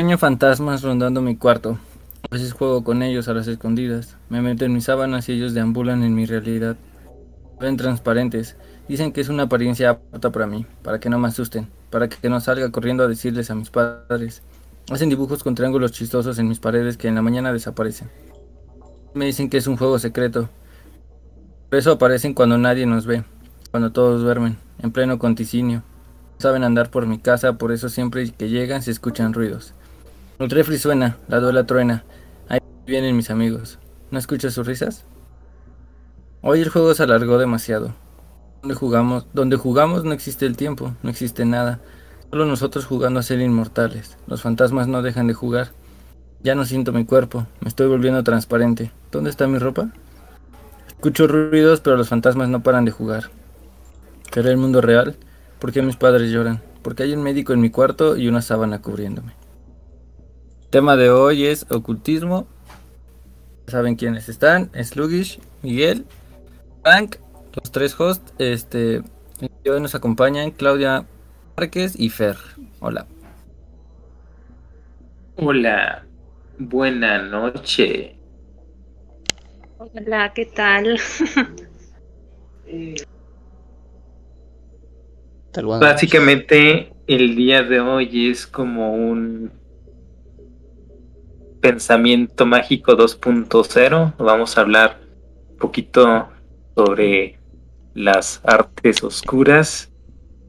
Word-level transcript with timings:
Sueño 0.00 0.16
fantasmas 0.16 0.80
rondando 0.80 1.20
mi 1.20 1.36
cuarto. 1.36 1.78
A 2.22 2.34
veces 2.34 2.54
juego 2.54 2.82
con 2.82 3.02
ellos 3.02 3.28
a 3.28 3.34
las 3.34 3.46
escondidas. 3.48 4.16
Me 4.30 4.40
meto 4.40 4.64
en 4.64 4.72
mis 4.72 4.84
sábanas 4.84 5.28
y 5.28 5.32
ellos 5.32 5.52
deambulan 5.52 6.02
en 6.02 6.14
mi 6.14 6.24
realidad. 6.24 6.78
Ven 7.60 7.76
transparentes. 7.76 8.56
Dicen 8.88 9.12
que 9.12 9.20
es 9.20 9.28
una 9.28 9.42
apariencia 9.42 9.90
apta 9.90 10.32
para 10.32 10.46
mí, 10.46 10.64
para 10.82 11.00
que 11.00 11.10
no 11.10 11.18
me 11.18 11.28
asusten, 11.28 11.68
para 11.90 12.08
que 12.08 12.30
no 12.30 12.40
salga 12.40 12.70
corriendo 12.70 13.04
a 13.04 13.08
decirles 13.08 13.50
a 13.50 13.54
mis 13.54 13.68
padres. 13.68 14.42
Hacen 14.90 15.10
dibujos 15.10 15.44
con 15.44 15.54
triángulos 15.54 15.92
chistosos 15.92 16.38
en 16.38 16.48
mis 16.48 16.60
paredes 16.60 16.96
que 16.96 17.08
en 17.08 17.14
la 17.14 17.20
mañana 17.20 17.52
desaparecen. 17.52 18.08
Me 19.12 19.26
dicen 19.26 19.50
que 19.50 19.58
es 19.58 19.66
un 19.66 19.76
juego 19.76 19.98
secreto. 19.98 20.48
Por 21.68 21.78
eso 21.78 21.92
aparecen 21.92 22.32
cuando 22.32 22.56
nadie 22.56 22.86
nos 22.86 23.04
ve, 23.04 23.22
cuando 23.70 23.92
todos 23.92 24.22
duermen, 24.22 24.56
en 24.82 24.92
pleno 24.92 25.18
conticinio. 25.18 25.82
saben 26.38 26.64
andar 26.64 26.90
por 26.90 27.04
mi 27.04 27.18
casa, 27.18 27.58
por 27.58 27.70
eso 27.70 27.90
siempre 27.90 28.30
que 28.30 28.48
llegan 28.48 28.80
se 28.80 28.92
escuchan 28.92 29.34
ruidos. 29.34 29.74
El 30.40 30.48
refri 30.48 30.78
suena, 30.78 31.18
la 31.28 31.38
duela 31.38 31.66
truena. 31.66 32.02
Ahí 32.48 32.60
vienen 32.86 33.14
mis 33.14 33.28
amigos. 33.28 33.78
¿No 34.10 34.18
escuchas 34.18 34.54
sus 34.54 34.66
risas? 34.66 35.04
Hoy 36.40 36.62
el 36.62 36.70
juego 36.70 36.94
se 36.94 37.02
alargó 37.02 37.36
demasiado. 37.36 37.94
Donde 38.62 38.74
jugamos, 38.74 39.26
jugamos 39.58 40.04
no 40.04 40.14
existe 40.14 40.46
el 40.46 40.56
tiempo, 40.56 40.94
no 41.02 41.10
existe 41.10 41.44
nada. 41.44 41.78
Solo 42.30 42.46
nosotros 42.46 42.86
jugando 42.86 43.20
a 43.20 43.22
ser 43.22 43.38
inmortales. 43.42 44.16
Los 44.26 44.40
fantasmas 44.40 44.88
no 44.88 45.02
dejan 45.02 45.26
de 45.26 45.34
jugar. 45.34 45.72
Ya 46.42 46.54
no 46.54 46.64
siento 46.64 46.90
mi 46.90 47.04
cuerpo, 47.04 47.46
me 47.60 47.68
estoy 47.68 47.88
volviendo 47.88 48.24
transparente. 48.24 48.92
¿Dónde 49.12 49.28
está 49.28 49.46
mi 49.46 49.58
ropa? 49.58 49.90
Escucho 50.88 51.26
ruidos, 51.26 51.82
pero 51.82 51.98
los 51.98 52.08
fantasmas 52.08 52.48
no 52.48 52.62
paran 52.62 52.86
de 52.86 52.92
jugar. 52.92 53.24
¿Será 54.32 54.48
el 54.48 54.56
mundo 54.56 54.80
real? 54.80 55.16
¿Por 55.58 55.70
qué 55.70 55.82
mis 55.82 55.96
padres 55.96 56.30
lloran? 56.30 56.62
Porque 56.80 57.02
hay 57.02 57.12
un 57.12 57.22
médico 57.22 57.52
en 57.52 57.60
mi 57.60 57.68
cuarto 57.68 58.16
y 58.16 58.26
una 58.26 58.40
sábana 58.40 58.80
cubriéndome 58.80 59.39
tema 60.70 60.96
de 60.96 61.10
hoy 61.10 61.46
es 61.46 61.66
ocultismo. 61.70 62.46
Saben 63.66 63.96
quiénes 63.96 64.28
están. 64.28 64.70
Sluggish, 64.72 65.40
Miguel, 65.62 66.06
Frank, 66.82 67.16
los 67.54 67.70
tres 67.70 67.98
hosts. 67.98 68.32
Este, 68.38 69.02
hoy 69.68 69.80
nos 69.80 69.94
acompañan 69.94 70.52
Claudia 70.52 71.04
Márquez 71.56 71.98
y 71.98 72.08
Fer. 72.08 72.36
Hola. 72.78 73.06
Hola. 75.36 76.06
Buena 76.58 77.22
noche. 77.22 78.16
Hola, 79.78 80.32
¿qué 80.34 80.46
tal? 80.46 81.00
Básicamente 85.80 86.92
el 87.08 87.34
día 87.34 87.62
de 87.62 87.80
hoy 87.80 88.30
es 88.30 88.46
como 88.46 88.94
un 88.94 89.59
Pensamiento 91.60 92.46
Mágico 92.46 92.96
2.0. 92.96 94.14
Vamos 94.18 94.56
a 94.56 94.60
hablar 94.62 95.00
un 95.50 95.56
poquito 95.58 96.28
sobre 96.74 97.38
las 97.94 98.40
artes 98.44 99.02
oscuras 99.02 99.90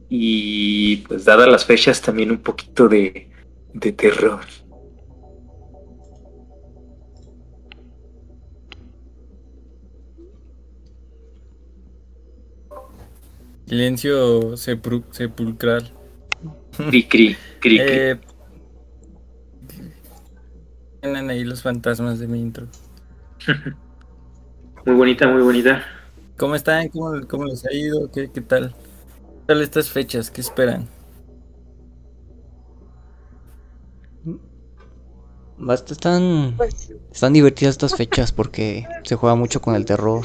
y 0.08 0.98
pues 1.08 1.24
dadas 1.24 1.48
las 1.48 1.64
fechas 1.64 2.00
también 2.00 2.30
un 2.30 2.38
poquito 2.38 2.88
de, 2.88 3.28
de 3.74 3.92
terror. 3.92 4.40
Silencio 13.66 14.56
sepulcral. 14.56 15.90
Cri, 16.76 17.04
cri, 17.04 17.36
cri, 17.58 17.78
eh, 17.80 18.18
tienen 21.02 21.30
ahí 21.30 21.42
los 21.42 21.62
fantasmas 21.62 22.20
de 22.20 22.28
mi 22.28 22.40
intro. 22.40 22.68
muy 24.86 24.94
bonita, 24.94 25.26
muy 25.28 25.42
bonita. 25.42 25.84
¿Cómo 26.38 26.54
están? 26.54 26.88
¿Cómo, 26.88 27.44
les 27.44 27.66
ha 27.66 27.72
ido? 27.72 28.10
¿Qué, 28.12 28.30
qué 28.30 28.40
tal? 28.40 28.70
¿Qué 28.70 29.46
tal 29.46 29.62
estas 29.62 29.90
fechas? 29.90 30.30
¿Qué 30.30 30.40
esperan? 30.40 30.88
Están, 35.68 36.56
están 37.12 37.32
divertidas 37.32 37.72
estas 37.72 37.96
fechas 37.96 38.32
porque 38.32 38.86
se 39.04 39.16
juega 39.16 39.34
mucho 39.34 39.60
con 39.60 39.74
el 39.74 39.84
terror 39.84 40.24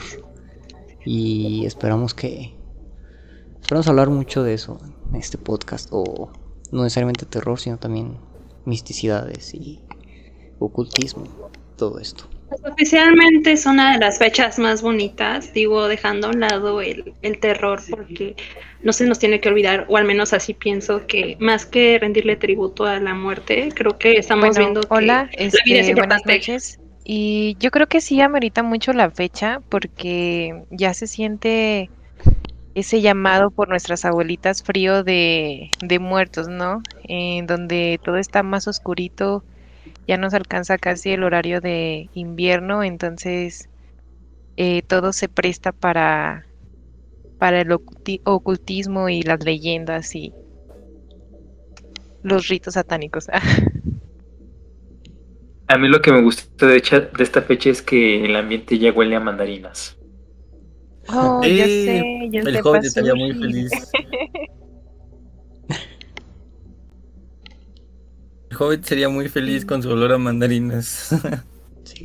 y 1.06 1.66
esperamos 1.66 2.14
que 2.16 2.56
esperamos 3.62 3.88
hablar 3.88 4.10
mucho 4.10 4.42
de 4.42 4.56
eso 4.56 4.80
en 5.10 5.16
este 5.16 5.38
podcast 5.38 5.90
o 5.92 6.32
no 6.72 6.84
necesariamente 6.84 7.28
terror 7.28 7.60
sino 7.60 7.78
también 7.78 8.18
misticidades 8.66 9.54
y 9.54 9.87
ocultismo, 10.60 11.26
todo 11.76 12.00
esto. 12.00 12.28
Oficialmente 12.64 13.52
es 13.52 13.66
una 13.66 13.94
de 13.94 14.00
las 14.00 14.20
fechas 14.20 14.58
más 14.58 14.82
bonitas, 14.82 15.54
digo, 15.54 15.88
dejando 15.88 16.28
a 16.28 16.30
un 16.30 16.40
lado 16.40 16.82
el, 16.82 17.14
terror, 17.42 17.82
porque 17.90 18.36
no 18.82 18.94
se 18.94 19.06
nos 19.06 19.20
tiene 19.20 19.42
que 19.42 19.50
olvidar, 19.50 19.86
o 19.90 19.98
al 19.98 20.06
menos 20.06 20.32
así 20.32 20.54
pienso, 20.54 21.06
que 21.08 21.36
más 21.40 21.66
que 21.66 22.00
rendirle 22.00 22.38
tributo 22.38 22.86
a 22.86 23.00
la 23.00 23.14
muerte, 23.14 23.70
creo 23.76 23.98
que 23.98 24.14
estamos 24.14 24.58
viendo 24.58 24.82
que 24.82 24.88
hola, 24.90 25.30
este, 25.34 25.94
Buenas 25.94 26.26
noches. 26.26 26.80
Y 27.04 27.58
yo 27.60 27.70
creo 27.72 27.88
que 27.88 28.02
sí 28.02 28.22
amerita 28.22 28.64
mucho 28.64 28.94
la 28.94 29.12
fecha, 29.12 29.62
porque 29.70 30.64
ya 30.70 30.94
se 30.94 31.08
siente 31.08 31.90
ese 32.76 33.02
llamado 33.02 33.50
por 33.50 33.70
nuestras 33.70 34.06
abuelitas 34.06 34.64
frío 34.64 35.04
de, 35.04 35.72
de 35.82 36.00
muertos, 36.00 36.48
¿no? 36.48 36.82
En 37.04 37.48
donde 37.48 38.00
todo 38.04 38.18
está 38.18 38.44
más 38.44 38.68
oscurito 38.68 39.44
ya 40.08 40.18
nos 40.18 40.34
alcanza 40.34 40.78
casi 40.78 41.12
el 41.12 41.24
horario 41.24 41.60
de 41.62 42.10
invierno, 42.14 42.84
entonces 42.84 43.70
eh, 44.56 44.82
todo 44.82 45.12
se 45.14 45.28
presta 45.28 45.72
para, 45.72 46.46
para 47.38 47.62
el 47.62 47.72
ocultismo 48.24 49.10
y 49.10 49.22
las 49.22 49.44
leyendas 49.44 50.16
y 50.16 50.34
los 52.24 52.48
ritos 52.48 52.76
satánicos. 52.76 53.28
a 55.68 55.78
mí 55.78 55.88
lo 55.90 56.02
que 56.02 56.12
me 56.12 56.22
gusta 56.22 56.66
de, 56.66 56.82
de 56.82 57.24
esta 57.24 57.42
fecha 57.42 57.70
es 57.70 57.82
que 57.82 58.24
el 58.24 58.36
ambiente 58.36 58.80
ya 58.80 58.92
huele 58.92 59.16
a 59.16 59.20
mandarinas. 59.20 59.98
Oh, 61.10 61.42
ya 61.44 61.66
sé, 61.66 62.30
ya 62.32 62.42
el 62.42 62.62
joven 62.62 62.84
estaría 62.84 63.16
muy 63.16 63.34
feliz. 63.34 63.72
Hobbit 68.60 68.84
sería 68.84 69.10
muy 69.10 69.30
feliz 69.30 69.66
con 69.66 69.84
su 69.84 69.90
olor 69.90 70.14
a 70.14 70.18
mandarinas. 70.18 71.16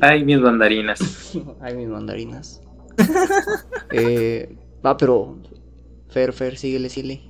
Ay, 0.01 0.23
mis 0.23 0.39
mandarinas. 0.39 1.37
Ay, 1.61 1.75
mis 1.75 1.87
mandarinas. 1.87 2.61
eh, 3.91 4.55
va, 4.85 4.97
pero. 4.97 5.37
Fer, 6.09 6.31
Fer, 6.31 6.57
síguele, 6.57 6.89
síguele. 6.89 7.21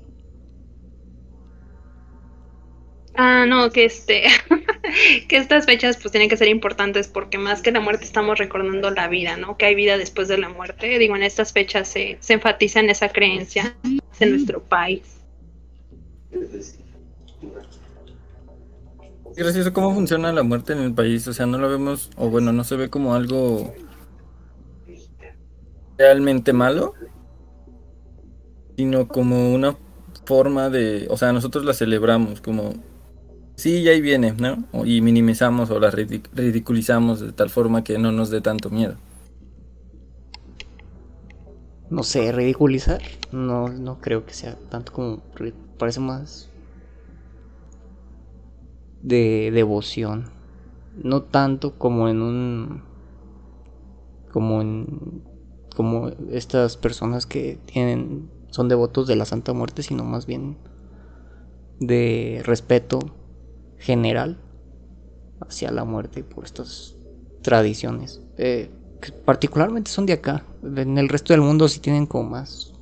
Ah, 3.15 3.45
no, 3.47 3.69
que 3.71 3.85
este. 3.85 4.23
que 5.27 5.37
estas 5.37 5.65
fechas 5.65 5.97
pues 5.97 6.11
tienen 6.11 6.29
que 6.29 6.37
ser 6.37 6.47
importantes 6.47 7.07
porque 7.07 7.37
más 7.37 7.61
que 7.61 7.71
la 7.71 7.79
muerte 7.79 8.05
estamos 8.05 8.37
recordando 8.37 8.89
la 8.91 9.07
vida, 9.07 9.37
¿no? 9.37 9.57
Que 9.57 9.65
hay 9.65 9.75
vida 9.75 9.97
después 9.97 10.27
de 10.27 10.37
la 10.37 10.49
muerte. 10.49 10.99
Digo, 10.99 11.15
en 11.15 11.23
estas 11.23 11.53
fechas 11.53 11.87
se, 11.87 12.17
se 12.19 12.33
enfatiza 12.33 12.79
en 12.79 12.89
esa 12.89 13.09
creencia 13.09 13.75
en 14.19 14.31
nuestro 14.31 14.63
país. 14.63 15.03
Gracioso 19.35 19.73
cómo 19.73 19.93
funciona 19.93 20.31
la 20.31 20.43
muerte 20.43 20.73
en 20.73 20.79
el 20.79 20.93
país. 20.93 21.27
O 21.27 21.33
sea, 21.33 21.45
no 21.45 21.57
lo 21.57 21.69
vemos, 21.69 22.09
o 22.17 22.29
bueno, 22.29 22.53
no 22.53 22.63
se 22.63 22.75
ve 22.75 22.89
como 22.89 23.13
algo 23.13 23.73
realmente 25.97 26.53
malo, 26.53 26.93
sino 28.75 29.07
como 29.07 29.53
una 29.53 29.77
forma 30.25 30.69
de, 30.69 31.07
o 31.09 31.17
sea, 31.17 31.33
nosotros 31.33 31.65
la 31.65 31.73
celebramos 31.73 32.41
como, 32.41 32.73
sí, 33.55 33.83
ya 33.83 33.91
ahí 33.91 34.01
viene, 34.01 34.33
¿no? 34.33 34.65
Y 34.85 35.01
minimizamos 35.01 35.69
o 35.69 35.79
la 35.79 35.91
ridiculizamos 35.91 37.19
de 37.19 37.31
tal 37.31 37.49
forma 37.49 37.83
que 37.83 37.97
no 37.97 38.11
nos 38.11 38.29
dé 38.29 38.41
tanto 38.41 38.69
miedo. 38.69 38.95
No 41.89 42.03
sé, 42.03 42.31
ridiculizar, 42.31 43.01
no, 43.31 43.69
no 43.69 43.99
creo 44.01 44.25
que 44.25 44.33
sea 44.33 44.55
tanto 44.69 44.93
como, 44.93 45.21
parece 45.77 45.99
más 45.99 46.49
de 49.03 49.51
devoción. 49.51 50.31
No 50.95 51.21
tanto 51.21 51.77
como 51.77 52.09
en 52.09 52.21
un. 52.21 52.83
como 54.31 54.61
en. 54.61 55.23
como 55.75 56.09
estas 56.31 56.77
personas 56.77 57.27
que 57.27 57.59
tienen. 57.65 58.29
son 58.49 58.69
devotos 58.69 59.07
de 59.07 59.15
la 59.15 59.25
Santa 59.25 59.53
Muerte, 59.53 59.83
sino 59.83 60.03
más 60.03 60.25
bien 60.25 60.57
de 61.79 62.41
respeto 62.45 62.99
general 63.77 64.39
hacia 65.41 65.71
la 65.71 65.83
muerte 65.83 66.23
por 66.23 66.45
estas 66.45 66.95
tradiciones. 67.41 68.21
Eh, 68.37 68.69
particularmente 69.25 69.91
son 69.91 70.05
de 70.05 70.13
acá. 70.13 70.45
En 70.63 70.97
el 70.97 71.09
resto 71.09 71.33
del 71.33 71.41
mundo 71.41 71.67
sí 71.67 71.79
tienen 71.79 72.05
como 72.05 72.29
más 72.29 72.73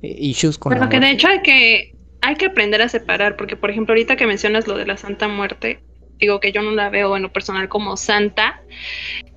eh, 0.00 0.16
issues 0.18 0.56
con 0.56 0.72
Pero 0.72 0.88
que 0.88 1.00
de 1.00 1.10
hecho 1.10 1.28
hay 1.28 1.42
que 1.42 1.91
hay 2.22 2.36
que 2.36 2.46
aprender 2.46 2.80
a 2.80 2.88
separar, 2.88 3.36
porque 3.36 3.56
por 3.56 3.70
ejemplo 3.70 3.92
ahorita 3.92 4.16
que 4.16 4.26
mencionas 4.26 4.66
lo 4.66 4.76
de 4.76 4.86
la 4.86 4.96
Santa 4.96 5.28
Muerte, 5.28 5.80
digo 6.18 6.40
que 6.40 6.52
yo 6.52 6.62
no 6.62 6.70
la 6.70 6.88
veo 6.88 7.16
en 7.16 7.22
lo 7.22 7.32
personal 7.32 7.68
como 7.68 7.96
santa, 7.96 8.62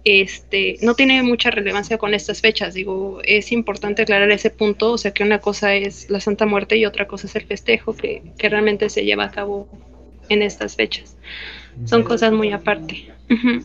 este, 0.03 0.77
no 0.81 0.93
tiene 0.93 1.23
mucha 1.23 1.49
relevancia 1.49 1.97
con 1.97 2.13
estas 2.13 2.41
fechas. 2.41 2.75
Digo, 2.75 3.21
es 3.23 3.51
importante 3.51 4.03
aclarar 4.03 4.29
ese 4.31 4.51
punto, 4.51 4.91
o 4.91 4.97
sea 4.99 5.11
que 5.11 5.23
una 5.23 5.39
cosa 5.39 5.73
es 5.73 6.09
la 6.11 6.19
Santa 6.19 6.45
Muerte 6.45 6.77
y 6.77 6.85
otra 6.85 7.07
cosa 7.07 7.25
es 7.25 7.35
el 7.35 7.45
festejo 7.45 7.95
que, 7.95 8.21
que 8.37 8.49
realmente 8.49 8.89
se 8.89 9.03
lleva 9.03 9.25
a 9.25 9.31
cabo 9.31 9.67
en 10.29 10.43
estas 10.43 10.75
fechas. 10.75 11.17
Son 11.85 12.03
cosas 12.03 12.31
muy 12.31 12.51
aparte. 12.51 13.11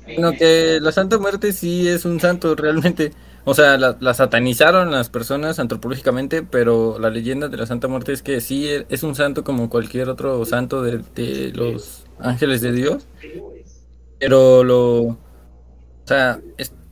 Bueno, 0.06 0.32
que 0.32 0.78
la 0.80 0.90
Santa 0.90 1.18
Muerte 1.18 1.52
sí 1.52 1.86
es 1.86 2.04
un 2.04 2.18
santo 2.18 2.56
realmente. 2.56 3.12
O 3.44 3.54
sea, 3.54 3.78
la, 3.78 4.14
satanizaron 4.14 4.90
las 4.90 5.08
personas 5.08 5.58
antropológicamente, 5.58 6.42
pero 6.42 6.98
la 6.98 7.10
leyenda 7.10 7.48
de 7.48 7.56
la 7.56 7.66
Santa 7.66 7.88
Muerte 7.88 8.12
es 8.12 8.22
que 8.22 8.40
sí 8.40 8.68
es 8.88 9.02
un 9.02 9.14
santo 9.14 9.44
como 9.44 9.70
cualquier 9.70 10.08
otro 10.10 10.44
santo 10.44 10.82
de, 10.82 11.52
los 11.54 12.04
ángeles 12.18 12.60
de 12.60 12.72
Dios. 12.72 13.06
Pero 14.18 14.62
lo... 14.62 15.00
O 15.02 15.18
sea, 16.04 16.40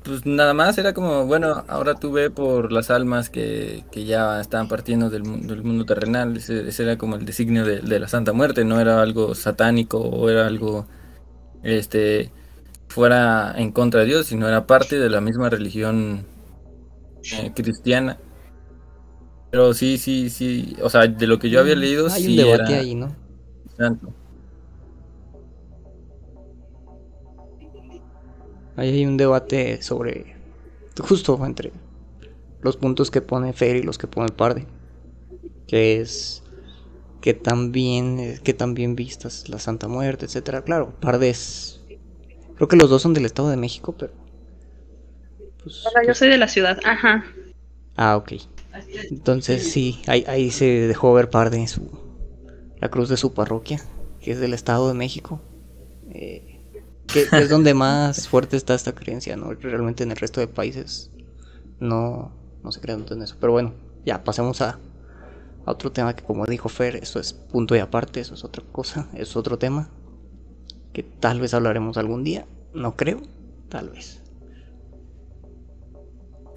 pues 0.02 0.24
nada 0.24 0.54
más 0.54 0.78
era 0.78 0.94
como, 0.94 1.26
bueno, 1.26 1.64
ahora 1.68 1.94
tú 1.96 2.12
ve 2.12 2.30
por 2.30 2.72
las 2.72 2.90
almas 2.90 3.28
que, 3.28 3.84
que 3.90 4.04
ya 4.04 4.40
estaban 4.40 4.68
partiendo 4.68 5.10
del, 5.10 5.24
mundo 5.24 5.84
terrenal. 5.84 6.36
Ese, 6.38 6.82
era 6.82 6.96
como 6.96 7.16
el 7.16 7.26
designio 7.26 7.64
de, 7.66 7.80
de 7.80 8.00
la 8.00 8.08
Santa 8.08 8.32
Muerte, 8.32 8.64
no 8.64 8.80
era 8.80 9.02
algo 9.02 9.34
satánico 9.34 9.98
o 9.98 10.30
era 10.30 10.46
algo... 10.46 10.86
Este 11.62 12.30
fuera 12.88 13.54
en 13.56 13.72
contra 13.72 14.00
de 14.00 14.06
Dios, 14.06 14.26
sino 14.26 14.48
era 14.48 14.66
parte 14.66 14.98
de 14.98 15.10
la 15.10 15.20
misma 15.20 15.50
religión 15.50 16.26
eh, 17.32 17.52
cristiana. 17.54 18.18
Pero 19.50 19.72
sí, 19.72 19.96
sí, 19.96 20.28
sí, 20.28 20.76
o 20.82 20.90
sea, 20.90 21.06
de 21.06 21.26
lo 21.26 21.38
que 21.38 21.48
yo 21.48 21.60
había 21.60 21.74
mm, 21.74 21.78
leído, 21.78 22.08
Hay 22.10 22.22
sí 22.22 22.30
un 22.30 22.36
debate 22.36 22.74
ahí, 22.74 22.94
¿no? 22.94 23.14
Ahí 28.76 28.90
hay 28.90 29.06
un 29.06 29.16
debate 29.16 29.82
sobre, 29.82 30.36
justo 31.00 31.44
entre 31.44 31.72
los 32.60 32.76
puntos 32.76 33.10
que 33.10 33.20
pone 33.20 33.52
Fer 33.52 33.76
y 33.76 33.82
los 33.82 33.98
que 33.98 34.06
pone 34.06 34.28
Parde, 34.30 34.66
que 35.66 36.00
es 36.00 36.42
que 37.20 37.34
también, 37.34 38.38
que 38.44 38.54
también 38.54 38.94
vistas 38.94 39.48
la 39.48 39.58
Santa 39.58 39.88
Muerte, 39.88 40.26
etcétera. 40.26 40.62
Claro, 40.62 40.92
Parde 41.00 41.30
es, 41.30 41.80
creo 42.56 42.68
que 42.68 42.76
los 42.76 42.90
dos 42.90 43.02
son 43.02 43.14
del 43.14 43.24
Estado 43.24 43.48
de 43.48 43.56
México, 43.56 43.94
pero 43.98 44.12
pues, 45.68 45.94
yo 45.94 46.06
pues 46.06 46.18
soy 46.18 46.28
de 46.28 46.38
la 46.38 46.48
ciudad, 46.48 46.78
ajá. 46.84 47.24
Ah, 47.96 48.16
ok. 48.16 48.32
Entonces 49.10 49.70
sí, 49.70 50.00
ahí, 50.06 50.24
ahí 50.28 50.50
se 50.50 50.64
dejó 50.86 51.12
ver 51.12 51.30
par 51.30 51.50
de 51.50 51.66
su, 51.66 51.90
la 52.80 52.88
cruz 52.88 53.08
de 53.08 53.16
su 53.16 53.34
parroquia, 53.34 53.80
que 54.20 54.32
es 54.32 54.40
del 54.40 54.54
Estado 54.54 54.88
de 54.88 54.94
México. 54.94 55.40
Eh, 56.10 56.60
que 57.06 57.26
es 57.32 57.48
donde 57.48 57.74
más 57.74 58.28
fuerte 58.28 58.56
está 58.56 58.74
esta 58.74 58.94
creencia, 58.94 59.36
¿no? 59.36 59.52
Realmente 59.52 60.04
en 60.04 60.10
el 60.10 60.16
resto 60.16 60.40
de 60.40 60.46
países 60.46 61.10
no, 61.80 62.32
no 62.62 62.72
se 62.72 62.80
cree 62.80 62.96
tanto 62.96 63.14
en 63.14 63.22
eso. 63.22 63.36
Pero 63.40 63.52
bueno, 63.52 63.74
ya 64.04 64.22
pasemos 64.22 64.60
a, 64.60 64.78
a 65.64 65.70
otro 65.70 65.90
tema 65.90 66.14
que 66.14 66.24
como 66.24 66.46
dijo 66.46 66.68
Fer, 66.68 66.96
eso 66.96 67.18
es 67.18 67.32
punto 67.32 67.74
y 67.74 67.80
aparte, 67.80 68.20
eso 68.20 68.34
es 68.34 68.44
otra 68.44 68.62
cosa, 68.70 69.08
es 69.14 69.36
otro 69.36 69.58
tema 69.58 69.90
que 70.92 71.02
tal 71.02 71.40
vez 71.40 71.54
hablaremos 71.54 71.96
algún 71.96 72.24
día, 72.24 72.46
no 72.74 72.96
creo, 72.96 73.20
tal 73.68 73.90
vez. 73.90 74.20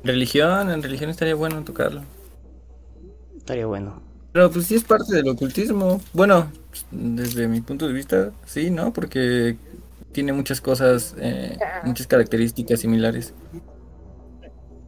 Religión, 0.03 0.71
en 0.71 0.81
religión 0.81 1.09
estaría 1.09 1.35
bueno 1.35 1.63
tocarlo. 1.63 2.01
Estaría 3.37 3.65
bueno. 3.65 4.01
Pero 4.31 4.49
pues 4.49 4.67
sí 4.67 4.75
es 4.75 4.83
parte 4.83 5.15
del 5.15 5.27
ocultismo. 5.27 6.01
Bueno, 6.13 6.51
desde 6.91 7.47
mi 7.47 7.61
punto 7.61 7.87
de 7.87 7.93
vista, 7.93 8.31
sí, 8.45 8.69
¿no? 8.69 8.93
Porque 8.93 9.57
tiene 10.11 10.33
muchas 10.33 10.61
cosas, 10.61 11.15
eh, 11.19 11.57
muchas 11.83 12.07
características 12.07 12.79
similares. 12.79 13.33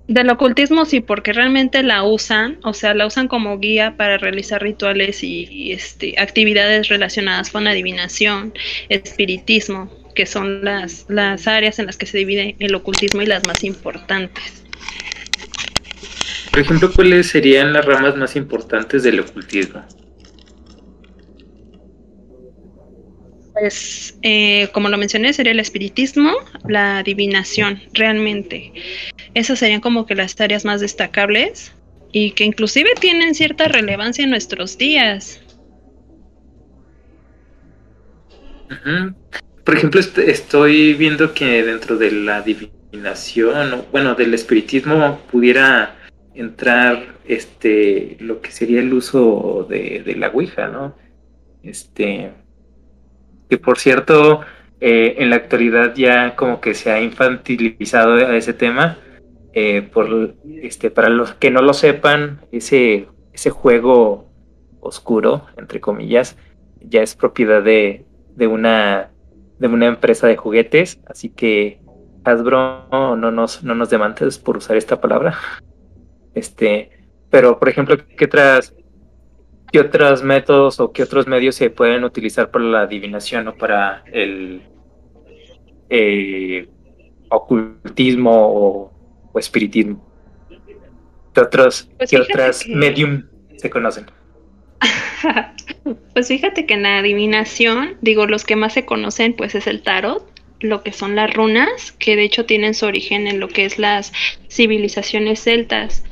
Del 0.07 0.30
ocultismo 0.30 0.83
sí, 0.86 1.00
porque 1.00 1.31
realmente 1.31 1.81
la 1.81 2.04
usan, 2.04 2.59
o 2.63 2.74
sea, 2.74 2.94
la 2.94 3.07
usan 3.07 3.30
como 3.30 3.57
guía 3.57 3.95
para 3.95 4.18
realizar 4.18 4.62
rituales 4.62 5.24
y, 5.24 5.71
este, 5.71 6.16
actividades 6.19 6.89
relacionadas 6.89 7.51
con 7.51 7.68
adivinación, 7.68 8.54
espiritismo, 8.89 9.89
que 10.13 10.25
son 10.25 10.63
las, 10.63 11.06
las 11.07 11.48
áreas 11.48 11.80
en 11.80 11.86
las 11.86 11.98
que 11.98 12.06
se 12.06 12.18
divide 12.18 12.56
el 12.59 12.75
ocultismo 12.75 13.21
y 13.21 13.25
las 13.25 13.48
más 13.48 13.63
importantes. 13.63 14.62
Por 16.54 16.62
ejemplo, 16.62 16.92
¿cuáles 16.94 17.30
serían 17.30 17.74
las 17.74 17.84
ramas 17.84 18.16
más 18.16 18.36
importantes 18.36 19.02
del 19.02 19.22
ocultismo? 19.22 19.84
Pues, 23.54 24.16
eh, 24.22 24.70
como 24.72 24.88
lo 24.90 25.00
mencioné, 25.00 25.34
sería 25.34 25.52
el 25.52 25.60
espiritismo, 25.60 26.32
la 26.68 27.00
adivinación, 27.00 27.82
realmente. 27.94 28.72
Esas 29.34 29.58
serían 29.58 29.82
como 29.82 30.06
que 30.06 30.14
las 30.14 30.40
áreas 30.40 30.64
más 30.64 30.80
destacables 30.80 31.74
y 32.12 32.34
que 32.34 32.44
inclusive 32.44 32.92
tienen 33.00 33.34
cierta 33.34 33.68
relevancia 33.68 34.24
en 34.24 34.30
nuestros 34.30 34.78
días. 34.78 35.42
Por 39.64 39.76
ejemplo, 39.76 40.02
estoy 40.02 40.94
viendo 40.94 41.34
que 41.34 41.64
dentro 41.64 41.98
de 41.98 42.12
la 42.12 42.38
adivinación, 42.38 43.86
bueno, 43.92 44.14
del 44.14 44.36
espiritismo 44.36 45.20
pudiera 45.32 45.96
entrar 46.35 47.15
este 47.25 48.18
lo 48.19 48.41
que 48.41 48.51
sería 48.51 48.80
el 48.80 48.94
uso 48.94 49.65
de, 49.69 50.15
la 50.18 50.30
Ouija, 50.30 50.68
¿no? 50.68 50.95
Este 51.63 52.31
que 53.50 53.57
por 53.57 53.77
cierto 53.77 54.41
eh, 54.80 55.15
en 55.19 55.30
la 55.30 55.38
actualidad 55.38 55.94
ya 55.95 56.35
como 56.35 56.59
que 56.59 56.74
se 56.74 56.91
ha 56.91 57.01
infantilizado 57.01 58.18
ese 58.18 58.53
tema. 58.53 58.97
Eh, 59.56 59.83
por 59.83 60.35
este 60.63 60.89
para 60.89 61.09
los 61.09 61.33
que 61.35 61.51
no 61.51 61.62
lo 61.62 61.74
sepan, 61.74 62.41
ese, 62.51 63.07
ese 63.33 63.51
juego 63.51 64.27
oscuro, 64.80 65.45
entre 65.57 65.80
comillas, 65.80 66.38
ya 66.81 67.03
es 67.03 67.15
propiedad 67.15 67.62
de, 67.62 68.03
de 68.35 68.47
una 68.47 69.12
de 69.59 69.68
una 69.68 69.85
empresa 69.85 70.27
de 70.27 70.38
juguetes, 70.38 70.99
así 71.07 71.30
que 71.30 71.80
Hasbro 72.25 72.87
no 72.92 73.31
nos, 73.31 73.63
no 73.63 73.75
nos 73.75 73.90
demandes 73.90 74.37
por 74.37 74.57
usar 74.57 74.78
esta 74.78 74.99
palabra. 74.99 75.37
Este, 76.35 76.90
pero 77.30 77.59
por 77.59 77.69
ejemplo, 77.69 77.97
¿qué 78.18 78.25
otras, 78.25 78.73
qué 79.71 79.80
otros 79.80 80.23
métodos 80.23 80.80
o 80.80 80.92
qué 80.92 81.04
otros 81.04 81.28
medios 81.28 81.56
se 81.56 81.69
pueden 81.69 82.04
utilizar 82.04 82.52
para 82.52 82.66
la 82.66 82.81
adivinación 82.81 83.47
o 83.47 83.56
para 83.56 84.04
el 84.11 84.61
eh, 85.90 86.68
ocultismo 87.30 88.90
o, 89.33 89.40
espiritismo? 89.40 90.07
¿Qué 91.33 91.42
otros, 91.42 91.90
pues 91.97 92.11
¿qué 92.11 92.18
otras 92.18 92.68
medium 92.68 93.23
se 93.57 93.69
conocen? 93.69 94.06
pues 96.13 96.28
fíjate 96.28 96.66
que 96.66 96.75
en 96.75 96.83
la 96.83 96.99
adivinación, 96.99 97.97
digo, 98.02 98.28
los 98.28 98.44
que 98.44 98.56
más 98.56 98.73
se 98.73 98.85
conocen 98.85 99.33
pues 99.33 99.56
es 99.56 99.66
el 99.66 99.81
tarot, 99.81 100.23
lo 100.59 100.83
que 100.83 100.94
son 100.94 101.16
las 101.16 101.33
runas, 101.33 101.92
que 101.94 102.16
de 102.16 102.23
hecho 102.23 102.45
tienen 102.45 102.73
su 102.73 102.85
origen 102.85 103.28
en 103.28 103.40
lo 103.40 103.47
que 103.47 103.66
es 103.66 103.80
las 103.80 104.13
civilizaciones 104.49 105.42
celtas 105.42 106.04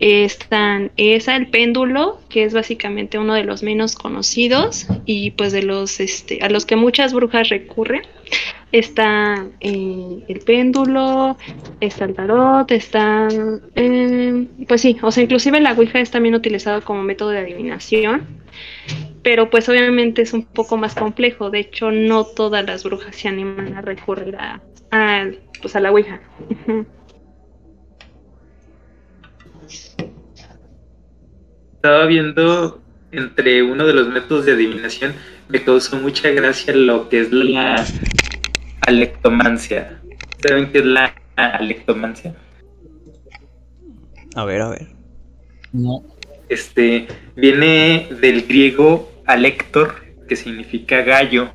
están 0.00 0.92
esa, 0.96 1.34
el 1.36 1.48
péndulo, 1.48 2.20
que 2.28 2.44
es 2.44 2.54
básicamente 2.54 3.18
uno 3.18 3.34
de 3.34 3.44
los 3.44 3.62
menos 3.62 3.96
conocidos 3.96 4.86
y 5.04 5.32
pues 5.32 5.52
de 5.52 5.62
los 5.62 6.00
este, 6.00 6.38
a 6.42 6.48
los 6.48 6.66
que 6.66 6.76
muchas 6.76 7.12
brujas 7.12 7.48
recurren. 7.48 8.02
Está 8.70 9.46
eh, 9.60 10.24
el 10.28 10.40
péndulo, 10.40 11.38
está 11.80 12.04
el 12.04 12.14
tarot, 12.14 12.70
está, 12.70 13.28
eh, 13.74 14.46
pues 14.68 14.82
sí, 14.82 14.98
o 15.00 15.10
sea, 15.10 15.22
inclusive 15.24 15.58
la 15.60 15.72
Ouija 15.72 16.00
es 16.00 16.10
también 16.10 16.34
utilizado 16.34 16.82
como 16.82 17.02
método 17.02 17.30
de 17.30 17.38
adivinación, 17.38 18.26
pero 19.22 19.48
pues 19.48 19.68
obviamente 19.70 20.20
es 20.20 20.34
un 20.34 20.44
poco 20.44 20.76
más 20.76 20.94
complejo. 20.94 21.50
De 21.50 21.60
hecho, 21.60 21.90
no 21.90 22.24
todas 22.24 22.64
las 22.66 22.84
brujas 22.84 23.16
se 23.16 23.28
animan 23.28 23.74
a 23.74 23.80
recurrir 23.80 24.36
a, 24.36 24.60
a 24.90 25.26
pues 25.62 25.74
a 25.74 25.80
la 25.80 25.90
Ouija. 25.90 26.20
Estaba 31.88 32.04
viendo 32.04 32.82
entre 33.12 33.62
uno 33.62 33.86
de 33.86 33.94
los 33.94 34.08
métodos 34.08 34.44
de 34.44 34.52
adivinación, 34.52 35.14
me 35.48 35.64
causó 35.64 35.96
mucha 35.96 36.28
gracia 36.32 36.74
lo 36.76 37.08
que 37.08 37.20
es 37.20 37.32
la 37.32 37.82
alectomancia. 38.82 39.98
¿Saben 40.46 40.70
qué 40.70 40.80
es 40.80 40.84
la 40.84 41.14
alectomancia? 41.34 42.34
A 44.34 44.44
ver, 44.44 44.60
a 44.60 44.68
ver. 44.68 44.88
No. 45.72 46.04
Este 46.50 47.08
viene 47.34 48.08
del 48.20 48.42
griego 48.42 49.10
alector, 49.24 49.94
que 50.28 50.36
significa 50.36 51.00
gallo, 51.00 51.54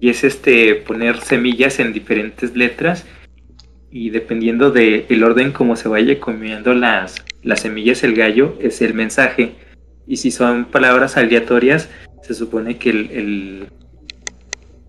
y 0.00 0.10
es 0.10 0.22
este 0.22 0.76
poner 0.76 1.20
semillas 1.20 1.80
en 1.80 1.92
diferentes 1.92 2.54
letras 2.54 3.06
y 3.90 4.10
dependiendo 4.10 4.70
del 4.70 5.22
orden 5.24 5.52
como 5.52 5.76
se 5.76 5.88
vaya 5.88 6.18
comiendo 6.20 6.74
las, 6.74 7.24
las 7.42 7.60
semillas 7.60 8.04
el 8.04 8.14
gallo, 8.14 8.56
es 8.60 8.82
el 8.82 8.94
mensaje. 8.94 9.52
Y 10.06 10.16
si 10.16 10.30
son 10.30 10.66
palabras 10.66 11.16
aleatorias, 11.16 11.88
se 12.22 12.34
supone 12.34 12.76
que 12.76 12.90
el, 12.90 13.68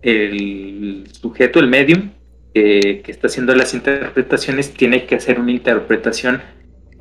el, 0.01 1.07
sujeto, 1.11 1.59
el 1.59 1.67
medium, 1.67 2.11
que 2.53 3.03
está 3.07 3.27
haciendo 3.27 3.55
las 3.55 3.73
interpretaciones, 3.73 4.73
tiene 4.73 5.05
que 5.05 5.15
hacer 5.15 5.39
una 5.39 5.51
interpretación 5.51 6.41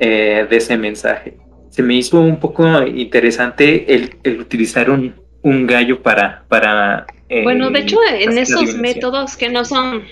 eh, 0.00 0.46
de 0.48 0.56
ese 0.56 0.78
mensaje. 0.78 1.38
Se 1.70 1.82
me 1.82 1.94
hizo 1.94 2.20
un 2.20 2.38
poco 2.38 2.82
interesante 2.86 3.92
el, 3.92 4.40
utilizar 4.40 4.90
un, 4.90 5.14
un, 5.42 5.66
gallo 5.66 6.00
para... 6.02 6.44
para 6.46 7.04
eh, 7.28 7.42
bueno, 7.42 7.68
de 7.70 7.80
hecho, 7.80 7.98
en 8.16 8.38
esos 8.38 8.76
métodos 8.76 9.36
que 9.36 9.48
no 9.48 9.64
son... 9.64 10.04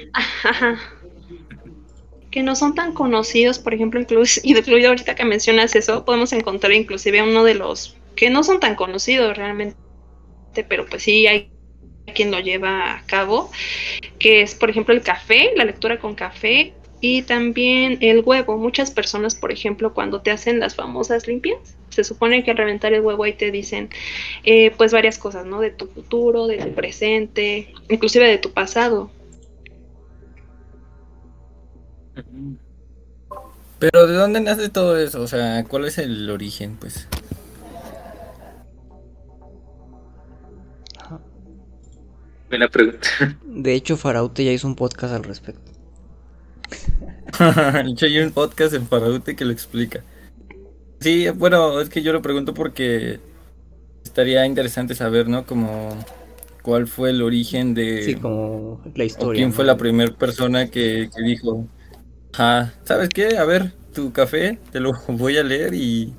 que 2.36 2.42
no 2.42 2.54
son 2.54 2.74
tan 2.74 2.92
conocidos, 2.92 3.58
por 3.58 3.72
ejemplo, 3.72 3.98
incluso, 3.98 4.40
incluido 4.44 4.90
ahorita 4.90 5.14
que 5.14 5.24
mencionas 5.24 5.74
eso, 5.74 6.04
podemos 6.04 6.34
encontrar 6.34 6.70
inclusive 6.74 7.22
uno 7.22 7.44
de 7.44 7.54
los 7.54 7.96
que 8.14 8.28
no 8.28 8.44
son 8.44 8.60
tan 8.60 8.74
conocidos 8.74 9.34
realmente, 9.34 9.78
pero 10.68 10.84
pues 10.84 11.02
sí 11.02 11.26
hay 11.26 11.50
quien 12.14 12.30
lo 12.30 12.38
lleva 12.38 12.92
a 12.92 13.06
cabo, 13.06 13.50
que 14.18 14.42
es 14.42 14.54
por 14.54 14.68
ejemplo 14.68 14.92
el 14.92 15.00
café, 15.00 15.52
la 15.56 15.64
lectura 15.64 15.98
con 15.98 16.14
café 16.14 16.74
y 17.00 17.22
también 17.22 17.96
el 18.02 18.20
huevo. 18.22 18.58
Muchas 18.58 18.90
personas, 18.90 19.34
por 19.34 19.50
ejemplo, 19.50 19.94
cuando 19.94 20.20
te 20.20 20.30
hacen 20.30 20.60
las 20.60 20.74
famosas 20.74 21.26
limpias, 21.26 21.78
se 21.88 22.04
supone 22.04 22.44
que 22.44 22.50
al 22.50 22.58
reventar 22.58 22.92
el 22.92 23.00
huevo 23.00 23.24
ahí 23.24 23.32
te 23.32 23.50
dicen 23.50 23.88
eh, 24.44 24.72
pues 24.76 24.92
varias 24.92 25.16
cosas, 25.16 25.46
¿no? 25.46 25.62
De 25.62 25.70
tu 25.70 25.86
futuro, 25.86 26.48
de 26.48 26.58
tu 26.58 26.74
presente, 26.74 27.72
inclusive 27.88 28.28
de 28.28 28.36
tu 28.36 28.50
pasado. 28.50 29.10
Pero 33.78 34.06
¿de 34.06 34.14
dónde 34.14 34.40
nace 34.40 34.68
todo 34.68 34.96
eso? 34.96 35.20
O 35.20 35.26
sea, 35.26 35.64
¿cuál 35.64 35.84
es 35.84 35.98
el 35.98 36.30
origen, 36.30 36.76
pues? 36.76 37.08
Buena 42.48 42.68
pregunta. 42.68 43.08
De 43.44 43.74
hecho, 43.74 43.96
Faraute 43.96 44.44
ya 44.44 44.52
hizo 44.52 44.66
un 44.66 44.76
podcast 44.76 45.14
al 45.14 45.24
respecto. 45.24 45.72
de 47.84 47.90
hecho, 47.90 48.06
hay 48.06 48.18
un 48.18 48.30
podcast 48.30 48.72
en 48.74 48.86
Faraute 48.86 49.36
que 49.36 49.44
lo 49.44 49.52
explica. 49.52 50.02
Sí, 51.00 51.28
bueno, 51.30 51.80
es 51.80 51.88
que 51.88 52.02
yo 52.02 52.12
lo 52.12 52.22
pregunto 52.22 52.54
porque 52.54 53.20
estaría 54.04 54.46
interesante 54.46 54.94
saber, 54.94 55.28
¿no? 55.28 55.44
Como 55.44 55.90
cuál 56.62 56.86
fue 56.86 57.10
el 57.10 57.20
origen 57.20 57.74
de... 57.74 58.02
Sí, 58.04 58.14
como 58.14 58.80
la 58.94 59.04
historia. 59.04 59.38
¿Quién 59.38 59.52
fue 59.52 59.64
la 59.64 59.76
primera 59.76 60.12
persona 60.12 60.70
que, 60.70 61.10
que 61.14 61.22
dijo, 61.22 61.66
Ah, 62.38 62.70
¿sabes 62.84 63.08
qué? 63.08 63.38
A 63.38 63.44
ver, 63.44 63.72
tu 63.94 64.12
café, 64.12 64.58
te 64.70 64.80
lo 64.80 64.92
voy 65.08 65.38
a 65.38 65.42
leer 65.42 65.74
y, 65.74 66.12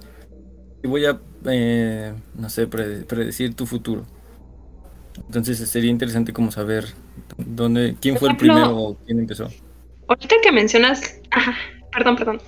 voy 0.83 1.05
a, 1.05 1.19
eh, 1.45 2.13
no 2.36 2.50
sé, 2.50 2.67
predecir 2.67 3.53
tu 3.55 3.65
futuro. 3.65 4.05
Entonces 5.25 5.57
sería 5.69 5.89
interesante 5.89 6.33
como 6.33 6.51
saber 6.51 6.86
dónde, 7.38 7.95
quién 8.00 8.17
fue 8.17 8.29
el 8.29 8.38
primero 8.38 8.77
o 8.77 8.97
quién 9.05 9.19
empezó. 9.19 9.50
Ahorita 10.07 10.36
que 10.41 10.51
mencionas, 10.51 11.19
ajá, 11.31 11.55
perdón, 11.91 12.15
perdón. 12.15 12.41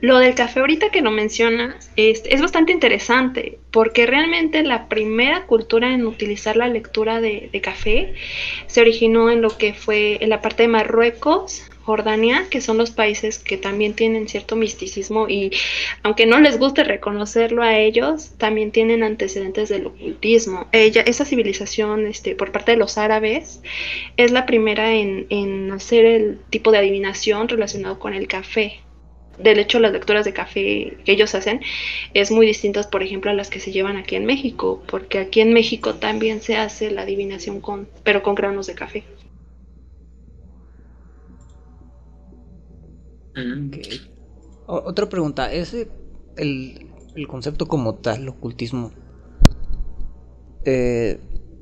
Lo 0.00 0.18
del 0.18 0.34
café 0.34 0.60
ahorita 0.60 0.88
que 0.90 1.02
lo 1.02 1.10
mencionas 1.10 1.90
es, 1.96 2.22
es, 2.24 2.40
bastante 2.40 2.72
interesante 2.72 3.58
porque 3.70 4.06
realmente 4.06 4.62
la 4.62 4.88
primera 4.88 5.44
cultura 5.44 5.92
en 5.92 6.06
utilizar 6.06 6.56
la 6.56 6.68
lectura 6.68 7.20
de, 7.20 7.50
de, 7.52 7.60
café 7.60 8.14
se 8.66 8.80
originó 8.80 9.30
en 9.30 9.42
lo 9.42 9.58
que 9.58 9.74
fue 9.74 10.16
en 10.24 10.30
la 10.30 10.40
parte 10.40 10.62
de 10.62 10.68
Marruecos, 10.68 11.69
Jordania, 11.84 12.46
que 12.50 12.60
son 12.60 12.78
los 12.78 12.90
países 12.90 13.38
que 13.38 13.56
también 13.56 13.94
tienen 13.94 14.28
cierto 14.28 14.56
misticismo 14.56 15.28
y 15.28 15.50
aunque 16.02 16.26
no 16.26 16.38
les 16.38 16.58
guste 16.58 16.84
reconocerlo 16.84 17.62
a 17.62 17.78
ellos, 17.78 18.32
también 18.38 18.70
tienen 18.70 19.02
antecedentes 19.02 19.68
del 19.68 19.86
ocultismo. 19.86 20.68
Ella, 20.72 21.02
esa 21.02 21.24
civilización 21.24 22.06
este, 22.06 22.34
por 22.34 22.52
parte 22.52 22.72
de 22.72 22.78
los 22.78 22.98
árabes 22.98 23.62
es 24.16 24.30
la 24.30 24.46
primera 24.46 24.92
en, 24.92 25.26
en 25.30 25.72
hacer 25.72 26.04
el 26.04 26.38
tipo 26.50 26.70
de 26.70 26.78
adivinación 26.78 27.48
relacionado 27.48 27.98
con 27.98 28.14
el 28.14 28.28
café. 28.28 28.80
Del 29.38 29.58
hecho, 29.58 29.80
las 29.80 29.92
lecturas 29.92 30.26
de 30.26 30.34
café 30.34 30.98
que 31.04 31.12
ellos 31.12 31.34
hacen 31.34 31.60
es 32.12 32.30
muy 32.30 32.46
distintas, 32.46 32.86
por 32.86 33.02
ejemplo, 33.02 33.30
a 33.30 33.34
las 33.34 33.48
que 33.48 33.58
se 33.58 33.72
llevan 33.72 33.96
aquí 33.96 34.16
en 34.16 34.26
México, 34.26 34.82
porque 34.86 35.18
aquí 35.18 35.40
en 35.40 35.54
México 35.54 35.94
también 35.94 36.42
se 36.42 36.56
hace 36.56 36.90
la 36.90 37.02
adivinación 37.02 37.62
con, 37.62 37.88
pero 38.04 38.22
con 38.22 38.34
granos 38.34 38.66
de 38.66 38.74
café. 38.74 39.04
Otra 44.66 45.08
pregunta, 45.08 45.52
¿es 45.52 45.74
el, 46.36 46.86
concepto 47.28 47.66
como 47.66 47.96
tal, 47.96 48.22
el 48.22 48.28
ocultismo? 48.28 48.92
Eh, 50.64 51.18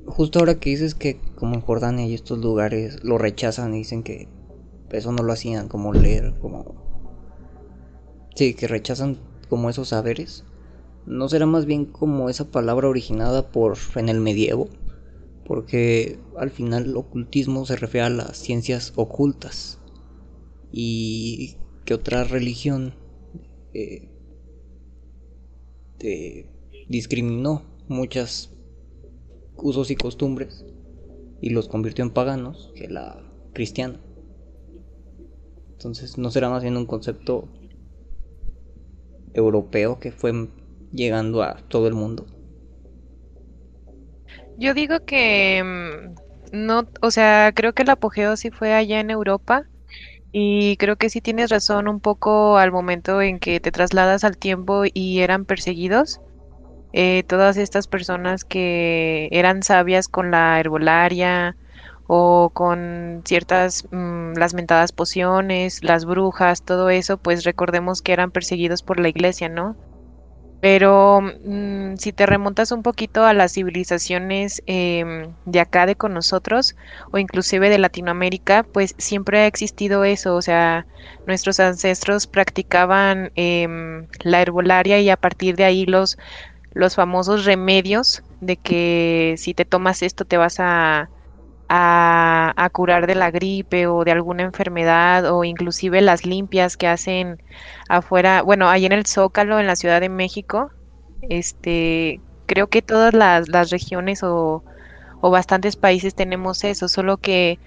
justo 0.06 0.38
ahora 0.38 0.58
que 0.58 0.70
dices 0.70 0.94
que 0.94 1.20
como 1.36 1.54
en 1.54 1.60
Jordania 1.60 2.06
y 2.06 2.14
estos 2.14 2.38
lugares 2.38 3.04
lo 3.04 3.18
rechazan 3.18 3.74
y 3.74 3.78
dicen 3.78 4.02
que 4.02 4.28
eso 4.90 5.12
no 5.12 5.22
lo 5.22 5.32
hacían, 5.32 5.68
como 5.68 5.92
leer, 5.92 6.34
como... 6.40 6.74
Sí, 8.34 8.54
que 8.54 8.68
rechazan 8.68 9.18
como 9.48 9.70
esos 9.70 9.88
saberes. 9.88 10.44
¿No 11.06 11.28
será 11.28 11.46
más 11.46 11.66
bien 11.66 11.86
como 11.86 12.28
esa 12.28 12.50
palabra 12.50 12.88
originada 12.88 13.50
por 13.50 13.76
en 13.96 14.08
el 14.08 14.20
medievo? 14.20 14.68
Porque 15.44 16.18
al 16.36 16.50
final 16.50 16.84
el 16.84 16.96
ocultismo 16.96 17.64
se 17.64 17.76
refiere 17.76 18.06
a 18.06 18.10
las 18.10 18.36
ciencias 18.36 18.92
ocultas 18.96 19.78
y 20.70 21.56
que 21.88 21.94
otra 21.94 22.22
religión 22.22 22.92
eh, 23.72 24.10
discriminó 26.86 27.62
muchos 27.88 28.52
usos 29.56 29.90
y 29.90 29.96
costumbres 29.96 30.66
y 31.40 31.48
los 31.48 31.66
convirtió 31.66 32.04
en 32.04 32.10
paganos 32.10 32.74
que 32.74 32.88
la 32.88 33.24
cristiana. 33.54 33.98
Entonces 35.70 36.18
no 36.18 36.30
será 36.30 36.50
más 36.50 36.62
bien 36.62 36.76
un 36.76 36.84
concepto 36.84 37.48
europeo 39.32 39.98
que 39.98 40.12
fue 40.12 40.50
llegando 40.92 41.42
a 41.42 41.56
todo 41.68 41.88
el 41.88 41.94
mundo. 41.94 42.26
Yo 44.58 44.74
digo 44.74 45.06
que 45.06 45.62
mm, 46.52 46.66
no, 46.66 46.86
o 47.00 47.10
sea, 47.10 47.52
creo 47.54 47.72
que 47.72 47.84
el 47.84 47.88
apogeo 47.88 48.36
sí 48.36 48.50
fue 48.50 48.74
allá 48.74 49.00
en 49.00 49.08
Europa 49.08 49.70
y 50.32 50.76
creo 50.76 50.96
que 50.96 51.10
sí 51.10 51.20
tienes 51.20 51.50
razón 51.50 51.88
un 51.88 52.00
poco 52.00 52.58
al 52.58 52.72
momento 52.72 53.22
en 53.22 53.38
que 53.38 53.60
te 53.60 53.72
trasladas 53.72 54.24
al 54.24 54.36
tiempo 54.36 54.84
y 54.92 55.20
eran 55.20 55.44
perseguidos. 55.44 56.20
Eh, 56.92 57.24
todas 57.28 57.56
estas 57.56 57.86
personas 57.86 58.44
que 58.44 59.28
eran 59.32 59.62
sabias 59.62 60.08
con 60.08 60.30
la 60.30 60.58
herbolaria 60.60 61.56
o 62.06 62.50
con 62.54 63.22
ciertas 63.26 63.86
mm, 63.90 64.34
las 64.36 64.54
mentadas 64.54 64.92
pociones, 64.92 65.84
las 65.84 66.04
brujas, 66.06 66.62
todo 66.64 66.90
eso, 66.90 67.18
pues 67.18 67.44
recordemos 67.44 68.02
que 68.02 68.12
eran 68.12 68.30
perseguidos 68.30 68.82
por 68.82 69.00
la 69.00 69.08
iglesia, 69.10 69.48
¿no? 69.48 69.76
Pero 70.60 71.20
mm, 71.44 71.96
si 71.98 72.12
te 72.12 72.26
remontas 72.26 72.72
un 72.72 72.82
poquito 72.82 73.24
a 73.24 73.32
las 73.34 73.52
civilizaciones 73.52 74.60
em, 74.66 75.36
de 75.44 75.60
acá 75.60 75.86
de 75.86 75.94
con 75.96 76.14
nosotros 76.14 76.74
o 77.12 77.18
inclusive 77.18 77.70
de 77.70 77.78
Latinoamérica, 77.78 78.64
pues 78.72 78.94
siempre 78.98 79.40
ha 79.40 79.46
existido 79.46 80.04
eso, 80.04 80.34
o 80.34 80.42
sea, 80.42 80.86
nuestros 81.26 81.60
ancestros 81.60 82.26
practicaban 82.26 83.30
em, 83.36 84.08
la 84.24 84.42
herbolaria 84.42 85.00
y 85.00 85.10
a 85.10 85.16
partir 85.16 85.54
de 85.56 85.64
ahí 85.64 85.86
los, 85.86 86.16
los 86.72 86.94
famosos 86.96 87.44
remedios 87.44 88.22
de 88.40 88.56
que 88.58 89.34
si 89.38 89.54
te 89.54 89.64
tomas 89.64 90.02
esto 90.02 90.24
te 90.24 90.36
vas 90.38 90.56
a, 90.60 91.10
a, 91.68 92.68
curar 92.72 93.06
de 93.06 93.14
la 93.14 93.30
gripe 93.30 93.86
o 93.86 94.04
de 94.04 94.12
alguna 94.12 94.42
enfermedad 94.42 95.32
o 95.32 95.44
inclusive 95.44 96.00
las 96.00 96.24
limpias 96.24 96.76
que 96.76 96.86
hacen 96.86 97.42
afuera, 97.88 98.42
bueno, 98.42 98.68
ahí 98.68 98.86
en 98.86 98.92
el 98.92 99.06
Zócalo, 99.06 99.58
en 99.60 99.66
la 99.66 99.76
Ciudad 99.76 100.00
de 100.00 100.08
México, 100.08 100.70
este, 101.28 102.20
creo 102.46 102.68
que 102.68 102.82
todas 102.82 103.14
las, 103.14 103.48
las 103.48 103.70
regiones 103.70 104.22
o, 104.22 104.64
o 105.20 105.30
bastantes 105.30 105.76
países 105.76 106.14
tenemos 106.14 106.64
eso, 106.64 106.88
solo 106.88 107.18
que 107.18 107.58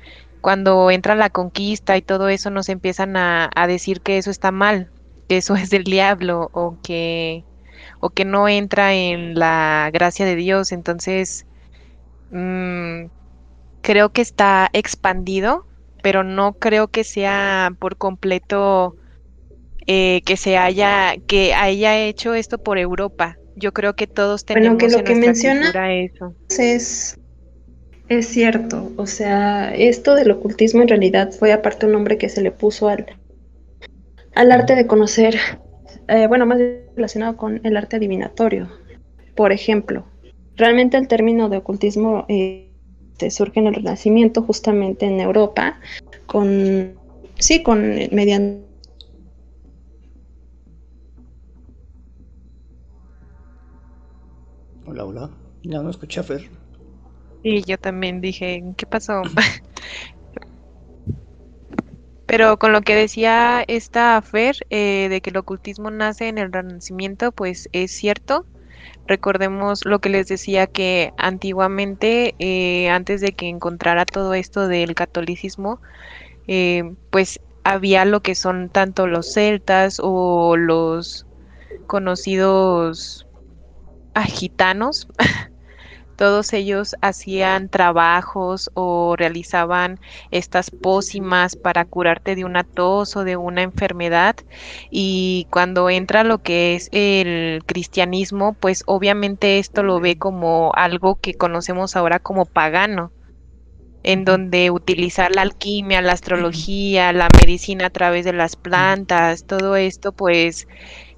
cuando 0.41 0.89
entra 0.91 1.15
la 1.15 1.29
conquista 1.29 1.97
y 1.97 2.01
todo 2.01 2.29
eso 2.29 2.49
nos 2.49 2.69
empiezan 2.69 3.15
a, 3.17 3.49
a 3.55 3.67
decir 3.67 4.01
que 4.01 4.17
eso 4.17 4.31
está 4.31 4.51
mal, 4.51 4.91
que 5.29 5.37
eso 5.37 5.55
es 5.55 5.69
del 5.69 5.83
diablo 5.83 6.49
o 6.53 6.77
que 6.83 7.45
o 7.99 8.09
que 8.11 8.25
no 8.25 8.47
entra 8.47 8.93
en 8.93 9.35
la 9.37 9.89
gracia 9.93 10.25
de 10.25 10.35
Dios, 10.35 10.71
entonces 10.71 11.45
mmm, 12.31 13.05
creo 13.81 14.09
que 14.09 14.21
está 14.21 14.69
expandido, 14.73 15.65
pero 16.01 16.23
no 16.23 16.53
creo 16.53 16.87
que 16.87 17.03
sea 17.03 17.75
por 17.79 17.97
completo 17.97 18.95
eh, 19.87 20.21
que 20.25 20.37
se 20.37 20.57
haya, 20.57 21.15
que 21.27 21.53
haya 21.53 21.97
hecho 21.99 22.33
esto 22.33 22.57
por 22.57 22.77
Europa. 22.77 23.37
Yo 23.55 23.73
creo 23.73 23.95
que 23.95 24.07
todos 24.07 24.45
tenemos 24.45 24.77
bueno, 24.77 24.77
que 24.77 24.97
lo 24.97 25.03
que 25.03 25.15
menciona 25.15 25.93
eso. 25.93 26.33
Es, 26.57 27.19
es 28.07 28.27
cierto, 28.27 28.91
o 28.95 29.05
sea, 29.05 29.73
esto 29.75 30.15
del 30.15 30.31
ocultismo 30.31 30.81
en 30.81 30.87
realidad 30.87 31.31
fue 31.31 31.51
aparte 31.51 31.85
un 31.85 31.93
nombre 31.93 32.17
que 32.17 32.29
se 32.29 32.41
le 32.41 32.51
puso 32.51 32.87
al, 32.89 33.05
al 34.35 34.51
arte 34.51 34.75
de 34.75 34.87
conocer, 34.87 35.35
eh, 36.07 36.27
bueno, 36.27 36.45
más 36.45 36.59
relacionado 36.95 37.37
con 37.37 37.59
el 37.63 37.77
arte 37.77 37.97
adivinatorio, 37.97 38.69
por 39.35 39.51
ejemplo, 39.51 40.05
realmente 40.55 40.97
el 40.97 41.07
término 41.07 41.49
de 41.49 41.57
ocultismo 41.57 42.25
eh, 42.29 42.70
surge 43.29 43.59
en 43.59 43.67
el 43.67 43.75
Renacimiento, 43.75 44.41
justamente 44.41 45.05
en 45.05 45.19
Europa, 45.19 45.79
con, 46.25 46.97
sí, 47.37 47.61
con 47.61 47.81
mediante 48.11 48.71
Hola, 54.85 55.05
hola. 55.05 55.29
Ya 55.63 55.81
no 55.81 55.89
escuché 55.89 56.19
a 56.19 56.23
Fer. 56.23 56.49
Y 57.43 57.63
yo 57.63 57.77
también 57.77 58.19
dije, 58.19 58.63
¿qué 58.75 58.85
pasó? 58.85 59.21
Pero 62.25 62.57
con 62.57 62.71
lo 62.71 62.81
que 62.81 62.95
decía 62.95 63.63
esta 63.67 64.21
Fer, 64.21 64.55
eh, 64.69 65.07
de 65.09 65.21
que 65.21 65.29
el 65.29 65.37
ocultismo 65.37 65.91
nace 65.91 66.27
en 66.29 66.37
el 66.37 66.51
Renacimiento, 66.51 67.31
pues 67.31 67.69
es 67.73 67.91
cierto. 67.91 68.45
Recordemos 69.07 69.81
lo 69.85 69.99
que 69.99 70.09
les 70.09 70.27
decía 70.27 70.67
que 70.67 71.11
antiguamente, 71.17 72.35
eh, 72.39 72.89
antes 72.89 73.21
de 73.21 73.33
que 73.33 73.49
encontrara 73.49 74.05
todo 74.05 74.33
esto 74.33 74.67
del 74.67 74.95
catolicismo, 74.95 75.81
eh, 76.47 76.95
pues 77.09 77.39
había 77.63 78.05
lo 78.05 78.21
que 78.21 78.35
son 78.35 78.69
tanto 78.69 79.07
los 79.07 79.33
celtas 79.33 79.99
o 80.01 80.55
los 80.57 81.25
conocidos 81.87 83.27
gitanos, 84.27 85.07
todos 86.21 86.53
ellos 86.53 86.95
hacían 87.01 87.67
trabajos 87.67 88.69
o 88.75 89.15
realizaban 89.17 89.99
estas 90.29 90.69
pócimas 90.69 91.55
para 91.55 91.83
curarte 91.85 92.35
de 92.35 92.45
una 92.45 92.63
tos 92.63 93.15
o 93.15 93.23
de 93.23 93.37
una 93.37 93.63
enfermedad. 93.63 94.35
Y 94.91 95.47
cuando 95.49 95.89
entra 95.89 96.23
lo 96.23 96.43
que 96.43 96.75
es 96.75 96.89
el 96.91 97.63
cristianismo 97.65 98.53
pues 98.53 98.83
obviamente 98.85 99.57
esto 99.57 99.81
lo 99.81 99.99
ve 99.99 100.19
como 100.19 100.71
algo 100.75 101.15
que 101.15 101.33
conocemos 101.33 101.95
ahora 101.95 102.19
como 102.19 102.45
pagano 102.45 103.11
en 104.03 104.25
donde 104.25 104.71
utilizar 104.71 105.35
la 105.35 105.43
alquimia, 105.43 106.01
la 106.01 106.13
astrología, 106.13 107.13
la 107.13 107.29
medicina 107.39 107.87
a 107.87 107.89
través 107.91 108.25
de 108.25 108.33
las 108.33 108.55
plantas, 108.55 109.45
todo 109.45 109.75
esto 109.75 110.11
pues 110.11 110.67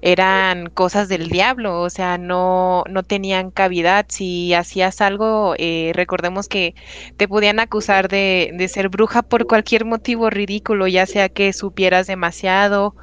eran 0.04 0.68
cosas 0.68 1.08
del 1.08 1.30
diablo, 1.30 1.80
o 1.80 1.88
sea, 1.88 2.18
no, 2.18 2.84
no 2.90 3.04
tenían 3.04 3.50
cavidad. 3.50 4.04
Si 4.10 4.52
hacías 4.52 5.00
algo, 5.00 5.54
eh, 5.56 5.92
recordemos 5.94 6.46
que 6.46 6.74
te 7.16 7.26
podían 7.26 7.58
acusar 7.58 8.08
de, 8.08 8.50
de 8.54 8.68
ser 8.68 8.90
bruja 8.90 9.22
por 9.22 9.46
cualquier 9.46 9.86
motivo 9.86 10.28
ridículo, 10.28 10.86
ya 10.88 11.06
sea 11.06 11.30
que 11.30 11.54
supieras 11.54 12.06
demasiado 12.06 12.94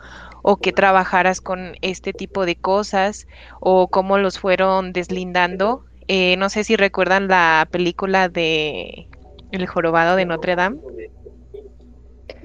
o 0.43 0.57
que 0.57 0.73
trabajaras 0.73 1.41
con 1.41 1.73
este 1.81 2.13
tipo 2.13 2.45
de 2.45 2.55
cosas 2.55 3.25
o 3.59 3.87
cómo 3.87 4.19
los 4.19 4.37
fueron 4.37 4.93
deslindando. 4.93 5.85
Eh, 6.07 6.35
no 6.37 6.49
sé 6.49 6.63
si 6.63 6.75
recuerdan 6.75 7.27
la 7.27 7.67
película 7.71 8.29
de 8.29 9.07
El 9.51 9.65
jorobado 9.65 10.15
de 10.15 10.25
Notre 10.25 10.55
Dame 10.55 10.77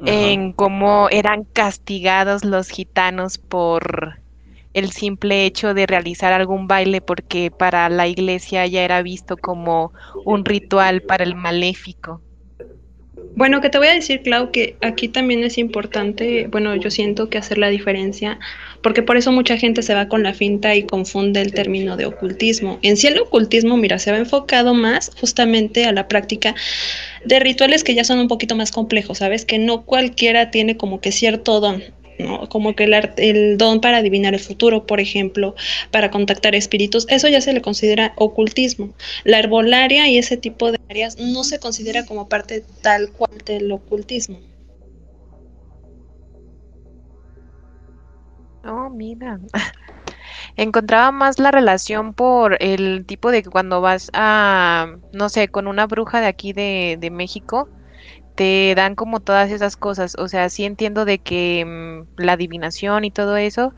en 0.07 0.55
cómo 0.55 1.09
eran 1.11 1.45
castigados 1.45 2.43
los 2.43 2.71
gitanos 2.71 3.37
por 3.37 4.26
el 4.77 4.93
simple 4.93 5.47
hecho 5.47 5.73
de 5.73 5.87
realizar 5.87 6.35
algún 6.35 6.69
baile 6.69 7.01
porque 7.01 7.51
para 7.51 7.89
la 7.89 8.07
iglesia 8.07 8.67
ya 8.67 8.83
era 8.83 9.01
visto 9.01 9.39
como 9.39 9.91
un 10.27 10.45
ritual 10.45 11.01
para 11.01 11.25
el 11.25 11.35
maléfico. 11.35 12.21
Bueno, 13.35 13.63
que 13.63 13.71
te 13.71 13.79
voy 13.79 13.89
a 13.89 13.95
decir, 13.95 14.23
Clau, 14.23 14.51
que 14.51 14.77
aquí 14.83 15.09
también 15.09 15.45
es 15.45 15.57
importante, 15.57 16.47
bueno, 16.51 16.75
yo 16.77 16.91
siento 16.91 17.31
que 17.31 17.39
hacer 17.39 17.57
la 17.57 17.69
diferencia, 17.69 18.39
porque 18.83 19.03
por 19.03 19.17
eso 19.17 19.33
mucha 19.33 19.57
gente 19.57 19.83
se 19.83 19.95
va 19.95 20.09
con 20.09 20.23
la 20.23 20.35
finta 20.35 20.75
y 20.75 20.85
confunde 20.85 21.41
el 21.41 21.53
término 21.53 21.97
de 21.97 22.07
ocultismo. 22.07 22.79
En 22.83 22.99
sí 22.99 23.07
el 23.07 23.19
ocultismo, 23.19 23.77
mira, 23.79 23.99
se 23.99 24.11
va 24.11 24.19
enfocado 24.19 24.75
más 24.75 25.11
justamente 25.19 25.87
a 25.87 25.93
la 25.93 26.09
práctica 26.09 26.55
de 27.25 27.41
rituales 27.41 27.83
que 27.83 27.95
ya 27.95 28.05
son 28.05 28.19
un 28.19 28.29
poquito 28.29 28.57
más 28.57 28.71
complejos, 28.73 29.19
¿sabes? 29.19 29.45
Que 29.47 29.59
no 29.59 29.85
cualquiera 29.85 30.51
tiene 30.51 30.77
como 30.77 31.01
que 31.01 31.13
cierto 31.13 31.61
don. 31.61 31.83
Como 32.49 32.75
que 32.75 32.85
el, 33.17 33.59
don 33.59 33.81
para 33.81 33.99
adivinar 33.99 34.35
el 34.35 34.41
futuro, 34.41 34.87
por 34.87 35.01
ejemplo, 35.01 35.55
para 35.91 36.11
contactar 36.11 36.55
espíritus, 36.55 37.07
eso 37.09 37.29
ya 37.29 37.41
se 37.41 37.53
le 37.53 37.61
considera 37.61 38.13
ocultismo. 38.17 38.95
La 39.25 39.39
herbolaria 39.39 40.09
y 40.09 40.19
ese 40.19 40.37
tipo 40.37 40.73
de 40.73 40.79
áreas 40.89 41.19
no 41.19 41.45
se 41.45 41.59
considera 41.59 42.07
como 42.07 42.29
parte 42.29 42.65
tal 42.83 43.11
cual 43.11 43.33
del 43.45 43.71
ocultismo. 43.73 44.41
Oh, 48.65 48.91
mira. 48.91 49.39
Encontraba 50.57 51.13
más 51.13 51.39
la 51.39 51.51
relación 51.51 52.15
por 52.15 52.57
el 52.61 53.05
tipo 53.07 53.31
de 53.31 53.43
que 53.43 53.51
cuando 53.51 53.81
vas 53.81 54.11
a, 54.15 54.97
no 55.13 55.29
sé, 55.29 55.49
con 55.49 55.67
una 55.67 55.87
bruja 55.87 56.21
de 56.21 56.27
aquí 56.27 56.53
de, 56.53 56.97
de 56.99 57.11
México, 57.11 57.69
te 58.37 58.75
dan 58.77 58.95
como 58.95 59.21
todas 59.21 59.51
esas 59.51 59.77
cosas. 59.77 60.15
O 60.19 60.29
sea, 60.29 60.49
sí 60.51 60.65
entiendo 60.65 61.05
de 61.05 61.19
que 61.21 61.65
mm, 61.67 62.23
la 62.23 62.35
adivinación 62.35 63.05
y 63.05 63.11
todo 63.11 63.37
eso, 63.37 63.75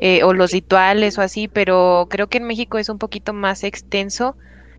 eh, 0.00 0.22
o 0.24 0.34
los 0.34 0.52
rituales 0.52 1.18
o 1.18 1.22
así, 1.22 1.48
pero 1.48 2.06
creo 2.10 2.28
que 2.28 2.38
en 2.38 2.44
México 2.44 2.78
es 2.78 2.88
un 2.88 2.98
poquito 2.98 3.32
más 3.32 3.64
extenso. 3.64 4.36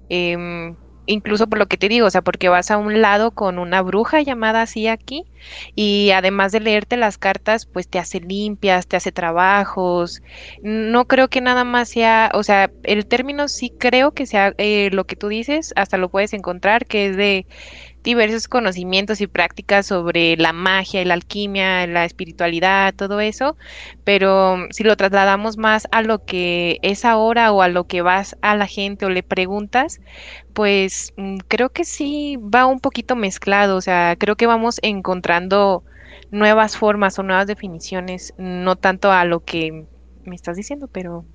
Em, 0.10 0.76
incluso 1.06 1.48
por 1.48 1.60
lo 1.60 1.68
que 1.68 1.78
te 1.78 1.90
digo, 1.90 2.08
o 2.08 2.10
sea, 2.12 2.22
porque 2.22 2.50
vas 2.50 2.72
a 2.72 2.78
un 2.78 3.02
lado 3.02 3.32
con 3.32 3.60
una 3.60 3.82
bruja 3.82 4.22
llamada 4.22 4.62
así 4.62 4.88
aquí 4.88 5.24
y 5.76 6.12
además 6.12 6.52
de 6.52 6.60
leerte 6.62 6.98
las 6.98 7.18
cartas, 7.18 7.66
pues 7.66 7.90
te 7.90 8.00
hace 8.00 8.20
limpias, 8.22 8.88
te 8.88 8.96
hace 8.98 9.12
trabajos. 9.12 10.22
No 10.62 11.06
creo 11.06 11.30
que 11.30 11.42
nada 11.42 11.64
más 11.64 11.90
sea, 11.90 12.32
o 12.34 12.44
sea, 12.44 12.72
el 12.84 13.06
término 13.08 13.48
sí 13.48 13.74
creo 13.78 14.14
que 14.14 14.26
sea 14.26 14.54
eh, 14.58 14.90
lo 14.94 15.06
que 15.06 15.16
tú 15.16 15.28
dices, 15.28 15.74
hasta 15.76 15.98
lo 15.98 16.10
puedes 16.10 16.34
encontrar, 16.34 16.86
que 16.86 17.08
es 17.08 17.18
de 17.18 17.48
diversos 18.04 18.48
conocimientos 18.48 19.22
y 19.22 19.28
prácticas 19.28 19.88
sobre 19.88 20.36
la 20.38 20.54
magia 20.54 21.04
la 21.06 21.14
alquimia, 21.14 21.88
la 21.88 22.06
espiritualidad, 22.06 22.94
todo 22.94 23.20
eso, 23.20 23.58
pero 24.04 24.58
mm, 24.58 24.72
si 24.72 24.84
lo 24.84 24.96
trasladamos 24.98 25.58
más 25.58 25.88
a 25.92 26.02
lo 26.02 26.26
que 26.26 26.80
es 26.82 27.06
ahora 27.06 27.52
o 27.52 27.62
a 27.62 27.70
lo 27.70 27.86
que 27.86 28.02
vas 28.02 28.36
a 28.42 28.56
la 28.56 28.68
gente 28.68 29.06
o 29.06 29.10
le 29.10 29.24
preguntas, 29.24 30.02
pues 30.54 31.14
mm, 31.18 31.38
creo 31.48 31.70
que 31.70 31.86
sí 31.86 32.38
va 32.38 32.66
un 32.66 32.80
poquito 32.80 33.16
mezclado, 33.16 33.78
o 33.78 33.82
sea, 33.82 34.16
creo 34.18 34.36
que 34.36 34.48
vamos 34.48 34.80
encontrando 34.82 35.84
nuevas 36.32 36.78
formas 36.78 37.18
o 37.20 37.24
nuevas 37.24 37.48
definiciones, 37.48 38.34
no 38.38 38.76
tanto 38.76 39.12
a 39.12 39.26
lo 39.26 39.44
que 39.44 39.86
me 40.26 40.36
estás 40.36 40.58
diciendo, 40.58 40.88
pero 40.92 41.26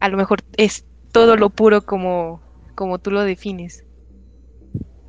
a 0.00 0.08
lo 0.08 0.16
mejor 0.16 0.40
es 0.56 0.84
todo 1.12 1.36
lo 1.36 1.50
puro 1.50 1.82
como, 1.82 2.42
como 2.74 2.98
tú 2.98 3.10
lo 3.10 3.22
defines. 3.22 3.84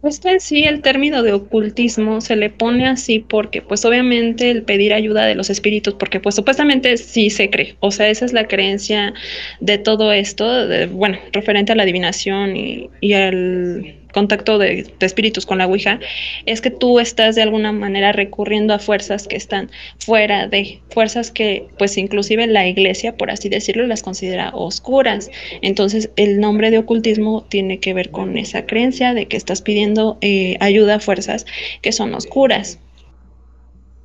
Pues 0.01 0.19
que 0.19 0.39
sí 0.39 0.63
el 0.63 0.81
término 0.81 1.21
de 1.21 1.31
ocultismo 1.31 2.21
se 2.21 2.35
le 2.35 2.49
pone 2.49 2.87
así 2.87 3.19
porque 3.19 3.61
pues 3.61 3.85
obviamente 3.85 4.49
el 4.49 4.63
pedir 4.63 4.93
ayuda 4.93 5.27
de 5.27 5.35
los 5.35 5.51
espíritus, 5.51 5.93
porque 5.93 6.19
pues 6.19 6.33
supuestamente 6.33 6.97
sí 6.97 7.29
se 7.29 7.51
cree, 7.51 7.75
o 7.81 7.91
sea, 7.91 8.09
esa 8.09 8.25
es 8.25 8.33
la 8.33 8.47
creencia 8.47 9.13
de 9.59 9.77
todo 9.77 10.11
esto, 10.11 10.67
de, 10.67 10.87
bueno, 10.87 11.19
referente 11.31 11.71
a 11.71 11.75
la 11.75 11.83
adivinación 11.83 12.57
y, 12.57 12.89
y 12.99 13.13
al 13.13 14.00
contacto 14.11 14.57
de, 14.57 14.93
espíritus 14.99 15.45
con 15.45 15.57
la 15.57 15.67
Ouija, 15.67 15.99
es 16.45 16.61
que 16.61 16.71
tú 16.71 16.99
estás 16.99 17.35
de 17.35 17.41
alguna 17.41 17.71
manera 17.71 18.11
recurriendo 18.11 18.73
a 18.73 18.79
fuerzas 18.79 19.27
que 19.27 19.35
están 19.35 19.69
fuera 19.99 20.47
de, 20.47 20.81
fuerzas 20.89 21.31
que 21.31 21.67
pues 21.77 21.97
inclusive 21.97 22.47
la 22.47 22.67
iglesia, 22.67 23.15
por 23.15 23.31
así 23.31 23.49
decirlo, 23.49 23.87
las 23.87 24.03
considera 24.03 24.51
oscuras. 24.53 25.29
Entonces 25.61 26.09
el 26.15 26.39
nombre 26.39 26.71
de 26.71 26.79
ocultismo 26.79 27.45
tiene 27.49 27.79
que 27.79 27.93
ver 27.93 28.11
con 28.11 28.37
esa 28.37 28.65
creencia 28.65 29.13
de 29.13 29.27
que 29.27 29.37
estás 29.37 29.61
pidiendo 29.61 30.17
eh, 30.21 30.57
ayuda 30.59 30.95
a 30.95 30.99
fuerzas 30.99 31.45
que 31.81 31.91
son 31.91 32.13
oscuras. 32.13 32.79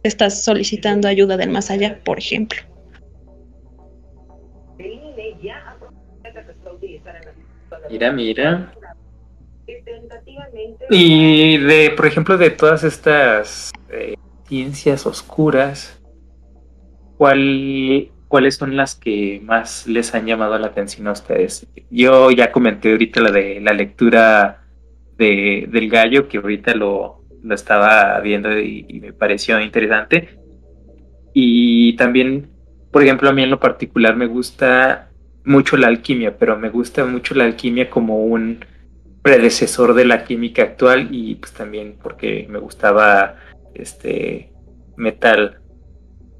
Estás 0.03 0.45
solicitando 0.45 1.09
ayuda 1.09 1.37
del 1.37 1.51
más 1.51 1.71
allá, 1.71 1.99
por 2.05 2.19
ejemplo. 2.19 2.61
Mira, 7.91 8.13
mira. 8.13 8.73
Y 10.91 11.59
de, 11.59 11.91
por 11.91 12.07
ejemplo, 12.07 12.39
de 12.39 12.51
todas 12.51 12.85
estas 12.85 13.73
eh, 13.91 14.15
ciencias 14.47 15.07
oscuras, 15.07 16.01
¿cuál, 17.17 18.11
¿cuáles 18.29 18.57
son 18.57 18.77
las 18.77 18.95
que 18.95 19.41
más 19.43 19.87
les 19.87 20.15
han 20.15 20.27
llamado 20.27 20.59
la 20.59 20.69
atención 20.69 21.09
a 21.09 21.13
ustedes? 21.13 21.67
Yo 21.91 22.31
ya 22.31 22.53
comenté 22.53 22.93
ahorita 22.93 23.21
la 23.21 23.31
de 23.31 23.61
la 23.61 23.73
lectura 23.73 24.65
de, 25.19 25.67
del 25.69 25.89
gallo, 25.91 26.29
que 26.29 26.39
ahorita 26.39 26.75
lo, 26.75 27.25
lo 27.43 27.55
estaba 27.55 28.21
viendo 28.21 28.59
y, 28.59 28.87
y 28.89 29.01
me 29.01 29.13
pareció 29.13 29.61
interesante. 29.61 30.39
Y 31.33 31.97
también, 31.97 32.51
por 32.91 33.03
ejemplo, 33.03 33.29
a 33.29 33.33
mí 33.33 33.43
en 33.43 33.51
lo 33.51 33.61
particular 33.61 34.17
me 34.17 34.27
gusta 34.27 35.11
mucho 35.45 35.77
la 35.77 35.87
alquimia, 35.89 36.37
pero 36.39 36.59
me 36.59 36.71
gusta 36.71 37.05
mucho 37.05 37.35
la 37.35 37.45
alquimia 37.45 37.89
como 37.89 38.25
un 38.25 38.65
predecesor 39.27 39.95
de 39.95 40.05
la 40.05 40.23
química 40.23 40.63
actual 40.63 41.09
y 41.11 41.35
pues 41.35 41.51
también 41.53 41.99
porque 42.01 42.47
me 42.49 42.61
gustaba 42.61 43.35
este 43.75 44.53
metal 44.95 45.59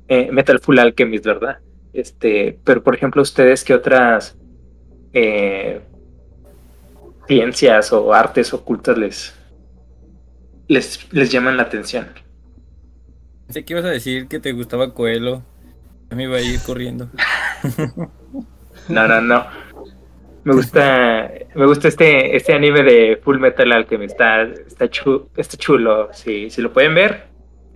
eh, 0.07 0.31
metal 0.31 0.61
full 0.61 0.79
alchemist 0.79 1.27
verdad 1.27 1.59
este 1.93 2.61
pero 2.63 2.85
por 2.85 2.95
ejemplo 2.95 3.23
ustedes 3.23 3.65
qué 3.65 3.75
otras 3.75 4.39
eh, 5.13 5.81
ciencias 7.27 7.93
o 7.93 8.15
artes 8.15 8.55
ocultas 8.55 8.97
les, 8.97 9.35
les, 10.69 11.13
les 11.13 11.33
llaman 11.33 11.57
la 11.57 11.65
atención. 11.65 12.07
Sé 13.49 13.65
que 13.65 13.73
ibas 13.73 13.85
a 13.85 13.91
decir 13.91 14.29
que 14.29 14.39
te 14.39 14.53
gustaba 14.53 14.95
Coelho. 14.95 15.43
A 16.11 16.15
mí 16.15 16.25
iba 16.25 16.37
a 16.37 16.41
ir 16.41 16.61
corriendo. 16.61 17.11
no, 18.89 19.09
no, 19.09 19.21
no. 19.21 19.66
Me 20.47 20.55
gusta, 20.55 21.29
me 21.57 21.67
gusta 21.67 21.89
este, 21.89 22.37
este 22.37 22.53
anime 22.53 22.85
de 22.85 23.17
Full 23.17 23.41
Metal 23.41 23.73
Alchemist. 23.73 24.13
Está, 24.13 24.43
está, 24.43 24.85
está 25.37 25.57
chulo. 25.57 26.09
Si, 26.13 26.51
si 26.51 26.63
lo 26.63 26.73
pueden 26.73 26.95
ver, 26.95 27.25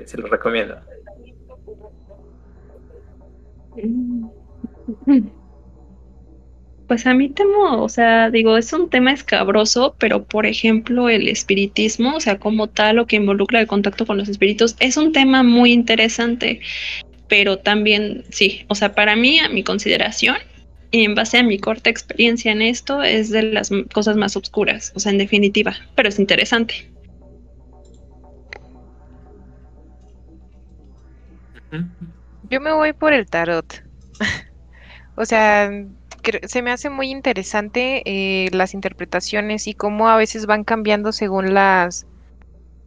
se 0.05 0.17
lo 0.17 0.29
recomiendo. 0.29 0.77
Pues 6.87 7.07
a 7.07 7.15
mí 7.15 7.29
temo, 7.29 7.85
o 7.85 7.89
sea, 7.89 8.31
digo, 8.31 8.57
es 8.57 8.73
un 8.73 8.91
tema 8.91 9.13
escabroso, 9.13 9.95
pero 9.97 10.25
por 10.25 10.45
ejemplo 10.45 11.09
el 11.09 11.29
espiritismo, 11.29 12.17
o 12.17 12.21
sea, 12.21 12.41
como 12.41 12.67
tal, 12.67 12.97
lo 12.97 13.07
que 13.07 13.15
involucra 13.15 13.61
el 13.61 13.69
contacto 13.69 14.05
con 14.07 14.19
los 14.19 14.29
espíritus, 14.29 14.75
es 14.81 14.97
un 14.97 15.13
tema 15.13 15.45
muy 15.45 15.71
interesante, 15.71 16.59
pero 17.29 17.59
también, 17.59 18.25
sí, 18.31 18.65
o 18.67 18.75
sea, 18.75 18.93
para 18.93 19.15
mí, 19.15 19.39
a 19.39 19.49
mi 19.49 19.63
consideración, 19.63 20.39
en 20.93 21.15
base 21.15 21.39
a 21.39 21.43
mi 21.43 21.59
corta 21.59 21.91
experiencia 21.91 22.53
en 22.53 22.63
esto, 22.63 23.03
es 23.03 23.31
de 23.31 23.43
las 23.43 23.71
cosas 23.93 24.17
más 24.17 24.37
oscuras, 24.37 24.93
o 24.95 25.01
sea, 25.01 25.13
en 25.13 25.19
definitiva, 25.19 25.75
pero 25.95 26.09
es 26.09 26.19
interesante. 26.19 26.91
Yo 32.51 32.61
me 32.61 32.73
voy 32.73 32.93
por 32.93 33.13
el 33.13 33.27
tarot. 33.27 33.85
o 35.15 35.25
sea, 35.25 35.71
se 36.47 36.63
me 36.63 36.73
hace 36.73 36.91
muy 36.91 37.11
interesante 37.11 38.03
eh, 38.05 38.49
las 38.53 38.75
interpretaciones 38.75 39.69
y 39.69 39.75
cómo 39.75 40.09
a 40.09 40.17
veces 40.17 40.47
van 40.47 40.65
cambiando 40.65 41.13
según 41.13 41.55
las 41.55 42.07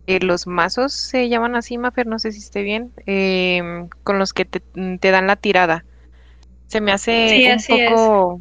eh, 0.06 0.20
los 0.20 0.48
mazos 0.48 0.92
se 0.94 1.30
llaman 1.30 1.56
así, 1.56 1.78
Mafer, 1.78 2.08
no 2.08 2.20
sé 2.20 2.34
si 2.34 2.40
esté 2.40 2.62
bien, 2.62 2.92
em, 3.06 3.88
con 4.04 4.20
los 4.20 4.34
que 4.34 4.44
te, 4.46 4.62
dan 5.12 5.28
la 5.28 5.38
tirada. 5.38 5.86
Se 6.68 6.82
me 6.82 6.92
hace 6.92 7.56
un 7.58 7.90
poco 7.90 8.40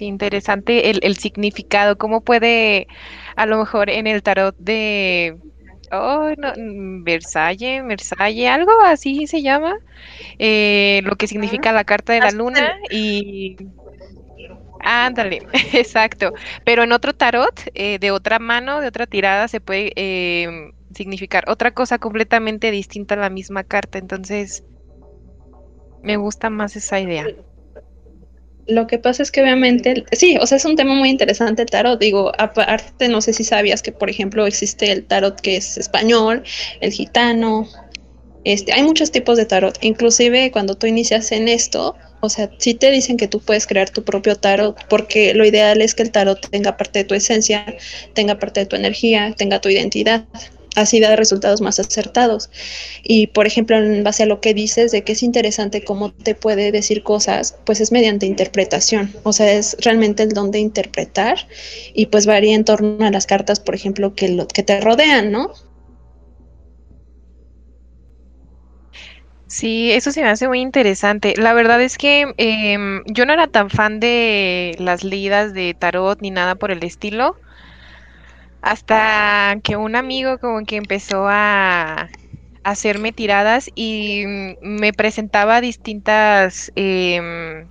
interesante 0.00 0.90
el, 0.90 1.00
el, 1.02 1.16
significado, 1.16 1.98
cómo 1.98 2.22
puede 2.22 2.86
a 3.36 3.44
lo 3.44 3.58
mejor 3.58 3.90
en 3.90 4.06
el 4.06 4.22
tarot 4.22 4.56
de 4.58 5.36
oh, 5.92 6.32
no, 6.36 6.52
mm, 6.56 7.04
Versailles, 7.04 7.84
Versailles, 7.84 8.48
algo 8.48 8.72
así 8.82 9.26
se 9.26 9.42
llama, 9.42 9.76
eh, 10.38 11.00
lo 11.04 11.16
que 11.16 11.26
significa 11.26 11.72
la 11.72 11.84
carta 11.84 12.12
de 12.12 12.20
la 12.20 12.30
luna 12.30 12.76
y... 12.90 13.56
Ándale, 14.82 15.42
exacto. 15.74 16.32
Pero 16.64 16.84
en 16.84 16.92
otro 16.92 17.12
tarot, 17.12 17.52
eh, 17.74 17.98
de 17.98 18.10
otra 18.12 18.38
mano, 18.38 18.80
de 18.80 18.88
otra 18.88 19.06
tirada, 19.06 19.46
se 19.46 19.60
puede 19.60 19.92
eh, 19.94 20.72
significar 20.94 21.44
otra 21.50 21.72
cosa 21.72 21.98
completamente 21.98 22.70
distinta 22.70 23.14
a 23.14 23.18
la 23.18 23.28
misma 23.28 23.62
carta. 23.62 23.98
Entonces, 23.98 24.64
me 26.02 26.16
gusta 26.16 26.50
más 26.50 26.76
esa 26.76 27.00
idea. 27.00 27.26
Lo 28.66 28.86
que 28.86 28.98
pasa 28.98 29.22
es 29.22 29.32
que 29.32 29.42
obviamente, 29.42 30.04
sí, 30.12 30.36
o 30.40 30.46
sea, 30.46 30.56
es 30.56 30.64
un 30.64 30.76
tema 30.76 30.94
muy 30.94 31.10
interesante 31.10 31.62
el 31.62 31.70
tarot. 31.70 31.98
Digo, 31.98 32.32
aparte, 32.38 33.08
no 33.08 33.20
sé 33.20 33.32
si 33.32 33.42
sabías 33.42 33.82
que, 33.82 33.90
por 33.90 34.08
ejemplo, 34.08 34.46
existe 34.46 34.92
el 34.92 35.04
tarot 35.04 35.40
que 35.40 35.56
es 35.56 35.76
español, 35.76 36.44
el 36.80 36.92
gitano. 36.92 37.68
Este, 38.44 38.72
hay 38.72 38.84
muchos 38.84 39.10
tipos 39.10 39.36
de 39.36 39.46
tarot. 39.46 39.76
Inclusive 39.82 40.52
cuando 40.52 40.76
tú 40.76 40.86
inicias 40.86 41.32
en 41.32 41.48
esto, 41.48 41.96
o 42.20 42.28
sea, 42.28 42.50
sí 42.58 42.74
te 42.74 42.90
dicen 42.90 43.16
que 43.16 43.26
tú 43.26 43.40
puedes 43.40 43.66
crear 43.66 43.90
tu 43.90 44.04
propio 44.04 44.36
tarot, 44.36 44.76
porque 44.88 45.34
lo 45.34 45.44
ideal 45.44 45.82
es 45.82 45.94
que 45.94 46.04
el 46.04 46.12
tarot 46.12 46.48
tenga 46.50 46.76
parte 46.76 47.00
de 47.00 47.04
tu 47.04 47.14
esencia, 47.14 47.66
tenga 48.14 48.38
parte 48.38 48.60
de 48.60 48.66
tu 48.66 48.76
energía, 48.76 49.34
tenga 49.36 49.60
tu 49.60 49.68
identidad 49.68 50.26
así 50.76 51.00
da 51.00 51.16
resultados 51.16 51.60
más 51.60 51.78
acertados. 51.78 52.50
Y 53.02 53.28
por 53.28 53.46
ejemplo, 53.46 53.76
en 53.76 54.04
base 54.04 54.22
a 54.24 54.26
lo 54.26 54.40
que 54.40 54.54
dices 54.54 54.92
de 54.92 55.02
que 55.02 55.12
es 55.12 55.22
interesante 55.22 55.84
cómo 55.84 56.12
te 56.12 56.34
puede 56.34 56.72
decir 56.72 57.02
cosas, 57.02 57.56
pues 57.64 57.80
es 57.80 57.92
mediante 57.92 58.26
interpretación, 58.26 59.14
o 59.22 59.32
sea, 59.32 59.52
es 59.52 59.76
realmente 59.80 60.22
el 60.22 60.30
don 60.30 60.50
de 60.50 60.58
interpretar 60.60 61.48
y 61.94 62.06
pues 62.06 62.26
varía 62.26 62.54
en 62.54 62.64
torno 62.64 63.04
a 63.04 63.10
las 63.10 63.26
cartas, 63.26 63.60
por 63.60 63.74
ejemplo, 63.74 64.14
que, 64.14 64.28
lo, 64.28 64.46
que 64.48 64.62
te 64.62 64.80
rodean, 64.80 65.32
¿no? 65.32 65.52
Sí, 69.50 69.90
eso 69.90 70.12
se 70.12 70.22
me 70.22 70.28
hace 70.28 70.46
muy 70.46 70.60
interesante. 70.60 71.34
La 71.36 71.52
verdad 71.54 71.82
es 71.82 71.98
que 71.98 72.32
em, 72.36 73.02
yo 73.06 73.26
no 73.26 73.32
era 73.32 73.48
tan 73.48 73.68
fan 73.68 73.98
de 73.98 74.76
las 74.78 75.02
leídas 75.02 75.52
de 75.52 75.74
tarot 75.74 76.20
ni 76.22 76.30
nada 76.30 76.54
por 76.54 76.70
el 76.70 76.84
estilo. 76.84 77.36
Hasta 78.62 79.56
que 79.64 79.76
un 79.76 79.96
amigo 79.96 80.38
como 80.38 80.64
que 80.66 80.76
empezó 80.76 81.26
a 81.28 82.08
hacerme 82.62 83.12
tiradas 83.12 83.70
y 83.74 84.24
me 84.60 84.92
presentaba 84.92 85.60
distintas, 85.62 86.70
em, 86.76 87.70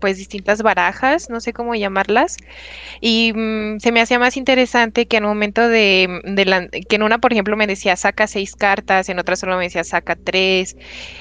pues 0.00 0.16
distintas 0.18 0.62
barajas, 0.62 1.28
no 1.30 1.40
sé 1.40 1.52
cómo 1.52 1.74
llamarlas, 1.74 2.36
y 3.00 3.32
mm, 3.34 3.78
se 3.80 3.92
me 3.92 4.00
hacía 4.02 4.18
más 4.18 4.36
interesante 4.36 5.06
que 5.06 5.18
en 5.18 5.24
un 5.24 5.30
momento 5.30 5.68
de, 5.68 6.20
que 6.88 6.96
en 6.96 7.02
una, 7.04 7.18
por 7.18 7.32
ejemplo, 7.32 7.56
me 7.56 7.66
decía 7.68 7.96
saca 7.96 8.26
seis 8.26 8.56
cartas, 8.56 9.08
en 9.10 9.18
otra 9.20 9.36
solo 9.36 9.56
me 9.58 9.64
decía 9.64 9.84
saca 9.84 10.16
tres, 10.16 10.76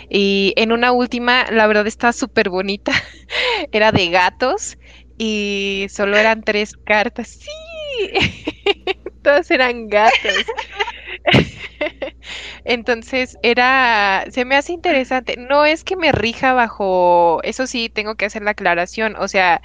y 0.10 0.54
en 0.58 0.72
una 0.74 0.92
última, 0.94 1.46
la 1.52 1.68
verdad 1.68 1.88
está 1.88 2.14
súper 2.14 2.50
bonita, 2.50 2.94
era 3.72 3.92
de 3.92 4.10
gatos 4.10 4.78
y 5.18 5.88
solo 5.90 6.18
eran 6.18 6.44
tres 6.44 6.74
cartas, 6.86 7.30
sí. 7.30 7.50
Todos 9.24 9.50
eran 9.52 9.88
gatos. 9.88 10.46
Entonces 12.66 13.38
era, 13.44 14.26
se 14.30 14.46
me 14.46 14.56
hace 14.56 14.74
interesante. 14.74 15.36
No 15.38 15.66
es 15.66 15.84
que 15.84 15.96
me 15.96 16.12
rija 16.12 16.54
bajo, 16.54 17.40
eso 17.44 17.68
sí, 17.68 17.90
tengo 17.90 18.16
que 18.16 18.26
hacer 18.26 18.42
la 18.44 18.52
aclaración. 18.52 19.16
O 19.18 19.28
sea, 19.28 19.62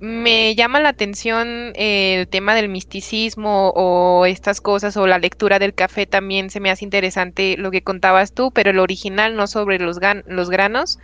me 0.00 0.54
llama 0.56 0.80
la 0.80 0.88
atención 0.88 1.72
el 1.76 2.28
tema 2.28 2.54
del 2.54 2.68
misticismo 2.68 3.70
o 3.76 4.26
estas 4.26 4.60
cosas 4.60 4.96
o 4.96 5.06
la 5.06 5.18
lectura 5.18 5.58
del 5.58 5.74
café 5.74 6.06
también 6.06 6.50
se 6.50 6.60
me 6.60 6.70
hace 6.70 6.84
interesante 6.84 7.56
lo 7.56 7.70
que 7.70 7.82
contabas 7.82 8.32
tú, 8.34 8.50
pero 8.50 8.70
el 8.70 8.80
original 8.80 9.36
no 9.36 9.46
sobre 9.46 9.78
los, 9.78 9.98
los 10.26 10.50
granos 10.50 10.98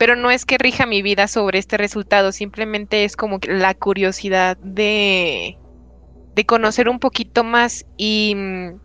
pero 0.00 0.16
no 0.16 0.30
es 0.30 0.46
que 0.46 0.56
rija 0.56 0.86
mi 0.86 1.02
vida 1.02 1.28
sobre 1.28 1.58
este 1.58 1.76
resultado, 1.76 2.32
simplemente 2.32 3.04
es 3.04 3.16
como 3.16 3.38
la 3.46 3.74
curiosidad 3.74 4.56
de, 4.56 5.58
de 6.34 6.46
conocer 6.46 6.88
un 6.88 6.98
poquito 6.98 7.44
más 7.44 7.84
y 7.98 8.32
mm, 8.34 8.80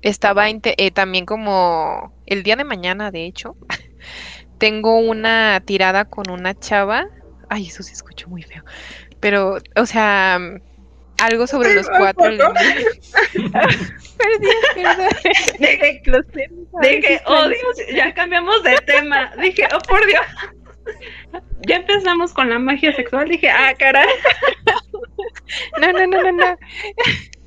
estaba 0.00 0.48
eh, 0.48 0.90
también 0.90 1.26
como 1.26 2.14
el 2.24 2.44
día 2.44 2.56
de 2.56 2.64
mañana, 2.64 3.10
de 3.10 3.26
hecho, 3.26 3.56
tengo 4.58 4.96
una 4.96 5.60
tirada 5.66 6.06
con 6.06 6.30
una 6.30 6.58
chava, 6.58 7.04
ay, 7.50 7.66
eso 7.66 7.82
se 7.82 7.92
escuchó 7.92 8.30
muy 8.30 8.42
feo, 8.42 8.64
pero, 9.20 9.58
o 9.76 9.84
sea, 9.84 10.40
algo 11.22 11.46
sobre 11.46 11.74
los 11.74 11.88
cuatro 11.88 12.30
Dije, 15.58 16.02
dije, 16.80 17.20
oh 17.26 17.48
Dios, 17.48 17.76
ya 17.94 18.12
cambiamos 18.14 18.62
de 18.62 18.76
tema. 18.86 19.32
Dije, 19.40 19.66
oh 19.74 19.78
por 19.80 20.04
Dios. 20.06 20.26
Ya 21.66 21.76
empezamos 21.76 22.32
con 22.32 22.50
la 22.50 22.58
magia 22.58 22.94
sexual. 22.94 23.28
Dije, 23.28 23.48
ah, 23.50 23.74
caray. 23.78 24.08
No, 25.80 25.92
no, 25.92 26.06
no, 26.06 26.22
no, 26.22 26.32
no. 26.32 26.56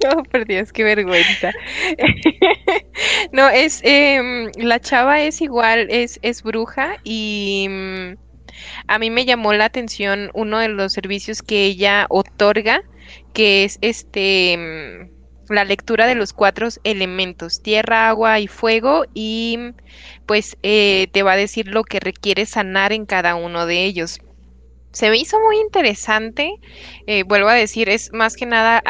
Oh, 0.09 0.23
por 0.23 0.45
Dios, 0.45 0.71
qué 0.71 0.83
vergüenza. 0.83 1.51
No, 3.31 3.49
es, 3.49 3.81
eh, 3.83 4.51
la 4.57 4.79
chava 4.79 5.21
es 5.21 5.41
igual, 5.41 5.87
es, 5.89 6.19
es 6.21 6.43
bruja 6.43 6.97
y 7.03 7.67
mm, 7.69 8.15
a 8.87 8.99
mí 8.99 9.09
me 9.09 9.25
llamó 9.25 9.53
la 9.53 9.65
atención 9.65 10.29
uno 10.33 10.59
de 10.59 10.69
los 10.69 10.93
servicios 10.93 11.41
que 11.41 11.65
ella 11.65 12.05
otorga 12.09 12.83
que 13.33 13.63
es 13.63 13.77
este 13.81 14.57
mm, 14.57 15.53
la 15.53 15.63
lectura 15.63 16.07
de 16.07 16.15
los 16.15 16.33
cuatro 16.33 16.67
elementos, 16.83 17.61
tierra, 17.61 18.09
agua 18.09 18.39
y 18.39 18.47
fuego, 18.47 19.05
y 19.13 19.59
pues 20.25 20.57
eh, 20.63 21.07
te 21.11 21.23
va 21.23 21.33
a 21.33 21.37
decir 21.37 21.67
lo 21.67 21.83
que 21.83 21.99
requiere 21.99 22.45
sanar 22.45 22.93
en 22.93 23.05
cada 23.05 23.35
uno 23.35 23.65
de 23.65 23.83
ellos. 23.83 24.19
Se 24.91 25.09
me 25.09 25.17
hizo 25.17 25.39
muy 25.41 25.57
interesante, 25.59 26.49
eh, 27.05 27.23
vuelvo 27.23 27.49
a 27.49 27.53
decir, 27.53 27.89
es 27.89 28.13
más 28.13 28.35
que 28.37 28.45
nada 28.45 28.81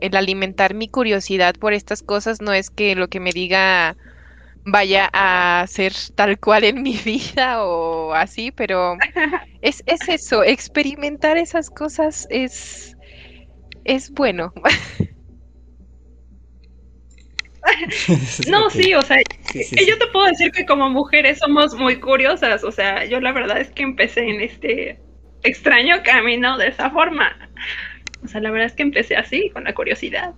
el 0.00 0.16
alimentar 0.16 0.74
mi 0.74 0.88
curiosidad 0.88 1.54
por 1.58 1.72
estas 1.72 2.02
cosas, 2.02 2.40
no 2.40 2.52
es 2.52 2.70
que 2.70 2.94
lo 2.94 3.08
que 3.08 3.20
me 3.20 3.32
diga 3.32 3.96
vaya 4.64 5.08
a 5.12 5.64
ser 5.68 5.92
tal 6.14 6.38
cual 6.38 6.64
en 6.64 6.82
mi 6.82 6.96
vida 7.04 7.64
o 7.64 8.12
así, 8.14 8.52
pero 8.52 8.96
es, 9.62 9.82
es 9.86 10.08
eso, 10.08 10.44
experimentar 10.44 11.38
esas 11.38 11.70
cosas 11.70 12.26
es 12.30 12.96
es 13.84 14.10
bueno. 14.10 14.52
no, 18.48 18.70
sí, 18.70 18.94
o 18.94 19.02
sea, 19.02 19.18
yo 19.54 19.98
te 19.98 20.06
puedo 20.12 20.26
decir 20.26 20.50
que 20.52 20.66
como 20.66 20.90
mujeres 20.90 21.38
somos 21.38 21.74
muy 21.74 22.00
curiosas, 22.00 22.64
o 22.64 22.72
sea, 22.72 23.04
yo 23.04 23.20
la 23.20 23.32
verdad 23.32 23.60
es 23.60 23.70
que 23.70 23.82
empecé 23.82 24.28
en 24.28 24.40
este 24.40 24.98
extraño 25.42 25.96
camino 26.04 26.58
de 26.58 26.68
esa 26.68 26.90
forma. 26.90 27.36
O 28.24 28.28
sea, 28.28 28.40
la 28.40 28.50
verdad 28.50 28.66
es 28.66 28.74
que 28.74 28.82
empecé 28.82 29.16
así, 29.16 29.50
con 29.50 29.64
la 29.64 29.74
curiosidad. 29.74 30.34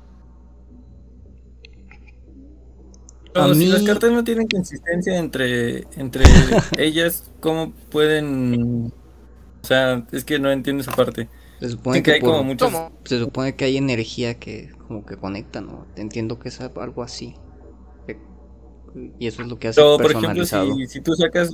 Pero 3.33 3.55
si 3.55 3.67
las 3.67 3.83
cartas 3.83 4.13
no 4.13 4.23
tienen 4.25 4.47
consistencia 4.47 5.17
entre, 5.17 5.85
entre 5.97 6.25
ellas, 6.79 7.31
¿cómo 7.41 7.73
pueden...? 7.91 8.93
O 9.63 9.65
sea, 9.65 10.05
es 10.13 10.25
que 10.25 10.39
no 10.39 10.51
entiendo 10.51 10.83
esa 10.83 10.93
parte. 10.93 11.29
Se 11.63 11.69
supone 11.69 12.03
que, 12.03 12.13
hay 12.15 12.21
como. 12.21 12.57
Se 13.05 13.21
supone 13.21 13.55
que 13.55 13.65
hay 13.67 13.77
energía 13.77 14.35
que 14.35 14.73
como 14.89 15.07
que 15.07 15.17
conecta, 15.17 15.61
¿no? 15.61 15.87
Entiendo 15.95 16.41
que 16.41 16.49
es 16.49 16.61
algo 16.61 17.05
así. 17.05 17.37
Y 19.21 19.29
eso 19.29 19.43
es 19.43 19.49
lo 19.49 19.61
que 19.61 19.69
hace 19.69 19.81
Pero, 19.81 19.97
por 19.97 20.11
ejemplo, 20.11 20.45
si, 20.45 20.87
si 20.89 21.01
tú 21.01 21.15
sacas... 21.15 21.51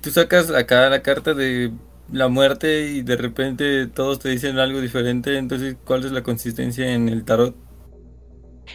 Tú 0.00 0.10
sacas 0.10 0.50
acá 0.50 0.90
la 0.90 1.00
carta 1.00 1.32
de 1.32 1.72
la 2.10 2.26
muerte 2.26 2.88
y 2.88 3.02
de 3.02 3.16
repente 3.16 3.86
todos 3.86 4.18
te 4.18 4.30
dicen 4.30 4.58
algo 4.58 4.80
diferente, 4.80 5.38
entonces 5.38 5.76
¿cuál 5.84 6.04
es 6.04 6.10
la 6.10 6.22
consistencia 6.22 6.92
en 6.92 7.08
el 7.08 7.24
tarot? 7.24 7.56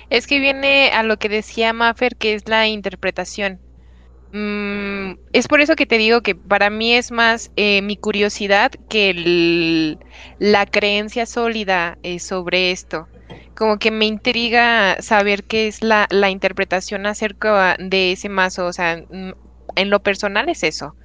Es 0.09 0.25
que 0.25 0.39
viene 0.39 0.91
a 0.91 1.03
lo 1.03 1.17
que 1.17 1.27
decía 1.27 1.73
Maffer, 1.73 2.15
que 2.15 2.33
es 2.33 2.47
la 2.47 2.67
interpretación. 2.67 3.59
Mm, 4.33 5.15
es 5.33 5.47
por 5.47 5.59
eso 5.59 5.75
que 5.75 5.85
te 5.85 5.97
digo 5.97 6.21
que 6.21 6.35
para 6.35 6.69
mí 6.69 6.93
es 6.93 7.11
más 7.11 7.51
eh, 7.57 7.81
mi 7.81 7.97
curiosidad 7.97 8.71
que 8.89 9.97
la 10.39 10.65
creencia 10.65 11.25
sólida 11.25 11.97
eh, 12.03 12.19
sobre 12.19 12.71
esto. 12.71 13.07
Como 13.55 13.77
que 13.77 13.91
me 13.91 14.05
intriga 14.05 15.01
saber 15.01 15.43
qué 15.43 15.67
es 15.67 15.83
la, 15.83 16.07
interpretación 16.29 17.05
acerca 17.05 17.75
de 17.77 18.13
ese 18.13 18.29
mazo. 18.29 18.65
O 18.65 18.73
sea, 18.73 19.03
mm, 19.09 19.31
en 19.75 19.89
lo 19.89 20.01
personal 20.01 20.49
es 20.49 20.63
eso 20.63 20.95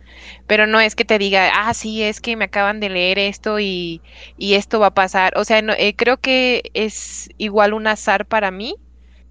pero 0.46 0.66
no 0.66 0.80
es 0.80 0.94
que 0.94 1.04
te 1.04 1.18
diga, 1.18 1.50
ah, 1.54 1.74
sí, 1.74 2.02
es 2.02 2.20
que 2.20 2.36
me 2.36 2.46
acaban 2.46 2.80
de 2.80 2.88
leer 2.88 3.18
esto 3.18 3.60
y, 3.60 4.00
y 4.36 4.54
esto 4.54 4.80
va 4.80 4.88
a 4.88 4.94
pasar. 4.94 5.34
O 5.36 5.44
sea, 5.44 5.62
no, 5.62 5.72
eh, 5.76 5.94
creo 5.96 6.18
que 6.18 6.62
es 6.74 7.28
igual 7.38 7.74
un 7.74 7.86
azar 7.86 8.26
para 8.26 8.50
mí, 8.50 8.76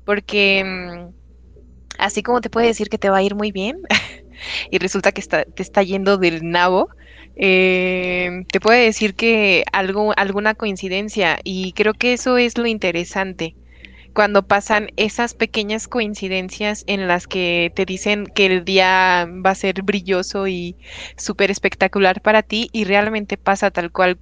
porque 0.04 0.64
mm, 0.64 1.25
así 1.98 2.24
como 2.24 2.42
te 2.42 2.50
puede 2.50 2.68
decir 2.68 2.90
que 2.90 2.98
te 2.98 3.10
va 3.10 3.18
a 3.18 3.24
ir 3.24 3.36
muy 3.36 3.52
bien 3.52 3.80
y 4.72 4.78
resulta 4.78 5.12
que 5.12 5.22
está, 5.22 5.46
te 5.46 5.64
está 5.64 5.84
yendo 5.84 6.18
del 6.18 6.50
nabo, 6.50 6.90
eh, 7.36 8.46
te 8.52 8.60
puede 8.60 8.86
decir 8.86 9.16
que 9.16 9.64
algo, 9.72 10.14
alguna 10.16 10.56
coincidencia 10.56 11.40
y 11.44 11.74
creo 11.74 11.94
que 11.94 12.14
eso 12.14 12.38
es 12.38 12.58
lo 12.58 12.68
interesante 12.68 13.56
cuando 14.16 14.44
pasan 14.44 14.92
esas 14.96 15.34
pequeñas 15.34 15.90
coincidencias 15.90 16.86
en 16.88 17.08
las 17.08 17.28
que 17.28 17.74
te 17.76 17.86
dicen 17.86 18.26
que 18.26 18.46
el 18.46 18.64
día 18.64 19.28
va 19.46 19.50
a 19.50 19.56
ser 19.56 19.84
brilloso 19.84 20.48
y 20.48 20.78
súper 21.18 21.52
espectacular 21.52 22.22
para 22.22 22.42
ti 22.42 22.70
y 22.72 22.86
realmente 22.86 23.36
pasa 23.36 23.72
tal 23.72 23.92
cual 23.92 24.18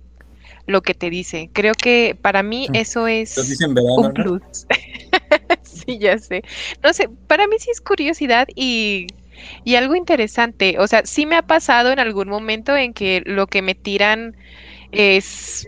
lo 0.65 0.81
que 0.81 0.95
te 0.95 1.11
dice. 1.11 1.49
Creo 1.53 1.73
que 1.75 2.17
para 2.19 2.41
mí 2.41 2.67
eso 2.73 3.07
es 3.07 3.37
un 3.67 4.13
plus. 4.13 4.65
sí, 5.63 5.99
ya 5.99 6.17
sé. 6.19 6.41
No 6.83 6.93
sé, 6.93 7.09
para 7.27 7.47
mí 7.47 7.55
sí 7.59 7.71
es 7.71 7.81
curiosidad 7.81 8.47
y, 8.55 9.07
y 9.63 9.75
algo 9.75 9.95
interesante. 9.95 10.77
O 10.79 10.87
sea, 10.87 11.03
sí 11.05 11.25
me 11.25 11.35
ha 11.35 11.41
pasado 11.43 11.91
en 11.91 11.99
algún 11.99 12.29
momento 12.29 12.75
en 12.75 12.93
que 12.93 13.21
lo 13.25 13.47
que 13.47 13.61
me 13.61 13.75
tiran 13.75 14.35
es 14.91 15.67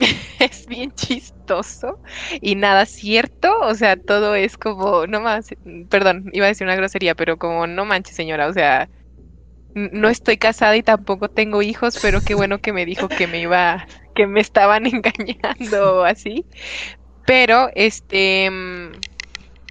es 0.40 0.66
bien 0.66 0.92
chistoso 0.92 2.00
y 2.42 2.56
nada 2.56 2.86
cierto, 2.86 3.52
o 3.62 3.74
sea, 3.74 3.96
todo 3.96 4.34
es 4.36 4.58
como, 4.58 5.06
no 5.06 5.20
más, 5.20 5.48
perdón, 5.90 6.30
iba 6.32 6.46
a 6.46 6.48
decir 6.50 6.66
una 6.66 6.76
grosería, 6.76 7.14
pero 7.14 7.38
como, 7.38 7.66
no 7.66 7.84
manches 7.86 8.16
señora, 8.16 8.48
o 8.48 8.52
sea, 8.52 8.90
no 9.74 10.08
estoy 10.08 10.38
casada 10.38 10.76
y 10.76 10.82
tampoco 10.82 11.28
tengo 11.28 11.62
hijos, 11.62 11.98
pero 11.98 12.22
qué 12.22 12.34
bueno 12.34 12.58
que 12.60 12.72
me 12.72 12.86
dijo 12.86 13.10
que 13.10 13.26
me 13.26 13.40
iba, 13.40 13.86
que 14.14 14.26
me 14.26 14.40
estaban 14.40 14.86
engañando 14.86 16.00
o 16.00 16.04
así. 16.04 16.46
Pero, 17.26 17.70
este, 17.74 18.50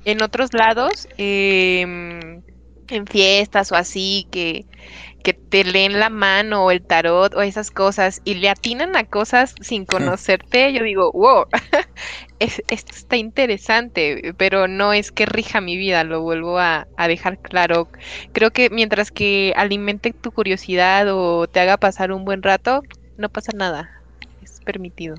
en 0.05 0.21
otros 0.21 0.53
lados, 0.53 1.07
em, 1.17 2.41
en 2.87 3.07
fiestas 3.07 3.71
o 3.71 3.75
así, 3.75 4.27
que 4.31 4.65
que 5.25 5.33
te 5.33 5.63
leen 5.63 5.99
la 5.99 6.11
mano 6.11 6.65
o 6.65 6.71
el 6.71 6.85
tarot 6.85 7.33
o 7.33 7.41
esas 7.41 7.71
cosas 7.71 8.21
y 8.25 8.35
le 8.35 8.47
atinan 8.47 8.95
a 8.95 9.05
cosas 9.05 9.55
sin 9.59 9.83
conocerte, 9.85 10.71
yo 10.71 10.83
digo, 10.83 11.11
wow, 11.13 11.45
esto 12.39 12.61
está 12.69 13.17
interesante, 13.17 14.35
pero 14.37 14.67
no 14.67 14.93
es 14.93 15.11
que 15.11 15.25
rija 15.25 15.61
mi 15.61 15.77
vida, 15.77 16.03
lo 16.03 16.21
vuelvo 16.21 16.59
a, 16.59 16.87
dejar 17.07 17.39
claro. 17.39 17.89
Creo 18.33 18.51
que 18.51 18.69
mientras 18.69 19.09
que 19.09 19.51
alimente 19.57 20.13
tu 20.13 20.31
curiosidad 20.31 21.07
o 21.09 21.47
te 21.47 21.59
haga 21.59 21.77
pasar 21.77 22.11
un 22.11 22.23
buen 22.23 22.43
rato, 22.43 22.83
no 23.17 23.29
pasa 23.29 23.51
nada, 23.55 23.89
es 24.43 24.61
permitido. 24.63 25.15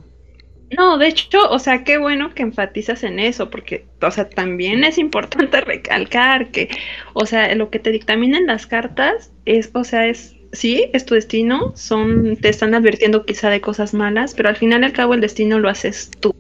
No, 0.71 0.99
de 0.99 1.07
hecho, 1.09 1.49
o 1.51 1.59
sea, 1.61 1.85
qué 1.85 1.97
bueno 1.99 2.35
que 2.35 2.43
enfatizas 2.43 3.05
en 3.05 3.21
eso, 3.21 3.51
porque, 3.51 3.87
o 4.03 4.11
sea, 4.11 4.29
también 4.29 4.83
es 4.85 4.99
importante 4.99 5.61
recalcar 5.63 6.51
que, 6.51 6.69
o 7.15 7.25
sea, 7.25 7.55
lo 7.55 7.71
que 7.71 7.79
te 7.79 7.93
dictaminan 7.93 8.47
las 8.47 8.67
cartas 8.67 9.33
es, 9.45 9.71
o 9.75 9.85
sea, 9.85 10.09
es, 10.09 10.35
sí, 10.53 10.91
es 10.93 11.07
tu 11.07 11.15
destino, 11.15 11.73
son, 11.77 12.37
te 12.39 12.49
están 12.49 12.75
advirtiendo 12.75 13.25
quizá 13.25 13.49
de 13.49 13.61
cosas 13.61 13.95
malas, 13.95 14.35
pero 14.35 14.49
al 14.49 14.57
final 14.57 14.83
y 14.83 14.87
al 14.87 14.93
cabo 14.93 15.15
el 15.15 15.21
destino 15.21 15.61
lo 15.61 15.69
haces 15.69 16.11
tú, 16.21 16.35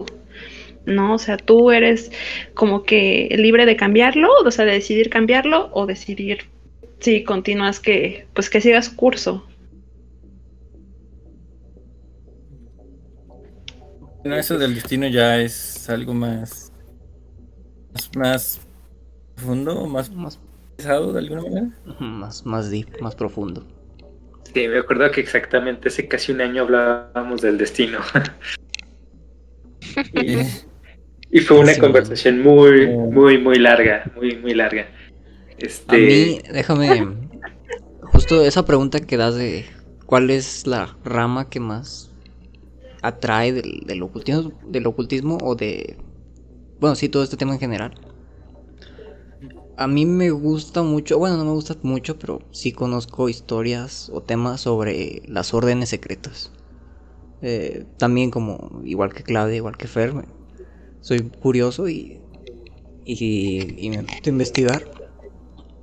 ¿no? 0.87 1.15
O 1.15 1.19
sea, 1.19 1.37
tú 1.37 1.71
eres 1.71 2.11
como 2.55 2.85
que 2.85 3.29
libre 3.39 3.67
de 3.67 3.77
cambiarlo, 3.77 4.29
o 4.45 4.51
sea, 4.51 4.65
de 4.65 4.73
decidir 4.73 5.11
cambiarlo 5.11 5.71
o 5.73 5.87
decidir 5.87 6.47
si 7.01 7.25
continúas 7.25 7.81
que, 7.81 8.27
pues 8.35 8.51
que 8.51 8.61
sigas 8.61 8.91
curso, 8.91 9.47
Bueno, 14.27 14.41
eso 14.41 14.59
del 14.59 14.75
destino 14.75 15.07
ya 15.07 15.41
es 15.41 15.89
algo 15.89 16.13
más. 16.13 16.73
más, 18.17 18.61
profundo, 19.37 19.87
más, 19.87 20.11
más 20.11 20.41
pesado 20.77 21.13
de 21.13 21.21
alguna 21.21 21.43
manera. 21.43 21.71
Más, 22.01 22.45
más 22.45 22.69
deep, 22.69 23.01
más 23.01 23.15
profundo. 23.15 23.65
Sí, 24.53 24.67
me 24.67 24.81
acuerdo 24.81 25.09
que 25.13 25.21
exactamente 25.21 25.91
hace 25.91 26.09
casi 26.09 26.33
un 26.33 26.41
año 26.41 26.63
hablábamos 26.63 27.41
del 27.41 27.57
destino. 27.57 28.01
y, 31.31 31.41
fue 31.43 31.61
una 31.61 31.79
conversación 31.79 32.43
muy, 32.43 32.89
muy, 32.89 33.39
muy 33.39 33.61
larga, 33.61 34.11
muy, 34.17 34.35
muy 34.39 34.55
larga. 34.55 34.89
Este... 35.57 35.95
A 35.95 35.99
mí, 36.01 36.41
déjame. 36.53 37.29
Justo 38.01 38.45
esa 38.45 38.65
pregunta 38.65 38.99
que 38.99 39.17
das 39.17 39.37
de 39.37 39.67
cuál 40.05 40.31
es 40.31 40.67
la 40.67 40.97
rama 41.05 41.49
que 41.49 41.61
más 41.61 42.11
atrae 43.07 43.53
del, 43.53 44.03
ocultismo, 44.03 44.53
del 44.67 44.87
ocultismo 44.87 45.39
o 45.43 45.55
de... 45.55 45.97
Bueno, 46.81 46.97
sí, 46.97 47.09
todo 47.09 47.23
este 47.23 47.37
tema 47.37 47.55
en 47.55 47.61
general. 47.61 47.95
A 49.77 49.87
mí 49.87 50.07
me 50.07 50.31
gusta 50.31 50.83
mucho, 50.83 51.19
bueno, 51.19 51.37
no 51.37 51.45
me 51.45 51.53
gusta 51.53 51.77
mucho, 51.83 52.19
pero 52.19 52.41
sí 52.51 52.73
conozco 52.73 53.29
historias 53.29 54.11
o 54.13 54.23
temas 54.23 54.63
sobre 54.63 55.23
las 55.27 55.55
órdenes 55.55 55.91
secretas. 55.91 56.51
Eh, 57.43 57.85
también 57.99 58.31
como, 58.31 58.83
igual 58.85 59.13
que 59.13 59.23
Claudia, 59.23 59.57
igual 59.57 59.77
que 59.77 59.87
Fer, 59.87 60.15
soy 61.01 61.21
curioso 61.21 61.89
y, 61.89 62.21
y, 63.05 63.89
me 63.91 63.97
empecé 63.97 64.23
a 64.27 64.31
investigar. 64.31 64.91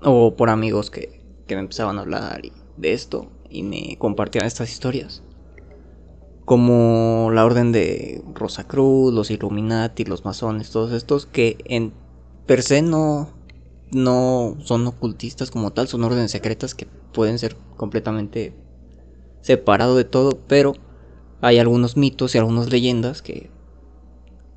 O 0.02 0.36
por 0.36 0.50
amigos 0.50 0.92
que, 0.92 1.22
que 1.48 1.56
me 1.56 1.62
empezaban 1.62 1.98
a 1.98 2.02
hablar 2.02 2.42
de 2.76 2.94
esto 2.94 3.32
y 3.50 3.64
me 3.64 3.96
compartían 3.98 4.46
estas 4.46 4.70
historias 4.70 5.24
como 6.46 7.30
la 7.32 7.46
orden 7.46 7.72
de 7.72 8.24
Rosacruz, 8.34 9.14
los 9.14 9.32
Illuminati, 9.32 10.04
los 10.06 10.26
masones, 10.26 10.72
todos 10.72 10.92
estos 10.92 11.26
que 11.26 11.58
en 11.66 11.94
per 12.46 12.62
se 12.62 12.82
no, 12.82 13.30
no 13.92 14.58
son 14.64 14.86
ocultistas 14.88 15.52
como 15.52 15.72
tal, 15.72 15.88
son 15.88 16.04
órdenes 16.04 16.32
secretas 16.32 16.76
que 16.76 16.88
pueden 17.14 17.40
ser 17.40 17.56
completamente 17.78 18.54
separado 19.42 19.96
de 19.96 20.04
todo, 20.04 20.32
pero 20.48 20.74
hay 21.42 21.60
algunos 21.60 21.96
mitos 21.96 22.36
y 22.36 22.38
algunas 22.38 22.70
leyendas 22.70 23.22
que, 23.22 23.50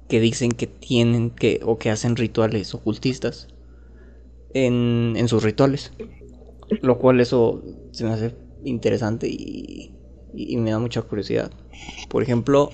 que 0.08 0.20
dicen 0.20 0.50
que 0.52 0.66
tienen 0.66 1.30
que 1.30 1.60
o 1.64 1.78
que 1.78 1.90
hacen 1.90 2.16
rituales 2.16 2.74
ocultistas 2.74 3.48
en, 4.54 5.14
en 5.16 5.28
sus 5.28 5.42
rituales, 5.42 5.92
lo 6.82 6.98
cual 6.98 7.20
eso 7.20 7.62
se 7.92 8.04
me 8.04 8.10
hace 8.10 8.36
interesante 8.64 9.28
y 9.28 9.96
y, 10.36 10.56
me 10.56 10.70
da 10.70 10.78
mucha 10.78 11.02
curiosidad. 11.02 11.50
Por 12.08 12.22
ejemplo, 12.22 12.70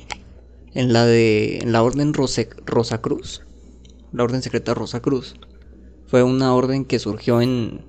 en 0.74 0.92
la 0.92 1.06
de 1.06 1.58
en 1.58 1.72
la 1.72 1.82
orden 1.82 2.14
Rosa 2.14 3.00
Cruz, 3.00 3.42
la 4.12 4.24
orden 4.24 4.42
secreta 4.42 4.74
Rosa 4.74 5.00
Cruz, 5.00 5.36
fue 6.06 6.22
una 6.22 6.54
orden 6.54 6.84
que 6.84 6.98
surgió 6.98 7.40
en 7.40 7.84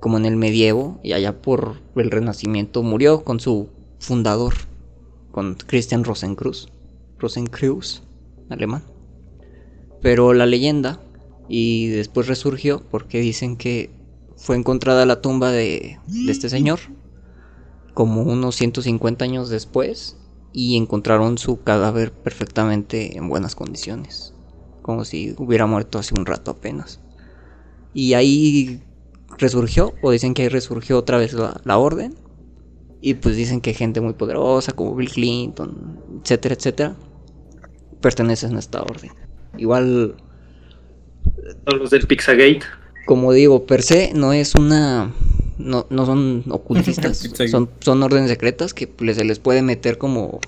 como 0.00 0.18
en 0.18 0.24
el 0.24 0.36
medievo 0.36 0.98
y 1.02 1.12
allá 1.12 1.40
por 1.40 1.76
el 1.94 2.10
Renacimiento 2.10 2.82
murió 2.82 3.22
con 3.22 3.38
su 3.38 3.68
fundador, 4.00 4.54
con 5.30 5.54
Christian 5.54 6.02
Rosenkreuz, 6.02 6.68
Rosenkreuz, 7.18 8.02
alemán. 8.50 8.82
Pero 10.00 10.32
la 10.34 10.46
leyenda 10.46 11.00
y 11.48 11.86
después 11.88 12.26
resurgió 12.26 12.82
porque 12.90 13.20
dicen 13.20 13.56
que 13.56 13.90
fue 14.36 14.56
encontrada 14.56 15.06
la 15.06 15.20
tumba 15.20 15.52
de, 15.52 15.98
de 16.08 16.32
este 16.32 16.48
señor 16.48 16.80
como 17.94 18.22
unos 18.22 18.56
150 18.56 19.24
años 19.24 19.48
después 19.48 20.16
y 20.52 20.76
encontraron 20.76 21.38
su 21.38 21.62
cadáver 21.62 22.12
perfectamente 22.12 23.16
en 23.16 23.28
buenas 23.28 23.54
condiciones, 23.54 24.34
como 24.82 25.04
si 25.04 25.34
hubiera 25.38 25.66
muerto 25.66 25.98
hace 25.98 26.14
un 26.16 26.26
rato 26.26 26.50
apenas. 26.50 27.00
Y 27.94 28.14
ahí 28.14 28.82
resurgió, 29.38 29.94
o 30.02 30.10
dicen 30.10 30.34
que 30.34 30.42
ahí 30.42 30.48
resurgió 30.48 30.98
otra 30.98 31.18
vez 31.18 31.34
la, 31.34 31.78
orden, 31.78 32.14
y 33.00 33.14
pues 33.14 33.36
dicen 33.36 33.60
que 33.60 33.74
gente 33.74 34.00
muy 34.00 34.12
poderosa 34.12 34.72
como 34.72 34.94
Bill 34.94 35.10
Clinton, 35.10 35.98
etcétera, 36.22 36.54
etcétera, 36.54 36.96
pertenecen 38.00 38.56
a 38.56 38.58
esta 38.58 38.82
orden. 38.82 39.10
Igual... 39.56 40.16
Los 41.66 41.90
del 41.90 42.06
Pixagate. 42.06 42.60
Como 43.06 43.32
digo, 43.32 43.66
per 43.66 43.82
se 43.82 44.12
no 44.14 44.32
es 44.32 44.54
una 44.54 45.12
no, 45.58 45.86
no 45.90 46.06
son 46.06 46.44
ocultistas, 46.50 47.18
son, 47.50 47.70
son 47.80 48.02
órdenes 48.02 48.30
secretas 48.30 48.74
que 48.74 48.88
se 49.14 49.24
les 49.24 49.38
puede 49.38 49.62
meter 49.62 49.98
como 49.98 50.40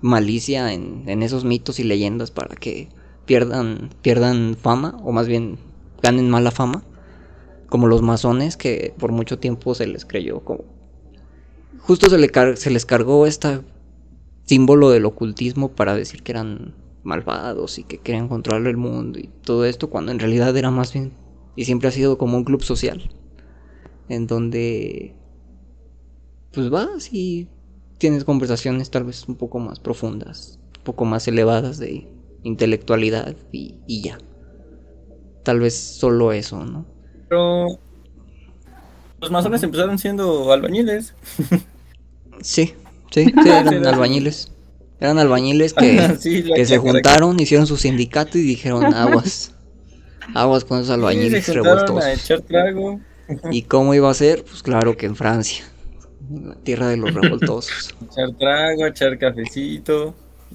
malicia 0.00 0.72
en, 0.72 1.04
en, 1.06 1.22
esos 1.22 1.44
mitos 1.44 1.78
y 1.80 1.84
leyendas 1.84 2.30
para 2.30 2.54
que 2.56 2.88
pierdan, 3.24 3.90
pierdan 4.02 4.56
fama, 4.60 4.96
o 5.02 5.12
más 5.12 5.26
bien 5.26 5.58
ganen 6.02 6.30
mala 6.30 6.50
fama, 6.50 6.84
como 7.68 7.86
los 7.86 8.02
masones 8.02 8.56
que 8.56 8.94
por 8.98 9.12
mucho 9.12 9.38
tiempo 9.38 9.74
se 9.74 9.86
les 9.86 10.04
creyó 10.04 10.40
como... 10.40 10.64
Justo 11.80 12.10
se, 12.10 12.18
le 12.18 12.56
se 12.56 12.70
les 12.70 12.84
cargó 12.84 13.26
este 13.26 13.60
símbolo 14.44 14.90
del 14.90 15.04
ocultismo 15.04 15.70
para 15.70 15.94
decir 15.94 16.22
que 16.22 16.32
eran 16.32 16.74
malvados 17.04 17.78
y 17.78 17.84
que 17.84 17.98
querían 17.98 18.28
controlar 18.28 18.66
el 18.66 18.76
mundo 18.76 19.18
y 19.18 19.28
todo 19.44 19.64
esto, 19.64 19.88
cuando 19.88 20.10
en 20.10 20.18
realidad 20.18 20.56
era 20.56 20.70
más 20.70 20.92
bien 20.92 21.12
y 21.54 21.64
siempre 21.64 21.88
ha 21.88 21.92
sido 21.92 22.18
como 22.18 22.36
un 22.36 22.44
club 22.44 22.62
social 22.62 23.08
en 24.08 24.26
donde 24.26 25.14
pues 26.52 26.70
vas 26.70 27.12
y 27.12 27.48
tienes 27.98 28.24
conversaciones 28.24 28.90
tal 28.90 29.04
vez 29.04 29.28
un 29.28 29.36
poco 29.36 29.58
más 29.58 29.80
profundas, 29.80 30.58
un 30.78 30.84
poco 30.84 31.04
más 31.04 31.28
elevadas 31.28 31.78
de 31.78 32.08
intelectualidad 32.42 33.36
y, 33.52 33.76
ya. 33.88 34.18
Tal 35.42 35.60
vez 35.60 35.74
solo 35.76 36.32
eso, 36.32 36.64
¿no? 36.64 36.86
Pero 37.28 37.78
los 39.20 39.30
masones 39.30 39.62
empezaron 39.62 39.98
siendo 39.98 40.52
albañiles. 40.52 41.14
sí, 42.40 42.74
sí, 43.10 43.32
eran 43.46 43.86
albañiles. 43.86 44.52
Eran 44.98 45.18
albañiles 45.18 45.74
que, 45.74 46.16
que 46.54 46.66
se 46.66 46.78
juntaron, 46.78 47.38
hicieron 47.38 47.66
su 47.66 47.76
sindicato 47.76 48.38
y 48.38 48.42
dijeron 48.42 48.94
aguas. 48.94 49.52
Aguas 50.34 50.64
con 50.64 50.78
esos 50.78 50.90
albañiles 50.90 51.44
sí, 51.44 51.52
A 51.52 52.12
echar 52.12 52.40
trago. 52.40 53.00
¿Y 53.50 53.62
cómo 53.62 53.94
iba 53.94 54.10
a 54.10 54.14
ser? 54.14 54.44
Pues 54.44 54.62
claro 54.62 54.96
que 54.96 55.06
en 55.06 55.16
Francia, 55.16 55.64
la 56.30 56.54
tierra 56.56 56.88
de 56.88 56.96
los 56.96 57.12
revoltosos. 57.14 57.94
echar 58.10 58.32
trago, 58.38 58.86
echar 58.86 59.18
cafecito. 59.18 60.14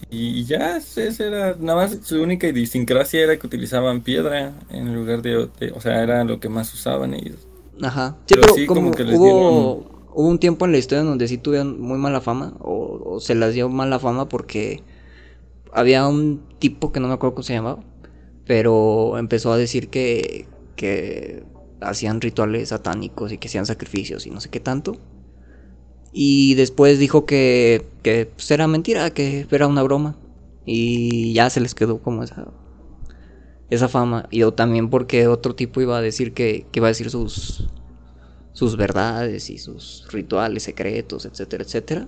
Y 0.10 0.45
ya, 0.45 0.77
esa 0.77 1.25
era 1.25 1.55
nada 1.60 1.88
más 1.88 1.97
su 2.03 2.21
única 2.21 2.47
idiosincrasia 2.47 3.21
era 3.21 3.38
que 3.38 3.45
utilizaban 3.45 4.01
piedra 4.01 4.53
en 4.69 4.95
lugar 4.95 5.21
de, 5.21 5.38
o 5.73 5.81
sea, 5.81 6.01
era 6.01 6.23
lo 6.23 6.39
que 6.39 6.49
más 6.49 6.73
usaban 6.73 7.13
ellos. 7.13 7.47
Ajá. 7.81 8.15
Sí, 8.25 8.36
pero, 8.36 8.65
como, 8.67 8.91
que 8.91 9.03
hubo, 9.03 9.86
hubo 10.13 10.27
un 10.27 10.39
tiempo 10.39 10.65
en 10.65 10.71
la 10.71 10.77
historia 10.77 11.03
donde 11.03 11.27
sí 11.27 11.38
tuvieron 11.38 11.79
muy 11.81 11.97
mala 11.97 12.21
fama, 12.21 12.53
o, 12.60 13.01
o, 13.05 13.19
se 13.19 13.36
las 13.36 13.53
dio 13.53 13.69
mala 13.69 13.99
fama 13.99 14.29
porque 14.29 14.81
había 15.73 16.07
un 16.07 16.41
tipo 16.60 16.91
que 16.91 16.99
no 16.99 17.07
me 17.07 17.13
acuerdo 17.13 17.36
cómo 17.36 17.43
se 17.43 17.53
llamaba, 17.53 17.84
pero 18.45 19.17
empezó 19.17 19.51
a 19.51 19.57
decir 19.57 19.89
que, 19.89 20.45
que 20.75 21.43
hacían 21.81 22.21
rituales 22.21 22.69
satánicos 22.69 23.31
y 23.31 23.37
que 23.37 23.47
hacían 23.47 23.65
sacrificios 23.65 24.25
y 24.25 24.29
no 24.29 24.39
sé 24.39 24.49
qué 24.49 24.59
tanto. 24.59 24.97
Y 26.13 26.55
después 26.55 26.99
dijo 26.99 27.25
que, 27.25 27.87
que 28.03 28.25
pues, 28.25 28.51
era 28.51 28.67
mentira, 28.67 29.11
que 29.11 29.47
era 29.49 29.67
una 29.67 29.83
broma. 29.83 30.17
Y 30.65 31.33
ya 31.33 31.49
se 31.49 31.61
les 31.61 31.73
quedó 31.73 32.01
como 32.01 32.23
esa, 32.23 32.47
esa 33.69 33.87
fama. 33.87 34.27
Y 34.29 34.49
también 34.51 34.89
porque 34.89 35.27
otro 35.27 35.55
tipo 35.55 35.81
iba 35.81 35.97
a 35.97 36.01
decir 36.01 36.33
que, 36.33 36.65
que 36.71 36.79
iba 36.79 36.87
a 36.87 36.89
decir 36.89 37.09
sus, 37.09 37.69
sus 38.53 38.77
verdades 38.77 39.49
y 39.49 39.57
sus 39.57 40.07
rituales 40.11 40.63
secretos, 40.63 41.25
etcétera, 41.25 41.63
etcétera. 41.63 42.07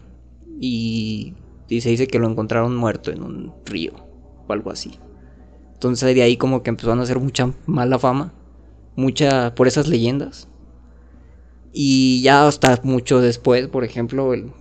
Y, 0.59 1.33
y 1.69 1.81
se 1.81 1.89
dice 1.89 2.07
que 2.07 2.19
lo 2.19 2.29
encontraron 2.29 2.75
muerto 2.75 3.12
en 3.12 3.23
un 3.23 3.53
río 3.65 3.93
o 4.47 4.53
algo 4.53 4.69
así. 4.69 4.99
Entonces 5.73 6.13
de 6.13 6.21
ahí 6.21 6.38
como 6.38 6.62
que 6.62 6.69
empezaron 6.69 6.99
a 6.99 7.03
hacer 7.03 7.19
mucha 7.19 7.53
mala 7.65 7.97
fama 7.97 8.33
mucha 8.95 9.56
por 9.56 9.67
esas 9.67 9.88
leyendas. 9.88 10.47
Y 11.71 12.21
ya 12.21 12.47
hasta 12.47 12.79
mucho 12.84 13.19
después, 13.19 13.67
por 13.67 13.84
ejemplo, 13.84 14.34
el, 14.34 14.51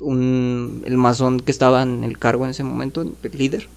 un, 0.00 0.82
el 0.84 0.96
masón 0.96 1.40
que 1.40 1.52
estaba 1.52 1.82
en 1.82 2.02
el 2.02 2.18
cargo 2.18 2.44
en 2.44 2.50
ese 2.50 2.64
momento, 2.64 3.02
el 3.02 3.38
líder, 3.38 3.68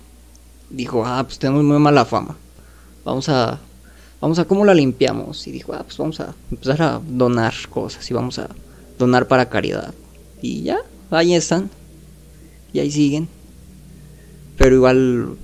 dijo, 0.69 1.05
ah, 1.05 1.23
pues 1.23 1.37
tenemos 1.37 1.63
muy 1.63 1.77
mala 1.77 2.05
fama. 2.05 2.35
Vamos 3.05 3.29
a, 3.29 3.59
vamos 4.19 4.39
a, 4.39 4.45
¿cómo 4.45 4.65
la 4.65 4.73
limpiamos? 4.73 5.45
Y 5.45 5.51
dijo, 5.51 5.73
ah, 5.73 5.83
pues 5.83 5.97
vamos 5.97 6.19
a 6.19 6.33
empezar 6.49 6.81
a 6.81 7.01
donar 7.05 7.53
cosas 7.69 8.09
y 8.09 8.13
vamos 8.13 8.39
a 8.39 8.49
donar 8.97 9.27
para 9.27 9.49
caridad. 9.49 9.93
Y 10.41 10.63
ya, 10.63 10.79
ahí 11.11 11.35
están. 11.35 11.69
Y 12.71 12.79
ahí 12.79 12.89
siguen. 12.89 13.27
Pero 14.57 14.75
igual 14.75 15.37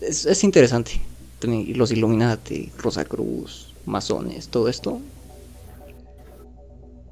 es, 0.00 0.26
es 0.26 0.44
interesante 0.44 1.00
los 1.46 1.92
Illuminati, 1.92 2.70
Cruz, 3.08 3.74
masones, 3.86 4.48
todo 4.48 4.68
esto. 4.68 5.00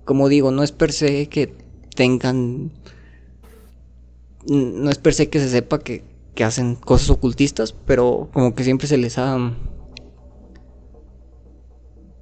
Como 0.05 0.29
digo, 0.29 0.51
no 0.51 0.63
es 0.63 0.73
per 0.73 0.93
se 0.93 1.29
que 1.29 1.53
tengan. 1.95 2.71
No 4.47 4.91
es 4.91 4.99
per 4.99 5.15
se 5.15 5.29
que 5.29 5.41
se 5.41 5.49
sepa 5.49 5.81
que, 5.81 6.03
que 6.35 6.45
hacen 6.45 6.77
cosas 6.77 7.11
ocultistas, 7.11 7.73
pero 7.73 8.31
como 8.33 8.55
que 8.55 8.65
siempre 8.65 8.87
se 8.87 8.97
les 8.97 9.19
ha. 9.19 9.55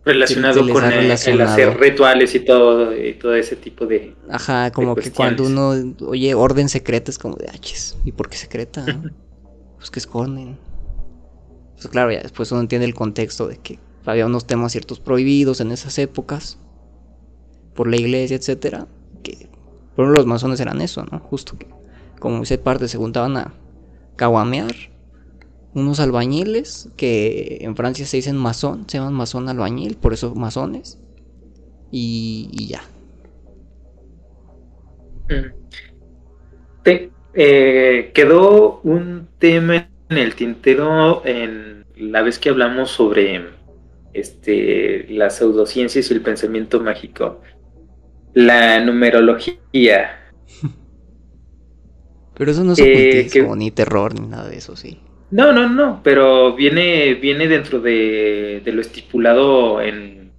Relacionado 0.05 0.61
con 0.73 0.85
el, 0.85 1.11
hacer 1.11 1.81
rituales 1.81 2.33
y 2.37 2.41
todo, 2.41 2.97
y 2.97 3.15
todo 3.15 3.35
ese 3.35 3.57
tipo 3.57 3.87
de. 3.87 4.15
Ajá, 4.31 4.71
como 4.71 4.95
que 4.95 5.11
cuando 5.11 5.45
uno 5.45 5.75
oye 6.07 6.35
orden 6.35 6.69
secreta 6.69 7.11
es 7.11 7.19
como 7.19 7.35
de 7.37 7.49
H. 7.49 7.97
¿Y 8.05 8.13
por 8.13 8.29
qué 8.29 8.37
secreta? 8.37 8.85
pues 9.77 9.91
que 9.91 9.99
esconden. 9.99 10.57
Pues 11.77 11.89
claro, 11.89 12.11
ya 12.11 12.21
después 12.23 12.51
uno 12.53 12.61
entiende 12.61 12.87
el 12.87 12.95
contexto 12.95 13.47
de 13.47 13.59
que 13.59 13.79
había 14.05 14.27
unos 14.27 14.47
temas 14.47 14.73
ciertos 14.73 15.01
prohibidos 15.01 15.61
en 15.61 15.73
esas 15.73 15.99
épocas 15.99 16.59
por 17.75 17.89
la 17.89 17.97
iglesia, 17.97 18.37
etcétera, 18.37 18.87
que 19.23 19.49
por 19.95 20.09
los 20.09 20.27
masones 20.27 20.61
eran 20.61 20.81
eso, 20.81 21.05
¿no? 21.11 21.19
Justo 21.19 21.59
que 21.59 21.67
como 22.19 22.43
esa 22.43 22.57
parte 22.59 22.89
se 22.89 22.97
juntaban 22.97 23.37
a 23.37 23.53
caguamear 24.17 24.75
unos 25.75 26.01
albañiles 26.01 26.89
que 26.97 27.59
en 27.61 27.77
Francia 27.77 28.07
se 28.07 28.17
dicen 28.17 28.37
masón, 28.37 28.89
se 28.89 28.97
llaman 28.97 29.13
masón 29.13 29.49
albañil, 29.51 29.97
por 29.97 30.15
eso 30.15 30.35
masones. 30.35 30.99
Y, 31.91 32.69
ya. 32.69 32.83
Eh, 37.35 38.11
quedó 38.15 38.81
un 38.83 39.29
tema 39.39 39.91
en 40.09 40.19
el 40.19 40.35
tintero 40.35 41.23
en 41.25 41.85
la 41.97 42.23
vez 42.23 42.39
que 42.39 42.51
hablamos 42.51 42.91
sobre 42.91 43.45
este, 44.13 45.07
las 45.11 45.37
pseudociencias 45.37 46.11
y 46.11 46.15
el 46.15 46.23
pensamiento 46.23 46.81
mágico. 46.81 47.41
La 48.35 48.81
numerología. 48.85 50.31
Pero 52.35 52.51
eso 52.51 52.65
no 52.65 52.73
es 52.75 52.79
eh, 52.81 53.29
ni 53.57 53.71
terror, 53.71 54.19
ni 54.19 54.27
nada 54.27 54.49
de 54.49 54.57
eso, 54.57 54.77
sí. 54.77 55.01
No, 55.31 55.53
no, 55.53 55.69
no, 55.69 56.03
pero 56.05 56.55
viene, 56.55 57.15
viene 57.15 57.49
dentro 57.49 57.81
de, 57.81 58.63
lo 58.65 58.81
estipulado 58.81 59.81
en, 59.83 60.31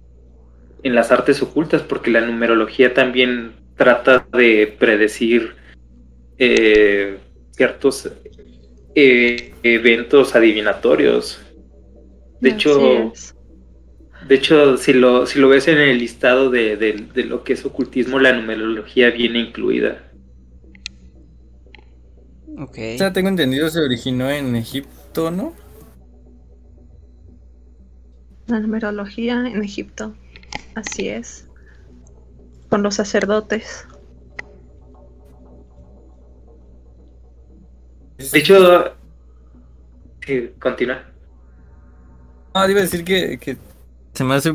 en 0.82 0.94
las 0.94 1.12
artes 1.12 1.42
ocultas, 1.42 1.82
porque 1.82 2.10
la 2.10 2.22
numerología 2.22 2.94
también 2.94 3.52
trata 3.76 4.26
de 4.32 4.74
predecir 4.78 5.56
eh, 6.38 7.18
ciertos 7.50 8.10
eh, 8.94 9.54
eventos 9.62 10.34
adivinatorios. 10.34 11.40
De 12.40 12.50
hecho, 12.50 13.12
de 14.26 14.34
hecho, 14.34 14.76
si 14.76 14.92
lo, 14.92 15.26
si 15.26 15.38
lo 15.38 15.48
ves 15.48 15.68
en 15.68 15.78
el 15.78 15.98
listado 15.98 16.50
de, 16.50 16.76
de, 16.76 17.24
lo 17.24 17.44
que 17.44 17.52
es 17.52 17.64
ocultismo, 17.64 18.18
la 18.18 18.32
numerología 18.32 19.10
viene 19.10 19.40
incluida. 19.40 20.04
Ok. 22.58 22.78
O 22.94 22.98
sea, 22.98 23.12
tengo 23.12 23.28
entendido, 23.28 23.70
se 23.70 23.80
originó 23.80 24.28
en 24.30 24.56
Egipto, 24.56 25.30
¿no? 25.30 25.54
La 28.48 28.60
numerología 28.60 29.46
en 29.46 29.62
Egipto, 29.62 30.14
así 30.74 31.08
es. 31.08 31.48
Con 32.68 32.82
los 32.82 32.96
sacerdotes. 32.96 33.86
De 38.18 38.38
hecho, 38.38 38.96
sí, 40.26 40.50
continúa. 40.58 41.04
No, 42.54 42.68
iba 42.68 42.80
a 42.80 42.82
decir 42.82 43.04
que, 43.04 43.56
se 44.12 44.24
me 44.24 44.34
hace 44.34 44.54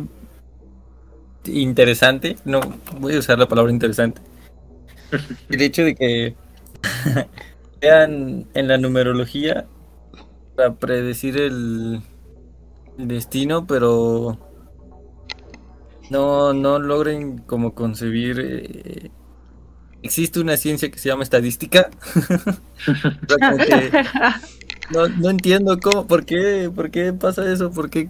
interesante, 1.46 2.36
no 2.44 2.60
voy 3.00 3.16
a 3.16 3.20
usar 3.20 3.40
la 3.40 3.48
palabra 3.48 3.72
interesante. 3.72 4.22
El 5.50 5.62
hecho 5.62 5.84
de 5.84 5.96
que 5.96 6.36
vean 7.82 8.46
en 8.54 8.68
la 8.68 8.78
numerología 8.78 9.66
para 10.56 10.76
predecir 10.76 11.38
el, 11.38 12.02
destino, 12.98 13.66
pero 13.66 14.38
no, 16.10 16.54
no 16.54 16.80
logren 16.80 17.40
como 17.40 17.74
concebir. 17.74 18.40
Eh, 18.40 19.12
existe 20.04 20.40
una 20.40 20.58
ciencia 20.58 20.92
que 20.92 21.00
se 21.00 21.10
llama 21.10 21.24
estadística. 21.24 21.90
no, 24.92 25.08
no 25.08 25.30
entiendo 25.30 25.80
cómo, 25.80 26.06
por 26.06 26.26
qué, 26.26 26.70
por 26.74 26.92
qué 26.92 27.14
pasa 27.14 27.52
eso, 27.52 27.72
por 27.72 27.90
qué 27.90 28.10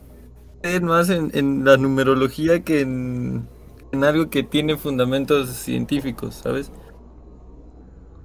más 0.82 1.10
en, 1.10 1.32
en 1.34 1.66
la 1.66 1.78
numerología 1.78 2.64
que 2.64 2.82
en, 2.82 3.48
en 3.92 4.04
algo 4.04 4.30
que 4.30 4.44
tiene 4.44 4.78
fundamentos 4.78 5.50
científicos, 5.50 6.36
¿sabes? 6.36 6.72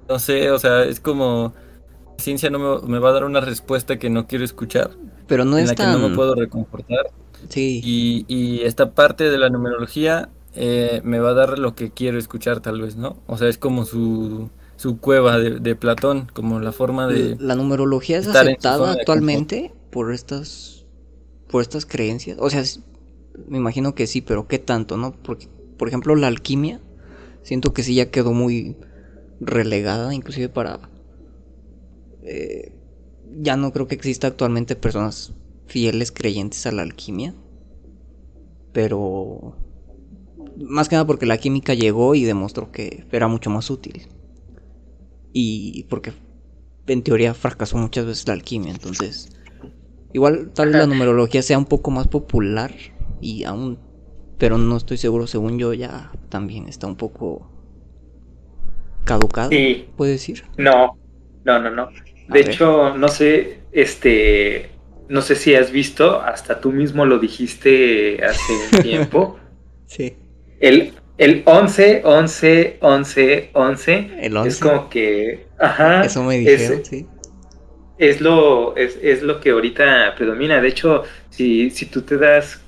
No 0.08 0.18
sé, 0.18 0.50
o 0.50 0.58
sea, 0.58 0.84
es 0.84 1.00
como 1.00 1.52
la 2.16 2.24
ciencia 2.24 2.48
no 2.48 2.58
me, 2.58 2.88
me, 2.88 2.98
va 2.98 3.10
a 3.10 3.12
dar 3.12 3.24
una 3.24 3.40
respuesta 3.40 3.98
que 3.98 4.08
no 4.08 4.26
quiero 4.26 4.44
escuchar. 4.44 4.90
Pero 5.26 5.44
no 5.44 5.58
en 5.58 5.64
es 5.64 5.70
la 5.70 5.74
tan... 5.74 5.94
que 5.94 6.00
no 6.00 6.08
me 6.08 6.14
puedo 6.14 6.34
reconfortar. 6.34 7.10
Sí. 7.48 7.80
Y, 7.84 8.24
y 8.28 8.62
esta 8.62 8.92
parte 8.92 9.30
de 9.30 9.38
la 9.38 9.50
numerología 9.50 10.30
eh, 10.54 11.00
me 11.04 11.18
va 11.18 11.30
a 11.30 11.34
dar 11.34 11.58
lo 11.58 11.74
que 11.74 11.90
quiero 11.90 12.18
escuchar, 12.18 12.60
tal 12.60 12.80
vez, 12.80 12.96
¿no? 12.96 13.22
O 13.26 13.36
sea, 13.38 13.48
es 13.48 13.58
como 13.58 13.84
su, 13.84 14.50
su 14.76 14.98
cueva 14.98 15.38
de, 15.38 15.60
de 15.60 15.76
Platón, 15.76 16.30
como 16.32 16.60
la 16.60 16.72
forma 16.72 17.06
de. 17.06 17.36
La 17.38 17.54
numerología 17.54 18.18
es 18.18 18.28
aceptada 18.28 18.92
actualmente 18.92 19.72
por 19.90 20.12
estas 20.12 20.78
por 21.48 21.62
estas 21.62 21.86
creencias? 21.86 22.38
O 22.40 22.50
sea, 22.50 22.62
me 23.48 23.58
imagino 23.58 23.94
que 23.94 24.06
sí, 24.06 24.20
pero 24.20 24.46
¿qué 24.46 24.58
tanto, 24.58 24.96
no? 24.96 25.12
Porque, 25.12 25.48
por 25.76 25.88
ejemplo, 25.88 26.14
la 26.14 26.28
alquimia, 26.28 26.80
siento 27.42 27.72
que 27.72 27.82
sí 27.82 27.94
ya 27.94 28.10
quedó 28.10 28.32
muy 28.32 28.76
relegada, 29.40 30.14
inclusive 30.14 30.48
para... 30.48 30.88
Eh, 32.22 32.72
ya 33.40 33.56
no 33.56 33.72
creo 33.72 33.86
que 33.86 33.94
exista 33.94 34.26
actualmente 34.26 34.76
personas 34.76 35.32
fieles 35.66 36.12
creyentes 36.12 36.66
a 36.66 36.72
la 36.72 36.82
alquimia, 36.82 37.34
pero... 38.72 39.56
Más 40.60 40.88
que 40.88 40.96
nada 40.96 41.06
porque 41.06 41.26
la 41.26 41.38
química 41.38 41.74
llegó 41.74 42.14
y 42.14 42.24
demostró 42.24 42.72
que 42.72 43.04
era 43.12 43.28
mucho 43.28 43.50
más 43.50 43.70
útil. 43.70 44.08
Y 45.32 45.84
porque 45.84 46.12
en 46.86 47.02
teoría 47.02 47.34
fracasó 47.34 47.76
muchas 47.76 48.06
veces 48.06 48.26
la 48.26 48.34
alquimia, 48.34 48.70
entonces 48.70 49.30
Igual 50.12 50.50
tal 50.54 50.68
vez 50.68 50.76
la 50.76 50.86
numerología 50.86 51.42
sea 51.42 51.58
un 51.58 51.66
poco 51.66 51.90
más 51.90 52.08
popular 52.08 52.72
y 53.20 53.44
aún, 53.44 53.78
pero 54.38 54.56
no 54.56 54.76
estoy 54.76 54.96
seguro, 54.96 55.26
según 55.26 55.58
yo 55.58 55.74
ya 55.74 56.10
también 56.30 56.66
está 56.68 56.86
un 56.86 56.96
poco 56.96 57.50
caducado, 59.04 59.50
sí. 59.50 59.86
¿puede 59.96 60.12
decir? 60.12 60.44
No, 60.56 60.98
no, 61.44 61.60
no, 61.60 61.70
no. 61.70 61.88
De 62.28 62.40
hecho, 62.40 62.96
no 62.96 63.08
sé, 63.08 63.60
este, 63.72 64.70
no 65.08 65.20
sé 65.20 65.34
si 65.34 65.54
has 65.54 65.70
visto, 65.70 66.20
hasta 66.20 66.60
tú 66.60 66.72
mismo 66.72 67.04
lo 67.04 67.18
dijiste 67.18 68.24
hace 68.24 68.52
un 68.72 68.82
tiempo. 68.82 69.38
sí. 69.86 70.16
El, 70.60 70.92
el 71.18 71.42
11, 71.44 72.02
11, 72.04 72.78
11, 72.80 73.50
11. 73.52 74.10
El 74.20 74.36
11. 74.36 74.48
Es 74.48 74.58
como 74.58 74.88
que, 74.88 75.46
ajá. 75.58 76.04
Eso 76.04 76.22
me 76.22 76.38
dijeron, 76.38 76.84
sí 76.84 77.06
es 77.98 78.20
lo, 78.20 78.76
es, 78.76 78.96
es, 79.02 79.22
lo 79.22 79.40
que 79.40 79.50
ahorita 79.50 80.14
predomina. 80.16 80.60
De 80.60 80.68
hecho, 80.68 81.02
si, 81.30 81.70
si 81.70 81.86
tú 81.86 82.02
te 82.02 82.16
das 82.16 82.60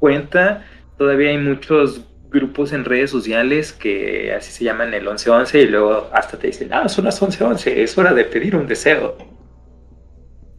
cuenta, 0.00 0.66
todavía 0.96 1.30
hay 1.30 1.38
muchos 1.38 2.00
grupos 2.30 2.72
en 2.72 2.84
redes 2.84 3.10
sociales 3.10 3.72
que 3.72 4.34
así 4.34 4.50
se 4.50 4.64
llaman 4.64 4.92
el 4.92 5.04
1111 5.04 5.60
y 5.60 5.66
luego 5.66 6.08
hasta 6.12 6.38
te 6.38 6.48
dicen, 6.48 6.72
ah, 6.72 6.88
son 6.88 7.04
las 7.04 7.20
1111, 7.20 7.82
es 7.82 7.96
hora 7.96 8.12
de 8.12 8.24
pedir 8.24 8.56
un 8.56 8.66
deseo. 8.66 9.16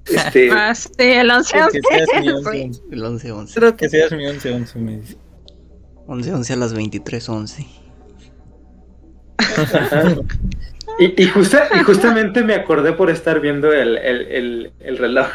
Este, 0.09 0.49
ah, 0.51 0.73
sí, 0.73 0.89
el 0.97 1.27
1111. 1.27 1.79
El 2.89 3.01
1111. 3.01 3.59
Creo 3.59 3.77
que 3.77 3.89
seas 3.89 4.11
mi 4.11 4.25
1111, 4.25 4.79
me 4.79 4.97
dice. 4.97 5.17
1111 6.09 6.53
a 6.53 6.55
las 6.55 6.71
2311. 6.71 7.65
Y, 10.99 11.27
justa, 11.27 11.69
y, 11.73 11.79
justamente 11.79 12.43
me 12.43 12.55
acordé 12.55 12.91
por 12.91 13.09
estar 13.09 13.39
viendo 13.39 13.71
el, 13.71 13.97
el, 13.97 14.73
el, 14.81 14.97
reloj. 14.97 15.27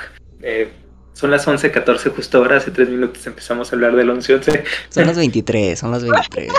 Eh, 0.42 0.68
son 1.14 1.30
las 1.30 1.48
11.14 1.48 2.14
justo 2.14 2.38
ahora, 2.38 2.58
hace 2.58 2.70
tres 2.70 2.90
minutos 2.90 3.26
empezamos 3.26 3.72
a 3.72 3.76
hablar 3.76 3.96
del 3.96 4.10
11.11. 4.10 4.62
Son 4.90 5.06
las 5.06 5.16
23, 5.16 5.78
son 5.78 5.90
las 5.90 6.02
23. 6.02 6.52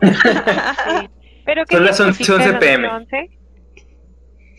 ¿Pero 1.44 1.64
son 1.70 1.84
las 1.84 2.00
11.11 2.00 2.58
pm. 2.58 2.88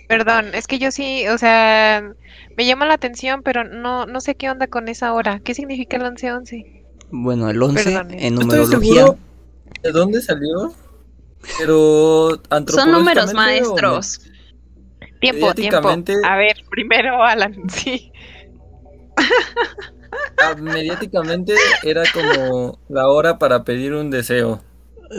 Perdón, 0.07 0.51
es 0.53 0.65
que 0.65 0.79
yo 0.79 0.91
sí, 0.91 1.27
o 1.27 1.37
sea, 1.37 2.13
me 2.55 2.65
llama 2.65 2.85
la 2.85 2.93
atención, 2.93 3.43
pero 3.43 3.65
no, 3.65 4.05
no 4.05 4.21
sé 4.21 4.35
qué 4.35 4.49
onda 4.49 4.67
con 4.67 4.87
esa 4.87 5.13
hora. 5.13 5.41
¿Qué 5.43 5.53
significa 5.53 5.97
el 5.97 6.03
11.11? 6.03 6.78
Bueno, 7.11 7.49
el 7.49 7.61
11 7.61 7.83
Perdón, 7.83 8.07
en 8.11 8.35
numerología. 8.35 9.15
¿De 9.83 9.91
dónde 9.91 10.21
salió? 10.21 10.73
Pero 11.57 12.41
Son 12.67 12.91
números 12.91 13.33
maestros. 13.33 14.21
Tiempo, 15.21 15.53
tiempo. 15.53 15.89
A 15.89 16.37
ver, 16.37 16.63
primero 16.69 17.23
Alan, 17.23 17.55
sí. 17.69 18.11
Ah, 20.37 20.55
mediáticamente 20.55 21.53
era 21.83 22.03
como 22.13 22.79
la 22.87 23.09
hora 23.09 23.37
para 23.37 23.63
pedir 23.63 23.93
un 23.93 24.09
deseo. 24.09 24.61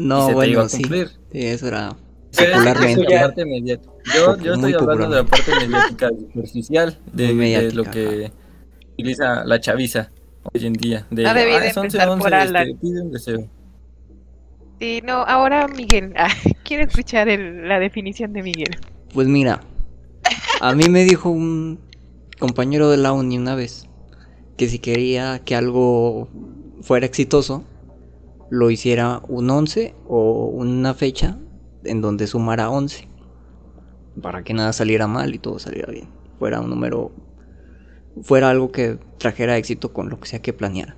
No, 0.01 0.33
bueno, 0.33 0.69
sí. 0.69 0.83
sí. 0.85 1.07
Eso 1.33 1.69
era 1.69 1.97
popularmente. 2.35 3.05
Yo, 4.15 4.37
yo 4.39 4.55
estoy 4.55 4.75
hablando 4.75 5.09
de 5.11 5.23
la 5.23 5.25
parte 5.25 5.53
mediática 5.55 6.09
superficial, 6.09 6.99
de, 7.13 7.35
de 7.35 7.73
lo 7.73 7.85
que 7.85 8.33
utiliza 8.95 9.45
la 9.45 9.61
chaviza 9.61 10.11
hoy 10.43 10.67
en 10.67 10.73
día. 10.75 11.07
De, 11.11 11.27
ah, 11.27 11.35
ah, 11.35 11.73
son 11.73 11.85
11, 11.85 11.99
11, 11.99 12.43
este, 12.43 12.75
pide 12.81 13.03
un 13.03 13.13
deseo. 13.13 13.49
Sí, 14.81 15.03
no, 15.05 15.13
ahora 15.13 15.69
Miguel, 15.69 16.15
ah, 16.17 16.31
quiero 16.65 16.85
escuchar 16.85 17.29
la 17.29 17.79
definición 17.79 18.33
de 18.33 18.43
Miguel. 18.43 18.77
Pues 19.13 19.29
mira, 19.29 19.61
a 20.61 20.75
mí 20.75 20.89
me 20.89 21.05
dijo 21.05 21.31
un 21.31 21.81
compañero 22.39 22.91
de 22.91 22.97
la 22.97 23.13
uni 23.13 23.37
una 23.37 23.55
vez 23.55 23.87
que 24.57 24.69
si 24.69 24.79
quería 24.79 25.41
que 25.45 25.57
algo 25.57 26.29
fuera 26.83 27.07
exitoso, 27.07 27.65
lo 28.51 28.71
hiciera 28.71 29.23
un 29.29 29.49
11 29.49 29.95
o 30.07 30.47
una 30.47 30.93
fecha 30.93 31.39
en 31.85 32.01
donde 32.01 32.27
sumara 32.27 32.69
11. 32.69 33.09
Para 34.21 34.43
que 34.43 34.53
nada 34.53 34.73
saliera 34.73 35.07
mal 35.07 35.35
y 35.35 35.39
todo 35.39 35.59
saliera 35.59 35.91
bien. 35.93 36.09
Fuera 36.39 36.61
un 36.61 36.69
número, 36.69 37.13
fuera 38.23 38.51
algo 38.51 38.73
que 38.73 38.99
trajera 39.19 39.57
éxito 39.57 39.93
con 39.93 40.09
lo 40.09 40.21
que 40.21 40.29
sea 40.29 40.43
que 40.43 40.53
planeara. 40.53 40.97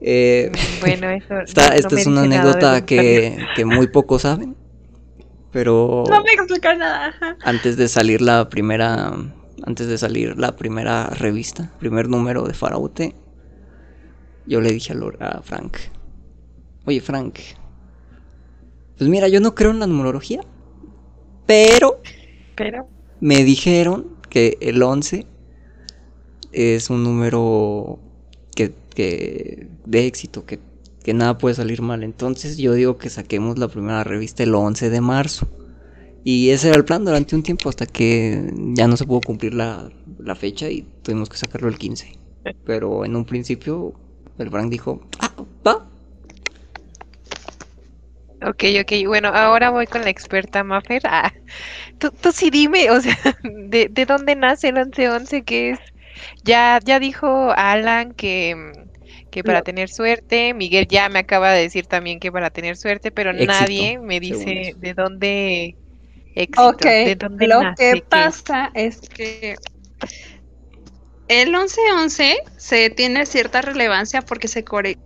Eh, 0.00 0.52
bueno, 0.80 1.10
eso. 1.10 1.38
esta, 1.46 1.74
esta 1.74 1.98
es 1.98 2.06
una 2.06 2.22
anécdota 2.22 2.84
que, 2.84 3.38
que, 3.56 3.64
muy 3.64 3.88
pocos 3.88 4.22
saben. 4.22 4.56
Pero. 5.50 6.04
No 6.10 6.22
me 6.22 6.32
explica 6.32 6.74
nada. 6.74 7.14
Antes 7.42 7.76
de 7.76 7.88
salir 7.88 8.20
la 8.20 8.48
primera. 8.48 9.12
Antes 9.66 9.86
de 9.86 9.96
salir 9.96 10.36
la 10.36 10.56
primera 10.56 11.06
revista, 11.06 11.72
primer 11.78 12.08
número 12.08 12.42
de 12.46 12.52
Faraute, 12.52 13.14
yo 14.46 14.60
le 14.60 14.72
dije 14.72 14.92
a, 14.92 15.26
a 15.26 15.42
Frank: 15.42 15.78
Oye, 16.84 17.00
Frank. 17.00 17.38
Pues 18.98 19.08
mira, 19.08 19.26
yo 19.28 19.40
no 19.40 19.54
creo 19.54 19.70
en 19.70 19.80
la 19.80 19.86
numerología. 19.86 20.42
Pero. 21.46 22.02
Pero. 22.54 22.88
Me 23.20 23.42
dijeron 23.42 24.18
que 24.28 24.58
el 24.60 24.82
11 24.82 25.26
es 26.54 26.90
un 26.90 27.04
número 27.04 27.98
que 28.54 28.72
que 28.94 29.66
de 29.84 30.06
éxito, 30.06 30.46
que, 30.46 30.60
que 31.02 31.12
nada 31.14 31.36
puede 31.36 31.54
salir 31.54 31.82
mal. 31.82 32.02
Entonces 32.02 32.56
yo 32.56 32.72
digo 32.74 32.96
que 32.96 33.10
saquemos 33.10 33.58
la 33.58 33.68
primera 33.68 34.04
revista 34.04 34.42
el 34.42 34.54
11 34.54 34.88
de 34.90 35.00
marzo. 35.00 35.48
Y 36.24 36.50
ese 36.50 36.68
era 36.68 36.78
el 36.78 36.84
plan 36.84 37.04
durante 37.04 37.36
un 37.36 37.42
tiempo 37.42 37.68
hasta 37.68 37.86
que 37.86 38.50
ya 38.74 38.88
no 38.88 38.96
se 38.96 39.04
pudo 39.04 39.20
cumplir 39.20 39.54
la, 39.54 39.90
la 40.18 40.34
fecha 40.34 40.70
y 40.70 40.82
tuvimos 41.02 41.28
que 41.28 41.36
sacarlo 41.36 41.68
el 41.68 41.78
15. 41.78 42.18
Pero 42.64 43.04
en 43.04 43.16
un 43.16 43.26
principio 43.26 43.94
el 44.38 44.50
Frank 44.50 44.70
dijo, 44.70 45.00
ah, 45.20 45.34
va. 45.66 45.86
Ok, 48.42 48.64
ok, 48.82 49.06
bueno, 49.06 49.28
ahora 49.28 49.70
voy 49.70 49.86
con 49.86 50.02
la 50.02 50.10
experta 50.10 50.64
Maffer. 50.64 51.02
Ah, 51.06 51.32
tú, 51.98 52.10
tú 52.10 52.32
sí 52.32 52.50
dime, 52.50 52.90
o 52.90 53.00
sea, 53.00 53.16
¿de, 53.44 53.88
¿de 53.90 54.06
dónde 54.06 54.36
nace 54.36 54.68
el 54.68 54.76
11-11? 54.76 55.44
¿Qué 55.44 55.70
es? 55.70 55.80
Ya, 56.42 56.78
ya 56.84 56.98
dijo 56.98 57.52
Alan 57.56 58.12
que 58.12 58.56
que 59.34 59.42
para 59.42 59.62
tener 59.62 59.88
suerte, 59.88 60.54
Miguel 60.54 60.86
ya 60.86 61.08
me 61.08 61.18
acaba 61.18 61.50
de 61.50 61.62
decir 61.62 61.86
también 61.86 62.20
que 62.20 62.30
para 62.30 62.50
tener 62.50 62.76
suerte, 62.76 63.10
pero 63.10 63.32
nadie 63.32 63.98
me 63.98 64.20
dice 64.20 64.74
de 64.76 64.94
dónde 64.94 65.76
éxito, 66.36 66.68
Ok, 66.68 66.86
lo 67.40 67.74
que 67.76 68.04
pasa 68.08 68.70
es 68.74 69.00
que 69.00 69.56
el 71.26 71.52
11-11 71.52 72.36
se 72.58 72.90
tiene 72.90 73.26
cierta 73.26 73.60
relevancia 73.60 74.22
porque 74.22 74.46
se 74.46 74.62
core 74.62 74.98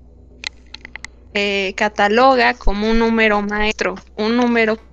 eh, 1.33 1.73
cataloga 1.75 2.53
como 2.53 2.91
un 2.91 2.99
número 2.99 3.41
maestro, 3.41 3.95
un 4.17 4.37
número 4.37 4.77
con 4.77 4.87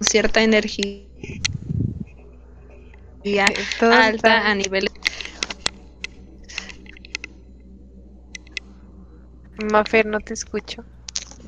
cierta 0.00 0.42
energía 0.42 1.06
alta 3.80 4.50
a 4.50 4.54
nivel. 4.54 4.86
Mafer, 9.70 10.06
no 10.06 10.20
te 10.20 10.34
escucho. 10.34 10.84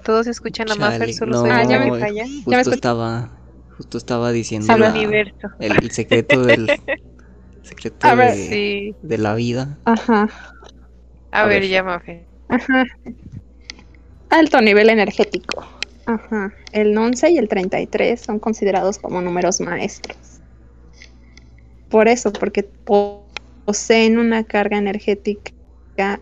Todos 0.04 0.26
escuchan 0.26 0.70
a 0.70 0.74
Mafer, 0.76 1.14
solo 1.14 1.32
no, 1.32 1.40
soy 1.42 1.50
Ah, 1.50 1.64
ya 1.64 1.78
me- 1.78 1.98
falla. 1.98 2.24
Justo 2.44 2.70
estaba, 2.74 3.30
justo 3.76 3.98
estaba 3.98 4.32
diciendo 4.32 4.76
la- 4.76 4.90
universo. 4.92 5.48
el, 5.60 5.72
el 5.72 5.90
secreto 5.90 6.42
del 6.44 6.68
secreto 7.62 8.06
A 8.06 8.14
ver, 8.14 8.34
de, 8.36 8.48
Sí. 8.48 8.96
de 9.02 9.18
la 9.18 9.34
vida. 9.34 9.78
Ajá, 9.84 10.28
A, 11.30 11.42
A 11.42 11.46
ver, 11.46 11.62
ver. 11.62 11.70
ya, 11.70 11.82
Mafer. 11.82 12.26
ajá. 12.48 12.84
Alto 14.28 14.60
nivel 14.60 14.90
energético. 14.90 15.64
Ajá. 16.06 16.52
El 16.72 16.96
11 16.98 17.30
y 17.30 17.38
el 17.38 17.48
33 17.48 18.20
son 18.20 18.38
considerados 18.40 18.98
como 18.98 19.20
números 19.22 19.60
maestros. 19.60 20.31
Por 21.92 22.08
eso, 22.08 22.32
porque 22.32 22.64
po- 22.64 23.28
poseen 23.64 24.18
una 24.18 24.42
carga 24.44 24.78
energética 24.78 25.52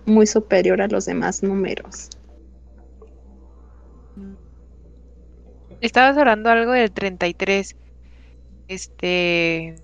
muy 0.04 0.26
superior 0.26 0.82
a 0.82 0.88
los 0.88 1.06
demás 1.06 1.42
números. 1.42 2.10
Estabas 5.80 6.18
hablando 6.18 6.50
algo 6.50 6.72
del 6.72 6.92
33. 6.92 7.76
Este. 8.68 9.76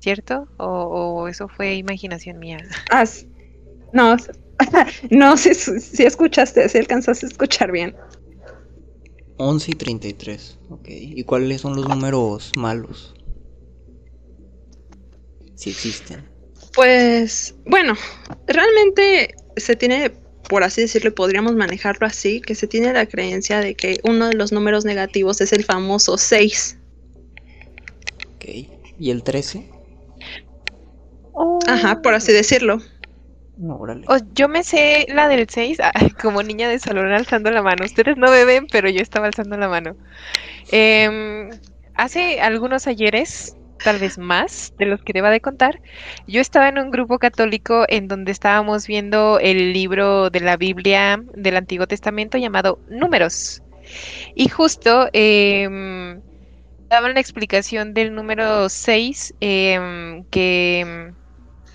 ¿Cierto? 0.00 0.48
¿O, 0.58 0.66
o 0.66 1.28
eso 1.28 1.48
fue 1.48 1.74
imaginación 1.76 2.38
mía? 2.38 2.58
Ah, 2.90 3.04
no, 3.92 4.16
no, 5.10 5.36
si, 5.36 5.54
si 5.54 6.04
escuchaste, 6.04 6.68
si 6.68 6.78
alcanzaste 6.78 7.26
a 7.26 7.28
escuchar 7.28 7.72
bien. 7.72 7.94
11 9.38 9.70
y 9.72 9.74
33. 9.74 10.58
Ok. 10.68 10.88
¿Y 10.88 11.24
cuáles 11.24 11.60
son 11.60 11.76
los 11.76 11.88
números 11.88 12.52
malos? 12.56 13.14
Si 15.60 15.68
existen. 15.68 16.26
Pues, 16.72 17.54
bueno, 17.66 17.92
realmente 18.46 19.34
se 19.58 19.76
tiene, 19.76 20.10
por 20.48 20.62
así 20.62 20.80
decirlo, 20.80 21.14
podríamos 21.14 21.54
manejarlo 21.54 22.06
así, 22.06 22.40
que 22.40 22.54
se 22.54 22.66
tiene 22.66 22.94
la 22.94 23.04
creencia 23.04 23.60
de 23.60 23.74
que 23.74 24.00
uno 24.02 24.28
de 24.28 24.36
los 24.36 24.52
números 24.52 24.86
negativos 24.86 25.42
es 25.42 25.52
el 25.52 25.64
famoso 25.64 26.16
6. 26.16 26.78
Ok. 28.36 28.44
¿Y 28.98 29.10
el 29.10 29.22
13? 29.22 29.68
Ajá, 31.66 32.00
por 32.00 32.14
así 32.14 32.32
decirlo. 32.32 32.80
No, 33.58 33.76
órale. 33.76 34.06
O- 34.08 34.16
yo 34.32 34.48
me 34.48 34.64
sé 34.64 35.04
la 35.10 35.28
del 35.28 35.46
6 35.46 35.76
ay, 35.94 36.08
como 36.10 36.42
niña 36.42 36.70
de 36.70 36.78
salón 36.78 37.12
alzando 37.12 37.50
la 37.50 37.60
mano. 37.60 37.84
Ustedes 37.84 38.16
no 38.16 38.30
me 38.30 38.46
ven, 38.46 38.66
pero 38.72 38.88
yo 38.88 39.02
estaba 39.02 39.26
alzando 39.26 39.58
la 39.58 39.68
mano. 39.68 39.94
Em, 40.72 41.50
hace 41.94 42.40
algunos 42.40 42.86
ayeres, 42.86 43.56
tal 43.82 43.98
vez 43.98 44.18
más 44.18 44.74
de 44.78 44.86
los 44.86 45.02
que 45.02 45.12
deba 45.12 45.30
de 45.30 45.40
contar, 45.40 45.80
yo 46.26 46.40
estaba 46.40 46.68
en 46.68 46.78
un 46.78 46.90
grupo 46.90 47.18
católico 47.18 47.84
en 47.88 48.08
donde 48.08 48.32
estábamos 48.32 48.86
viendo 48.86 49.38
el 49.40 49.72
libro 49.72 50.30
de 50.30 50.40
la 50.40 50.56
Biblia 50.56 51.22
del 51.34 51.56
Antiguo 51.56 51.86
Testamento 51.86 52.38
llamado 52.38 52.78
Números. 52.88 53.62
Y 54.34 54.48
justo 54.48 55.08
em, 55.12 56.20
daban 56.88 57.14
la 57.14 57.20
explicación 57.20 57.94
del 57.94 58.14
número 58.14 58.68
6, 58.68 59.34
em, 59.40 60.24
que 60.24 61.12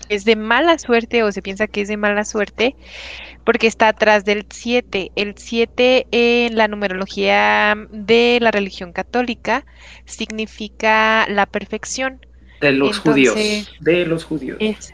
es 0.08 0.24
de 0.24 0.36
mala 0.36 0.78
suerte 0.78 1.22
o 1.22 1.32
se 1.32 1.42
piensa 1.42 1.66
que 1.66 1.80
es 1.80 1.88
de 1.88 1.96
mala 1.96 2.24
suerte 2.24 2.76
porque 3.46 3.68
está 3.68 3.88
atrás 3.88 4.24
del 4.26 4.44
7. 4.50 5.12
El 5.16 5.34
7 5.38 6.08
en 6.10 6.56
la 6.56 6.68
numerología 6.68 7.74
de 7.90 8.38
la 8.42 8.50
religión 8.50 8.92
católica 8.92 9.64
significa 10.04 11.26
la 11.28 11.46
perfección. 11.46 12.20
De 12.60 12.72
los 12.72 12.98
Entonces- 12.98 13.30
judíos. 13.32 13.72
De 13.80 14.04
los 14.06 14.24
judíos. 14.24 14.58
Es- 14.60 14.92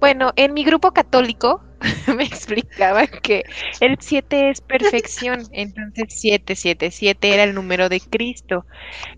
Bueno, 0.00 0.32
en 0.36 0.52
mi 0.54 0.62
grupo 0.64 0.92
católico 0.92 1.62
me 2.16 2.24
explicaban 2.24 3.08
que 3.22 3.44
el 3.80 3.96
7 4.00 4.50
es 4.50 4.60
perfección, 4.60 5.42
entonces 5.52 6.04
7, 6.08 6.54
7, 6.54 6.90
7 6.90 7.34
era 7.34 7.44
el 7.44 7.54
número 7.54 7.88
de 7.88 8.00
Cristo. 8.00 8.64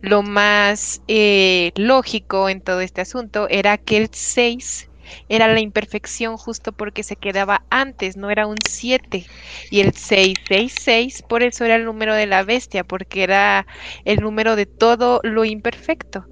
Lo 0.01 0.23
más 0.23 1.03
eh, 1.09 1.73
lógico 1.77 2.49
en 2.49 2.61
todo 2.62 2.81
este 2.81 3.01
asunto 3.01 3.49
era 3.49 3.77
que 3.79 3.97
el 3.99 4.09
6 4.12 4.88
era 5.29 5.49
la 5.49 5.61
imperfección 5.61 6.37
justo 6.37 6.73
porque 6.73 7.03
se 7.03 7.17
quedaba 7.17 7.65
antes, 7.71 8.17
no 8.17 8.31
era 8.31 8.47
un 8.47 8.57
7. 8.63 9.27
Y 9.71 9.81
el 9.81 9.93
666 9.95 11.23
por 11.23 11.43
eso 11.43 11.65
era 11.65 11.77
el 11.77 11.85
número 11.85 12.15
de 12.15 12.27
la 12.27 12.43
bestia, 12.45 12.85
porque 12.85 13.23
era 13.23 13.67
el 14.05 14.21
número 14.21 14.57
de 14.57 14.67
todo 14.67 15.21
lo 15.23 15.45
imperfecto. 15.45 16.27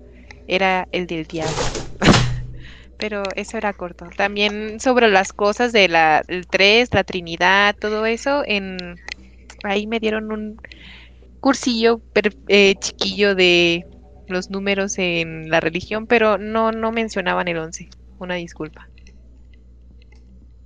Era 0.47 0.89
el 0.93 1.07
del 1.07 1.27
diablo. 1.27 1.71
Pero 2.99 3.23
eso 3.37 3.59
era 3.59 3.73
corto. 3.73 4.07
También 4.17 4.81
sobre 4.81 5.09
las 5.09 5.33
cosas 5.33 5.73
de 5.73 5.89
la 5.89 6.23
el 6.29 6.47
3, 6.47 6.89
la 6.93 7.05
Trinidad, 7.05 7.77
todo 7.79 8.07
eso, 8.07 8.43
en 8.47 8.97
ahí 9.65 9.87
me 9.87 10.01
dieron 10.01 10.33
un 10.33 10.57
cursillo 11.41 12.03
eh, 12.49 12.75
chiquillo 12.81 13.35
de 13.35 13.85
los 14.29 14.51
números 14.51 14.99
en 14.99 15.51
la 15.51 15.61
religión, 15.61 16.07
pero 16.07 16.39
no 16.39 16.73
no 16.73 16.93
mencionaban 16.93 17.49
el 17.49 17.59
11. 17.59 17.89
Una 18.19 18.35
disculpa. 18.37 18.89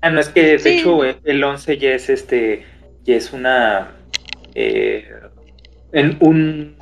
Ah, 0.02 0.10
no, 0.10 0.20
es 0.20 0.28
que 0.30 0.42
de 0.42 0.58
Sí. 0.58 0.68
hecho 0.78 1.04
eh, 1.04 1.18
el 1.24 1.42
11 1.44 1.76
ya 1.78 1.90
es 1.90 2.08
este, 2.08 2.64
ya 3.04 3.16
es 3.16 3.32
una, 3.32 3.92
eh, 4.54 5.10
en 5.92 6.16
un, 6.20 6.76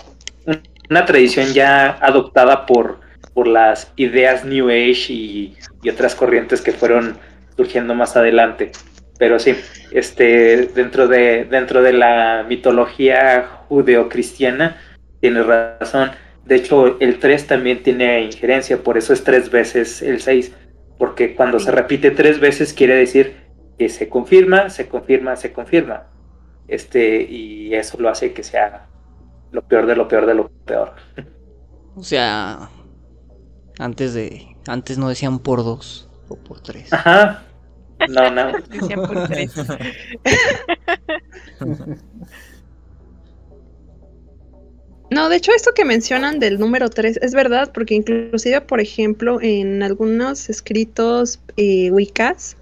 un- 0.46 0.62
una 0.90 1.04
tradición 1.04 1.52
ya 1.52 1.90
adoptada 2.00 2.64
por, 2.66 3.00
por 3.34 3.48
las 3.48 3.92
ideas 3.96 4.44
New 4.44 4.68
Age 4.68 5.12
y, 5.12 5.56
y 5.82 5.88
otras 5.90 6.14
corrientes 6.14 6.60
que 6.60 6.72
fueron 6.72 7.16
surgiendo 7.56 7.94
más 7.94 8.16
adelante. 8.16 8.70
Pero 9.18 9.40
sí, 9.40 9.56
este, 9.90 10.66
dentro 10.68 11.08
de, 11.08 11.44
dentro 11.44 11.82
de 11.82 11.92
la 11.92 12.46
mitología 12.48 13.48
judeocristiana, 13.68 14.80
tienes 15.20 15.44
razón. 15.44 16.12
De 16.48 16.56
hecho, 16.56 16.98
el 16.98 17.18
3 17.18 17.46
también 17.46 17.82
tiene 17.82 18.22
injerencia, 18.22 18.82
por 18.82 18.98
eso 18.98 19.12
es 19.12 19.22
tres 19.22 19.50
veces 19.50 20.02
el 20.02 20.20
6 20.20 20.52
porque 20.98 21.34
cuando 21.36 21.60
se 21.60 21.70
repite 21.70 22.10
tres 22.10 22.40
veces 22.40 22.72
quiere 22.72 22.96
decir 22.96 23.36
que 23.78 23.88
se 23.88 24.08
confirma, 24.08 24.68
se 24.68 24.88
confirma, 24.88 25.36
se 25.36 25.52
confirma. 25.52 26.08
Este, 26.66 27.22
y 27.22 27.72
eso 27.74 27.98
lo 27.98 28.10
hace 28.10 28.32
que 28.32 28.42
sea 28.42 28.88
lo 29.52 29.62
peor 29.62 29.86
de 29.86 29.96
lo 29.96 30.08
peor 30.08 30.26
de 30.26 30.34
lo 30.34 30.48
peor. 30.66 30.94
O 31.94 32.02
sea, 32.02 32.68
antes 33.78 34.12
de 34.12 34.56
antes 34.66 34.98
no 34.98 35.08
decían 35.08 35.38
por 35.38 35.64
dos 35.64 36.10
o 36.28 36.36
por 36.36 36.60
tres. 36.60 36.92
Ajá. 36.92 37.44
No, 38.08 38.30
no. 38.30 38.52
Decía 38.68 38.96
por 38.96 39.26
tres. 39.28 39.54
No, 45.10 45.28
de 45.30 45.36
hecho, 45.36 45.52
esto 45.52 45.72
que 45.72 45.84
mencionan 45.84 46.38
del 46.38 46.58
número 46.58 46.90
3 46.90 47.20
es 47.22 47.32
verdad, 47.32 47.70
porque 47.72 47.94
inclusive, 47.94 48.60
por 48.60 48.80
ejemplo, 48.80 49.40
en 49.40 49.82
algunos 49.82 50.50
escritos 50.50 51.40
eh, 51.56 51.90
Wiccas 51.90 52.56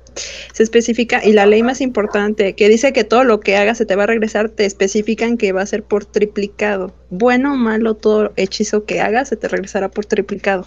se 0.53 0.63
especifica, 0.63 1.25
y 1.25 1.33
la 1.33 1.45
ley 1.45 1.63
más 1.63 1.81
importante, 1.81 2.55
que 2.55 2.69
dice 2.69 2.93
que 2.93 3.05
todo 3.05 3.25
lo 3.25 3.41
que 3.41 3.57
hagas 3.57 3.79
se 3.79 3.87
te 3.87 3.97
va 3.97 4.05
a 4.05 4.07
regresar, 4.07 4.49
te 4.49 4.65
especifican 4.65 5.37
que 5.37 5.53
va 5.53 5.63
a 5.63 5.67
ser 5.67 5.83
por 5.83 6.05
triplicado. 6.05 6.95
Bueno 7.11 7.53
o 7.53 7.57
malo, 7.57 7.95
todo 7.95 8.33
hechizo 8.37 8.85
que 8.85 9.01
hagas 9.01 9.29
se 9.29 9.37
te 9.37 9.49
regresará 9.49 9.91
por 9.91 10.07
triplicado. 10.07 10.67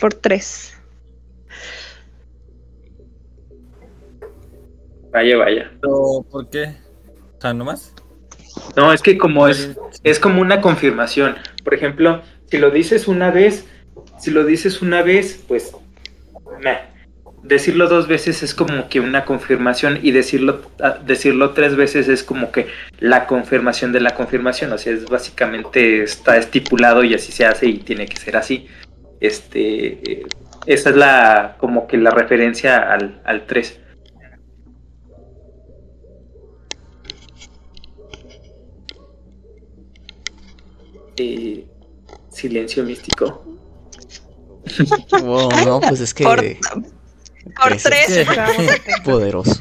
Por 0.00 0.14
3. 0.14 0.74
Vaya, 5.12 5.36
vaya. 5.36 5.70
Pero, 5.80 6.26
¿Por 6.30 6.50
qué? 6.50 6.74
O 7.38 7.40
sea, 7.40 7.54
¿nomás? 7.54 7.94
No, 8.76 8.92
es 8.92 9.02
que 9.02 9.18
como 9.18 9.48
es, 9.48 9.76
es 10.04 10.18
como 10.18 10.40
una 10.40 10.60
confirmación. 10.60 11.36
Por 11.64 11.74
ejemplo, 11.74 12.22
si 12.50 12.58
lo 12.58 12.70
dices 12.70 13.08
una 13.08 13.30
vez, 13.30 13.66
si 14.18 14.30
lo 14.30 14.44
dices 14.44 14.82
una 14.82 15.02
vez, 15.02 15.42
pues 15.46 15.72
meh. 16.60 16.78
decirlo 17.42 17.88
dos 17.88 18.08
veces 18.08 18.42
es 18.42 18.54
como 18.54 18.88
que 18.88 19.00
una 19.00 19.24
confirmación 19.24 19.98
y 20.02 20.12
decirlo 20.12 20.70
ah, 20.80 20.98
decirlo 21.04 21.50
tres 21.50 21.74
veces 21.76 22.08
es 22.08 22.22
como 22.22 22.52
que 22.52 22.68
la 23.00 23.26
confirmación 23.26 23.92
de 23.92 24.00
la 24.00 24.14
confirmación. 24.14 24.72
O 24.72 24.78
sea, 24.78 24.92
es 24.92 25.06
básicamente 25.06 26.02
está 26.02 26.36
estipulado 26.36 27.04
y 27.04 27.14
así 27.14 27.32
se 27.32 27.44
hace 27.44 27.66
y 27.66 27.78
tiene 27.78 28.06
que 28.06 28.16
ser 28.16 28.36
así. 28.36 28.68
Este, 29.20 30.12
eh, 30.12 30.26
esa 30.66 30.90
es 30.90 30.96
la 30.96 31.56
como 31.58 31.86
que 31.86 31.96
la 31.96 32.10
referencia 32.10 32.92
al, 32.92 33.20
al 33.24 33.46
3. 33.46 33.81
Eh, 41.16 41.66
silencio 42.30 42.84
místico. 42.84 43.44
Wow, 45.22 45.50
no, 45.66 45.80
pues 45.80 46.00
es 46.00 46.14
que 46.14 46.24
Por- 46.24 46.44
el 46.44 46.56
Por 46.58 47.76
tres 47.82 47.86
es 47.86 48.04
3. 48.06 48.28
Estábamos 48.28 48.68
atentos. 48.68 49.00
poderoso. 49.04 49.56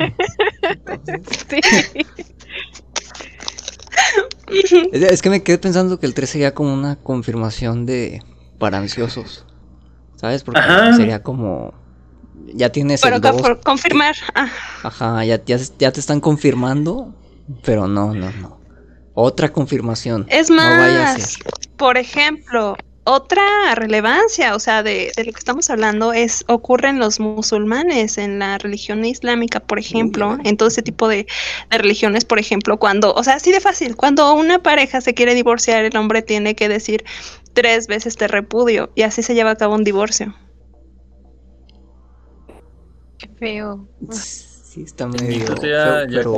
Es, 4.91 5.21
que 5.21 5.29
me 5.29 5.43
quedé 5.43 5.57
pensando 5.57 5.99
que 5.99 6.05
el 6.05 6.13
3 6.13 6.29
sería 6.29 6.53
como 6.53 6.73
una 6.73 6.97
confirmación 6.97 7.85
de 7.85 8.21
para 8.59 8.77
ansiosos. 8.77 9.45
¿Sabes? 10.15 10.43
Porque 10.43 10.61
sería 10.95 11.23
como. 11.23 11.73
Ya 12.53 12.71
tienes. 12.71 13.01
Pero 13.01 13.19
por 13.21 13.61
confirmar. 13.61 14.15
Ah. 14.35 14.49
Ajá, 14.83 15.25
ya, 15.25 15.41
ya, 15.45 15.91
te 15.91 15.99
están 15.99 16.19
confirmando. 16.19 17.13
Pero 17.63 17.87
no, 17.87 18.13
no, 18.13 18.31
no. 18.33 18.60
Otra 19.23 19.53
confirmación. 19.53 20.25
Es 20.29 20.49
más, 20.49 21.37
por 21.77 21.97
ejemplo, 21.97 22.75
otra 23.03 23.75
relevancia, 23.75 24.55
o 24.55 24.59
sea, 24.59 24.81
de, 24.81 25.11
lo 25.15 25.31
que 25.31 25.39
estamos 25.39 25.69
hablando 25.69 26.11
es 26.11 26.43
ocurre 26.47 26.89
en 26.89 26.97
los 26.97 27.19
musulmanes, 27.19 28.17
en 28.17 28.39
la 28.39 28.57
religión 28.57 29.05
islámica, 29.05 29.59
por 29.59 29.77
ejemplo, 29.77 30.39
en 30.43 30.57
todo 30.57 30.69
ese 30.69 30.81
tipo 30.81 31.07
de, 31.07 31.27
religiones, 31.69 32.25
por 32.25 32.39
ejemplo, 32.39 32.77
cuando, 32.77 33.13
o 33.13 33.23
sea, 33.23 33.35
así 33.35 33.51
de 33.51 33.59
fácil, 33.59 33.95
cuando 33.95 34.33
una 34.33 34.63
pareja 34.63 35.01
se 35.01 35.13
quiere 35.13 35.35
divorciar, 35.35 35.85
el 35.85 35.95
hombre 35.97 36.23
tiene 36.23 36.55
que 36.55 36.67
decir 36.67 37.03
tres 37.53 37.85
veces 37.85 38.15
te 38.15 38.27
repudio 38.27 38.91
y 38.95 39.03
así 39.03 39.21
se 39.21 39.35
lleva 39.35 39.51
a 39.51 39.55
cabo 39.55 39.75
un 39.75 39.83
divorcio. 39.83 40.35
Qué 43.19 43.29
feo. 43.37 43.87
Sí, 44.71 44.83
está 44.83 45.05
medio 45.05 45.53
pero, 45.59 46.37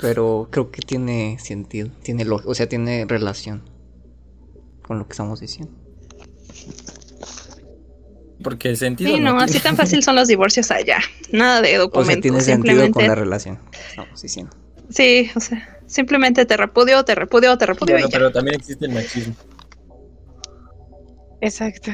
pero, 0.00 0.48
creo 0.50 0.72
que 0.72 0.80
tiene 0.82 1.38
sentido, 1.38 1.88
tiene 2.02 2.26
o 2.28 2.52
sea, 2.52 2.68
tiene 2.68 3.06
relación 3.06 3.62
con 4.82 4.98
lo 4.98 5.06
que 5.06 5.12
estamos 5.12 5.38
diciendo. 5.38 5.72
Porque 8.42 8.74
sentido. 8.74 9.14
Sí, 9.14 9.20
no, 9.20 9.38
así 9.38 9.60
tan 9.60 9.76
fácil 9.76 10.02
son 10.02 10.16
los 10.16 10.26
divorcios 10.26 10.72
allá. 10.72 10.98
Nada 11.30 11.62
de 11.62 11.76
documentos. 11.76 12.08
O 12.08 12.12
sea, 12.14 12.20
tiene 12.20 12.40
sentido 12.40 12.90
con 12.90 13.06
la 13.06 13.14
relación. 13.14 13.60
Estamos 13.90 14.22
diciendo. 14.22 14.56
Sí, 14.90 15.30
o 15.36 15.40
sea, 15.40 15.78
simplemente 15.86 16.46
te 16.46 16.56
repudio, 16.56 17.04
te 17.04 17.14
repudio, 17.14 17.56
te 17.58 17.66
repudio. 17.66 17.94
Bueno, 17.94 18.08
pero 18.10 18.32
también 18.32 18.56
existe 18.56 18.86
el 18.86 18.92
machismo. 18.92 19.36
Exacto. 21.40 21.92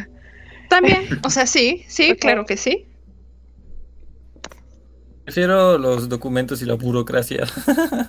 También, 0.70 1.20
o 1.22 1.28
sea, 1.28 1.46
sí, 1.46 1.84
sí, 1.88 2.16
claro 2.16 2.46
que 2.46 2.56
sí. 2.56 2.86
Prefiero 5.24 5.78
los 5.78 6.08
documentos 6.08 6.60
y 6.62 6.66
la 6.66 6.74
burocracia. 6.74 7.46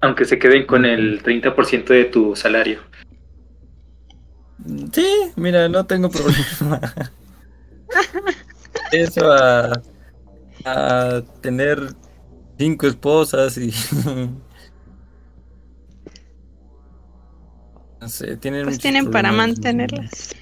Aunque 0.00 0.24
se 0.24 0.38
queden 0.38 0.66
con 0.66 0.84
el 0.84 1.22
30% 1.22 1.86
de 1.86 2.04
tu 2.06 2.34
salario. 2.36 2.80
Sí, 4.92 5.06
mira, 5.36 5.68
no 5.68 5.86
tengo 5.86 6.10
problema. 6.10 6.80
Eso 8.92 9.32
a, 9.32 9.80
a 10.64 11.22
tener 11.40 11.94
cinco 12.58 12.86
esposas 12.86 13.56
y... 13.56 13.72
no 18.00 18.08
sé, 18.08 18.36
tienen... 18.36 18.64
Pues 18.64 18.78
tienen 18.78 19.10
para 19.10 19.30
mantenerlas. 19.32 20.34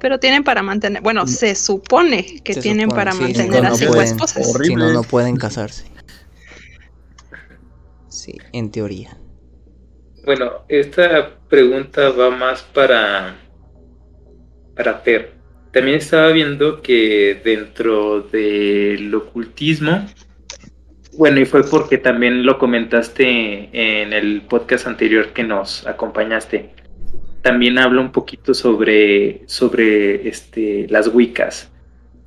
Pero 0.00 0.18
tienen 0.18 0.44
para 0.44 0.62
mantener, 0.62 1.02
bueno, 1.02 1.24
mm. 1.24 1.28
se 1.28 1.54
supone 1.54 2.40
que 2.42 2.54
tienen 2.54 2.88
para 2.88 3.14
mantener 3.14 3.66
a 3.66 3.74
cinco 3.74 4.00
esposas. 4.00 4.52
Si 4.62 4.74
no, 4.74 4.92
no 4.92 5.02
pueden 5.02 5.36
casarse. 5.44 5.86
Sí, 8.08 8.38
en 8.52 8.70
teoría. 8.70 9.16
Bueno, 10.24 10.64
esta 10.68 11.38
pregunta 11.48 12.10
va 12.10 12.30
más 12.30 12.62
para, 12.62 13.36
para 14.76 14.94
Fer. 14.98 15.32
También 15.72 15.98
estaba 15.98 16.28
viendo 16.28 16.82
que 16.82 17.40
dentro 17.44 18.22
del 18.22 19.14
ocultismo, 19.14 20.06
bueno, 21.18 21.40
y 21.40 21.46
fue 21.46 21.64
porque 21.64 21.98
también 21.98 22.46
lo 22.46 22.58
comentaste 22.58 23.70
en 23.72 24.12
el 24.12 24.42
podcast 24.42 24.86
anterior 24.86 25.32
que 25.32 25.42
nos 25.42 25.86
acompañaste. 25.86 26.70
También 27.42 27.78
habla 27.78 28.00
un 28.00 28.12
poquito 28.12 28.54
sobre, 28.54 29.42
sobre 29.46 30.28
este, 30.28 30.86
las 30.88 31.08
Wiccas. 31.08 31.70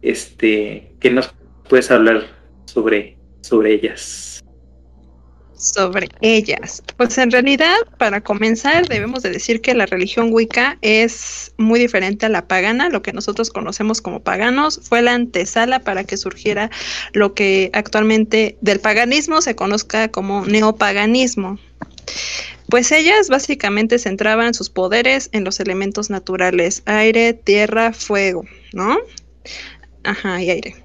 Este, 0.01 0.93
¿Qué 0.99 1.11
nos 1.11 1.33
puedes 1.67 1.91
hablar 1.91 2.23
sobre, 2.65 3.17
sobre 3.41 3.73
ellas? 3.73 4.31
sobre 5.61 6.09
ellas. 6.21 6.81
Pues 6.97 7.17
en 7.19 7.29
realidad, 7.29 7.75
para 7.97 8.21
comenzar, 8.21 8.87
debemos 8.87 9.21
de 9.21 9.29
decir 9.29 9.61
que 9.61 9.75
la 9.75 9.85
religión 9.85 10.29
Wicca 10.31 10.77
es 10.81 11.53
muy 11.57 11.79
diferente 11.79 12.25
a 12.25 12.29
la 12.29 12.47
pagana, 12.47 12.89
lo 12.89 13.03
que 13.03 13.13
nosotros 13.13 13.51
conocemos 13.51 14.01
como 14.01 14.21
paganos, 14.21 14.79
fue 14.83 15.03
la 15.03 15.13
antesala 15.13 15.79
para 15.79 16.03
que 16.03 16.17
surgiera 16.17 16.71
lo 17.13 17.35
que 17.35 17.69
actualmente 17.73 18.57
del 18.61 18.79
paganismo 18.79 19.41
se 19.41 19.55
conozca 19.55 20.09
como 20.09 20.45
neopaganismo. 20.45 21.59
Pues 22.71 22.91
ellas 22.93 23.27
básicamente 23.27 23.99
centraban 23.99 24.53
sus 24.53 24.69
poderes 24.69 25.29
en 25.33 25.43
los 25.43 25.59
elementos 25.59 26.09
naturales, 26.09 26.83
aire, 26.85 27.33
tierra, 27.33 27.91
fuego, 27.91 28.45
¿no? 28.71 28.97
Ajá, 30.05 30.41
y 30.41 30.49
aire. 30.49 30.75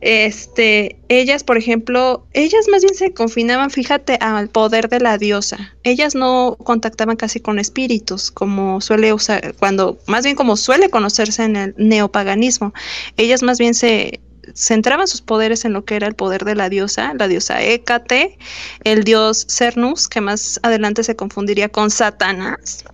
Este, 0.00 0.98
ellas, 1.08 1.44
por 1.44 1.56
ejemplo, 1.56 2.26
ellas 2.32 2.66
más 2.68 2.82
bien 2.82 2.96
se 2.96 3.14
confinaban, 3.14 3.70
fíjate, 3.70 4.18
al 4.20 4.48
poder 4.48 4.88
de 4.88 4.98
la 4.98 5.16
diosa. 5.16 5.72
Ellas 5.84 6.16
no 6.16 6.56
contactaban 6.64 7.16
casi 7.16 7.38
con 7.38 7.60
espíritus, 7.60 8.32
como 8.32 8.80
suele 8.80 9.12
usar, 9.12 9.54
cuando, 9.54 9.98
más 10.08 10.24
bien 10.24 10.34
como 10.34 10.56
suele 10.56 10.90
conocerse 10.90 11.44
en 11.44 11.54
el 11.54 11.74
neopaganismo. 11.78 12.74
Ellas 13.16 13.44
más 13.44 13.58
bien 13.58 13.74
se 13.74 14.20
centraban 14.54 15.08
sus 15.08 15.22
poderes 15.22 15.64
en 15.64 15.72
lo 15.72 15.84
que 15.84 15.96
era 15.96 16.06
el 16.06 16.14
poder 16.14 16.44
de 16.44 16.54
la 16.54 16.68
diosa, 16.68 17.14
la 17.14 17.28
diosa 17.28 17.62
Hécate, 17.62 18.38
el 18.84 19.04
dios 19.04 19.46
Cernus, 19.48 20.08
que 20.08 20.20
más 20.20 20.60
adelante 20.62 21.04
se 21.04 21.16
confundiría 21.16 21.68
con 21.68 21.90
Satanás. 21.90 22.84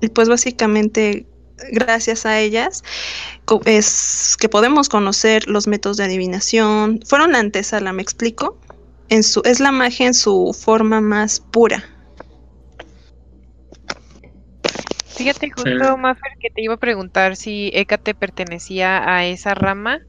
Y 0.00 0.08
pues 0.08 0.28
básicamente 0.28 1.26
gracias 1.72 2.26
a 2.26 2.38
ellas 2.38 2.82
es 3.64 4.36
que 4.38 4.48
podemos 4.48 4.88
conocer 4.88 5.48
los 5.48 5.66
métodos 5.66 5.96
de 5.96 6.04
adivinación. 6.04 7.00
Fueron 7.06 7.32
la 7.32 7.38
antesala, 7.38 7.92
¿me 7.92 8.02
explico? 8.02 8.58
En 9.08 9.22
su, 9.22 9.40
es 9.44 9.60
la 9.60 9.72
magia 9.72 10.06
en 10.06 10.14
su 10.14 10.56
forma 10.58 11.00
más 11.00 11.40
pura. 11.40 11.84
Fíjate 15.16 15.50
justo, 15.50 15.96
Maffer, 15.96 16.32
que 16.40 16.50
te 16.50 16.62
iba 16.62 16.74
a 16.74 16.78
preguntar 16.78 17.36
si 17.36 17.70
Hécate 17.72 18.14
pertenecía 18.14 19.10
a 19.10 19.24
esa 19.24 19.54
rama. 19.54 20.00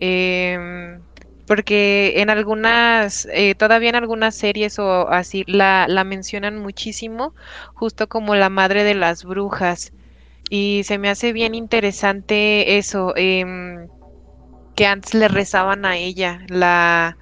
Em, 0.00 1.04
porque 1.46 2.20
en 2.20 2.30
algunas, 2.30 3.26
eh, 3.32 3.54
todavía 3.56 3.90
en 3.90 3.96
algunas 3.96 4.36
series 4.36 4.78
o 4.78 5.08
así, 5.10 5.44
la, 5.46 5.86
la 5.88 6.04
mencionan 6.04 6.58
muchísimo, 6.58 7.34
justo 7.74 8.08
como 8.08 8.34
la 8.36 8.50
madre 8.50 8.84
de 8.84 8.94
las 8.94 9.24
brujas. 9.24 9.92
Y 10.50 10.82
se 10.84 10.98
me 10.98 11.10
hace 11.10 11.32
bien 11.32 11.54
interesante 11.54 12.78
eso, 12.78 13.14
em, 13.16 13.90
que 14.74 14.86
antes 14.86 15.14
le 15.14 15.28
rezaban 15.28 15.84
a 15.86 15.96
ella. 15.98 16.40
La 16.48 17.18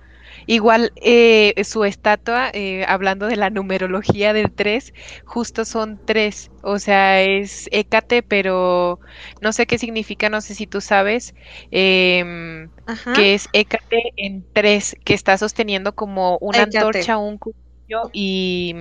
igual 0.48 0.92
eh, 0.96 1.54
su 1.64 1.84
estatua, 1.84 2.50
eh, 2.54 2.84
hablando 2.88 3.28
de 3.28 3.36
la 3.36 3.50
numerología 3.50 4.32
del 4.34 4.52
3, 4.52 4.92
justo 5.24 5.64
son 5.64 6.00
tres. 6.04 6.50
O 6.62 6.80
sea, 6.80 7.22
es 7.22 7.68
Hécate, 7.72 8.22
pero 8.24 9.00
no 9.40 9.52
sé 9.52 9.66
qué 9.66 9.78
significa, 9.78 10.28
no 10.30 10.40
sé 10.42 10.54
si 10.56 10.66
tú 10.66 10.80
sabes, 10.80 11.34
em, 11.70 12.70
que 13.12 13.34
es 13.34 13.48
Hécate 13.52 14.12
en 14.16 14.46
tres, 14.52 14.96
que 15.04 15.14
está 15.14 15.38
sosteniendo 15.38 15.94
como 15.94 16.38
una 16.40 16.64
antorcha, 16.64 17.18
un 17.18 17.38
cuchillo 17.38 18.10
y 18.12 18.74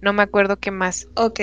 no 0.00 0.12
me 0.12 0.22
acuerdo 0.22 0.58
qué 0.58 0.70
más. 0.70 1.08
Ok. 1.16 1.40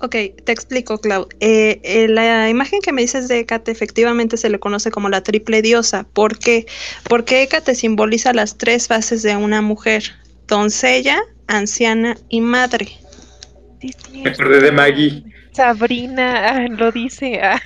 Ok, 0.00 0.14
te 0.44 0.52
explico, 0.52 0.98
Clau. 0.98 1.28
Eh, 1.40 1.80
eh, 1.82 2.06
la 2.08 2.48
imagen 2.48 2.80
que 2.80 2.92
me 2.92 3.02
dices 3.02 3.26
de 3.26 3.40
Hécate 3.40 3.72
efectivamente 3.72 4.36
se 4.36 4.48
le 4.48 4.60
conoce 4.60 4.92
como 4.92 5.08
la 5.08 5.22
triple 5.22 5.60
diosa. 5.60 6.04
¿Por 6.12 6.38
qué? 6.38 6.66
Porque 7.08 7.42
Hécate 7.42 7.74
simboliza 7.74 8.32
las 8.32 8.56
tres 8.58 8.86
fases 8.86 9.22
de 9.22 9.34
una 9.34 9.60
mujer: 9.60 10.04
doncella, 10.46 11.20
anciana 11.48 12.16
y 12.28 12.40
madre. 12.40 12.88
me 14.12 14.30
acordé 14.30 14.60
de 14.60 14.72
Maggie. 14.72 15.24
Sabrina 15.52 16.48
ah, 16.48 16.68
lo 16.68 16.92
dice. 16.92 17.40
Ah. 17.42 17.60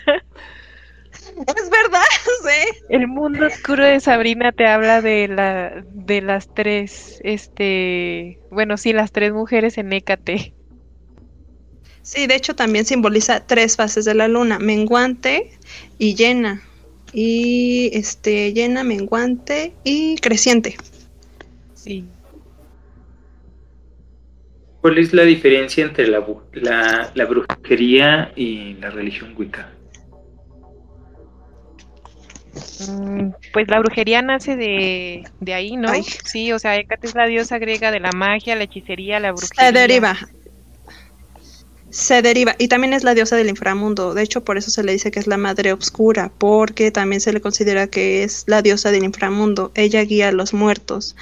Es 1.37 1.71
verdad, 1.71 2.01
sí. 2.45 2.85
El 2.89 3.09
mundo 3.09 3.47
oscuro 3.47 3.85
de 3.85 4.01
Sabrina 4.01 4.53
te 4.53 4.67
habla 4.67 5.03
de 5.03 5.29
la 5.29 5.85
de 5.93 6.23
las 6.23 6.53
tres, 6.55 7.21
este, 7.25 8.39
bueno, 8.51 8.79
sí, 8.79 8.95
las 8.95 9.13
tres 9.13 9.33
mujeres 9.33 9.77
en 9.77 9.93
Hécate. 9.93 10.55
Sí, 12.13 12.27
de 12.27 12.35
hecho 12.35 12.55
también 12.55 12.85
simboliza 12.85 13.47
tres 13.47 13.75
fases 13.77 14.05
de 14.05 14.13
la 14.13 14.29
luna, 14.29 14.59
menguante 14.59 15.51
y 15.97 16.15
llena. 16.15 16.61
Y 17.15 17.89
este 17.95 18.53
llena, 18.53 18.85
menguante 18.85 19.73
y 19.83 20.17
creciente. 20.17 20.77
Sí. 21.73 22.05
¿Cuál 24.83 24.99
es 24.99 25.15
la 25.15 25.23
diferencia 25.23 25.87
entre 25.87 26.07
la, 26.07 26.23
la, 27.15 27.25
brujería 27.25 28.31
y 28.37 28.75
la 28.75 28.91
religión 28.91 29.35
wicca? 29.35 29.71
Mm, 32.91 33.31
pues 33.55 33.69
la 33.69 33.79
brujería 33.79 34.21
nace 34.21 34.57
de, 34.57 35.25
de 35.41 35.55
ahí, 35.55 35.77
¿no? 35.77 35.89
Sí, 36.27 36.53
o 36.53 36.59
sea, 36.59 36.77
Hécate 36.77 37.07
es 37.07 37.15
la 37.15 37.27
diosa 37.27 37.59
griega 37.59 37.91
de 37.91 38.01
la 38.01 38.11
magia, 38.15 38.55
la 38.55 38.65
hechicería, 38.65 39.19
la 39.19 39.33
brujería. 39.33 39.69
Se 39.69 39.73
deriva. 39.73 40.19
Se 41.93 42.23
deriva. 42.23 42.55
Y 42.57 42.69
también 42.69 42.95
es 42.95 43.05
la 43.05 43.15
diosa 43.15 43.37
del 43.37 43.51
inframundo. 43.51 44.15
De 44.15 44.23
hecho, 44.23 44.43
por 44.43 44.57
eso 44.57 44.71
se 44.71 44.83
le 44.83 44.93
dice 44.93 45.11
que 45.11 45.21
es 45.21 45.27
la 45.27 45.37
madre 45.37 45.75
obscura, 45.75 46.33
porque 46.39 46.91
también 46.91 47.21
se 47.21 47.35
le 47.35 47.43
considera 47.43 47.87
que 47.87 48.25
es 48.25 48.45
la 48.47 48.63
diosa 48.63 48.91
del 48.91 49.05
inframundo. 49.05 49.73
Ella 49.75 50.03
guía 50.03 50.29
a 50.29 50.33
los 50.33 50.55
muertos. 50.55 51.15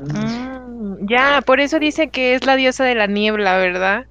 Mm, 0.00 1.08
ya, 1.08 1.42
por 1.44 1.58
eso 1.58 1.80
dice 1.80 2.10
que 2.10 2.36
es 2.36 2.46
la 2.46 2.54
diosa 2.54 2.84
de 2.84 2.94
la 2.94 3.08
niebla, 3.08 3.58
¿verdad? 3.58 4.06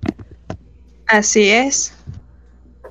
Así 1.08 1.50
es. 1.50 1.96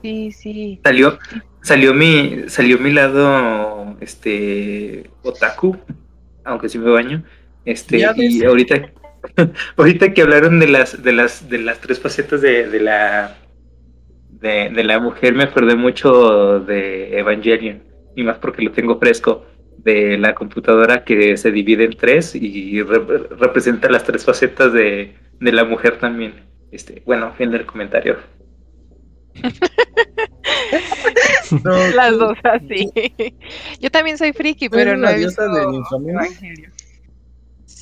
Sí, 0.01 0.32
sí. 0.32 0.80
Salió, 0.82 1.18
salió 1.61 1.93
mi, 1.93 2.49
salió 2.49 2.78
mi 2.78 2.91
lado, 2.91 3.99
este, 4.01 5.11
otaku, 5.22 5.76
aunque 6.43 6.70
sí 6.70 6.78
me 6.78 6.91
baño. 6.91 7.22
Este, 7.66 7.99
y 7.99 8.45
ahorita, 8.45 8.93
ahorita 9.77 10.12
que 10.12 10.22
hablaron 10.22 10.61
de 10.61 10.68
las, 10.68 11.03
de 11.03 11.12
las, 11.12 11.49
de 11.49 11.59
las 11.59 11.81
tres 11.81 12.01
facetas 12.01 12.41
de, 12.41 12.68
de 12.68 12.81
la, 12.81 13.37
de, 14.31 14.70
de 14.70 14.85
la 14.85 15.01
mujer, 15.01 15.35
me 15.35 15.45
acordé 15.45 15.77
mucho 15.77 16.61
de 16.61 17.18
Evangelion, 17.18 17.83
y 18.14 18.22
más 18.22 18.39
porque 18.39 18.62
lo 18.62 18.72
tengo 18.72 18.99
fresco 18.99 19.45
de 19.79 20.18
la 20.18 20.35
computadora 20.35 21.05
que 21.05 21.37
se 21.37 21.53
divide 21.53 21.85
en 21.85 21.97
tres 21.97 22.35
y 22.35 22.83
representa 22.83 23.89
las 23.89 24.05
tres 24.05 24.24
facetas 24.24 24.72
de, 24.72 25.14
de, 25.39 25.53
la 25.53 25.64
mujer 25.64 25.99
también. 25.99 26.45
Este, 26.72 27.03
bueno, 27.07 27.33
fin 27.39 27.53
del 27.53 27.66
comentario. 27.66 28.16
las 31.95 32.18
dos 32.18 32.37
así. 32.43 32.91
Yo 33.81 33.91
también 33.91 34.18
soy 34.18 34.33
friki, 34.33 34.68
pero 34.68 34.97
no 34.97 35.09
he 35.09 35.18
visto 35.18 35.43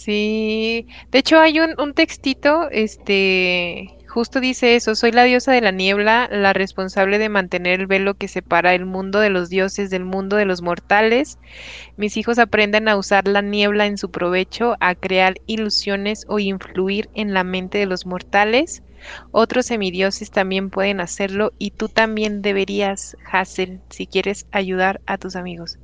Sí, 0.05 0.87
de 1.11 1.19
hecho 1.19 1.41
hay 1.41 1.61
un, 1.61 1.95
textito, 1.95 2.69
este, 2.71 3.89
Justo 4.07 4.39
dice 4.39 4.77
eso, 4.77 4.95
soy 4.95 5.13
la 5.13 5.25
diosa 5.25 5.53
de 5.53 5.63
la 5.63 5.71
niebla, 5.71 6.29
la 6.31 6.53
responsable 6.53 7.19
de 7.19 7.31
mantener 7.31 7.81
el 7.81 7.87
velo 7.87 8.13
que 8.13 8.29
separa 8.29 8.75
el 8.75 8.85
mundo 8.85 9.19
de 9.19 9.31
los 9.31 9.49
dioses 9.49 9.89
del 9.89 10.05
mundo 10.05 10.37
de 10.37 10.45
los 10.45 10.61
mortales. 10.61 11.39
Mis 11.97 12.19
hijos 12.19 12.39
aprenden 12.39 12.87
a 12.87 12.99
usar 12.99 13.27
la 13.27 13.41
niebla 13.41 13.87
en 13.87 13.97
su 13.97 14.11
provecho, 14.11 14.77
a 14.79 14.95
crear 14.95 15.37
ilusiones 15.47 16.27
o 16.29 16.39
influir 16.39 17.09
en 17.15 17.33
la 17.33 17.43
mente 17.43 17.79
de 17.79 17.87
los 17.87 18.05
mortales. 18.05 18.83
Otros 19.31 19.65
semidioses 19.65 20.31
también 20.31 20.69
pueden 20.69 21.01
hacerlo 21.01 21.55
y 21.59 21.71
tú 21.71 21.89
también 21.89 22.43
deberías, 22.43 23.17
Hazel, 23.33 23.81
si 23.89 24.07
quieres 24.07 24.45
ayudar 24.53 25.01
a 25.07 25.17
tus 25.17 25.35
amigos. 25.35 25.79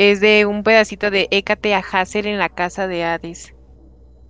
Es 0.00 0.20
de 0.20 0.46
un 0.46 0.62
pedacito 0.62 1.10
de 1.10 1.28
Écate 1.30 1.74
a 1.74 1.80
Hazel 1.80 2.24
en 2.24 2.38
la 2.38 2.48
casa 2.48 2.88
de 2.88 3.04
Hades. 3.04 3.52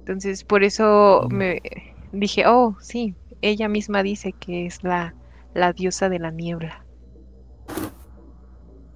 Entonces, 0.00 0.42
por 0.42 0.64
eso 0.64 1.28
me, 1.30 1.62
dije, 2.10 2.42
oh, 2.48 2.76
sí, 2.80 3.14
ella 3.40 3.68
misma 3.68 4.02
dice 4.02 4.32
que 4.32 4.66
es 4.66 4.82
la, 4.82 5.14
la 5.54 5.72
diosa 5.72 6.08
de 6.08 6.18
la 6.18 6.32
niebla. 6.32 6.84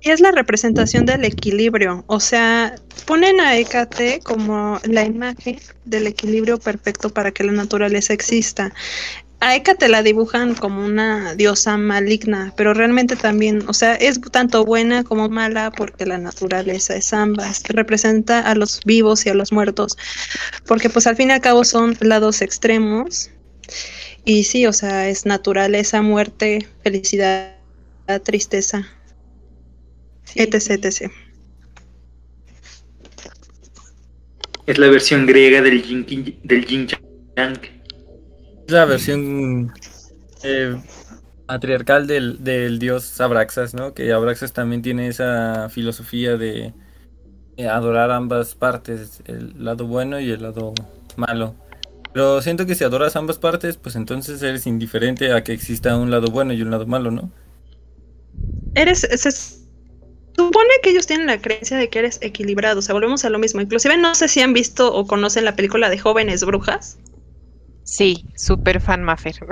Y 0.00 0.10
es 0.10 0.20
la 0.20 0.32
representación 0.32 1.06
del 1.06 1.24
equilibrio, 1.24 2.02
o 2.08 2.18
sea, 2.18 2.74
ponen 3.06 3.40
a 3.40 3.56
Hécate 3.56 4.18
como 4.24 4.80
la 4.82 5.04
imagen 5.04 5.60
del 5.84 6.08
equilibrio 6.08 6.58
perfecto 6.58 7.08
para 7.08 7.30
que 7.30 7.44
la 7.44 7.52
naturaleza 7.52 8.12
exista. 8.12 8.74
A 9.44 9.54
Hécate 9.56 9.90
la 9.90 10.02
dibujan 10.02 10.54
como 10.54 10.82
una 10.82 11.34
diosa 11.34 11.76
maligna, 11.76 12.54
pero 12.56 12.72
realmente 12.72 13.14
también, 13.14 13.62
o 13.68 13.74
sea, 13.74 13.94
es 13.94 14.18
tanto 14.18 14.64
buena 14.64 15.04
como 15.04 15.28
mala 15.28 15.70
porque 15.70 16.06
la 16.06 16.16
naturaleza 16.16 16.96
es 16.96 17.12
ambas, 17.12 17.62
representa 17.68 18.40
a 18.40 18.54
los 18.54 18.80
vivos 18.86 19.26
y 19.26 19.28
a 19.28 19.34
los 19.34 19.52
muertos, 19.52 19.98
porque 20.66 20.88
pues 20.88 21.06
al 21.06 21.16
fin 21.16 21.28
y 21.28 21.32
al 21.32 21.42
cabo 21.42 21.62
son 21.62 21.94
lados 22.00 22.40
extremos. 22.40 23.30
Y 24.24 24.44
sí, 24.44 24.64
o 24.64 24.72
sea, 24.72 25.10
es 25.10 25.26
naturaleza, 25.26 26.00
muerte, 26.00 26.66
felicidad, 26.82 27.52
tristeza, 28.22 28.88
etc, 30.36 30.70
etc. 30.70 31.12
Es 34.64 34.78
la 34.78 34.88
versión 34.88 35.26
griega 35.26 35.60
del 35.60 35.82
yin, 35.82 36.38
del 36.42 36.64
yin 36.64 36.88
yang. 37.36 37.73
Es 38.66 38.72
la 38.72 38.84
versión 38.84 39.72
eh, 40.42 40.76
del, 42.06 42.42
del, 42.42 42.78
dios 42.78 43.20
Abraxas, 43.20 43.74
¿no? 43.74 43.94
Que 43.94 44.12
Abraxas 44.12 44.52
también 44.52 44.82
tiene 44.82 45.08
esa 45.08 45.68
filosofía 45.68 46.36
de 46.36 46.72
adorar 47.68 48.10
ambas 48.10 48.54
partes, 48.54 49.22
el 49.26 49.64
lado 49.64 49.86
bueno 49.86 50.18
y 50.18 50.30
el 50.30 50.42
lado 50.42 50.74
malo. 51.16 51.54
Pero 52.12 52.40
siento 52.42 52.64
que 52.64 52.74
si 52.74 52.84
adoras 52.84 53.16
ambas 53.16 53.38
partes, 53.38 53.76
pues 53.76 53.96
entonces 53.96 54.40
eres 54.42 54.66
indiferente 54.66 55.32
a 55.32 55.42
que 55.42 55.52
exista 55.52 55.96
un 55.96 56.10
lado 56.10 56.28
bueno 56.28 56.52
y 56.52 56.62
un 56.62 56.70
lado 56.70 56.86
malo, 56.86 57.10
¿no? 57.10 57.30
Eres, 58.74 59.00
se 59.00 59.30
supone 59.30 60.70
que 60.82 60.90
ellos 60.90 61.06
tienen 61.06 61.26
la 61.26 61.40
creencia 61.40 61.76
de 61.76 61.88
que 61.88 61.98
eres 61.98 62.18
equilibrado, 62.22 62.78
o 62.78 62.82
sea, 62.82 62.92
volvemos 62.92 63.24
a 63.24 63.30
lo 63.30 63.38
mismo. 63.38 63.60
Inclusive 63.60 63.96
no 63.96 64.14
sé 64.14 64.28
si 64.28 64.40
han 64.40 64.52
visto 64.52 64.94
o 64.94 65.06
conocen 65.06 65.44
la 65.44 65.56
película 65.56 65.90
de 65.90 65.98
Jóvenes 65.98 66.44
Brujas. 66.44 66.98
Sí, 67.84 68.24
súper 68.34 68.80
fan 68.80 69.04
Maffer. 69.04 69.34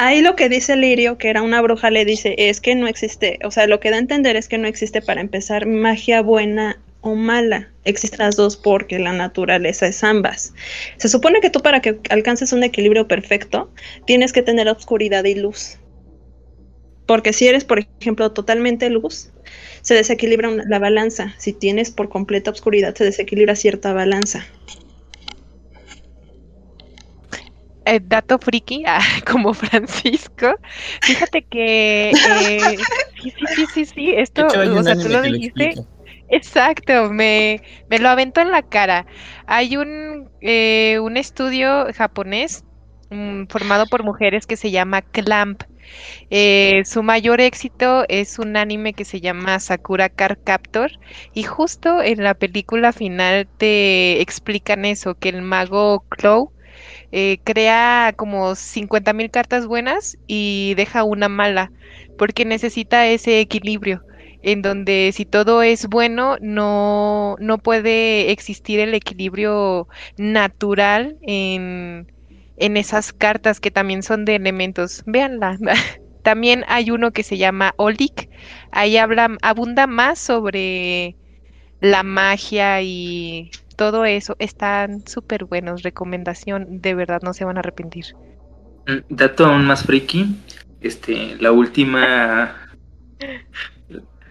Ahí 0.00 0.22
lo 0.22 0.36
que 0.36 0.48
dice 0.48 0.76
Lirio, 0.76 1.18
que 1.18 1.28
era 1.28 1.42
una 1.42 1.60
bruja, 1.60 1.90
le 1.90 2.04
dice, 2.04 2.36
es 2.38 2.60
que 2.60 2.76
no 2.76 2.86
existe, 2.86 3.40
o 3.44 3.50
sea, 3.50 3.66
lo 3.66 3.80
que 3.80 3.90
da 3.90 3.96
a 3.96 3.98
entender 3.98 4.36
es 4.36 4.46
que 4.46 4.56
no 4.56 4.68
existe 4.68 5.02
para 5.02 5.20
empezar 5.20 5.66
magia 5.66 6.22
buena 6.22 6.80
o 7.00 7.16
mala. 7.16 7.68
Existen 7.84 8.20
las 8.20 8.36
dos 8.36 8.56
porque 8.56 9.00
la 9.00 9.12
naturaleza 9.12 9.88
es 9.88 10.04
ambas. 10.04 10.54
Se 10.98 11.08
supone 11.08 11.40
que 11.40 11.50
tú 11.50 11.62
para 11.62 11.80
que 11.80 11.98
alcances 12.10 12.52
un 12.52 12.62
equilibrio 12.62 13.08
perfecto 13.08 13.72
tienes 14.06 14.32
que 14.32 14.42
tener 14.42 14.68
oscuridad 14.68 15.24
y 15.24 15.34
luz. 15.34 15.78
Porque 17.06 17.32
si 17.32 17.48
eres, 17.48 17.64
por 17.64 17.80
ejemplo, 17.80 18.30
totalmente 18.32 18.90
luz, 18.90 19.30
se 19.80 19.94
desequilibra 19.94 20.50
la 20.50 20.78
balanza. 20.78 21.34
Si 21.38 21.52
tienes 21.52 21.90
por 21.90 22.08
completa 22.08 22.50
oscuridad, 22.50 22.94
se 22.94 23.04
desequilibra 23.04 23.56
cierta 23.56 23.92
balanza. 23.92 24.46
Eh, 27.88 28.00
dato 28.02 28.38
friki, 28.38 28.84
ah, 28.86 29.00
como 29.30 29.54
Francisco. 29.54 30.54
Fíjate 31.02 31.42
que. 31.44 32.10
Eh, 32.10 32.76
sí, 33.22 33.30
sí, 33.30 33.46
sí, 33.54 33.66
sí, 33.66 33.84
sí. 33.86 34.10
Esto, 34.14 34.46
o 34.46 34.82
sea, 34.82 34.94
tú 34.96 35.08
lo 35.08 35.22
dijiste. 35.22 35.74
Exacto, 36.28 37.10
me, 37.10 37.62
me 37.88 37.98
lo 37.98 38.10
aventó 38.10 38.42
en 38.42 38.50
la 38.50 38.62
cara. 38.62 39.06
Hay 39.46 39.78
un, 39.78 40.30
eh, 40.42 40.98
un 41.00 41.16
estudio 41.16 41.86
japonés 41.94 42.64
mm, 43.10 43.44
formado 43.48 43.86
por 43.86 44.04
mujeres 44.04 44.46
que 44.46 44.58
se 44.58 44.70
llama 44.70 45.00
Clamp. 45.00 45.62
Eh, 46.30 46.82
su 46.84 47.02
mayor 47.02 47.40
éxito 47.40 48.04
es 48.08 48.38
un 48.38 48.58
anime 48.58 48.92
que 48.92 49.06
se 49.06 49.22
llama 49.22 49.58
Sakura 49.58 50.10
Card 50.10 50.38
Captor 50.44 50.90
y 51.32 51.44
justo 51.44 52.02
en 52.02 52.22
la 52.22 52.34
película 52.34 52.92
final 52.92 53.48
te 53.56 54.20
explican 54.20 54.84
eso, 54.84 55.14
que 55.14 55.30
el 55.30 55.40
mago 55.40 56.04
Clow 56.10 56.52
eh, 57.12 57.38
crea 57.44 58.12
como 58.16 58.54
50 58.54 59.12
mil 59.12 59.30
cartas 59.30 59.66
buenas 59.66 60.18
y 60.26 60.74
deja 60.76 61.04
una 61.04 61.28
mala 61.28 61.72
porque 62.18 62.44
necesita 62.44 63.06
ese 63.06 63.40
equilibrio 63.40 64.02
en 64.42 64.62
donde 64.62 65.10
si 65.14 65.24
todo 65.24 65.62
es 65.62 65.88
bueno, 65.88 66.36
no, 66.40 67.36
no 67.40 67.58
puede 67.58 68.30
existir 68.30 68.80
el 68.80 68.94
equilibrio 68.94 69.88
natural 70.16 71.16
en, 71.22 72.12
en 72.56 72.76
esas 72.76 73.12
cartas 73.12 73.60
que 73.60 73.70
también 73.70 74.02
son 74.02 74.24
de 74.24 74.36
elementos. 74.36 75.02
Véanla. 75.06 75.58
También 76.22 76.64
hay 76.68 76.90
uno 76.90 77.12
que 77.12 77.22
se 77.22 77.38
llama 77.38 77.72
Olik. 77.76 78.28
Ahí 78.70 78.96
habla, 78.96 79.36
abunda 79.40 79.86
más 79.86 80.18
sobre 80.18 81.16
la 81.80 82.02
magia 82.02 82.82
y 82.82 83.50
todo 83.78 84.04
eso. 84.04 84.34
Están 84.40 85.06
súper 85.06 85.44
buenos. 85.44 85.82
Recomendación, 85.82 86.82
de 86.82 86.94
verdad, 86.94 87.22
no 87.22 87.32
se 87.32 87.44
van 87.44 87.56
a 87.56 87.60
arrepentir. 87.60 88.06
Mm, 88.86 89.14
dato 89.14 89.46
aún 89.46 89.64
más 89.64 89.84
friki. 89.84 90.26
Este, 90.80 91.36
la 91.40 91.52
última 91.52 92.54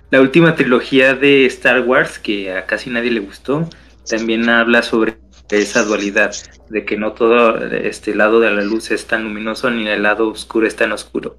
la 0.10 0.22
última 0.22 0.56
trilogía 0.56 1.16
de 1.16 1.46
Star 1.46 1.82
Wars, 1.82 2.20
que 2.20 2.54
a 2.54 2.66
casi 2.66 2.90
nadie 2.90 3.10
le 3.12 3.22
gustó, 3.22 3.70
también 4.08 4.48
habla 4.50 4.82
sobre 4.82 5.18
esa 5.50 5.84
dualidad, 5.84 6.34
de 6.70 6.86
que 6.86 6.98
no 6.98 7.14
todo 7.14 7.58
este 7.68 8.16
lado 8.16 8.40
de 8.42 8.52
la 8.52 8.62
luz 8.64 8.92
es 8.92 9.08
tan 9.08 9.24
luminoso 9.24 9.72
ni 9.72 9.88
el 9.88 10.04
lado 10.04 10.30
oscuro 10.30 10.68
es 10.68 10.76
tan 10.76 10.92
oscuro. 10.92 11.38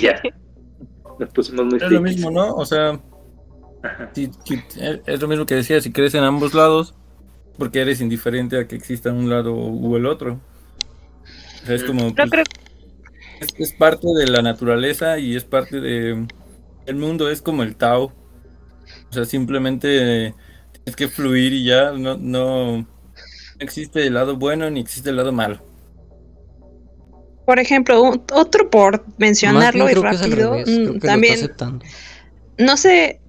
ya. 0.00 0.22
Nos 1.18 1.30
pusimos 1.30 1.66
muy 1.66 1.76
Es 1.76 1.90
lo 1.90 2.00
mismo, 2.00 2.30
¿no? 2.30 2.54
O 2.54 2.66
sea, 2.66 3.00
es 4.14 5.20
lo 5.20 5.28
mismo 5.28 5.46
que 5.46 5.54
decía, 5.54 5.80
si 5.80 5.92
crees 5.92 6.14
en 6.14 6.24
ambos 6.24 6.54
lados, 6.54 6.94
porque 7.58 7.80
eres 7.80 8.00
indiferente 8.00 8.58
a 8.58 8.66
que 8.66 8.76
exista 8.76 9.12
un 9.12 9.30
lado 9.30 9.54
u 9.54 9.96
el 9.96 10.06
otro. 10.06 10.40
es 11.68 11.84
como... 11.84 12.14
Pues, 12.14 12.30
es, 13.58 13.72
parte 13.72 14.06
de 14.18 14.26
la 14.28 14.42
naturaleza 14.42 15.18
y 15.18 15.36
es 15.36 15.44
parte 15.44 15.80
de... 15.80 16.26
El 16.86 16.96
mundo 16.96 17.30
es 17.30 17.42
como 17.42 17.62
el 17.62 17.76
Tao. 17.76 18.12
O 19.10 19.12
sea, 19.12 19.24
simplemente 19.24 20.34
tienes 20.72 20.96
que 20.96 21.08
fluir 21.08 21.52
y 21.52 21.64
ya 21.64 21.92
no, 21.92 22.16
no 22.16 22.86
existe 23.58 24.06
el 24.06 24.14
lado 24.14 24.36
bueno 24.36 24.70
ni 24.70 24.80
existe 24.80 25.10
el 25.10 25.16
lado 25.16 25.32
malo. 25.32 25.60
Por 27.44 27.58
ejemplo, 27.58 28.24
otro 28.32 28.70
por 28.70 29.04
mencionarlo 29.18 29.88
y 29.88 29.94
rápido, 29.94 30.56
mm, 30.66 30.98
también 30.98 31.52
no 32.58 32.76
sé, 32.76 33.20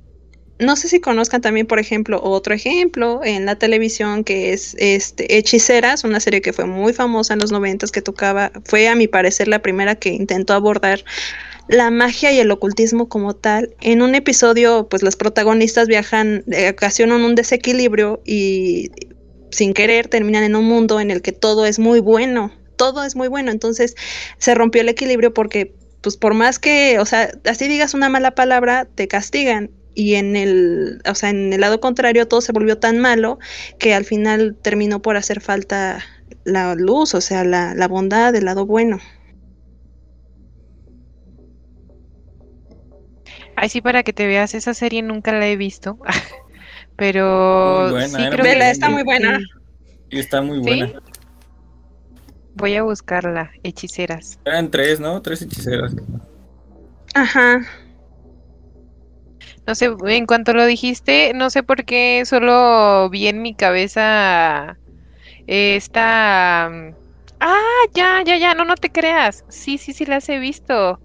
no 0.59 0.75
sé 0.75 0.87
si 0.87 0.99
conozcan 0.99 1.41
también, 1.41 1.67
por 1.67 1.79
ejemplo, 1.79 2.19
otro 2.23 2.53
ejemplo 2.53 3.21
en 3.23 3.45
la 3.45 3.57
televisión 3.57 4.23
que 4.23 4.53
es 4.53 4.75
este 4.79 5.37
Hechiceras, 5.37 6.03
una 6.03 6.19
serie 6.19 6.41
que 6.41 6.53
fue 6.53 6.65
muy 6.65 6.93
famosa 6.93 7.33
en 7.33 7.39
los 7.39 7.51
noventas 7.51 7.91
que 7.91 8.01
tocaba, 8.01 8.51
fue 8.65 8.87
a 8.87 8.95
mi 8.95 9.07
parecer 9.07 9.47
la 9.47 9.61
primera 9.61 9.95
que 9.95 10.09
intentó 10.09 10.53
abordar 10.53 11.03
la 11.67 11.91
magia 11.91 12.31
y 12.31 12.39
el 12.39 12.49
ocultismo 12.49 13.07
como 13.09 13.35
tal. 13.35 13.75
En 13.81 14.01
un 14.01 14.15
episodio, 14.15 14.87
pues 14.89 15.03
los 15.03 15.15
protagonistas 15.15 15.87
viajan, 15.87 16.43
eh, 16.51 16.69
ocasionan 16.69 17.21
un 17.21 17.35
desequilibrio 17.35 18.21
y 18.25 18.91
sin 19.51 19.73
querer 19.73 20.07
terminan 20.07 20.43
en 20.43 20.55
un 20.55 20.65
mundo 20.65 20.99
en 20.99 21.11
el 21.11 21.21
que 21.21 21.31
todo 21.33 21.65
es 21.65 21.77
muy 21.77 21.99
bueno, 21.99 22.51
todo 22.77 23.03
es 23.03 23.15
muy 23.15 23.27
bueno. 23.27 23.51
Entonces 23.51 23.95
se 24.37 24.55
rompió 24.55 24.81
el 24.81 24.89
equilibrio 24.89 25.33
porque, 25.33 25.73
pues 26.01 26.17
por 26.17 26.33
más 26.33 26.57
que, 26.57 26.99
o 26.99 27.05
sea, 27.05 27.31
así 27.45 27.67
digas 27.67 27.93
una 27.93 28.09
mala 28.09 28.31
palabra, 28.31 28.85
te 28.95 29.07
castigan. 29.07 29.69
Y 29.99 30.13
en 30.13 30.35
el, 30.35 31.01
o 31.09 31.15
sea, 31.15 31.31
en 31.31 31.51
el 31.51 31.59
lado 31.59 31.79
contrario 31.79 32.27
todo 32.27 32.39
se 32.41 32.51
volvió 32.51 32.77
tan 32.77 32.99
malo 32.99 33.39
que 33.79 33.95
al 33.95 34.05
final 34.05 34.55
terminó 34.61 35.01
por 35.01 35.17
hacer 35.17 35.41
falta 35.41 36.05
la 36.43 36.75
luz, 36.75 37.15
o 37.15 37.19
sea, 37.19 37.43
la, 37.43 37.73
la 37.73 37.87
bondad, 37.87 38.35
el 38.35 38.45
lado 38.45 38.67
bueno. 38.67 38.99
Ay, 43.55 43.69
sí, 43.69 43.81
para 43.81 44.03
que 44.03 44.13
te 44.13 44.27
veas, 44.27 44.53
esa 44.53 44.75
serie 44.75 45.01
nunca 45.01 45.31
la 45.31 45.47
he 45.47 45.57
visto. 45.57 45.97
Pero 46.95 47.99
sí, 48.07 48.17
creo 48.29 48.43
que 48.43 48.69
está 48.69 48.89
muy 48.89 49.01
buena. 49.01 49.39
Y 50.11 50.19
está 50.19 50.43
muy 50.43 50.59
buena. 50.59 50.93
Voy 52.53 52.75
a 52.75 52.83
buscarla, 52.83 53.49
hechiceras. 53.63 54.39
Eran 54.45 54.69
tres, 54.69 54.99
¿no? 54.99 55.23
Tres 55.23 55.41
hechiceras. 55.41 55.95
Ajá. 57.15 57.61
No 59.67 59.75
sé, 59.75 59.89
en 60.07 60.25
cuanto 60.25 60.53
lo 60.53 60.65
dijiste, 60.65 61.33
no 61.35 61.49
sé 61.49 61.61
por 61.63 61.85
qué 61.85 62.23
solo 62.25 63.09
vi 63.09 63.27
en 63.27 63.41
mi 63.41 63.55
cabeza 63.55 64.79
esta... 65.47 66.67
Ah, 67.39 67.83
ya, 67.95 68.23
ya, 68.25 68.37
ya, 68.37 68.53
no, 68.55 68.65
no 68.65 68.75
te 68.77 68.91
creas. 68.91 69.43
Sí, 69.49 69.77
sí, 69.77 69.93
sí 69.93 70.05
las 70.05 70.29
he 70.29 70.39
visto. 70.39 71.01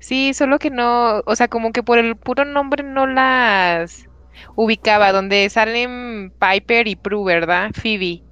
Sí, 0.00 0.34
solo 0.34 0.58
que 0.60 0.70
no, 0.70 1.22
o 1.26 1.36
sea, 1.36 1.48
como 1.48 1.72
que 1.72 1.82
por 1.84 1.98
el 1.98 2.16
puro 2.18 2.44
nombre 2.46 2.84
no 2.84 3.06
las 3.06 4.04
ubicaba, 4.56 5.12
donde 5.12 5.50
salen 5.50 6.32
Piper 6.38 6.88
y 6.88 6.96
Prue, 6.96 7.24
¿verdad? 7.24 7.70
Phoebe. 7.74 8.24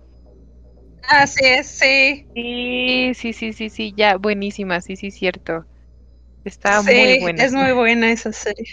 Así 1.08 1.44
es, 1.44 1.68
sí. 1.68 2.26
Sí, 2.34 3.14
sí, 3.14 3.32
sí, 3.32 3.52
sí, 3.52 3.70
sí, 3.70 3.94
ya, 3.96 4.16
buenísima, 4.16 4.80
sí, 4.80 4.96
sí, 4.96 5.10
cierto. 5.10 5.66
Está 6.44 6.82
muy 6.82 7.14
buena. 7.14 7.44
Es 7.44 7.52
muy 7.52 7.72
buena 7.72 8.10
esa 8.12 8.32
serie. 8.32 8.66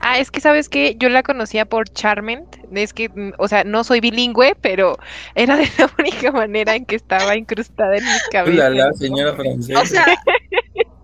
Ah, 0.00 0.18
es 0.18 0.30
que 0.30 0.40
sabes 0.40 0.68
que 0.68 0.96
yo 0.98 1.08
la 1.08 1.22
conocía 1.22 1.64
por 1.64 1.88
Charment, 1.88 2.56
es 2.72 2.92
que, 2.92 3.08
mm, 3.08 3.32
o 3.38 3.48
sea, 3.48 3.64
no 3.64 3.82
soy 3.84 4.00
bilingüe, 4.00 4.56
pero 4.60 4.98
era 5.34 5.56
de 5.56 5.68
la 5.78 5.90
única 5.98 6.32
manera 6.32 6.74
en 6.74 6.84
que 6.86 6.96
estaba 6.96 7.36
incrustada 7.36 7.96
en 7.96 8.04
mi 8.04 8.18
cabeza. 8.30 8.70
La, 8.70 8.92
señora 8.92 9.34
francesa. 9.34 9.80
O 9.80 9.86
sea, 9.86 10.06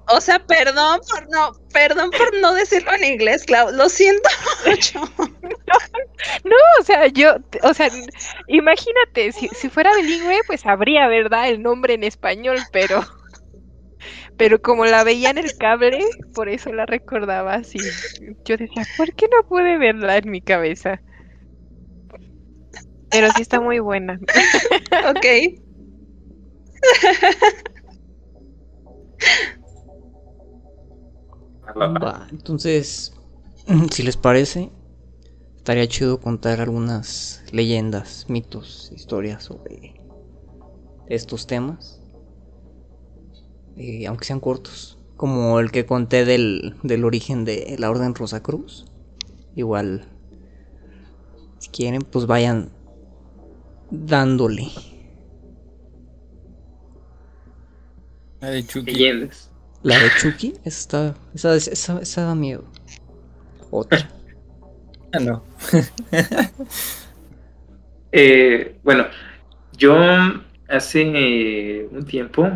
o 0.09 0.21
sea, 0.21 0.39
perdón 0.39 1.01
por 1.09 1.29
no, 1.31 1.53
perdón 1.73 2.11
por 2.11 2.37
no 2.39 2.53
decirlo 2.55 2.93
en 2.93 3.05
inglés, 3.05 3.45
Clau, 3.45 3.71
lo 3.73 3.89
siento 3.89 4.29
mucho. 4.67 5.01
No, 6.45 6.57
o 6.81 6.85
sea, 6.85 7.07
yo, 7.09 7.37
o 7.63 7.75
sea, 7.75 7.91
imagínate, 8.49 9.33
si, 9.33 9.49
si 9.49 9.69
fuera 9.69 9.95
bilingüe, 9.95 10.41
pues 10.47 10.65
habría, 10.65 11.07
¿verdad? 11.09 11.49
El 11.49 11.63
nombre 11.63 11.95
en 11.95 12.05
español, 12.05 12.59
pero, 12.73 13.05
pero 14.37 14.61
como 14.61 14.85
la 14.85 15.05
veía 15.05 15.31
en 15.31 15.39
el 15.39 15.57
cable, 15.57 16.05
por 16.33 16.49
eso 16.49 16.73
la 16.73 16.87
recordaba 16.87 17.55
así. 17.55 17.79
Yo 18.45 18.57
decía, 18.57 18.85
¿por 18.97 19.13
qué 19.15 19.27
no 19.27 19.47
pude 19.49 19.79
verla 19.79 20.17
en 20.17 20.31
mi 20.31 20.41
cabeza? 20.41 21.01
Pero 23.11 23.31
sí 23.33 23.43
está 23.43 23.61
muy 23.61 23.79
buena. 23.79 24.19
Ok. 25.09 25.27
Va, 31.77 32.29
entonces, 32.31 33.13
si 33.91 34.03
les 34.03 34.17
parece, 34.17 34.71
estaría 35.57 35.89
chido 35.89 36.21
contar 36.21 36.61
algunas 36.61 37.43
leyendas, 37.51 38.27
mitos, 38.29 38.93
historias 38.93 39.45
sobre 39.45 39.95
estos 41.09 41.47
temas. 41.47 42.04
Eh, 43.77 44.07
aunque 44.07 44.25
sean 44.25 44.41
cortos. 44.41 44.99
Como 45.17 45.61
el 45.61 45.71
que 45.71 45.87
conté 45.87 46.25
del, 46.25 46.77
del 46.83 47.05
origen 47.05 47.45
de 47.45 47.77
la 47.79 47.91
Orden 47.91 48.15
Rosacruz. 48.15 48.87
Igual, 49.57 50.07
si 51.59 51.71
quieren, 51.71 52.03
pues 52.03 52.27
vayan 52.27 52.71
dándole. 53.91 54.69
La 58.41 58.51
de 58.51 58.65
Leyendas. 58.85 59.51
La 59.83 59.99
de 59.99 60.11
Chucky, 60.19 60.55
esa, 60.65 61.15
esa, 61.35 61.57
esa, 61.57 62.01
esa 62.01 62.23
da 62.25 62.35
miedo. 62.35 62.65
Otra. 63.71 64.09
Ah, 65.13 65.21
no. 65.21 65.45
eh, 68.13 68.77
bueno, 68.83 69.07
yo 69.77 69.95
hace 70.69 71.87
un 71.91 72.05
tiempo 72.05 72.51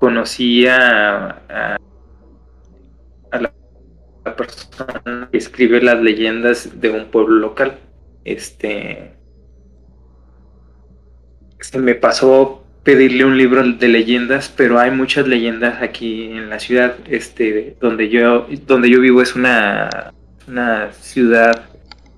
conocí 0.00 0.66
a, 0.66 1.28
a, 1.48 1.78
la, 3.38 3.52
persona 4.34 5.28
que 5.30 5.36
escribe 5.36 5.82
las 5.82 6.00
leyendas 6.00 6.80
de 6.80 6.90
un 6.90 7.04
pueblo 7.10 7.36
local. 7.36 7.78
Este 8.24 9.12
se 11.60 11.78
me 11.78 11.94
pasó 11.94 12.64
pedirle 12.82 13.26
un 13.26 13.36
libro 13.36 13.62
de 13.62 13.88
leyendas, 13.88 14.52
pero 14.56 14.78
hay 14.78 14.90
muchas 14.90 15.28
leyendas 15.28 15.82
aquí 15.82 16.24
en 16.24 16.48
la 16.48 16.58
ciudad, 16.58 16.96
este, 17.06 17.76
donde 17.78 18.08
yo, 18.08 18.46
donde 18.66 18.88
yo 18.88 19.00
vivo 19.00 19.20
es 19.20 19.34
una, 19.34 20.14
una 20.48 20.90
ciudad 20.92 21.68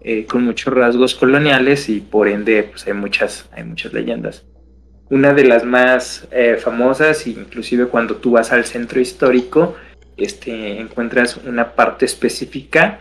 eh, 0.02 0.24
con 0.26 0.44
muchos 0.44 0.72
rasgos 0.72 1.16
coloniales 1.16 1.88
y 1.88 2.00
por 2.00 2.28
ende 2.28 2.62
pues 2.62 2.86
hay 2.86 2.92
muchas, 2.92 3.48
hay 3.50 3.64
muchas 3.64 3.92
leyendas. 3.92 4.44
Una 5.10 5.34
de 5.34 5.44
las 5.44 5.64
más 5.64 6.26
eh, 6.30 6.56
famosas, 6.56 7.26
inclusive 7.26 7.86
cuando 7.86 8.16
tú 8.16 8.32
vas 8.32 8.52
al 8.52 8.64
centro 8.64 9.00
histórico, 9.00 9.76
este, 10.16 10.80
encuentras 10.80 11.36
una 11.36 11.74
parte 11.74 12.04
específica 12.04 13.00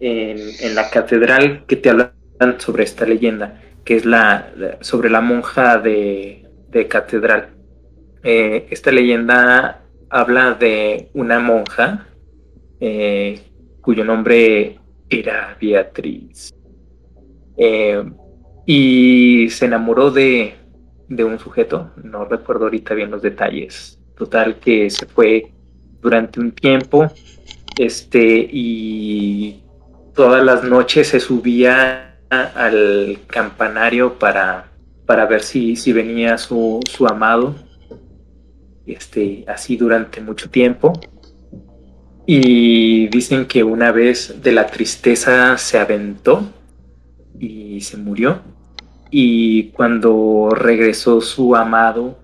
en, 0.00 0.74
la 0.74 0.90
catedral 0.90 1.64
que 1.66 1.76
te 1.76 1.90
hablan 1.90 2.12
sobre 2.58 2.84
esta 2.84 3.06
leyenda, 3.06 3.60
que 3.84 3.96
es 3.96 4.04
la 4.04 4.50
sobre 4.80 5.10
la 5.10 5.20
monja 5.20 5.78
de 5.78 6.42
de 6.72 6.88
catedral. 6.88 7.50
Eh, 8.24 8.66
esta 8.70 8.90
leyenda 8.90 9.82
habla 10.08 10.54
de 10.54 11.10
una 11.14 11.38
monja 11.38 12.06
eh, 12.80 13.40
cuyo 13.80 14.04
nombre 14.04 14.78
era 15.08 15.56
Beatriz. 15.60 16.52
Y 18.64 19.48
se 19.50 19.66
enamoró 19.66 20.10
de, 20.10 20.54
de, 21.16 21.24
un 21.24 21.38
sujeto, 21.38 21.90
no 22.02 22.24
recuerdo 22.24 22.64
ahorita 22.64 22.94
bien 22.94 23.10
los 23.10 23.22
detalles. 23.22 23.98
Total 24.16 24.56
que 24.56 24.90
se 24.90 25.06
fue 25.06 25.52
durante 26.00 26.40
un 26.40 26.52
tiempo 26.52 27.10
este, 27.78 28.48
y 28.50 29.62
todas 30.14 30.44
las 30.44 30.64
noches 30.64 31.08
se 31.08 31.20
subía 31.20 32.18
al 32.28 33.18
campanario 33.26 34.18
para 34.18 34.72
para 35.06 35.26
ver 35.26 35.42
si, 35.42 35.76
si 35.76 35.92
venía 35.92 36.38
su, 36.38 36.80
su 36.88 37.06
amado, 37.06 37.54
este, 38.86 39.44
así 39.46 39.76
durante 39.76 40.20
mucho 40.20 40.48
tiempo. 40.50 40.92
Y 42.24 43.08
dicen 43.08 43.46
que 43.46 43.64
una 43.64 43.90
vez 43.90 44.42
de 44.42 44.52
la 44.52 44.66
tristeza 44.68 45.58
se 45.58 45.78
aventó 45.78 46.50
y 47.38 47.80
se 47.80 47.96
murió. 47.96 48.40
Y 49.14 49.64
cuando 49.72 50.50
regresó 50.56 51.20
su 51.20 51.54
amado, 51.54 52.18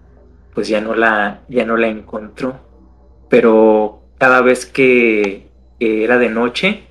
pues 0.54 0.68
ya 0.68 0.80
no 0.80 0.94
la, 0.94 1.42
ya 1.48 1.64
no 1.64 1.76
la 1.76 1.88
encontró. 1.88 2.58
Pero 3.28 4.00
cada 4.18 4.40
vez 4.40 4.66
que 4.66 5.48
era 5.78 6.18
de 6.18 6.30
noche, 6.30 6.84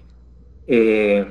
eh, 0.67 1.25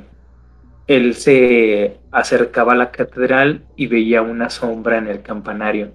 él 0.88 1.14
se 1.14 1.98
acercaba 2.10 2.72
a 2.72 2.76
la 2.76 2.90
catedral 2.90 3.62
y 3.76 3.86
veía 3.86 4.20
una 4.22 4.50
sombra 4.50 4.98
en 4.98 5.08
el 5.08 5.22
campanario. 5.22 5.92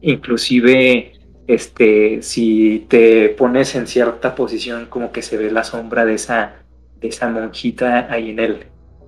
inclusive 0.00 1.12
este, 1.46 2.22
si 2.22 2.86
te 2.88 3.28
pones 3.30 3.74
en 3.74 3.86
cierta 3.86 4.34
posición, 4.34 4.86
como 4.86 5.12
que 5.12 5.22
se 5.22 5.36
ve 5.36 5.50
la 5.50 5.64
sombra 5.64 6.04
de 6.04 6.14
esa, 6.14 6.54
de 7.00 7.08
esa 7.08 7.28
monjita 7.28 8.10
ahí 8.10 8.30
en 8.30 8.38
el, 8.38 8.66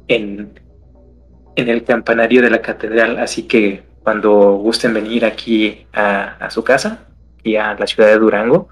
en, 0.09 0.61
en 1.57 1.69
el 1.69 1.85
campanario 1.85 2.43
de 2.43 2.51
la 2.51 2.63
catedral. 2.63 3.19
Así 3.19 3.45
que 3.45 3.83
cuando 4.03 4.57
gusten 4.57 4.95
venir 4.95 5.25
aquí 5.25 5.87
a, 5.93 6.49
su 6.51 6.63
casa 6.65 7.07
y 7.43 7.57
a 7.57 7.75
la 7.75 7.87
ciudad 7.87 8.09
de 8.09 8.19
Durango, 8.19 8.69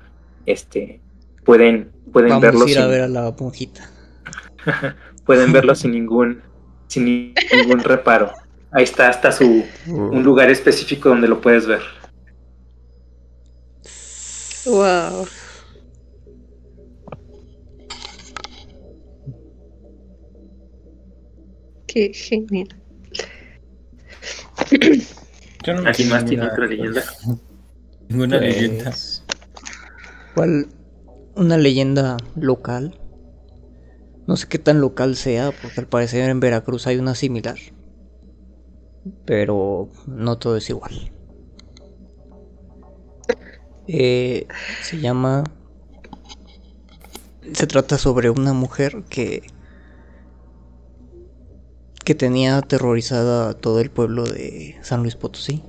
este, 0.46 1.00
pueden, 1.44 1.90
pueden 2.12 2.30
Vamos 2.30 2.42
verlo. 2.42 2.64
A 2.66 2.70
ir 2.70 2.78
a 2.78 2.86
ver 2.86 3.00
a 3.02 3.08
la 3.08 3.34
monjita. 3.38 3.88
pueden 5.24 5.52
verlo 5.52 5.74
sin 5.74 5.92
ningún, 5.92 6.42
sin 6.88 7.34
ningún 7.52 7.80
reparo. 7.84 8.32
Ahí 8.70 8.84
está 8.84 9.08
hasta 9.08 9.32
su 9.32 9.64
un 9.86 10.22
lugar 10.22 10.50
específico 10.50 11.10
donde 11.10 11.28
lo 11.28 11.40
puedes 11.40 11.66
ver. 11.66 11.82
Wow. 14.64 15.26
Qué 21.92 22.10
genial. 22.14 22.68
Yo 25.62 25.74
no 25.74 25.86
¿Alguien 25.86 26.08
más 26.08 26.24
tiene 26.24 26.46
otra 26.46 26.66
leyenda? 26.66 27.04
Ninguna 28.08 28.38
pues, 28.38 28.54
leyenda. 28.54 28.92
¿Cuál? 30.34 30.68
Una 31.36 31.58
leyenda 31.58 32.16
local. 32.34 32.98
No 34.26 34.36
sé 34.36 34.48
qué 34.48 34.58
tan 34.58 34.80
local 34.80 35.16
sea, 35.16 35.50
porque 35.50 35.80
al 35.80 35.86
parecer 35.86 36.30
en 36.30 36.40
Veracruz 36.40 36.86
hay 36.86 36.96
una 36.96 37.14
similar. 37.14 37.58
Pero 39.26 39.90
no 40.06 40.38
todo 40.38 40.56
es 40.56 40.70
igual. 40.70 41.12
Eh, 43.86 44.46
se 44.82 44.98
llama... 44.98 45.44
Se 47.52 47.66
trata 47.66 47.98
sobre 47.98 48.30
una 48.30 48.54
mujer 48.54 49.02
que... 49.10 49.42
que 52.04 52.14
tenía 52.14 52.56
aterrorizada 52.56 53.50
a 53.50 53.54
todo 53.54 53.80
el 53.80 53.90
pueblo 53.90 54.24
de 54.24 54.76
San 54.82 55.02
Luis 55.02 55.16
Potosí, 55.16 55.62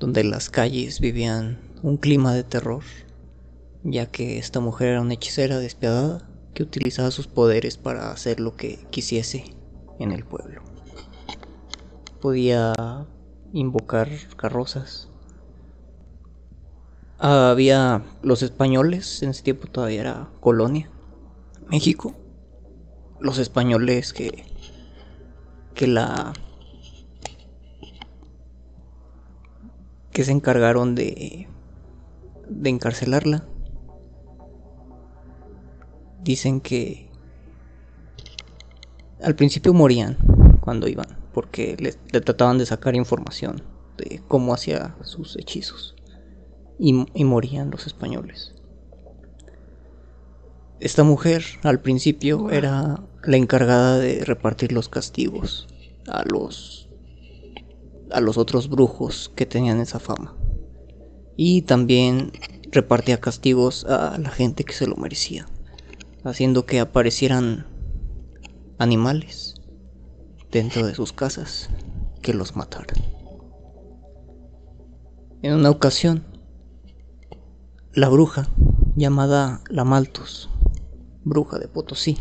donde 0.00 0.24
las 0.24 0.50
calles 0.50 1.00
vivían 1.00 1.60
un 1.82 1.96
clima 1.96 2.34
de 2.34 2.44
terror, 2.44 2.82
ya 3.84 4.06
que 4.06 4.38
esta 4.38 4.60
mujer 4.60 4.88
era 4.88 5.00
una 5.00 5.14
hechicera 5.14 5.58
despiadada 5.58 6.28
que 6.54 6.62
utilizaba 6.62 7.10
sus 7.10 7.26
poderes 7.26 7.76
para 7.76 8.10
hacer 8.10 8.40
lo 8.40 8.56
que 8.56 8.86
quisiese 8.90 9.44
en 9.98 10.12
el 10.12 10.24
pueblo. 10.24 10.62
Podía 12.20 12.74
invocar 13.52 14.08
carrozas, 14.36 15.08
había 17.18 18.02
los 18.22 18.42
españoles, 18.42 19.22
en 19.22 19.30
ese 19.30 19.42
tiempo 19.42 19.68
todavía 19.68 20.00
era 20.00 20.28
colonia, 20.40 20.90
México. 21.68 22.14
Los 23.20 23.38
españoles 23.38 24.12
que, 24.12 24.44
que 25.76 25.86
la... 25.86 26.32
que 30.10 30.24
se 30.24 30.32
encargaron 30.32 30.94
de, 30.96 31.46
de 32.48 32.70
encarcelarla. 32.70 33.46
Dicen 36.24 36.60
que 36.60 37.08
al 39.22 39.36
principio 39.36 39.72
morían 39.72 40.16
cuando 40.60 40.88
iban, 40.88 41.06
porque 41.32 41.76
le, 41.78 41.92
trataban 42.20 42.58
de 42.58 42.66
sacar 42.66 42.96
información 42.96 43.62
de 43.96 44.20
cómo 44.26 44.52
hacía 44.52 44.96
sus 45.02 45.36
hechizos 45.36 45.94
y, 46.78 46.92
morían 47.24 47.70
los 47.70 47.86
españoles. 47.86 48.55
Esta 50.78 51.04
mujer 51.04 51.42
al 51.62 51.80
principio 51.80 52.50
era 52.50 53.02
la 53.24 53.36
encargada 53.38 53.98
de 53.98 54.24
repartir 54.24 54.72
los 54.72 54.90
castigos 54.90 55.66
a 56.06 56.22
los 56.24 56.88
a 58.12 58.20
los 58.20 58.36
otros 58.38 58.68
brujos 58.68 59.32
que 59.34 59.46
tenían 59.46 59.80
esa 59.80 59.98
fama. 59.98 60.36
Y 61.34 61.62
también 61.62 62.32
repartía 62.70 63.20
castigos 63.20 63.84
a 63.84 64.16
la 64.18 64.30
gente 64.30 64.64
que 64.64 64.74
se 64.74 64.86
lo 64.86 64.96
merecía, 64.96 65.46
haciendo 66.24 66.66
que 66.66 66.78
aparecieran 66.78 67.66
animales 68.78 69.54
dentro 70.50 70.86
de 70.86 70.94
sus 70.94 71.12
casas 71.12 71.70
que 72.22 72.34
los 72.34 72.54
mataran. 72.54 73.02
En 75.42 75.54
una 75.54 75.70
ocasión, 75.70 76.24
la 77.92 78.08
bruja 78.08 78.48
llamada 78.94 79.62
La 79.68 79.84
Maltos, 79.84 80.50
bruja 81.26 81.58
de 81.58 81.66
Potosí, 81.66 82.16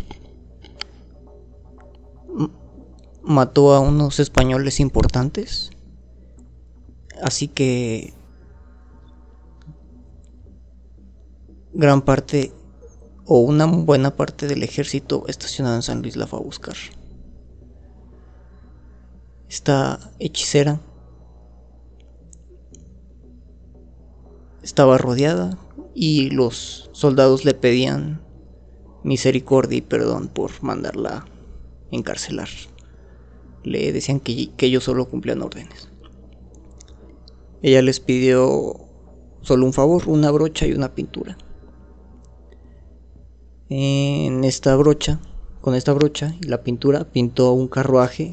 mató 3.21 3.73
a 3.73 3.79
unos 3.79 4.19
españoles 4.19 4.79
importantes, 4.79 5.69
así 7.21 7.47
que 7.47 8.13
gran 11.73 12.01
parte 12.01 12.51
o 13.25 13.39
una 13.39 13.67
buena 13.67 14.15
parte 14.15 14.47
del 14.47 14.63
ejército 14.63 15.25
estacionado 15.27 15.75
en 15.75 15.83
San 15.83 16.01
Luis 16.01 16.15
la 16.15 16.25
fue 16.25 16.39
a 16.39 16.43
buscar. 16.43 16.75
Esta 19.47 19.99
hechicera 20.17 20.81
estaba 24.63 24.97
rodeada 24.97 25.59
y 25.93 26.31
los 26.31 26.89
soldados 26.91 27.45
le 27.45 27.53
pedían 27.53 28.24
misericordia 29.05 29.77
y 29.77 29.81
perdón 29.81 30.27
por 30.27 30.51
mandarla 30.61 31.25
encarcelar. 31.91 32.49
Le 33.63 33.91
decían 33.93 34.19
que, 34.19 34.51
que 34.55 34.65
ellos 34.65 34.83
solo 34.83 35.09
cumplían 35.09 35.41
órdenes. 35.41 35.89
Ella 37.61 37.81
les 37.81 37.99
pidió 37.99 38.75
solo 39.41 39.65
un 39.65 39.73
favor, 39.73 40.03
una 40.07 40.29
brocha 40.31 40.67
y 40.67 40.73
una 40.73 40.93
pintura. 40.93 41.37
En 43.69 44.43
esta 44.43 44.75
brocha, 44.75 45.19
con 45.61 45.73
esta 45.73 45.93
brocha 45.93 46.35
y 46.41 46.47
la 46.47 46.61
pintura, 46.63 47.05
pintó 47.05 47.53
un 47.53 47.67
carruaje 47.67 48.31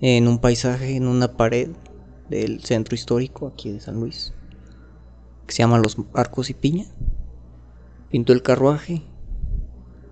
en 0.00 0.26
un 0.26 0.38
paisaje, 0.38 0.96
en 0.96 1.06
una 1.06 1.36
pared 1.36 1.70
del 2.28 2.62
centro 2.64 2.94
histórico 2.94 3.46
aquí 3.46 3.70
de 3.70 3.80
San 3.80 4.00
Luis 4.00 4.32
que 5.48 5.54
se 5.54 5.62
llama 5.62 5.78
Los 5.78 5.96
Arcos 6.12 6.50
y 6.50 6.54
Piña. 6.54 6.84
Pintó 8.10 8.32
el 8.32 8.42
carruaje, 8.42 9.02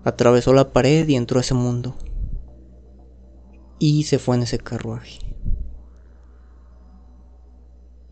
atravesó 0.07 0.53
la 0.53 0.71
pared 0.71 1.05
y 1.05 1.15
entró 1.17 1.37
a 1.37 1.41
ese 1.41 1.53
mundo. 1.53 1.97
Y 3.77 4.03
se 4.03 4.19
fue 4.19 4.37
en 4.37 4.43
ese 4.43 4.57
carruaje. 4.57 5.19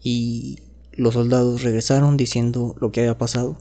Y 0.01 0.59
los 0.91 1.13
soldados 1.13 1.63
regresaron 1.63 2.17
diciendo 2.17 2.75
lo 2.81 2.91
que 2.91 2.99
había 2.99 3.17
pasado. 3.17 3.57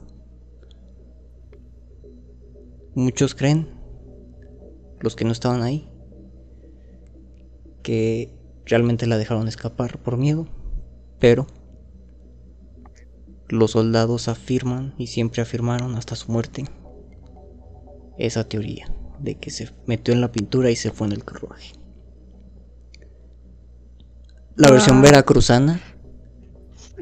Muchos 2.93 3.35
creen, 3.35 3.69
los 4.99 5.15
que 5.15 5.23
no 5.23 5.31
estaban 5.31 5.61
ahí, 5.61 5.89
que 7.83 8.37
realmente 8.65 9.07
la 9.07 9.17
dejaron 9.17 9.47
escapar 9.47 9.97
por 9.99 10.17
miedo, 10.17 10.45
pero 11.19 11.47
los 13.47 13.71
soldados 13.71 14.27
afirman 14.27 14.93
y 14.97 15.07
siempre 15.07 15.41
afirmaron 15.41 15.95
hasta 15.95 16.17
su 16.17 16.31
muerte 16.33 16.65
esa 18.17 18.47
teoría 18.47 18.91
de 19.19 19.35
que 19.35 19.49
se 19.49 19.69
metió 19.85 20.13
en 20.13 20.21
la 20.21 20.31
pintura 20.31 20.71
y 20.71 20.75
se 20.75 20.91
fue 20.91 21.07
en 21.07 21.13
el 21.13 21.23
carruaje. 21.23 21.73
La 24.55 24.71
versión 24.71 24.99
ah. 24.99 25.01
veracruzana 25.01 25.81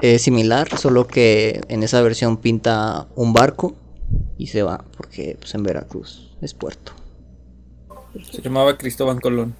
es 0.01 0.21
similar, 0.21 0.77
solo 0.77 1.07
que 1.07 1.61
en 1.67 1.83
esa 1.83 2.01
versión 2.01 2.37
pinta 2.37 3.07
un 3.15 3.33
barco 3.33 3.75
y 4.37 4.47
se 4.47 4.63
va, 4.63 4.83
porque 4.97 5.37
pues, 5.39 5.53
en 5.55 5.63
Veracruz 5.63 6.35
es 6.41 6.53
puerto. 6.53 6.93
Se 8.31 8.41
llamaba 8.41 8.77
Cristóbal 8.77 9.21
Colón. 9.21 9.55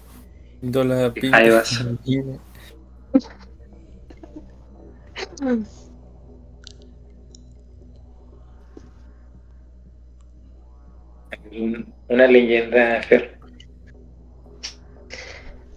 Ahí 1.33 1.49
vas. 1.49 1.85
una 12.09 12.27
leyenda, 12.27 13.01
Fer. 13.03 13.37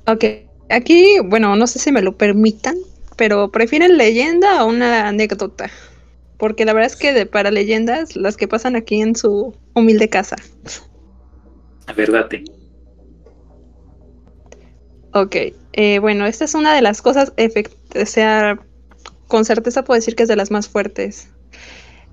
Ok, 0.06 0.24
aquí, 0.70 1.18
bueno, 1.24 1.56
no 1.56 1.66
sé 1.66 1.78
si 1.78 1.90
me 1.90 2.02
lo 2.02 2.16
permitan, 2.16 2.76
pero 3.16 3.50
prefieren 3.50 3.96
leyenda 3.96 4.64
o 4.64 4.68
una 4.68 5.08
anécdota. 5.08 5.70
Porque 6.38 6.64
la 6.64 6.74
verdad 6.74 6.92
es 6.92 6.96
que 6.96 7.12
de, 7.12 7.26
para 7.26 7.50
leyendas, 7.50 8.14
las 8.14 8.36
que 8.36 8.46
pasan 8.46 8.76
aquí 8.76 9.00
en 9.00 9.16
su 9.16 9.54
humilde 9.74 10.08
casa. 10.08 10.36
A 11.86 11.92
ver, 11.92 12.12
date. 12.12 12.44
Ok, 15.12 15.36
eh, 15.72 15.98
bueno, 15.98 16.26
esta 16.26 16.44
es 16.44 16.54
una 16.54 16.74
de 16.74 16.82
las 16.82 17.00
cosas, 17.00 17.32
o 17.32 18.06
sea, 18.06 18.60
con 19.28 19.44
certeza 19.44 19.82
puedo 19.82 19.96
decir 19.96 20.14
que 20.14 20.24
es 20.24 20.28
de 20.28 20.36
las 20.36 20.50
más 20.50 20.68
fuertes. 20.68 21.30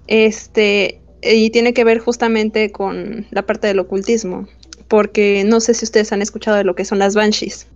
Este, 0.07 1.01
y 1.23 1.49
tiene 1.49 1.73
que 1.73 1.83
ver 1.83 1.99
justamente 1.99 2.71
con 2.71 3.27
la 3.31 3.45
parte 3.45 3.67
del 3.67 3.79
ocultismo, 3.79 4.47
porque 4.87 5.43
no 5.45 5.59
sé 5.59 5.73
si 5.73 5.85
ustedes 5.85 6.11
han 6.11 6.21
escuchado 6.21 6.57
de 6.57 6.63
lo 6.63 6.75
que 6.75 6.85
son 6.85 6.99
las 6.99 7.15
banshees. 7.15 7.67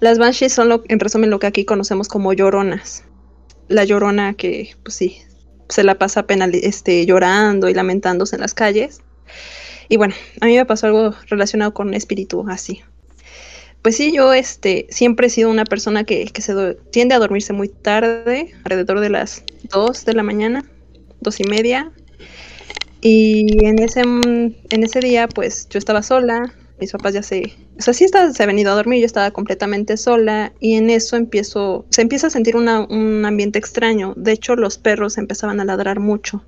Las 0.00 0.18
banshees 0.18 0.52
son, 0.52 0.68
lo, 0.68 0.84
en 0.88 1.00
resumen, 1.00 1.30
lo 1.30 1.38
que 1.38 1.46
aquí 1.46 1.64
conocemos 1.64 2.08
como 2.08 2.32
lloronas. 2.32 3.04
La 3.68 3.84
llorona 3.84 4.34
que, 4.34 4.76
pues 4.82 4.94
sí, 4.94 5.18
se 5.68 5.84
la 5.84 5.96
pasa 5.96 6.26
penal, 6.26 6.54
este, 6.54 7.06
llorando 7.06 7.68
y 7.68 7.74
lamentándose 7.74 8.36
en 8.36 8.42
las 8.42 8.54
calles. 8.54 9.00
Y 9.88 9.96
bueno, 9.96 10.14
a 10.40 10.46
mí 10.46 10.56
me 10.56 10.66
pasó 10.66 10.86
algo 10.86 11.14
relacionado 11.28 11.72
con 11.72 11.88
un 11.88 11.94
espíritu 11.94 12.44
así. 12.48 12.82
Pues 13.82 13.96
sí, 13.96 14.12
yo 14.12 14.32
este, 14.32 14.86
siempre 14.90 15.28
he 15.28 15.30
sido 15.30 15.50
una 15.50 15.64
persona 15.64 16.04
que, 16.04 16.30
se 16.38 16.74
tiende 16.90 17.14
a 17.14 17.18
dormirse 17.18 17.52
muy 17.52 17.68
tarde, 17.68 18.52
alrededor 18.64 19.00
de 19.00 19.10
las 19.10 19.44
2 19.70 20.04
de 20.04 20.12
la 20.12 20.24
mañana, 20.24 20.64
y 21.40 21.44
media. 21.44 21.92
Y 23.00 23.64
en 23.64 23.78
ese, 23.78 24.00
en 24.00 24.84
ese 24.84 25.00
día, 25.00 25.28
pues 25.28 25.68
yo 25.68 25.78
estaba 25.78 26.02
sola, 26.02 26.52
mis 26.80 26.92
papás 26.92 27.14
ya 27.14 27.22
se, 27.22 27.54
o 27.78 27.82
sea, 27.82 27.94
sí 27.94 28.06
se 28.08 28.42
ha 28.42 28.46
venido 28.46 28.72
a 28.72 28.74
dormir, 28.74 29.00
yo 29.00 29.06
estaba 29.06 29.30
completamente 29.30 29.96
sola 29.96 30.52
y 30.60 30.74
en 30.74 30.90
eso 30.90 31.16
empiezo, 31.16 31.86
se 31.90 32.02
empieza 32.02 32.26
a 32.26 32.30
sentir 32.30 32.56
un 32.56 32.68
ambiente 33.24 33.58
extraño. 33.58 34.14
De 34.16 34.32
hecho, 34.32 34.56
los 34.56 34.78
perros 34.78 35.18
empezaban 35.18 35.60
a 35.60 35.64
ladrar 35.64 36.00
mucho. 36.00 36.42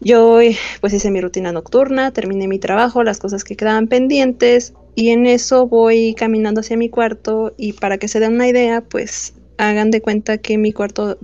Yo 0.00 0.38
pues 0.80 0.94
hice 0.94 1.10
mi 1.10 1.20
rutina 1.20 1.52
nocturna, 1.52 2.10
terminé 2.10 2.48
mi 2.48 2.58
trabajo, 2.58 3.02
las 3.04 3.18
cosas 3.18 3.44
que 3.44 3.54
quedaban 3.54 3.86
pendientes 3.86 4.72
y 4.94 5.10
en 5.10 5.26
eso 5.26 5.66
voy 5.66 6.14
caminando 6.14 6.60
hacia 6.60 6.78
mi 6.78 6.88
cuarto 6.88 7.52
y 7.58 7.74
para 7.74 7.98
que 7.98 8.08
se 8.08 8.18
den 8.18 8.34
una 8.34 8.48
idea, 8.48 8.80
pues 8.80 9.34
hagan 9.58 9.90
de 9.90 10.00
cuenta 10.00 10.38
que 10.38 10.56
mi 10.56 10.72
cuarto 10.72 11.18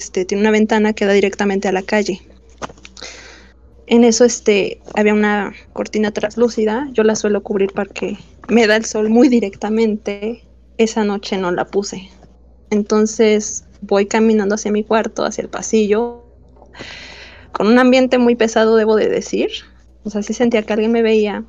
este, 0.00 0.24
tiene 0.24 0.40
una 0.40 0.50
ventana 0.50 0.94
que 0.94 1.04
da 1.04 1.12
directamente 1.12 1.68
a 1.68 1.72
la 1.72 1.82
calle. 1.82 2.22
En 3.86 4.02
eso 4.02 4.24
este, 4.24 4.80
había 4.94 5.12
una 5.12 5.52
cortina 5.74 6.10
translúcida, 6.10 6.88
yo 6.92 7.02
la 7.02 7.14
suelo 7.16 7.42
cubrir 7.42 7.70
porque 7.74 8.16
me 8.48 8.66
da 8.66 8.76
el 8.76 8.86
sol 8.86 9.10
muy 9.10 9.28
directamente. 9.28 10.42
Esa 10.78 11.04
noche 11.04 11.36
no 11.36 11.52
la 11.52 11.66
puse. 11.66 12.08
Entonces 12.70 13.64
voy 13.82 14.06
caminando 14.06 14.54
hacia 14.54 14.72
mi 14.72 14.84
cuarto, 14.84 15.22
hacia 15.22 15.42
el 15.42 15.50
pasillo, 15.50 16.24
con 17.52 17.66
un 17.66 17.78
ambiente 17.78 18.16
muy 18.16 18.36
pesado, 18.36 18.76
debo 18.76 18.96
de 18.96 19.10
decir. 19.10 19.50
O 20.04 20.08
sea, 20.08 20.22
sí 20.22 20.32
sentía 20.32 20.62
que 20.62 20.72
alguien 20.72 20.92
me 20.92 21.02
veía. 21.02 21.44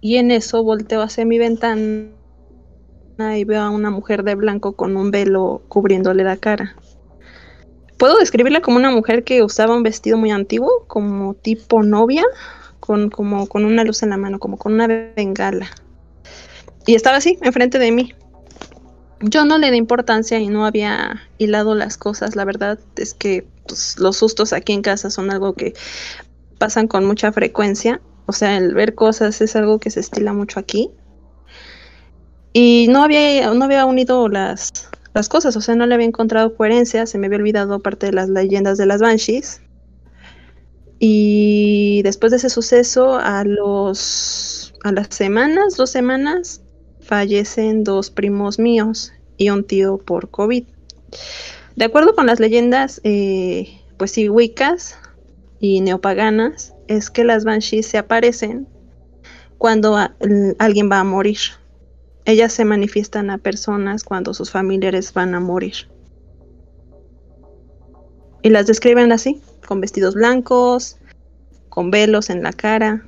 Y 0.00 0.18
en 0.18 0.30
eso 0.30 0.62
volteo 0.62 1.02
hacia 1.02 1.24
mi 1.24 1.38
ventana 1.38 2.08
y 3.36 3.42
veo 3.42 3.62
a 3.62 3.70
una 3.70 3.90
mujer 3.90 4.22
de 4.22 4.36
blanco 4.36 4.76
con 4.76 4.96
un 4.96 5.10
velo 5.10 5.62
cubriéndole 5.66 6.22
la 6.22 6.36
cara. 6.36 6.76
Puedo 7.98 8.18
describirla 8.18 8.60
como 8.60 8.76
una 8.76 8.90
mujer 8.90 9.24
que 9.24 9.42
usaba 9.42 9.74
un 9.74 9.82
vestido 9.82 10.18
muy 10.18 10.30
antiguo, 10.30 10.84
como 10.86 11.34
tipo 11.34 11.82
novia, 11.82 12.24
con, 12.80 13.10
como, 13.10 13.46
con 13.46 13.64
una 13.64 13.84
luz 13.84 14.02
en 14.02 14.10
la 14.10 14.16
mano, 14.16 14.38
como 14.38 14.58
con 14.58 14.74
una 14.74 14.86
bengala. 14.86 15.68
Y 16.86 16.94
estaba 16.94 17.16
así, 17.16 17.38
enfrente 17.42 17.78
de 17.78 17.90
mí. 17.90 18.14
Yo 19.20 19.44
no 19.44 19.58
le 19.58 19.70
di 19.70 19.78
importancia 19.78 20.38
y 20.38 20.48
no 20.48 20.66
había 20.66 21.22
hilado 21.38 21.74
las 21.74 21.96
cosas. 21.96 22.36
La 22.36 22.44
verdad 22.44 22.78
es 22.96 23.14
que 23.14 23.46
pues, 23.66 23.98
los 23.98 24.18
sustos 24.18 24.52
aquí 24.52 24.72
en 24.72 24.82
casa 24.82 25.10
son 25.10 25.30
algo 25.30 25.54
que 25.54 25.74
pasan 26.58 26.86
con 26.86 27.04
mucha 27.06 27.32
frecuencia. 27.32 28.00
O 28.26 28.32
sea, 28.32 28.56
el 28.56 28.74
ver 28.74 28.94
cosas 28.94 29.40
es 29.40 29.56
algo 29.56 29.78
que 29.78 29.90
se 29.90 30.00
estila 30.00 30.32
mucho 30.32 30.60
aquí. 30.60 30.90
Y 32.52 32.86
no 32.88 33.02
había, 33.02 33.52
no 33.52 33.64
había 33.64 33.84
unido 33.84 34.28
las, 34.28 34.88
las 35.16 35.30
cosas, 35.30 35.56
o 35.56 35.62
sea, 35.62 35.74
no 35.74 35.86
le 35.86 35.94
había 35.94 36.06
encontrado 36.06 36.54
coherencia, 36.54 37.06
se 37.06 37.16
me 37.16 37.26
había 37.26 37.38
olvidado 37.38 37.80
parte 37.80 38.04
de 38.04 38.12
las 38.12 38.28
leyendas 38.28 38.76
de 38.76 38.84
las 38.84 39.00
Banshees. 39.00 39.62
Y 40.98 42.02
después 42.02 42.32
de 42.32 42.36
ese 42.36 42.50
suceso, 42.50 43.16
a 43.16 43.42
los 43.44 44.74
a 44.84 44.92
las 44.92 45.06
semanas, 45.08 45.74
dos 45.78 45.88
semanas, 45.88 46.60
fallecen 47.00 47.82
dos 47.82 48.10
primos 48.10 48.58
míos 48.58 49.14
y 49.38 49.48
un 49.48 49.64
tío 49.64 49.96
por 49.96 50.28
COVID. 50.28 50.64
De 51.76 51.84
acuerdo 51.86 52.14
con 52.14 52.26
las 52.26 52.38
leyendas, 52.38 53.00
eh, 53.02 53.80
pues 53.96 54.10
sí, 54.10 54.28
wiccas 54.28 54.98
y 55.60 55.80
neopaganas, 55.80 56.74
es 56.88 57.08
que 57.08 57.24
las 57.24 57.44
banshees 57.44 57.86
se 57.86 57.96
aparecen 57.96 58.68
cuando 59.56 59.96
alguien 60.58 60.90
va 60.92 61.00
a 61.00 61.04
morir. 61.04 61.38
Ellas 62.26 62.52
se 62.52 62.64
manifiestan 62.64 63.30
a 63.30 63.38
personas 63.38 64.02
cuando 64.02 64.34
sus 64.34 64.50
familiares 64.50 65.14
van 65.14 65.36
a 65.36 65.40
morir. 65.40 65.88
Y 68.42 68.50
las 68.50 68.66
describen 68.66 69.12
así, 69.12 69.40
con 69.66 69.80
vestidos 69.80 70.16
blancos, 70.16 70.98
con 71.68 71.92
velos 71.92 72.28
en 72.28 72.42
la 72.42 72.52
cara. 72.52 73.06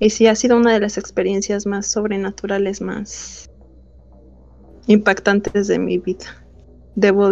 Y 0.00 0.10
sí, 0.10 0.26
ha 0.26 0.34
sido 0.34 0.56
una 0.56 0.72
de 0.72 0.80
las 0.80 0.98
experiencias 0.98 1.66
más 1.66 1.86
sobrenaturales, 1.86 2.80
más 2.80 3.48
impactantes 4.88 5.68
de 5.68 5.78
mi 5.78 5.98
vida, 5.98 6.44
debo 6.96 7.30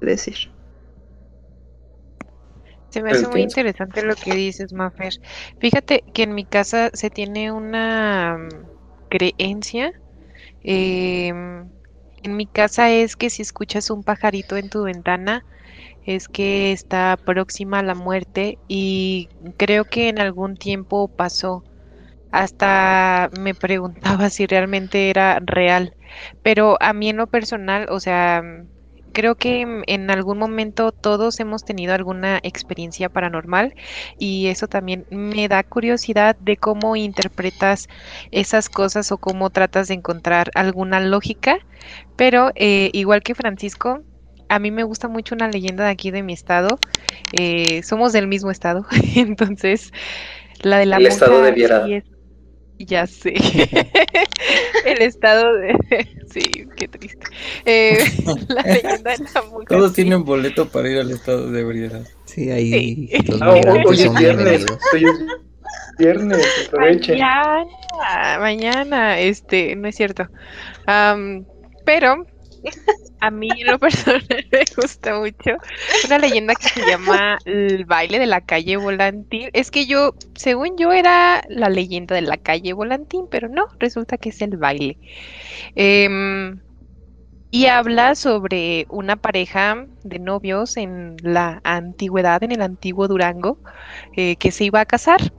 decir. 0.00 0.50
Se 2.92 3.02
me 3.02 3.12
hace 3.12 3.26
muy 3.26 3.40
interesante 3.40 4.02
lo 4.02 4.14
que 4.16 4.34
dices, 4.34 4.74
Mafer. 4.74 5.14
Fíjate 5.58 6.04
que 6.12 6.24
en 6.24 6.34
mi 6.34 6.44
casa 6.44 6.90
se 6.92 7.08
tiene 7.08 7.50
una 7.50 8.36
mm, 8.36 8.68
creencia. 9.08 9.92
Em, 10.62 11.70
en 12.22 12.36
mi 12.36 12.46
casa 12.46 12.90
es 12.90 13.16
que 13.16 13.30
si 13.30 13.40
escuchas 13.40 13.88
un 13.90 14.04
pajarito 14.04 14.58
en 14.58 14.68
tu 14.68 14.82
ventana, 14.82 15.46
es 16.04 16.28
que 16.28 16.72
está 16.72 17.18
próxima 17.24 17.78
a 17.78 17.82
la 17.82 17.94
muerte 17.94 18.58
y 18.68 19.30
creo 19.56 19.86
que 19.86 20.08
en 20.10 20.20
algún 20.20 20.56
tiempo 20.56 21.08
pasó. 21.08 21.64
Hasta 22.30 23.30
me 23.40 23.54
preguntaba 23.54 24.28
si 24.30 24.46
realmente 24.46 25.08
era 25.08 25.38
real. 25.40 25.96
Pero 26.42 26.76
a 26.80 26.92
mí 26.92 27.08
en 27.08 27.16
lo 27.16 27.26
personal, 27.26 27.86
o 27.90 28.00
sea, 28.00 28.42
creo 29.12 29.34
que 29.34 29.82
en 29.86 30.10
algún 30.10 30.38
momento 30.38 30.92
todos 30.92 31.38
hemos 31.40 31.64
tenido 31.64 31.94
alguna 31.94 32.38
experiencia 32.42 33.08
paranormal 33.08 33.74
y 34.18 34.48
eso 34.48 34.68
también 34.68 35.06
me 35.10 35.48
da 35.48 35.62
curiosidad 35.62 36.36
de 36.36 36.56
cómo 36.56 36.96
interpretas 36.96 37.88
esas 38.30 38.68
cosas 38.68 39.12
o 39.12 39.18
cómo 39.18 39.50
tratas 39.50 39.88
de 39.88 39.94
encontrar 39.94 40.50
alguna 40.54 41.00
lógica, 41.00 41.58
pero 42.16 42.50
eh, 42.54 42.90
igual 42.92 43.22
que 43.22 43.34
Francisco, 43.34 44.02
a 44.48 44.58
mí 44.58 44.70
me 44.70 44.84
gusta 44.84 45.08
mucho 45.08 45.34
una 45.34 45.48
leyenda 45.48 45.84
de 45.84 45.90
aquí 45.90 46.10
de 46.10 46.22
mi 46.22 46.32
estado, 46.32 46.78
eh, 47.32 47.82
somos 47.82 48.12
del 48.12 48.26
mismo 48.26 48.50
estado, 48.50 48.86
entonces 49.16 49.92
la 50.62 50.78
de 50.78 50.86
la... 50.86 50.96
El 50.96 51.06
estado 51.06 51.42
de 51.42 51.52
Viera. 51.52 51.86
Ya 52.86 53.06
sé. 53.06 53.34
el 54.84 55.02
estado 55.02 55.54
de. 55.54 55.76
Sí, 56.32 56.66
qué 56.76 56.88
triste. 56.88 57.26
Eh, 57.66 57.98
la 58.48 58.62
leyenda 58.62 59.10
de 59.10 59.24
la 59.34 59.42
mujer. 59.42 59.68
Todos 59.68 59.92
tienen 59.92 60.24
boleto 60.24 60.66
para 60.66 60.88
ir 60.88 60.98
al 60.98 61.10
estado 61.10 61.50
de 61.50 61.60
ebriedad. 61.60 62.00
Sí, 62.24 62.50
ahí. 62.50 63.10
Los 63.26 63.42
ah, 63.42 63.50
hoy 63.50 64.00
es 64.00 64.14
viernes. 64.14 64.64
Hoy 64.94 65.04
es 65.04 65.98
viernes, 65.98 66.66
aprovechen. 66.68 67.18
Mañana, 67.18 68.38
mañana, 68.38 69.18
este, 69.18 69.76
no 69.76 69.88
es 69.88 69.96
cierto. 69.96 70.26
pero 71.84 72.26
a 73.20 73.30
mí 73.30 73.48
en 73.56 73.66
lo 73.66 73.78
personal 73.78 74.22
me 74.52 74.64
gusta 74.76 75.18
mucho 75.18 75.50
una 76.06 76.18
leyenda 76.18 76.54
que 76.54 76.68
se 76.68 76.86
llama 76.86 77.38
el 77.44 77.84
baile 77.84 78.18
de 78.18 78.26
la 78.26 78.40
calle 78.40 78.76
Volantín. 78.76 79.48
Es 79.52 79.70
que 79.70 79.86
yo, 79.86 80.14
según 80.34 80.76
yo, 80.76 80.92
era 80.92 81.42
la 81.48 81.68
leyenda 81.68 82.14
de 82.14 82.22
la 82.22 82.36
calle 82.36 82.72
Volantín, 82.72 83.26
pero 83.30 83.48
no, 83.48 83.66
resulta 83.78 84.18
que 84.18 84.30
es 84.30 84.42
el 84.42 84.56
baile. 84.56 84.98
Em, 85.74 86.60
y 87.50 87.66
habla 87.66 88.14
sobre 88.14 88.86
una 88.88 89.16
pareja 89.16 89.86
de 90.04 90.18
novios 90.18 90.76
en 90.76 91.16
la 91.22 91.60
antigüedad, 91.64 92.42
en 92.42 92.52
el 92.52 92.62
antiguo 92.62 93.08
Durango, 93.08 93.58
eh, 94.16 94.36
que 94.36 94.50
se 94.50 94.64
iba 94.64 94.80
a 94.80 94.86
casar 94.86 95.32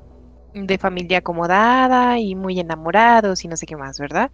de 0.54 0.78
familia 0.78 1.20
acomodada 1.20 2.20
y 2.20 2.36
muy 2.36 2.60
enamorados 2.60 3.44
y 3.44 3.48
no 3.48 3.58
sé 3.58 3.66
qué 3.66 3.76
más, 3.76 4.00
¿verdad? 4.00 4.32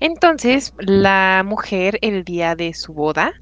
Entonces, 0.00 0.72
la 0.78 1.42
mujer 1.46 1.98
el 2.02 2.24
día 2.24 2.54
de 2.56 2.74
su 2.74 2.94
boda, 2.94 3.32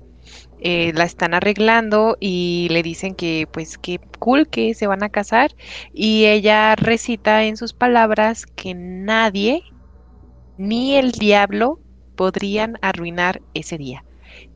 eh, 0.58 0.92
la 0.94 1.04
están 1.04 1.34
arreglando 1.34 2.16
y 2.20 2.68
le 2.70 2.82
dicen 2.82 3.14
que 3.14 3.46
pues 3.52 3.78
qué 3.78 4.00
cool 4.18 4.48
que 4.48 4.74
se 4.74 4.86
van 4.86 5.02
a 5.04 5.10
casar 5.10 5.50
y 5.92 6.26
ella 6.26 6.74
recita 6.76 7.44
en 7.44 7.56
sus 7.56 7.74
palabras 7.74 8.46
que 8.56 8.74
nadie 8.74 9.62
ni 10.56 10.96
el 10.96 11.12
diablo 11.12 11.80
podrían 12.16 12.76
arruinar 12.82 13.42
ese 13.54 13.78
día. 13.78 14.04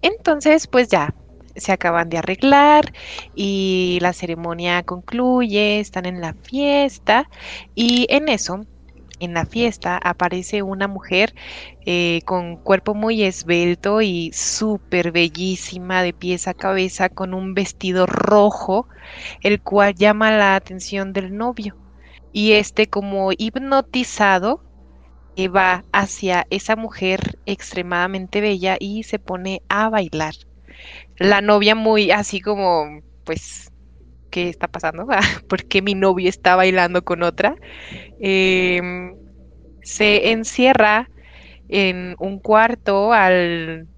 Entonces, 0.03 0.67
pues 0.67 0.89
ya, 0.89 1.15
se 1.61 1.73
acaban 1.73 2.09
de 2.09 2.19
arreglar 2.19 2.93
y 3.35 3.99
la 4.01 4.13
ceremonia 4.13 4.83
concluye, 4.83 5.81
están 5.81 6.07
en 6.07 6.21
la 6.21 6.35
fiesta 6.35 7.29
y 7.75 8.07
en 8.11 8.29
eso 8.29 8.61
en 9.21 9.35
la 9.35 9.45
fiesta 9.45 9.99
aparece 10.03 10.63
una 10.63 10.89
mujer 10.89 11.35
eh, 11.87 12.21
con 12.25 12.57
cuerpo 12.57 12.95
muy 12.95 13.23
esbelto 13.23 14.01
y 14.01 14.31
súper 14.33 15.13
bellísima 15.13 16.03
de 16.03 16.15
pies 16.15 16.49
a 16.49 16.55
cabeza 16.55 17.11
con 17.11 17.35
un 17.35 17.55
vestido 17.55 18.07
rojo, 18.07 18.89
el 19.43 19.63
cual 19.63 19.95
llama 19.95 20.31
la 20.31 20.57
atención 20.57 21.13
del 21.13 21.37
novio. 21.37 21.77
Y 22.33 22.53
este 22.53 22.89
como 22.89 23.31
hipnotizado 23.37 24.63
va 25.49 25.85
hacia 25.93 26.47
esa 26.51 26.77
mujer 26.77 27.39
extremadamente 27.47 28.41
bella 28.41 28.77
y 28.79 29.05
se 29.05 29.19
pone 29.19 29.63
a 29.69 29.89
bailar. 29.89 30.35
La 31.19 31.41
novia 31.41 31.75
muy 31.75 32.11
así 32.11 32.41
como, 32.41 33.01
pues, 33.25 33.71
¿qué 34.31 34.49
está 34.49 34.69
pasando? 34.69 35.07
¿Por 35.49 35.65
qué 35.65 35.83
mi 35.83 35.95
novio 35.95 36.29
está 36.29 36.57
bailando 36.57 37.03
con 37.03 37.23
otra? 37.23 37.55
Em, 38.21 39.15
se 39.83 40.33
encierra 40.33 41.11
en 41.69 42.17
un 42.19 42.41
cuarto 42.41 43.13
al 43.13 43.89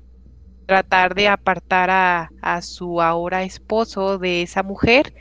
tratar 0.67 1.15
de 1.15 1.29
apartar 1.29 1.91
a, 1.91 2.29
su 2.63 3.03
ahora 3.03 3.43
esposo 3.43 4.19
de 4.19 4.43
esa 4.43 4.63
mujer 4.63 5.13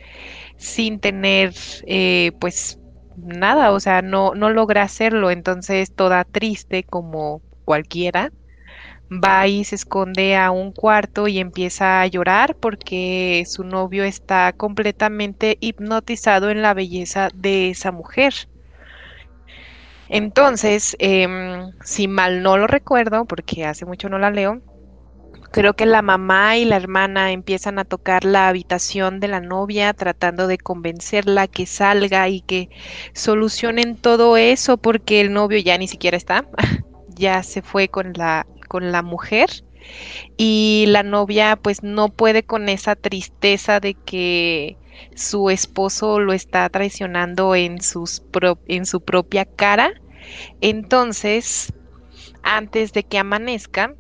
sin 0.58 1.00
tener 1.00 1.54
eh, 1.88 2.32
pues 2.40 2.80
nada, 3.16 3.72
o 3.72 3.80
sea, 3.80 4.02
no, 4.02 4.34
no 4.36 4.50
logra 4.50 4.84
hacerlo, 4.84 5.32
entonces 5.32 5.94
toda 5.94 6.24
triste 6.24 6.84
como 6.84 7.42
cualquiera, 7.66 8.32
va 9.12 9.48
y 9.48 9.64
se 9.66 9.76
esconde 9.76 10.38
a 10.38 10.52
un 10.52 10.72
cuarto 10.72 11.28
y 11.28 11.40
empieza 11.40 12.02
a 12.02 12.08
llorar 12.08 12.56
porque 12.56 13.44
su 13.46 13.64
novio 13.64 14.04
está 14.04 14.54
completamente 14.54 15.58
hipnotizado 15.60 16.50
en 16.50 16.62
la 16.62 16.74
belleza 16.74 17.30
de 17.34 17.70
esa 17.72 17.92
mujer. 17.92 18.34
Entonces, 20.10 20.96
em, 21.00 21.72
si 21.84 22.08
mal 22.08 22.44
no 22.44 22.58
lo 22.58 22.68
recuerdo, 22.68 23.26
porque 23.26 23.66
hace 23.66 23.86
mucho 23.86 24.10
no 24.10 24.18
la 24.20 24.30
leo, 24.30 24.62
creo 25.52 25.74
que 25.74 25.86
la 25.86 26.02
mamá 26.02 26.58
y 26.58 26.66
la 26.66 26.78
hermana 26.78 27.32
empiezan 27.32 27.80
a 27.80 27.86
tocar 27.86 28.26
la 28.26 28.48
habitación 28.48 29.20
de 29.20 29.28
la 29.28 29.42
novia 29.42 29.94
tratando 29.94 30.48
de 30.48 30.58
convencerla 30.58 31.48
que 31.48 31.66
salga 31.66 32.28
y 32.30 32.42
que 32.42 32.70
solucionen 33.14 33.98
todo 33.98 34.38
eso 34.38 34.78
porque 34.78 35.22
el 35.22 35.34
novio 35.34 35.60
ya 35.60 35.78
ni 35.78 35.88
siquiera 35.88 36.18
está, 36.18 36.46
ya 37.08 37.44
se 37.44 37.62
fue 37.62 37.90
con 37.90 38.14
la, 38.14 38.46
con 38.72 38.94
la 38.94 39.02
mujer 39.02 39.50
y 40.38 40.86
la 40.88 41.04
novia 41.04 41.60
pues 41.62 41.84
no 41.84 42.08
puede 42.08 42.44
con 42.44 42.70
esa 42.70 42.96
tristeza 42.96 43.82
de 43.82 43.96
que 43.96 44.78
su 45.14 45.50
esposo 45.50 46.22
lo 46.22 46.32
está 46.32 46.70
traicionando 46.70 47.54
en, 47.54 47.82
sus 47.82 48.24
en 48.70 48.86
su 48.86 49.02
propia 49.02 49.44
cara. 49.44 49.92
Entonces, 50.62 51.74
antes 52.44 52.94
de 52.94 53.04
que 53.04 53.18
amanezca, 53.18 53.94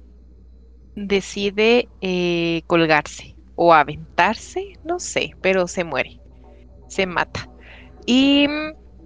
decide 0.96 1.90
eh, 2.00 2.62
colgarse 2.68 3.36
o 3.56 3.74
aventarse, 3.74 4.80
no 4.86 5.02
sé, 5.02 5.36
pero 5.42 5.68
se 5.68 5.84
muere, 5.84 6.22
se 6.88 7.08
mata. 7.08 7.50
Y 8.06 8.48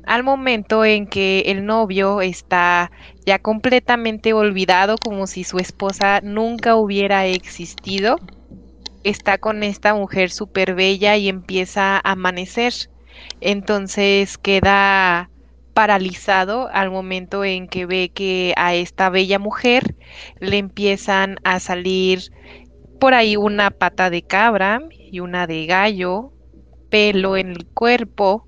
al 0.06 0.24
momento 0.24 0.86
en 0.86 1.08
que 1.08 1.44
el 1.48 1.66
novio 1.66 2.22
está 2.22 2.92
ya 3.26 3.40
completamente 3.40 4.34
olvidado, 4.34 4.98
como 4.98 5.28
si 5.28 5.44
su 5.44 5.58
esposa 5.58 6.22
nunca 6.22 6.76
hubiera 6.76 7.26
existido, 7.26 8.18
está 9.04 9.38
con 9.38 9.64
esta 9.64 9.94
mujer 9.94 10.30
súper 10.30 10.76
bella 10.76 11.16
y 11.18 11.30
empieza 11.30 11.98
a 11.98 12.12
amanecer. 12.12 12.74
Entonces 13.42 14.38
queda 14.38 15.30
paralizado 15.74 16.70
al 16.72 16.90
momento 16.92 17.44
en 17.44 17.68
que 17.68 17.86
ve 17.86 18.10
que 18.14 18.54
a 18.58 18.74
esta 18.74 19.10
bella 19.10 19.40
mujer 19.40 19.96
le 20.40 20.58
empiezan 20.58 21.38
a 21.44 21.60
salir 21.60 22.32
por 23.00 23.14
ahí 23.14 23.36
una 23.36 23.72
pata 23.72 24.10
de 24.10 24.22
cabra 24.22 24.82
y 25.12 25.20
una 25.20 25.48
de 25.48 25.66
gallo, 25.66 26.32
pelo 26.90 27.38
en 27.38 27.52
el 27.52 27.66
cuerpo, 27.66 28.48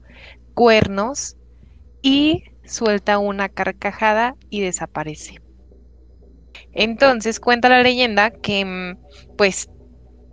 cuernos 0.54 1.37
y 2.02 2.44
suelta 2.66 3.18
una 3.20 3.50
carcajada 3.50 4.36
y 4.50 4.62
desaparece. 4.62 5.42
Entonces 6.74 7.40
cuenta 7.40 7.70
la 7.70 7.82
leyenda 7.82 8.32
que 8.32 8.66
mm, 8.66 9.36
pues 9.38 9.70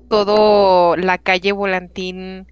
todo 0.09 0.97
la 0.97 1.19
calle 1.19 1.53
Volantín 1.53 2.47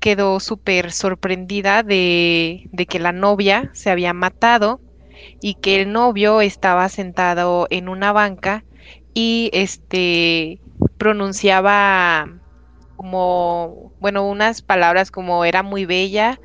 quedó 0.00 0.40
súper 0.40 0.92
sorprendida 0.92 1.82
de, 1.82 2.68
que 2.88 2.98
la 2.98 3.12
novia 3.12 3.70
se 3.72 3.90
había 3.90 4.12
matado 4.12 4.80
y 5.40 5.54
que 5.54 5.80
el 5.80 5.92
novio 5.92 6.40
estaba 6.40 6.88
sentado 6.88 7.66
en 7.70 7.88
una 7.88 8.12
banca 8.12 8.64
y 9.14 9.50
este 9.52 10.60
pronunciaba 10.98 12.28
como, 12.96 13.92
bueno, 14.00 14.28
unas 14.28 14.62
palabras 14.62 15.10
como 15.10 15.44
era 15.44 15.62
muy 15.62 15.84
bella, 15.84 16.40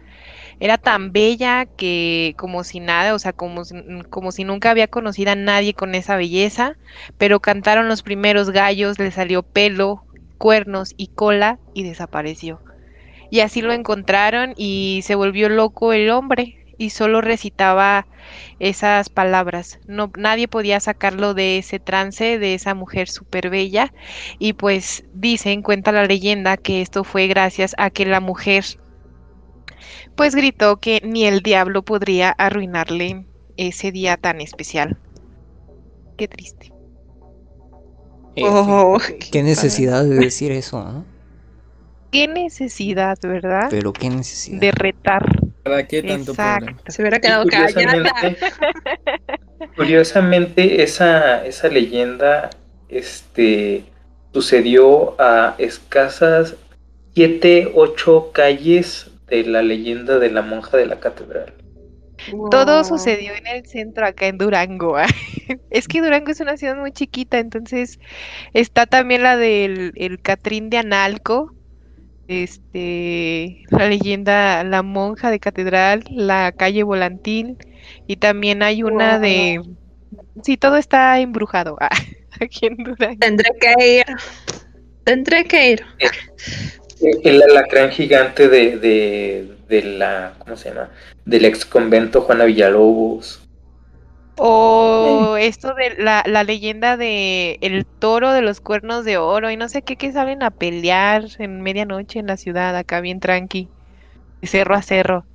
era 0.60 0.78
tan 0.78 1.12
bella 1.12 1.66
que 1.66 2.34
como 2.38 2.64
si 2.64 2.80
nada, 2.80 3.14
o 3.14 3.20
sea, 3.20 3.34
como, 3.34 3.64
como 4.10 4.32
si 4.32 4.44
nunca 4.44 4.72
había 4.72 4.88
conocido 4.88 5.32
a 5.32 5.36
nadie 5.36 5.74
con 5.74 5.96
esa 5.96 6.16
belleza, 6.16 6.78
pero 7.18 7.40
cantaron 7.40 7.88
los 7.88 8.04
primeros 8.04 8.50
gallos, 8.50 8.98
le 9.00 9.12
salió 9.12 9.44
pelo, 9.44 10.04
cuernos 10.38 10.94
y 10.98 11.08
cola 11.08 11.60
y 11.74 11.84
desapareció. 11.84 12.62
Y 13.30 13.42
así 13.42 13.62
lo 13.62 13.74
encontraron 13.74 14.54
y 14.56 15.02
se 15.04 15.16
volvió 15.16 15.50
loco 15.50 15.94
el 15.94 16.10
hombre 16.10 16.58
y 16.78 16.92
solo 16.92 17.22
recitaba 17.22 18.08
esas 18.60 19.10
palabras. 19.10 19.80
No, 19.88 20.12
nadie 20.18 20.48
podía 20.48 20.80
sacarlo 20.80 21.34
de 21.34 21.58
ese 21.58 21.80
trance, 21.80 22.40
de 22.40 22.54
esa 22.54 22.74
mujer 22.74 23.10
súper 23.10 23.50
bella. 23.50 23.94
Y 24.40 24.54
pues 24.54 25.04
dicen, 25.14 25.62
cuenta 25.62 25.92
la 25.92 26.06
leyenda, 26.06 26.58
que 26.58 26.82
esto 26.82 27.04
fue 27.04 27.28
gracias 27.28 27.76
a 27.78 27.90
que 27.90 28.06
la 28.06 28.20
mujer 28.20 28.64
pues 30.16 30.36
gritó 30.36 30.78
que 30.78 31.02
ni 31.04 31.26
el 31.26 31.42
diablo 31.42 31.84
podría 31.84 32.32
arruinarle 32.32 33.26
ese 33.58 33.92
día 33.92 34.18
tan 34.18 34.42
especial. 34.42 34.98
Qué 36.18 36.28
triste. 36.28 36.72
Oh, 38.44 38.98
qué 39.32 39.42
necesidad 39.42 40.04
de 40.04 40.16
decir 40.16 40.52
eso, 40.52 40.84
¿no? 40.84 41.18
qué 42.12 42.28
necesidad, 42.28 43.18
¿verdad? 43.22 43.68
Pero 43.70 43.94
qué 43.94 44.10
necesidad. 44.10 44.60
De 44.60 44.72
retar. 44.72 45.24
¿Para 45.64 45.88
qué 45.88 46.02
tanto 46.02 46.32
Exacto. 46.32 46.76
Se 46.88 47.02
hubiera 47.02 47.20
quedado 47.20 47.46
callada. 47.46 48.12
Curiosamente, 49.76 50.84
esa, 50.84 51.46
esa 51.46 51.68
leyenda 51.68 52.50
este, 52.90 53.84
sucedió 54.34 55.20
a 55.20 55.56
escasas 55.58 56.56
siete, 57.14 57.72
ocho 57.76 58.32
calles 58.32 59.07
de 59.28 59.44
la 59.44 59.62
leyenda 59.62 60.20
de 60.20 60.32
la 60.32 60.42
monja 60.42 60.78
de 60.78 60.86
la 60.86 61.00
catedral. 61.00 61.54
Todo 62.50 62.84
sucedió 62.84 63.34
en 63.36 63.48
el 63.48 63.66
centro, 63.66 64.06
acá 64.06 64.28
en 64.28 64.38
Durango. 64.38 64.98
es 65.70 65.88
que 65.88 66.02
Durango 66.02 66.32
es 66.32 66.40
una 66.40 66.58
ciudad 66.58 66.76
muy 66.76 66.92
chiquita, 66.92 67.40
entonces 67.40 68.00
está 68.54 68.86
también 68.86 69.24
la 69.24 69.38
del 69.38 69.94
el 69.96 70.20
Catrín 70.22 70.70
de 70.70 70.80
Analco, 70.80 71.54
este, 72.28 73.64
la 73.70 73.88
leyenda 73.88 74.64
La 74.64 74.84
monja 74.84 75.32
de 75.32 75.40
catedral, 75.40 76.04
la 76.10 76.52
calle 76.52 76.84
Volantín 76.84 77.58
y 78.08 78.18
también 78.18 78.64
hay 78.64 78.84
una 78.84 79.20
de... 79.20 79.62
Sí, 80.44 80.58
todo 80.58 80.78
está 80.78 81.20
embrujado 81.20 81.78
aquí 82.42 82.68
en 82.68 82.78
Durango. 82.78 83.20
Tendré 83.20 83.50
que 83.60 83.98
ir. 84.00 84.06
Tendré 85.04 85.46
que 85.46 85.72
ir. 85.72 85.86
El 87.02 87.42
alacrán 87.42 87.92
gigante 87.92 88.48
de, 88.48 88.78
de, 88.78 89.56
de 89.68 89.84
la, 89.84 90.34
¿cómo 90.40 90.58
se 90.58 90.70
llama? 90.70 90.90
Del 91.26 91.46
ex 91.46 91.66
convento 91.66 92.22
Juana 92.22 92.46
Villalobos. 92.46 93.42
O 94.40 95.36
esto 95.40 95.74
de 95.74 95.96
la, 95.98 96.24
la, 96.28 96.44
leyenda 96.44 96.96
de 96.96 97.58
el 97.62 97.88
toro 97.88 98.32
de 98.34 98.44
los 98.44 98.62
cuernos 98.62 99.04
de 99.04 99.18
oro 99.18 99.50
y 99.50 99.58
no 99.58 99.68
sé 99.68 99.82
qué 99.82 99.96
que 99.96 100.12
salen 100.12 100.44
a 100.44 100.52
pelear 100.52 101.24
en 101.40 101.62
medianoche 101.62 102.20
en 102.20 102.28
la 102.28 102.38
ciudad, 102.38 102.76
acá 102.76 103.02
bien 103.02 103.20
tranqui, 103.20 103.68
de 104.42 104.48
cerro 104.48 104.76
a 104.76 104.84
cerro. 104.84 105.26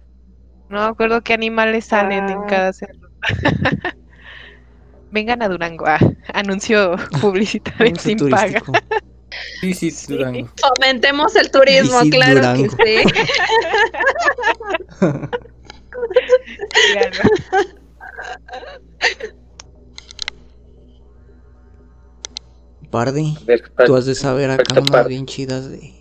No 0.69 0.79
me 0.79 0.87
acuerdo 0.87 1.21
qué 1.23 1.33
animales 1.33 1.87
salen 1.87 2.29
en 2.29 2.39
ah. 2.39 2.47
cada 2.49 2.73
cerro. 2.73 3.09
Vengan 5.11 5.43
a 5.43 5.49
Durango, 5.49 5.85
ah, 5.87 5.99
anuncio 6.33 6.95
publicitario 7.21 7.97
sin 7.97 8.31
paga. 8.31 8.63
Sí, 9.61 9.75
sí, 9.75 9.93
Durango. 10.09 10.49
Fomentemos 10.61 11.37
el 11.37 11.51
turismo, 11.51 12.01
claro 12.11 12.41
que 12.57 12.69
sí. 12.69 13.03
Pardi, 22.91 23.37
tú 23.87 23.97
has 23.97 24.05
de 24.05 24.15
saber 24.15 24.51
acá 24.51 24.81
unas 24.81 25.09
bien 25.09 25.27
chidas 25.27 25.71
de 25.71 25.95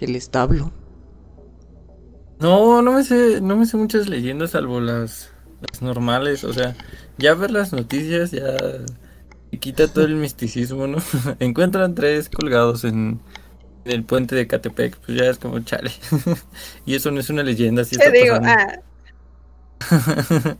el 0.00 0.16
establo. 0.16 0.72
No, 2.40 2.82
no 2.82 2.92
me 2.92 3.04
sé, 3.04 3.40
no 3.40 3.56
me 3.56 3.66
sé 3.66 3.76
muchas 3.76 4.08
leyendas 4.08 4.50
salvo 4.50 4.80
las 4.80 5.30
las 5.60 5.82
normales, 5.82 6.44
o 6.44 6.52
sea, 6.52 6.74
ya 7.18 7.34
ver 7.34 7.50
las 7.50 7.72
noticias 7.72 8.30
ya 8.30 8.56
quita 9.60 9.88
todo 9.88 10.04
el 10.04 10.16
misticismo, 10.16 10.86
¿no? 10.86 10.98
Encuentran 11.40 11.94
tres 11.94 12.28
colgados 12.28 12.84
en, 12.84 13.20
el 13.84 14.04
puente 14.04 14.34
de 14.34 14.46
Catepec, 14.46 14.96
pues 14.98 15.18
ya 15.18 15.26
es 15.26 15.38
como 15.38 15.60
chale. 15.60 15.90
y 16.86 16.94
eso 16.94 17.10
no 17.10 17.20
es 17.20 17.30
una 17.30 17.42
leyenda, 17.42 17.84
sí 17.84 17.96
está 17.96 18.10
digo, 18.10 18.36
ah. 18.42 18.80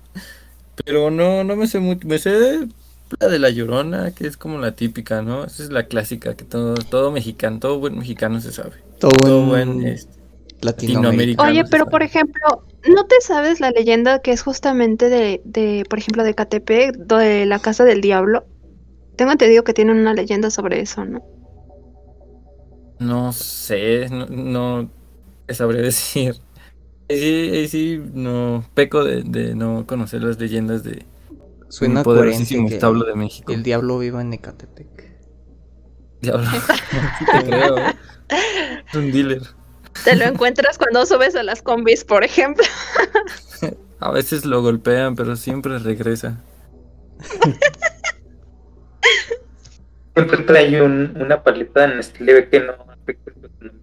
Pero 0.84 1.10
no, 1.10 1.42
no 1.42 1.56
me 1.56 1.66
sé 1.66 1.80
mucho, 1.80 2.06
me 2.06 2.18
sé 2.18 2.68
la 3.18 3.28
de 3.28 3.38
la 3.38 3.50
Llorona, 3.50 4.10
que 4.12 4.26
es 4.26 4.36
como 4.36 4.58
la 4.58 4.72
típica, 4.72 5.22
¿no? 5.22 5.44
Esa 5.44 5.62
es 5.62 5.70
la 5.70 5.86
clásica 5.86 6.34
que 6.34 6.44
todo, 6.44 6.74
todo 6.74 7.10
mexicano, 7.10 7.58
todo 7.58 7.78
buen 7.78 7.98
mexicano 7.98 8.40
se 8.40 8.52
sabe. 8.52 8.72
Todo, 8.98 9.46
buen 9.46 9.86
este, 9.86 10.12
latinoamericano. 10.60 11.50
Oye, 11.50 11.64
pero 11.70 11.86
por 11.86 12.02
ejemplo, 12.02 12.64
¿no 12.86 13.06
te 13.06 13.16
sabes 13.20 13.60
la 13.60 13.70
leyenda 13.70 14.20
que 14.20 14.32
es 14.32 14.42
justamente 14.42 15.08
de, 15.08 15.40
de 15.44 15.84
por 15.88 15.98
ejemplo, 15.98 16.24
de 16.24 16.34
Catepec, 16.34 16.96
de 16.96 17.46
la 17.46 17.58
casa 17.58 17.84
del 17.84 18.00
diablo? 18.00 18.44
Tengo 19.16 19.32
entendido 19.32 19.64
que 19.64 19.72
tienen 19.72 19.98
una 19.98 20.14
leyenda 20.14 20.50
sobre 20.50 20.80
eso, 20.80 21.04
¿no? 21.04 21.24
No 22.98 23.32
sé, 23.32 24.08
no, 24.10 24.26
no 24.26 24.90
sabré 25.48 25.82
decir. 25.82 26.36
Sí, 27.08 27.68
sí, 27.68 28.02
no, 28.14 28.64
peco 28.74 29.04
de, 29.04 29.54
no 29.54 29.86
conocer 29.86 30.22
las 30.22 30.40
leyendas 30.40 30.82
de 30.82 31.04
Suena 31.68 32.02
poderosísimo 32.02 32.68
establo 32.68 33.04
de 33.04 33.14
México. 33.14 33.52
El 33.52 33.62
diablo 33.62 33.98
viva 33.98 34.20
en 34.20 34.32
Ecatepec. 34.32 34.88
Diablo, 36.20 36.48
sí 37.18 37.24
te 37.24 37.44
creo. 37.46 37.78
¿eh? 37.78 37.94
Es 38.88 38.94
un 38.94 39.12
dealer. 39.12 39.42
Te 40.04 40.16
lo 40.16 40.24
encuentras 40.24 40.78
cuando 40.78 41.06
subes 41.06 41.36
a 41.36 41.42
las 41.42 41.62
combis, 41.62 42.04
por 42.04 42.24
ejemplo. 42.24 42.64
A 44.00 44.10
veces 44.10 44.44
lo 44.44 44.62
golpean, 44.62 45.14
pero 45.16 45.36
siempre 45.36 45.78
regresa. 45.78 46.42
Siempre 50.16 50.38
trae 50.44 50.80
un, 50.80 51.14
una 51.20 51.42
paleta 51.42 51.84
en 51.84 51.98
Nestlé 51.98 52.48
que 52.48 52.60
no 52.60 52.72
afecta 52.72 53.32
su 53.34 53.46
economía. 53.46 53.82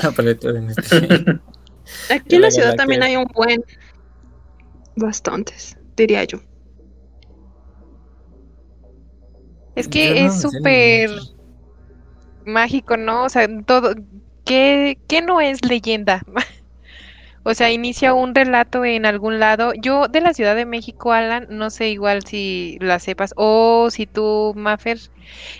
Una 0.00 0.10
paleta 0.12 0.52
de 0.52 0.60
Nestlé. 0.68 1.40
Aquí 2.10 2.36
en 2.36 2.42
la 2.42 2.50
ciudad 2.52 2.76
también 2.76 3.02
hay 3.02 3.16
un 3.16 3.24
buen. 3.34 3.64
Bastantes, 4.94 5.76
diría 5.96 6.22
yo. 6.22 6.38
Es 9.74 9.88
que 9.88 10.26
es 10.26 10.42
súper 10.42 11.10
mágico, 12.46 12.96
¿no? 12.96 13.24
O 13.24 13.28
sea, 13.28 13.48
todo. 13.64 13.96
¿Qué, 14.44 14.96
¿Qué 15.08 15.22
no 15.22 15.40
es 15.40 15.64
leyenda? 15.64 16.22
O 17.50 17.54
sea, 17.54 17.72
inicia 17.72 18.14
un 18.14 18.34
relato 18.34 18.84
en 18.84 19.06
algún 19.06 19.40
lado. 19.40 19.72
Yo 19.74 20.06
de 20.08 20.20
la 20.20 20.34
Ciudad 20.34 20.54
de 20.54 20.66
México, 20.66 21.12
Alan, 21.12 21.46
no 21.50 21.70
sé 21.70 21.88
igual 21.90 22.24
si 22.24 22.76
la 22.80 23.00
sepas 23.00 23.32
o 23.36 23.88
si 23.90 24.06
tú, 24.06 24.52
Maffer, 24.56 24.98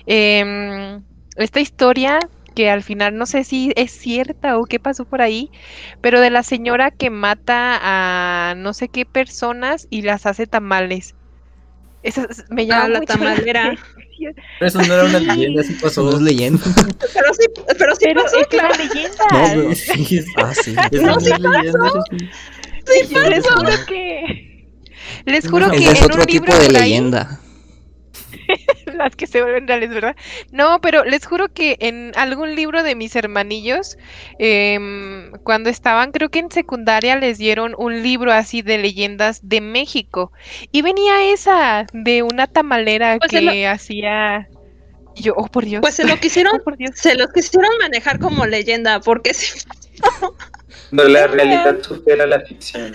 em, 0.07 1.05
esta 1.37 1.61
historia 1.61 2.21
que 2.55 2.71
al 2.71 2.83
final 2.85 3.17
no 3.17 3.27
sé 3.27 3.45
si 3.45 3.73
es 3.77 3.91
cierta 3.93 4.59
o 4.59 4.67
qué 4.67 4.79
pasó 4.81 5.05
por 5.07 5.21
ahí, 5.23 5.51
pero 6.01 6.21
de 6.21 6.31
la 6.31 6.43
señora 6.45 6.91
que 6.93 7.11
mata 7.11 7.79
a 7.83 8.55
no 8.57 8.73
sé 8.75 8.89
qué 8.89 9.05
personas 9.07 9.87
y 9.91 10.03
las 10.03 10.27
hace 10.27 10.47
tamales. 10.47 11.17
Esa 12.03 12.27
me 12.49 12.67
llama 12.67 12.85
ah, 12.85 12.89
la 12.89 13.01
tamalera. 13.03 13.77
Eso 14.61 14.83
no 14.83 14.95
era 14.95 15.05
una 15.05 15.19
leyenda, 15.19 15.63
sí 15.63 15.77
pasó. 15.81 16.03
No 16.03 16.17
es 16.17 16.23
leyenda. 16.23 16.63
Pero 17.15 17.35
sí, 17.35 17.47
pero 17.79 17.95
sí 17.95 18.05
pero 18.05 18.23
pasó, 18.23 18.39
es 18.39 18.47
claro. 18.49 18.75
una 18.75 18.85
leyenda. 18.85 19.25
No, 19.33 19.49
pero 19.55 19.75
sí, 19.75 20.25
ah, 20.37 20.55
sí. 20.55 20.75
no, 21.01 21.21
sí 21.21 21.31
pasó. 21.31 22.05
Sí, 22.87 23.15
les 23.15 23.47
juro 23.49 23.87
que... 23.87 24.67
Les 25.27 25.49
juro 25.49 25.71
que 25.71 25.91
es 25.91 26.03
otro 26.03 26.25
tipo 26.27 26.55
de 26.55 26.71
leyenda. 26.71 27.41
las 28.95 29.17
que 29.17 29.27
se 29.27 29.43
vuelven 29.43 29.67
reales, 29.67 29.91
¿verdad? 29.91 30.17
No, 30.53 30.81
pero 30.81 31.05
les 31.05 31.27
juro 31.27 31.49
que 31.53 31.77
en 31.81 32.13
algún 32.17 32.55
libro 32.55 32.83
de 32.83 32.95
mis 32.95 33.15
hermanillos, 33.17 33.99
em, 34.39 35.33
cuando 35.43 35.71
estaban, 35.71 36.13
creo 36.13 36.29
que 36.31 36.39
en 36.39 36.51
secundaria, 36.51 37.17
les 37.17 37.39
dieron 37.39 37.75
un 37.79 38.03
libro 38.03 38.33
así 38.33 38.63
de 38.63 38.79
leyendas 38.79 39.41
de 39.43 39.61
México. 39.61 40.33
Y 40.73 40.83
venía 40.83 41.33
esa 41.33 41.87
de 41.93 42.23
una 42.23 42.47
tamalera 42.47 43.19
pues 43.19 43.31
que 43.31 43.67
hacía. 43.67 44.49
Yo, 45.17 45.35
oh 45.37 45.49
por 45.49 45.65
Dios. 45.65 45.81
Pues 45.81 45.95
se 45.95 46.07
lo 46.07 46.17
quisieron, 46.19 46.61
oh, 46.67 46.73
se 46.95 47.15
lo 47.15 47.29
quisieron 47.29 47.71
manejar 47.81 48.19
como 48.19 48.47
leyenda, 48.47 49.01
porque 49.01 49.35
si 49.35 49.59
no, 50.91 51.05
la 51.05 51.27
realidad 51.27 51.83
supera 51.83 52.27
la 52.27 52.41
ficción. 52.41 52.95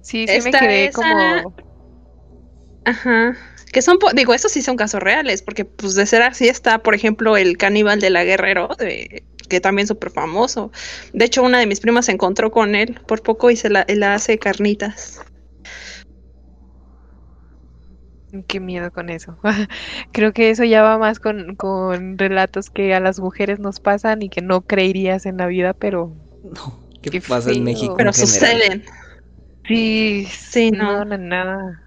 Sí, 0.00 0.26
sí 0.28 0.40
me 0.42 0.50
quedé 0.52 0.90
como... 0.92 1.54
Ajá. 2.84 3.36
Que 3.72 3.82
son, 3.82 3.98
digo, 4.14 4.34
esos 4.34 4.52
sí 4.52 4.62
son 4.62 4.76
casos 4.76 5.02
reales, 5.02 5.42
porque 5.42 5.64
pues 5.64 5.94
de 5.94 6.06
ser 6.06 6.22
así 6.22 6.46
está, 6.48 6.78
por 6.78 6.94
ejemplo, 6.94 7.36
el 7.36 7.56
caníbal 7.56 8.00
de 8.00 8.10
la 8.10 8.22
Guerrero, 8.22 8.68
de, 8.78 9.24
que 9.48 9.60
también 9.60 9.84
es 9.84 9.88
súper 9.88 10.10
famoso. 10.10 10.70
De 11.12 11.24
hecho, 11.24 11.42
una 11.42 11.58
de 11.58 11.66
mis 11.66 11.80
primas 11.80 12.06
se 12.06 12.12
encontró 12.12 12.50
con 12.50 12.74
él 12.74 13.00
por 13.06 13.22
poco 13.22 13.50
y 13.50 13.56
se 13.56 13.70
la, 13.70 13.84
la 13.88 14.14
hace 14.14 14.38
carnitas. 14.38 15.20
Qué 18.48 18.58
miedo 18.58 18.90
con 18.90 19.10
eso. 19.10 19.38
Creo 20.12 20.32
que 20.32 20.50
eso 20.50 20.64
ya 20.64 20.82
va 20.82 20.98
más 20.98 21.20
con, 21.20 21.54
con, 21.54 22.18
relatos 22.18 22.70
que 22.70 22.94
a 22.94 23.00
las 23.00 23.20
mujeres 23.20 23.60
nos 23.60 23.80
pasan 23.80 24.22
y 24.22 24.28
que 24.28 24.42
no 24.42 24.62
creerías 24.62 25.26
en 25.26 25.36
la 25.36 25.46
vida, 25.46 25.72
pero... 25.72 26.12
No, 26.42 26.80
¿qué, 27.00 27.20
pasa 27.20 27.50
en 27.52 27.64
México? 27.64 27.94
Pero 27.96 28.12
suceden. 28.12 28.84
Sí, 29.66 30.26
sí, 30.30 30.70
no, 30.70 31.04
no, 31.04 31.16
nada. 31.16 31.83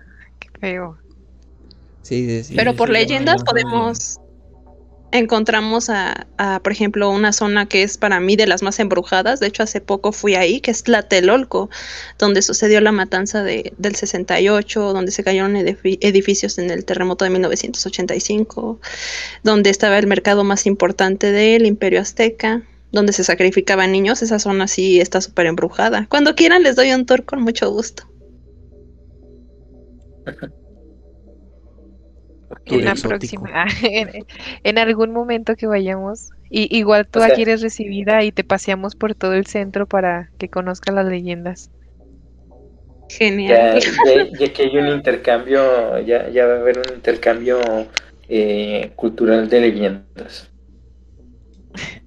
Feo. 0.60 0.98
Sí, 2.02 2.44
sí, 2.44 2.54
Pero 2.56 2.76
por 2.76 2.90
leyendas 2.90 3.44
podemos 3.44 4.20
encontramos 5.12 5.90
a, 5.90 6.28
a, 6.38 6.60
por 6.62 6.72
ejemplo, 6.72 7.10
una 7.10 7.32
zona 7.32 7.66
que 7.68 7.84
es 7.84 7.98
para 7.98 8.20
mí 8.20 8.36
de 8.36 8.48
las 8.48 8.62
más 8.62 8.80
embrujadas. 8.80 9.40
De 9.40 9.48
hecho, 9.48 9.64
hace 9.64 9.82
poco 9.82 10.12
fui 10.12 10.36
ahí, 10.36 10.60
que 10.60 10.72
es 10.72 10.84
Tlatelolco, 10.84 11.70
donde 12.18 12.42
sucedió 12.42 12.82
la 12.82 12.92
matanza 12.92 13.44
de, 13.44 13.74
del 13.78 13.96
68, 13.96 14.94
donde 14.94 15.12
se 15.12 15.24
cayeron 15.24 15.56
edificios 15.56 16.58
en 16.58 16.70
el 16.72 16.86
terremoto 16.86 17.26
de 17.26 17.32
1985, 17.32 18.80
donde 19.44 19.70
estaba 19.70 19.98
el 19.98 20.08
mercado 20.08 20.44
más 20.44 20.66
importante 20.66 21.32
del 21.32 21.66
Imperio 21.66 22.02
Azteca 22.02 22.64
donde 22.90 23.12
se 23.12 23.26
sacrificaban 23.26 23.92
niños, 23.92 24.22
esa 24.22 24.40
zona 24.40 24.66
sí 24.66 25.02
está 25.02 25.20
súper 25.20 25.46
embrujada. 25.48 26.08
Cuando 26.10 26.36
quieran 26.36 26.64
les 26.64 26.78
doy 26.78 26.94
un 26.94 27.06
tour 27.06 27.26
con 27.26 27.42
mucho 27.42 27.70
gusto. 27.70 28.08
En 32.66 32.86
la 32.86 32.96
próxima, 32.96 33.66
en, 34.64 34.78
algún 34.78 35.12
momento 35.12 35.56
que 35.56 35.68
vayamos. 35.68 36.30
Y, 36.50 36.76
igual 36.78 37.08
tú 37.08 37.22
aquí 37.22 37.42
eres 37.42 37.62
recibida 37.62 38.24
y 38.24 38.32
te 38.32 38.44
paseamos 38.44 38.96
por 38.96 39.16
todo 39.16 39.34
el 39.34 39.46
centro 39.48 39.86
para 39.86 40.30
que 40.38 40.50
conozcas 40.50 40.96
las 40.96 41.06
leyendas. 41.06 41.72
Genial. 43.10 43.80
Ya, 44.40 44.54
que 44.54 44.64
hay 44.64 44.78
un 44.78 44.88
intercambio, 44.88 46.00
ya, 46.00 46.30
ya 46.30 46.46
va 46.46 46.54
a 46.54 46.60
haber 46.60 46.80
un 46.80 46.96
intercambio 46.96 47.60
eh, 48.30 48.92
cultural 48.96 49.50
de 49.50 49.62
leyendas. 49.62 50.50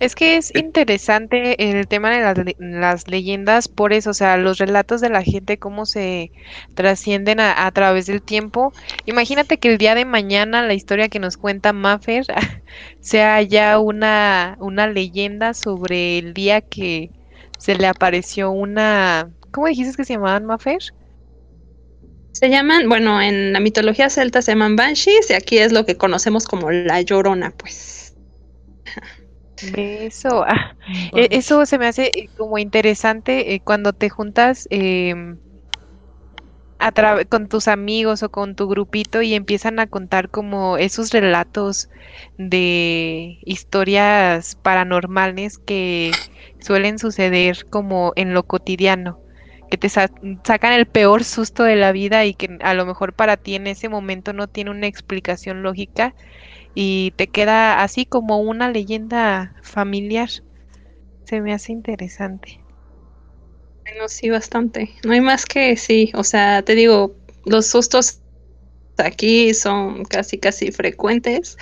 Es 0.00 0.14
que 0.14 0.38
es 0.38 0.50
interesante 0.56 1.78
el 1.78 1.86
tema 1.86 2.10
de 2.10 2.56
las, 2.58 3.06
leyendas 3.06 3.68
por 3.68 3.92
eso, 3.92 4.10
o 4.10 4.14
sea, 4.14 4.38
los 4.38 4.56
relatos 4.56 5.02
de 5.02 5.10
la 5.10 5.22
gente, 5.22 5.58
cómo 5.58 5.84
se 5.84 6.32
trascienden 6.72 7.38
a, 7.38 7.70
través 7.72 8.06
del 8.06 8.22
tiempo. 8.22 8.72
Imagínate 9.04 9.58
que 9.58 9.68
el 9.68 9.76
día 9.76 9.94
de 9.94 10.06
mañana 10.06 10.66
la 10.66 10.72
historia 10.72 11.10
que 11.10 11.18
nos 11.18 11.36
cuenta 11.36 11.74
Maffer 11.74 12.24
sea 13.00 13.42
ya 13.42 13.78
una, 13.78 14.56
una 14.58 14.86
leyenda 14.86 15.52
sobre 15.52 16.16
el 16.16 16.32
día 16.32 16.62
que 16.62 17.10
se 17.58 17.74
le 17.74 17.86
apareció 17.86 18.50
una... 18.50 19.28
¿Cómo 19.50 19.66
dijiste 19.66 19.94
que 19.98 20.04
se 20.06 20.14
llamaban 20.14 20.46
Maffer? 20.46 20.82
Se 22.32 22.48
llaman, 22.48 22.88
bueno, 22.88 23.20
en 23.20 23.52
la 23.52 23.60
mitología 23.60 24.08
celta 24.08 24.40
se 24.40 24.52
llaman 24.52 24.76
Banshees 24.76 25.28
y 25.28 25.34
aquí 25.34 25.58
es 25.58 25.72
lo 25.72 25.84
que 25.84 25.98
conocemos 25.98 26.46
como 26.46 26.70
la 26.70 27.02
Llorona, 27.02 27.50
pues. 27.50 27.99
Eso, 29.60 30.42
ah, 30.46 30.76
e, 31.14 31.28
eso 31.32 31.66
se 31.66 31.78
me 31.78 31.86
hace 31.86 32.06
eh, 32.14 32.30
como 32.36 32.58
interesante 32.58 33.54
eh, 33.54 33.60
cuando 33.62 33.92
te 33.92 34.08
juntas 34.08 34.66
em, 34.70 35.38
con 37.28 37.48
tus 37.48 37.68
amigos 37.68 38.22
o 38.22 38.30
con 38.30 38.54
tu 38.54 38.66
grupito 38.68 39.20
y 39.22 39.34
empiezan 39.34 39.78
a 39.80 39.86
contar 39.86 40.30
como 40.30 40.78
esos 40.78 41.10
relatos 41.12 41.88
de 42.38 43.38
historias 43.42 44.56
paranormales 44.62 45.58
que 45.58 46.20
suelen 46.58 46.98
suceder 46.98 47.58
como 47.68 48.12
en 48.16 48.32
lo 48.34 48.44
cotidiano, 48.44 49.20
que 49.68 49.76
te 49.78 49.88
sacan 49.90 50.72
el 50.72 50.86
peor 50.86 51.24
susto 51.24 51.64
de 51.64 51.76
la 51.76 51.92
vida 51.92 52.24
y 52.24 52.34
que 52.34 52.48
a 52.62 52.72
lo 52.74 52.86
mejor 52.86 53.14
para 53.14 53.36
ti 53.36 53.54
en 53.56 53.66
ese 53.66 53.88
momento 53.90 54.32
no 54.32 54.48
tiene 54.48 54.70
una 54.70 54.86
explicación 54.86 55.62
lógica 55.62 56.14
y 56.74 57.12
te 57.16 57.28
queda 57.28 57.82
así 57.82 58.06
como 58.06 58.40
una 58.40 58.70
leyenda 58.70 59.54
familiar. 59.62 60.28
Se 61.24 61.40
me 61.40 61.52
hace 61.52 61.72
interesante. 61.72 62.60
Bueno, 63.84 64.08
sí, 64.08 64.30
bastante. 64.30 64.90
No 65.04 65.12
hay 65.12 65.20
más 65.20 65.46
que 65.46 65.76
sí. 65.76 66.10
O 66.14 66.24
sea, 66.24 66.62
te 66.62 66.74
digo, 66.74 67.14
los 67.44 67.66
sustos 67.66 68.20
aquí 68.98 69.54
son 69.54 70.04
casi 70.04 70.38
casi 70.38 70.72
frecuentes. 70.72 71.56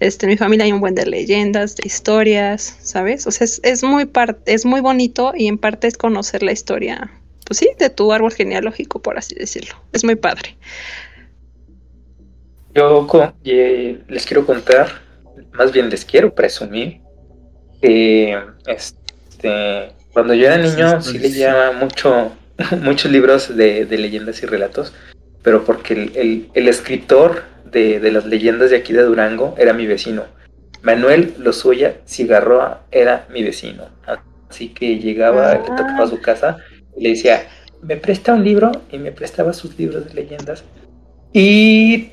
Este, 0.00 0.26
en 0.26 0.30
mi 0.30 0.36
familia 0.36 0.64
hay 0.64 0.72
un 0.72 0.80
buen 0.80 0.94
de 0.94 1.06
leyendas, 1.06 1.76
de 1.76 1.86
historias, 1.86 2.76
¿sabes? 2.80 3.26
O 3.26 3.30
sea, 3.30 3.44
es, 3.44 3.60
es 3.64 3.82
muy 3.82 4.06
parte, 4.06 4.52
es 4.52 4.64
muy 4.64 4.80
bonito 4.80 5.32
y 5.36 5.46
en 5.46 5.58
parte 5.58 5.86
es 5.86 5.96
conocer 5.96 6.42
la 6.42 6.52
historia, 6.52 7.10
pues 7.46 7.58
sí, 7.58 7.68
de 7.78 7.90
tu 7.90 8.12
árbol 8.12 8.32
genealógico, 8.32 9.00
por 9.00 9.18
así 9.18 9.34
decirlo. 9.34 9.74
Es 9.92 10.04
muy 10.04 10.16
padre. 10.16 10.56
Yo 12.74 13.06
les 14.08 14.26
quiero 14.26 14.46
contar, 14.46 14.88
más 15.52 15.72
bien 15.72 15.90
les 15.90 16.04
quiero 16.04 16.34
presumir, 16.34 17.00
que 17.82 18.38
este, 18.66 19.92
cuando 20.12 20.34
yo 20.34 20.46
era 20.46 20.58
niño 20.58 21.00
sí 21.02 21.18
leía 21.18 21.72
mucho, 21.72 22.32
muchos 22.82 23.10
libros 23.10 23.56
de, 23.56 23.86
leyendas 23.90 24.42
y 24.42 24.46
relatos, 24.46 24.92
pero 25.42 25.64
porque 25.64 26.48
el, 26.54 26.68
escritor 26.68 27.42
de, 27.70 27.98
las 28.12 28.26
leyendas 28.26 28.70
de 28.70 28.76
aquí 28.76 28.92
de 28.92 29.02
Durango 29.02 29.54
era 29.58 29.72
mi 29.72 29.86
vecino. 29.86 30.24
Manuel 30.82 31.34
Lozoya 31.38 31.96
Cigarroa 32.06 32.82
era 32.90 33.26
mi 33.30 33.42
vecino. 33.42 33.88
Así 34.48 34.68
que 34.68 34.98
llegaba, 34.98 35.54
le 35.54 35.60
tocaba 35.60 36.04
a 36.04 36.08
su 36.08 36.20
casa 36.20 36.58
y 36.96 37.02
le 37.02 37.10
decía, 37.10 37.46
me 37.82 37.96
presta 37.96 38.34
un 38.34 38.44
libro 38.44 38.72
y 38.90 38.98
me 38.98 39.12
prestaba 39.12 39.52
sus 39.52 39.78
libros 39.78 40.06
de 40.06 40.14
leyendas. 40.14 40.64
Y 41.32 42.12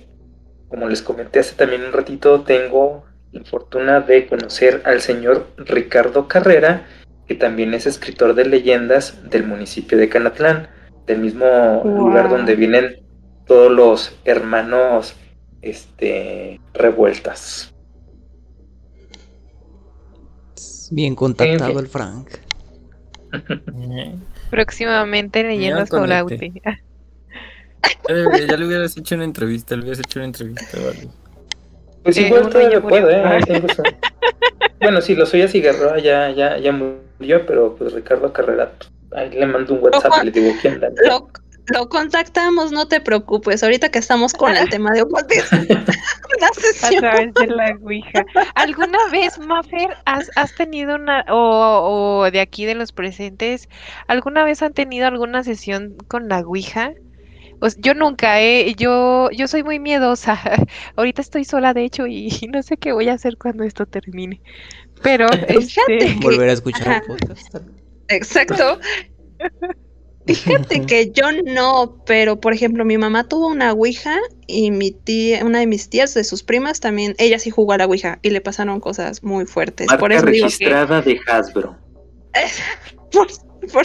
como 0.69 0.87
les 0.87 1.01
comenté 1.01 1.39
hace 1.39 1.55
también 1.55 1.83
un 1.83 1.93
ratito, 1.93 2.41
tengo 2.41 3.05
la 3.31 3.43
fortuna 3.43 4.01
de 4.01 4.27
conocer 4.27 4.81
al 4.85 5.01
señor 5.01 5.47
Ricardo 5.57 6.27
Carrera, 6.27 6.85
que 7.27 7.35
también 7.35 7.73
es 7.73 7.85
escritor 7.85 8.33
de 8.35 8.45
leyendas 8.45 9.29
del 9.29 9.45
municipio 9.45 9.97
de 9.97 10.09
Canatlán, 10.09 10.69
del 11.05 11.19
mismo 11.19 11.81
lugar 11.83 12.29
donde 12.29 12.55
vienen 12.55 13.01
todos 13.45 13.71
los 13.71 14.17
hermanos 14.25 15.15
este, 15.61 16.59
revueltas. 16.73 17.73
Bien 20.91 21.15
contactado 21.15 21.79
el 21.79 21.87
Frank. 21.87 22.29
Próximamente 24.49 25.43
leyendas 25.43 25.89
con 25.89 26.07
Lauti. 26.07 26.61
Eh, 28.09 28.47
ya 28.47 28.57
le 28.57 28.65
hubieras 28.65 28.95
hecho 28.97 29.15
una 29.15 29.25
entrevista, 29.25 29.75
le 29.75 29.81
hubieras 29.81 29.99
hecho 29.99 30.19
una 30.19 30.25
entrevista, 30.25 30.77
vale. 30.77 31.07
Pues 32.03 32.17
igual 32.17 32.49
todavía 32.49 32.81
puedo, 32.81 33.09
¿eh? 33.09 33.41
bueno, 34.79 35.01
sí, 35.01 35.13
lo 35.13 35.25
soy 35.25 35.41
así, 35.41 35.59
Garroa 35.59 35.99
ya, 35.99 36.31
ya, 36.31 36.57
ya 36.57 36.71
murió, 36.71 37.45
pero 37.45 37.75
pues 37.75 37.91
Ricardo 37.91 38.31
Carrera, 38.31 38.71
ahí 39.11 39.29
le 39.31 39.45
mando 39.45 39.73
un 39.73 39.83
WhatsApp 39.83 40.23
y 40.23 40.25
le 40.27 40.31
digo, 40.31 40.55
¿quién 40.61 40.79
da? 40.79 40.87
Lo, 41.05 41.29
lo, 41.65 41.89
contactamos, 41.89 42.71
no 42.71 42.87
te 42.87 43.01
preocupes, 43.01 43.61
ahorita 43.61 43.89
que 43.89 43.99
estamos 43.99 44.33
con 44.33 44.55
el 44.55 44.69
tema 44.69 44.91
de 44.91 45.01
ocultismo. 45.01 45.59
A 46.83 46.89
través 46.89 47.33
de 47.33 47.47
la 47.47 47.77
Ouija. 47.81 48.25
¿Alguna 48.55 48.99
vez, 49.11 49.37
Mafer, 49.39 49.97
has, 50.05 50.29
has 50.35 50.55
tenido 50.55 50.95
una, 50.95 51.25
o, 51.29 52.21
o 52.21 52.31
de 52.31 52.39
aquí 52.39 52.65
de 52.65 52.75
los 52.75 52.93
presentes, 52.93 53.67
alguna 54.07 54.45
vez 54.45 54.61
han 54.61 54.73
tenido 54.73 55.07
alguna 55.07 55.43
sesión 55.43 55.97
con 56.07 56.29
la 56.29 56.39
Ouija? 56.39 56.93
Pues 57.59 57.77
yo 57.79 57.93
nunca, 57.93 58.41
¿eh? 58.41 58.75
Yo, 58.77 59.29
yo 59.31 59.47
soy 59.47 59.63
muy 59.63 59.79
miedosa. 59.79 60.39
Ahorita 60.95 61.21
estoy 61.21 61.45
sola, 61.45 61.73
de 61.73 61.85
hecho, 61.85 62.07
y 62.07 62.29
no 62.51 62.61
sé 62.63 62.77
qué 62.77 62.93
voy 62.93 63.09
a 63.09 63.13
hacer 63.13 63.37
cuando 63.37 63.63
esto 63.63 63.85
termine. 63.85 64.41
Pero, 65.01 65.27
este... 65.47 66.15
Volver 66.21 66.49
a 66.49 66.53
escuchar 66.53 67.03
el 67.03 67.07
podcast. 67.07 67.55
Exacto. 68.09 68.79
Fíjate 70.25 70.85
que 70.85 71.11
yo 71.11 71.31
no, 71.45 72.03
pero 72.05 72.39
por 72.39 72.53
ejemplo, 72.53 72.83
mi 72.83 72.97
mamá 72.97 73.23
tuvo 73.23 73.47
una 73.47 73.71
Ouija 73.71 74.17
y 74.45 74.71
mi 74.71 74.91
tía, 74.91 75.45
una 75.45 75.59
de 75.59 75.67
mis 75.67 75.89
tías, 75.89 76.13
de 76.13 76.25
sus 76.25 76.43
primas, 76.43 76.81
también, 76.81 77.15
ella 77.17 77.39
sí 77.39 77.49
jugó 77.49 77.73
a 77.73 77.77
la 77.77 77.85
Ouija 77.85 78.19
y 78.21 78.31
le 78.31 78.41
pasaron 78.41 78.81
cosas 78.81 79.23
muy 79.23 79.45
fuertes. 79.45 79.87
por 79.99 80.11
eso 80.11 80.25
registrada 80.25 81.01
de 81.01 81.17
Hasbro. 81.27 81.77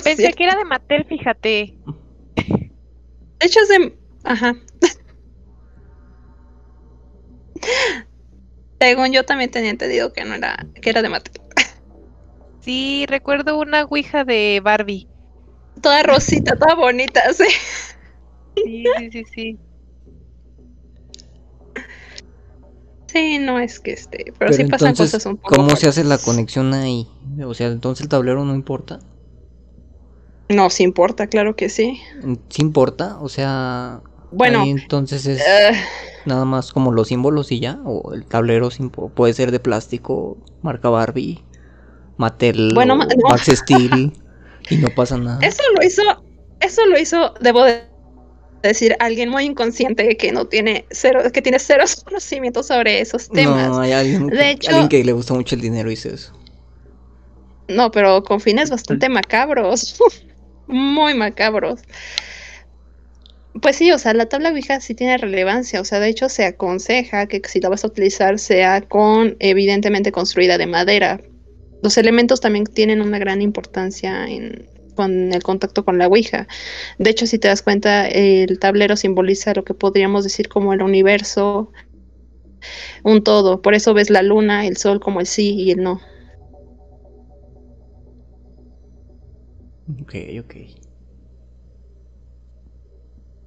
Pensé 0.03 0.33
que 0.33 0.45
era 0.45 0.57
de 0.57 0.65
Mattel, 0.65 1.05
fíjate. 1.05 1.75
De 3.43 3.49
hecho 3.49 3.59
es 3.61 3.69
de... 3.69 3.99
Ajá. 4.23 4.55
Según 8.81 9.13
yo 9.13 9.25
también 9.25 9.51
tenía 9.51 9.71
entendido 9.71 10.13
que 10.13 10.25
no 10.25 10.35
era, 10.35 10.65
que 10.81 10.91
era 10.91 11.03
de 11.03 11.09
Mattel. 11.09 11.43
Sí, 12.61 13.05
recuerdo 13.09 13.59
una 13.59 13.83
ouija 13.83 14.25
de 14.25 14.61
Barbie. 14.63 15.09
Toda 15.81 16.05
rosita, 16.05 16.57
toda 16.57 16.77
bonita, 16.77 17.21
sí. 17.33 17.45
Sí, 18.55 18.85
sí, 18.99 19.11
sí, 19.11 19.25
sí. 19.35 19.59
Sí, 23.07 23.39
no 23.41 23.59
es 23.59 23.81
que 23.81 23.93
este, 23.93 24.33
pero, 24.39 24.53
sí 24.53 24.65
pasan 24.67 24.95
cosas 24.95 25.27
un 25.27 25.37
poco. 25.37 25.57
¿Cómo 25.57 25.75
se 25.75 25.89
hace 25.89 26.05
la 26.05 26.19
conexión 26.19 26.73
ahí? 26.75 27.09
O 27.45 27.55
sea, 27.55 27.67
entonces 27.67 28.05
el 28.05 28.09
tablero 28.09 28.45
no 28.45 28.55
importa. 28.55 29.01
No, 30.53 30.71
sí 30.71 30.83
importa, 30.83 31.27
claro 31.27 31.57
que 31.57 31.69
sí. 31.69 32.01
¿Sí 32.49 32.63
importa? 32.63 33.19
O 33.21 33.29
sea, 33.29 34.01
bueno, 34.31 34.65
entonces 34.65 35.27
es 35.27 35.41
eh. 35.41 35.73
nada 36.25 36.45
más 36.45 36.73
como 36.73 36.93
los 36.93 37.09
símbolos 37.09 37.53
y 37.53 37.61
ya, 37.61 37.81
o 37.85 38.13
el 38.15 38.25
tablero 38.25 38.69
puede 39.15 39.35
ser 39.35 39.51
de 39.51 39.61
plástico, 39.61 40.37
marca 40.63 40.89
Barbie, 40.89 41.43
Mattel, 42.17 42.73
bueno, 42.75 42.97
Max 42.97 43.47
Steel 43.47 44.13
y 44.71 44.77
no 44.77 44.89
pasa 44.91 45.19
nada. 45.19 45.39
Eso 45.43 45.63
lo 45.77 45.87
hizo, 45.87 46.03
eso 46.61 46.87
lo 46.87 46.99
hizo, 46.99 47.35
debo 47.41 47.65
decir, 48.63 48.97
alguien 49.01 49.29
muy 49.29 49.45
inconsciente 49.45 50.17
que 50.17 50.33
no 50.33 50.47
tiene 50.47 50.87
cero, 50.91 51.21
que 51.33 51.43
tiene 51.43 51.59
cero 51.59 51.85
conocimientos 52.05 52.67
sobre 52.67 53.01
esos 53.01 53.29
temas. 53.29 53.69
No, 53.69 53.81
hay 53.81 53.93
alguien, 53.93 54.27
de 54.29 54.51
hecho, 54.51 54.71
alguien 54.71 54.89
que 54.89 55.05
le 55.05 55.13
gusta 55.13 55.35
mucho 55.35 55.55
el 55.55 55.61
dinero 55.61 55.91
hizo 55.91 56.09
eso. 56.09 56.33
No, 57.69 57.91
pero 57.91 58.23
con 58.23 58.41
fines 58.41 58.71
bastante 58.71 59.09
macabros. 59.09 59.97
muy 60.67 61.15
macabros. 61.15 61.81
Pues 63.61 63.77
sí, 63.77 63.93
o 63.93 63.99
sea, 63.99 64.15
la 64.15 64.27
tabla 64.27 64.51
Ouija 64.51 64.81
sí 64.81 64.95
tiene 64.95 65.19
relevancia, 65.19 65.81
o 65.81 65.85
sea, 65.85 66.01
de 66.01 66.09
hecho 66.09 66.29
se 66.29 66.47
aconseja 66.47 67.27
que 67.27 67.43
si 67.47 67.61
la 67.61 67.69
vas 67.69 67.85
a 67.85 67.89
utilizar 67.89 68.39
sea 68.39 68.81
con, 68.81 69.37
evidentemente, 69.41 70.11
construida 70.11 70.57
de 70.57 70.67
madera. 70.67 71.21
Los 71.83 71.99
elementos 71.99 72.41
también 72.41 72.65
tienen 72.65 73.03
una 73.03 73.19
gran 73.19 73.43
importancia 73.43 74.27
en, 74.27 74.67
con 74.95 75.33
el 75.33 75.43
contacto 75.43 75.85
con 75.85 75.99
la 75.99 76.07
Ouija. 76.07 76.47
De 76.99 77.11
hecho, 77.11 77.27
si 77.27 77.39
te 77.39 77.49
das 77.49 77.63
cuenta, 77.63 78.09
el 78.09 78.59
tablero 78.59 78.97
simboliza 78.97 79.55
lo 79.55 79.65
que 79.65 79.75
podríamos 79.75 80.25
decir 80.25 80.49
como 80.49 80.73
el 80.73 80.83
universo, 80.83 81.71
un 83.03 83.23
todo. 83.23 83.63
Por 83.63 83.75
eso 83.75 83.95
ves 83.95 84.11
la 84.11 84.23
luna, 84.23 84.67
el 84.67 84.77
sol 84.77 85.01
como 85.01 85.21
el 85.21 85.27
sí 85.27 85.55
y 85.55 85.73
el 85.73 85.83
no. 85.83 86.01
Ok, 90.01 90.15
ok. 90.41 90.53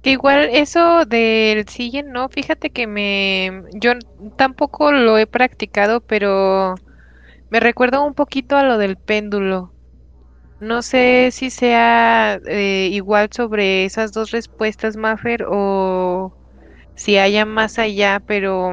Que 0.02 0.10
igual 0.12 0.48
eso 0.52 1.04
del 1.04 1.68
siguen, 1.68 2.12
no, 2.12 2.28
fíjate 2.28 2.70
que 2.70 2.86
me, 2.86 3.62
yo 3.74 3.92
tampoco 4.36 4.92
lo 4.92 5.18
he 5.18 5.26
practicado, 5.26 6.00
pero 6.00 6.76
me 7.50 7.60
recuerda 7.60 8.00
un 8.02 8.14
poquito 8.14 8.56
a 8.56 8.64
lo 8.64 8.78
del 8.78 8.98
péndulo. 8.98 9.74
No 10.60 10.82
sé 10.82 11.30
si 11.32 11.50
sea 11.50 12.40
eh, 12.46 12.90
igual 12.92 13.30
sobre 13.34 13.84
esas 13.86 14.12
dos 14.12 14.30
respuestas, 14.32 14.96
Maffer, 14.96 15.44
o 15.48 16.36
si 16.96 17.18
haya 17.18 17.46
más 17.46 17.78
allá, 17.80 18.20
pero 18.26 18.72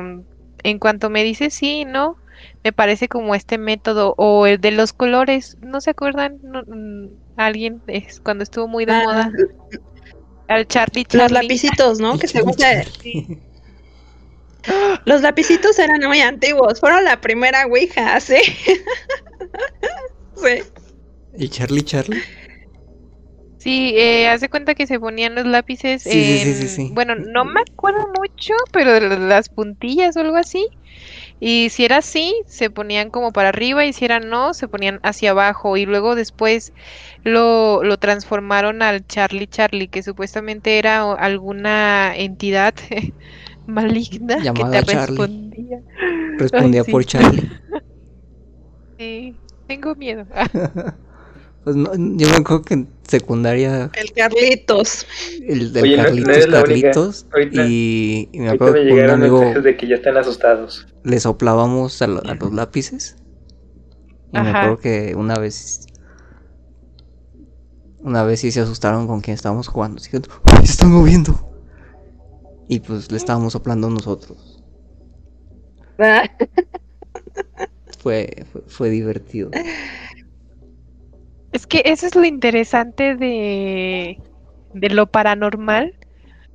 en 0.64 0.80
cuanto 0.80 1.10
me 1.12 1.24
dice 1.26 1.50
sí, 1.52 1.86
¿no? 1.86 2.18
Me 2.64 2.72
parece 2.72 3.08
como 3.08 3.36
este 3.36 3.58
método, 3.58 4.16
o 4.18 4.46
el 4.48 4.60
de 4.60 4.72
los 4.72 4.94
colores, 4.94 5.58
¿no 5.62 5.82
se 5.82 5.92
acuerdan? 5.92 6.40
Mm, 6.68 7.08
alguien 7.38 7.82
es 7.88 8.20
cuando 8.20 8.44
estuvo 8.44 8.68
muy 8.68 8.86
de 8.86 8.94
ah, 8.94 9.04
moda. 9.04 9.32
Al 10.48 10.68
Charlie 10.68 11.06
Los 11.12 11.32
lapicitos, 11.32 12.00
¿no? 12.00 12.18
que 12.18 12.28
se 12.28 12.42
gusta. 12.44 12.84
Los 15.06 15.22
lapicitos 15.22 15.78
eran 15.78 16.00
muy 16.08 16.22
antiguos, 16.22 16.80
fueron 16.80 17.04
la 17.04 17.20
primera 17.20 17.66
Ouija, 17.66 18.20
¿sí? 18.22 18.38
sí. 20.36 20.64
¿Y 21.38 21.50
Charlie 21.50 21.84
Charlie? 21.84 22.22
Sí, 23.58 23.94
eh, 23.96 24.28
hace 24.28 24.50
cuenta 24.50 24.76
que 24.76 24.88
se 24.88 25.00
ponían 25.00 25.36
los 25.36 25.46
lápices. 25.46 26.06
bueno, 26.92 27.16
no 27.16 27.46
me 27.46 27.62
acuerdo 27.62 28.06
mucho, 28.20 28.54
pero 28.74 28.92
de 28.92 29.18
las 29.20 29.48
puntillas 29.48 30.18
o 30.18 30.20
algo 30.20 30.36
así. 30.36 30.68
Y 31.46 31.70
si 31.72 31.84
era 31.84 31.98
así, 31.98 32.34
se 32.46 32.70
ponían 32.70 33.10
como 33.10 33.34
para 33.34 33.50
arriba 33.50 33.84
y 33.84 33.92
si 33.92 34.06
era 34.06 34.22
no, 34.22 34.54
se 34.54 34.70
ponían 34.70 35.02
hacia 35.04 35.32
abajo. 35.32 35.76
Y 35.76 35.86
luego 35.86 36.16
después 36.16 36.72
lo, 37.26 37.84
lo 37.84 37.98
transformaron 37.98 38.82
al 38.82 39.06
Charlie 39.06 39.48
Charlie, 39.48 39.90
que 39.90 40.04
supuestamente 40.04 40.78
era 40.78 41.12
alguna 41.12 42.16
entidad 42.16 42.74
maligna 43.68 44.38
que 44.38 44.64
te 44.64 44.82
respondía. 44.84 45.82
Respondía 46.38 46.86
por 46.86 47.04
Charlie. 47.04 47.50
Sí, 48.98 49.36
tengo 49.68 49.96
miedo. 49.96 50.26
Pues 51.64 51.76
no, 51.78 51.92
yo 51.96 52.28
me 52.30 52.36
acuerdo 52.36 52.62
que 52.64 52.74
en 52.74 52.90
secundaria. 53.08 53.90
El 53.94 54.12
Carlitos. 54.12 55.06
El 55.42 55.72
del 55.72 55.84
Oye, 55.84 55.98
no- 55.98 56.04
no 56.04 56.10
Carlitos. 56.10 56.48
Carlitos. 56.52 57.26
Ahorita- 57.32 57.66
y, 57.68 58.30
y 58.34 58.40
me 58.40 58.50
acuerdo 58.50 58.74
me 58.74 58.86
que 58.88 58.94
un 58.94 59.10
amigo 59.10 59.62
de 59.62 59.78
que 59.78 59.88
ya 59.88 59.96
están 59.96 60.18
asustados. 60.18 60.88
le 61.04 61.20
soplábamos 61.20 62.02
a, 62.02 62.08
lo- 62.08 62.24
a 62.26 62.36
los 62.36 62.54
lápices. 62.54 63.16
Y 64.34 64.40
me 64.40 64.50
acuerdo 64.50 64.80
que 64.80 65.16
una 65.16 65.36
vez. 65.36 65.88
Una 68.00 68.24
vez 68.24 68.42
sí 68.42 68.52
se 68.52 68.60
asustaron 68.60 69.08
con 69.08 69.22
quien 69.22 69.36
estábamos 69.36 69.68
jugando. 69.70 69.98
Así 70.02 70.10
que, 70.12 70.18
¡Ay, 70.46 70.66
se 70.66 70.74
están 70.74 70.92
moviendo! 70.92 71.50
Y 72.68 72.80
pues 72.82 73.10
le 73.12 73.18
estábamos 73.18 73.54
soplando 73.54 73.90
nosotros. 73.90 74.62
Ah, 76.00 76.24
Fue, 78.00 78.46
fue, 78.52 78.62
fue 78.68 78.90
divertido. 78.90 79.52
Es 81.54 81.68
que 81.68 81.82
eso 81.86 82.08
es 82.08 82.16
lo 82.16 82.26
interesante 82.26 83.16
de, 83.16 84.18
de 84.74 84.90
lo 84.90 85.08
paranormal, 85.08 85.94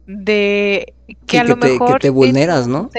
de 0.07 0.95
que 1.27 1.31
Sí, 1.31 1.37
a 1.39 1.43
que 1.45 1.49
lo 1.49 1.57
te- 1.57 1.61
que 1.61 1.69
mejor 1.71 2.01
te 2.01 2.11
vulneras, 2.11 2.67
¿no? 2.69 2.91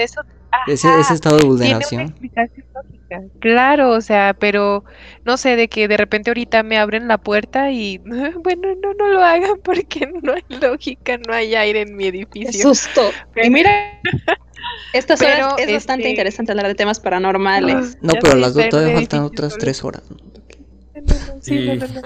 Ese, 0.66 0.88
Ajá, 0.88 1.00
ese 1.00 1.14
estado 1.14 1.36
de 1.36 1.42
tiene 1.42 1.52
una 1.52 1.58
vulneración. 1.66 2.06
explicación 2.06 2.66
lógica. 2.74 3.20
Claro, 3.40 3.90
o 3.90 4.00
sea, 4.00 4.34
pero 4.38 4.84
no 5.24 5.36
sé, 5.36 5.56
de 5.56 5.68
que 5.68 5.88
de 5.88 5.96
repente 5.96 6.30
ahorita 6.30 6.62
me 6.62 6.78
abren 6.78 7.08
la 7.08 7.18
puerta 7.18 7.70
y 7.70 7.98
bueno, 8.44 8.68
no, 8.82 8.94
no 8.98 9.08
lo 9.08 9.22
hagan 9.22 9.54
porque 9.64 10.06
no 10.22 10.32
hay 10.32 10.44
lógica, 10.60 11.18
no 11.18 11.32
hay 11.34 11.54
aire 11.54 11.82
en 11.82 11.96
mi 11.96 12.04
qué 12.04 12.08
edificio. 12.10 12.62
susto. 12.62 13.10
Y 13.36 13.50
mira, 13.50 13.70
estas 14.92 15.20
Pero, 15.20 15.46
horas 15.46 15.54
es 15.62 15.72
bastante 15.72 16.02
este- 16.02 16.10
interesante 16.10 16.52
hablar 16.52 16.66
de 16.68 16.74
temas 16.74 17.00
paranormales. 17.00 17.96
No, 18.02 18.14
pero 18.20 18.34
las 18.36 18.54
dos 18.54 18.68
todavía 18.68 18.92
faltan 18.94 19.20
edificio 19.20 19.26
otras 19.26 19.58
tres 19.58 19.84
horas. 19.84 20.02
¿no? 20.10 20.16
No, 21.06 21.18
no, 21.18 21.34
no, 21.34 21.40
sí, 21.42 21.60
no. 21.92 22.02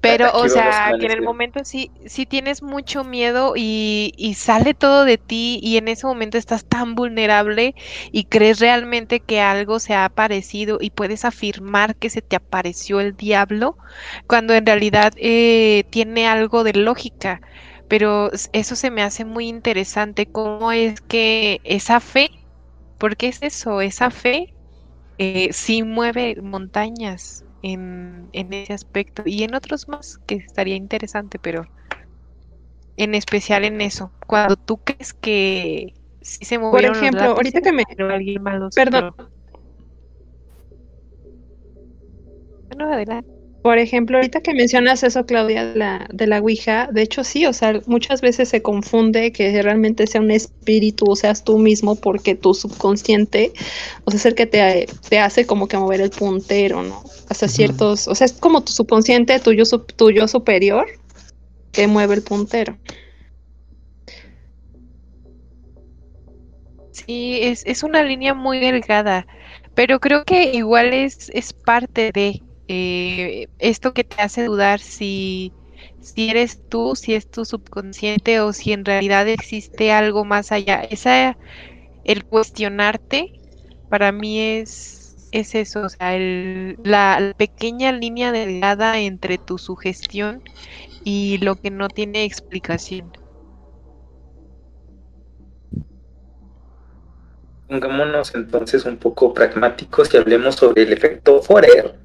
Pero, 0.00 0.30
o 0.34 0.48
sea, 0.50 0.94
que 0.98 1.06
en 1.06 1.12
el 1.12 1.22
momento 1.22 1.64
sí, 1.64 1.90
sí 2.06 2.26
tienes 2.26 2.62
mucho 2.62 3.04
miedo 3.04 3.54
y, 3.56 4.12
y 4.18 4.34
sale 4.34 4.74
todo 4.74 5.04
de 5.06 5.16
ti 5.16 5.58
y 5.62 5.78
en 5.78 5.88
ese 5.88 6.06
momento 6.06 6.36
estás 6.36 6.66
tan 6.66 6.94
vulnerable 6.94 7.74
y 8.12 8.24
crees 8.24 8.60
realmente 8.60 9.20
que 9.20 9.40
algo 9.40 9.80
se 9.80 9.94
ha 9.94 10.04
aparecido 10.04 10.78
y 10.80 10.90
puedes 10.90 11.24
afirmar 11.24 11.96
que 11.96 12.10
se 12.10 12.20
te 12.20 12.36
apareció 12.36 13.00
el 13.00 13.16
diablo 13.16 13.78
cuando 14.26 14.52
en 14.54 14.66
realidad 14.66 15.12
eh, 15.16 15.84
tiene 15.90 16.26
algo 16.26 16.64
de 16.64 16.74
lógica. 16.74 17.40
Pero 17.88 18.30
eso 18.52 18.76
se 18.76 18.90
me 18.90 19.02
hace 19.02 19.24
muy 19.24 19.48
interesante, 19.48 20.26
cómo 20.26 20.72
es 20.72 21.00
que 21.02 21.60
esa 21.64 22.00
fe, 22.00 22.30
porque 22.98 23.28
es 23.28 23.42
eso, 23.42 23.80
esa 23.80 24.10
fe 24.10 24.53
eh, 25.18 25.52
sí 25.52 25.82
mueve 25.82 26.36
montañas 26.42 27.44
en, 27.62 28.28
en 28.32 28.52
ese 28.52 28.72
aspecto 28.74 29.22
y 29.26 29.42
en 29.44 29.54
otros 29.54 29.88
más 29.88 30.18
que 30.26 30.36
estaría 30.36 30.76
interesante, 30.76 31.38
pero 31.38 31.64
en 32.96 33.14
especial 33.14 33.64
en 33.64 33.80
eso, 33.80 34.12
cuando 34.26 34.56
tú 34.56 34.78
crees 34.78 35.12
que 35.14 35.94
sí 36.20 36.44
se 36.44 36.58
Por 36.58 36.80
movieron 36.80 36.96
los 36.96 37.00
ejemplo, 37.00 37.30
ahorita 37.30 37.60
que 37.60 37.72
me... 37.72 37.84
pero 37.88 38.10
alguien 38.12 38.42
los 38.58 38.74
Perdón. 38.74 39.14
Bueno, 42.68 42.92
adelante. 42.92 43.33
Por 43.64 43.78
ejemplo, 43.78 44.18
ahorita 44.18 44.42
que 44.42 44.52
mencionas 44.52 45.02
eso, 45.04 45.24
Claudia, 45.24 45.64
de 45.64 45.78
la, 45.78 46.06
de 46.12 46.26
la 46.26 46.38
Ouija, 46.38 46.86
de 46.92 47.00
hecho 47.00 47.24
sí, 47.24 47.46
o 47.46 47.54
sea, 47.54 47.80
muchas 47.86 48.20
veces 48.20 48.50
se 48.50 48.60
confunde 48.60 49.32
que 49.32 49.62
realmente 49.62 50.06
sea 50.06 50.20
un 50.20 50.30
espíritu 50.30 51.06
o 51.08 51.16
seas 51.16 51.44
tú 51.44 51.56
mismo 51.56 51.96
porque 51.96 52.34
tu 52.34 52.52
subconsciente, 52.52 53.54
o 54.04 54.10
sea, 54.10 54.18
es 54.18 54.26
el 54.26 54.34
que 54.34 54.44
te, 54.44 54.86
te 55.08 55.18
hace 55.18 55.46
como 55.46 55.66
que 55.66 55.78
mover 55.78 56.02
el 56.02 56.10
puntero, 56.10 56.82
¿no? 56.82 57.04
Hasta 57.30 57.48
ciertos, 57.48 58.06
o 58.06 58.14
sea, 58.14 58.26
es 58.26 58.34
como 58.34 58.62
tu 58.62 58.70
subconsciente, 58.70 59.40
tu 59.40 59.52
yo, 59.52 59.64
tu 59.64 60.10
yo 60.10 60.28
superior, 60.28 60.86
que 61.72 61.86
mueve 61.86 62.16
el 62.16 62.22
puntero. 62.22 62.76
Sí, 66.92 67.38
es, 67.40 67.62
es 67.64 67.82
una 67.82 68.02
línea 68.02 68.34
muy 68.34 68.60
delgada, 68.60 69.26
pero 69.74 70.00
creo 70.00 70.26
que 70.26 70.52
igual 70.52 70.92
es, 70.92 71.30
es 71.32 71.54
parte 71.54 72.10
de 72.12 72.43
eh, 72.68 73.48
esto 73.58 73.92
que 73.94 74.04
te 74.04 74.22
hace 74.22 74.44
dudar 74.44 74.80
si, 74.80 75.52
si 76.00 76.30
eres 76.30 76.60
tú, 76.68 76.96
si 76.96 77.14
es 77.14 77.28
tu 77.28 77.44
subconsciente 77.44 78.40
o 78.40 78.52
si 78.52 78.72
en 78.72 78.84
realidad 78.84 79.28
existe 79.28 79.92
algo 79.92 80.24
más 80.24 80.52
allá. 80.52 80.82
Esa, 80.90 81.38
el 82.04 82.24
cuestionarte 82.24 83.32
para 83.88 84.12
mí 84.12 84.40
es, 84.40 85.28
es 85.32 85.54
eso, 85.54 85.82
o 85.82 85.88
sea, 85.88 86.16
el- 86.16 86.78
la, 86.84 87.32
pequeña 87.36 87.92
línea 87.92 88.32
delgada 88.32 89.00
entre 89.00 89.38
tu 89.38 89.58
sugestión 89.58 90.42
y 91.04 91.38
lo 91.38 91.56
que 91.56 91.70
no 91.70 91.88
tiene 91.88 92.24
explicación. 92.24 93.12
Pongámonos 97.68 98.34
entonces 98.34 98.84
un 98.86 98.96
poco 98.96 99.34
pragmáticos 99.34 100.14
y 100.14 100.16
hablemos 100.16 100.54
sobre 100.54 100.84
el 100.84 100.92
efecto 100.94 101.42
Forer. 101.42 102.03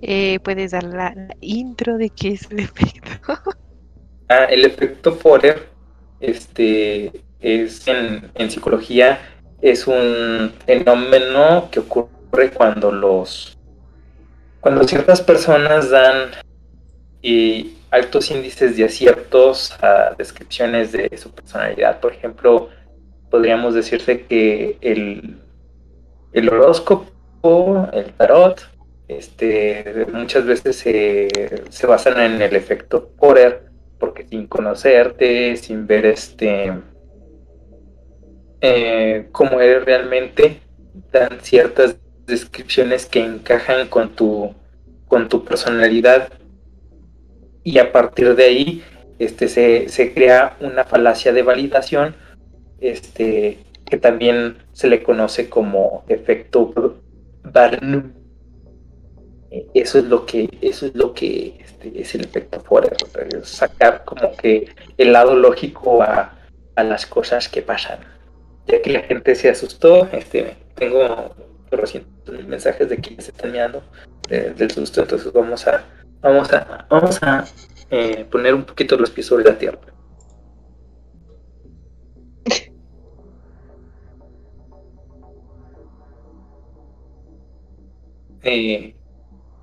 Eh, 0.00 0.40
puedes 0.40 0.72
dar 0.72 0.84
la, 0.84 1.14
intro 1.40 1.96
de 1.96 2.10
qué 2.10 2.32
es 2.32 2.50
el 2.50 2.60
efecto. 2.60 3.10
Ah, 4.28 4.44
el 4.44 4.64
efecto 4.64 5.12
Forer 5.12 5.68
este, 6.18 7.12
es 7.40 7.86
en, 7.86 8.30
en 8.34 8.50
psicología 8.50 9.20
es 9.62 9.86
un 9.86 10.52
fenómeno 10.66 11.68
que 11.70 11.80
ocurre 11.80 12.50
cuando 12.50 12.90
los 12.90 13.56
cuando 14.60 14.84
ciertas 14.84 15.20
personas 15.20 15.90
dan 15.90 16.30
eh, 17.22 17.72
altos 17.90 18.30
índices 18.30 18.76
de 18.76 18.84
aciertos 18.84 19.72
a 19.82 20.14
descripciones 20.16 20.92
de 20.92 21.16
su 21.16 21.30
personalidad. 21.32 22.00
Por 22.00 22.12
ejemplo, 22.12 22.68
podríamos 23.28 23.74
decirse 23.74 24.22
que 24.22 24.78
el, 24.80 25.36
el 26.32 26.48
horóscopo, 26.48 27.10
el 27.92 28.12
tarot, 28.12 28.60
este, 29.08 30.06
muchas 30.12 30.46
veces 30.46 30.76
se, 30.76 31.28
se 31.70 31.86
basan 31.86 32.20
en 32.20 32.40
el 32.40 32.54
efecto 32.54 33.10
Forer, 33.18 33.64
porque 33.98 34.26
sin 34.26 34.46
conocerte, 34.46 35.56
sin 35.56 35.86
ver 35.86 36.06
este 36.06 36.72
eh, 38.60 39.28
cómo 39.32 39.60
eres 39.60 39.84
realmente, 39.84 40.60
dan 41.10 41.40
ciertas 41.40 41.96
descripciones 42.26 43.06
que 43.06 43.20
encajan 43.20 43.88
con 43.88 44.10
tu, 44.10 44.54
con 45.08 45.28
tu 45.28 45.44
personalidad. 45.44 46.32
Y 47.64 47.78
a 47.78 47.92
partir 47.92 48.34
de 48.36 48.44
ahí 48.44 48.84
este, 49.18 49.48
se, 49.48 49.88
se 49.88 50.14
crea 50.14 50.56
una 50.60 50.84
falacia 50.84 51.32
de 51.32 51.42
validación 51.42 52.14
este, 52.80 53.58
que 53.88 53.96
también 53.96 54.58
se 54.72 54.88
le 54.88 55.02
conoce 55.02 55.48
como 55.48 56.04
efecto 56.08 56.96
Barnum. 57.52 58.12
Eh, 59.50 59.66
Eso 59.74 59.98
es 59.98 60.04
lo 60.04 60.24
que, 60.24 60.48
eso 60.60 60.86
es 60.86 60.94
lo 60.94 61.12
que 61.12 61.58
este, 61.60 62.00
es 62.00 62.14
el 62.14 62.24
efecto 62.24 62.60
Forer, 62.60 62.96
sacar 63.42 64.04
como 64.04 64.34
que 64.36 64.68
el 64.96 65.12
lado 65.12 65.34
lógico 65.34 66.02
a, 66.02 66.34
a 66.76 66.82
las 66.82 67.06
cosas 67.06 67.48
que 67.48 67.62
pasan. 67.62 68.00
Ya 68.66 68.80
que 68.80 68.90
la 68.92 69.00
gente 69.00 69.34
se 69.34 69.50
asustó, 69.50 70.08
este, 70.12 70.56
tengo 70.76 71.34
recientes 71.70 72.46
mensajes 72.46 72.88
de 72.88 73.02
se 73.18 73.30
están 73.30 73.52
mirando 73.52 73.82
del 74.28 74.70
susto, 74.70 75.02
entonces 75.02 75.32
vamos 75.32 75.66
a, 75.66 75.84
vamos 76.20 76.52
a, 76.52 76.86
vamos 76.88 77.22
a 77.22 77.44
eh, 77.90 78.24
poner 78.30 78.54
un 78.54 78.64
poquito 78.64 78.96
los 78.96 79.10
pies 79.10 79.26
sobre 79.26 79.44
la 79.44 79.58
tierra. 79.58 79.80
Eh, 88.42 88.94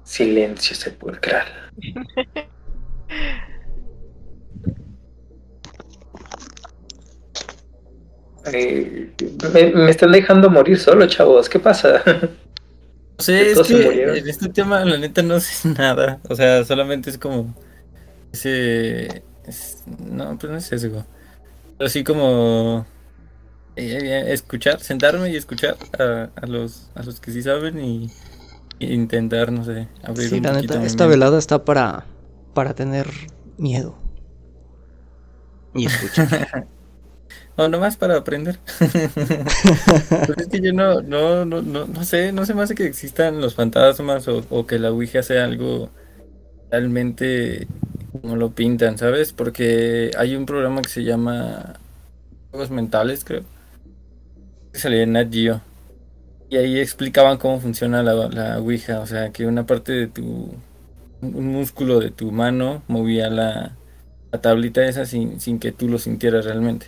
silencio 0.04 0.76
sepulcral. 0.76 1.48
Eh, 8.46 9.12
me, 9.54 9.72
me 9.72 9.92
están 9.92 10.12
dejando 10.12 10.50
morir 10.50 10.80
solo, 10.80 11.06
chavos. 11.08 11.50
¿Qué 11.50 11.60
pasa? 11.60 12.02
No 12.06 13.24
sé, 13.24 13.52
es 13.52 13.62
que 13.64 14.04
en 14.18 14.30
este 14.30 14.50
tema 14.50 14.84
la 14.86 14.98
neta 14.98 15.22
no 15.22 15.40
sé 15.40 15.70
nada. 15.78 16.20
O 16.30 16.36
sea, 16.36 16.64
solamente 16.64 17.10
es 17.10 17.18
como 17.18 17.54
ese... 18.32 19.24
es- 19.46 19.84
no, 19.88 20.38
pues 20.38 20.52
no 20.52 20.58
es 20.58 20.72
eso. 20.72 21.06
Pero 21.78 21.88
así 21.88 22.04
como 22.04 22.86
eh, 23.76 24.00
eh, 24.02 24.34
escuchar, 24.34 24.80
sentarme 24.82 25.30
y 25.32 25.36
escuchar 25.38 25.78
a, 26.00 26.30
a 26.36 26.46
los 26.48 26.90
a 26.96 27.04
los 27.04 27.20
que 27.20 27.32
sí 27.32 27.42
saben 27.44 27.80
y 27.84 28.12
intentar, 28.80 29.52
no 29.52 29.64
sé, 29.64 29.88
abrir 30.04 30.30
Sí, 30.30 30.36
un 30.36 30.44
la 30.44 30.52
poquito 30.52 30.78
neta, 30.78 30.84
esta 30.86 31.08
velada 31.08 31.38
está 31.40 31.66
para, 31.66 32.06
para 32.54 32.74
tener 32.76 33.08
miedo. 33.58 33.96
Y 35.74 35.86
escuchar. 35.86 36.38
o 37.56 37.68
nomás 37.68 37.98
para 37.98 38.18
aprender. 38.18 38.60
Pues 40.26 40.38
es 40.40 40.48
que 40.48 40.62
yo 40.62 40.74
no, 40.74 41.02
no, 41.02 41.46
no, 41.46 41.62
no, 41.62 41.88
no 41.88 42.04
sé, 42.04 42.32
no 42.32 42.46
sé 42.46 42.54
más 42.54 42.70
de 42.70 42.76
que 42.76 42.86
existan 42.86 43.42
los 43.42 43.56
fantasmas 43.56 44.28
o, 44.28 44.46
o 44.50 44.66
que 44.68 44.80
la 44.80 44.92
Ouija 44.92 45.24
sea 45.24 45.46
algo 45.46 45.90
realmente 46.72 47.68
como 48.22 48.36
lo 48.38 48.56
pintan, 48.56 48.98
¿sabes? 48.98 49.34
Porque 49.34 50.12
hay 50.18 50.36
un 50.36 50.46
programa 50.46 50.84
que 50.84 50.90
se 50.90 51.04
llama 51.04 51.80
Juegos 52.52 52.72
Mentales, 52.72 53.26
creo. 53.26 53.46
Que 54.72 54.80
salía 54.80 55.04
en 55.04 55.14
Nat 55.14 55.32
Geo. 55.32 55.62
Y 56.50 56.58
ahí 56.58 56.80
explicaban 56.80 57.38
cómo 57.38 57.60
funciona 57.60 58.04
la, 58.04 58.14
la 58.30 58.60
Ouija. 58.60 59.00
O 59.02 59.06
sea, 59.08 59.32
que 59.32 59.46
una 59.46 59.66
parte 59.66 59.92
de 59.94 60.08
tu. 60.08 60.54
Un 61.22 61.48
músculo 61.48 62.00
de 62.00 62.12
tu 62.12 62.32
mano 62.32 62.82
movía 62.88 63.30
la, 63.30 63.76
tablita 64.42 64.86
esa 64.86 65.06
sin, 65.06 65.40
sin 65.42 65.60
que 65.60 65.72
tú 65.72 65.90
lo 65.90 66.00
sintieras 66.00 66.46
realmente. 66.46 66.88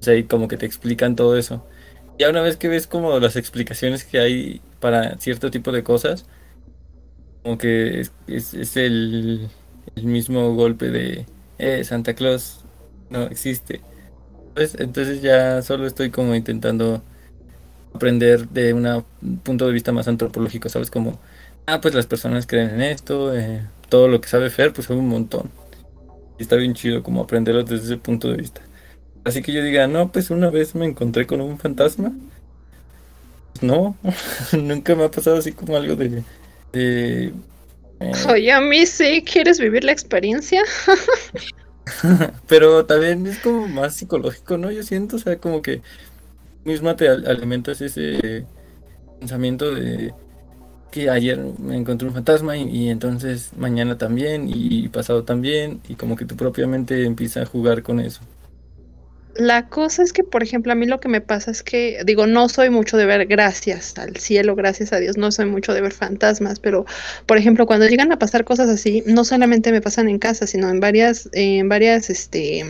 O 0.00 0.02
sea, 0.02 0.14
ahí 0.14 0.24
como 0.24 0.48
que 0.48 0.56
te 0.56 0.66
explican 0.66 1.16
todo 1.16 1.36
eso. 1.36 1.66
Y 2.18 2.24
una 2.24 2.40
vez 2.42 2.56
que 2.56 2.68
ves 2.68 2.86
como 2.86 3.18
las 3.20 3.36
explicaciones 3.36 4.04
que 4.04 4.18
hay 4.20 4.60
para 4.80 5.18
cierto 5.18 5.50
tipo 5.50 5.72
de 5.72 5.82
cosas, 5.82 6.26
como 7.42 7.58
que 7.58 8.00
es, 8.00 8.12
es, 8.26 8.54
es 8.54 8.76
el, 8.76 9.48
el 9.96 10.04
mismo 10.04 10.54
golpe 10.54 10.90
de 10.90 11.26
eh, 11.58 11.84
Santa 11.84 12.14
Claus 12.14 12.64
no 13.10 13.24
existe. 13.24 13.80
Pues, 14.54 14.74
entonces 14.78 15.22
ya 15.22 15.62
solo 15.62 15.86
estoy 15.86 16.10
como 16.10 16.34
intentando 16.34 17.02
aprender 17.98 18.48
de 18.48 18.72
un 18.72 19.04
punto 19.42 19.66
de 19.66 19.72
vista 19.72 19.92
más 19.92 20.08
antropológico, 20.08 20.68
¿sabes? 20.68 20.90
Como, 20.90 21.20
ah, 21.66 21.80
pues 21.80 21.94
las 21.94 22.06
personas 22.06 22.46
creen 22.46 22.70
en 22.70 22.82
esto, 22.82 23.36
eh, 23.36 23.62
todo 23.88 24.08
lo 24.08 24.20
que 24.20 24.28
sabe 24.28 24.50
Fer, 24.50 24.72
pues 24.72 24.86
sabe 24.86 25.00
un 25.00 25.08
montón. 25.08 25.50
Y 26.38 26.42
está 26.42 26.56
bien 26.56 26.74
chido 26.74 27.02
como 27.02 27.22
aprenderlo 27.22 27.62
desde 27.64 27.84
ese 27.84 27.96
punto 27.96 28.28
de 28.30 28.36
vista. 28.36 28.62
Así 29.24 29.42
que 29.42 29.52
yo 29.52 29.62
diga, 29.62 29.86
no, 29.86 30.10
pues 30.10 30.30
una 30.30 30.50
vez 30.50 30.74
me 30.74 30.86
encontré 30.86 31.26
con 31.26 31.40
un 31.40 31.58
fantasma. 31.58 32.12
Pues 33.52 33.62
no, 33.62 33.96
nunca 34.52 34.94
me 34.94 35.04
ha 35.04 35.10
pasado 35.10 35.36
así 35.36 35.52
como 35.52 35.76
algo 35.76 35.96
de... 35.96 36.22
de 36.72 37.32
eh... 38.00 38.12
Oye, 38.28 38.52
a 38.52 38.60
mí 38.60 38.86
sí, 38.86 39.22
¿quieres 39.22 39.58
vivir 39.58 39.84
la 39.84 39.92
experiencia? 39.92 40.62
Pero 42.46 42.86
también 42.86 43.26
es 43.26 43.38
como 43.38 43.66
más 43.68 43.96
psicológico, 43.96 44.56
¿no? 44.58 44.70
Yo 44.70 44.82
siento, 44.82 45.16
o 45.16 45.18
sea, 45.18 45.38
como 45.38 45.62
que 45.62 45.82
misma 46.68 46.96
te 46.96 47.08
alimentas 47.08 47.80
ese 47.80 48.46
pensamiento 49.18 49.74
de 49.74 50.14
que 50.90 51.10
ayer 51.10 51.38
me 51.58 51.76
encontré 51.76 52.08
un 52.08 52.14
fantasma 52.14 52.56
y, 52.56 52.62
y, 52.68 52.88
entonces 52.90 53.50
mañana 53.56 53.98
también 53.98 54.48
y 54.48 54.88
pasado 54.88 55.24
también 55.24 55.80
y 55.88 55.96
como 55.96 56.16
que 56.16 56.24
tu 56.24 56.36
propia 56.36 56.66
mente 56.66 57.04
empieza 57.04 57.42
a 57.42 57.46
jugar 57.46 57.82
con 57.82 58.00
eso. 58.00 58.20
La 59.38 59.68
cosa 59.68 60.02
es 60.02 60.12
que, 60.12 60.24
por 60.24 60.42
ejemplo, 60.42 60.72
a 60.72 60.74
mí 60.74 60.84
lo 60.84 60.98
que 60.98 61.08
me 61.08 61.20
pasa 61.20 61.52
es 61.52 61.62
que, 61.62 62.00
digo, 62.04 62.26
no 62.26 62.48
soy 62.48 62.70
mucho 62.70 62.96
de 62.96 63.06
ver, 63.06 63.24
gracias 63.26 63.96
al 63.96 64.16
cielo, 64.16 64.56
gracias 64.56 64.92
a 64.92 64.98
Dios, 64.98 65.16
no 65.16 65.30
soy 65.30 65.46
mucho 65.46 65.72
de 65.72 65.80
ver 65.80 65.92
fantasmas, 65.92 66.58
pero, 66.58 66.86
por 67.24 67.38
ejemplo, 67.38 67.64
cuando 67.64 67.86
llegan 67.86 68.10
a 68.10 68.18
pasar 68.18 68.44
cosas 68.44 68.68
así, 68.68 69.04
no 69.06 69.24
solamente 69.24 69.70
me 69.70 69.80
pasan 69.80 70.08
en 70.08 70.18
casa, 70.18 70.48
sino 70.48 70.68
en 70.68 70.80
varias, 70.80 71.28
en 71.34 71.68
varias, 71.68 72.10
este, 72.10 72.66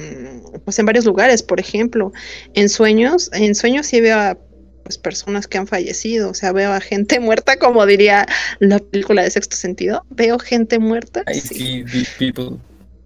pues 0.67 0.79
en 0.79 0.85
varios 0.85 1.07
lugares, 1.07 1.43
por 1.43 1.59
ejemplo, 1.59 2.13
en 2.53 2.69
sueños, 2.69 3.31
en 3.33 3.55
sueños 3.55 3.87
sí 3.87 4.03
veo 4.03 4.19
a 4.19 4.37
pues, 4.83 4.99
personas 4.99 5.47
que 5.47 5.57
han 5.57 5.67
fallecido, 5.67 6.29
o 6.29 6.35
sea, 6.35 6.53
veo 6.53 6.75
a 6.75 6.83
gente 6.83 7.19
muerta, 7.21 7.57
como 7.57 7.87
diría 7.87 8.27
la 8.59 8.79
película 8.79 9.23
de 9.23 9.31
Sexto 9.31 9.57
Sentido, 9.57 10.05
veo 10.11 10.39
gente 10.39 10.79
muerta. 10.79 11.25
I 11.35 11.41
sí. 11.41 11.85
see 11.87 12.05
people. 12.19 12.59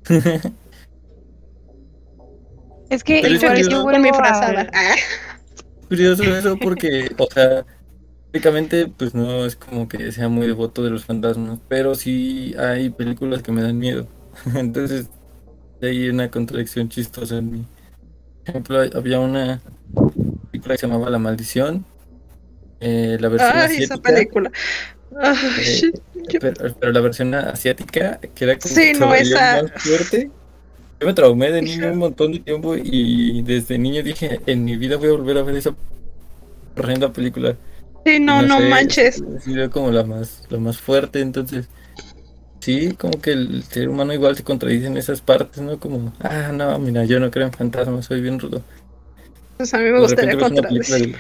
Es 2.92 3.02
que 3.02 3.20
Pero 3.22 3.34
es 3.34 3.42
curioso, 3.42 3.84
con 3.84 4.02
mi 4.02 4.10
frazada. 4.10 4.66
Ah. 4.74 4.94
Curioso 5.88 6.24
eso 6.24 6.58
porque, 6.58 7.10
o 7.16 7.26
sea, 7.32 7.64
prácticamente 8.30 8.86
pues 8.86 9.14
no 9.14 9.46
es 9.46 9.56
como 9.56 9.88
que 9.88 10.12
sea 10.12 10.28
muy 10.28 10.46
devoto 10.46 10.82
de 10.82 10.90
los 10.90 11.06
fantasmas, 11.06 11.58
pero 11.68 11.94
sí 11.94 12.54
hay 12.58 12.90
películas 12.90 13.42
que 13.42 13.50
me 13.50 13.62
dan 13.62 13.78
miedo. 13.78 14.06
Entonces, 14.54 15.06
hay 15.80 16.10
una 16.10 16.30
contradicción 16.30 16.90
chistosa 16.90 17.38
en 17.38 17.50
mí. 17.50 17.64
Por 18.44 18.50
ejemplo, 18.50 18.82
había 18.94 19.20
una 19.20 19.62
película 20.50 20.74
que 20.74 20.78
se 20.78 20.86
llamaba 20.86 21.08
La 21.08 21.18
Maldición. 21.18 21.86
Eh, 22.80 23.16
la 23.18 23.28
versión 23.30 23.52
Ay, 23.54 23.62
asiática, 23.62 23.84
esa 23.84 24.02
película. 24.02 24.52
Ay, 25.18 25.92
eh, 26.14 26.38
pero, 26.40 26.74
pero, 26.78 26.92
la 26.92 27.00
versión 27.00 27.34
asiática, 27.34 28.20
que 28.34 28.44
era 28.44 28.58
como 28.58 28.74
sí, 28.74 28.92
no, 28.98 29.14
esa... 29.14 29.62
más 29.62 29.82
fuerte. 29.82 30.30
Yo 31.02 31.08
me 31.08 31.14
traumé 31.14 31.50
de 31.50 31.62
niño 31.62 31.90
un 31.90 31.98
montón 31.98 32.30
de 32.30 32.38
tiempo 32.38 32.76
y 32.76 33.42
desde 33.42 33.76
niño 33.76 34.04
dije, 34.04 34.40
en 34.46 34.64
mi 34.64 34.76
vida 34.76 34.96
voy 34.98 35.08
a 35.08 35.12
volver 35.12 35.36
a 35.36 35.42
ver 35.42 35.56
esa 35.56 35.74
horrenda 36.76 37.12
película. 37.12 37.56
Sí, 38.06 38.20
no, 38.20 38.40
no, 38.42 38.58
sé, 38.60 38.68
manches. 38.68 39.20
Ha 39.20 39.40
sido 39.40 39.68
como 39.68 39.90
la 39.90 40.04
más, 40.04 40.44
la 40.48 40.58
más 40.58 40.78
fuerte, 40.78 41.20
entonces... 41.20 41.68
Sí, 42.60 42.92
como 42.92 43.20
que 43.20 43.32
el 43.32 43.64
ser 43.64 43.88
humano 43.88 44.12
igual 44.12 44.36
se 44.36 44.44
contradice 44.44 44.86
en 44.86 44.96
esas 44.96 45.20
partes, 45.20 45.60
¿no? 45.60 45.80
Como, 45.80 46.12
ah, 46.20 46.52
no, 46.54 46.78
mira, 46.78 47.04
yo 47.04 47.18
no 47.18 47.32
creo 47.32 47.46
en 47.46 47.52
fantasmas, 47.52 48.06
soy 48.06 48.20
bien 48.20 48.38
rudo. 48.38 48.62
Pues 49.56 49.74
a 49.74 49.78
mí 49.78 49.90
me 49.90 49.98
gustaría 49.98 50.38
contradecir. 50.38 51.16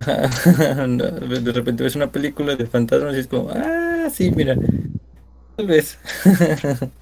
De... 0.06 1.40
de 1.40 1.52
repente 1.52 1.84
ves 1.84 1.94
una 1.94 2.10
película 2.10 2.56
de 2.56 2.66
fantasmas 2.66 3.14
y 3.14 3.20
es 3.20 3.28
como, 3.28 3.48
ah, 3.50 4.08
sí, 4.12 4.32
mira, 4.32 4.56
tal 5.54 5.68
vez. 5.68 6.00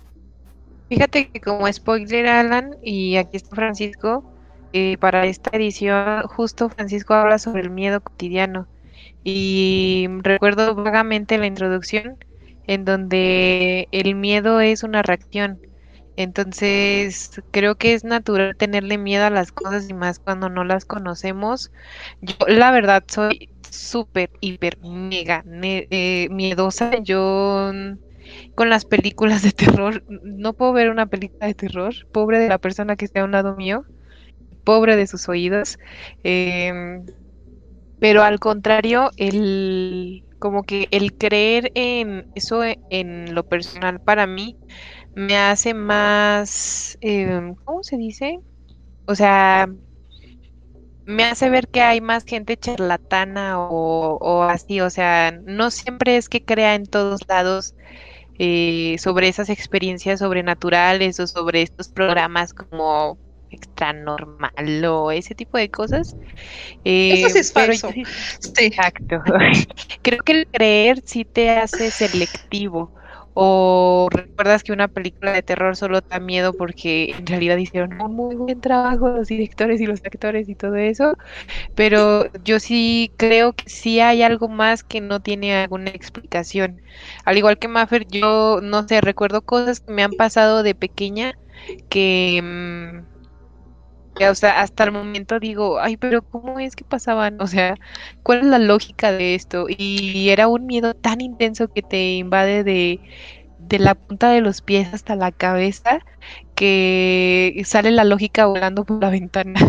Fíjate 0.89 1.31
que 1.31 1.41
como 1.41 1.71
spoiler, 1.73 2.27
Alan, 2.27 2.71
y 2.83 3.17
aquí 3.17 3.37
está 3.37 3.55
Francisco, 3.57 4.27
eh, 4.73 4.97
para 4.99 5.27
esta 5.27 5.51
edición 5.57 6.23
justo 6.29 6.69
Francisco 6.71 7.15
habla 7.15 7.39
sobre 7.39 7.63
el 7.63 7.71
miedo 7.71 8.01
cotidiano. 8.01 8.69
Y 9.25 10.09
recuerdo 10.23 10.75
vagamente 10.75 11.39
la 11.39 11.47
introducción 11.47 12.19
en 12.67 12.85
donde 12.85 13.89
el 13.93 14.15
miedo 14.15 14.61
es 14.61 14.83
una 14.83 15.03
reacción. 15.03 15.61
Entonces, 16.17 17.31
creo 17.53 17.77
que 17.77 17.95
es 17.95 18.05
natural 18.05 18.57
tenerle 18.57 18.99
miedo 18.99 19.25
a 19.27 19.31
las 19.31 19.53
cosas 19.53 19.89
y 19.89 19.95
más 19.95 20.19
cuando 20.19 20.49
no 20.51 20.65
las 20.65 20.85
conocemos. 20.85 21.71
Yo, 22.21 22.35
la 22.49 22.71
verdad, 22.73 23.05
soy 23.09 23.51
súper, 23.71 24.31
hiper, 24.41 24.79
mega 24.83 25.45
eh, 25.63 26.29
miedosa. 26.31 26.99
Yo 27.03 27.73
con 28.59 28.71
las 28.71 28.85
películas 28.85 29.43
de 29.43 29.53
terror. 29.53 30.03
No 30.09 30.53
puedo 30.53 30.73
ver 30.73 30.91
una 30.91 31.07
película 31.07 31.47
de 31.47 31.55
terror. 31.55 31.95
Pobre 32.11 32.41
de 32.41 32.49
la 32.49 32.59
persona 32.59 32.97
que 32.97 33.05
esté 33.05 33.21
a 33.21 33.25
un 33.25 33.31
lado 33.31 33.55
mío. 33.55 33.85
Pobre 34.65 34.97
de 34.97 35.07
sus 35.07 35.29
oídos. 35.29 35.79
Eh, 36.25 36.73
pero 38.01 38.25
al 38.25 38.41
contrario, 38.41 39.11
el 39.17 40.25
como 40.41 40.65
que 40.65 40.89
el 40.91 41.17
creer 41.17 41.71
en 41.77 42.33
eso 42.35 42.63
en 42.65 43.33
lo 43.33 43.45
personal 43.45 44.01
para 44.01 44.27
mí 44.27 44.57
me 45.15 45.37
hace 45.37 45.73
más, 45.73 46.99
eh, 47.01 47.53
¿cómo 47.65 47.85
se 47.85 47.97
dice? 47.97 48.41
O 49.07 49.15
sea, 49.15 49.69
me 51.07 51.23
hace 51.23 51.49
ver 51.49 51.69
que 51.69 51.81
hay 51.81 52.01
más 52.01 52.25
gente 52.25 52.57
charlatana 52.57 53.61
o 53.61 54.43
así, 54.43 54.81
o 54.81 54.91
sea, 54.91 55.31
no 55.45 55.71
siempre 55.71 56.17
es 56.17 56.29
que 56.29 56.45
crea 56.45 56.75
en 56.75 56.87
todos 56.87 57.21
lados 57.29 57.77
eh, 58.39 58.97
sobre 58.99 59.29
esas 59.29 59.49
experiencias 59.49 60.21
sobrenaturales 60.21 61.19
o 61.21 61.27
sobre 61.27 61.63
estos 61.63 61.89
programas 61.89 62.53
como 62.55 63.19
extra 63.51 63.93
normal 63.93 64.85
o 64.85 65.11
ese 65.11 65.35
tipo 65.35 65.59
de 65.59 65.71
cosas. 65.71 66.17
Eh, 66.85 67.15
Eso 67.15 67.29
sí 67.31 67.39
es 67.39 67.53
falso. 67.53 67.91
Sí, 67.93 68.05
exacto. 68.59 69.23
Creo 70.03 70.21
que 70.23 70.33
el 70.33 70.47
creer 70.49 71.03
sí 71.05 71.25
te 71.25 71.51
hace 71.51 71.91
selectivo. 71.91 72.93
O 73.41 74.09
recuerdas 74.11 74.65
que 74.65 74.73
una 74.73 74.89
película 74.89 75.33
de 75.33 75.43
terror 75.45 75.77
solo 75.77 76.01
da 76.11 76.19
miedo 76.19 76.55
porque 76.55 77.13
en 77.19 77.27
realidad 77.27 77.57
hicieron 77.59 78.01
un 78.03 78.17
muy 78.17 78.35
buen 78.37 78.61
trabajo 78.61 79.11
los 79.11 79.29
directores 79.29 79.81
y 79.81 79.87
los 79.87 80.01
actores 80.05 80.49
y 80.49 80.57
todo 80.57 80.75
eso. 80.77 81.15
Pero 81.75 82.31
yo 82.45 82.61
sí 82.61 83.13
creo 83.19 83.53
que 83.55 83.65
sí 83.71 84.01
hay 84.01 84.23
algo 84.23 84.49
más 84.49 84.85
que 84.85 85.01
no 85.01 85.21
tiene 85.21 85.57
alguna 85.57 85.91
explicación. 85.91 86.83
Al 87.25 87.39
igual 87.39 87.59
que 87.59 87.69
Maffer, 87.69 88.07
yo 88.09 88.61
no 88.63 88.87
sé, 88.89 89.01
recuerdo 89.01 89.43
cosas 89.43 89.81
que 89.81 89.93
me 89.93 90.03
han 90.05 90.15
pasado 90.15 90.63
de 90.63 90.75
pequeña 90.75 91.35
que... 91.89 92.41
Mmm, 92.43 93.18
o 94.27 94.35
sea, 94.35 94.61
hasta 94.61 94.85
el 94.85 94.93
momento 94.93 95.39
digo, 95.41 95.81
ay, 95.81 95.97
pero 95.97 96.23
¿cómo 96.23 96.59
es 96.61 96.75
que 96.77 96.85
pasaban? 96.85 97.41
O 97.41 97.47
sea, 97.47 97.77
¿cuál 98.23 98.41
es 98.41 98.45
la 98.47 98.59
lógica 98.59 99.13
de 99.13 99.35
esto? 99.35 99.67
Y 99.69 100.29
era 100.31 100.49
un 100.49 100.67
miedo 100.67 100.95
tan 100.95 101.21
intenso 101.21 101.69
que 101.69 101.83
te 101.83 102.15
invade 102.17 102.65
de, 102.65 103.01
de 103.59 103.79
la 103.79 103.95
punta 103.95 104.31
de 104.31 104.41
los 104.41 104.63
pies 104.63 104.93
hasta 104.95 105.17
la 105.17 105.33
cabeza 105.33 106.01
que 106.55 107.63
sale 107.67 107.91
la 107.93 108.05
lógica 108.05 108.47
volando 108.47 108.85
por 108.85 109.01
la 109.03 109.11
ventana. 109.13 109.61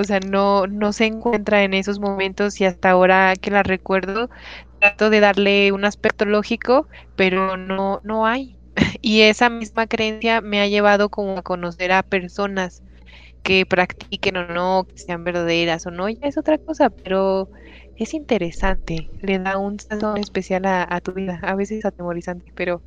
O 0.00 0.04
sea, 0.04 0.20
no, 0.20 0.66
no 0.66 0.92
se 0.92 1.06
encuentra 1.06 1.62
en 1.64 1.74
esos 1.74 1.98
momentos 2.00 2.60
y 2.60 2.64
hasta 2.64 2.90
ahora 2.90 3.34
que 3.40 3.50
la 3.50 3.62
recuerdo, 3.62 4.30
trato 4.78 5.10
de 5.10 5.20
darle 5.20 5.72
un 5.72 5.84
aspecto 5.84 6.24
lógico, 6.24 6.88
pero 7.16 7.56
no, 7.56 8.00
no 8.04 8.26
hay. 8.26 8.56
Y 9.02 9.22
esa 9.22 9.50
misma 9.50 9.86
creencia 9.86 10.40
me 10.40 10.60
ha 10.60 10.68
llevado 10.68 11.10
como 11.10 11.38
a 11.38 11.42
conocer 11.42 11.92
a 11.92 12.02
personas 12.04 12.82
que 13.42 13.66
practiquen 13.66 14.36
o 14.36 14.46
no, 14.46 14.86
que 14.88 14.98
sean 14.98 15.24
verdaderas 15.24 15.86
o 15.86 15.90
no, 15.90 16.08
ya 16.08 16.26
es 16.26 16.36
otra 16.38 16.58
cosa, 16.58 16.90
pero 16.90 17.50
es 17.96 18.14
interesante, 18.14 19.10
le 19.20 19.38
da 19.38 19.58
un 19.58 19.78
sazón 19.78 20.18
especial 20.18 20.64
a, 20.66 21.00
tu 21.00 21.12
vida, 21.12 21.38
a 21.42 21.54
veces 21.54 21.84
atemorizante, 21.84 22.52
pero 22.54 22.82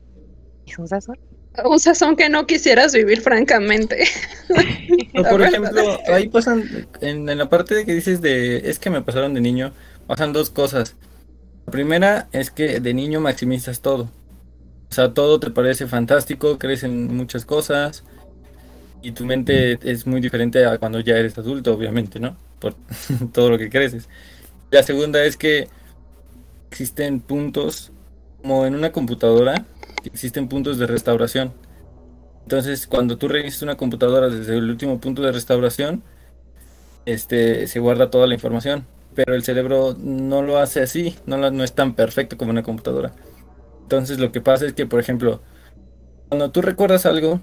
es 0.65 0.77
un 0.77 0.87
sazón. 0.87 1.17
Un 1.65 1.79
sazón 1.79 2.15
que 2.15 2.29
no 2.29 2.47
quisieras 2.47 2.95
vivir, 2.95 3.21
francamente. 3.21 4.05
por 5.29 5.39
ejemplo, 5.39 5.99
ahí 6.11 6.27
pasan, 6.27 6.63
en, 6.99 7.29
en 7.29 7.37
la 7.37 7.47
parte 7.47 7.75
de 7.75 7.85
que 7.85 7.93
dices 7.93 8.21
de, 8.21 8.67
es 8.67 8.79
que 8.79 8.89
me 8.89 9.03
pasaron 9.03 9.35
de 9.35 9.41
niño, 9.41 9.71
pasan 10.07 10.33
dos 10.33 10.49
cosas. 10.49 10.95
La 11.67 11.71
primera 11.71 12.27
es 12.31 12.49
que 12.49 12.79
de 12.79 12.93
niño 12.95 13.21
maximizas 13.21 13.81
todo. 13.81 14.09
O 14.89 14.93
sea, 14.95 15.13
todo 15.13 15.39
te 15.39 15.51
parece 15.51 15.85
fantástico, 15.85 16.57
crees 16.57 16.81
en 16.81 17.15
muchas 17.15 17.45
cosas 17.45 18.03
y 19.03 19.11
tu 19.11 19.25
mente 19.25 19.77
es 19.83 20.07
muy 20.07 20.21
diferente 20.21 20.65
a 20.65 20.77
cuando 20.77 21.01
ya 21.01 21.17
eres 21.17 21.37
adulto, 21.37 21.73
obviamente, 21.73 22.19
¿no? 22.19 22.37
Por 22.59 22.73
todo 23.33 23.51
lo 23.51 23.57
que 23.57 23.69
creces. 23.69 24.09
La 24.71 24.81
segunda 24.81 25.23
es 25.23 25.37
que 25.37 25.67
existen 26.71 27.19
puntos, 27.19 27.91
como 28.41 28.65
en 28.65 28.75
una 28.75 28.91
computadora, 28.91 29.65
existen 30.05 30.47
puntos 30.47 30.77
de 30.79 30.87
restauración. 30.87 31.53
Entonces, 32.43 32.87
cuando 32.87 33.17
tú 33.17 33.27
revisas 33.27 33.61
una 33.61 33.75
computadora 33.75 34.29
desde 34.29 34.57
el 34.57 34.69
último 34.69 34.99
punto 34.99 35.21
de 35.21 35.31
restauración, 35.33 36.01
este, 37.05 37.67
se 37.67 37.79
guarda 37.79 38.09
toda 38.09 38.25
la 38.25 38.33
información. 38.33 38.87
Pero 39.15 39.35
el 39.35 39.43
cerebro 39.43 39.95
no 39.99 40.41
lo 40.41 40.57
hace 40.57 40.81
así, 40.81 41.15
no, 41.25 41.37
no 41.51 41.63
es 41.63 41.73
tan 41.73 41.93
perfecto 41.93 42.37
como 42.37 42.51
una 42.51 42.63
computadora. 42.63 43.13
Entonces 43.83 44.17
lo 44.17 44.31
que 44.31 44.41
pasa 44.41 44.65
es 44.65 44.73
que, 44.73 44.87
por 44.87 44.99
ejemplo, 44.99 45.41
cuando 46.29 46.49
tú 46.49 46.61
recuerdas 46.63 47.05
algo, 47.05 47.41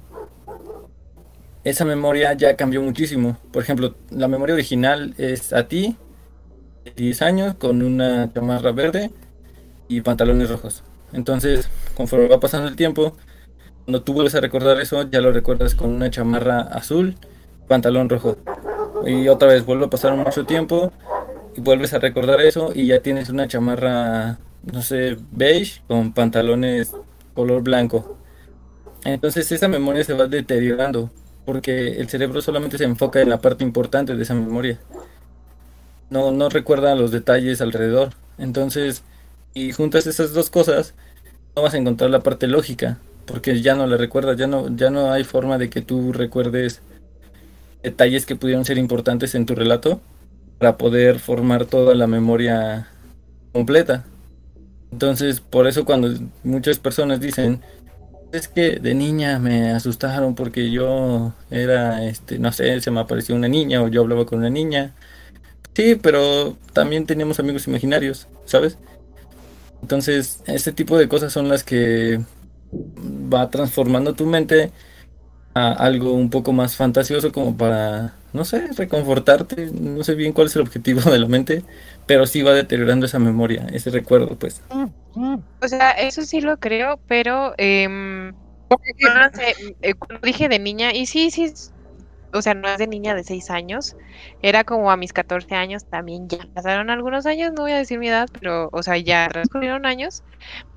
esa 1.64 1.84
memoria 1.84 2.32
ya 2.34 2.56
cambió 2.56 2.82
muchísimo. 2.82 3.36
Por 3.52 3.62
ejemplo, 3.62 3.94
la 4.10 4.28
memoria 4.28 4.54
original 4.54 5.14
es 5.18 5.52
a 5.52 5.68
ti, 5.68 5.96
10 6.96 7.22
años, 7.22 7.54
con 7.54 7.82
una 7.82 8.32
chamarra 8.32 8.72
verde 8.72 9.10
y 9.88 10.00
pantalones 10.00 10.48
rojos. 10.48 10.82
Entonces, 11.12 11.68
conforme 11.96 12.28
va 12.28 12.40
pasando 12.40 12.68
el 12.68 12.76
tiempo, 12.76 13.16
cuando 13.84 14.02
tú 14.02 14.12
vuelves 14.12 14.34
a 14.34 14.40
recordar 14.40 14.80
eso, 14.80 15.08
ya 15.10 15.20
lo 15.20 15.32
recuerdas 15.32 15.74
con 15.74 15.90
una 15.90 16.10
chamarra 16.10 16.60
azul, 16.60 17.16
pantalón 17.68 18.08
rojo. 18.08 18.36
Y 19.06 19.28
otra 19.28 19.48
vez 19.48 19.64
vuelve 19.64 19.86
a 19.86 19.90
pasar 19.90 20.14
mucho 20.14 20.44
tiempo 20.44 20.92
y 21.56 21.60
vuelves 21.60 21.92
a 21.94 21.98
recordar 21.98 22.40
eso 22.40 22.70
y 22.74 22.86
ya 22.86 23.00
tienes 23.00 23.30
una 23.30 23.48
chamarra 23.48 24.38
no 24.62 24.82
sé, 24.82 25.16
beige 25.30 25.82
con 25.86 26.12
pantalones 26.12 26.92
color 27.34 27.62
blanco. 27.62 28.18
Entonces 29.04 29.50
esa 29.52 29.68
memoria 29.68 30.04
se 30.04 30.12
va 30.12 30.26
deteriorando 30.26 31.10
porque 31.44 32.00
el 32.00 32.08
cerebro 32.08 32.40
solamente 32.42 32.78
se 32.78 32.84
enfoca 32.84 33.20
en 33.20 33.28
la 33.28 33.40
parte 33.40 33.64
importante 33.64 34.14
de 34.14 34.22
esa 34.22 34.34
memoria. 34.34 34.78
No, 36.10 36.32
no 36.32 36.48
recuerda 36.48 36.94
los 36.94 37.10
detalles 37.10 37.60
alrededor. 37.60 38.10
Entonces, 38.38 39.02
y 39.54 39.72
juntas 39.72 40.06
esas 40.06 40.32
dos 40.32 40.50
cosas, 40.50 40.94
no 41.54 41.62
vas 41.62 41.74
a 41.74 41.78
encontrar 41.78 42.10
la 42.10 42.20
parte 42.20 42.46
lógica, 42.46 42.98
porque 43.26 43.60
ya 43.60 43.74
no 43.74 43.86
la 43.86 43.96
recuerdas, 43.96 44.36
ya 44.36 44.46
no, 44.46 44.74
ya 44.76 44.90
no 44.90 45.12
hay 45.12 45.24
forma 45.24 45.58
de 45.58 45.70
que 45.70 45.82
tú 45.82 46.12
recuerdes 46.12 46.80
detalles 47.82 48.26
que 48.26 48.36
pudieron 48.36 48.64
ser 48.64 48.78
importantes 48.78 49.34
en 49.34 49.46
tu 49.46 49.54
relato 49.54 50.00
para 50.58 50.76
poder 50.76 51.18
formar 51.18 51.64
toda 51.64 51.94
la 51.94 52.06
memoria 52.06 52.88
completa. 53.52 54.04
Entonces, 54.92 55.40
por 55.40 55.66
eso 55.66 55.84
cuando 55.84 56.12
muchas 56.42 56.78
personas 56.78 57.20
dicen, 57.20 57.62
es 58.32 58.48
que 58.48 58.78
de 58.80 58.94
niña 58.94 59.38
me 59.38 59.70
asustaron 59.72 60.34
porque 60.34 60.70
yo 60.70 61.32
era, 61.50 62.04
este, 62.06 62.38
no 62.38 62.52
sé, 62.52 62.80
se 62.80 62.90
me 62.90 63.00
apareció 63.00 63.34
una 63.34 63.48
niña 63.48 63.82
o 63.82 63.88
yo 63.88 64.02
hablaba 64.02 64.26
con 64.26 64.40
una 64.40 64.50
niña. 64.50 64.94
Sí, 65.74 65.96
pero 65.96 66.56
también 66.72 67.06
teníamos 67.06 67.40
amigos 67.40 67.66
imaginarios, 67.66 68.28
¿sabes? 68.44 68.78
Entonces, 69.82 70.42
ese 70.46 70.72
tipo 70.72 70.98
de 70.98 71.08
cosas 71.08 71.32
son 71.32 71.48
las 71.48 71.64
que 71.64 72.20
va 72.72 73.50
transformando 73.50 74.14
tu 74.14 74.26
mente 74.26 74.72
a 75.54 75.72
algo 75.72 76.12
un 76.12 76.30
poco 76.30 76.52
más 76.52 76.76
fantasioso 76.76 77.32
como 77.32 77.56
para, 77.56 78.14
no 78.32 78.44
sé, 78.44 78.68
reconfortarte. 78.76 79.70
No 79.72 80.04
sé 80.04 80.14
bien 80.14 80.32
cuál 80.32 80.48
es 80.48 80.56
el 80.56 80.62
objetivo 80.62 81.10
de 81.10 81.18
la 81.18 81.28
mente, 81.28 81.64
pero 82.10 82.26
sí 82.26 82.42
va 82.42 82.52
deteriorando 82.54 83.06
esa 83.06 83.20
memoria, 83.20 83.68
ese 83.72 83.88
recuerdo, 83.88 84.36
pues. 84.36 84.60
O 85.14 85.68
sea, 85.68 85.92
eso 85.92 86.22
sí 86.22 86.40
lo 86.40 86.56
creo, 86.56 86.98
pero 87.06 87.54
eh, 87.56 88.32
cuando 88.66 90.18
dije 90.20 90.48
de 90.48 90.58
niña, 90.58 90.92
y 90.92 91.06
sí, 91.06 91.30
sí, 91.30 91.52
o 92.32 92.42
sea, 92.42 92.54
no 92.54 92.68
es 92.68 92.78
de 92.78 92.86
niña 92.86 93.14
de 93.14 93.24
6 93.24 93.50
años, 93.50 93.96
era 94.42 94.64
como 94.64 94.90
a 94.90 94.96
mis 94.96 95.12
14 95.12 95.54
años 95.54 95.84
también 95.88 96.28
ya 96.28 96.38
pasaron 96.54 96.90
algunos 96.90 97.26
años, 97.26 97.52
no 97.54 97.62
voy 97.62 97.72
a 97.72 97.78
decir 97.78 97.98
mi 97.98 98.08
edad, 98.08 98.28
pero, 98.40 98.68
o 98.72 98.82
sea, 98.82 98.96
ya 98.98 99.28
transcurrieron 99.30 99.86
años, 99.86 100.22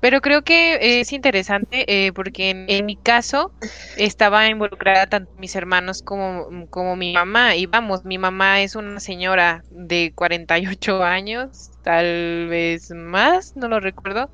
pero 0.00 0.20
creo 0.20 0.42
que 0.42 1.00
es 1.00 1.12
interesante 1.12 1.84
eh, 1.88 2.12
porque 2.12 2.50
en, 2.68 2.86
mi 2.86 2.96
caso 2.96 3.52
estaba 3.96 4.46
involucrada 4.48 5.06
tanto 5.06 5.30
mis 5.38 5.56
hermanos 5.56 6.02
como, 6.02 6.46
como 6.70 6.96
mi 6.96 7.12
mamá, 7.14 7.56
y 7.56 7.66
vamos, 7.66 8.04
mi 8.04 8.18
mamá 8.18 8.62
es 8.62 8.76
una 8.76 9.00
señora 9.00 9.64
de 9.70 10.12
48 10.14 11.02
años, 11.02 11.70
tal 11.82 12.48
vez 12.48 12.90
más, 12.90 13.52
no 13.56 13.68
lo 13.68 13.80
recuerdo. 13.80 14.30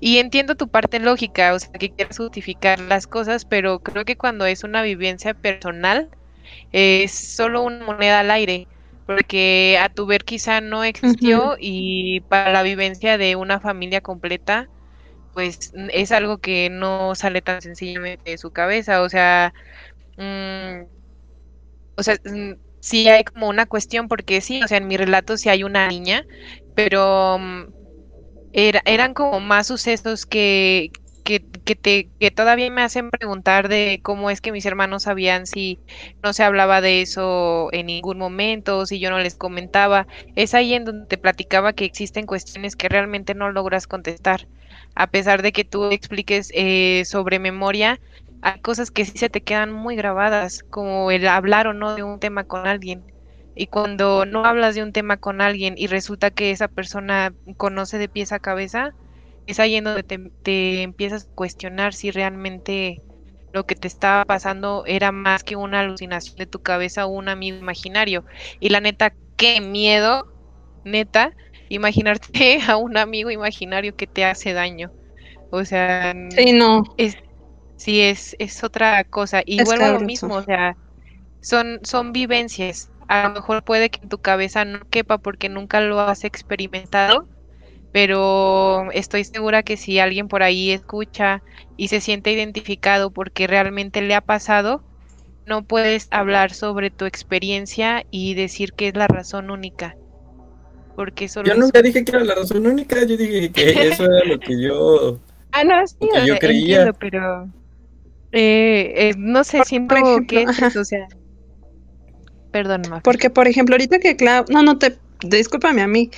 Y 0.00 0.18
entiendo 0.18 0.54
tu 0.56 0.68
parte 0.68 0.98
lógica, 0.98 1.54
o 1.54 1.58
sea, 1.58 1.70
que 1.72 1.90
quieres 1.90 2.18
justificar 2.18 2.80
las 2.80 3.06
cosas, 3.06 3.44
pero 3.44 3.80
creo 3.80 4.04
que 4.04 4.16
cuando 4.16 4.46
es 4.46 4.64
una 4.64 4.82
vivencia 4.82 5.34
personal, 5.34 6.10
es 6.72 7.12
solo 7.12 7.62
una 7.62 7.84
moneda 7.84 8.20
al 8.20 8.30
aire, 8.30 8.68
porque 9.06 9.78
a 9.80 9.88
tu 9.90 10.06
ver 10.06 10.24
quizá 10.24 10.60
no 10.60 10.84
existió 10.84 11.56
y 11.58 12.20
para 12.22 12.52
la 12.52 12.62
vivencia 12.62 13.18
de 13.18 13.36
una 13.36 13.60
familia 13.60 14.00
completa, 14.00 14.70
pues 15.32 15.58
es 15.74 16.12
algo 16.12 16.38
que 16.38 16.70
no 16.70 17.14
sale 17.14 17.42
tan 17.42 17.62
sencillamente 17.62 18.30
de 18.32 18.38
su 18.38 18.50
cabeza, 18.52 19.02
o 19.02 19.08
sea, 19.08 19.52
mm, 20.16 20.84
o 21.96 22.02
sea, 22.02 22.16
mm, 22.24 22.52
sí 22.80 23.08
hay 23.08 23.24
como 23.24 23.48
una 23.48 23.66
cuestión, 23.66 24.08
porque 24.08 24.40
sí, 24.40 24.62
o 24.62 24.68
sea, 24.68 24.78
en 24.78 24.86
mi 24.88 24.96
relato 24.96 25.36
sí 25.36 25.48
hay 25.48 25.64
una 25.64 25.88
niña, 25.88 26.26
pero 26.74 27.38
mm, 27.38 27.64
era, 28.52 28.82
eran 28.86 29.14
como 29.14 29.40
más 29.40 29.68
sucesos 29.68 30.26
que, 30.26 30.90
que, 31.28 31.44
que, 31.66 31.76
te, 31.76 32.08
que 32.18 32.30
todavía 32.30 32.70
me 32.70 32.80
hacen 32.80 33.10
preguntar 33.10 33.68
de 33.68 34.00
cómo 34.02 34.30
es 34.30 34.40
que 34.40 34.50
mis 34.50 34.64
hermanos 34.64 35.02
sabían 35.02 35.46
si 35.46 35.78
no 36.22 36.32
se 36.32 36.42
hablaba 36.42 36.80
de 36.80 37.02
eso 37.02 37.68
en 37.72 37.84
ningún 37.84 38.16
momento, 38.16 38.86
si 38.86 38.98
yo 38.98 39.10
no 39.10 39.18
les 39.18 39.34
comentaba. 39.34 40.06
Es 40.36 40.54
ahí 40.54 40.72
en 40.72 40.86
donde 40.86 41.06
te 41.06 41.18
platicaba 41.18 41.74
que 41.74 41.84
existen 41.84 42.24
cuestiones 42.24 42.76
que 42.76 42.88
realmente 42.88 43.34
no 43.34 43.52
logras 43.52 43.86
contestar. 43.86 44.48
A 44.94 45.08
pesar 45.08 45.42
de 45.42 45.52
que 45.52 45.64
tú 45.64 45.90
expliques 45.90 46.50
eh, 46.54 47.02
sobre 47.04 47.38
memoria, 47.38 48.00
hay 48.40 48.58
cosas 48.60 48.90
que 48.90 49.04
sí 49.04 49.18
se 49.18 49.28
te 49.28 49.42
quedan 49.42 49.70
muy 49.70 49.96
grabadas, 49.96 50.62
como 50.70 51.10
el 51.10 51.28
hablar 51.28 51.66
o 51.66 51.74
no 51.74 51.94
de 51.94 52.04
un 52.04 52.20
tema 52.20 52.44
con 52.44 52.66
alguien. 52.66 53.04
Y 53.54 53.66
cuando 53.66 54.24
no 54.24 54.46
hablas 54.46 54.74
de 54.76 54.82
un 54.82 54.94
tema 54.94 55.18
con 55.18 55.42
alguien 55.42 55.74
y 55.76 55.88
resulta 55.88 56.30
que 56.30 56.52
esa 56.52 56.68
persona 56.68 57.34
conoce 57.58 57.98
de 57.98 58.08
pies 58.08 58.32
a 58.32 58.38
cabeza, 58.38 58.94
es 59.48 59.58
ahí 59.58 59.76
en 59.76 59.84
donde 59.84 60.02
te, 60.42 60.82
empiezas 60.82 61.24
a 61.24 61.34
cuestionar 61.34 61.94
si 61.94 62.10
realmente 62.10 63.02
lo 63.54 63.64
que 63.64 63.74
te 63.74 63.88
estaba 63.88 64.26
pasando 64.26 64.84
era 64.86 65.10
más 65.10 65.42
que 65.42 65.56
una 65.56 65.80
alucinación 65.80 66.36
de 66.36 66.46
tu 66.46 66.60
cabeza 66.60 67.06
o 67.06 67.08
un 67.08 67.30
amigo 67.30 67.56
imaginario. 67.56 68.26
Y 68.60 68.68
la 68.68 68.80
neta, 68.80 69.14
qué 69.36 69.62
miedo, 69.62 70.26
neta, 70.84 71.32
imaginarte 71.70 72.60
a 72.68 72.76
un 72.76 72.98
amigo 72.98 73.30
imaginario 73.30 73.96
que 73.96 74.06
te 74.06 74.26
hace 74.26 74.52
daño. 74.52 74.90
O 75.50 75.64
sea, 75.64 76.14
sí, 76.28 76.52
no. 76.52 76.82
Es, 76.98 77.16
sí, 77.76 78.02
es, 78.02 78.36
es 78.38 78.62
otra 78.62 79.02
cosa. 79.04 79.40
Y 79.46 79.62
vuelvo 79.64 79.86
a 79.86 79.92
lo 79.92 80.00
mismo, 80.00 80.34
o 80.34 80.42
sea, 80.42 80.76
son, 81.40 81.80
son 81.84 82.12
vivencias. 82.12 82.90
A 83.08 83.28
lo 83.28 83.30
mejor 83.30 83.64
puede 83.64 83.88
que 83.88 84.00
en 84.02 84.10
tu 84.10 84.18
cabeza 84.18 84.66
no 84.66 84.80
quepa 84.90 85.16
porque 85.16 85.48
nunca 85.48 85.80
lo 85.80 86.00
has 86.00 86.24
experimentado, 86.24 87.26
pero 87.92 88.90
estoy 88.92 89.24
segura 89.24 89.62
que 89.62 89.76
si 89.76 89.98
alguien 89.98 90.28
por 90.28 90.42
ahí 90.42 90.70
escucha 90.70 91.42
y 91.76 91.88
se 91.88 92.00
siente 92.00 92.32
identificado 92.32 93.10
porque 93.10 93.46
realmente 93.46 94.00
le 94.02 94.14
ha 94.14 94.20
pasado, 94.20 94.82
no 95.46 95.64
puedes 95.64 96.08
hablar 96.10 96.52
sobre 96.52 96.90
tu 96.90 97.06
experiencia 97.06 98.04
y 98.10 98.34
decir 98.34 98.72
que 98.74 98.88
es 98.88 98.94
la 98.94 99.06
razón 99.06 99.50
única. 99.50 99.96
Porque 100.94 101.28
yo 101.28 101.54
nunca 101.54 101.80
dije 101.80 102.04
que 102.04 102.10
era 102.10 102.24
la 102.24 102.34
razón 102.34 102.66
única, 102.66 103.04
yo 103.04 103.16
dije 103.16 103.50
que 103.52 103.70
eso 103.88 104.04
era 104.04 104.24
lo 104.24 104.38
que 104.40 104.60
yo, 104.60 105.18
ah, 105.52 105.64
no, 105.64 105.86
sí, 105.86 105.96
yo 106.26 106.36
creía. 106.38 106.92
pero 106.92 107.48
eh, 108.32 108.92
eh, 108.96 109.14
no 109.16 109.44
sé, 109.44 109.62
siento 109.64 109.94
que 110.26 110.42
es, 110.42 110.76
o 110.76 110.84
sea, 110.84 111.06
perdón, 112.50 112.82
Porque, 113.02 113.30
por 113.30 113.46
ejemplo, 113.46 113.74
ahorita 113.74 114.00
que 114.00 114.16
claro, 114.16 114.44
no, 114.50 114.62
no 114.62 114.78
te, 114.78 114.98
discúlpame 115.22 115.82
a 115.82 115.86
mí, 115.86 116.10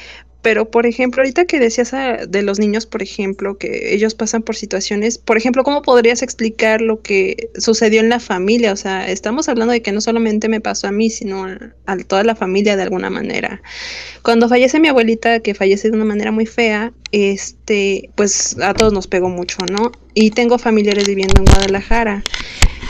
pero 0.42 0.70
por 0.70 0.86
ejemplo, 0.86 1.22
ahorita 1.22 1.44
que 1.44 1.58
decías 1.58 1.92
ah, 1.92 2.18
de 2.26 2.42
los 2.42 2.58
niños, 2.58 2.86
por 2.86 3.02
ejemplo, 3.02 3.58
que 3.58 3.94
ellos 3.94 4.14
pasan 4.14 4.42
por 4.42 4.56
situaciones, 4.56 5.18
por 5.18 5.36
ejemplo, 5.36 5.64
¿cómo 5.64 5.82
podrías 5.82 6.22
explicar 6.22 6.80
lo 6.80 7.02
que 7.02 7.50
sucedió 7.58 8.00
en 8.00 8.08
la 8.08 8.20
familia? 8.20 8.72
O 8.72 8.76
sea, 8.76 9.08
estamos 9.08 9.48
hablando 9.48 9.72
de 9.72 9.82
que 9.82 9.92
no 9.92 10.00
solamente 10.00 10.48
me 10.48 10.60
pasó 10.60 10.86
a 10.86 10.92
mí, 10.92 11.10
sino 11.10 11.46
a, 11.86 11.96
toda 12.06 12.24
la 12.24 12.34
familia 12.34 12.76
de 12.76 12.82
alguna 12.82 13.10
manera. 13.10 13.62
Cuando 14.22 14.48
fallece 14.48 14.80
mi 14.80 14.88
abuelita, 14.88 15.40
que 15.40 15.54
fallece 15.54 15.90
de 15.90 15.96
una 15.96 16.06
manera 16.06 16.32
muy 16.32 16.46
fea, 16.46 16.92
este, 17.12 18.10
pues 18.14 18.56
a 18.60 18.74
todos 18.74 18.92
nos 18.92 19.06
pegó 19.06 19.28
mucho, 19.28 19.58
¿no? 19.70 19.92
Y 20.14 20.30
tengo 20.30 20.58
familiares 20.58 21.06
viviendo 21.06 21.34
en 21.40 21.44
Guadalajara. 21.44 22.22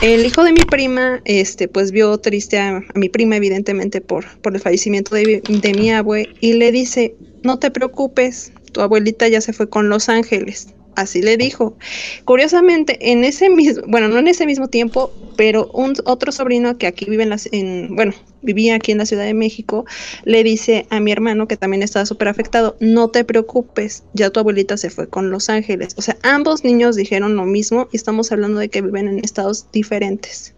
El 0.01 0.25
hijo 0.25 0.43
de 0.43 0.51
mi 0.51 0.61
prima, 0.61 1.21
este, 1.25 1.67
pues 1.67 1.91
vio 1.91 2.17
triste 2.17 2.57
a, 2.57 2.83
mi 2.95 3.07
prima, 3.07 3.35
evidentemente, 3.35 4.01
por, 4.01 4.25
por 4.39 4.55
el 4.55 4.59
fallecimiento 4.59 5.13
de, 5.13 5.43
de 5.47 5.73
mi 5.75 5.91
abue, 5.91 6.33
y 6.39 6.53
le 6.53 6.71
dice, 6.71 7.15
no 7.43 7.59
te 7.59 7.69
preocupes, 7.69 8.51
tu 8.71 8.81
abuelita 8.81 9.27
ya 9.27 9.41
se 9.41 9.53
fue 9.53 9.69
con 9.69 9.89
Los 9.89 10.09
Ángeles. 10.09 10.73
Así 10.95 11.21
le 11.21 11.37
dijo. 11.37 11.77
Curiosamente, 12.25 13.11
en 13.11 13.23
ese 13.23 13.49
mismo, 13.49 13.83
bueno, 13.87 14.09
no 14.09 14.19
en 14.19 14.27
ese 14.27 14.45
mismo 14.45 14.67
tiempo, 14.67 15.11
pero 15.37 15.69
un 15.73 15.93
otro 16.05 16.31
sobrino 16.31 16.77
que 16.77 16.87
aquí 16.87 17.05
vive 17.09 17.23
en, 17.23 17.33
en 17.51 17.95
bueno, 17.95 18.13
vivía 18.41 18.75
aquí 18.75 18.91
en 18.91 18.97
la 18.97 19.05
Ciudad 19.05 19.23
de 19.23 19.33
México, 19.33 19.85
le 20.25 20.43
dice 20.43 20.87
a 20.89 20.99
mi 20.99 21.11
hermano 21.11 21.47
que 21.47 21.57
también 21.57 21.81
estaba 21.83 22.05
súper 22.05 22.27
afectado, 22.27 22.75
no 22.79 23.09
te 23.09 23.23
preocupes, 23.23 24.03
ya 24.13 24.29
tu 24.29 24.39
abuelita 24.39 24.77
se 24.77 24.89
fue 24.89 25.07
con 25.07 25.31
Los 25.31 25.49
Ángeles. 25.49 25.93
O 25.97 26.01
sea, 26.01 26.17
ambos 26.23 26.63
niños 26.63 26.95
dijeron 26.95 27.35
lo 27.35 27.45
mismo 27.45 27.87
y 27.91 27.97
estamos 27.97 28.31
hablando 28.31 28.59
de 28.59 28.69
que 28.69 28.81
viven 28.81 29.07
en 29.07 29.19
estados 29.19 29.71
diferentes. 29.71 30.55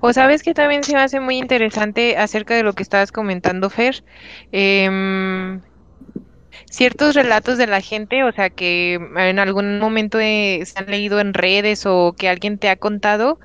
O 0.00 0.12
sabes 0.12 0.42
que 0.42 0.54
también 0.54 0.82
se 0.84 0.92
me 0.92 1.00
hace 1.00 1.20
muy 1.20 1.38
interesante 1.38 2.16
acerca 2.16 2.54
de 2.54 2.62
lo 2.62 2.74
que 2.74 2.82
estabas 2.82 3.12
comentando, 3.12 3.70
Fer. 3.70 4.04
Em, 4.52 5.60
ciertos 6.74 7.14
relatos 7.14 7.56
de 7.56 7.68
la 7.68 7.80
gente, 7.80 8.24
o 8.24 8.32
sea, 8.32 8.50
que 8.50 8.94
en 8.94 9.38
algún 9.38 9.78
momento 9.78 10.18
se 10.18 10.64
han 10.74 10.86
leído 10.86 11.20
en 11.20 11.32
redes 11.32 11.86
o 11.86 12.14
que 12.18 12.28
alguien 12.28 12.58
te 12.58 12.68
ha 12.68 12.74
contado, 12.76 13.38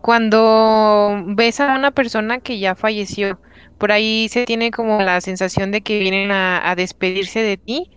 cuando 0.00 1.22
ves 1.26 1.60
a 1.60 1.74
una 1.76 1.90
persona 1.90 2.38
que 2.40 2.58
ya 2.58 2.74
falleció, 2.74 3.38
por 3.76 3.92
ahí 3.92 4.28
se 4.30 4.46
tiene 4.46 4.70
como 4.70 5.02
la 5.02 5.20
sensación 5.20 5.72
de 5.72 5.82
que 5.82 5.98
vienen 5.98 6.30
a, 6.32 6.74
despedirse 6.74 7.42
de 7.42 7.58
ti. 7.58 7.90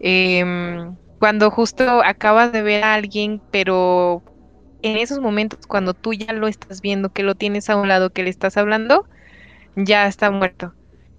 Em, 0.00 0.96
cuando 1.18 1.50
justo 1.50 2.02
acabas 2.02 2.52
de 2.52 2.62
ver 2.62 2.84
a 2.84 2.94
alguien, 2.94 3.40
pero 3.50 4.22
en 4.82 4.96
esos 4.96 5.20
momentos, 5.20 5.66
cuando 5.66 5.94
tú 5.94 6.14
ya 6.14 6.32
lo 6.32 6.48
estás 6.48 6.80
viendo, 6.80 7.12
que 7.12 7.22
lo 7.22 7.34
tienes 7.34 7.68
a 7.70 7.76
un 7.76 7.88
lado, 7.88 8.10
que 8.10 8.22
le 8.22 8.30
estás 8.30 8.56
hablando, 8.56 9.06
ya 9.76 10.06
está 10.06 10.30
muerto. 10.30 10.74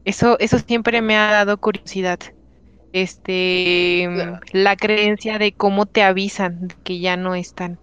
Eso, 0.05 0.37
eso 0.39 0.59
siempre 0.59 1.01
me 1.01 1.15
ha 1.15 1.31
dado 1.31 1.57
curiosidad 1.59 2.19
este 2.93 4.07
la 4.53 4.77
creencia 4.77 5.39
de 5.39 5.51
cómo 5.51 5.85
te 5.85 6.03
avisan 6.03 6.69
que 6.83 6.99
ya 6.99 7.17
no 7.17 7.35
están. 7.35 7.79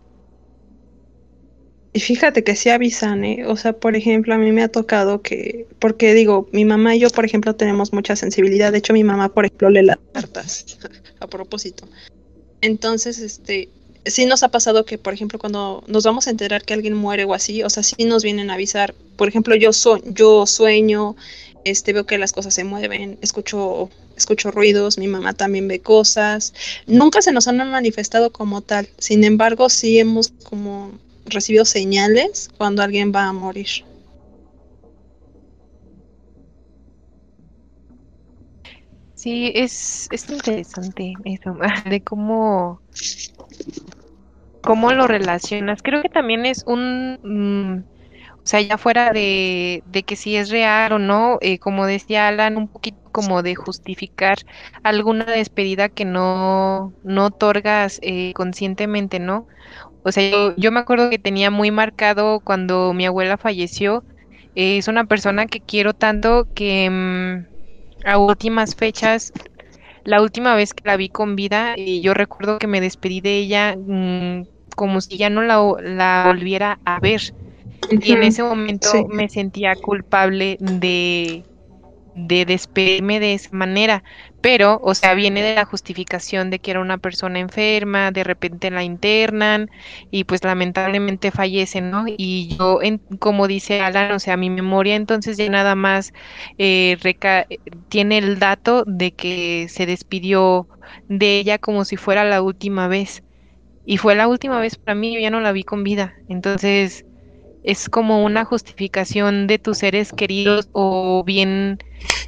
Y 1.92 2.00
fíjate 2.00 2.44
que 2.44 2.54
sí 2.54 2.68
avisan, 2.68 3.24
¿eh? 3.24 3.46
O 3.46 3.56
sea, 3.56 3.72
por 3.72 3.96
ejemplo, 3.96 4.32
a 4.32 4.38
mí 4.38 4.52
me 4.52 4.62
ha 4.62 4.68
tocado 4.68 5.22
que, 5.22 5.66
porque 5.80 6.14
digo, 6.14 6.48
mi 6.52 6.64
mamá 6.64 6.94
y 6.94 7.00
yo, 7.00 7.10
por 7.10 7.24
ejemplo, 7.24 7.56
tenemos 7.56 7.92
mucha 7.92 8.14
sensibilidad. 8.14 8.70
De 8.70 8.78
hecho, 8.78 8.92
mi 8.92 9.02
mamá, 9.02 9.30
por 9.30 9.44
ejemplo, 9.44 9.70
lee 9.70 9.82
las 9.82 9.98
cartas 10.12 10.78
a 11.20 11.26
propósito. 11.26 11.88
Entonces, 12.60 13.18
este, 13.18 13.70
sí 14.06 14.26
nos 14.26 14.44
ha 14.44 14.50
pasado 14.50 14.84
que, 14.84 14.98
por 14.98 15.14
ejemplo, 15.14 15.40
cuando 15.40 15.82
nos 15.88 16.04
vamos 16.04 16.28
a 16.28 16.30
enterar 16.30 16.62
que 16.62 16.74
alguien 16.74 16.94
muere 16.94 17.24
o 17.24 17.34
así, 17.34 17.64
o 17.64 17.70
sea, 17.70 17.82
sí 17.82 18.04
nos 18.04 18.22
vienen 18.22 18.50
a 18.50 18.54
avisar. 18.54 18.94
Por 19.16 19.28
ejemplo, 19.28 19.56
yo, 19.56 19.70
yo 20.04 20.46
sueño, 20.46 21.16
este, 21.64 21.92
veo 21.92 22.06
que 22.06 22.18
las 22.18 22.32
cosas 22.32 22.54
se 22.54 22.62
mueven, 22.62 23.18
escucho, 23.20 23.90
escucho 24.20 24.50
ruidos, 24.50 24.98
mi 24.98 25.08
mamá 25.08 25.32
también 25.34 25.66
ve 25.68 25.80
cosas. 25.80 26.54
Nunca 26.86 27.22
se 27.22 27.32
nos 27.32 27.48
han 27.48 27.56
manifestado 27.70 28.30
como 28.30 28.60
tal. 28.62 28.88
Sin 28.98 29.24
embargo, 29.24 29.68
sí 29.68 29.98
hemos 29.98 30.32
como 30.44 30.92
recibido 31.26 31.64
señales 31.64 32.48
cuando 32.56 32.82
alguien 32.82 33.12
va 33.14 33.24
a 33.24 33.32
morir. 33.32 33.68
Sí, 39.14 39.52
es, 39.54 40.08
es 40.10 40.30
interesante 40.30 41.12
eso, 41.26 41.52
de 41.90 42.02
cómo, 42.02 42.80
cómo 44.62 44.92
lo 44.92 45.06
relacionas. 45.06 45.82
Creo 45.82 46.00
que 46.00 46.08
también 46.08 46.46
es 46.46 46.62
un, 46.66 47.18
mm, 47.22 47.84
o 48.44 48.46
sea, 48.50 48.60
ya 48.62 48.78
fuera 48.78 49.12
de, 49.12 49.82
de 49.86 50.02
que 50.02 50.16
si 50.16 50.36
es 50.36 50.50
real 50.50 50.92
o 50.92 50.98
no, 50.98 51.38
eh, 51.40 51.58
como 51.58 51.86
decía 51.86 52.28
Alan, 52.28 52.56
un 52.56 52.68
poquito 52.68 52.98
como 53.12 53.42
de 53.42 53.54
justificar 53.54 54.38
alguna 54.82 55.24
despedida 55.24 55.88
que 55.88 56.04
no, 56.04 56.94
no 57.02 57.26
otorgas 57.26 57.98
eh, 58.02 58.32
conscientemente, 58.34 59.18
¿no? 59.20 59.46
O 60.02 60.12
sea, 60.12 60.54
yo, 60.56 60.72
me 60.72 60.80
acuerdo 60.80 61.10
que 61.10 61.18
tenía 61.18 61.50
muy 61.50 61.70
marcado 61.70 62.40
cuando 62.40 62.92
mi 62.94 63.06
abuela 63.06 63.36
falleció. 63.38 64.04
Eh, 64.54 64.78
es 64.78 64.88
una 64.88 65.04
persona 65.04 65.46
que 65.46 65.60
quiero 65.60 65.94
tanto 65.94 66.48
que 66.54 66.88
mm, 66.90 68.08
a 68.08 68.18
últimas 68.18 68.74
fechas, 68.74 69.32
la 70.04 70.22
última 70.22 70.54
vez 70.54 70.74
que 70.74 70.88
la 70.88 70.96
vi 70.96 71.08
con 71.10 71.36
vida, 71.36 71.74
yo 71.76 72.14
recuerdo 72.14 72.58
que 72.58 72.66
me 72.66 72.80
despedí 72.80 73.20
de 73.20 73.38
ella 73.38 73.76
mm, 73.78 74.44
como 74.76 75.00
si 75.00 75.18
ya 75.18 75.30
no 75.30 75.42
la, 75.42 75.60
la 75.82 76.24
volviera 76.26 76.80
a 76.84 77.00
ver 77.00 77.20
y 77.88 78.12
en 78.12 78.22
ese 78.22 78.42
momento 78.42 79.06
me 79.08 79.28
sentía 79.28 79.74
culpable 79.76 80.56
de, 80.60 81.44
de 82.14 82.44
despedirme 82.44 83.20
de 83.20 83.34
esa 83.34 83.50
manera, 83.52 84.04
pero, 84.40 84.80
o 84.82 84.94
sea, 84.94 85.14
viene 85.14 85.42
de 85.42 85.54
la 85.54 85.64
justificación 85.64 86.50
de 86.50 86.58
que 86.60 86.70
era 86.70 86.80
una 86.80 86.98
persona 86.98 87.38
enferma, 87.40 88.10
de 88.10 88.24
repente 88.24 88.70
la 88.70 88.84
internan 88.84 89.70
y 90.10 90.24
pues 90.24 90.44
lamentablemente 90.44 91.30
fallece, 91.30 91.80
¿no? 91.80 92.04
Y 92.06 92.56
yo, 92.56 92.80
en, 92.82 92.98
como 93.18 93.46
dice 93.48 93.80
Alan, 93.80 94.12
o 94.12 94.18
sea, 94.18 94.36
mi 94.36 94.50
memoria 94.50 94.96
entonces 94.96 95.36
ya 95.36 95.48
nada 95.48 95.74
más 95.74 96.12
eh, 96.58 96.96
tiene 97.88 98.18
el 98.18 98.38
dato 98.38 98.84
de 98.86 99.12
que 99.12 99.66
se 99.68 99.86
despidió 99.86 100.68
de 101.08 101.38
ella 101.38 101.58
como 101.58 101.84
si 101.84 101.96
fuera 101.96 102.24
la 102.24 102.42
última 102.42 102.88
vez. 102.88 103.22
Y 103.84 103.96
fue 103.96 104.14
la 104.14 104.28
última 104.28 104.60
vez 104.60 104.76
para 104.76 104.94
mí, 104.94 105.14
yo 105.14 105.20
ya 105.20 105.30
no 105.30 105.40
la 105.40 105.52
vi 105.52 105.64
con 105.64 105.82
vida. 105.82 106.14
Entonces, 106.28 107.04
es 107.62 107.88
como 107.88 108.24
una 108.24 108.44
justificación 108.44 109.46
de 109.46 109.58
tus 109.58 109.78
seres 109.78 110.12
queridos 110.12 110.68
o 110.72 111.22
bien 111.24 111.78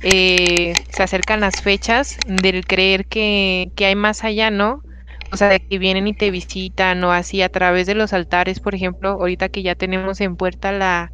eh, 0.02 0.74
se 0.90 1.02
acercan 1.02 1.40
las 1.40 1.62
fechas 1.62 2.18
del 2.26 2.64
creer 2.66 3.06
que, 3.06 3.70
que, 3.74 3.86
hay 3.86 3.94
más 3.94 4.24
allá, 4.24 4.50
¿no? 4.50 4.82
O 5.30 5.36
sea, 5.36 5.48
de 5.48 5.60
que 5.60 5.78
vienen 5.78 6.06
y 6.06 6.14
te 6.14 6.30
visitan 6.30 7.02
o 7.04 7.12
así 7.12 7.40
a 7.40 7.48
través 7.48 7.86
de 7.86 7.94
los 7.94 8.12
altares, 8.12 8.60
por 8.60 8.74
ejemplo, 8.74 9.10
ahorita 9.10 9.48
que 9.48 9.62
ya 9.62 9.74
tenemos 9.74 10.20
en 10.20 10.36
puerta 10.36 10.72
la, 10.72 11.12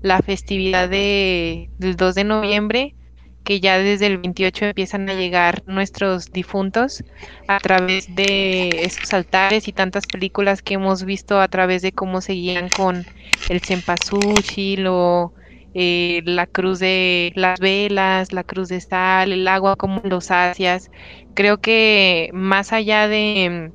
la 0.00 0.20
festividad 0.20 0.88
de, 0.88 1.70
del 1.78 1.96
2 1.96 2.14
de 2.14 2.24
noviembre, 2.24 2.94
que 3.44 3.60
ya 3.60 3.78
desde 3.78 4.06
el 4.06 4.18
28 4.18 4.66
empiezan 4.66 5.08
a 5.10 5.14
llegar 5.14 5.62
nuestros 5.66 6.30
difuntos 6.32 7.02
a 7.46 7.60
través 7.60 8.06
de 8.14 8.84
esos 8.84 9.12
altares 9.12 9.68
y 9.68 9.72
tantas 9.72 10.06
películas 10.06 10.62
que 10.62 10.74
hemos 10.74 11.04
visto 11.04 11.40
a 11.40 11.48
través 11.48 11.82
de 11.82 11.92
cómo 11.92 12.20
seguían 12.20 12.70
con 12.70 13.06
el 13.48 13.60
cempasúchil 13.62 14.86
o 14.88 15.32
eh, 15.74 16.22
la 16.24 16.46
cruz 16.46 16.78
de 16.80 17.32
las 17.34 17.60
velas, 17.60 18.32
la 18.32 18.44
cruz 18.44 18.68
de 18.68 18.80
sal, 18.80 19.32
el 19.32 19.48
agua 19.48 19.76
como 19.76 20.00
los 20.04 20.30
asias. 20.30 20.90
Creo 21.34 21.58
que 21.58 22.30
más 22.32 22.72
allá 22.72 23.08
de, 23.08 23.72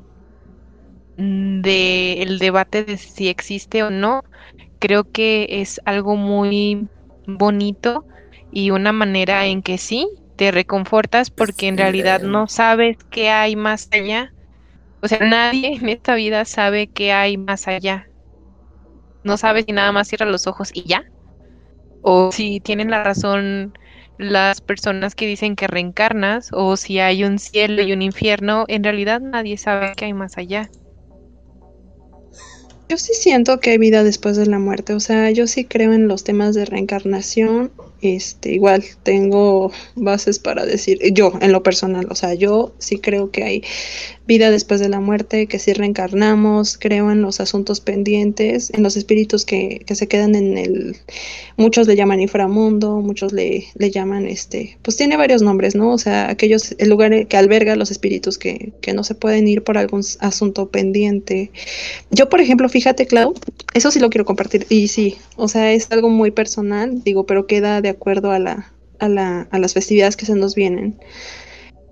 mm, 1.17 1.61
de 1.61 2.21
el 2.23 2.39
debate 2.39 2.83
de 2.85 2.97
si 2.97 3.27
existe 3.29 3.83
o 3.83 3.89
no, 3.89 4.21
creo 4.79 5.05
que 5.11 5.47
es 5.61 5.81
algo 5.85 6.15
muy 6.17 6.89
bonito 7.27 8.05
y 8.57 8.71
una 8.71 8.91
manera 8.91 9.45
en 9.45 9.61
que 9.61 9.77
sí, 9.77 10.09
te 10.35 10.49
reconfortas 10.49 11.29
porque 11.29 11.67
en 11.67 11.77
realidad 11.77 12.23
no 12.23 12.47
sabes 12.47 12.97
qué 13.11 13.29
hay 13.29 13.55
más 13.55 13.87
allá. 13.91 14.33
O 14.99 15.07
sea, 15.07 15.19
nadie 15.19 15.75
en 15.79 15.89
esta 15.89 16.15
vida 16.15 16.43
sabe 16.43 16.87
qué 16.87 17.11
hay 17.11 17.37
más 17.37 17.67
allá. 17.67 18.09
No 19.23 19.37
sabes 19.37 19.65
si 19.67 19.73
nada 19.73 19.91
más 19.91 20.07
cierra 20.07 20.25
los 20.25 20.47
ojos 20.47 20.71
y 20.73 20.85
ya. 20.85 21.03
O 22.01 22.31
si 22.31 22.59
tienen 22.59 22.89
la 22.89 23.03
razón 23.03 23.77
las 24.17 24.59
personas 24.61 25.13
que 25.13 25.27
dicen 25.27 25.55
que 25.55 25.67
reencarnas 25.67 26.49
o 26.51 26.77
si 26.77 26.97
hay 26.97 27.25
un 27.25 27.37
cielo 27.37 27.83
y 27.83 27.93
un 27.93 28.01
infierno, 28.01 28.65
en 28.69 28.83
realidad 28.83 29.21
nadie 29.21 29.57
sabe 29.57 29.93
qué 29.95 30.05
hay 30.05 30.13
más 30.13 30.35
allá. 30.39 30.67
Yo 32.89 32.97
sí 32.97 33.13
siento 33.13 33.59
que 33.59 33.71
hay 33.71 33.77
vida 33.77 34.03
después 34.03 34.35
de 34.35 34.47
la 34.47 34.57
muerte, 34.57 34.93
o 34.93 34.99
sea, 34.99 35.29
yo 35.29 35.45
sí 35.45 35.65
creo 35.65 35.93
en 35.93 36.07
los 36.07 36.23
temas 36.23 36.55
de 36.55 36.65
reencarnación, 36.65 37.71
este, 38.01 38.53
igual 38.53 38.83
tengo 39.03 39.71
bases 39.95 40.39
para 40.39 40.65
decir, 40.65 40.99
yo 41.13 41.33
en 41.41 41.51
lo 41.51 41.63
personal, 41.63 42.07
o 42.09 42.15
sea, 42.15 42.33
yo 42.33 42.73
sí 42.79 42.99
creo 42.99 43.31
que 43.31 43.43
hay 43.43 43.63
vida 44.27 44.51
después 44.51 44.79
de 44.79 44.89
la 44.89 44.99
muerte, 44.99 45.47
que 45.47 45.57
si 45.57 45.73
reencarnamos, 45.73 46.77
creo 46.77 47.11
en 47.11 47.21
los 47.21 47.39
asuntos 47.39 47.79
pendientes, 47.79 48.71
en 48.73 48.83
los 48.83 48.97
espíritus 48.97 49.45
que, 49.45 49.81
que 49.85 49.95
se 49.95 50.07
quedan 50.07 50.35
en 50.35 50.57
el, 50.57 50.97
muchos 51.55 51.87
le 51.87 51.95
llaman 51.95 52.19
inframundo, 52.19 52.99
muchos 52.99 53.31
le, 53.31 53.67
le, 53.75 53.89
llaman, 53.89 54.27
este, 54.27 54.77
pues 54.81 54.97
tiene 54.97 55.15
varios 55.15 55.41
nombres, 55.41 55.75
¿no? 55.75 55.93
O 55.93 55.97
sea, 55.97 56.29
aquellos, 56.29 56.75
el 56.77 56.89
lugar 56.89 57.27
que 57.27 57.37
alberga 57.37 57.77
los 57.77 57.89
espíritus 57.89 58.37
que, 58.37 58.73
que 58.81 58.93
no 58.93 59.05
se 59.05 59.15
pueden 59.15 59.47
ir 59.47 59.63
por 59.63 59.77
algún 59.77 60.03
asunto 60.19 60.69
pendiente. 60.69 61.51
Yo, 62.11 62.27
por 62.27 62.41
ejemplo, 62.41 62.67
fíjate, 62.67 63.07
Clau, 63.07 63.33
eso 63.73 63.91
sí 63.91 63.99
lo 63.99 64.09
quiero 64.09 64.25
compartir, 64.25 64.67
y 64.69 64.89
sí, 64.89 65.17
o 65.37 65.47
sea, 65.47 65.71
es 65.71 65.89
algo 65.91 66.09
muy 66.09 66.31
personal, 66.31 67.01
digo, 67.03 67.25
pero 67.25 67.47
queda 67.47 67.81
de 67.81 67.86
acuerdo 67.89 68.31
a 68.31 68.39
la, 68.39 68.73
las 68.99 69.73
festividades 69.73 70.17
que 70.17 70.25
se 70.25 70.35
nos 70.35 70.55
vienen 70.55 70.99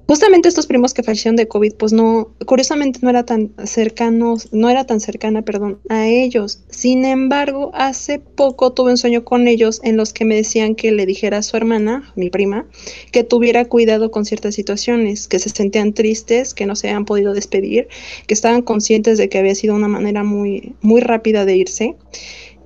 justamente 0.07 0.47
estos 0.47 0.67
primos 0.67 0.93
que 0.93 1.03
fallecieron 1.03 1.35
de 1.35 1.47
COVID, 1.47 1.73
pues 1.75 1.93
no, 1.93 2.29
curiosamente 2.45 2.99
no 3.01 3.09
era 3.09 3.25
tan 3.25 3.51
cercanos, 3.65 4.49
no 4.51 4.69
era 4.69 4.85
tan 4.85 4.99
cercana, 4.99 5.41
perdón, 5.41 5.79
a 5.89 6.07
ellos. 6.07 6.61
Sin 6.69 7.05
embargo, 7.05 7.71
hace 7.73 8.19
poco 8.19 8.73
tuve 8.73 8.91
un 8.91 8.97
sueño 8.97 9.23
con 9.23 9.47
ellos 9.47 9.81
en 9.83 9.97
los 9.97 10.13
que 10.13 10.25
me 10.25 10.35
decían 10.35 10.75
que 10.75 10.91
le 10.91 11.05
dijera 11.05 11.37
a 11.37 11.43
su 11.43 11.57
hermana, 11.57 12.13
mi 12.15 12.29
prima, 12.29 12.67
que 13.11 13.23
tuviera 13.23 13.65
cuidado 13.65 14.11
con 14.11 14.25
ciertas 14.25 14.55
situaciones, 14.55 15.27
que 15.27 15.39
se 15.39 15.49
sentían 15.49 15.93
tristes, 15.93 16.53
que 16.53 16.65
no 16.65 16.75
se 16.75 16.87
habían 16.87 17.05
podido 17.05 17.33
despedir, 17.33 17.87
que 18.27 18.33
estaban 18.33 18.61
conscientes 18.61 19.17
de 19.17 19.29
que 19.29 19.39
había 19.39 19.55
sido 19.55 19.75
una 19.75 19.87
manera 19.87 20.23
muy, 20.23 20.75
muy 20.81 21.01
rápida 21.01 21.45
de 21.45 21.57
irse 21.57 21.95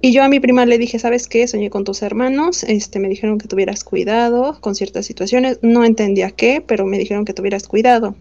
y 0.02 0.14
yo 0.14 0.24
a 0.24 0.30
mi 0.30 0.40
prima 0.40 0.66
le 0.66 0.78
dije, 0.78 1.00
¿sabes 1.00 1.28
qué? 1.28 1.48
Soñé 1.48 1.70
con 1.70 1.84
tus 1.84 2.02
hermanos, 2.02 2.64
este, 2.64 3.00
me 3.00 3.10
dijeron 3.10 3.38
que 3.38 3.48
tuvieras 3.48 3.84
cuidado 3.84 4.60
con 4.62 4.76
ciertas 4.76 5.06
situaciones, 5.06 5.60
no 5.62 5.84
entendía 5.84 6.32
qué, 6.32 6.64
pero 6.66 6.86
me 6.86 6.98
dijeron 6.98 7.26
que 7.26 7.34
tuvieras 7.34 7.68
cuidado. 7.68 8.16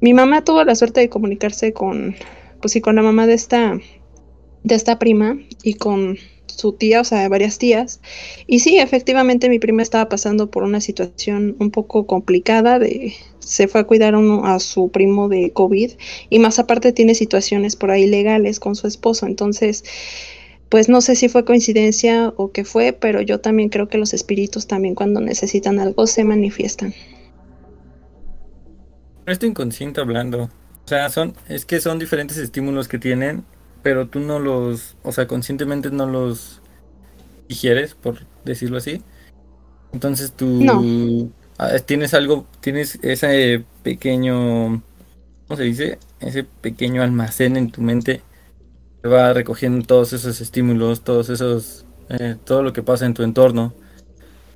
Mi 0.00 0.14
mamá 0.14 0.44
tuvo 0.44 0.64
la 0.64 0.74
suerte 0.74 1.00
de 1.00 1.08
comunicarse 1.08 1.72
con, 1.72 2.14
pues 2.60 2.72
sí, 2.72 2.80
con 2.80 2.96
la 2.96 3.02
mamá 3.02 3.26
de 3.26 3.34
esta, 3.34 3.78
de 4.62 4.74
esta 4.74 4.98
prima 4.98 5.38
y 5.62 5.74
con 5.74 6.18
su 6.46 6.72
tía, 6.72 7.00
o 7.00 7.04
sea, 7.04 7.28
varias 7.28 7.58
tías. 7.58 8.00
Y 8.46 8.60
sí, 8.60 8.78
efectivamente 8.78 9.48
mi 9.48 9.58
prima 9.58 9.82
estaba 9.82 10.08
pasando 10.08 10.50
por 10.50 10.62
una 10.62 10.80
situación 10.80 11.56
un 11.58 11.70
poco 11.70 12.06
complicada 12.06 12.78
de 12.78 13.14
se 13.40 13.68
fue 13.68 13.82
a 13.82 13.84
cuidar 13.84 14.14
a 14.14 14.58
su 14.58 14.90
primo 14.90 15.28
de 15.28 15.50
COVID 15.52 15.92
y 16.30 16.38
más 16.38 16.58
aparte 16.58 16.92
tiene 16.92 17.14
situaciones 17.14 17.76
por 17.76 17.90
ahí 17.90 18.06
legales 18.06 18.60
con 18.60 18.76
su 18.76 18.86
esposo. 18.86 19.26
Entonces, 19.26 19.84
pues 20.74 20.88
no 20.88 21.00
sé 21.00 21.14
si 21.14 21.28
fue 21.28 21.44
coincidencia 21.44 22.32
o 22.36 22.50
qué 22.50 22.64
fue, 22.64 22.92
pero 22.92 23.20
yo 23.20 23.38
también 23.38 23.68
creo 23.68 23.86
que 23.86 23.96
los 23.96 24.12
espíritus 24.12 24.66
también 24.66 24.96
cuando 24.96 25.20
necesitan 25.20 25.78
algo 25.78 26.08
se 26.08 26.24
manifiestan. 26.24 26.92
Estoy 29.24 29.50
inconsciente 29.50 30.00
hablando. 30.00 30.50
O 30.84 30.88
sea, 30.88 31.10
son, 31.10 31.34
es 31.48 31.64
que 31.64 31.80
son 31.80 32.00
diferentes 32.00 32.38
estímulos 32.38 32.88
que 32.88 32.98
tienen, 32.98 33.44
pero 33.84 34.08
tú 34.08 34.18
no 34.18 34.40
los, 34.40 34.96
o 35.04 35.12
sea, 35.12 35.28
conscientemente 35.28 35.92
no 35.92 36.06
los 36.08 36.60
digieres, 37.48 37.94
por 37.94 38.26
decirlo 38.44 38.78
así. 38.78 39.00
Entonces 39.92 40.32
tú 40.32 41.30
ah, 41.56 41.70
tienes 41.86 42.14
algo, 42.14 42.48
tienes 42.58 42.98
ese 43.02 43.64
pequeño, 43.84 44.82
¿cómo 45.46 45.56
se 45.56 45.62
dice? 45.62 45.98
Ese 46.18 46.42
pequeño 46.42 47.00
almacén 47.04 47.56
en 47.56 47.70
tu 47.70 47.80
mente 47.80 48.22
va 49.08 49.32
recogiendo 49.32 49.86
todos 49.86 50.12
esos 50.12 50.40
estímulos, 50.40 51.02
todos 51.02 51.28
esos, 51.30 51.84
eh, 52.08 52.36
todo 52.44 52.62
lo 52.62 52.72
que 52.72 52.82
pasa 52.82 53.06
en 53.06 53.14
tu 53.14 53.22
entorno. 53.22 53.74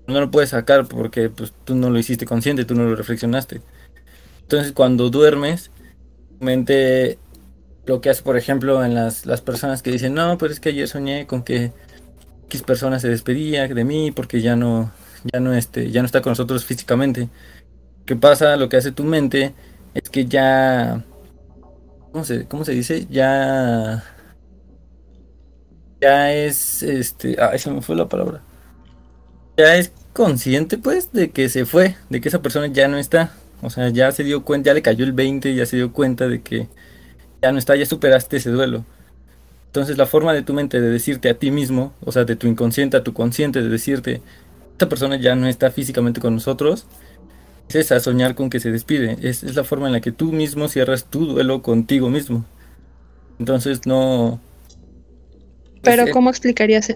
No 0.07 0.21
lo 0.21 0.31
puedes 0.31 0.51
sacar 0.51 0.87
porque 0.87 1.29
pues, 1.29 1.53
tú 1.65 1.75
no 1.75 1.91
lo 1.91 1.99
hiciste 1.99 2.27
consciente, 2.27 2.65
tú 2.65 2.75
no 2.75 2.85
lo 2.85 2.97
reflexionaste. 2.97 3.61
Entonces 4.43 4.73
cuando 4.73 5.11
duermes, 5.11 5.71
tu 6.39 6.45
mente 6.45 7.19
lo 7.87 8.01
que 8.01 8.11
hace, 8.11 8.23
por 8.23 8.37
ejemplo, 8.37 8.85
en 8.85 8.95
las, 8.95 9.27
las 9.27 9.41
personas 9.41 9.83
que 9.83 9.91
dicen, 9.91 10.15
no, 10.15 10.39
pero 10.39 10.53
es 10.53 10.61
que 10.61 10.71
ayer 10.71 10.89
soñé 10.89 11.27
con 11.27 11.43
que 11.43 11.73
X 12.47 12.63
persona 12.63 12.99
se 13.01 13.09
despedía 13.09 13.69
de 13.69 13.85
mí 13.85 14.11
porque 14.13 14.41
ya 14.41 14.57
no, 14.57 14.93
ya 15.33 15.41
no, 15.41 15.55
este, 15.55 15.91
ya 15.91 16.03
no 16.03 16.07
está 16.07 16.23
con 16.23 16.33
nosotros 16.33 16.65
físicamente. 16.65 17.29
¿Qué 18.07 18.17
pasa? 18.17 18.57
Lo 18.57 18.69
que 18.69 18.79
hace 18.79 18.93
tu 18.93 19.05
mente 19.05 19.55
es 19.95 20.09
que 20.11 20.27
ya, 20.27 21.05
¿cómo 22.13 22.25
se, 22.25 22.47
cómo 22.47 22.65
se 22.65 22.73
dice? 22.73 23.07
Ya 23.11 24.05
ya 26.01 26.33
es, 26.35 26.83
este, 26.83 27.37
ay, 27.41 27.59
se 27.59 27.71
me 27.71 27.83
fue 27.83 27.97
la 27.97 28.09
palabra. 28.09 28.43
Ya 29.57 29.77
es 29.77 29.93
consciente, 30.13 30.79
pues, 30.79 31.13
de 31.13 31.31
que 31.31 31.49
se 31.49 31.67
fue, 31.67 31.97
de 32.11 32.21
que 32.21 32.29
esa 32.29 32.43
persona 32.43 32.69
ya 32.69 32.89
no 32.89 32.99
está. 32.99 33.33
O 33.63 33.71
sea, 33.71 33.89
ya 33.89 34.13
se 34.13 34.25
dio 34.25 34.45
cuenta, 34.45 34.69
ya 34.71 34.75
le 34.75 34.83
cayó 34.83 35.05
el 35.05 35.13
20, 35.13 35.55
ya 35.55 35.67
se 35.67 35.77
dio 35.77 35.93
cuenta 35.93 36.29
de 36.29 36.43
que 36.43 36.69
ya 37.43 37.53
no 37.53 37.59
está, 37.59 37.77
ya 37.77 37.87
superaste 37.87 38.37
ese 38.37 38.51
duelo. 38.51 38.85
Entonces 39.67 39.99
la 39.99 40.07
forma 40.07 40.33
de 40.33 40.43
tu 40.43 40.55
mente 40.55 40.81
de 40.81 40.91
decirte 40.91 41.29
a 41.29 41.35
ti 41.35 41.51
mismo, 41.51 41.93
o 42.05 42.13
sea, 42.13 42.25
de 42.25 42.37
tu 42.37 42.47
inconsciente 42.47 42.97
a 42.97 43.05
tu 43.05 43.13
consciente, 43.13 43.63
de 43.63 43.69
decirte, 43.69 44.23
esta 44.73 44.89
persona 44.89 45.17
ya 45.17 45.35
no 45.35 45.47
está 45.49 45.71
físicamente 45.71 46.21
con 46.21 46.35
nosotros, 46.35 46.87
es 47.69 47.77
esa, 47.77 48.01
soñar 48.01 48.35
con 48.35 48.49
que 48.51 48.61
se 48.61 48.71
despide. 48.73 49.19
Es, 49.23 49.43
es 49.43 49.55
la 49.57 49.65
forma 49.65 49.89
en 49.89 49.93
la 49.93 50.01
que 50.01 50.13
tú 50.13 50.33
mismo 50.33 50.69
cierras 50.69 51.05
tu 51.05 51.27
duelo 51.27 51.63
contigo 51.63 52.09
mismo. 52.11 52.45
Entonces 53.39 53.87
no, 53.87 54.41
pero 55.83 56.05
¿cómo 56.11 56.31
explicarías? 56.31 56.95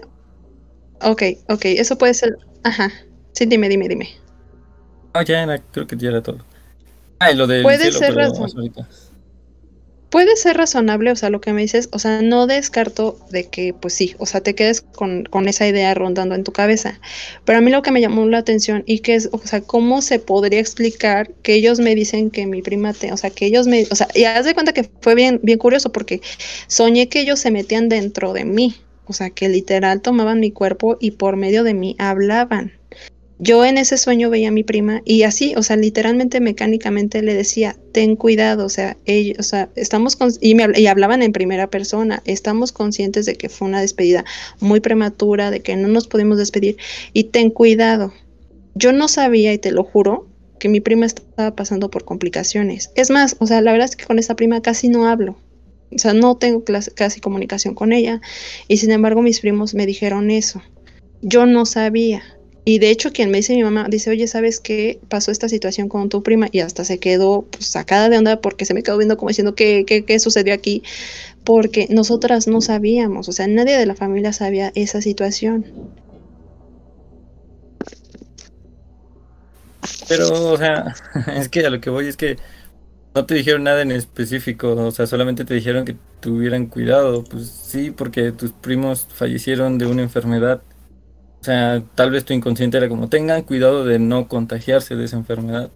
Ok, 1.01 1.23
ok, 1.49 1.65
eso 1.65 1.97
puede 1.97 2.13
ser... 2.13 2.37
Ajá. 2.63 2.91
Sí, 3.33 3.45
dime, 3.45 3.67
dime, 3.69 3.87
dime. 3.87 4.09
Ah, 5.13 5.23
ya 5.23 5.57
creo 5.71 5.87
que 5.87 5.97
ya 5.97 6.09
era 6.09 6.21
todo. 6.23 6.39
Ah, 7.19 7.31
y 7.31 7.35
lo 7.35 7.47
de 7.47 7.61
puede 7.61 7.91
ser 7.91 8.13
Puede 10.13 10.35
ser 10.35 10.57
razonable, 10.57 11.09
o 11.09 11.15
sea, 11.15 11.31
lo 11.31 11.41
que 11.41 11.53
me 11.53 11.63
dices, 11.63 11.89
o 11.91 11.97
sea, 11.97 12.21
no 12.21 12.45
descarto 12.45 13.17
de 13.31 13.45
que, 13.45 13.73
pues 13.73 13.95
sí, 13.95 14.13
o 14.19 14.27
sea, 14.27 14.41
te 14.41 14.53
quedes 14.53 14.81
con, 14.81 15.23
con, 15.23 15.47
esa 15.47 15.67
idea 15.67 15.91
rondando 15.95 16.35
en 16.35 16.43
tu 16.43 16.51
cabeza. 16.51 16.99
Pero 17.45 17.57
a 17.57 17.61
mí 17.61 17.71
lo 17.71 17.81
que 17.81 17.89
me 17.89 17.99
llamó 17.99 18.23
la 18.27 18.37
atención 18.37 18.83
y 18.85 18.99
que 18.99 19.15
es, 19.15 19.29
o 19.31 19.39
sea, 19.39 19.61
cómo 19.61 20.03
se 20.03 20.19
podría 20.19 20.59
explicar 20.59 21.31
que 21.41 21.55
ellos 21.55 21.79
me 21.79 21.95
dicen 21.95 22.29
que 22.29 22.45
mi 22.45 22.61
prima 22.61 22.93
te, 22.93 23.11
o 23.11 23.17
sea, 23.17 23.31
que 23.31 23.47
ellos 23.47 23.65
me, 23.65 23.87
o 23.89 23.95
sea, 23.95 24.07
y 24.13 24.25
haz 24.25 24.45
de 24.45 24.53
cuenta 24.53 24.71
que 24.71 24.87
fue 25.01 25.15
bien, 25.15 25.39
bien 25.41 25.57
curioso 25.57 25.91
porque 25.91 26.21
soñé 26.67 27.09
que 27.09 27.21
ellos 27.21 27.39
se 27.39 27.49
metían 27.49 27.89
dentro 27.89 28.33
de 28.33 28.45
mí, 28.45 28.75
o 29.05 29.13
sea, 29.13 29.31
que 29.31 29.49
literal 29.49 30.03
tomaban 30.03 30.39
mi 30.39 30.51
cuerpo 30.51 30.95
y 30.99 31.09
por 31.09 31.37
medio 31.37 31.63
de 31.63 31.73
mí 31.73 31.95
hablaban. 31.97 32.73
Yo 33.43 33.65
en 33.65 33.77
ese 33.77 33.97
sueño 33.97 34.29
veía 34.29 34.47
a 34.47 34.51
mi 34.51 34.63
prima 34.63 35.01
y 35.03 35.23
así, 35.23 35.53
o 35.57 35.63
sea, 35.63 35.75
literalmente 35.75 36.39
mecánicamente 36.39 37.21
le 37.21 37.33
decía, 37.33 37.75
ten 37.91 38.15
cuidado, 38.15 38.65
o 38.65 38.69
sea, 38.69 38.95
ellos, 39.03 39.37
o 39.37 39.43
sea, 39.43 39.69
estamos 39.75 40.15
con, 40.15 40.31
y, 40.39 40.55
me, 40.55 40.67
y 40.79 40.87
hablaban 40.87 41.21
en 41.21 41.33
primera 41.33 41.69
persona, 41.69 42.23
estamos 42.23 42.71
conscientes 42.71 43.25
de 43.25 43.35
que 43.35 43.49
fue 43.49 43.67
una 43.67 43.81
despedida 43.81 44.23
muy 44.61 44.79
prematura, 44.79 45.51
de 45.51 45.59
que 45.59 45.75
no 45.75 45.89
nos 45.89 46.07
pudimos 46.07 46.37
despedir 46.37 46.77
y 47.11 47.25
ten 47.25 47.49
cuidado. 47.49 48.13
Yo 48.75 48.93
no 48.93 49.09
sabía, 49.09 49.51
y 49.51 49.57
te 49.57 49.71
lo 49.71 49.83
juro, 49.83 50.25
que 50.57 50.69
mi 50.69 50.79
prima 50.79 51.05
estaba 51.05 51.53
pasando 51.53 51.91
por 51.91 52.05
complicaciones. 52.05 52.91
Es 52.95 53.09
más, 53.09 53.35
o 53.39 53.47
sea, 53.47 53.59
la 53.59 53.73
verdad 53.73 53.89
es 53.89 53.97
que 53.97 54.05
con 54.05 54.19
esa 54.19 54.37
prima 54.37 54.61
casi 54.61 54.87
no 54.87 55.07
hablo. 55.07 55.37
O 55.93 55.99
sea, 55.99 56.13
no 56.13 56.37
tengo 56.37 56.63
casi 56.95 57.19
comunicación 57.19 57.75
con 57.75 57.91
ella. 57.91 58.21
Y 58.69 58.77
sin 58.77 58.91
embargo, 58.91 59.21
mis 59.21 59.41
primos 59.41 59.73
me 59.73 59.85
dijeron 59.85 60.31
eso. 60.31 60.61
Yo 61.21 61.45
no 61.45 61.65
sabía. 61.65 62.23
Y 62.65 62.79
de 62.79 62.89
hecho, 62.91 63.11
quien 63.11 63.29
me 63.29 63.37
dice 63.37 63.55
mi 63.55 63.63
mamá, 63.63 63.87
dice, 63.89 64.09
oye, 64.09 64.25
¿sabes 64.27 64.59
qué? 64.59 64.99
Pasó 65.09 65.31
esta 65.31 65.49
situación 65.49 65.89
con 65.89 66.07
tu 66.09 66.23
prima 66.23 66.47
y 66.51 66.59
hasta 66.59 66.85
se 66.85 66.97
quedó 66.97 67.41
pues, 67.43 67.65
sacada 67.67 68.09
de 68.09 68.17
onda 68.17 68.39
porque 68.39 68.65
se 68.65 68.73
me 68.73 68.83
quedó 68.83 68.97
viendo 68.97 69.17
como 69.17 69.29
diciendo, 69.29 69.53
¿qué, 69.53 69.83
qué, 69.85 70.05
qué 70.05 70.19
sucedió 70.19 70.53
aquí? 70.53 70.81
Porque 71.43 71.87
nosotras 71.89 72.47
no 72.47 72.61
sabíamos, 72.61 73.27
o 73.27 73.33
sea, 73.33 73.47
nadie 73.47 73.77
de 73.77 73.85
la 73.85 73.95
familia 73.95 74.31
sabía 74.31 74.71
esa 74.75 75.01
situación. 75.01 75.65
Pero, 80.07 80.51
o 80.51 80.57
sea, 80.57 80.93
es 81.35 81.49
que 81.49 81.65
a 81.65 81.69
lo 81.69 81.81
que 81.81 81.89
voy 81.89 82.07
es 82.07 82.17
que 82.17 82.37
no 83.15 83.25
te 83.25 83.35
dijeron 83.35 83.63
nada 83.63 83.81
en 83.81 83.91
específico, 83.91 84.73
o 84.73 84.91
sea, 84.91 85.05
solamente 85.05 85.45
te 85.45 85.53
dijeron 85.53 85.85
que 85.85 85.95
tuvieran 86.19 86.67
cuidado. 86.67 87.23
Pues 87.23 87.49
sí, 87.49 87.91
porque 87.91 88.31
tus 88.31 88.51
primos 88.53 89.07
fallecieron 89.09 89.77
de 89.77 89.85
una 89.85 90.01
enfermedad. 90.01 90.61
O 91.43 91.45
sea, 91.45 91.83
tal 91.93 92.09
vez 92.09 92.23
tu 92.23 92.31
inconsciente 92.31 92.77
era 92.77 92.87
como, 92.87 93.09
tengan 93.09 93.41
cuidado 93.41 93.83
de 93.83 93.99
no 93.99 94.29
contagiarse 94.29 94.95
de 94.95 95.03
esa 95.03 95.17
enfermedad. 95.17 95.71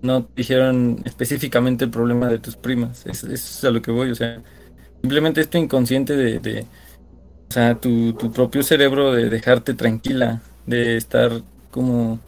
No 0.00 0.26
dijeron 0.34 1.02
específicamente 1.04 1.84
el 1.84 1.90
problema 1.90 2.30
de 2.30 2.38
tus 2.38 2.56
primas. 2.56 3.04
Eso 3.04 3.30
es 3.30 3.62
a 3.64 3.70
lo 3.70 3.82
que 3.82 3.90
voy, 3.90 4.10
o 4.10 4.14
sea, 4.14 4.40
simplemente 5.02 5.42
es 5.42 5.50
tu 5.50 5.58
inconsciente 5.58 6.16
de, 6.16 6.38
de 6.38 6.60
o 6.62 7.52
sea, 7.52 7.74
tu, 7.74 8.14
tu 8.14 8.32
propio 8.32 8.62
cerebro 8.62 9.12
de 9.12 9.28
dejarte 9.28 9.74
tranquila, 9.74 10.40
de 10.64 10.96
estar 10.96 11.32
como 11.70 12.18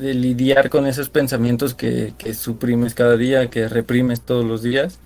de 0.00 0.12
lidiar 0.12 0.70
con 0.70 0.88
esos 0.88 1.08
pensamientos 1.08 1.72
que, 1.72 2.14
que, 2.18 2.34
suprimes 2.34 2.94
cada 2.94 3.16
día, 3.16 3.48
que 3.48 3.68
reprimes 3.68 4.22
todos 4.22 4.44
los 4.44 4.60
días 4.60 4.98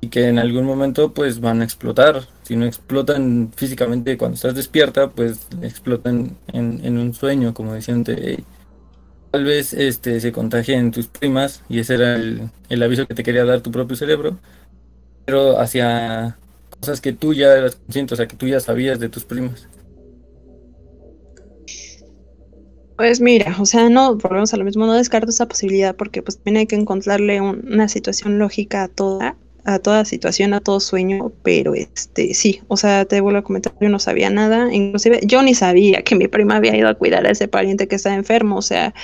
y 0.00 0.08
que 0.08 0.28
en 0.28 0.38
algún 0.38 0.64
momento 0.64 1.12
pues 1.12 1.40
van 1.40 1.60
a 1.60 1.64
explotar. 1.64 2.22
Si 2.42 2.56
no 2.56 2.64
explotan 2.64 3.52
físicamente 3.54 4.18
cuando 4.18 4.34
estás 4.34 4.54
despierta, 4.54 5.10
pues 5.10 5.46
explotan 5.62 6.36
en, 6.52 6.98
un 6.98 7.14
sueño, 7.14 7.54
como 7.54 7.72
decían, 7.72 8.04
tal 8.04 9.44
vez 9.44 9.72
este 9.72 10.20
se 10.20 10.32
contagien 10.32 10.90
tus 10.90 11.06
primas 11.06 11.62
y 11.68 11.78
ese 11.78 11.94
era 11.94 12.16
el, 12.16 12.50
el 12.68 12.82
aviso 12.82 13.06
que 13.06 13.14
te 13.14 13.22
quería 13.22 13.44
dar 13.44 13.60
tu 13.60 13.70
propio 13.70 13.96
cerebro, 13.96 14.38
pero 15.24 15.58
hacia 15.58 16.36
cosas 16.80 17.00
que 17.00 17.12
tú 17.12 17.32
ya 17.32 17.52
eras 17.56 17.76
consciente, 17.76 18.14
o 18.14 18.16
sea, 18.16 18.26
que 18.26 18.36
tú 18.36 18.46
ya 18.46 18.60
sabías 18.60 18.98
de 18.98 19.08
tus 19.08 19.24
primas. 19.24 19.68
Pues 22.96 23.20
mira, 23.20 23.56
o 23.58 23.66
sea, 23.66 23.88
no, 23.88 24.16
volvemos 24.16 24.52
a 24.52 24.56
lo 24.56 24.64
mismo, 24.64 24.86
no 24.86 24.92
descarto 24.92 25.30
esa 25.30 25.48
posibilidad 25.48 25.96
porque 25.96 26.22
pues 26.22 26.36
también 26.36 26.58
hay 26.58 26.66
que 26.66 26.76
encontrarle 26.76 27.40
una 27.40 27.88
situación 27.88 28.38
lógica 28.38 28.84
a 28.84 28.88
toda, 28.88 29.36
a 29.64 29.78
toda 29.78 30.04
situación, 30.04 30.54
a 30.54 30.60
todo 30.60 30.80
sueño, 30.80 31.32
pero 31.42 31.74
este, 31.74 32.34
sí, 32.34 32.60
o 32.68 32.76
sea, 32.76 33.04
te 33.04 33.20
vuelvo 33.20 33.38
a 33.38 33.44
comentar, 33.44 33.72
yo 33.80 33.88
no 33.88 33.98
sabía 33.98 34.30
nada, 34.30 34.72
inclusive 34.72 35.20
yo 35.24 35.42
ni 35.42 35.54
sabía 35.54 36.02
que 36.02 36.16
mi 36.16 36.28
prima 36.28 36.56
había 36.56 36.76
ido 36.76 36.88
a 36.88 36.94
cuidar 36.94 37.26
a 37.26 37.30
ese 37.30 37.48
pariente 37.48 37.86
que 37.86 37.96
estaba 37.96 38.16
enfermo, 38.16 38.56
o 38.56 38.62
sea, 38.62 38.94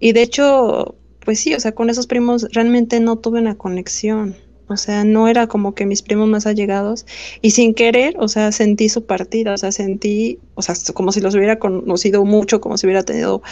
y 0.00 0.12
de 0.12 0.22
hecho, 0.22 0.96
pues 1.24 1.40
sí, 1.40 1.54
o 1.54 1.60
sea, 1.60 1.72
con 1.72 1.90
esos 1.90 2.06
primos 2.06 2.48
realmente 2.52 3.00
no 3.00 3.16
tuve 3.16 3.38
una 3.38 3.56
conexión, 3.56 4.36
o 4.66 4.76
sea, 4.76 5.04
no 5.04 5.28
era 5.28 5.46
como 5.46 5.74
que 5.74 5.86
mis 5.86 6.02
primos 6.02 6.28
más 6.28 6.46
allegados 6.46 7.06
y 7.42 7.50
sin 7.50 7.74
querer, 7.74 8.16
o 8.18 8.28
sea, 8.28 8.50
sentí 8.50 8.88
su 8.88 9.04
partida, 9.06 9.52
o 9.52 9.58
sea, 9.58 9.72
sentí, 9.72 10.40
o 10.54 10.62
sea, 10.62 10.74
como 10.94 11.12
si 11.12 11.20
los 11.20 11.34
hubiera 11.34 11.58
conocido 11.58 12.24
mucho, 12.24 12.60
como 12.60 12.78
si 12.78 12.86
hubiera 12.86 13.02
tenido 13.02 13.42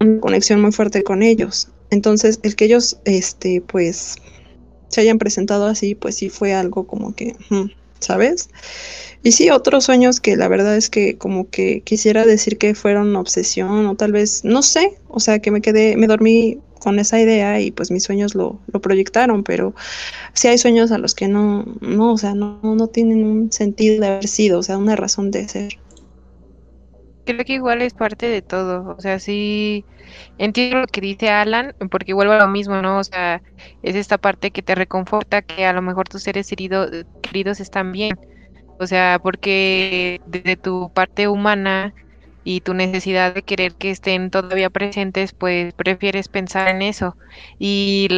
una 0.00 0.20
conexión 0.20 0.60
muy 0.60 0.72
fuerte 0.72 1.02
con 1.02 1.22
ellos. 1.22 1.68
Entonces, 1.90 2.38
el 2.42 2.54
que 2.54 2.66
ellos, 2.66 3.00
este, 3.04 3.60
pues, 3.60 4.16
se 4.88 5.00
hayan 5.00 5.18
presentado 5.18 5.66
así, 5.66 5.94
pues 5.94 6.16
sí 6.16 6.28
fue 6.28 6.54
algo 6.54 6.86
como 6.86 7.14
que, 7.14 7.36
¿sabes? 8.00 8.50
Y 9.22 9.32
sí, 9.32 9.50
otros 9.50 9.84
sueños 9.84 10.20
que 10.20 10.36
la 10.36 10.48
verdad 10.48 10.76
es 10.76 10.90
que 10.90 11.18
como 11.18 11.50
que 11.50 11.80
quisiera 11.82 12.24
decir 12.24 12.58
que 12.58 12.74
fueron 12.74 13.14
obsesión 13.16 13.86
o 13.86 13.94
tal 13.96 14.12
vez, 14.12 14.44
no 14.44 14.62
sé, 14.62 14.98
o 15.08 15.20
sea, 15.20 15.40
que 15.40 15.50
me 15.50 15.60
quedé, 15.60 15.96
me 15.96 16.06
dormí 16.06 16.58
con 16.78 16.98
esa 16.98 17.20
idea 17.20 17.60
y 17.60 17.70
pues 17.70 17.90
mis 17.90 18.04
sueños 18.04 18.34
lo, 18.34 18.60
lo 18.72 18.80
proyectaron, 18.80 19.42
pero 19.42 19.74
sí 20.32 20.48
hay 20.48 20.58
sueños 20.58 20.92
a 20.92 20.98
los 20.98 21.14
que 21.14 21.28
no, 21.28 21.64
no, 21.80 22.12
o 22.12 22.18
sea, 22.18 22.34
no, 22.34 22.60
no 22.62 22.86
tienen 22.86 23.24
un 23.24 23.52
sentido 23.52 24.00
de 24.00 24.06
haber 24.06 24.28
sido, 24.28 24.60
o 24.60 24.62
sea, 24.62 24.78
una 24.78 24.96
razón 24.96 25.30
de 25.30 25.48
ser. 25.48 25.78
Creo 27.28 27.44
que 27.44 27.52
igual 27.52 27.82
es 27.82 27.92
parte 27.92 28.26
de 28.26 28.40
todo, 28.40 28.94
o 28.96 29.00
sea, 29.02 29.18
sí 29.20 29.84
entiendo 30.38 30.78
lo 30.80 30.86
que 30.86 31.02
dice 31.02 31.28
Alan, 31.28 31.74
porque 31.90 32.14
vuelvo 32.14 32.32
a 32.32 32.38
lo 32.38 32.48
mismo, 32.48 32.80
¿no? 32.80 32.98
O 32.98 33.04
sea, 33.04 33.42
es 33.82 33.96
esta 33.96 34.16
parte 34.16 34.50
que 34.50 34.62
te 34.62 34.74
reconforta 34.74 35.42
que 35.42 35.66
a 35.66 35.74
lo 35.74 35.82
mejor 35.82 36.08
tus 36.08 36.22
seres 36.22 36.48
queridos 36.48 37.60
están 37.60 37.92
bien, 37.92 38.18
o 38.78 38.86
sea, 38.86 39.18
porque 39.22 40.22
desde 40.26 40.56
tu 40.56 40.90
parte 40.94 41.28
humana 41.28 41.92
y 42.44 42.62
tu 42.62 42.72
necesidad 42.72 43.34
de 43.34 43.42
querer 43.42 43.74
que 43.74 43.90
estén 43.90 44.30
todavía 44.30 44.70
presentes, 44.70 45.34
pues 45.34 45.74
prefieres 45.74 46.28
pensar 46.28 46.68
en 46.68 46.80
eso. 46.80 47.14
Y 47.58 48.08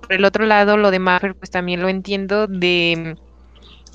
por 0.00 0.12
el 0.12 0.24
otro 0.24 0.46
lado, 0.46 0.76
lo 0.76 0.92
de 0.92 1.00
Maffer, 1.00 1.34
pues 1.34 1.50
también 1.50 1.82
lo 1.82 1.88
entiendo 1.88 2.46
de 2.46 3.16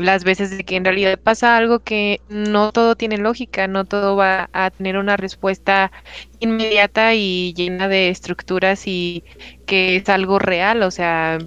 las 0.04 0.24
veces 0.24 0.52
de 0.56 0.64
que 0.66 0.76
en 0.76 0.86
realidad 0.86 1.20
pasa 1.20 1.58
algo 1.58 1.80
que 1.80 2.22
no 2.30 2.72
todo 2.72 2.96
tiene 2.96 3.18
lógica, 3.18 3.68
no 3.68 3.86
todo 3.86 4.16
va 4.16 4.50
a 4.54 4.72
tener 4.72 4.98
una 4.98 5.18
respuesta 5.18 5.92
inmediata 6.40 7.14
y 7.16 7.54
llena 7.56 7.88
de 7.88 8.10
estructuras 8.10 8.84
y 8.88 9.24
que 9.66 9.98
es 9.98 10.10
algo 10.10 10.40
real, 10.40 10.84
o 10.84 10.92
sea, 10.92 11.40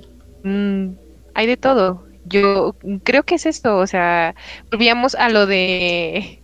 mm, 0.45 0.89
hay 1.35 1.47
de 1.47 1.57
todo. 1.57 2.07
Yo 2.24 2.77
creo 3.05 3.23
que 3.24 3.37
es 3.37 3.47
esto, 3.47 3.78
o 3.78 3.87
sea, 3.87 4.35
volvíamos 4.70 5.15
a 5.15 5.28
lo 5.28 5.47
de 5.47 6.43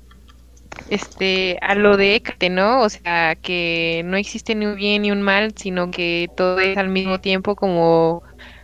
este, 0.89 1.59
a 1.63 1.75
lo 1.75 1.97
de 1.97 2.17
Hécate, 2.17 2.51
¿no? 2.51 2.81
O 2.83 2.89
sea, 2.89 3.37
que 3.37 4.03
no 4.05 4.17
existe 4.17 4.55
ni 4.55 4.67
un 4.67 4.77
bien 4.77 5.03
ni 5.03 5.11
un 5.11 5.23
mal, 5.23 5.55
sino 5.57 5.91
que 5.91 6.29
todo 6.37 6.61
es 6.61 6.77
al 6.77 6.89
mismo 6.89 7.21
tiempo 7.21 7.57
como 7.57 8.23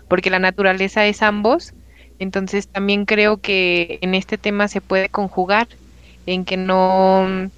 porque 0.09 0.31
la 0.31 0.39
naturaleza 0.39 1.07
es 1.07 1.23
ambos. 1.23 1.75
Entonces 2.19 2.69
también 2.69 3.05
creo 3.07 3.39
que 3.41 3.99
en 4.03 4.15
este 4.15 4.39
tema 4.39 4.69
se 4.69 4.81
puede 4.81 5.09
conjugar 5.11 5.69
en 6.27 6.45
que 6.45 6.57
no 6.57 7.51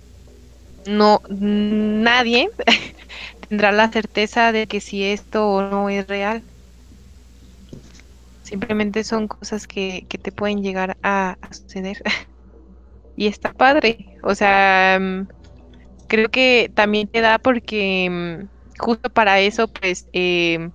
no 0.87 1.21
nadie 1.29 2.49
tendrá 3.49 3.73
la 3.73 3.91
certeza 3.93 4.53
de 4.53 4.67
que 4.67 4.81
si 4.81 5.05
esto 5.05 5.49
o 5.49 5.63
no 5.63 5.89
es 5.91 6.07
real. 6.07 6.45
Simplemente 8.43 9.05
son 9.05 9.29
cosas 9.29 9.67
que, 9.67 10.07
que 10.09 10.19
te 10.19 10.33
pueden 10.33 10.63
llegar 10.63 10.97
a 11.03 11.37
suceder. 11.51 11.99
y 13.17 13.27
está 13.27 13.53
padre. 13.53 14.07
O 14.23 14.35
sea, 14.35 14.99
mm, 15.01 15.29
creo 16.09 16.31
que 16.31 16.71
también 16.75 17.09
te 17.09 17.21
da 17.21 17.39
porque 17.39 18.09
mm, 18.11 18.49
justo 18.81 19.11
para 19.11 19.41
eso, 19.41 19.69
pues, 19.69 20.09
eh, 20.13 20.71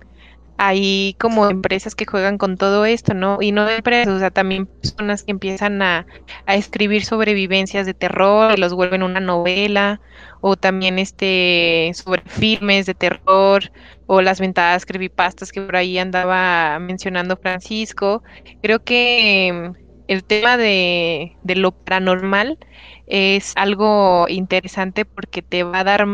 hay 0.58 1.14
como 1.18 1.48
empresas 1.48 1.94
que 1.94 2.06
juegan 2.06 2.38
con 2.38 2.56
todo 2.56 2.84
esto, 2.84 3.14
¿no? 3.14 3.38
Y 3.40 3.52
no 3.52 3.68
empresas, 3.68 4.14
o 4.14 4.18
sea, 4.18 4.30
también 4.30 4.66
personas 4.66 5.22
que 5.22 5.32
empiezan 5.32 5.82
a, 5.82 6.06
a 6.46 6.54
escribir 6.56 7.04
sobrevivencias 7.04 7.86
de 7.86 7.94
terror 7.94 8.54
y 8.56 8.60
los 8.60 8.74
vuelven 8.74 9.02
una 9.02 9.20
novela, 9.20 10.00
o 10.40 10.56
también 10.56 10.98
este 10.98 11.90
sobre 11.94 12.22
filmes 12.22 12.86
de 12.86 12.94
terror, 12.94 13.70
o 14.06 14.22
las 14.22 14.40
ventadas 14.40 14.86
creepypastas 14.86 15.52
que 15.52 15.60
por 15.60 15.76
ahí 15.76 15.98
andaba 15.98 16.78
mencionando 16.78 17.36
Francisco. 17.36 18.22
Creo 18.62 18.82
que 18.82 19.72
el 20.08 20.24
tema 20.24 20.56
de, 20.56 21.36
lo 21.44 21.72
paranormal 21.72 22.58
es 23.06 23.52
algo 23.56 24.26
interesante 24.28 25.04
porque 25.04 25.42
te 25.42 25.64
va 25.64 25.80
a 25.80 25.84
dar 25.84 26.06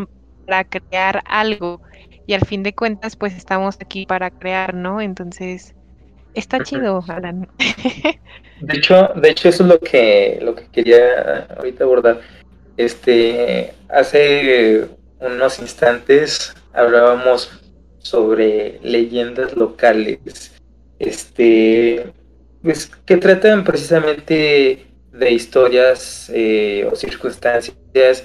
para 0.47 0.65
crear 0.65 1.23
algo 1.27 1.81
y 2.27 2.35
al 2.35 2.47
fin 2.47 2.63
de 2.63 2.75
cuentas 2.75 3.17
pues 3.17 3.37
estamos 3.37 3.77
aquí 3.81 4.07
para 4.07 4.31
crear, 4.31 4.75
¿no? 4.75 5.01
Entonces 5.01 5.75
está 6.35 6.63
chido, 6.63 7.05
Alan. 7.09 7.49
De 8.61 8.77
hecho, 8.77 9.09
de 9.17 9.31
hecho 9.31 9.49
eso 9.49 9.65
es 9.65 9.69
lo 9.69 9.81
que 9.81 10.39
lo 10.41 10.55
que 10.55 10.69
quería 10.69 11.49
ahorita 11.57 11.83
abordar. 11.83 12.21
Este, 12.77 13.75
hace 13.89 14.87
unos 15.19 15.59
instantes 15.59 16.55
hablábamos 16.73 17.51
sobre 17.99 18.79
leyendas 18.83 19.57
locales. 19.57 20.53
Este, 21.01 22.13
pues 22.63 22.87
que 23.05 23.17
tratan 23.17 23.65
precisamente 23.65 24.87
de 25.13 25.31
historias 25.31 26.31
eh, 26.33 26.89
o 26.91 26.95
circunstancias 26.95 28.25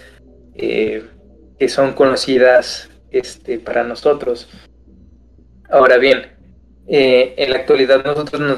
eh, 0.55 1.03
que 1.57 1.67
son 1.67 1.93
conocidas 1.93 2.89
este, 3.11 3.59
para 3.59 3.83
nosotros. 3.83 4.49
Ahora 5.69 5.97
bien, 5.97 6.37
eh, 6.87 7.33
en 7.37 7.51
la 7.51 7.57
actualidad 7.57 8.03
nosotros 8.05 8.41
nos, 8.41 8.57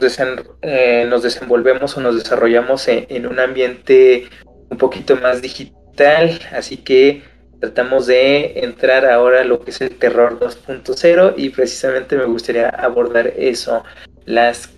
nos, 1.08 1.24
desenvolvemos 1.24 1.98
o 1.98 2.02
nos 2.02 2.16
desarrollamos 2.16 2.88
en, 2.88 3.26
un 3.26 3.40
ambiente 3.40 4.28
un 4.70 4.78
poquito 4.78 5.16
más 5.16 5.42
digital, 5.42 6.40
así 6.52 6.78
que 6.78 7.24
tratamos 7.60 8.06
de 8.06 8.60
entrar 8.60 9.06
ahora 9.06 9.42
a 9.42 9.44
lo 9.44 9.60
que 9.62 9.72
es 9.72 9.82
el 9.82 9.98
terror 9.98 10.40
2.0 10.40 11.34
y 11.38 11.50
precisamente 11.50 12.16
me 12.16 12.26
gustaría 12.26 12.70
abordar 12.70 13.34
eso, 13.36 13.84
las 14.26 14.70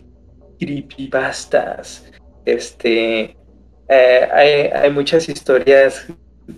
creepypastas. 0.57 2.09
Este, 2.45 3.35
eh, 3.89 4.29
hay, 4.33 4.49
hay, 4.73 4.91
muchas 4.91 5.27
historias 5.27 6.07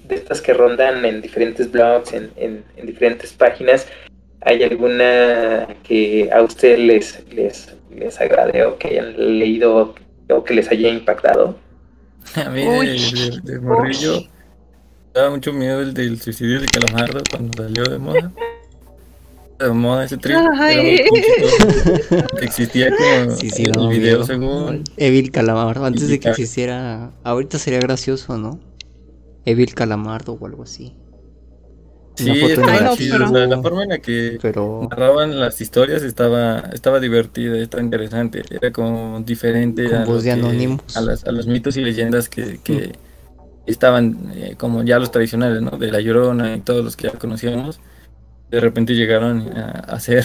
de 0.08 0.16
estas 0.16 0.42
que 0.42 0.54
rondan 0.54 1.06
en 1.06 1.22
diferentes 1.22 1.72
blogs, 1.72 2.14
en, 2.14 2.32
en, 2.38 2.64
diferentes 2.84 3.34
páginas. 3.34 3.88
¿Hay 4.42 4.62
alguna 4.64 5.68
que 5.84 6.30
a 6.32 6.42
usted 6.42 6.78
les, 6.78 7.24
les, 7.32 7.74
les 7.96 8.20
agrade 8.20 8.66
o 8.66 8.78
que 8.78 8.90
hayan 8.90 9.40
leído 9.40 9.96
o 10.30 10.44
que 10.44 10.54
les 10.54 10.70
haya 10.70 10.90
impactado? 10.90 11.58
A 12.36 12.50
mí 12.50 12.64
de, 12.64 13.40
de, 13.44 13.60
morrillo 13.60 14.24
daba 15.14 15.30
mucho 15.30 15.54
miedo 15.54 15.82
el 15.82 15.94
del 15.94 16.20
suicidio 16.20 16.60
de 16.62 16.68
Calamardo 16.68 17.22
cuando 17.30 17.64
salió 17.64 17.84
de 17.84 18.00
moda 18.00 18.32
de 19.60 19.74
moda 19.74 20.06
ese 20.06 20.18
trip. 20.18 20.38
existía 22.42 22.90
como 22.96 23.36
sí, 23.36 23.50
sí, 23.50 23.64
el 23.64 23.88
video 23.90 24.24
según. 24.24 24.84
Evil 24.98 25.32
Calamardo, 25.32 25.86
antes 25.86 26.08
de 26.08 26.20
que 26.20 26.30
existiera. 26.30 27.12
Ahorita 27.24 27.58
sería 27.60 27.80
gracioso, 27.80 28.38
¿no? 28.38 28.60
Evil 29.46 29.74
Calamardo 29.74 30.34
o 30.34 30.46
algo 30.46 30.64
así. 30.64 30.96
Sí, 32.16 32.30
estaba 32.30 32.96
chido, 32.96 33.18
la 33.18 33.62
forma 33.62 33.84
en 33.84 33.90
la 33.90 33.98
que 33.98 34.38
narraban 34.90 35.40
las 35.40 35.60
historias 35.62 36.04
estaba, 36.04 36.60
estaba 36.72 37.00
divertida, 37.00 37.58
estaba 37.58 37.82
interesante, 37.82 38.44
era 38.52 38.72
como 38.72 39.20
diferente 39.22 39.96
a, 39.96 40.04
a, 40.04 41.02
las, 41.02 41.26
a 41.26 41.32
los 41.32 41.48
mitos 41.48 41.76
y 41.78 41.82
leyendas 41.82 42.30
que, 42.30 42.60
que 42.64 42.90
mm. 42.90 42.92
estaban 43.66 44.32
eh, 44.36 44.54
como 44.60 44.84
ya 44.84 45.00
los 45.00 45.10
tradicionales, 45.10 45.64
¿no? 45.64 45.72
De 45.72 45.92
La 45.92 46.02
Llorona 46.02 46.56
y 46.56 46.60
todos 46.60 46.86
los 46.86 46.96
que 46.96 47.08
ya 47.08 47.18
conocíamos 47.18 47.80
de 48.54 48.60
repente 48.60 48.94
llegaron 48.94 49.58
a 49.58 49.80
hacer 49.96 50.24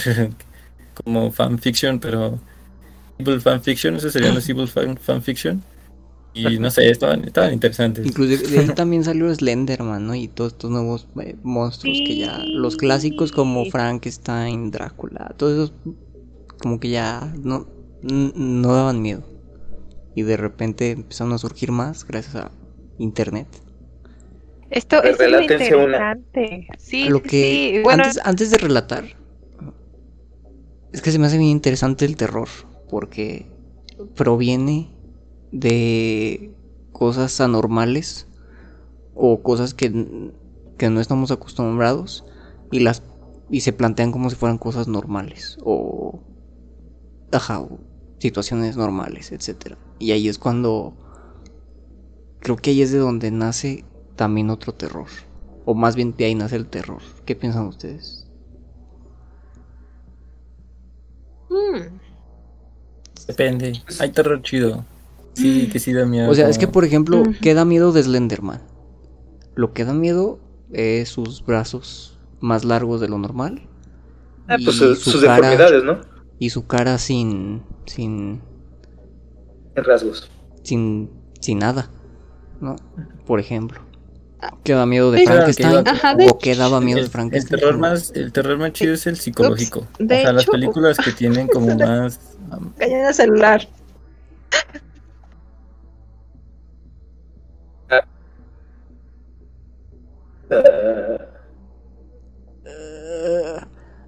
como 1.03 1.33
fanfiction, 1.33 1.99
pero 1.99 2.39
evil 3.19 3.41
fanfiction, 3.41 3.97
ese 3.97 4.11
sería 4.11 4.33
los 4.33 4.47
evil 4.51 4.69
fan, 4.69 4.99
fanfiction. 4.99 5.63
Y 6.39 6.59
no 6.59 6.71
sé, 6.71 6.91
estaban, 6.91 7.25
estaban 7.25 7.53
interesantes. 7.53 8.07
Inclusive 8.07 8.49
de 8.49 8.59
ahí 8.61 8.69
también 8.75 9.05
salió 9.05 9.35
Slenderman, 9.35 10.07
¿no? 10.07 10.15
Y 10.15 10.29
todos 10.29 10.53
estos 10.53 10.71
nuevos 10.71 11.09
eh, 11.23 11.37
monstruos 11.43 11.99
que 12.07 12.17
ya, 12.19 12.39
los 12.45 12.77
clásicos 12.77 13.33
como 13.33 13.65
Frankenstein, 13.67 14.71
Drácula, 14.71 15.35
todos 15.37 15.53
esos 15.53 15.73
como 16.61 16.81
que 16.81 16.91
ya 16.91 17.33
no, 17.43 17.67
no 18.03 18.75
daban 18.75 19.03
miedo. 19.03 19.23
Y 20.15 20.23
de 20.23 20.37
repente 20.37 20.91
empezaron 20.93 21.33
a 21.33 21.39
surgir 21.39 21.71
más 21.71 22.05
gracias 22.05 22.37
a 22.37 22.51
internet. 22.99 23.47
Esto, 24.71 25.03
es 25.03 25.19
interesante. 25.41 26.69
Sí, 26.77 27.09
Lo 27.09 27.23
que 27.23 27.83
antes, 27.89 28.21
antes 28.23 28.51
de 28.51 28.59
relatar, 28.59 29.05
es 30.93 31.01
que 31.01 31.11
se 31.11 31.19
me 31.19 31.27
hace 31.27 31.39
bien 31.39 31.51
interesante 31.51 32.05
el 32.05 32.17
terror, 32.17 32.49
porque 32.91 33.47
proviene 34.15 34.91
de 35.53 36.55
cosas 36.93 37.41
anormales 37.41 38.27
o 39.15 39.43
cosas 39.43 39.75
que, 39.75 39.91
no 39.91 41.01
estamos 41.01 41.31
acostumbrados 41.31 42.25
y 42.71 42.81
las 42.81 43.03
y 43.51 43.61
se 43.61 43.73
plantean 43.73 44.13
como 44.13 44.29
si 44.29 44.37
fueran 44.37 44.59
cosas 44.59 44.89
normales 44.89 45.57
o, 45.65 46.21
ajá, 47.33 47.67
situaciones 48.19 48.77
normales, 48.77 49.33
etcétera. 49.33 49.79
Y 49.99 50.13
ahí 50.13 50.29
es 50.29 50.39
cuando 50.39 50.95
creo 52.41 52.57
que 52.57 52.71
ahí 52.71 52.83
es 52.83 52.93
de 52.93 52.99
donde 52.99 53.31
nace 53.31 53.85
también 54.17 54.51
otro 54.51 54.75
terror. 54.75 55.09
O 55.65 55.75
más 55.75 55.97
bien 55.97 56.15
de 56.17 56.27
ahí 56.27 56.35
nace 56.35 56.57
el 56.57 56.67
terror. 56.67 57.01
¿Qué 57.25 57.35
piensan 57.35 57.67
ustedes? 57.67 58.27
Hmm. 61.49 61.99
Depende. 63.27 63.83
Hay 64.01 64.11
terror 64.11 64.43
chido. 64.43 64.85
Sí, 65.39 65.69
que 65.69 65.79
sí 65.79 65.93
da 65.93 66.05
miedo. 66.05 66.31
O 66.31 66.35
sea, 66.35 66.49
es 66.49 66.59
que 66.59 66.69
por 66.69 66.85
ejemplo, 66.85 67.23
¿qué 67.41 67.55
da 67.55 67.65
miedo 67.65 67.93
de 67.93 68.03
Slenderman? 68.03 68.63
Lo 69.55 69.73
que 69.73 69.85
da 69.85 69.93
miedo 69.93 70.41
es 70.73 71.09
sus 71.09 71.45
brazos 71.45 72.19
más 72.41 72.65
largos 72.65 73.01
de 73.01 73.09
lo 73.09 73.19
normal. 73.19 73.69
Ah, 74.49 74.57
pues 74.63 74.77
sus 74.77 75.21
deformidades, 75.21 75.85
¿no? 75.85 76.01
Y 76.39 76.51
su 76.51 76.67
cara 76.67 76.99
sin. 76.99 77.63
sin. 77.87 78.41
rasgos. 79.75 80.31
Sin. 80.63 81.11
sin 81.41 81.59
nada. 81.59 81.91
¿No? 82.61 82.77
Por 83.27 83.41
ejemplo. 83.41 83.81
¿Qué 84.63 84.73
da 84.73 84.87
miedo 84.87 85.11
de 85.11 85.25
Frankenstein? 85.25 85.85
¿O 86.31 86.39
qué 86.39 86.55
daba 86.55 86.81
miedo 86.81 87.01
de 87.01 87.09
Frankenstein? 87.09 87.55
El 87.55 87.61
terror 87.61 87.79
más, 87.79 88.13
el 88.15 88.33
terror 88.33 88.59
más 88.59 88.73
chido 88.73 88.95
es 88.95 89.07
el 89.07 89.17
psicológico. 89.17 89.87
o 90.01 90.07
sea, 90.07 90.33
las 90.33 90.47
películas 90.47 90.97
que 90.99 91.11
tienen 91.13 91.49
como 91.49 91.75
más. 91.79 92.21
Um... 92.53 92.73
el 92.79 93.15
celular. 93.15 93.69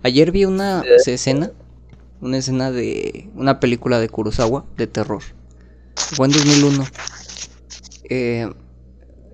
Ayer 0.02 0.32
vi 0.32 0.44
una 0.44 0.82
escena, 1.06 1.52
una 2.20 2.38
escena 2.38 2.70
de 2.70 3.30
una 3.34 3.60
película 3.60 4.00
de 4.00 4.08
Kurosawa 4.08 4.66
de 4.76 4.86
terror. 4.86 5.22
Fue 5.94 6.26
en 6.26 6.32
2001. 6.32 6.84
Eh, 8.08 8.50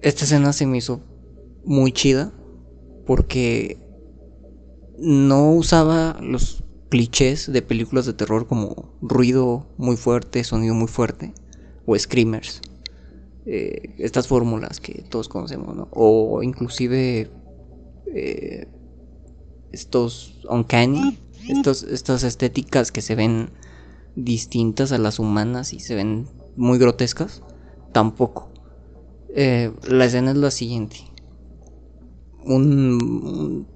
esta 0.03 0.25
escena 0.25 0.53
se 0.53 0.67
me 0.67 0.79
hizo 0.79 1.01
muy 1.65 1.93
chida 1.93 2.33
porque 3.07 3.79
no 4.99 5.53
usaba 5.53 6.17
los 6.21 6.65
clichés 6.89 7.53
de 7.53 7.63
películas 7.63 8.07
de 8.07 8.13
terror 8.13 8.47
como 8.47 8.97
ruido 9.01 9.67
muy 9.77 9.97
fuerte, 9.97 10.45
sonido 10.45 10.75
muy 10.75 10.89
fuerte 10.89 11.33
o 11.87 11.99
screamers. 11.99 12.61
Eh, 13.49 13.95
estas 13.99 14.27
fórmulas 14.27 14.81
que 14.81 15.05
todos 15.09 15.29
conocemos, 15.29 15.77
¿no? 15.77 15.89
O 15.93 16.43
inclusive 16.43 17.31
eh, 18.13 18.67
estos 19.71 20.41
uncanny, 20.51 21.17
estos, 21.49 21.85
estas 21.85 22.25
estéticas 22.25 22.91
que 22.91 23.03
se 23.03 23.15
ven 23.15 23.51
distintas 24.17 24.91
a 24.91 24.99
las 24.99 25.21
humanas 25.21 25.73
y 25.73 25.79
se 25.79 25.95
ven 25.95 26.27
muy 26.57 26.79
grotescas, 26.79 27.45
tampoco. 27.93 28.51
Eh, 29.29 29.73
la 29.89 30.07
escena 30.07 30.33
es 30.33 30.39
la 30.39 30.51
siguiente. 30.51 30.97
Un, 32.45 33.69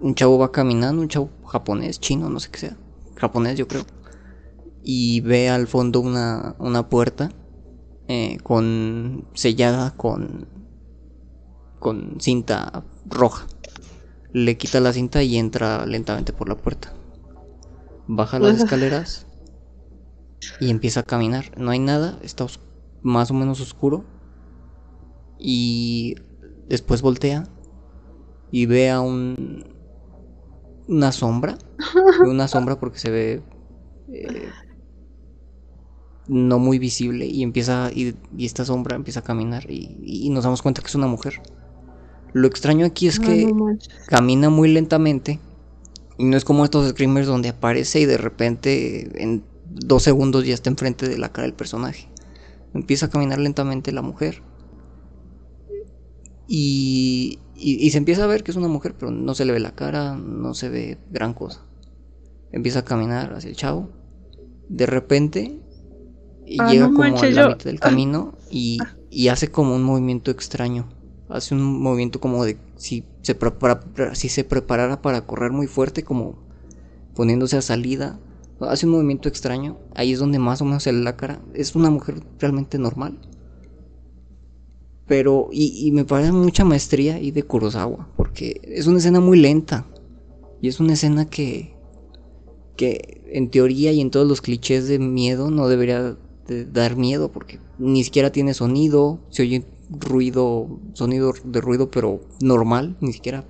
un 0.00 0.14
chavo 0.14 0.38
va 0.38 0.50
caminando, 0.50 1.02
un 1.02 1.08
chavo 1.08 1.28
japonés, 1.44 2.00
chino, 2.00 2.30
no 2.30 2.40
sé 2.40 2.48
qué 2.50 2.58
sea, 2.58 2.76
japonés 3.16 3.58
yo 3.58 3.68
creo, 3.68 3.84
y 4.82 5.20
ve 5.20 5.50
al 5.50 5.66
fondo 5.66 6.00
una, 6.00 6.56
una 6.58 6.88
puerta 6.88 7.30
eh, 8.08 8.38
con 8.42 9.28
sellada 9.34 9.94
con 9.96 10.48
con 11.78 12.16
cinta 12.20 12.84
roja. 13.06 13.46
Le 14.32 14.56
quita 14.56 14.80
la 14.80 14.92
cinta 14.92 15.22
y 15.22 15.36
entra 15.36 15.86
lentamente 15.86 16.32
por 16.32 16.48
la 16.48 16.56
puerta. 16.56 16.92
Baja 18.06 18.38
las 18.38 18.62
escaleras 18.62 19.26
y 20.60 20.70
empieza 20.70 21.00
a 21.00 21.02
caminar. 21.02 21.56
No 21.56 21.70
hay 21.70 21.78
nada, 21.78 22.18
está 22.22 22.46
más 23.02 23.30
o 23.30 23.34
menos 23.34 23.60
oscuro. 23.60 24.04
Y 25.38 26.16
después 26.68 27.02
voltea 27.02 27.44
y 28.50 28.66
ve 28.66 28.90
a 28.90 29.00
un 29.00 29.66
una 30.88 31.12
sombra. 31.12 31.58
una 32.26 32.48
sombra 32.48 32.80
porque 32.80 32.98
se 32.98 33.10
ve 33.10 33.42
eh, 34.12 34.48
no 36.28 36.58
muy 36.58 36.78
visible 36.78 37.26
y 37.26 37.42
empieza 37.42 37.90
y, 37.92 38.14
y 38.36 38.46
esta 38.46 38.64
sombra 38.64 38.96
empieza 38.96 39.20
a 39.20 39.24
caminar 39.24 39.70
y, 39.70 40.28
nos 40.30 40.44
damos 40.44 40.62
cuenta 40.62 40.82
que 40.82 40.88
es 40.88 40.94
una 40.94 41.06
mujer. 41.06 41.40
Lo 42.34 42.46
extraño 42.46 42.84
aquí 42.84 43.08
es 43.08 43.18
que 43.18 43.50
camina 44.06 44.50
muy 44.50 44.68
lentamente 44.68 45.40
y 46.18 46.24
no 46.24 46.36
es 46.36 46.44
como 46.44 46.64
estos 46.64 46.90
screamers 46.90 47.26
donde 47.26 47.48
aparece 47.48 48.00
y 48.00 48.04
de 48.04 48.18
repente 48.18 49.22
en 49.22 49.42
dos 49.70 50.02
segundos 50.02 50.46
ya 50.46 50.52
está 50.52 50.68
enfrente 50.68 51.08
de 51.08 51.18
la 51.18 51.32
cara 51.32 51.46
del 51.46 51.54
personaje. 51.54 52.08
Empieza 52.74 53.06
a 53.06 53.10
caminar 53.10 53.38
lentamente 53.38 53.92
la 53.92 54.02
mujer 54.02 54.42
y, 56.46 57.38
y, 57.56 57.90
se 57.90 57.98
empieza 57.98 58.24
a 58.24 58.26
ver 58.26 58.42
que 58.42 58.50
es 58.50 58.56
una 58.56 58.68
mujer, 58.68 58.94
pero 58.98 59.10
no 59.10 59.34
se 59.34 59.46
le 59.46 59.52
ve 59.52 59.60
la 59.60 59.74
cara, 59.74 60.16
no 60.16 60.52
se 60.52 60.68
ve 60.68 60.98
gran 61.10 61.32
cosa. 61.32 61.64
Empieza 62.52 62.80
a 62.80 62.84
caminar 62.84 63.32
hacia 63.34 63.48
el 63.48 63.56
chavo. 63.56 63.90
De 64.68 64.84
repente 64.84 65.60
ah, 66.58 66.70
llega 66.70 66.86
como 66.86 67.02
a 67.02 67.08
la 67.10 67.28
mitad 67.28 67.56
del 67.58 67.76
ah. 67.76 67.80
camino 67.80 68.34
y, 68.50 68.78
y, 69.10 69.28
hace 69.28 69.48
como 69.48 69.74
un 69.74 69.82
movimiento 69.82 70.30
extraño. 70.30 70.88
Hace 71.28 71.54
un 71.54 71.80
movimiento 71.80 72.20
como 72.20 72.44
de 72.44 72.56
si 72.76 73.04
se, 73.22 73.34
prepara, 73.34 73.82
si 74.14 74.28
se 74.28 74.44
preparara 74.44 75.02
para 75.02 75.26
correr 75.26 75.52
muy 75.52 75.66
fuerte, 75.66 76.02
como 76.02 76.38
poniéndose 77.14 77.56
a 77.56 77.62
salida. 77.62 78.18
Hace 78.60 78.86
un 78.86 78.92
movimiento 78.92 79.28
extraño. 79.28 79.78
Ahí 79.94 80.12
es 80.12 80.18
donde 80.18 80.38
más 80.38 80.62
o 80.62 80.64
menos 80.64 80.82
se 80.82 80.92
le 80.92 81.00
la 81.00 81.16
cara. 81.16 81.40
Es 81.54 81.76
una 81.76 81.90
mujer 81.90 82.22
realmente 82.38 82.78
normal. 82.78 83.18
Pero, 85.06 85.48
y, 85.52 85.86
y 85.86 85.92
me 85.92 86.04
parece 86.04 86.32
mucha 86.32 86.64
maestría 86.64 87.20
y 87.20 87.30
de 87.30 87.42
Kurosawa. 87.42 88.08
Porque 88.16 88.60
es 88.64 88.86
una 88.86 88.98
escena 88.98 89.20
muy 89.20 89.38
lenta. 89.38 89.86
Y 90.60 90.68
es 90.68 90.80
una 90.80 90.94
escena 90.94 91.28
que, 91.28 91.76
que 92.76 93.22
en 93.26 93.50
teoría 93.50 93.92
y 93.92 94.00
en 94.00 94.10
todos 94.10 94.26
los 94.26 94.40
clichés 94.40 94.88
de 94.88 94.98
miedo 94.98 95.50
no 95.50 95.68
debería 95.68 96.16
dar 96.48 96.96
miedo 96.96 97.30
porque 97.30 97.60
ni 97.78 98.04
siquiera 98.04 98.32
tiene 98.32 98.54
sonido, 98.54 99.20
se 99.30 99.42
oye 99.42 99.64
ruido, 99.90 100.80
sonido 100.94 101.32
de 101.44 101.60
ruido 101.60 101.90
pero 101.90 102.20
normal, 102.40 102.96
ni 103.00 103.12
siquiera 103.12 103.44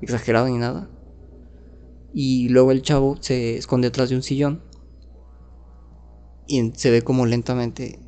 exagerado 0.00 0.48
ni 0.48 0.58
nada. 0.58 0.90
Y 2.12 2.48
luego 2.48 2.72
el 2.72 2.82
chavo 2.82 3.16
se 3.20 3.56
esconde 3.56 3.88
atrás 3.88 4.10
de 4.10 4.16
un 4.16 4.22
sillón 4.22 4.62
y 6.46 6.72
se 6.72 6.90
ve 6.90 7.02
como 7.02 7.26
lentamente 7.26 7.98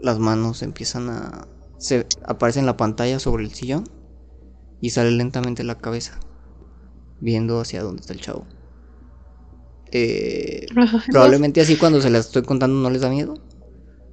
las 0.00 0.18
manos 0.18 0.62
empiezan 0.62 1.10
a 1.10 1.48
se 1.78 2.06
aparece 2.24 2.58
en 2.58 2.66
la 2.66 2.76
pantalla 2.76 3.20
sobre 3.20 3.44
el 3.44 3.54
sillón 3.54 3.84
y 4.80 4.90
sale 4.90 5.12
lentamente 5.12 5.62
la 5.64 5.78
cabeza 5.78 6.18
viendo 7.20 7.60
hacia 7.60 7.82
dónde 7.82 8.00
está 8.00 8.12
el 8.12 8.20
chavo. 8.20 8.46
Eh, 9.90 10.66
probablemente 11.10 11.60
así 11.60 11.76
cuando 11.76 12.00
se 12.00 12.10
las 12.10 12.26
estoy 12.26 12.42
contando 12.42 12.80
no 12.80 12.90
les 12.90 13.02
da 13.02 13.10
miedo. 13.10 13.34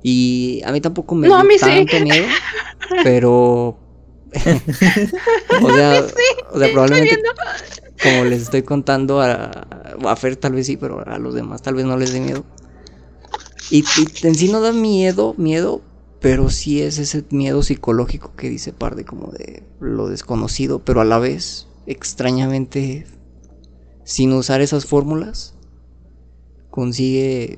Y 0.03 0.61
a 0.65 0.72
mí 0.72 0.81
tampoco 0.81 1.15
me 1.15 1.27
da 1.27 1.43
tanto 1.60 1.99
miedo. 2.02 2.26
Pero. 3.03 3.80
o 5.61 5.73
sea, 5.73 6.06
o 6.52 6.60
sea 6.60 6.72
probablemente. 6.72 7.22
Como 8.03 8.26
les 8.26 8.43
estoy 8.43 8.61
contando 8.61 9.22
a, 9.22 9.45
a 10.06 10.15
Fer, 10.15 10.35
tal 10.35 10.53
vez 10.53 10.68
sí, 10.68 10.76
pero 10.76 11.07
a 11.07 11.18
los 11.18 11.34
demás 11.34 11.61
tal 11.61 11.76
vez 11.76 11.85
no 11.85 11.97
les 11.97 12.11
dé 12.11 12.19
miedo. 12.19 12.43
Y, 13.72 13.80
y, 13.80 14.27
en 14.27 14.35
sí 14.35 14.49
no 14.49 14.60
da 14.60 14.73
miedo, 14.73 15.34
miedo, 15.38 15.81
pero 16.19 16.49
sí 16.49 16.81
es 16.81 16.99
ese 16.99 17.23
miedo 17.31 17.64
psicológico 17.64 18.35
que 18.35 18.49
dice 18.49 18.73
Parde, 18.73 19.06
como 19.06 19.31
de 19.31 19.64
lo 19.80 20.07
desconocido, 20.07 20.84
pero 20.84 21.02
a 21.02 21.06
la 21.06 21.19
vez, 21.19 21.68
extrañamente, 21.88 23.07
sin 24.03 24.34
usar 24.34 24.61
esas 24.61 24.85
fórmulas, 24.85 25.55
consigue 26.76 27.57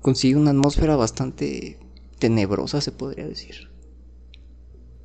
consigue 0.00 0.36
una 0.36 0.50
atmósfera 0.50 0.94
bastante 0.94 1.76
tenebrosa, 2.20 2.80
se 2.80 2.92
podría 2.92 3.26
decir. 3.26 3.68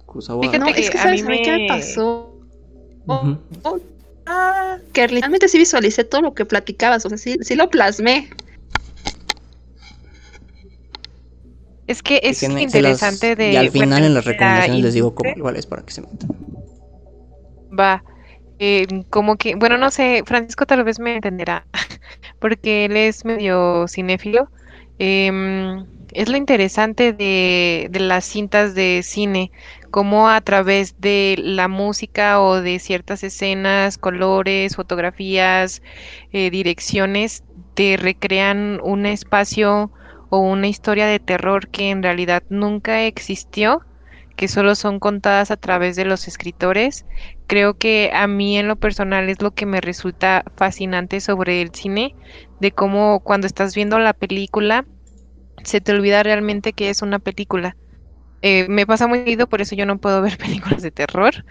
Fíjate 0.08 0.60
no, 0.60 0.68
es 0.68 0.90
que 0.90 0.98
¿sabes, 0.98 1.24
a 1.24 1.30
mí 1.30 1.42
qué 1.42 1.58
me 1.58 1.68
pasó? 1.68 2.36
Ah, 4.28 4.78
que 4.94 5.08
realmente 5.08 5.48
sí 5.48 5.58
visualicé 5.58 6.04
todo 6.04 6.22
lo 6.22 6.34
que 6.36 6.46
platicabas, 6.46 7.06
o 7.06 7.10
sea, 7.10 7.18
sí, 7.18 7.38
sí 7.42 7.56
lo 7.56 7.70
plasmé. 7.72 8.30
Es 11.88 12.04
que 12.04 12.20
es 12.22 12.44
interesante 12.44 13.36
de... 13.36 13.54
Y 13.54 13.56
al 13.56 13.72
final 13.72 14.04
en 14.04 14.14
las 14.14 14.26
recomendaciones 14.26 14.84
les 14.84 14.94
digo 14.94 15.16
cómo 15.16 15.32
igual 15.36 15.56
es 15.56 15.66
para 15.66 15.84
que 15.84 15.92
se 15.92 16.02
metan. 16.02 16.30
Va. 17.78 18.04
Eh, 18.60 18.88
como 19.10 19.38
que, 19.38 19.56
bueno, 19.56 19.78
no 19.78 19.90
sé, 19.90 20.24
Francisco 20.26 20.66
tal 20.66 20.84
vez 20.84 21.00
me 21.00 21.16
entenderá, 21.16 21.66
porque 22.40 22.86
él 22.86 22.98
es 22.98 23.26
medio 23.26 23.88
cinéfilo. 23.88 24.52
Em, 25.00 25.86
es 26.14 26.28
lo 26.30 26.36
interesante 26.38 27.14
de, 27.14 27.90
las 27.94 28.26
cintas 28.26 28.76
de 28.76 29.02
cine, 29.04 29.52
como 29.92 30.28
a 30.30 30.42
través 30.42 31.00
de 31.00 31.36
la 31.40 31.68
música 31.70 32.42
o 32.42 32.62
de 32.62 32.80
ciertas 32.80 33.24
escenas, 33.24 33.98
colores, 33.98 34.76
fotografías, 34.76 35.82
eh, 36.34 36.50
direcciones, 36.50 37.44
te 37.76 37.96
recrean 37.98 38.82
un 38.84 39.06
espacio 39.06 39.92
o 40.30 40.40
una 40.40 40.68
historia 40.68 41.08
de 41.08 41.20
terror 41.20 41.70
que 41.70 41.92
en 41.92 42.04
realidad 42.04 42.44
nunca 42.50 43.04
existió 43.04 43.82
que 44.40 44.48
solo 44.48 44.74
son 44.76 45.00
contadas 45.00 45.52
a 45.52 45.58
través 45.58 45.98
de 45.98 46.06
los 46.06 46.30
escritores. 46.30 47.06
Creo 47.46 47.78
que 47.78 48.10
a 48.14 48.26
mí 48.26 48.58
en 48.58 48.70
lo 48.70 48.78
personal 48.78 49.28
es 49.28 49.42
lo 49.42 49.52
que 49.52 49.66
me 49.66 49.82
resulta 49.82 50.46
fascinante 50.56 51.20
sobre 51.20 51.62
el 51.62 51.76
cine, 51.76 52.16
de 52.62 52.72
cómo 52.72 53.20
cuando 53.20 53.48
estás 53.48 53.76
viendo 53.76 54.00
la 54.00 54.14
película 54.14 54.86
se 55.66 55.82
te 55.82 55.92
olvida 55.92 56.24
realmente 56.24 56.72
que 56.72 56.90
es 56.90 57.02
una 57.02 57.20
película. 57.20 57.76
Eh, 58.42 58.66
me 58.70 58.88
pasa 58.88 59.08
muy 59.08 59.20
seguido, 59.20 59.50
por 59.50 59.60
eso 59.60 59.76
yo 59.76 59.86
no 59.86 59.98
puedo 59.98 60.22
ver 60.22 60.38
películas 60.38 60.82
de 60.84 60.92
terror. 60.92 61.44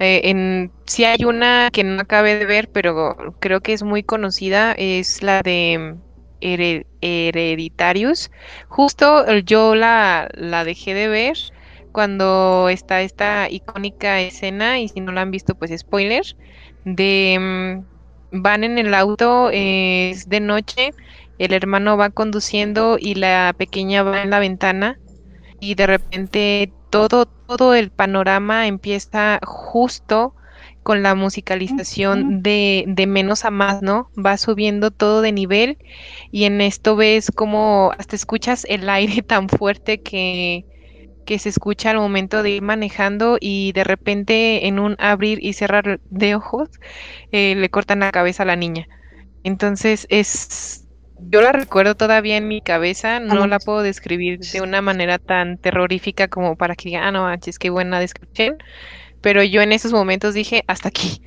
Eh, 0.00 0.22
en, 0.24 0.72
sí 0.84 1.04
hay 1.04 1.24
una 1.24 1.70
que 1.72 1.84
no 1.84 2.02
acabé 2.02 2.40
de 2.40 2.46
ver, 2.46 2.68
pero 2.72 3.36
creo 3.38 3.60
que 3.60 3.72
es 3.72 3.84
muy 3.84 4.02
conocida, 4.02 4.72
es 4.72 5.22
la 5.22 5.42
de 5.42 5.94
Hereditarius. 6.40 8.32
Justo 8.66 9.32
yo 9.44 9.76
la, 9.76 10.28
la 10.34 10.64
dejé 10.64 10.92
de 10.94 11.06
ver 11.06 11.36
cuando 11.92 12.68
está 12.68 13.02
esta 13.02 13.48
icónica 13.50 14.20
escena, 14.20 14.80
y 14.80 14.88
si 14.88 15.00
no 15.00 15.12
la 15.12 15.22
han 15.22 15.30
visto, 15.30 15.54
pues 15.54 15.70
spoiler, 15.78 16.24
de 16.84 17.38
mm, 18.32 18.40
van 18.42 18.64
en 18.64 18.78
el 18.78 18.94
auto, 18.94 19.50
es 19.52 20.28
de 20.28 20.40
noche, 20.40 20.90
el 21.38 21.52
hermano 21.52 21.96
va 21.96 22.10
conduciendo 22.10 22.96
y 22.98 23.14
la 23.14 23.54
pequeña 23.56 24.02
va 24.02 24.22
en 24.22 24.30
la 24.30 24.38
ventana 24.38 24.98
y 25.60 25.74
de 25.74 25.86
repente 25.86 26.72
todo, 26.90 27.26
todo 27.26 27.74
el 27.74 27.90
panorama 27.90 28.66
empieza 28.66 29.40
justo 29.44 30.34
con 30.82 31.02
la 31.02 31.14
musicalización 31.14 32.42
de, 32.42 32.84
de, 32.88 33.06
menos 33.06 33.44
a 33.44 33.50
más, 33.50 33.82
¿no? 33.82 34.10
Va 34.14 34.36
subiendo 34.36 34.90
todo 34.90 35.20
de 35.20 35.32
nivel 35.32 35.78
y 36.32 36.44
en 36.44 36.60
esto 36.60 36.96
ves 36.96 37.30
como 37.30 37.92
hasta 37.96 38.16
escuchas 38.16 38.66
el 38.68 38.88
aire 38.88 39.22
tan 39.22 39.48
fuerte 39.48 40.00
que, 40.00 40.66
que 41.24 41.38
se 41.38 41.48
escucha 41.48 41.90
al 41.90 41.96
momento 41.96 42.42
de 42.42 42.50
ir 42.50 42.62
manejando 42.62 43.38
y 43.40 43.72
de 43.72 43.84
repente 43.84 44.66
en 44.66 44.78
un 44.78 44.96
abrir 44.98 45.38
y 45.42 45.52
cerrar 45.52 46.00
de 46.10 46.34
ojos 46.34 46.68
eh, 47.30 47.54
le 47.54 47.70
cortan 47.70 48.00
la 48.00 48.12
cabeza 48.12 48.42
a 48.42 48.46
la 48.46 48.56
niña. 48.56 48.88
Entonces 49.44 50.06
es, 50.10 50.86
yo 51.18 51.42
la 51.42 51.52
recuerdo 51.52 51.94
todavía 51.94 52.36
en 52.36 52.48
mi 52.48 52.60
cabeza, 52.60 53.20
no 53.20 53.46
la 53.46 53.58
puedo 53.58 53.82
describir 53.82 54.40
de 54.40 54.60
una 54.60 54.82
manera 54.82 55.18
tan 55.18 55.58
terrorífica 55.58 56.28
como 56.28 56.56
para 56.56 56.74
que 56.76 56.90
digan, 56.90 57.04
ah, 57.04 57.12
no 57.12 57.22
manches, 57.22 57.58
qué 57.58 57.70
buena 57.70 58.00
descripción, 58.00 58.56
pero 59.20 59.42
yo 59.42 59.62
en 59.62 59.72
esos 59.72 59.92
momentos 59.92 60.34
dije, 60.34 60.64
hasta 60.66 60.88
aquí, 60.88 61.22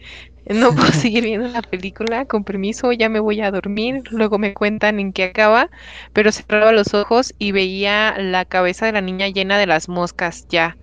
no 0.45 0.75
puedo 0.75 0.91
seguir 0.91 1.23
viendo 1.23 1.47
la 1.47 1.61
película, 1.61 2.25
con 2.25 2.43
permiso, 2.43 2.91
ya 2.91 3.09
me 3.09 3.19
voy 3.19 3.41
a 3.41 3.51
dormir, 3.51 4.03
luego 4.11 4.37
me 4.37 4.53
cuentan 4.53 4.99
en 4.99 5.11
qué 5.11 5.25
acaba, 5.25 5.69
pero 6.13 6.31
cerraba 6.31 6.71
los 6.71 6.93
ojos 6.93 7.33
y 7.39 7.51
veía 7.51 8.15
la 8.19 8.45
cabeza 8.45 8.85
de 8.85 8.91
la 8.91 9.01
niña 9.01 9.27
llena 9.29 9.57
de 9.57 9.65
las 9.67 9.89
moscas 9.89 10.47
ya 10.49 10.77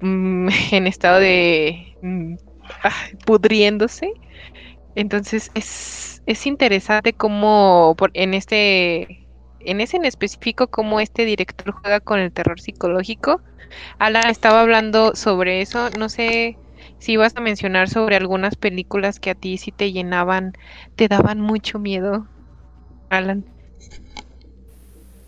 mm, 0.00 0.48
en 0.72 0.86
estado 0.86 1.18
de 1.18 1.96
mm, 2.02 2.34
pudriéndose. 3.26 4.12
Entonces 4.94 5.50
es, 5.54 6.22
es 6.26 6.46
interesante 6.46 7.12
cómo 7.12 7.94
por, 7.96 8.10
en 8.14 8.34
este 8.34 9.26
en 9.60 9.80
ese 9.80 9.96
en 9.96 10.04
específico 10.04 10.68
cómo 10.68 11.00
este 11.00 11.24
director 11.24 11.72
juega 11.72 12.00
con 12.00 12.18
el 12.20 12.32
terror 12.32 12.60
psicológico. 12.60 13.40
Alan 13.98 14.28
estaba 14.28 14.60
hablando 14.60 15.14
sobre 15.16 15.62
eso, 15.62 15.88
no 15.98 16.08
sé 16.08 16.58
si 16.98 17.12
ibas 17.12 17.36
a 17.36 17.40
mencionar 17.40 17.88
sobre 17.88 18.16
algunas 18.16 18.56
películas 18.56 19.20
que 19.20 19.30
a 19.30 19.34
ti 19.34 19.58
sí 19.58 19.72
te 19.72 19.92
llenaban, 19.92 20.52
te 20.96 21.08
daban 21.08 21.40
mucho 21.40 21.78
miedo, 21.78 22.26
Alan. 23.10 23.44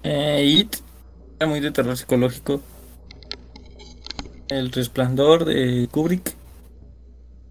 Eh, 0.02 0.44
It 0.44 0.76
era 1.38 1.48
muy 1.48 1.60
de 1.60 1.70
terror 1.70 1.96
psicológico. 1.96 2.60
El 4.48 4.70
resplandor 4.70 5.44
de 5.44 5.88
Kubrick. 5.90 6.34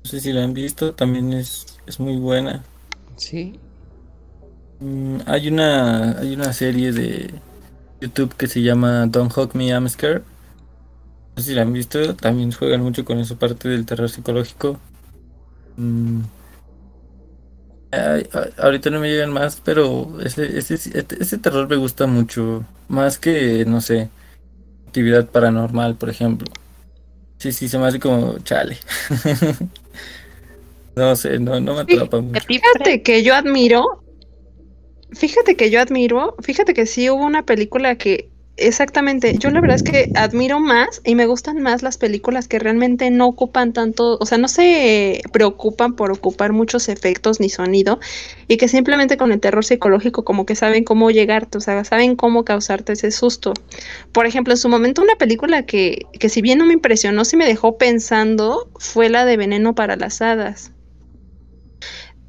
No 0.03 0.09
sé 0.09 0.19
si 0.19 0.31
la 0.31 0.43
han 0.43 0.53
visto, 0.53 0.93
también 0.93 1.33
es, 1.33 1.79
es 1.85 1.99
muy 1.99 2.17
buena. 2.17 2.63
Sí. 3.15 3.59
Mm, 4.79 5.17
hay 5.25 5.47
una 5.47 6.19
hay 6.19 6.33
una 6.33 6.51
serie 6.53 6.91
de 6.91 7.33
YouTube 8.01 8.35
que 8.35 8.47
se 8.47 8.61
llama 8.61 9.07
Don't 9.07 9.35
Hug 9.35 9.55
Me, 9.55 9.67
I'm 9.69 9.87
Scared 9.87 10.23
no 11.35 11.41
sé 11.41 11.49
si 11.49 11.55
la 11.55 11.63
han 11.63 11.73
visto, 11.73 12.15
también 12.15 12.51
juegan 12.51 12.81
mucho 12.81 13.03
con 13.05 13.19
esa 13.19 13.35
parte 13.35 13.69
del 13.69 13.85
terror 13.85 14.09
psicológico. 14.09 14.79
Mm. 15.77 16.21
ahorita 18.57 18.89
no 18.91 18.99
me 18.99 19.09
llegan 19.09 19.31
más, 19.31 19.59
pero 19.63 20.19
ese, 20.23 20.57
ese, 20.57 20.75
ese 20.75 21.37
terror 21.39 21.67
me 21.67 21.75
gusta 21.75 22.05
mucho. 22.05 22.63
Más 22.87 23.17
que, 23.17 23.65
no 23.65 23.81
sé, 23.81 24.09
actividad 24.85 25.27
paranormal, 25.27 25.95
por 25.95 26.09
ejemplo. 26.09 26.47
Sí, 27.39 27.51
sí, 27.51 27.67
se 27.67 27.79
me 27.79 27.87
hace 27.87 27.99
como 27.99 28.37
chale. 28.39 28.77
no 30.95 31.15
sé, 31.15 31.39
no, 31.39 31.59
no 31.59 31.73
me 31.73 31.81
atrapa 31.81 32.21
mucho. 32.21 32.39
Fíjate 32.45 33.01
que 33.01 33.23
yo 33.23 33.33
admiro. 33.33 34.03
Fíjate 35.11 35.55
que 35.55 35.71
yo 35.71 35.81
admiro. 35.81 36.35
Fíjate 36.41 36.75
que 36.75 36.85
sí 36.85 37.09
hubo 37.09 37.25
una 37.25 37.43
película 37.43 37.97
que 37.97 38.29
Exactamente, 38.55 39.35
yo 39.39 39.49
la 39.49 39.61
verdad 39.61 39.77
es 39.77 39.81
que 39.81 40.11
admiro 40.13 40.59
más 40.59 41.01
y 41.03 41.15
me 41.15 41.25
gustan 41.25 41.59
más 41.63 41.81
las 41.81 41.97
películas 41.97 42.47
que 42.47 42.59
realmente 42.59 43.09
no 43.09 43.25
ocupan 43.27 43.73
tanto, 43.73 44.15
o 44.19 44.25
sea, 44.27 44.37
no 44.37 44.47
se 44.47 45.23
preocupan 45.31 45.95
por 45.95 46.11
ocupar 46.11 46.53
muchos 46.53 46.87
efectos 46.87 47.39
ni 47.39 47.49
sonido 47.49 47.99
y 48.47 48.57
que 48.57 48.67
simplemente 48.67 49.17
con 49.17 49.31
el 49.31 49.39
terror 49.39 49.65
psicológico 49.65 50.23
como 50.23 50.45
que 50.45 50.55
saben 50.55 50.83
cómo 50.83 51.09
llegarte, 51.09 51.57
o 51.57 51.61
sea, 51.61 51.83
saben 51.83 52.15
cómo 52.15 52.45
causarte 52.45 52.93
ese 52.93 53.09
susto. 53.09 53.53
Por 54.11 54.27
ejemplo, 54.27 54.53
en 54.53 54.57
su 54.57 54.69
momento 54.69 55.01
una 55.01 55.15
película 55.15 55.65
que, 55.65 56.05
que 56.19 56.29
si 56.29 56.43
bien 56.43 56.59
no 56.59 56.67
me 56.67 56.73
impresionó, 56.73 57.25
sí 57.25 57.37
me 57.37 57.47
dejó 57.47 57.79
pensando, 57.79 58.69
fue 58.77 59.09
la 59.09 59.25
de 59.25 59.35
Veneno 59.35 59.73
para 59.73 59.95
las 59.95 60.21
Hadas, 60.21 60.71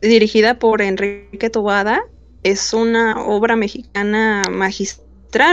dirigida 0.00 0.58
por 0.58 0.82
Enrique 0.82 1.50
Tobada. 1.50 2.02
Es 2.42 2.72
una 2.74 3.22
obra 3.24 3.56
mexicana 3.56 4.42
magistral 4.50 5.03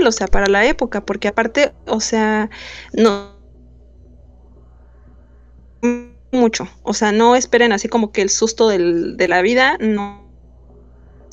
o 0.08 0.12
sea, 0.12 0.28
para 0.28 0.48
la 0.48 0.66
época, 0.66 1.06
porque 1.06 1.28
aparte, 1.28 1.74
o 1.88 2.00
sea, 2.00 2.50
no 2.94 3.40
mucho, 6.32 6.68
o 6.84 6.94
sea, 6.94 7.12
no 7.12 7.36
esperen 7.36 7.74
así 7.74 7.90
como 7.90 8.12
que 8.12 8.22
el 8.22 8.30
susto 8.30 8.70
del, 8.70 9.18
de 9.18 9.28
la 9.28 9.42
vida, 9.42 9.78
no 9.80 10.22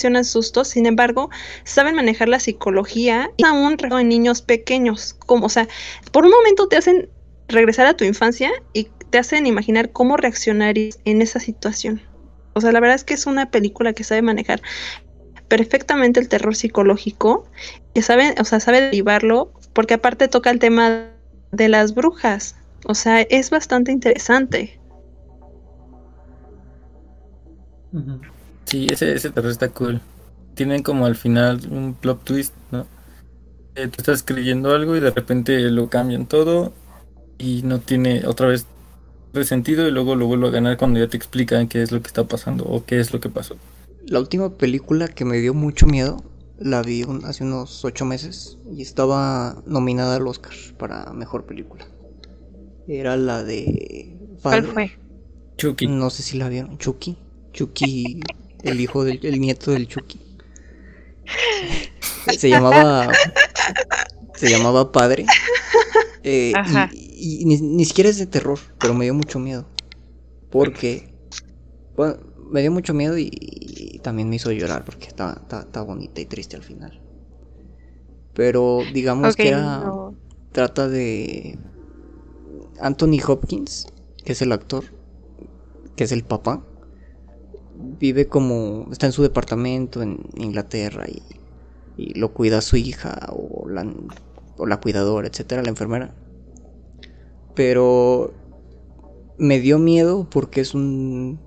el 0.00 0.24
susto, 0.24 0.64
sin 0.64 0.86
embargo, 0.86 1.28
saben 1.64 1.96
manejar 1.96 2.28
la 2.28 2.38
psicología 2.38 3.30
y 3.36 3.44
aún 3.44 3.76
en 3.80 4.08
niños 4.08 4.42
pequeños, 4.42 5.14
como, 5.26 5.46
o 5.46 5.48
sea, 5.48 5.68
por 6.12 6.24
un 6.24 6.30
momento 6.30 6.68
te 6.68 6.76
hacen 6.76 7.08
regresar 7.48 7.86
a 7.86 7.96
tu 7.96 8.04
infancia 8.04 8.50
y 8.72 8.90
te 9.10 9.18
hacen 9.18 9.46
imaginar 9.46 9.90
cómo 9.90 10.16
reaccionarías 10.16 11.00
en 11.04 11.22
esa 11.22 11.40
situación. 11.40 12.00
O 12.54 12.60
sea, 12.60 12.72
la 12.72 12.80
verdad 12.80 12.96
es 12.96 13.04
que 13.04 13.14
es 13.14 13.26
una 13.26 13.50
película 13.50 13.92
que 13.92 14.04
sabe 14.04 14.22
manejar 14.22 14.62
perfectamente 15.48 16.20
el 16.20 16.28
terror 16.28 16.54
psicológico, 16.54 17.46
que 17.94 18.02
sabe, 18.02 18.34
o 18.40 18.44
sea, 18.44 18.60
sabe 18.60 18.80
derivarlo, 18.80 19.52
porque 19.72 19.94
aparte 19.94 20.28
toca 20.28 20.50
el 20.50 20.58
tema 20.58 21.06
de 21.50 21.68
las 21.68 21.94
brujas. 21.94 22.56
O 22.84 22.94
sea, 22.94 23.22
es 23.22 23.50
bastante 23.50 23.90
interesante. 23.90 24.78
Sí, 28.66 28.86
ese, 28.90 29.14
ese 29.14 29.30
terror 29.30 29.50
está 29.50 29.68
cool. 29.70 30.00
Tienen 30.54 30.82
como 30.82 31.06
al 31.06 31.16
final 31.16 31.60
un 31.70 31.94
plot 31.94 32.24
twist, 32.24 32.54
¿no? 32.70 32.86
Eh, 33.74 33.88
tú 33.88 33.94
estás 33.98 34.22
creyendo 34.22 34.74
algo 34.74 34.96
y 34.96 35.00
de 35.00 35.10
repente 35.10 35.58
lo 35.70 35.88
cambian 35.88 36.26
todo 36.26 36.72
y 37.38 37.62
no 37.62 37.78
tiene 37.78 38.26
otra 38.26 38.48
vez 38.48 38.66
de 39.32 39.44
sentido 39.44 39.86
y 39.86 39.90
luego 39.92 40.16
lo 40.16 40.26
vuelvo 40.26 40.48
a 40.48 40.50
ganar 40.50 40.76
cuando 40.76 40.98
ya 40.98 41.08
te 41.08 41.16
explican 41.16 41.68
qué 41.68 41.82
es 41.82 41.92
lo 41.92 42.00
que 42.00 42.08
está 42.08 42.24
pasando 42.24 42.64
o 42.64 42.84
qué 42.84 42.98
es 42.98 43.12
lo 43.12 43.20
que 43.20 43.28
pasó 43.28 43.56
la 44.09 44.20
última 44.20 44.56
película 44.56 45.09
que 45.09 45.24
me 45.24 45.39
dio 45.39 45.55
mucho 45.55 45.86
miedo 45.86 46.24
la 46.59 46.82
vi 46.82 47.05
hace 47.24 47.44
unos 47.44 47.85
ocho 47.85 48.05
meses 48.05 48.59
y 48.72 48.82
estaba 48.82 49.62
nominada 49.66 50.16
al 50.16 50.26
Oscar 50.26 50.55
para 50.76 51.12
mejor 51.12 51.47
película. 51.47 51.86
Era 52.89 53.16
la 53.16 53.44
de. 53.44 54.16
¿Cuál 54.43 54.64
fue? 54.64 54.93
Chucky. 55.56 55.86
No 55.86 56.10
sé 56.10 56.22
si 56.22 56.39
la 56.39 56.48
vieron. 56.48 56.78
Chucky. 56.78 57.16
Chucky, 57.52 58.20
el 58.62 58.80
hijo 58.80 59.05
del 59.05 59.24
el 59.24 59.40
nieto 59.40 59.72
del 59.72 59.86
Chucky. 59.89 60.20
Se 62.39 62.48
llamaba. 62.48 63.12
Se 64.35 64.48
llamaba 64.51 64.90
Padre. 64.90 65.26
Eh, 66.22 66.52
y, 66.93 67.44
ni, 67.44 67.85
siquiera 67.85 68.10
es 68.10 68.18
de 68.18 68.26
terror, 68.26 68.59
pero 68.78 68.94
me 68.94 69.05
dio 69.05 69.14
mucho 69.14 69.39
miedo. 69.39 69.66
Porque. 70.51 71.14
Bueno, 71.97 72.18
me 72.50 72.60
dio 72.60 72.72
mucho 72.72 72.94
miedo 72.94 73.16
y, 73.18 74.00
también 74.02 74.30
me 74.30 74.36
hizo 74.36 74.52
llorar 74.52 74.84
porque 74.84 75.08
está, 75.08 75.82
bonita 75.84 76.20
y 76.20 76.26
triste 76.26 76.56
al 76.56 76.62
final. 76.62 77.00
Pero 78.34 78.80
digamos 78.92 79.34
que 79.36 79.48
era. 79.48 79.84
Trata 80.52 80.88
de. 80.88 81.58
Anthony 82.80 83.18
Hopkins, 83.26 83.86
que 84.24 84.32
es 84.32 84.42
el 84.42 84.52
actor, 84.52 84.84
que 85.96 86.04
es 86.04 86.12
el 86.12 86.24
papá. 86.24 86.64
Vive 87.98 88.28
como. 88.28 88.86
Está 88.92 89.06
en 89.06 89.12
su 89.12 89.22
departamento 89.22 90.00
en 90.00 90.20
Inglaterra 90.36 91.06
y, 91.08 91.22
y 91.96 92.14
lo 92.14 92.32
cuida 92.32 92.60
su 92.60 92.76
hija 92.76 93.18
o 93.30 93.68
la, 93.68 93.92
o 94.56 94.66
la 94.66 94.80
cuidadora, 94.80 95.26
etcétera, 95.26 95.62
la 95.62 95.70
enfermera. 95.70 96.14
Pero 97.54 98.32
me 99.36 99.58
dio 99.60 99.80
miedo 99.80 100.28
porque 100.30 100.60
es 100.60 100.74
un 100.74 101.40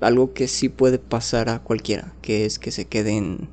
algo 0.00 0.32
que 0.32 0.48
sí 0.48 0.68
puede 0.68 0.98
pasar 0.98 1.48
a 1.48 1.62
cualquiera, 1.62 2.14
que 2.22 2.44
es 2.44 2.58
que 2.58 2.70
se 2.70 2.86
queden, 2.86 3.50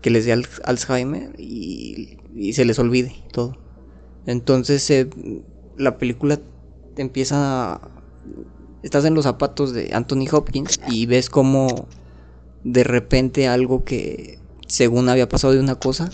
que 0.00 0.10
les 0.10 0.24
dé 0.24 0.32
Alzheimer 0.64 1.38
y, 1.38 2.18
se 2.52 2.64
les 2.64 2.78
olvide 2.78 3.14
todo. 3.32 3.56
Entonces 4.26 4.88
eh, 4.90 5.08
la 5.76 5.98
película 5.98 6.40
empieza, 6.96 7.80
estás 8.82 9.04
en 9.04 9.14
los 9.14 9.24
zapatos 9.24 9.72
de 9.72 9.90
Anthony 9.92 10.26
Hopkins 10.30 10.80
y 10.88 11.06
ves 11.06 11.30
como 11.30 11.88
de 12.64 12.84
repente 12.84 13.48
algo 13.48 13.84
que 13.84 14.38
según 14.66 15.08
había 15.08 15.28
pasado 15.28 15.54
de 15.54 15.60
una 15.60 15.76
cosa, 15.76 16.10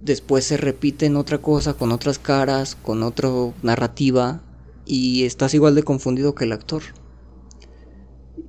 después 0.00 0.44
se 0.44 0.56
repite 0.58 1.06
en 1.06 1.16
otra 1.16 1.38
cosa, 1.38 1.74
con 1.74 1.90
otras 1.90 2.18
caras, 2.18 2.76
con 2.76 3.02
otra 3.02 3.30
narrativa, 3.62 4.42
y 4.86 5.24
estás 5.24 5.54
igual 5.54 5.74
de 5.74 5.82
confundido 5.82 6.34
que 6.34 6.44
el 6.44 6.52
actor. 6.52 6.82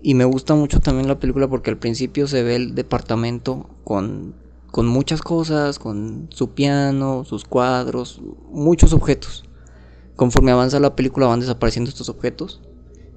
Y 0.02 0.14
me 0.14 0.26
gusta 0.26 0.56
mucho 0.56 0.80
también 0.80 1.08
la 1.08 1.20
película 1.20 1.48
porque 1.48 1.72
al 1.72 1.78
principio 1.78 2.28
se 2.28 2.44
ve 2.44 2.56
el 2.56 2.76
departamento 2.76 3.70
con, 3.84 4.36
con 4.72 4.88
muchas 4.88 5.22
cosas, 5.22 5.80
con 5.80 6.28
su 6.32 6.54
piano, 6.54 7.24
sus 7.26 7.46
cuadros, 7.46 8.22
muchos 8.52 8.94
objetos. 8.94 9.46
Conforme 10.16 10.52
avanza 10.52 10.80
la 10.80 10.96
película 10.96 11.28
van 11.28 11.40
desapareciendo 11.40 11.90
estos 11.90 12.10
objetos 12.10 12.62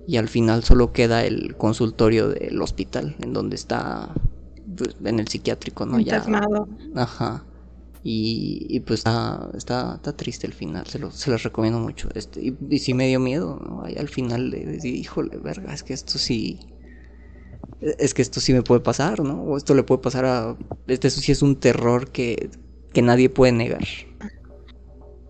y 0.07 0.17
al 0.17 0.29
final 0.29 0.65
solo 0.65 0.93
queda 0.93 1.25
el 1.25 1.57
consultorio 1.57 2.29
del 2.29 2.61
hospital 2.63 3.17
en 3.21 3.35
donde 3.35 3.57
está 3.57 4.15
pues, 4.77 4.97
en 5.05 5.21
el 5.21 5.29
psiquiátrico, 5.29 5.85
¿no? 5.85 6.01
Ya. 6.01 6.25
Ajá. 6.95 7.45
Y, 8.11 8.81
pues 8.87 9.01
está, 9.01 9.51
está, 9.55 9.99
triste 10.17 10.47
el 10.47 10.55
final, 10.55 10.87
se, 10.87 10.99
lo, 10.99 11.11
se 11.11 11.31
los 11.31 11.43
recomiendo 11.43 11.79
mucho. 11.79 12.09
Este, 12.15 12.41
y, 12.41 12.57
y 12.71 12.79
sí 12.79 12.95
me 12.95 13.07
dio 13.07 13.21
miedo, 13.21 13.61
¿no? 13.63 13.83
Ahí 13.85 13.97
al 13.99 14.09
final 14.09 14.51
de 14.51 14.65
decir, 14.65 14.95
híjole, 14.95 15.37
verga, 15.37 15.75
es 15.75 15.83
que 15.83 15.93
esto 15.93 16.17
sí. 16.17 16.59
Es 17.83 18.15
que 18.15 18.23
esto 18.23 18.41
sí 18.41 18.55
me 18.55 18.63
puede 18.63 18.81
pasar, 18.81 19.21
¿no? 19.21 19.43
O 19.43 19.59
esto 19.59 19.75
le 19.75 19.83
puede 19.83 20.01
pasar 20.01 20.25
a. 20.25 20.57
Este 20.87 21.09
eso 21.09 21.21
sí 21.21 21.33
es 21.33 21.43
un 21.43 21.57
terror 21.57 22.11
que, 22.11 22.49
que 22.95 23.03
nadie 23.03 23.29
puede 23.29 23.53
negar. 23.53 23.85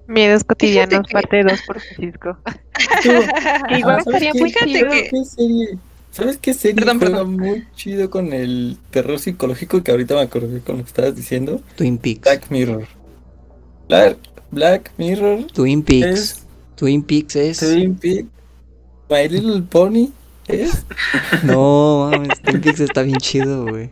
Miedos 0.06 0.44
cotidianos, 0.44 1.08
parte 1.10 1.42
2 1.42 1.60
por 1.66 1.80
Francisco. 1.80 2.38
Igual 3.76 4.04
sería 4.04 4.32
muy 4.34 4.52
chido. 4.52 4.88
¿Sabes 6.10 6.38
qué 6.38 6.54
serie 6.54 6.84
juega 6.84 7.24
muy 7.24 7.66
chido 7.76 8.10
con 8.10 8.32
el 8.32 8.76
terror 8.90 9.18
psicológico 9.18 9.82
que 9.82 9.90
ahorita 9.90 10.14
me 10.14 10.22
acordé 10.22 10.60
con 10.60 10.78
lo 10.78 10.82
que 10.82 10.88
estabas 10.88 11.14
diciendo? 11.14 11.60
Twin 11.76 11.98
Peaks. 11.98 12.22
Black 12.22 12.50
Mirror. 12.50 12.86
Black, 14.50 14.92
Mirror. 14.96 15.46
Twin 15.52 15.82
Peaks. 15.82 16.44
Twin 16.74 17.02
Peaks 17.02 17.36
es. 17.36 17.58
Twin 17.58 17.94
Peaks. 17.94 18.28
My 19.08 19.28
Little 19.28 19.62
Pony 19.62 20.10
es. 20.48 20.84
No, 21.44 22.10
mames, 22.10 22.42
Twin 22.42 22.60
Peaks 22.60 22.80
está 22.80 23.02
bien 23.02 23.18
chido, 23.18 23.64
güey. 23.64 23.90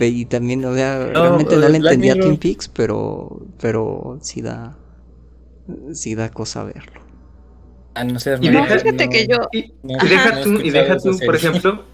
Y 0.00 0.24
también, 0.26 0.64
o 0.64 0.74
sea, 0.74 1.06
realmente 1.06 1.56
no 1.56 1.68
le 1.68 1.76
entendía 1.76 2.14
a 2.14 2.16
Twin 2.16 2.36
Peaks, 2.36 2.68
pero, 2.68 3.46
pero 3.60 4.18
sí 4.20 4.42
da, 4.42 4.76
sí 5.92 6.14
da 6.14 6.30
cosa 6.30 6.64
verlo. 6.64 7.01
A 7.94 8.04
no 8.04 8.18
ser 8.18 8.38
y 8.42 8.48
fíjate 8.48 9.08
que 9.08 9.26
yo. 9.26 9.36
Y, 9.52 9.72
deja 9.82 10.42
tú, 10.42 10.60
y 10.60 10.70
deja 10.70 10.96
tú, 10.98 11.18
por 11.24 11.36
ejemplo, 11.36 11.84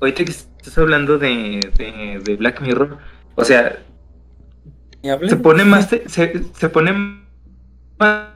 ahorita 0.00 0.24
que 0.24 0.30
estás 0.30 0.76
hablando 0.76 1.18
de, 1.18 1.60
de, 2.22 2.36
Black 2.36 2.60
Mirror, 2.60 2.98
o 3.34 3.44
sea, 3.44 3.78
se 5.02 5.36
pone 5.36 5.64
más. 5.64 5.88
Se, 5.88 6.06
se 6.06 6.68
pone 6.68 6.92
más. 7.98 8.28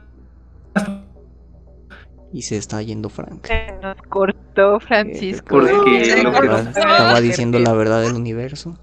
Y 2.33 2.41
se 2.41 2.57
está 2.57 2.81
yendo 2.81 3.09
Frank. 3.09 3.45
Se 3.45 3.71
nos 3.81 4.01
cortó 4.09 4.79
Francisco. 4.79 5.59
Porque 5.59 6.01
estaba 6.01 7.21
diciendo 7.21 7.59
la 7.59 7.73
verdad 7.73 8.01
del 8.01 8.13
universo. 8.13 8.75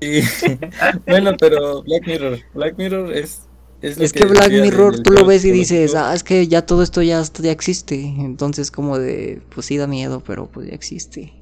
bueno, 1.06 1.32
pero 1.38 1.82
Black 1.82 2.06
Mirror. 2.06 2.38
Black 2.52 2.76
Mirror 2.76 3.12
es 3.14 3.48
es, 3.82 4.12
que, 4.12 4.24
Black 4.26 4.50
Mirror 4.50 5.02
tú 5.02 5.12
lo 5.12 5.24
ves 5.24 5.44
y 5.44 5.50
dices, 5.50 5.94
ah, 5.94 6.12
es 6.14 6.22
que 6.22 6.46
ya 6.46 6.66
todo 6.66 6.82
esto 6.82 7.02
ya, 7.02 7.22
ya 7.40 7.50
existe. 7.50 7.96
Entonces 7.96 8.70
como 8.70 8.98
de, 8.98 9.40
pues 9.54 9.66
sí 9.66 9.76
da 9.76 9.86
miedo, 9.86 10.22
pero 10.26 10.46
pues 10.46 10.68
ya 10.68 10.74
existe. 10.74 11.32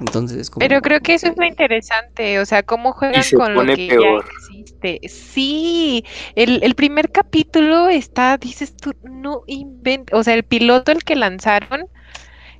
Entonces, 0.00 0.50
como... 0.50 0.66
Pero 0.66 0.80
creo 0.80 1.00
que 1.00 1.14
eso 1.14 1.28
es 1.28 1.36
lo 1.36 1.44
interesante, 1.44 2.40
o 2.40 2.46
sea, 2.46 2.64
cómo 2.64 2.92
juegan 2.92 3.22
con 3.36 3.54
lo 3.54 3.64
que 3.64 3.86
ya 3.86 4.18
existe. 4.18 5.00
Sí, 5.08 6.04
el, 6.34 6.60
el 6.64 6.74
primer 6.74 7.10
capítulo 7.10 7.88
está, 7.88 8.36
dices 8.36 8.74
tú, 8.76 8.94
no 9.04 9.42
invent, 9.46 10.12
o 10.12 10.24
sea, 10.24 10.34
el 10.34 10.42
piloto 10.42 10.90
el 10.90 11.04
que 11.04 11.14
lanzaron, 11.14 11.86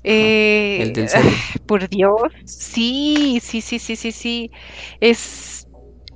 eh, 0.04 0.78
el 0.82 0.92
del 0.92 1.08
por 1.66 1.88
Dios, 1.88 2.32
sí, 2.44 3.40
sí, 3.42 3.60
sí, 3.60 3.80
sí, 3.80 3.96
sí, 3.96 4.12
sí, 4.12 4.50
es 5.00 5.61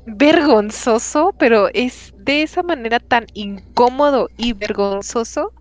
vergonzoso, 0.07 1.35
pero 1.39 1.69
es 1.75 2.13
de 2.17 2.43
esa 2.43 2.63
manera 2.63 3.01
tan 3.01 3.27
incómodo 3.35 4.31
y 4.37 4.53
vergonzoso 4.55 5.53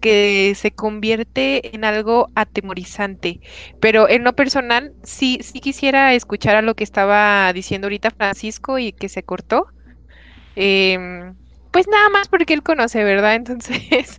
que 0.00 0.54
se 0.56 0.72
convierte 0.72 1.74
en 1.76 1.84
algo 1.84 2.30
atemorizante. 2.34 3.40
Pero 3.80 4.08
en 4.08 4.24
lo 4.24 4.34
personal, 4.34 4.94
sí, 5.04 5.40
sí 5.42 5.60
quisiera 5.60 6.14
escuchar 6.14 6.56
a 6.56 6.62
lo 6.62 6.74
que 6.74 6.84
estaba 6.84 7.52
diciendo 7.52 7.86
ahorita 7.86 8.10
Francisco 8.10 8.78
y 8.78 8.92
que 8.92 9.08
se 9.10 9.22
cortó. 9.22 9.66
Em, 10.56 11.36
pues 11.70 11.86
nada 11.88 12.08
más 12.10 12.28
porque 12.28 12.54
él 12.54 12.62
conoce, 12.62 13.04
¿verdad? 13.04 13.34
Entonces, 13.36 14.18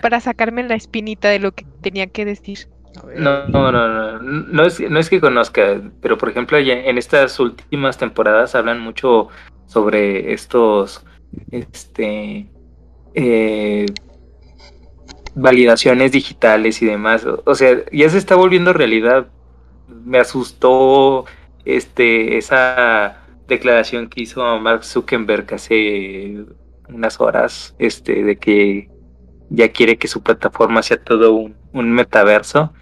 para 0.00 0.20
sacarme 0.20 0.62
la 0.64 0.74
espinita 0.74 1.28
de 1.30 1.38
lo 1.40 1.52
que 1.52 1.66
tenía 1.80 2.06
que 2.08 2.24
decir. 2.24 2.68
No, 3.16 3.46
no, 3.48 3.72
no, 3.72 4.18
no, 4.20 4.64
es, 4.64 4.78
no 4.80 4.98
es 4.98 5.08
que 5.08 5.20
conozca, 5.20 5.80
pero 6.00 6.18
por 6.18 6.28
ejemplo 6.28 6.58
en 6.58 6.98
estas 6.98 7.40
últimas 7.40 7.96
temporadas 7.96 8.54
hablan 8.54 8.80
mucho 8.80 9.28
sobre 9.66 10.34
estos, 10.34 11.04
este, 11.50 12.46
eh, 13.14 13.86
validaciones 15.34 16.12
digitales 16.12 16.82
y 16.82 16.86
demás. 16.86 17.26
O 17.44 17.54
sea, 17.54 17.78
ya 17.90 18.08
se 18.08 18.18
está 18.18 18.34
volviendo 18.36 18.72
realidad. 18.72 19.28
Me 20.04 20.18
asustó, 20.18 21.24
este, 21.64 22.38
esa 22.38 23.18
declaración 23.48 24.08
que 24.08 24.22
hizo 24.22 24.58
Mark 24.58 24.84
Zuckerberg 24.84 25.54
hace 25.54 26.44
unas 26.88 27.20
horas, 27.20 27.74
este, 27.78 28.22
de 28.22 28.36
que 28.36 28.90
ya 29.50 29.70
quiere 29.70 29.98
que 29.98 30.08
su 30.08 30.22
plataforma 30.22 30.82
sea 30.82 31.02
todo 31.02 31.34
un, 31.34 31.56
un 31.72 31.92
metaverso. 31.92 32.72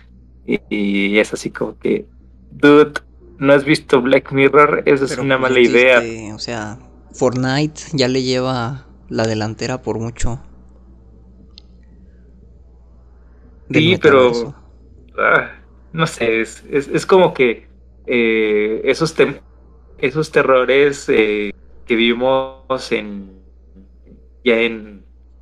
Y, 0.68 1.18
es 1.18 1.32
así 1.32 1.50
como 1.50 1.78
que, 1.78 2.06
dude, 2.50 3.00
¿no 3.38 3.52
has 3.52 3.64
visto 3.64 4.00
Black 4.02 4.32
Mirror? 4.32 4.82
Esa 4.86 5.04
es 5.04 5.18
una 5.18 5.38
mala 5.38 5.60
idea. 5.60 6.02
O 6.34 6.38
sea, 6.38 6.78
Fortnite 7.12 7.82
ya 7.92 8.08
le 8.08 8.22
lleva 8.22 8.86
la 9.08 9.26
delantera 9.26 9.82
por 9.82 9.98
mucho. 9.98 10.40
Sí, 13.70 13.96
pero... 14.00 14.54
Ah, 15.18 15.52
no 15.92 16.06
sé, 16.06 16.40
es, 16.40 16.64
es, 16.70 17.06
como 17.06 17.34
que 17.34 17.68
eh, 18.06 18.80
esos, 18.84 19.14
esos 19.98 20.30
terrores 20.32 21.08
eh, 21.08 21.52
que 21.86 21.96
vimos 21.96 22.90
en 22.90 23.40
ya 24.44 24.58
en 24.60 24.99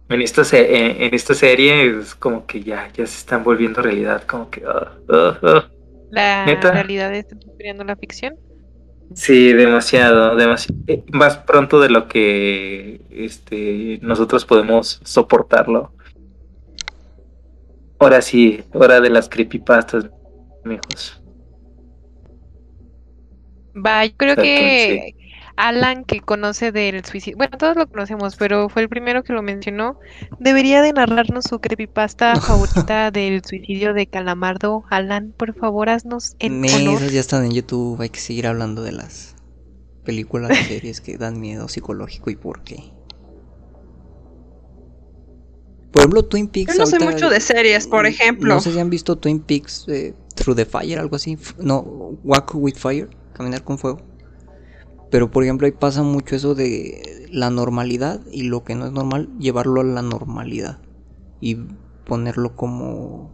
en 0.09 0.23
esta, 0.23 0.43
en, 0.53 1.15
esta 1.15 1.35
serie 1.35 1.99
es 1.99 2.15
como 2.15 2.47
que 2.47 2.63
ya, 2.63 2.89
ya 2.89 3.07
se 3.07 3.19
están 3.19 3.45
volviendo 3.45 3.83
realidad, 3.83 4.23
como 4.25 4.51
que... 4.51 4.63
Uh, 4.65 5.61
La 6.11 6.45
realidad 6.47 7.15
está 7.15 7.37
superando 7.41 7.85
la 7.85 7.97
ficción. 7.97 8.37
Sí, 9.15 9.53
demasiado, 9.53 10.37
demasiado. 10.37 10.81
Eh, 10.87 11.03
más 11.13 11.39
pronto 11.39 11.81
de 11.81 11.89
lo 11.89 12.09
que 12.09 13.01
este, 13.11 13.99
nosotros 14.03 14.45
podemos 14.45 15.01
soportarlo. 15.05 15.93
Ahora 17.99 18.23
sí, 18.23 18.63
hora 18.73 19.01
de 19.01 19.11
las 19.11 19.29
creepypastas, 19.29 20.09
amigos. 20.65 21.21
Va, 23.75 24.05
yo 24.05 24.17
creo 24.17 24.37
que 24.37 25.15
Alan, 25.59 26.05
que 26.05 26.21
conoce 26.21 26.71
del 26.71 27.05
suicidio, 27.05 27.37
bueno, 27.37 27.59
todos 27.59 27.77
lo 27.77 27.89
conocemos, 27.89 28.37
pero 28.37 28.69
fue 28.69 28.83
el 28.83 28.89
primero 28.89 29.25
que 29.25 29.33
lo 29.33 29.43
mencionó, 29.43 29.99
debería 30.39 30.83
de 30.83 30.93
narrarnos 30.93 31.47
su 31.49 31.59
creepypasta 31.59 32.37
favorita 32.41 33.11
del 33.11 33.45
suicidio 33.45 33.93
de 33.93 34.07
Calamardo. 34.07 34.85
Alan, 34.89 35.35
por 35.37 35.55
favor, 35.55 35.89
haznos 35.91 36.37
en 36.39 36.65
Esas 36.65 37.11
ya 37.11 37.19
están 37.19 37.45
en 37.45 37.51
YouTube, 37.51 38.01
hay 38.01 38.11
que 38.11 38.21
seguir 38.21 38.47
hablando 38.47 38.83
de 38.83 38.93
las 38.93 39.35
películas 40.05 40.53
y 40.53 40.65
series 40.65 41.01
que 41.01 41.19
dan 41.19 41.41
miedo 41.41 41.69
psicológico 41.69 42.31
y 42.31 42.37
por 42.37 42.63
qué. 42.63 42.93
Por 45.91 46.03
ejemplo, 46.03 46.25
Twin 46.25 46.47
Peaks. 46.47 46.75
Yo 46.75 46.79
no 46.79 46.87
sé 46.87 47.01
mucho 47.01 47.29
de 47.29 47.41
series, 47.41 47.89
por 47.89 48.07
ejemplo. 48.07 48.55
No 48.55 48.61
sé 48.61 48.73
si 48.73 48.79
han 48.79 48.91
visto 48.91 49.17
Twin 49.17 49.41
Peaks 49.41 49.87
eh, 49.89 50.15
Through 50.37 50.57
the 50.57 50.65
Fire, 50.65 51.01
algo 51.01 51.17
así. 51.17 51.37
No, 51.59 51.81
Walk 52.23 52.55
with 52.55 52.77
Fire, 52.77 53.11
caminar 53.33 53.65
con 53.65 53.77
fuego. 53.77 54.01
Pero 55.11 55.31
por 55.31 55.43
ejemplo 55.43 55.67
ahí 55.67 55.73
pasa 55.73 56.03
mucho 56.03 56.37
eso 56.37 56.55
de 56.55 57.27
la 57.31 57.51
normalidad 57.51 58.21
y 58.31 58.43
lo 58.43 58.65
que 58.65 58.75
no 58.75 58.87
es 58.87 58.93
normal, 58.93 59.31
llevarlo 59.39 59.81
a 59.81 59.85
la 59.85 60.03
normalidad. 60.03 60.81
Y 61.41 61.57
ponerlo 62.05 62.57
como 62.57 63.31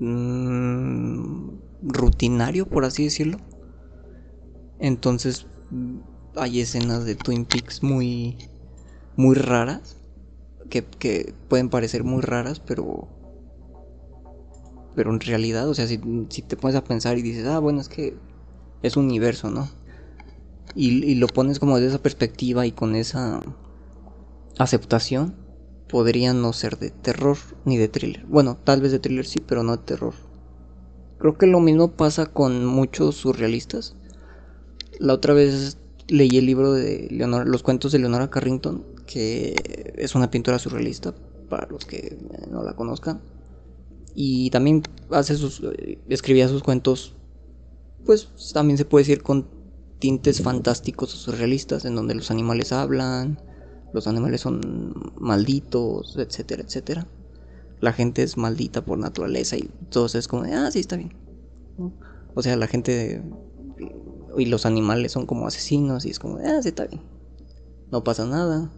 mm, 0.00 1.48
rutinario, 1.82 2.66
por 2.66 2.84
así 2.84 3.04
decirlo. 3.04 3.38
Entonces 4.78 5.46
hay 6.36 6.60
escenas 6.60 7.04
de 7.04 7.14
Twin 7.14 7.44
Peaks 7.44 7.82
muy, 7.82 8.36
muy 9.16 9.34
raras. 9.34 9.98
Que, 10.70 10.82
que 10.82 11.34
pueden 11.48 11.68
parecer 11.68 12.04
muy 12.04 12.22
raras, 12.22 12.58
pero 12.58 13.06
pero 14.94 15.12
en 15.12 15.20
realidad, 15.20 15.68
o 15.68 15.74
sea, 15.74 15.86
si, 15.86 16.00
si, 16.30 16.42
te 16.42 16.56
pones 16.56 16.76
a 16.76 16.84
pensar 16.84 17.18
y 17.18 17.22
dices, 17.22 17.46
ah, 17.46 17.58
bueno, 17.58 17.80
es 17.80 17.88
que 17.88 18.16
es 18.82 18.96
un 18.96 19.06
universo, 19.06 19.50
¿no? 19.50 19.68
Y, 20.74 21.14
lo 21.14 21.26
pones 21.28 21.58
como 21.58 21.78
de 21.78 21.86
esa 21.86 22.02
perspectiva 22.02 22.66
y 22.66 22.72
con 22.72 22.96
esa 22.96 23.40
aceptación, 24.58 25.36
podría 25.88 26.32
no 26.32 26.52
ser 26.52 26.78
de 26.78 26.90
terror 26.90 27.36
ni 27.64 27.76
de 27.76 27.88
thriller. 27.88 28.24
Bueno, 28.26 28.58
tal 28.62 28.80
vez 28.80 28.92
de 28.92 28.98
thriller 28.98 29.26
sí, 29.26 29.40
pero 29.46 29.62
no 29.62 29.76
de 29.76 29.82
terror. 29.84 30.14
Creo 31.18 31.38
que 31.38 31.46
lo 31.46 31.60
mismo 31.60 31.92
pasa 31.92 32.26
con 32.26 32.66
muchos 32.66 33.16
surrealistas. 33.16 33.96
La 34.98 35.14
otra 35.14 35.34
vez 35.34 35.78
leí 36.08 36.36
el 36.36 36.46
libro 36.46 36.72
de 36.72 37.08
Leonora, 37.10 37.44
los 37.44 37.62
cuentos 37.62 37.92
de 37.92 37.98
Leonora 37.98 38.30
Carrington, 38.30 38.84
que 39.06 39.94
es 39.96 40.14
una 40.14 40.30
pintora 40.30 40.58
surrealista, 40.58 41.14
para 41.48 41.66
los 41.68 41.84
que 41.84 42.18
no 42.50 42.62
la 42.62 42.74
conozcan. 42.74 43.20
Y 44.14 44.50
también 44.50 44.82
hace 45.10 45.36
sus, 45.36 45.62
escribía 46.08 46.48
sus 46.48 46.62
cuentos, 46.62 47.14
pues 48.04 48.28
también 48.52 48.78
se 48.78 48.84
puede 48.84 49.04
decir 49.04 49.22
con 49.22 49.48
tintes 50.04 50.42
fantásticos 50.42 51.14
o 51.14 51.16
surrealistas 51.16 51.86
en 51.86 51.94
donde 51.94 52.14
los 52.14 52.30
animales 52.30 52.72
hablan, 52.72 53.40
los 53.94 54.06
animales 54.06 54.42
son 54.42 54.92
malditos, 55.16 56.18
etcétera, 56.18 56.62
etcétera. 56.62 57.06
La 57.80 57.94
gente 57.94 58.22
es 58.22 58.36
maldita 58.36 58.84
por 58.84 58.98
naturaleza 58.98 59.56
y 59.56 59.70
todo 59.88 60.04
es 60.04 60.28
como, 60.28 60.42
ah, 60.42 60.70
sí, 60.70 60.80
está 60.80 60.96
bien. 60.96 61.14
O 62.34 62.42
sea, 62.42 62.54
la 62.56 62.66
gente 62.66 63.22
y 64.36 64.44
los 64.44 64.66
animales 64.66 65.10
son 65.10 65.24
como 65.24 65.46
asesinos 65.46 66.04
y 66.04 66.10
es 66.10 66.18
como, 66.18 66.36
ah, 66.36 66.60
sí, 66.60 66.68
está 66.68 66.84
bien. 66.84 67.00
No 67.90 68.04
pasa 68.04 68.26
nada. 68.26 68.70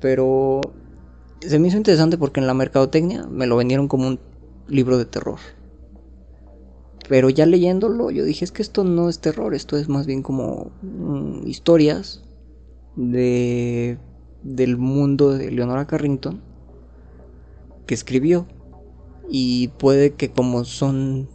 Pero 0.00 0.60
se 1.38 1.60
me 1.60 1.68
hizo 1.68 1.76
interesante 1.76 2.18
porque 2.18 2.40
en 2.40 2.48
la 2.48 2.54
mercadotecnia 2.54 3.28
me 3.28 3.46
lo 3.46 3.54
vendieron 3.54 3.86
como 3.86 4.08
un 4.08 4.18
libro 4.66 4.98
de 4.98 5.04
terror. 5.04 5.38
Pero 7.12 7.28
ya 7.28 7.44
leyéndolo, 7.44 8.10
yo 8.10 8.24
dije, 8.24 8.42
es 8.42 8.52
que 8.52 8.62
esto 8.62 8.84
no 8.84 9.10
es 9.10 9.18
terror, 9.18 9.54
esto 9.54 9.76
es 9.76 9.86
más 9.86 10.06
bien 10.06 10.22
como 10.22 10.72
mm, 10.80 11.46
historias 11.46 12.22
de, 12.96 13.98
del 14.42 14.78
mundo 14.78 15.36
de 15.36 15.50
Leonora 15.50 15.86
Carrington 15.86 16.40
que 17.84 17.92
escribió. 17.92 18.46
Y 19.28 19.68
puede 19.76 20.14
que 20.14 20.30
como 20.30 20.64
son 20.64 21.28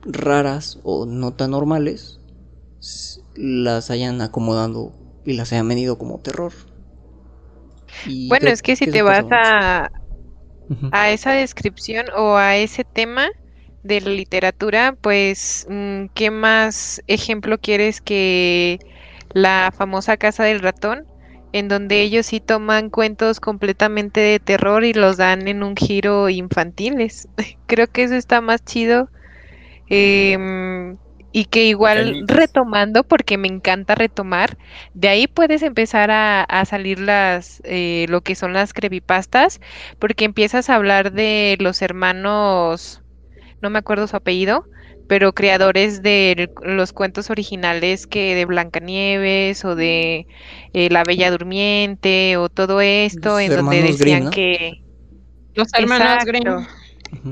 raras 0.00 0.80
o 0.82 1.06
no 1.06 1.34
tan 1.34 1.52
normales, 1.52 2.18
las 3.36 3.92
hayan 3.92 4.22
acomodado 4.22 4.92
y 5.24 5.34
las 5.34 5.52
hayan 5.52 5.68
venido 5.68 5.98
como 5.98 6.18
terror. 6.18 6.52
bueno, 8.26 8.48
es 8.48 8.60
que 8.60 8.74
si 8.74 8.88
te 8.88 9.02
vas 9.02 9.26
a, 9.30 9.92
a 10.90 11.10
esa 11.12 11.30
descripción 11.30 12.06
o 12.16 12.34
a 12.34 12.56
ese 12.56 12.82
tema, 12.82 13.28
de 13.82 14.00
la 14.00 14.10
literatura, 14.10 14.96
pues, 15.00 15.66
mm, 15.68 16.06
¿qué 16.14 16.30
más 16.30 17.02
ejemplo 17.06 17.58
quieres 17.58 18.00
que 18.00 18.80
la 19.30 19.72
famosa 19.76 20.16
Casa 20.16 20.44
del 20.44 20.60
Ratón? 20.60 21.06
En 21.52 21.68
donde 21.68 22.00
ellos 22.02 22.26
sí 22.26 22.40
toman 22.40 22.90
cuentos 22.90 23.40
completamente 23.40 24.20
de 24.20 24.40
terror 24.40 24.84
y 24.84 24.94
los 24.94 25.16
dan 25.18 25.48
en 25.48 25.62
un 25.62 25.76
giro 25.76 26.28
infantiles. 26.30 27.28
Creo 27.66 27.88
que 27.88 28.04
eso 28.04 28.14
está 28.14 28.40
más 28.40 28.64
chido. 28.64 29.10
Em, 29.88 30.98
y 31.32 31.46
que 31.46 31.64
igual 31.66 32.24
retomando, 32.26 33.04
porque 33.04 33.38
me 33.38 33.48
encanta 33.48 33.94
retomar, 33.94 34.58
de 34.94 35.08
ahí 35.08 35.26
puedes 35.26 35.62
empezar 35.62 36.10
a, 36.10 36.42
a 36.44 36.64
salir 36.66 37.00
las, 37.00 37.60
eh, 37.64 38.06
lo 38.08 38.20
que 38.22 38.34
son 38.34 38.52
las 38.52 38.72
creepypastas, 38.74 39.60
porque 39.98 40.24
empiezas 40.26 40.68
a 40.70 40.76
hablar 40.76 41.12
de 41.12 41.56
los 41.60 41.82
hermanos 41.82 43.01
no 43.62 43.70
me 43.70 43.78
acuerdo 43.78 44.06
su 44.06 44.16
apellido, 44.16 44.64
pero 45.08 45.32
creadores 45.32 46.02
de 46.02 46.50
los 46.62 46.92
cuentos 46.92 47.30
originales 47.30 48.06
que 48.06 48.34
de 48.34 48.44
Blancanieves 48.44 49.64
o 49.64 49.74
de 49.74 50.26
eh, 50.72 50.88
La 50.90 51.04
Bella 51.04 51.30
Durmiente 51.30 52.36
o 52.36 52.48
todo 52.48 52.80
esto, 52.80 53.38
en 53.38 53.54
donde 53.54 53.82
decían 53.82 54.30
que 54.30 54.82
los 55.54 55.68
hermanos 55.74 56.24
Grimm. 56.24 56.66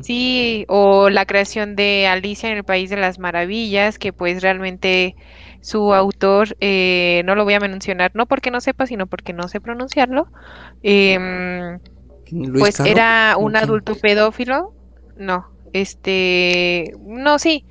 Sí, 0.03 0.67
o 0.69 1.09
la 1.09 1.25
creación 1.25 1.75
de 1.75 2.07
Alicia 2.07 2.51
en 2.51 2.59
el 2.59 2.65
País 2.65 2.91
de 2.91 2.97
las 2.97 3.19
Maravillas, 3.19 3.99
que 3.99 4.13
pues 4.13 4.43
realmente 4.43 5.17
su 5.63 5.95
autor, 5.95 6.55
eh, 6.61 7.23
no 7.25 7.35
lo 7.35 7.45
voy 7.45 7.55
a 7.55 7.61
mencionar, 7.61 8.11
no 8.15 8.27
porque 8.27 8.51
no 8.51 8.61
sepa, 8.61 8.87
sino 8.87 9.07
porque 9.07 9.33
no 9.33 9.49
sé 9.49 9.59
pronunciarlo, 9.59 10.29
em, 10.83 11.79
pues 12.59 12.79
era 12.81 13.37
un 13.39 13.57
adulto 13.57 13.95
pedófilo, 13.95 14.75
no, 15.17 15.49
este, 15.73 16.93
no, 17.01 17.39
sí. 17.39 17.65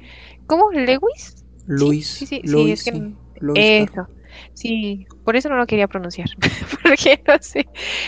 ¿Cómo? 0.46 0.72
¿Lewis? 0.72 1.46
Luis. 1.66 2.08
Sí, 2.08 2.26
sí, 2.26 2.42
sí, 2.44 2.72
es 2.72 2.84
que 2.84 3.14
eso. 3.56 4.10
Sí, 4.54 5.08
por 5.24 5.36
eso 5.36 5.50
no 5.50 5.58
lo 5.58 5.66
quería 5.66 5.88
pronunciar, 5.88 6.28
porque 6.84 7.22
no 7.28 7.36
sé. 7.42 7.66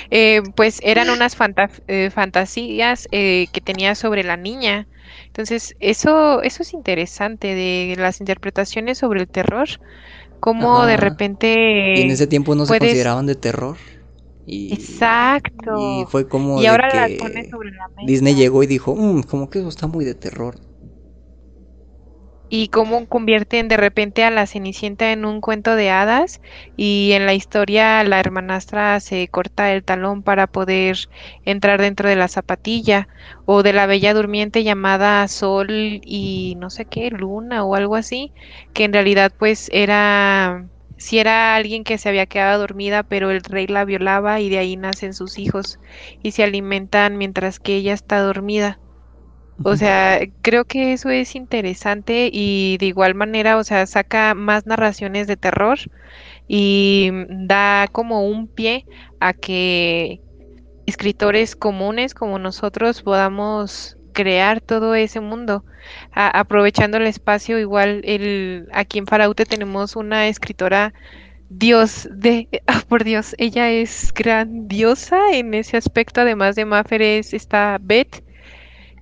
Eh, 0.10 0.42
pues 0.56 0.80
eran 0.84 1.10
unas 1.10 1.36
eh, 1.88 2.10
fantasías 2.12 3.08
eh, 3.12 3.48
que 3.52 3.62
tenía 3.62 3.96
sobre 3.96 4.24
la 4.24 4.38
niña. 4.38 4.88
Entonces, 5.28 5.76
eso, 5.80 6.42
eso 6.42 6.64
es 6.64 6.74
interesante 6.74 7.56
de 7.56 7.96
las 7.98 8.20
interpretaciones 8.20 8.98
sobre 8.98 9.22
el 9.22 9.28
terror. 9.28 9.68
Cómo 10.40 10.86
de 10.86 10.98
repente. 10.98 11.94
Y 11.96 12.02
en 12.02 12.12
ese 12.12 12.28
tiempo 12.28 12.56
no 12.56 12.66
se 12.66 12.78
consideraban 12.78 13.28
de 13.28 13.36
terror. 13.36 13.78
Exacto. 14.48 15.78
Y 15.78 16.06
fue 16.10 16.28
como. 16.28 16.62
Y 16.62 16.66
ahora 16.66 17.08
que 17.08 17.18
sobre 17.50 17.72
la 17.72 17.88
mesa. 17.90 18.08
Disney 18.08 18.36
llegó 18.36 18.64
y 18.64 18.68
dijo: 18.68 18.96
mmm, 18.96 19.24
como 19.24 19.50
que 19.50 19.60
eso 19.60 19.70
está 19.70 19.88
muy 19.88 20.06
de 20.06 20.16
terror. 20.16 20.56
Y 22.54 22.68
cómo 22.68 23.08
convierten 23.08 23.70
de 23.70 23.78
repente 23.78 24.26
a 24.26 24.30
la 24.30 24.46
Cenicienta 24.46 25.14
en 25.14 25.24
un 25.24 25.40
cuento 25.40 25.78
de 25.78 25.90
hadas. 25.90 26.42
Y 26.76 27.12
en 27.14 27.26
la 27.26 27.34
historia 27.34 28.04
la 28.04 28.20
hermanastra 28.20 29.00
se 29.00 29.30
corta 29.30 29.72
el 29.72 29.86
talón 29.86 30.22
para 30.22 30.48
poder 30.48 30.98
entrar 31.46 31.80
dentro 31.80 32.10
de 32.10 32.18
la 32.18 32.28
zapatilla. 32.28 33.08
O 33.46 33.64
de 33.64 33.72
la 33.72 33.86
bella 33.86 34.14
durmiente 34.14 34.66
llamada 34.66 35.26
Sol 35.30 35.70
y 36.04 36.58
no 36.60 36.70
sé 36.70 36.86
qué, 36.86 37.10
Luna 37.10 37.64
o 37.64 37.76
algo 37.76 37.96
así. 37.96 38.34
Que 38.74 38.84
en 38.84 38.92
realidad 38.92 39.32
pues 39.38 39.70
era 39.72 40.68
si 41.02 41.18
era 41.18 41.56
alguien 41.56 41.84
que 41.84 41.98
se 41.98 42.10
había 42.10 42.28
quedado 42.28 42.60
dormida, 42.60 43.02
pero 43.02 43.32
el 43.32 43.42
rey 43.42 43.66
la 43.66 43.86
violaba 43.86 44.40
y 44.40 44.50
de 44.50 44.60
ahí 44.60 44.78
nacen 44.78 45.16
sus 45.16 45.40
hijos 45.40 45.80
y 46.22 46.32
se 46.32 46.44
alimentan 46.44 47.18
mientras 47.18 47.60
que 47.60 47.76
ella 47.76 47.94
está 47.94 48.20
dormida. 48.20 48.80
O 49.64 49.76
sea, 49.76 50.20
creo 50.44 50.66
que 50.66 50.94
eso 50.94 51.10
es 51.10 51.36
interesante 51.36 52.30
y 52.32 52.78
de 52.80 52.86
igual 52.86 53.16
manera, 53.16 53.58
o 53.58 53.64
sea, 53.64 53.88
saca 53.88 54.36
más 54.36 54.68
narraciones 54.68 55.26
de 55.26 55.38
terror 55.38 55.80
y 56.48 57.10
da 57.48 57.88
como 57.92 58.28
un 58.28 58.48
pie 58.48 58.86
a 59.20 59.34
que 59.34 60.22
escritores 60.86 61.56
comunes 61.56 62.14
como 62.14 62.38
nosotros 62.38 63.02
podamos 63.02 63.98
crear 64.12 64.62
todo 64.62 64.96
ese 64.96 65.20
mundo. 65.20 65.64
aprovechando 66.14 66.98
el 66.98 67.08
espacio, 67.08 67.60
igual 67.60 68.02
el, 68.04 68.68
aquí 68.74 69.00
en 69.00 69.08
Faraute 69.08 69.46
tenemos 69.46 69.96
una 69.96 70.28
escritora 70.28 70.94
Dios 71.50 72.08
de, 72.12 72.48
ah, 72.68 72.82
por 72.88 73.04
Dios, 73.04 73.36
ella 73.38 73.70
es 73.70 74.14
grandiosa 74.14 75.34
en 75.34 75.54
ese 75.54 75.78
aspecto, 75.78 76.22
además 76.22 76.56
de 76.56 76.66
Maffer 76.66 77.02
es 77.02 77.34
esta 77.34 77.78
Beth, 77.82 78.24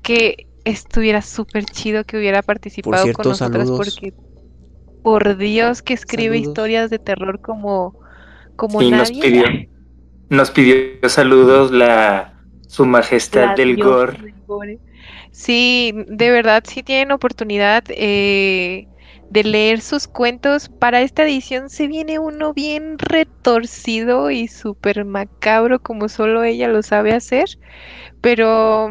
que 0.02 0.48
estuviera 0.66 1.22
súper 1.22 1.66
chido 1.66 2.04
que 2.04 2.18
hubiera 2.18 2.42
participado 2.42 3.12
con 3.14 3.30
nosotras 3.30 3.70
porque 3.70 4.14
por 5.04 5.38
Dios 5.38 5.82
que 5.82 5.94
escribe 5.94 6.38
historias 6.38 6.90
de 6.90 7.00
terror 7.00 7.42
como, 7.42 8.00
como 8.56 8.82
nadie. 8.82 8.98
Nos 8.98 9.12
pidió, 9.12 9.44
nos 10.30 10.52
pidió 10.52 11.10
saludos 11.10 11.72
la 11.72 12.34
su 12.68 12.86
majestad 12.86 13.56
del 13.56 13.78
gore. 13.78 14.34
Sí, 15.40 15.94
de 16.08 16.32
verdad, 16.32 16.64
si 16.68 16.84
tienen 16.84 17.14
oportunidad 17.14 17.84
eh, 17.90 18.90
de 19.30 19.44
leer 19.46 19.80
sus 19.80 20.06
cuentos, 20.08 20.68
para 20.80 21.02
esta 21.02 21.24
edición 21.24 21.70
se 21.70 21.88
viene 21.88 22.20
uno 22.20 22.54
bien 22.54 22.98
retorcido 23.00 24.32
y 24.32 24.50
súper 24.50 25.06
macabro 25.06 25.80
como 25.80 26.10
solo 26.10 26.44
ella 26.44 26.68
lo 26.68 26.84
sabe 26.84 27.14
hacer, 27.14 27.48
pero 28.22 28.90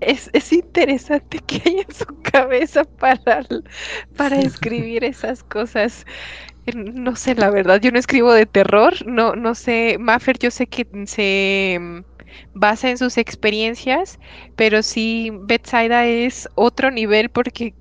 es, 0.00 0.30
interesante 0.52 1.38
que 1.46 1.56
haya 1.66 1.82
en 1.88 1.94
su 1.94 2.06
cabeza 2.22 2.84
para, 2.84 3.44
para 4.16 4.36
escribir 4.40 5.04
esas 5.04 5.42
cosas. 5.42 6.04
No 6.74 7.16
sé, 7.16 7.34
la 7.34 7.50
verdad, 7.50 7.80
yo 7.80 7.90
no 7.90 7.98
escribo 7.98 8.32
de 8.32 8.46
terror, 8.46 8.94
no, 9.06 9.34
no 9.34 9.54
sé, 9.56 9.96
Maffer 9.98 10.38
yo 10.38 10.50
sé 10.52 10.68
que 10.68 10.86
se 11.06 11.78
mm, 11.80 12.00
basa 12.54 12.90
en 12.90 12.98
sus 12.98 13.18
experiencias, 13.18 14.18
pero 14.56 14.82
sí, 14.82 15.30
Betsaida 15.32 16.06
es 16.06 16.48
otro 16.54 16.90
nivel 16.90 17.28
porque 17.28 17.74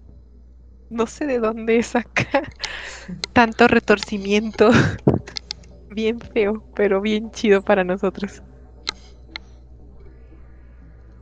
no 0.89 1.05
sé 1.07 1.25
de 1.25 1.39
dónde 1.39 1.81
saca 1.83 2.43
tanto 3.33 3.67
retorcimiento. 3.67 4.69
Bien 5.91 6.19
feo, 6.19 6.63
pero 6.75 7.01
bien 7.01 7.31
chido 7.31 7.63
para 7.63 7.83
nosotros. 7.83 8.43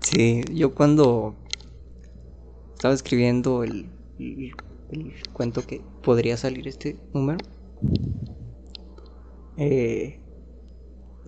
Sí, 0.01 0.43
yo 0.51 0.75
cuando 0.75 1.35
estaba 2.73 2.93
escribiendo 2.93 3.63
el, 3.63 3.89
cuento 5.31 5.65
que 5.65 5.81
podría 6.03 6.35
salir 6.35 6.67
este 6.67 6.97
número, 7.13 7.39
eh, 9.55 10.19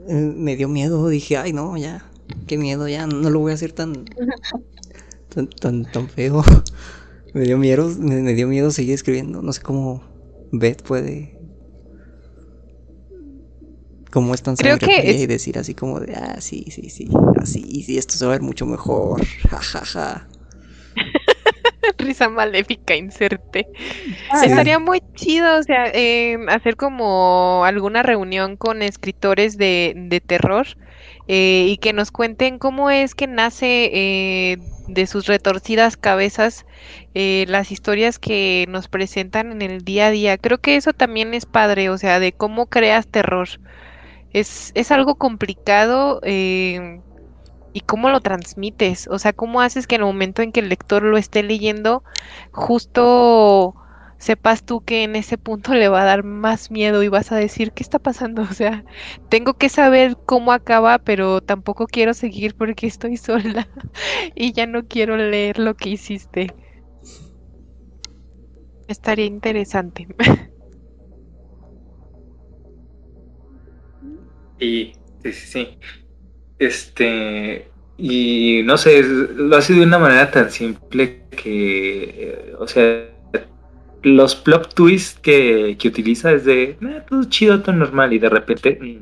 me 0.07 0.55
dio 0.55 0.67
miedo, 0.67 1.07
dije, 1.09 1.37
ay 1.37 1.53
no, 1.53 1.77
ya, 1.77 2.05
qué 2.47 2.57
miedo, 2.57 2.87
ya, 2.87 3.07
no 3.07 3.29
lo 3.29 3.39
voy 3.39 3.51
a 3.51 3.55
hacer 3.55 3.71
tan, 3.71 4.05
tan, 5.59 5.85
tan, 5.85 6.09
feo. 6.09 6.43
me 7.33 7.41
dio 7.41 7.57
miedo, 7.57 7.89
me, 7.99 8.33
dio 8.33 8.47
miedo 8.47 8.71
seguir 8.71 8.93
escribiendo, 8.93 9.41
no 9.41 9.53
sé 9.53 9.61
cómo 9.61 10.03
Beth 10.51 10.81
puede 10.81 11.39
cómo 14.11 14.33
es 14.33 14.41
tan 14.41 14.55
Creo 14.55 14.77
que 14.77 15.11
y 15.11 15.27
decir 15.27 15.57
así 15.59 15.73
como 15.73 15.99
de, 15.99 16.15
ah, 16.15 16.41
sí, 16.41 16.65
sí, 16.71 16.89
sí, 16.89 17.07
así, 17.37 17.83
sí, 17.83 17.97
esto 17.97 18.15
se 18.15 18.25
va 18.25 18.31
a 18.31 18.35
ver 18.35 18.41
mucho 18.41 18.65
mejor, 18.65 19.23
jajaja. 19.49 20.27
Risa 21.97 22.29
maléfica, 22.29 22.95
inserte. 22.95 23.67
Estaría 24.43 24.79
muy 24.79 25.01
chido, 25.15 25.57
o 25.57 25.63
sea, 25.63 25.85
em, 25.93 26.49
hacer 26.49 26.75
como 26.75 27.63
alguna 27.65 28.03
reunión 28.03 28.57
con 28.57 28.81
escritores 28.81 29.57
de, 29.57 29.93
de 29.95 30.21
terror 30.21 30.67
eh, 31.27 31.67
y 31.69 31.77
que 31.77 31.93
nos 31.93 32.11
cuenten 32.11 32.57
cómo 32.57 32.89
es 32.89 33.15
que 33.15 33.27
nace 33.27 33.89
eh, 33.93 34.57
de 34.87 35.07
sus 35.07 35.27
retorcidas 35.27 35.95
cabezas 35.95 36.65
eh, 37.13 37.45
las 37.47 37.71
historias 37.71 38.19
que 38.19 38.65
nos 38.69 38.87
presentan 38.87 39.51
en 39.51 39.61
el 39.61 39.83
día 39.83 40.07
a 40.07 40.11
día. 40.11 40.37
Creo 40.37 40.59
que 40.59 40.75
eso 40.75 40.93
también 40.93 41.33
es 41.33 41.45
padre, 41.45 41.89
o 41.89 41.97
sea, 41.97 42.19
de 42.19 42.33
cómo 42.33 42.67
creas 42.67 43.07
terror. 43.07 43.47
Es, 44.31 44.71
es 44.75 44.91
algo 44.91 45.15
complicado 45.15 46.19
eh, 46.23 47.01
y 47.73 47.81
cómo 47.81 48.09
lo 48.09 48.21
transmites, 48.21 49.07
o 49.07 49.19
sea, 49.19 49.33
cómo 49.33 49.61
haces 49.61 49.87
que 49.87 49.95
en 49.95 50.01
el 50.01 50.07
momento 50.07 50.41
en 50.41 50.51
que 50.51 50.59
el 50.61 50.69
lector 50.69 51.03
lo 51.03 51.17
esté 51.17 51.43
leyendo, 51.43 52.03
justo 52.51 53.75
sepas 54.17 54.63
tú 54.63 54.81
que 54.81 55.03
en 55.03 55.15
ese 55.15 55.37
punto 55.37 55.73
le 55.75 55.87
va 55.89 56.01
a 56.01 56.05
dar 56.05 56.23
más 56.23 56.71
miedo 56.71 57.03
y 57.03 57.07
vas 57.09 57.31
a 57.31 57.37
decir, 57.37 57.71
¿qué 57.73 57.83
está 57.83 57.99
pasando? 57.99 58.41
O 58.49 58.53
sea, 58.53 58.85
tengo 59.29 59.53
que 59.55 59.69
saber 59.69 60.17
cómo 60.25 60.51
acaba, 60.53 60.99
pero 60.99 61.41
tampoco 61.41 61.87
quiero 61.87 62.13
seguir 62.13 62.55
porque 62.55 62.87
estoy 62.87 63.17
sola 63.17 63.69
y 64.35 64.53
ya 64.53 64.65
no 64.67 64.85
quiero 64.87 65.17
leer 65.17 65.59
lo 65.59 65.75
que 65.75 65.89
hiciste. 65.89 66.55
Estaría 68.87 69.25
interesante. 69.25 70.05
Sí, 74.59 74.93
sí, 75.23 75.33
sí. 75.33 75.77
Este, 76.59 77.67
y 77.97 78.61
no 78.63 78.77
sé, 78.77 79.03
lo 79.03 79.55
hace 79.55 79.73
de 79.73 79.83
una 79.83 79.97
manera 79.97 80.29
tan 80.29 80.51
simple 80.51 81.23
que, 81.31 82.03
eh, 82.03 82.53
o 82.59 82.67
sea, 82.67 83.09
los 84.03 84.35
plot 84.35 84.73
twists 84.73 85.19
que, 85.19 85.77
que 85.79 85.87
utiliza 85.87 86.31
es 86.31 86.45
de, 86.45 86.77
todo 87.09 87.23
chido, 87.25 87.61
todo 87.61 87.75
normal, 87.75 88.13
y 88.13 88.19
de 88.19 88.29
repente... 88.29 88.77
Mm. 88.81 88.99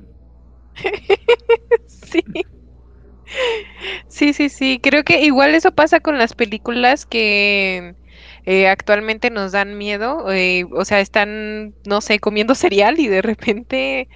sí. 1.88 2.24
Sí, 4.08 4.34
sí, 4.34 4.50
sí. 4.50 4.80
Creo 4.82 5.04
que 5.04 5.22
igual 5.24 5.54
eso 5.54 5.72
pasa 5.72 6.00
con 6.00 6.18
las 6.18 6.34
películas 6.34 7.06
que 7.06 7.96
eh, 8.50 8.70
actualmente 8.70 9.30
nos 9.30 9.52
dan 9.52 9.78
miedo. 9.78 10.32
Eh, 10.32 10.66
o 10.72 10.86
sea, 10.86 11.02
están, 11.02 11.76
no 11.86 12.00
sé, 12.00 12.20
comiendo 12.20 12.56
cereal 12.56 12.98
y 13.00 13.08
de 13.08 13.22
repente 13.22 14.08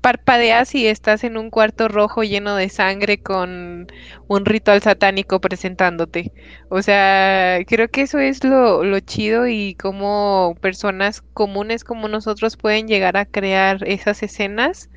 parpadeas 0.00 0.74
y 0.76 0.86
estás 0.86 1.24
en 1.24 1.36
un 1.36 1.50
cuarto 1.50 1.88
rojo 1.88 2.22
lleno 2.22 2.54
de 2.54 2.68
sangre 2.68 3.20
con 3.20 3.88
un 4.28 4.44
ritual 4.46 4.80
satánico 4.80 5.40
presentándote. 5.40 6.32
O 6.68 6.82
sea, 6.82 7.58
creo 7.66 7.88
que 7.88 8.02
eso 8.02 8.20
es 8.20 8.44
lo, 8.44 8.84
lo 8.84 9.00
chido 9.00 9.48
y 9.48 9.74
cómo 9.74 10.56
personas 10.60 11.22
comunes 11.34 11.82
como 11.84 12.06
nosotros 12.08 12.56
pueden 12.56 12.86
llegar 12.86 13.16
a 13.16 13.26
crear 13.26 13.82
esas 13.88 14.22
escenas. 14.22 14.88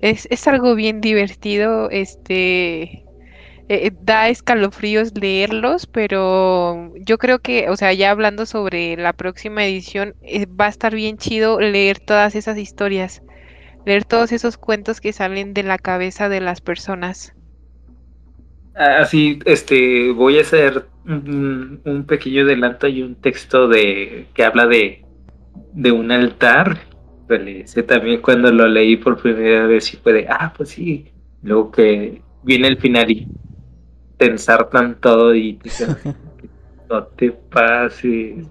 Es, 0.00 0.26
es 0.30 0.48
algo 0.48 0.74
bien 0.74 1.00
divertido, 1.02 1.90
este, 1.90 3.04
eh, 3.68 3.92
da 4.02 4.28
escalofríos 4.28 5.16
leerlos, 5.16 5.86
pero 5.86 6.92
yo 6.96 7.18
creo 7.18 7.38
que, 7.38 7.70
o 7.70 7.76
sea, 7.76 7.92
ya 7.92 8.10
hablando 8.10 8.44
sobre 8.44 8.96
la 8.96 9.12
próxima 9.12 9.64
edición, 9.64 10.14
eh, 10.22 10.46
va 10.46 10.66
a 10.66 10.70
estar 10.70 10.94
bien 10.94 11.16
chido 11.16 11.60
leer 11.60 12.00
todas 12.00 12.34
esas 12.34 12.58
historias, 12.58 13.22
leer 13.86 14.04
todos 14.04 14.32
esos 14.32 14.56
cuentos 14.56 15.00
que 15.00 15.12
salen 15.12 15.54
de 15.54 15.62
la 15.62 15.78
cabeza 15.78 16.28
de 16.28 16.40
las 16.40 16.60
personas. 16.60 17.34
Así, 18.74 19.38
este, 19.44 20.10
voy 20.12 20.38
a 20.38 20.42
hacer 20.42 20.86
un, 21.04 22.04
pequeño 22.08 22.42
adelanto 22.42 22.88
y 22.88 23.02
un 23.02 23.16
texto 23.16 23.68
de 23.68 24.26
que 24.34 24.44
habla 24.44 24.66
de, 24.66 25.04
de 25.72 25.92
un 25.92 26.10
altar. 26.10 26.80
Sé 27.64 27.82
también 27.82 28.20
cuando 28.20 28.52
lo 28.52 28.68
leí 28.68 28.96
por 28.96 29.20
primera 29.20 29.66
vez 29.66 29.94
y 29.94 29.96
puede, 29.96 30.26
ah, 30.28 30.52
pues 30.54 30.70
sí. 30.70 31.06
Luego 31.42 31.70
que 31.70 32.20
viene 32.42 32.68
el 32.68 32.78
final 32.78 33.06
tan 34.70 35.00
todo 35.00 35.34
y 35.34 35.58
no 36.90 37.04
te 37.04 37.32
pases. 37.32 38.46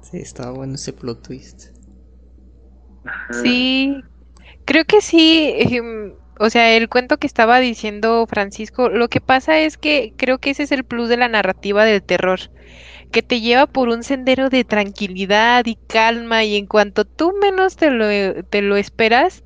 Sí, 0.00 0.18
estaba 0.18 0.52
bueno 0.52 0.74
ese 0.74 0.92
plot 0.92 1.22
twist. 1.22 1.72
Sí, 3.42 4.02
creo 4.64 4.84
que 4.84 5.00
sí. 5.00 5.54
Em, 5.56 6.14
o 6.38 6.50
sea, 6.50 6.76
el 6.76 6.88
cuento 6.88 7.18
que 7.18 7.26
estaba 7.26 7.60
diciendo 7.60 8.26
Francisco, 8.28 8.88
lo 8.88 9.08
que 9.08 9.20
pasa 9.20 9.58
es 9.60 9.76
que 9.76 10.12
creo 10.16 10.38
que 10.38 10.50
ese 10.50 10.64
es 10.64 10.72
el 10.72 10.84
plus 10.84 11.08
de 11.08 11.16
la 11.16 11.28
narrativa 11.28 11.84
del 11.84 12.02
terror, 12.02 12.40
que 13.12 13.22
te 13.22 13.40
lleva 13.40 13.66
por 13.66 13.88
un 13.88 14.02
sendero 14.02 14.48
de 14.48 14.64
tranquilidad 14.64 15.66
y 15.66 15.76
calma 15.86 16.44
y 16.44 16.56
en 16.56 16.66
cuanto 16.66 17.04
tú 17.04 17.32
menos 17.40 17.76
te 17.76 17.90
lo, 17.90 18.06
te 18.44 18.62
lo 18.62 18.76
esperas, 18.76 19.44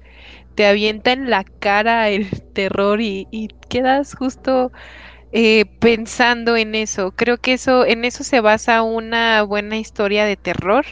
te 0.54 0.66
avienta 0.66 1.12
en 1.12 1.28
la 1.28 1.44
cara 1.44 2.08
el 2.08 2.30
terror 2.54 3.00
y, 3.00 3.28
y 3.30 3.48
quedas 3.68 4.14
justo 4.14 4.72
eh, 5.32 5.64
pensando 5.80 6.56
en 6.56 6.74
eso. 6.74 7.12
Creo 7.12 7.38
que 7.38 7.54
eso, 7.54 7.84
en 7.84 8.04
eso 8.04 8.24
se 8.24 8.40
basa 8.40 8.82
una 8.82 9.42
buena 9.42 9.76
historia 9.78 10.24
de 10.24 10.36
terror. 10.36 10.84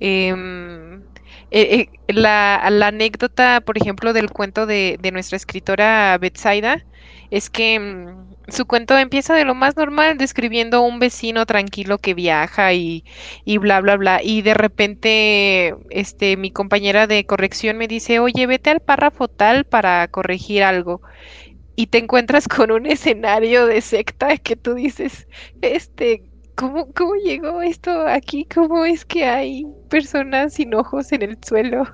Em, 0.00 1.02
eh, 1.50 1.88
eh, 2.06 2.12
la, 2.12 2.56
anécdota, 2.56 3.60
por 3.60 3.76
ejemplo, 3.78 4.12
del 4.12 4.30
cuento 4.30 4.66
de, 4.66 4.98
nuestra 5.12 5.36
escritora 5.36 6.16
Betsaida 6.18 6.84
es 7.30 7.50
que 7.50 7.78
mm, 7.78 8.52
su 8.52 8.66
cuento 8.66 8.96
empieza 8.98 9.34
de 9.34 9.44
lo 9.44 9.54
más 9.54 9.76
normal, 9.76 10.18
describiendo 10.18 10.82
un 10.82 10.98
vecino 10.98 11.46
tranquilo 11.46 11.98
que 11.98 12.14
viaja 12.14 12.72
y, 12.74 13.04
y, 13.44 13.58
bla, 13.58 13.80
bla, 13.80 13.96
bla. 13.96 14.20
Y 14.22 14.42
de 14.42 14.54
repente, 14.54 15.74
este, 15.90 16.36
mi 16.36 16.50
compañera 16.50 17.06
de 17.06 17.24
corrección 17.26 17.78
me 17.78 17.88
dice, 17.88 18.18
oye, 18.20 18.46
vete 18.46 18.70
al 18.70 18.80
párrafo 18.80 19.28
tal 19.28 19.64
para 19.64 20.08
corregir 20.08 20.62
algo 20.62 21.02
y 21.76 21.86
te 21.86 21.98
encuentras 21.98 22.48
con 22.48 22.70
un 22.70 22.86
escenario 22.86 23.66
de 23.66 23.80
secta 23.80 24.36
que 24.38 24.56
tú 24.56 24.74
dices, 24.74 25.26
este, 25.60 26.22
¿cómo, 26.54 26.92
cómo 26.92 27.14
llegó 27.16 27.62
esto 27.62 28.06
aquí? 28.06 28.46
¿Cómo 28.52 28.84
es 28.84 29.04
que 29.04 29.24
hay 29.24 29.66
personas 29.88 30.54
sin 30.54 30.74
ojos 30.74 31.12
en 31.12 31.22
el 31.22 31.38
suelo 31.44 31.84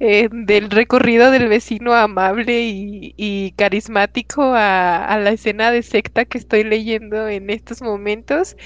eh, 0.00 0.28
del 0.30 0.70
recorrido 0.70 1.30
del 1.30 1.48
vecino 1.48 1.94
amable 1.94 2.62
y, 2.62 3.52
carismático 3.56 4.42
a, 4.54 5.18
la 5.22 5.30
escena 5.30 5.70
de 5.70 5.82
secta 5.82 6.24
que 6.24 6.38
estoy 6.38 6.64
leyendo 6.64 7.28
en 7.28 7.50
estos 7.50 7.82
momentos? 7.82 8.56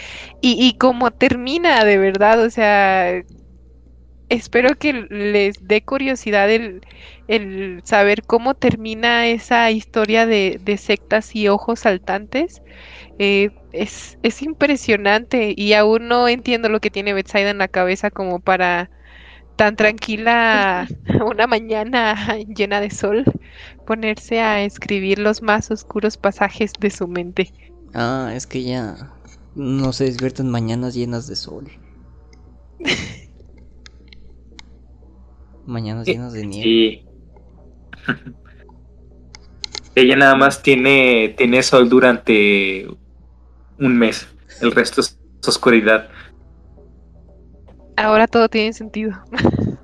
Y, 0.41 0.57
y 0.65 0.79
cómo 0.79 1.11
termina 1.11 1.85
de 1.85 1.99
verdad, 1.99 2.43
o 2.43 2.51
sea, 2.51 3.23
espero 4.33 4.77
que 4.77 4.93
les 5.11 5.67
dé 5.67 5.83
curiosidad 5.83 6.51
el, 6.51 6.81
saber 7.85 8.23
cómo 8.23 8.55
termina 8.55 9.27
esa 9.27 9.71
historia 9.71 10.27
de, 10.27 10.79
sectas 10.79 11.35
y 11.37 11.49
ojos 11.49 11.81
saltantes. 11.81 12.63
Eh, 13.19 13.51
es, 13.73 14.17
impresionante 14.43 15.55
y 15.57 15.75
aún 15.75 16.09
no 16.09 16.29
entiendo 16.29 16.69
lo 16.69 16.81
que 16.81 16.91
tiene 16.91 17.15
Betsaida 17.15 17.51
en 17.51 17.59
la 17.59 17.69
cabeza 17.69 18.11
como 18.11 18.41
para 18.41 18.91
tan 19.57 19.77
tranquila 19.77 20.89
una 21.27 21.47
mañana 21.47 22.17
llena 22.57 22.81
de 22.81 22.91
sol 22.91 23.25
ponerse 23.87 24.41
a 24.41 24.63
escribir 24.63 25.19
los 25.19 25.43
más 25.43 25.71
oscuros 25.71 26.17
pasajes 26.17 26.73
de 26.81 26.91
su 26.91 27.07
mente. 27.07 27.53
Ah, 27.95 28.33
es 28.35 28.47
que 28.47 28.63
ya 28.63 29.13
no 29.55 29.93
se 29.93 30.05
despierta 30.05 30.43
en 30.43 30.51
mañanas 30.51 30.95
llenas 30.95 31.27
de 31.27 31.37
sol. 31.37 31.71
Mañanas 35.67 36.07
llenas 36.07 36.33
de 36.33 36.47
nieve. 36.47 36.65
Sí. 36.65 37.05
Ella 39.95 40.17
nada 40.17 40.35
más 40.37 40.63
tiene, 40.63 41.35
tiene 41.37 41.63
sol 41.63 41.89
durante 41.89 42.89
un 43.79 43.99
mes. 43.99 44.27
El 44.61 44.73
resto 44.73 45.01
es 45.03 45.19
oscuridad. 45.47 46.09
Ahora 47.97 48.27
todo 48.27 48.49
tiene 48.49 48.73
sentido. 48.73 49.13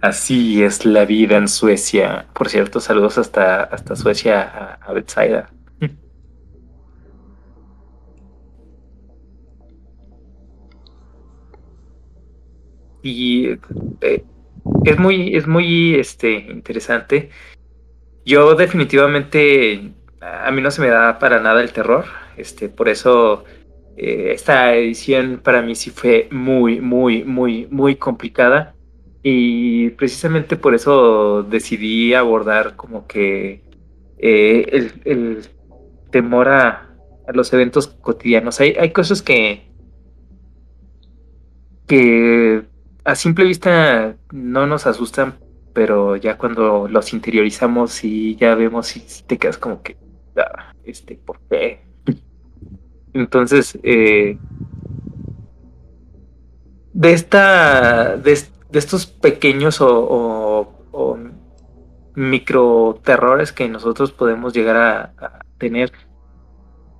Así 0.00 0.62
es 0.62 0.86
la 0.86 1.04
vida 1.04 1.36
en 1.36 1.48
Suecia. 1.48 2.26
Por 2.32 2.48
cierto, 2.48 2.80
saludos 2.80 3.18
hasta, 3.18 3.64
hasta 3.64 3.96
Suecia 3.96 4.42
a, 4.42 4.74
a 4.74 4.92
Betsaida. 4.92 5.50
y 13.02 13.48
eh, 14.00 14.24
es 14.84 14.98
muy, 14.98 15.36
es 15.36 15.46
muy 15.46 15.94
este, 15.94 16.32
interesante. 16.32 17.30
Yo 18.24 18.54
definitivamente, 18.54 19.92
a 20.20 20.50
mí 20.50 20.60
no 20.60 20.70
se 20.70 20.80
me 20.80 20.88
da 20.88 21.18
para 21.18 21.40
nada 21.40 21.62
el 21.62 21.72
terror, 21.72 22.04
este, 22.36 22.68
por 22.68 22.88
eso 22.88 23.44
eh, 23.96 24.32
esta 24.34 24.74
edición 24.74 25.40
para 25.42 25.62
mí 25.62 25.74
sí 25.74 25.90
fue 25.90 26.28
muy, 26.30 26.80
muy, 26.80 27.24
muy, 27.24 27.66
muy 27.70 27.96
complicada. 27.96 28.74
Y 29.22 29.90
precisamente 29.90 30.56
por 30.56 30.74
eso 30.74 31.42
decidí 31.42 32.14
abordar 32.14 32.76
como 32.76 33.06
que 33.08 33.62
eh, 34.18 34.66
el, 34.70 34.92
el, 35.04 35.48
temor 36.10 36.48
a, 36.48 36.94
a, 37.26 37.32
los 37.32 37.52
eventos 37.52 37.88
cotidianos. 37.88 38.60
Hay, 38.60 38.76
hay 38.78 38.92
cosas 38.92 39.22
que, 39.22 39.66
que 41.88 42.62
a 43.06 43.14
simple 43.14 43.44
vista 43.44 44.16
no 44.32 44.66
nos 44.66 44.86
asustan, 44.86 45.38
pero 45.72 46.16
ya 46.16 46.36
cuando 46.36 46.88
los 46.88 47.12
interiorizamos 47.12 48.02
y 48.02 48.34
ya 48.36 48.54
vemos 48.56 48.94
te 49.26 49.38
quedas 49.38 49.58
como 49.58 49.80
que, 49.82 49.96
ah, 50.36 50.74
este, 50.84 51.14
¿por 51.14 51.38
qué? 51.48 51.86
Entonces, 53.12 53.78
eh, 53.84 54.38
de 56.92 57.12
esta, 57.12 58.16
de, 58.16 58.32
estos 58.72 59.06
pequeños 59.06 59.78
o, 59.80 60.72
micro 62.16 62.98
terrores 63.04 63.52
que 63.52 63.68
nosotros 63.68 64.10
podemos 64.10 64.54
llegar 64.54 64.76
a 64.76 65.44
tener, 65.58 65.92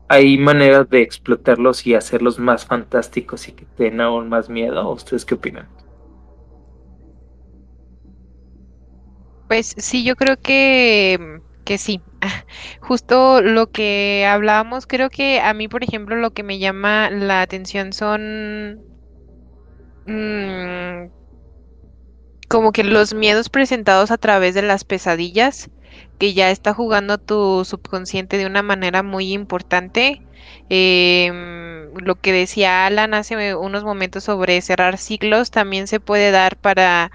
hay 0.08 0.38
maneras 0.38 0.88
de 0.88 1.02
explotarlos 1.02 1.86
y 1.86 1.94
hacerlos 1.94 2.38
más 2.38 2.64
fantásticos 2.66 3.48
y 3.48 3.52
que 3.52 3.66
den 3.76 4.00
aún 4.00 4.28
más 4.28 4.48
miedo. 4.48 4.88
¿Ustedes 4.92 5.24
qué 5.24 5.34
opinan? 5.34 5.66
Pues 9.48 9.74
sí, 9.76 10.04
yo 10.04 10.16
creo 10.16 10.36
que, 10.42 11.40
que 11.64 11.78
sí. 11.78 12.02
Justo 12.80 13.40
lo 13.42 13.68
que 13.70 14.26
hablábamos, 14.28 14.86
creo 14.86 15.10
que 15.10 15.40
a 15.40 15.54
mí, 15.54 15.68
por 15.68 15.84
ejemplo, 15.84 16.16
lo 16.16 16.32
que 16.32 16.42
me 16.42 16.58
llama 16.58 17.10
la 17.10 17.42
atención 17.42 17.92
son 17.92 18.84
mm, 20.06 21.10
como 22.48 22.72
que 22.72 22.84
los 22.84 23.12
miedos 23.14 23.48
presentados 23.48 24.10
a 24.10 24.18
través 24.18 24.54
de 24.54 24.62
las 24.62 24.84
pesadillas, 24.84 25.70
que 26.18 26.32
ya 26.34 26.50
está 26.50 26.74
jugando 26.74 27.18
tu 27.18 27.64
subconsciente 27.64 28.36
de 28.38 28.46
una 28.46 28.62
manera 28.62 29.02
muy 29.02 29.32
importante. 29.32 30.22
Em, 30.68 31.92
lo 31.94 32.16
que 32.16 32.32
decía 32.32 32.86
Alan 32.86 33.14
hace 33.14 33.54
unos 33.56 33.82
momentos 33.84 34.24
sobre 34.24 34.60
cerrar 34.60 34.98
ciclos 34.98 35.50
también 35.50 35.86
se 35.88 35.98
puede 36.00 36.30
dar 36.30 36.56
para 36.58 37.10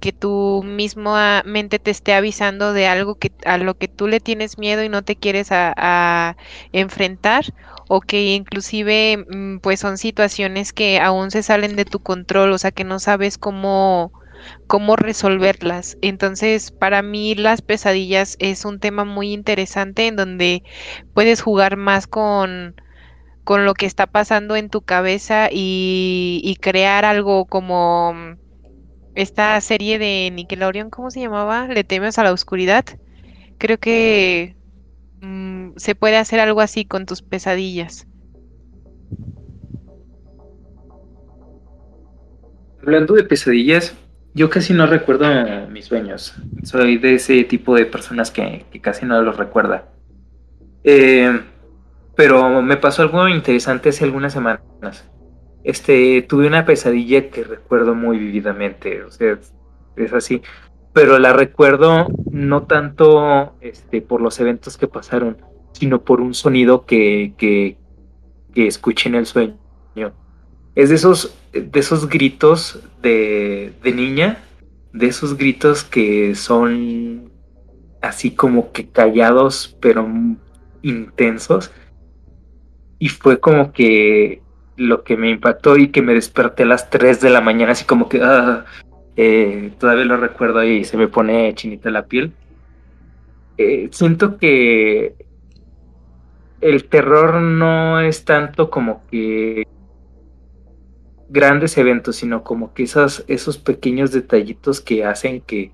que 0.00 0.12
tu 0.12 0.62
misma 0.64 1.42
mente 1.46 1.78
te 1.78 1.90
esté 1.90 2.14
avisando 2.14 2.72
de 2.72 2.86
algo 2.86 3.16
que 3.16 3.32
a 3.44 3.58
lo 3.58 3.76
que 3.76 3.88
tú 3.88 4.08
le 4.08 4.20
tienes 4.20 4.58
miedo 4.58 4.82
y 4.82 4.88
no 4.88 5.02
te 5.02 5.16
quieres 5.16 5.48
a, 5.52 6.36
enfrentar 6.72 7.44
o 7.88 8.00
que 8.00 8.34
inclusive 8.34 9.24
mm, 9.28 9.58
pues 9.58 9.80
son 9.80 9.98
situaciones 9.98 10.72
que 10.72 11.00
aún 11.00 11.30
se 11.30 11.42
salen 11.42 11.76
de 11.76 11.84
tu 11.84 12.00
control, 12.00 12.52
o 12.52 12.58
sea 12.58 12.70
que 12.72 12.84
no 12.84 12.98
sabes 12.98 13.38
cómo 13.38 14.12
cómo 14.66 14.96
resolverlas. 14.96 15.98
Entonces, 16.02 16.70
para 16.70 17.02
mí 17.02 17.34
las 17.34 17.62
pesadillas 17.62 18.36
es 18.40 18.64
un 18.64 18.80
tema 18.80 19.04
muy 19.04 19.32
interesante 19.32 20.06
en 20.06 20.16
donde 20.16 20.62
puedes 21.14 21.42
jugar 21.42 21.76
más 21.76 22.06
con 22.06 22.74
con 23.44 23.64
lo 23.64 23.74
que 23.74 23.86
está 23.86 24.06
pasando 24.06 24.56
en 24.56 24.70
tu 24.70 24.82
cabeza 24.82 25.48
y, 25.50 26.40
y 26.44 26.56
crear 26.56 27.04
algo 27.04 27.46
como 27.46 28.14
esta 29.14 29.60
serie 29.60 29.98
de 29.98 30.30
Nickelodeon, 30.32 30.90
¿cómo 30.90 31.10
se 31.10 31.20
llamaba? 31.20 31.66
Le 31.66 31.84
temes 31.84 32.18
a 32.18 32.24
la 32.24 32.32
oscuridad. 32.32 32.84
Creo 33.58 33.78
que 33.78 34.56
mm, 35.20 35.72
se 35.76 35.94
puede 35.94 36.16
hacer 36.16 36.40
algo 36.40 36.60
así 36.60 36.84
con 36.84 37.06
tus 37.06 37.22
pesadillas. 37.22 38.06
Hablando 42.82 43.14
de 43.14 43.24
pesadillas, 43.24 43.94
yo 44.32 44.48
casi 44.48 44.72
no 44.72 44.86
recuerdo 44.86 45.26
mis 45.68 45.86
sueños. 45.86 46.34
Soy 46.62 46.96
de 46.98 47.14
ese 47.16 47.44
tipo 47.44 47.74
de 47.74 47.86
personas 47.86 48.30
que, 48.30 48.64
casi 48.80 49.04
no 49.04 49.20
los 49.22 49.36
recuerda. 49.36 49.88
Eh, 50.82 51.40
pero 52.16 52.62
me 52.62 52.76
pasó 52.76 53.02
algo 53.02 53.28
interesante 53.28 53.90
hace 53.90 54.04
algunas 54.04 54.32
semanas 54.32 55.04
este, 55.64 56.22
tuve 56.22 56.46
una 56.46 56.64
pesadilla 56.64 57.30
que 57.30 57.44
recuerdo 57.44 57.94
muy 57.94 58.18
vividamente, 58.18 59.02
o 59.02 59.10
sea, 59.10 59.38
es 59.96 60.12
así, 60.12 60.42
pero 60.92 61.18
la 61.18 61.32
recuerdo 61.32 62.08
no 62.30 62.62
tanto 62.64 63.54
este, 63.60 64.02
por 64.02 64.20
los 64.20 64.40
eventos 64.40 64.76
que 64.76 64.88
pasaron, 64.88 65.36
sino 65.72 66.02
por 66.02 66.20
un 66.20 66.34
sonido 66.34 66.84
que, 66.84 67.34
que, 67.36 67.76
que 68.54 68.66
escuché 68.66 69.08
en 69.08 69.14
el 69.16 69.26
sueño. 69.26 69.56
Es 70.76 70.88
de 70.88 70.94
esos, 70.94 71.36
de 71.52 71.80
esos 71.80 72.08
gritos 72.08 72.80
de, 73.02 73.72
de 73.82 73.92
niña, 73.92 74.38
de 74.92 75.06
esos 75.08 75.36
gritos 75.36 75.82
que 75.82 76.34
son 76.36 77.32
así 78.00 78.30
como 78.30 78.72
que 78.72 78.88
callados, 78.88 79.76
pero 79.80 80.08
intensos. 80.82 81.70
Y 82.98 83.08
fue 83.08 83.40
como 83.40 83.72
que 83.72 84.42
lo 84.80 85.04
que 85.04 85.16
me 85.16 85.28
impactó 85.28 85.76
y 85.76 85.88
que 85.88 86.00
me 86.00 86.14
desperté 86.14 86.62
a 86.62 86.66
las 86.66 86.88
3 86.88 87.20
de 87.20 87.28
la 87.30 87.42
mañana, 87.42 87.72
así 87.72 87.84
como 87.84 88.08
que 88.08 88.20
ah, 88.22 88.64
eh, 89.16 89.72
todavía 89.78 90.06
lo 90.06 90.16
recuerdo 90.16 90.64
y 90.64 90.84
se 90.84 90.96
me 90.96 91.06
pone 91.06 91.54
chinita 91.54 91.90
la 91.90 92.06
piel. 92.06 92.32
Eh, 93.58 93.90
siento 93.92 94.38
que 94.38 95.14
el 96.62 96.84
terror 96.86 97.42
no 97.42 98.00
es 98.00 98.24
tanto 98.24 98.70
como 98.70 99.02
que 99.10 99.66
grandes 101.28 101.76
eventos, 101.76 102.16
sino 102.16 102.42
como 102.42 102.72
que 102.72 102.84
esos, 102.84 103.24
esos 103.28 103.58
pequeños 103.58 104.12
detallitos 104.12 104.80
que 104.80 105.04
hacen 105.04 105.42
que, 105.42 105.72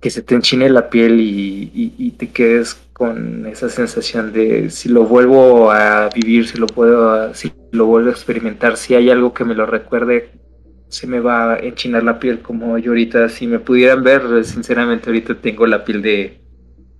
que 0.00 0.10
se 0.10 0.20
te 0.20 0.34
enchine 0.34 0.68
la 0.68 0.90
piel 0.90 1.20
y, 1.20 2.14
te 2.18 2.30
quedes 2.30 2.74
con 2.92 3.46
esa 3.46 3.68
sensación 3.68 4.32
de 4.32 4.70
si 4.70 4.88
lo 4.88 5.04
vuelvo 5.04 5.70
a 5.70 6.08
vivir, 6.14 6.48
si 6.48 6.58
lo 6.58 6.66
puedo, 6.66 7.32
lo 7.70 7.86
vuelvo 7.86 8.08
a 8.08 8.12
experimentar, 8.12 8.76
si 8.76 8.94
hay 8.94 9.10
algo 9.10 9.34
que 9.34 9.44
me 9.44 9.54
lo 9.54 9.66
recuerde, 9.66 10.30
se 10.88 11.06
me 11.06 11.20
va 11.20 11.54
a 11.54 11.58
enchinar 11.58 12.02
la 12.02 12.18
piel 12.18 12.40
como 12.40 12.78
yo 12.78 12.92
ahorita, 12.92 13.28
si 13.28 13.46
me 13.46 13.58
pudieran 13.58 14.02
ver, 14.02 14.44
sinceramente 14.44 15.10
ahorita 15.10 15.34
tengo 15.34 15.66
la 15.66 15.84
piel 15.84 16.02
de, 16.02 16.40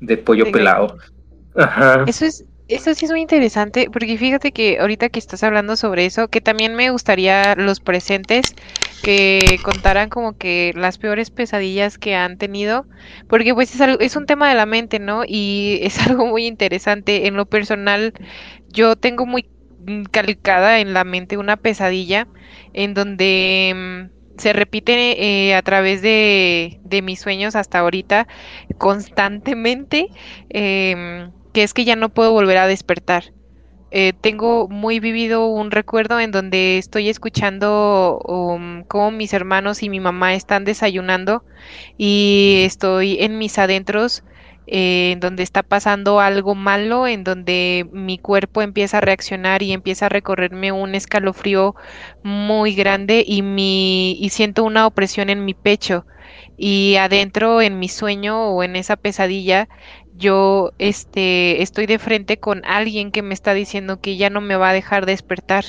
de 0.00 0.16
pollo 0.18 0.50
pelado. 0.52 0.98
Ajá. 1.56 2.04
Eso 2.06 2.26
es, 2.26 2.44
eso 2.68 2.94
sí 2.94 3.06
es 3.06 3.10
muy 3.10 3.22
interesante, 3.22 3.88
porque 3.90 4.18
fíjate 4.18 4.52
que 4.52 4.78
ahorita 4.78 5.08
que 5.08 5.18
estás 5.18 5.42
hablando 5.42 5.74
sobre 5.74 6.04
eso, 6.04 6.28
que 6.28 6.42
también 6.42 6.74
me 6.74 6.90
gustaría 6.90 7.54
los 7.56 7.80
presentes 7.80 8.54
que 9.02 9.58
contaran 9.62 10.10
como 10.10 10.36
que 10.36 10.72
las 10.76 10.98
peores 10.98 11.30
pesadillas 11.30 11.96
que 11.96 12.14
han 12.14 12.36
tenido, 12.36 12.84
porque 13.26 13.54
pues 13.54 13.74
es, 13.74 13.80
algo, 13.80 13.98
es 14.00 14.16
un 14.16 14.26
tema 14.26 14.50
de 14.50 14.54
la 14.54 14.66
mente, 14.66 14.98
¿no? 14.98 15.22
Y 15.26 15.78
es 15.82 15.98
algo 16.06 16.26
muy 16.26 16.46
interesante. 16.46 17.26
En 17.26 17.36
lo 17.36 17.46
personal, 17.46 18.12
yo 18.68 18.96
tengo 18.96 19.24
muy 19.24 19.48
calcada 20.10 20.80
en 20.80 20.94
la 20.94 21.04
mente 21.04 21.36
una 21.36 21.56
pesadilla 21.56 22.28
en 22.72 22.94
donde 22.94 24.08
mm, 24.08 24.38
se 24.38 24.52
repite 24.52 25.48
eh, 25.48 25.54
a 25.54 25.62
través 25.62 26.02
de, 26.02 26.80
de, 26.84 27.02
mis 27.02 27.20
sueños 27.20 27.56
hasta 27.56 27.80
ahorita 27.80 28.28
constantemente. 28.78 30.08
Eh, 30.50 31.28
que 31.52 31.62
es 31.62 31.74
que 31.74 31.84
ya 31.84 31.96
no 31.96 32.08
puedo 32.10 32.32
volver 32.32 32.58
a 32.58 32.66
despertar. 32.66 33.32
Eh, 33.90 34.12
tengo 34.20 34.68
muy 34.68 35.00
vivido 35.00 35.46
un 35.46 35.70
recuerdo 35.70 36.20
en 36.20 36.30
donde 36.30 36.76
estoy 36.76 37.08
escuchando 37.08 38.20
um, 38.26 38.84
cómo 38.84 39.10
mis 39.10 39.32
hermanos 39.32 39.82
y 39.82 39.88
mi 39.88 39.98
mamá 39.98 40.34
están 40.34 40.64
desayunando 40.64 41.42
y 41.96 42.62
estoy 42.64 43.16
en 43.20 43.38
mis 43.38 43.58
adentros 43.58 44.24
eh, 44.70 45.12
en 45.12 45.20
donde 45.20 45.42
está 45.42 45.62
pasando 45.62 46.20
algo 46.20 46.54
malo, 46.54 47.06
en 47.06 47.24
donde 47.24 47.88
mi 47.90 48.18
cuerpo 48.18 48.60
empieza 48.60 48.98
a 48.98 49.00
reaccionar 49.00 49.62
y 49.62 49.72
empieza 49.72 50.06
a 50.06 50.08
recorrerme 50.10 50.72
un 50.72 50.94
escalofrío 50.94 51.74
muy 52.22 52.74
grande 52.74 53.24
y, 53.26 53.40
mi, 53.40 54.12
y 54.20 54.28
siento 54.28 54.64
una 54.64 54.86
opresión 54.86 55.30
en 55.30 55.44
mi 55.46 55.54
pecho. 55.54 56.04
Y 56.58 56.96
adentro, 56.96 57.62
en 57.62 57.78
mi 57.78 57.88
sueño 57.88 58.50
o 58.50 58.62
en 58.62 58.76
esa 58.76 58.96
pesadilla, 58.96 59.68
yo 60.14 60.72
este, 60.78 61.62
estoy 61.62 61.86
de 61.86 61.98
frente 61.98 62.38
con 62.38 62.62
alguien 62.66 63.10
que 63.10 63.22
me 63.22 63.32
está 63.32 63.54
diciendo 63.54 64.00
que 64.02 64.18
ya 64.18 64.28
no 64.28 64.42
me 64.42 64.56
va 64.56 64.70
a 64.70 64.74
dejar 64.74 65.06
despertar, 65.06 65.64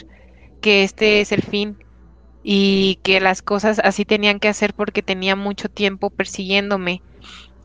que 0.61 0.83
este 0.83 1.21
es 1.21 1.31
el 1.31 1.43
fin 1.43 1.77
y 2.43 2.99
que 3.03 3.19
las 3.21 3.41
cosas 3.41 3.79
así 3.83 4.03
tenían 4.05 4.39
que 4.39 4.49
hacer 4.49 4.73
porque 4.73 5.03
tenía 5.03 5.35
mucho 5.37 5.69
tiempo 5.69 6.09
persiguiéndome. 6.09 7.03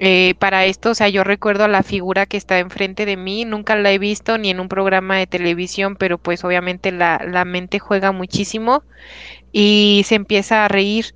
Eh, 0.01 0.35
para 0.41 0.65
esto, 0.67 0.91
o 0.91 0.95
sea, 0.95 1.09
yo 1.09 1.23
recuerdo 1.25 1.65
a 1.65 1.69
la 1.69 1.83
figura 1.85 2.27
que 2.27 2.37
está 2.37 2.59
enfrente 2.59 3.07
de 3.07 3.17
mí, 3.17 3.45
nunca 3.45 3.77
la 3.77 3.93
he 3.93 3.99
visto 3.99 4.39
ni 4.39 4.51
en 4.51 4.59
un 4.61 4.69
programa 4.69 5.19
de 5.19 5.27
televisión, 5.29 5.97
pero 5.97 6.19
pues 6.19 6.45
obviamente 6.45 6.91
la, 6.93 7.21
la 7.25 7.45
mente 7.45 7.79
juega 7.79 8.11
muchísimo 8.13 8.83
y 9.53 10.03
se 10.07 10.17
empieza 10.17 10.65
a 10.65 10.69
reír. 10.69 11.15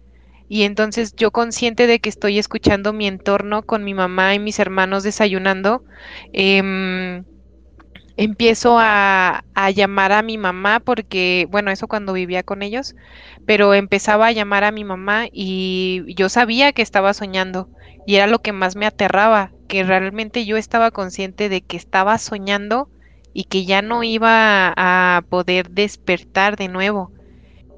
Y 0.49 0.63
entonces 0.65 1.15
yo 1.17 1.31
consciente 1.33 1.87
de 1.87 2.01
que 2.01 2.09
estoy 2.11 2.39
escuchando 2.39 2.93
mi 2.93 3.07
entorno 3.09 3.63
con 3.65 3.85
mi 3.85 3.95
mamá 3.95 4.35
y 4.35 4.39
mis 4.41 4.59
hermanos 4.61 5.03
desayunando, 5.05 5.85
em, 6.33 7.25
empiezo 8.19 8.79
a, 8.81 9.45
a, 9.55 9.71
llamar 9.71 10.11
a 10.11 10.23
mi 10.23 10.39
mamá 10.39 10.81
porque, 10.81 11.47
bueno, 11.51 11.71
eso 11.71 11.87
cuando 11.87 12.13
vivía 12.13 12.43
con 12.43 12.63
ellos, 12.63 12.97
pero 13.47 13.75
empezaba 13.75 14.27
a 14.27 14.33
llamar 14.33 14.65
a 14.65 14.73
mi 14.73 14.83
mamá 14.83 15.27
y 15.33 16.05
yo 16.17 16.29
sabía 16.29 16.73
que 16.73 16.83
estaba 16.83 17.15
soñando 17.15 17.69
y 18.07 18.17
era 18.17 18.27
lo 18.27 18.41
que 18.41 18.53
más 18.53 18.75
me 18.75 18.87
aterraba, 18.87 19.53
que 19.69 19.85
realmente 19.85 20.45
yo 20.45 20.57
estaba 20.57 20.91
consciente 20.91 21.49
de 21.49 21.61
que 21.61 21.77
estaba 21.77 22.19
soñando 22.19 22.91
y 23.33 23.45
que 23.45 23.65
ya 23.65 23.83
no 23.83 24.03
iba 24.03 24.75
a 24.77 25.23
poder 25.29 25.71
despertar 25.71 26.57
de 26.57 26.69
nuevo. 26.69 27.13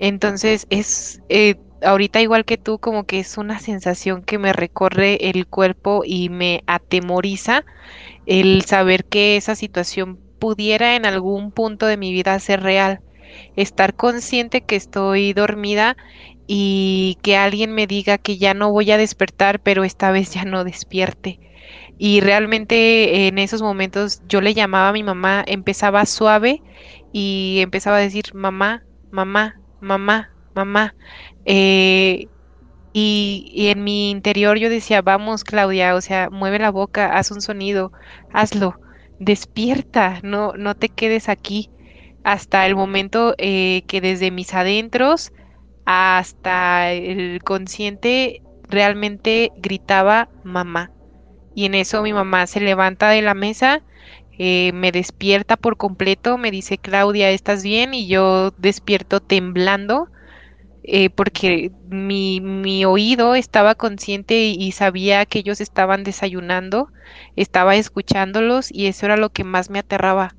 Entonces 0.00 0.66
es... 0.70 1.20
Eh, 1.28 1.56
ahorita 1.82 2.20
igual 2.20 2.44
que 2.44 2.58
tú, 2.58 2.78
como 2.78 3.04
que 3.04 3.20
es 3.20 3.38
una 3.38 3.58
sensación 3.58 4.22
que 4.22 4.38
me 4.38 4.52
recorre 4.52 5.30
el 5.30 5.46
cuerpo 5.46 6.02
y 6.04 6.28
me 6.28 6.62
atemoriza 6.66 7.64
el 8.26 8.62
saber 8.62 9.06
que 9.06 9.38
esa 9.38 9.54
situación 9.54 10.18
pudiera 10.40 10.96
en 10.96 11.06
algún 11.06 11.52
punto 11.52 11.86
de 11.86 11.96
mi 11.96 12.12
vida 12.12 12.36
ser 12.40 12.62
real. 12.62 13.00
Estar 13.54 13.94
consciente 13.94 14.62
que 14.62 14.74
estoy 14.74 15.32
dormida 15.32 15.96
y 16.48 17.16
que 17.22 17.36
alguien 17.36 17.72
me 17.72 17.86
diga 17.86 18.18
que 18.18 18.38
ya 18.38 18.54
no 18.54 18.72
voy 18.72 18.90
a 18.90 18.96
despertar, 18.96 19.60
pero 19.60 19.84
esta 19.84 20.10
vez 20.10 20.32
ya 20.32 20.44
no 20.44 20.64
despierte. 20.64 21.38
Y 21.96 22.20
realmente 22.20 23.28
en 23.28 23.38
esos 23.38 23.62
momentos 23.62 24.22
yo 24.26 24.40
le 24.40 24.54
llamaba 24.54 24.88
a 24.88 24.92
mi 24.92 25.04
mamá, 25.04 25.44
empezaba 25.46 26.06
suave 26.06 26.62
y 27.12 27.58
empezaba 27.60 27.98
a 27.98 28.00
decir 28.00 28.34
mamá, 28.34 28.82
mamá, 29.12 29.60
mamá, 29.80 30.30
mamá. 30.54 30.94
Eh, 31.44 32.26
y, 32.92 33.68
en 33.68 33.84
mi 33.84 34.10
interior 34.10 34.58
yo 34.58 34.68
decía, 34.68 35.02
vamos 35.02 35.44
Claudia, 35.44 35.94
o 35.94 36.00
sea, 36.00 36.28
mueve 36.30 36.58
la 36.58 36.70
boca, 36.70 37.16
haz 37.16 37.30
un 37.30 37.40
sonido, 37.40 37.92
hazlo, 38.32 38.74
despierta, 39.20 40.18
no, 40.24 40.54
no 40.54 40.74
te 40.74 40.88
quedes 40.88 41.28
aquí. 41.28 41.70
Hasta 42.24 42.66
el 42.66 42.74
momento 42.74 43.34
eh, 43.38 43.82
que 43.86 44.00
desde 44.00 44.30
mis 44.32 44.52
adentros 44.54 45.32
hasta 45.84 46.92
el 46.92 47.42
consciente 47.44 48.42
realmente 48.68 49.52
gritaba 49.56 50.28
mamá. 50.42 50.90
Y 51.54 51.66
en 51.66 51.74
eso 51.74 52.02
mi 52.02 52.12
mamá 52.12 52.46
se 52.46 52.60
levanta 52.60 53.10
de 53.10 53.22
la 53.22 53.34
mesa, 53.34 53.82
eh, 54.38 54.72
me 54.72 54.92
despierta 54.92 55.56
por 55.56 55.76
completo, 55.76 56.38
me 56.38 56.50
dice, 56.50 56.78
Claudia, 56.78 57.30
¿estás 57.30 57.62
bien? 57.62 57.94
Y 57.94 58.06
yo 58.08 58.52
despierto 58.58 59.20
temblando 59.20 60.08
eh, 60.82 61.10
porque 61.10 61.72
mi, 61.88 62.40
mi, 62.40 62.84
oído 62.84 63.34
estaba 63.34 63.74
consciente 63.74 64.44
y, 64.44 64.72
sabía 64.72 65.26
que 65.26 65.40
ellos 65.40 65.60
estaban 65.60 66.04
desayunando, 66.04 66.88
estaba 67.36 67.76
escuchándolos 67.76 68.72
y 68.72 68.86
eso 68.86 69.06
era 69.06 69.16
lo 69.16 69.30
que 69.30 69.44
más 69.44 69.68
me 69.68 69.80
aterraba, 69.80 70.34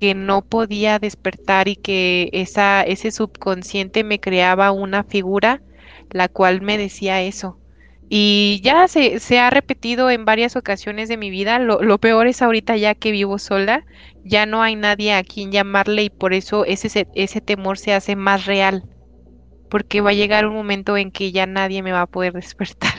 que 0.00 0.14
no 0.14 0.42
podía 0.42 0.98
despertar 0.98 1.68
y 1.68 1.76
que 1.76 2.30
esa, 2.32 2.82
ese 2.82 3.12
subconsciente 3.12 4.02
me 4.02 4.18
creaba 4.18 4.72
una 4.72 5.04
figura 5.04 5.62
la 6.10 6.28
cual 6.28 6.62
me 6.62 6.76
decía 6.76 7.22
eso. 7.22 7.56
Y 8.08 8.60
ya 8.64 8.88
se, 8.88 9.20
se 9.20 9.38
ha 9.38 9.50
repetido 9.50 10.10
en 10.10 10.24
varias 10.24 10.56
ocasiones 10.56 11.08
de 11.08 11.16
mi 11.16 11.30
vida. 11.30 11.60
Lo, 11.60 11.80
lo, 11.80 11.98
peor 11.98 12.26
es 12.26 12.42
ahorita 12.42 12.76
ya 12.76 12.96
que 12.96 13.12
vivo 13.12 13.38
sola, 13.38 13.84
ya 14.24 14.46
no 14.46 14.62
hay 14.62 14.74
nadie 14.74 15.14
a 15.14 15.22
quien 15.22 15.52
llamarle 15.52 16.02
y 16.02 16.10
por 16.10 16.34
eso 16.34 16.64
ese, 16.64 17.06
ese 17.14 17.40
temor 17.40 17.78
se 17.78 17.94
hace 17.94 18.16
más 18.16 18.46
real 18.46 18.84
porque 19.70 20.02
va 20.02 20.10
a 20.10 20.14
llegar 20.14 20.46
un 20.46 20.54
momento 20.54 20.96
en 20.96 21.10
que 21.10 21.32
ya 21.32 21.46
nadie 21.46 21.82
me 21.82 21.92
va 21.92 22.02
a 22.02 22.06
poder 22.06 22.32
despertar. 22.34 22.92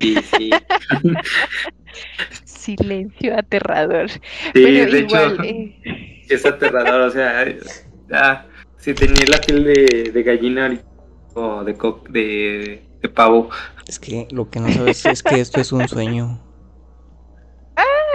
Sí, 0.00 0.16
sí. 0.36 0.50
Silencio 2.44 3.38
aterrador. 3.38 4.10
Sí, 4.10 4.20
Pero 4.52 4.92
de 4.92 4.98
hecho, 4.98 5.42
eh, 5.44 6.24
es 6.28 6.44
aterrador, 6.44 7.00
o 7.02 7.10
sea, 7.10 7.46
ya, 8.08 8.46
si 8.76 8.92
tenía 8.92 9.24
la 9.28 9.40
piel 9.40 9.64
de, 9.64 10.10
de 10.12 10.22
gallina 10.22 10.78
o 11.34 11.64
de, 11.64 11.74
de, 12.10 12.82
de 13.00 13.08
pavo. 13.08 13.48
Es 13.86 13.98
que 13.98 14.28
lo 14.30 14.50
que 14.50 14.60
no 14.60 14.70
sabes 14.70 15.06
es 15.06 15.22
que 15.22 15.40
esto 15.40 15.60
es 15.60 15.72
un 15.72 15.88
sueño. 15.88 16.45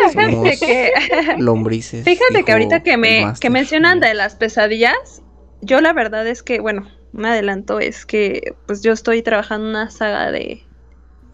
Fíjate 0.10 0.58
que, 0.58 0.92
lombrices. 1.38 2.04
Fíjate 2.04 2.44
que 2.44 2.52
ahorita 2.52 2.84
que 2.84 2.98
me 2.98 3.34
que 3.40 3.50
mencionan 3.50 4.00
de 4.00 4.14
las 4.14 4.36
pesadillas, 4.36 5.22
yo 5.62 5.82
la 5.82 5.94
verdad 5.94 6.28
es 6.28 6.44
que, 6.44 6.60
bueno, 6.60 6.88
me 7.14 7.30
adelanto, 7.30 7.80
es 7.80 8.06
que 8.06 8.56
pues 8.66 8.82
yo 8.82 8.94
estoy 8.94 9.22
trabajando 9.22 9.70
una 9.70 9.90
saga 9.90 10.32
de, 10.32 10.64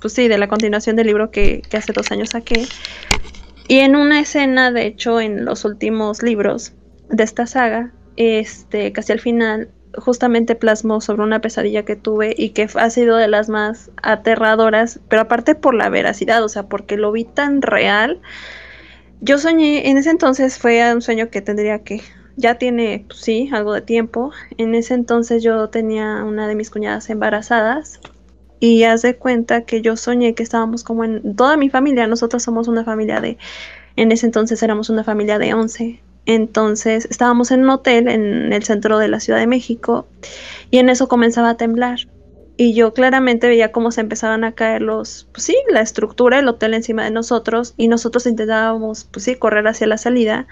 pues 0.02 0.14
sí, 0.14 0.28
de 0.28 0.38
la 0.38 0.48
continuación 0.48 0.96
del 0.96 1.08
libro 1.08 1.32
que, 1.32 1.62
que 1.70 1.78
hace 1.78 1.94
dos 1.94 2.12
años 2.12 2.30
saqué. 2.30 2.66
Y 3.68 3.80
en 3.80 3.96
una 3.96 4.22
escena, 4.22 4.72
de 4.72 4.86
hecho, 4.86 5.20
en 5.20 5.46
los 5.46 5.66
últimos 5.66 6.24
libros 6.24 6.74
de 7.10 7.24
esta 7.24 7.46
saga, 7.46 7.94
este, 8.16 8.92
casi 8.92 9.12
al 9.12 9.20
final, 9.20 9.70
justamente 9.98 10.56
plasmó 10.56 11.02
sobre 11.02 11.24
una 11.24 11.42
pesadilla 11.42 11.84
que 11.84 11.96
tuve 11.96 12.34
y 12.38 12.50
que 12.50 12.68
ha 12.76 12.90
sido 12.90 13.18
de 13.18 13.28
las 13.28 13.50
más 13.50 13.92
aterradoras, 14.02 15.00
pero 15.10 15.24
aparte 15.24 15.56
por 15.56 15.74
la 15.74 15.90
veracidad, 15.90 16.44
o 16.44 16.50
sea, 16.50 16.64
porque 16.64 16.98
lo 16.98 17.12
vi 17.12 17.26
tan 17.26 17.62
real. 17.62 18.22
Yo 19.22 19.38
soñé, 19.38 19.90
en 19.90 19.98
ese 19.98 20.12
entonces 20.12 20.60
fue 20.60 20.94
un 20.94 21.02
sueño 21.02 21.30
que 21.30 21.42
tendría 21.42 21.80
que, 21.80 22.02
ya 22.36 22.56
tiene, 22.56 23.06
pues, 23.08 23.20
sí, 23.20 23.50
algo 23.52 23.74
de 23.74 23.82
tiempo. 23.82 24.32
En 24.58 24.76
ese 24.76 24.94
entonces 24.94 25.44
yo 25.44 25.70
tenía 25.70 26.24
una 26.24 26.48
de 26.48 26.56
mis 26.56 26.70
cuñadas 26.70 27.10
embarazadas 27.10 28.00
y 28.60 28.84
haz 28.84 29.02
de 29.02 29.16
cuenta 29.16 29.66
que 29.66 29.82
yo 29.82 29.98
soñé 29.98 30.36
que 30.36 30.44
estábamos 30.44 30.84
como 30.84 31.04
en 31.04 31.36
toda 31.36 31.58
mi 31.58 31.70
familia, 31.70 32.08
nosotros 32.08 32.44
somos 32.44 32.68
una 32.68 32.84
familia 32.84 33.22
de, 33.22 33.38
en 33.96 34.12
ese 34.12 34.26
entonces 34.26 34.62
éramos 34.64 34.90
una 34.90 35.04
familia 35.04 35.40
de 35.40 35.54
11 35.54 36.02
entonces 36.28 37.08
estábamos 37.10 37.52
en 37.52 37.62
un 37.64 37.70
hotel 37.72 38.08
en 38.10 38.54
el 38.54 38.64
centro 38.64 39.00
de 39.00 39.08
la 39.08 39.20
Ciudad 39.20 39.40
de 39.40 39.48
México 39.48 40.08
y 40.70 40.78
en 40.80 40.90
eso 40.90 41.08
comenzaba 41.08 41.52
a 41.52 41.58
temblar. 41.58 42.00
Y 42.58 42.74
yo 42.74 42.94
claramente 42.94 43.48
veía 43.48 43.72
cómo 43.72 43.92
se 43.92 44.02
empezaban 44.02 44.44
a 44.44 44.54
caer 44.54 44.82
los, 44.82 45.28
pues 45.32 45.44
sí, 45.46 45.56
la 45.72 45.82
estructura 45.82 46.38
del 46.38 46.48
hotel 46.48 46.74
encima 46.74 47.04
de 47.06 47.12
nosotros 47.12 47.74
y 47.78 47.88
nosotros 47.88 48.26
intentábamos, 48.28 49.06
pues 49.06 49.26
sí, 49.26 49.36
correr 49.36 49.68
hacia 49.68 49.88
la 49.88 49.98
salida. 49.98 50.48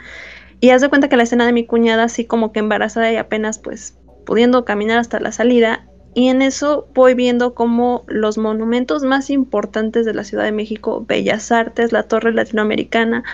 Y 0.61 0.69
haz 0.69 0.81
de 0.81 0.89
cuenta 0.89 1.09
que 1.09 1.17
la 1.17 1.23
escena 1.23 1.45
de 1.45 1.53
mi 1.53 1.65
cuñada 1.65 2.05
así 2.05 2.25
como 2.25 2.51
que 2.53 2.59
embarazada 2.59 3.11
y 3.11 3.17
apenas 3.17 3.59
pues 3.59 3.97
pudiendo 4.25 4.65
caminar 4.65 4.97
hasta 4.99 5.19
la 5.19 5.31
salida, 5.31 5.87
Y 6.17 6.29
en 6.29 6.41
eso 6.41 6.87
voy 6.95 7.13
viendo 7.13 7.53
cómo 7.53 8.05
los 8.07 8.37
monumentos 8.37 9.03
más 9.03 9.29
importantes 9.29 10.05
de 10.05 10.13
la 10.13 10.23
Ciudad 10.23 10.45
de 10.45 10.53
México, 10.53 11.03
Bellas 11.05 11.51
Artes, 11.51 11.91
la 11.91 12.03
Torre 12.03 12.31
Latinoamericana, 12.33 13.25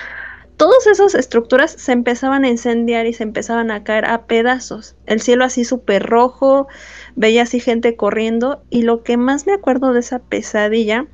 todas 0.62 0.86
esas 0.86 1.16
estructuras 1.16 1.72
se 1.72 1.92
empezaban 1.92 2.44
a 2.44 2.48
incendiar 2.48 3.08
y 3.08 3.14
se 3.14 3.24
empezaban 3.24 3.72
a 3.72 3.84
caer 3.84 4.06
a 4.06 4.28
pedazos. 4.28 4.96
El 5.08 5.20
cielo 5.20 5.44
así 5.44 5.66
súper 5.66 6.06
rojo, 6.06 6.68
veía 7.16 7.42
así 7.42 7.60
gente 7.60 7.96
corriendo 7.96 8.62
y 8.70 8.84
lo 8.84 9.02
que 9.02 9.18
más 9.18 9.48
me 9.48 9.54
acuerdo 9.54 9.92
de 9.92 10.02
esa 10.02 10.20
pesadilla 10.20 11.08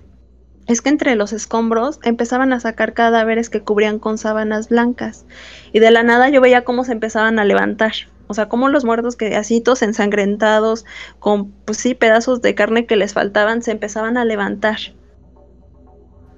es 0.67 0.81
que 0.81 0.89
entre 0.89 1.15
los 1.15 1.31
escombros 1.31 2.01
empezaban 2.03 2.51
a 2.51 2.59
sacar 2.59 2.93
cadáveres 2.93 3.49
que 3.49 3.61
cubrían 3.61 3.99
con 3.99 4.17
sábanas 4.17 4.67
blancas 4.67 5.25
y 5.71 5.79
de 5.79 5.91
la 5.91 6.03
nada 6.03 6.27
yo 6.27 6.41
veía 6.41 6.65
cómo 6.65 6.83
se 6.83 6.91
empezaban 6.91 7.39
a 7.39 7.45
levantar. 7.45 7.93
O 8.27 8.33
sea, 8.33 8.49
como 8.49 8.67
los 8.67 8.83
muertos 8.83 9.15
que 9.15 9.33
así 9.37 9.63
ensangrentados, 9.81 10.85
con 11.19 11.51
pues 11.51 11.77
sí, 11.77 11.95
pedazos 11.95 12.41
de 12.41 12.53
carne 12.53 12.85
que 12.85 12.97
les 12.97 13.13
faltaban, 13.13 13.61
se 13.61 13.71
empezaban 13.71 14.17
a 14.17 14.25
levantar. 14.25 14.77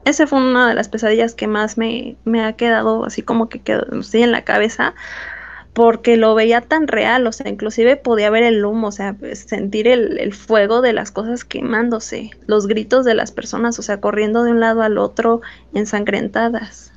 Esa 0.06 0.28
fue 0.28 0.40
una 0.40 0.69
de 0.69 0.76
las 0.76 0.90
pesadillas 0.90 1.36
que 1.36 1.48
más 1.48 1.78
me, 1.78 2.16
me 2.26 2.44
ha 2.44 2.53
quedado 2.53 3.06
así 3.06 3.22
como 3.22 3.50
que 3.50 3.60
quedó 3.60 3.86
así 4.00 4.22
en 4.22 4.32
la 4.32 4.44
cabeza, 4.44 4.95
porque 5.74 6.18
lo 6.18 6.36
veía 6.36 6.61
tan 6.61 6.88
real, 6.88 7.28
o 7.28 7.32
sea, 7.32 7.50
inclusive 7.50 7.95
podía 7.95 8.30
ver 8.30 8.44
el 8.44 8.66
humo, 8.66 8.88
o 8.88 8.92
sea, 8.92 9.16
sentir 9.34 9.88
el, 9.88 10.19
el, 10.19 10.34
fuego 10.34 10.82
de 10.82 10.94
las 10.94 11.11
cosas 11.11 11.45
quemándose, 11.45 12.32
los 12.48 12.68
gritos 12.68 13.06
de 13.06 13.14
las 13.14 13.32
personas, 13.32 13.78
o 13.80 13.82
sea, 13.82 14.02
corriendo 14.02 14.44
de 14.44 14.52
un 14.52 14.60
lado 14.60 14.82
al 14.82 14.98
otro, 14.98 15.42
ensangrentadas. 15.74 16.92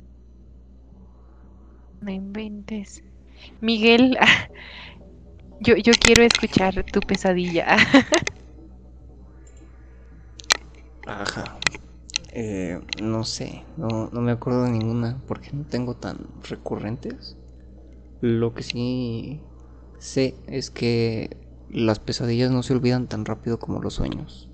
No 2.01 2.11
inventes. 2.11 3.03
Miguel, 3.61 4.17
yo, 5.61 5.77
yo 5.77 5.93
quiero 5.99 6.23
escuchar 6.23 6.83
tu 6.91 6.99
pesadilla. 6.99 7.77
Ajá. 11.05 11.59
Eh, 12.35 12.79
no 12.99 13.23
sé, 13.25 13.63
no, 13.75 14.09
me 14.11 14.31
acuerdo 14.31 14.63
de 14.63 14.71
ninguna 14.71 15.21
porque 15.27 15.49
no 15.53 15.65
tengo 15.65 15.93
tan 15.93 16.17
recurrentes. 16.49 17.37
Lo 18.21 18.55
que 18.55 18.63
sí 18.63 19.41
sé 19.99 20.33
es 20.47 20.71
que 20.71 21.37
las 21.69 21.99
pesadillas 21.99 22.49
no 22.49 22.63
se 22.63 22.73
olvidan 22.73 23.07
tan 23.07 23.25
rápido 23.25 23.59
como 23.59 23.81
los 23.81 23.93
sueños. 23.95 24.49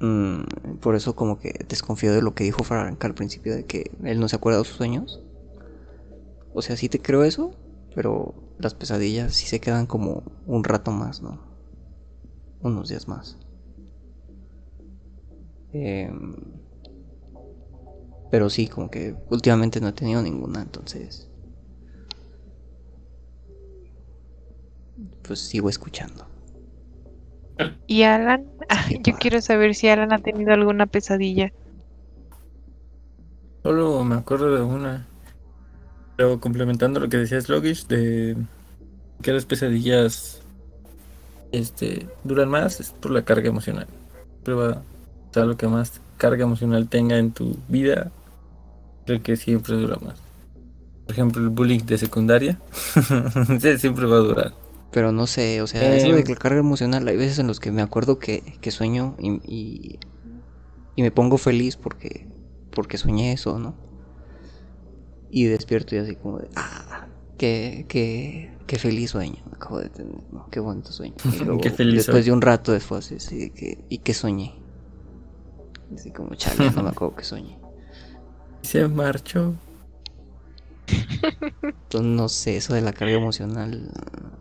Mm, 0.00 0.42
por 0.80 0.96
eso 0.96 1.14
como 1.16 1.38
que 1.38 1.54
desconfío 1.68 2.12
de 2.12 2.20
lo 2.22 2.34
que 2.34 2.44
dijo 2.44 2.62
Frank 2.64 3.02
al 3.04 3.14
principio 3.14 3.54
de 3.54 3.64
que 3.64 3.90
él 4.04 4.20
no 4.20 4.28
se 4.28 4.36
acuerda 4.36 4.58
de 4.58 4.64
sus 4.66 4.76
sueños. 4.76 5.20
O 6.52 6.62
sea, 6.62 6.76
sí 6.76 6.88
te 6.88 7.00
creo 7.00 7.24
eso, 7.24 7.54
pero 7.94 8.34
las 8.58 8.74
pesadillas 8.74 9.34
sí 9.34 9.46
se 9.46 9.60
quedan 9.60 9.86
como 9.86 10.22
un 10.46 10.64
rato 10.64 10.90
más, 10.90 11.22
¿no? 11.22 11.40
Unos 12.60 12.88
días 12.88 13.08
más. 13.08 13.41
Eh, 15.72 16.10
pero 18.30 18.48
sí, 18.48 18.66
como 18.66 18.90
que 18.90 19.14
últimamente 19.30 19.80
no 19.80 19.88
he 19.88 19.92
tenido 19.92 20.22
ninguna, 20.22 20.62
entonces... 20.62 21.28
Pues 25.22 25.40
sigo 25.40 25.68
escuchando. 25.68 26.26
¿Y 27.86 28.02
Alan? 28.02 28.46
Ah, 28.68 28.86
yo 29.04 29.14
quiero 29.18 29.40
saber 29.40 29.74
si 29.74 29.88
Alan 29.88 30.12
ha 30.12 30.18
tenido 30.18 30.52
alguna 30.52 30.86
pesadilla. 30.86 31.52
Solo 33.62 34.02
me 34.04 34.16
acuerdo 34.16 34.54
de 34.54 34.62
una. 34.62 35.06
Pero 36.16 36.40
complementando 36.40 37.00
lo 37.00 37.08
que 37.08 37.18
decía 37.18 37.40
Slogish, 37.40 37.86
de 37.86 38.36
que 39.22 39.32
las 39.32 39.44
pesadillas 39.44 40.42
este, 41.52 42.08
duran 42.24 42.48
más, 42.48 42.80
es 42.80 42.90
por 42.90 43.10
la 43.10 43.24
carga 43.24 43.48
emocional. 43.48 43.86
Prueba, 44.42 44.82
o 45.32 45.34
sea, 45.34 45.46
lo 45.46 45.56
que 45.56 45.66
más 45.66 46.02
carga 46.18 46.44
emocional 46.44 46.90
tenga 46.90 47.16
en 47.16 47.32
tu 47.32 47.56
vida, 47.66 48.12
creo 49.06 49.22
que 49.22 49.36
siempre 49.36 49.74
dura 49.76 49.96
más. 49.96 50.20
Por 51.06 51.12
ejemplo, 51.12 51.42
el 51.42 51.48
bullying 51.48 51.80
de 51.86 51.96
secundaria, 51.96 52.60
siempre 53.78 54.04
va 54.04 54.16
a 54.16 54.20
durar. 54.20 54.54
Pero 54.90 55.10
no 55.10 55.26
sé, 55.26 55.62
o 55.62 55.66
sea, 55.66 55.90
eh, 55.90 55.96
eso 55.96 56.14
de 56.14 56.22
que 56.22 56.34
la 56.34 56.38
carga 56.38 56.60
emocional, 56.60 57.08
hay 57.08 57.16
veces 57.16 57.38
en 57.38 57.46
los 57.46 57.60
que 57.60 57.72
me 57.72 57.80
acuerdo 57.80 58.18
que, 58.18 58.42
que 58.60 58.70
sueño 58.70 59.16
y, 59.18 59.30
y, 59.42 59.98
y, 60.96 61.02
me 61.02 61.10
pongo 61.10 61.38
feliz 61.38 61.76
porque, 61.76 62.28
porque 62.74 62.98
soñé 62.98 63.32
eso, 63.32 63.58
¿no? 63.58 63.74
Y 65.30 65.44
despierto 65.44 65.94
y 65.94 65.98
así 65.98 66.16
como 66.16 66.40
de, 66.40 66.50
ah, 66.56 67.06
qué, 67.38 67.86
qué, 67.88 68.54
qué 68.66 68.78
feliz 68.78 69.12
sueño, 69.12 69.42
acabo 69.50 69.78
de 69.78 69.88
tener, 69.88 70.22
¿no? 70.30 70.46
qué 70.50 70.60
bonito 70.60 70.92
sueño. 70.92 71.14
Y 71.24 71.38
luego, 71.42 71.62
qué 71.62 71.70
feliz 71.70 72.04
después 72.04 72.26
de 72.26 72.32
un 72.32 72.42
rato 72.42 72.72
después, 72.72 73.10
así 73.12 73.48
que, 73.48 73.82
¿y 73.88 73.96
qué 73.96 74.12
soñé? 74.12 74.61
Así 75.94 76.10
como, 76.10 76.34
chale, 76.34 76.70
no 76.70 76.82
me 76.82 76.88
acuerdo 76.90 77.16
que 77.16 77.24
soñé. 77.24 77.58
Se 78.62 78.86
marchó. 78.88 79.54
Entonces, 81.62 82.10
no 82.10 82.28
sé, 82.28 82.56
eso 82.56 82.74
de 82.74 82.80
la 82.80 82.92
carga 82.92 83.14
emocional, 83.14 83.90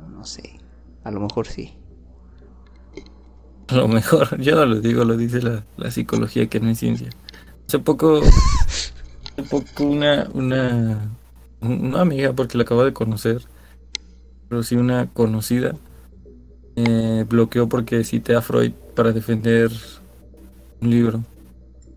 no 0.10 0.26
sé. 0.26 0.60
A 1.04 1.12
lo 1.12 1.20
mejor 1.20 1.48
sí. 1.48 1.74
A 3.68 3.76
lo 3.76 3.88
mejor, 3.88 4.38
yo 4.42 4.56
no 4.56 4.66
lo 4.66 4.82
digo, 4.82 5.06
lo 5.06 5.18
dice 5.18 5.42
la, 5.42 5.66
la 5.78 5.92
psicología 5.92 6.48
que 6.48 6.60
no 6.60 6.70
es 6.70 6.80
ciencia. 6.80 7.10
Hace 7.68 7.80
poco, 7.80 8.22
hace 8.22 9.44
poco 9.50 9.84
una, 9.86 10.30
una, 10.34 11.10
una 11.62 12.02
amiga, 12.02 12.34
porque 12.34 12.58
la 12.58 12.64
acabo 12.64 12.84
de 12.84 12.94
conocer, 12.94 13.42
pero 14.50 14.64
sí 14.64 14.76
una 14.76 15.08
conocida, 15.08 15.76
eh, 16.76 17.26
bloqueó 17.28 17.68
porque 17.70 18.04
cité 18.04 18.36
a 18.36 18.42
Freud 18.42 18.74
para 18.96 19.12
defender 19.12 19.72
un 20.82 20.90
libro. 20.90 21.24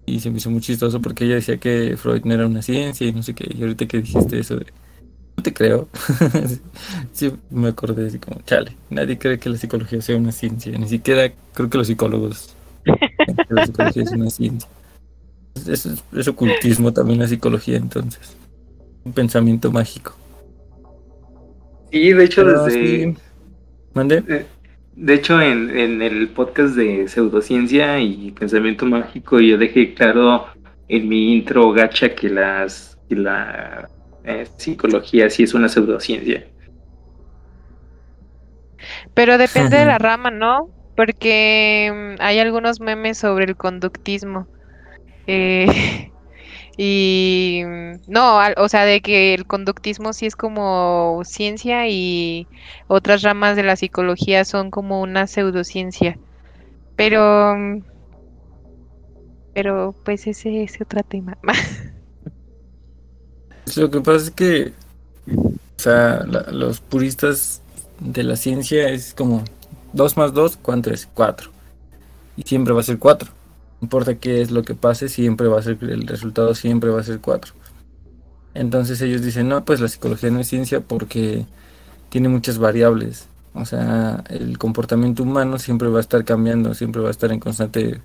Y 0.07 0.20
se 0.20 0.31
me 0.31 0.39
hizo 0.39 0.50
muy 0.50 0.60
chistoso 0.60 1.00
porque 1.00 1.24
ella 1.24 1.36
decía 1.36 1.57
que 1.57 1.97
Freud 1.97 2.23
no 2.24 2.34
era 2.34 2.47
una 2.47 2.62
ciencia 2.62 3.07
y 3.07 3.12
no 3.12 3.23
sé 3.23 3.34
qué. 3.34 3.49
Y 3.55 3.62
ahorita 3.62 3.86
que 3.86 3.99
dijiste 4.02 4.39
eso 4.39 4.57
de... 4.57 4.66
No 5.36 5.42
te 5.42 5.52
creo. 5.52 5.89
sí, 7.12 7.33
me 7.50 7.68
acordé 7.68 8.07
así 8.07 8.18
como, 8.18 8.41
chale, 8.42 8.76
nadie 8.91 9.18
cree 9.18 9.39
que 9.39 9.49
la 9.49 9.57
psicología 9.57 10.00
sea 10.00 10.16
una 10.16 10.31
ciencia. 10.31 10.76
Ni 10.78 10.89
siquiera 10.89 11.33
creo 11.55 11.70
que 11.70 11.78
los 11.78 11.86
psicólogos 11.86 12.55
creen 12.84 12.99
que 13.49 13.55
la 13.55 13.66
psicología 13.66 14.02
es 14.02 14.12
una 14.12 14.31
ciencia. 14.31 14.68
Es, 15.57 15.86
es, 15.86 16.05
es 16.12 16.28
ocultismo 16.28 16.92
también 16.92 17.18
la 17.18 17.26
psicología 17.26 17.78
entonces. 17.78 18.36
Un 19.05 19.12
pensamiento 19.12 19.73
mágico. 19.73 20.15
Sí, 21.91 22.12
de 22.12 22.24
hecho 22.24 22.44
Pero 22.44 22.65
desde... 22.65 23.05
sí. 23.05 23.16
¿Mande? 23.94 24.47
De 24.97 25.14
hecho, 25.14 25.40
en, 25.40 25.76
en, 25.76 26.02
el 26.02 26.28
podcast 26.28 26.76
de 26.76 27.08
pseudociencia 27.08 27.98
y 27.98 28.31
pensamiento 28.31 28.86
mágico, 28.86 29.40
yo 29.40 29.58
dejé 29.58 29.92
claro 29.94 30.47
en 30.89 31.08
mi 31.08 31.34
intro 31.34 31.73
gacha 31.73 32.14
que, 32.14 32.28
las, 32.28 32.98
que 33.08 33.16
la 33.16 33.89
eh, 34.24 34.47
psicología 34.56 35.28
sí 35.31 35.42
es 35.42 35.55
una 35.55 35.68
pseudociencia. 35.68 36.47
Pero 39.14 39.39
depende 39.39 39.78
de 39.78 39.84
la 39.84 39.98
rama, 39.98 40.31
¿no? 40.31 40.70
Porque 40.97 42.16
hay 42.20 42.39
algunos 42.39 42.81
memes 42.81 43.18
sobre 43.18 43.44
el 43.47 43.56
conductismo. 43.56 44.47
Eh, 45.26 46.10
y 46.76 47.62
no, 48.08 48.38
o 48.56 48.68
sea, 48.68 48.84
de 48.84 49.00
que 49.00 49.34
el 49.34 49.46
conductismo 49.46 50.12
sí 50.12 50.26
es 50.26 50.34
como 50.34 51.22
ciencia 51.24 51.88
y 51.88 52.48
otras 52.88 53.22
ramas 53.22 53.56
de 53.56 53.62
la 53.62 53.76
psicología 53.76 54.44
son 54.44 54.70
como 54.70 55.00
una 55.00 55.26
pseudociencia. 55.26 56.18
Pero, 56.96 57.54
pero 59.52 59.94
pues 60.04 60.26
ese 60.26 60.64
es 60.64 60.80
otro 60.80 61.02
tema. 61.04 61.38
Lo 63.76 63.90
que 63.90 64.00
pasa 64.00 64.24
es 64.24 64.30
que, 64.30 64.72
o 65.28 65.52
sea, 65.76 66.24
los 66.24 66.80
puristas 66.80 67.62
de 68.00 68.24
la 68.24 68.36
ciencia 68.36 68.88
es 68.88 69.14
como 69.14 69.44
2 69.92 70.16
más 70.16 70.34
2, 70.34 70.58
¿cuánto 70.60 70.90
es? 70.90 71.08
4. 71.14 71.50
Y 72.36 72.42
siempre 72.42 72.74
va 72.74 72.80
a 72.80 72.84
ser 72.84 72.98
4 72.98 73.28
no 73.28 73.43
importa 73.84 74.16
qué 74.16 74.40
es 74.42 74.50
lo 74.50 74.62
que 74.62 74.74
pase, 74.74 75.08
siempre 75.08 75.48
va 75.48 75.58
a 75.58 75.62
ser, 75.62 75.78
el 75.82 76.06
resultado 76.06 76.54
siempre 76.54 76.90
va 76.90 77.00
a 77.00 77.04
ser 77.04 77.20
4. 77.20 77.54
Entonces 78.54 79.00
ellos 79.02 79.22
dicen, 79.22 79.48
no, 79.48 79.64
pues 79.64 79.80
la 79.80 79.88
psicología 79.88 80.30
no 80.30 80.40
es 80.40 80.48
ciencia 80.48 80.80
porque 80.80 81.46
tiene 82.08 82.28
muchas 82.28 82.58
variables. 82.58 83.28
O 83.54 83.64
sea, 83.64 84.24
el 84.30 84.58
comportamiento 84.58 85.22
humano 85.22 85.58
siempre 85.58 85.88
va 85.88 85.98
a 85.98 86.00
estar 86.00 86.24
cambiando, 86.24 86.74
siempre 86.74 87.02
va 87.02 87.08
a 87.08 87.12
estar 87.12 87.30
en 87.32 87.40
constante 87.40 88.00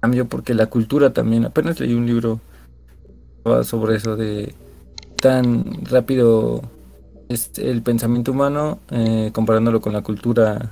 cambio 0.00 0.26
porque 0.28 0.54
la 0.54 0.66
cultura 0.66 1.12
también, 1.12 1.44
apenas 1.44 1.80
leí 1.80 1.94
un 1.94 2.06
libro 2.06 2.40
sobre 3.64 3.96
eso 3.96 4.16
de 4.16 4.54
tan 5.16 5.84
rápido 5.84 6.62
es 7.28 7.50
el 7.56 7.82
pensamiento 7.82 8.32
humano 8.32 8.78
eh, 8.90 9.30
comparándolo 9.32 9.80
con 9.80 9.92
la 9.92 10.02
cultura 10.02 10.70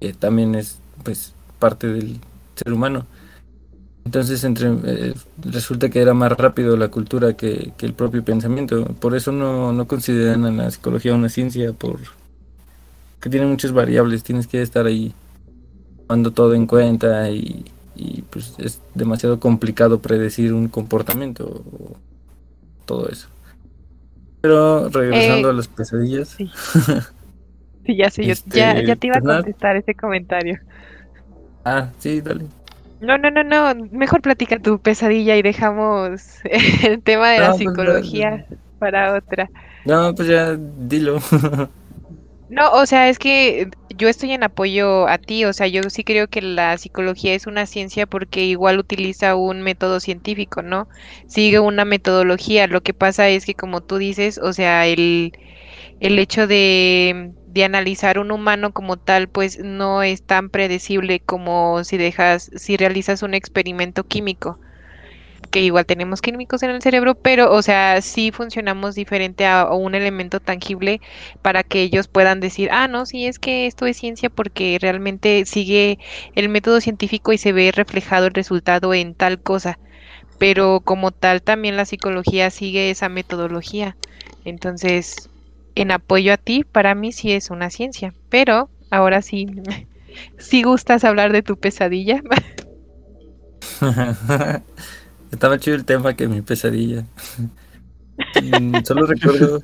que 0.00 0.12
también 0.12 0.54
es 0.54 0.80
pues 1.04 1.34
parte 1.58 1.86
del 1.86 2.20
ser 2.56 2.72
humano. 2.72 3.06
Entonces 4.04 4.42
entre, 4.44 4.68
eh, 4.84 5.14
resulta 5.44 5.88
que 5.88 6.00
era 6.00 6.12
más 6.14 6.32
rápido 6.32 6.76
la 6.76 6.88
cultura 6.88 7.34
que, 7.34 7.72
que 7.76 7.86
el 7.86 7.94
propio 7.94 8.24
pensamiento. 8.24 8.84
Por 9.00 9.14
eso 9.16 9.32
no, 9.32 9.72
no, 9.72 9.86
consideran 9.86 10.44
a 10.44 10.50
la 10.50 10.70
psicología 10.70 11.14
una 11.14 11.28
ciencia 11.28 11.72
por, 11.72 12.00
que 13.20 13.30
tiene 13.30 13.46
muchas 13.46 13.72
variables, 13.72 14.24
tienes 14.24 14.46
que 14.46 14.60
estar 14.62 14.86
ahí 14.86 15.14
tomando 16.06 16.32
todo 16.32 16.54
en 16.54 16.66
cuenta 16.66 17.30
y, 17.30 17.64
y 17.94 18.22
pues 18.22 18.54
es 18.58 18.80
demasiado 18.94 19.38
complicado 19.40 20.00
predecir 20.00 20.52
un 20.52 20.68
comportamiento 20.68 21.46
o 21.46 21.96
todo 22.86 23.08
eso. 23.08 23.28
Pero 24.40 24.88
regresando 24.88 25.48
Eh, 25.48 25.50
a 25.50 25.52
las 25.54 25.68
pesadillas, 25.68 26.28
Sí. 26.36 26.50
Sí, 27.84 27.96
ya 27.96 28.10
sé, 28.10 28.24
yo 28.24 28.32
Este, 28.32 28.58
ya, 28.58 28.80
ya 28.80 28.96
te 28.96 29.08
iba 29.08 29.16
a 29.18 29.22
contestar 29.22 29.76
ese 29.76 29.94
comentario. 29.94 30.60
ah, 31.64 31.90
sí, 31.98 32.20
dale. 32.20 32.46
No, 33.02 33.18
no, 33.18 33.32
no, 33.32 33.42
no, 33.42 33.74
mejor 33.90 34.22
platica 34.22 34.60
tu 34.60 34.78
pesadilla 34.78 35.36
y 35.36 35.42
dejamos 35.42 36.22
el 36.84 37.02
tema 37.02 37.30
de 37.30 37.40
la 37.40 37.48
pues, 37.48 37.58
psicología 37.58 38.46
para 38.78 39.14
otra. 39.16 39.50
No, 39.84 40.14
pues 40.14 40.28
ya 40.28 40.56
dilo. 40.56 41.18
No, 42.52 42.70
o 42.72 42.84
sea, 42.84 43.08
es 43.08 43.18
que 43.18 43.70
yo 43.96 44.10
estoy 44.10 44.32
en 44.32 44.42
apoyo 44.42 45.08
a 45.08 45.16
ti, 45.16 45.46
o 45.46 45.54
sea, 45.54 45.68
yo 45.68 45.80
sí 45.88 46.04
creo 46.04 46.28
que 46.28 46.42
la 46.42 46.76
psicología 46.76 47.32
es 47.32 47.46
una 47.46 47.64
ciencia 47.64 48.06
porque 48.06 48.44
igual 48.44 48.78
utiliza 48.78 49.36
un 49.36 49.62
método 49.62 50.00
científico, 50.00 50.60
¿no? 50.60 50.86
Sigue 51.26 51.60
una 51.60 51.86
metodología. 51.86 52.66
Lo 52.66 52.82
que 52.82 52.92
pasa 52.92 53.30
es 53.30 53.46
que 53.46 53.54
como 53.54 53.80
tú 53.80 53.96
dices, 53.96 54.36
o 54.36 54.52
sea, 54.52 54.86
el, 54.86 55.32
el 56.00 56.18
hecho 56.18 56.46
de, 56.46 57.32
de 57.52 57.64
analizar 57.64 58.18
un 58.18 58.30
humano 58.32 58.72
como 58.72 58.96
tal, 58.96 59.28
pues 59.28 59.58
no 59.58 60.02
es 60.02 60.22
tan 60.22 60.48
predecible 60.50 61.20
como 61.20 61.84
si 61.84 61.96
dejas, 61.98 62.50
si 62.56 62.76
realizas 62.76 63.22
un 63.22 63.34
experimento 63.34 64.04
químico 64.04 64.58
que 65.50 65.60
igual 65.60 65.86
tenemos 65.86 66.22
químicos 66.22 66.62
en 66.62 66.70
el 66.70 66.82
cerebro, 66.82 67.14
pero, 67.14 67.52
o 67.52 67.62
sea, 67.62 68.00
sí 68.00 68.32
funcionamos 68.32 68.94
diferente 68.94 69.44
a, 69.46 69.62
a 69.62 69.74
un 69.74 69.94
elemento 69.94 70.40
tangible 70.40 71.00
para 71.42 71.62
que 71.62 71.82
ellos 71.82 72.08
puedan 72.08 72.40
decir, 72.40 72.70
ah, 72.72 72.88
no, 72.88 73.06
sí, 73.06 73.26
es 73.26 73.38
que 73.38 73.66
esto 73.66 73.86
es 73.86 73.98
ciencia 73.98 74.30
porque 74.30 74.78
realmente 74.80 75.44
sigue 75.46 75.98
el 76.34 76.48
método 76.48 76.80
científico 76.80 77.32
y 77.32 77.38
se 77.38 77.52
ve 77.52 77.70
reflejado 77.72 78.26
el 78.26 78.34
resultado 78.34 78.94
en 78.94 79.14
tal 79.14 79.40
cosa. 79.42 79.78
Pero 80.38 80.80
como 80.84 81.12
tal, 81.12 81.42
también 81.42 81.76
la 81.76 81.84
psicología 81.84 82.50
sigue 82.50 82.90
esa 82.90 83.08
metodología. 83.08 83.96
Entonces, 84.44 85.30
en 85.74 85.90
apoyo 85.90 86.32
a 86.32 86.36
ti, 86.36 86.64
para 86.64 86.94
mí 86.94 87.12
sí 87.12 87.32
es 87.32 87.50
una 87.50 87.70
ciencia. 87.70 88.14
Pero 88.28 88.70
ahora 88.90 89.22
sí, 89.22 89.46
si 90.38 90.62
gustas 90.62 91.04
hablar 91.04 91.32
de 91.32 91.42
tu 91.42 91.56
pesadilla. 91.56 92.22
Estaba 95.30 95.58
chido 95.58 95.76
el 95.76 95.84
tema 95.84 96.14
que 96.14 96.28
mi 96.28 96.42
pesadilla. 96.42 97.04
Mm, 98.42 98.84
solo 98.84 99.06
recuerdo. 99.06 99.62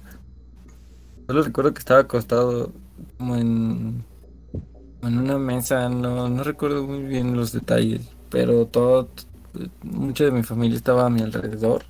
Solo 1.27 1.43
recuerdo 1.43 1.75
que 1.75 1.81
estaba 1.81 2.01
acostado 2.01 2.73
como 3.19 3.37
en. 3.37 4.05
en 5.03 5.19
una 5.19 5.39
mesa. 5.39 5.89
No, 5.89 6.29
no 6.29 6.43
recuerdo 6.43 6.87
muy 6.87 7.03
bien 7.03 7.37
los 7.37 7.53
detalles. 7.53 8.09
Pero 8.31 8.67
todo. 8.67 9.11
Mucha 9.83 10.25
de 10.25 10.31
mi 10.31 10.43
familia 10.43 10.77
estaba 10.77 11.07
a 11.07 11.11
mi 11.11 11.21
alrededor. 11.21 11.85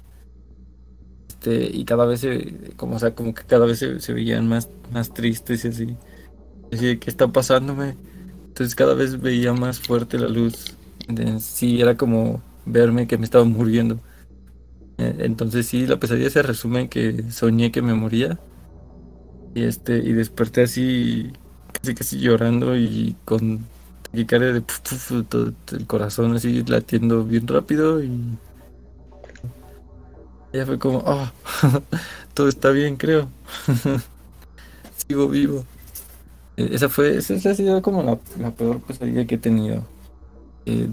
Y 1.44 1.84
cada 1.84 2.04
vez 2.06 2.20
se. 2.20 2.72
Como, 2.76 2.96
o 2.96 2.98
sea, 2.98 3.14
como 3.14 3.34
que 3.34 3.44
cada 3.44 3.66
vez 3.66 3.78
se, 3.78 4.12
veían 4.12 4.48
más, 4.48 4.68
más 4.92 5.12
tristes 5.14 5.64
y 5.64 5.68
así. 5.68 5.96
Así 6.72 6.98
¿qué 6.98 7.10
está 7.10 7.28
pasándome? 7.28 7.96
Entonces 8.48 8.74
cada 8.74 8.94
vez 8.94 9.20
veía 9.20 9.52
más 9.52 9.80
fuerte 9.80 10.18
la 10.18 10.28
luz. 10.28 10.76
Sí, 11.40 11.80
era 11.80 11.96
como 11.96 12.42
verme 12.66 13.06
que 13.06 13.18
me 13.18 13.24
estaba 13.24 13.44
muriendo. 13.44 14.00
Eh, 14.98 15.16
Entonces 15.20 15.66
sí, 15.66 15.86
la 15.86 15.98
pesadilla 15.98 16.30
se 16.30 16.42
resume 16.42 16.82
en 16.82 16.88
que 16.88 17.30
soñé 17.30 17.72
que 17.72 17.82
me 17.82 17.94
moría. 17.94 18.38
Y 19.54 19.64
este, 19.64 19.98
y 19.98 20.12
desperté 20.12 20.62
así, 20.62 21.32
casi 21.72 21.94
casi 21.94 22.18
llorando 22.20 22.76
y 22.76 23.16
con 23.24 23.66
taquicardia 24.02 24.52
de 24.52 24.62
todo 24.62 25.52
el 25.72 25.86
corazón 25.86 26.34
así 26.36 26.64
latiendo 26.64 27.24
bien 27.24 27.46
rápido 27.46 28.02
y 28.02 28.38
ya 30.52 30.66
fue 30.66 30.78
como, 30.78 30.98
oh, 31.06 31.30
todo 32.34 32.48
está 32.48 32.70
bien, 32.70 32.96
creo. 32.96 33.28
Sigo 35.08 35.28
vivo. 35.28 35.64
Eh, 36.56 36.70
Esa 36.72 36.88
fue, 36.88 37.16
esa, 37.16 37.34
ha 37.34 37.54
sido 37.54 37.82
como 37.82 38.02
la, 38.02 38.50
peor 38.50 38.80
pesadilla 38.80 39.26
que 39.26 39.36
he 39.36 39.38
tenido. 39.38 39.84
Eh, 40.66 40.88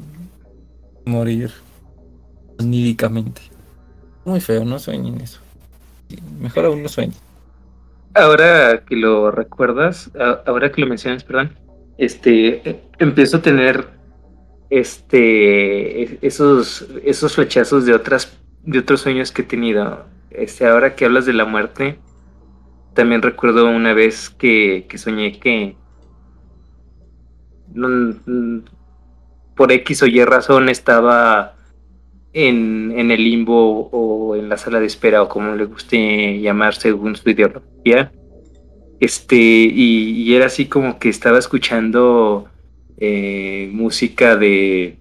morir 1.05 1.51
oníricamente. 2.59 3.41
Muy 4.23 4.41
feo, 4.41 4.65
no 4.65 4.79
sueñen 4.79 5.21
eso. 5.21 5.39
Mejor 6.39 6.65
aún 6.65 6.83
no 6.83 6.89
sueñen. 6.89 7.15
Ahora 8.13 8.83
que 8.85 8.95
lo 8.95 9.29
recuerdas, 9.31 10.09
ahora 10.45 10.71
que 10.71 10.81
lo 10.81 10.87
mencionas, 10.87 11.23
perdón, 11.23 11.57
este, 11.97 12.69
eh, 12.69 12.81
empiezo 12.97 13.37
a 13.37 13.41
tener 13.41 13.87
este, 14.69 16.03
e- 16.03 16.19
esos, 16.21 16.87
esos 17.03 17.35
flechazos 17.35 17.85
de 17.85 17.93
otras, 17.93 18.37
de 18.65 18.79
otros 18.79 19.01
sueños 19.01 19.31
que 19.31 19.43
he 19.43 19.45
tenido. 19.45 20.05
Este, 20.31 20.67
ahora 20.67 20.95
que 20.95 21.05
hablas 21.05 21.25
de 21.25 21.33
la 21.33 21.45
muerte, 21.45 21.99
también 22.93 23.21
recuerdo 23.21 23.69
una 23.69 23.93
vez 23.93 24.29
que, 24.29 24.85
que 24.89 24.97
soñé 24.97 25.39
que 25.39 25.75
mm, 27.73 28.59
por 29.55 29.71
X 29.71 30.03
o 30.03 30.07
Y 30.07 30.23
razón 30.25 30.69
estaba 30.69 31.55
en, 32.33 32.93
en 32.97 33.11
el 33.11 33.23
limbo 33.23 33.89
o 33.91 34.35
en 34.35 34.49
la 34.49 34.57
sala 34.57 34.79
de 34.79 34.87
espera 34.87 35.21
o 35.21 35.29
como 35.29 35.55
le 35.55 35.65
guste 35.65 36.39
llamar 36.41 36.75
según 36.75 37.15
su 37.15 37.29
ideología. 37.29 38.11
Este, 38.99 39.35
y, 39.35 40.23
y 40.23 40.35
era 40.35 40.47
así 40.47 40.67
como 40.67 40.99
que 40.99 41.09
estaba 41.09 41.37
escuchando 41.37 42.47
eh, 42.97 43.69
música 43.73 44.37
de 44.37 44.97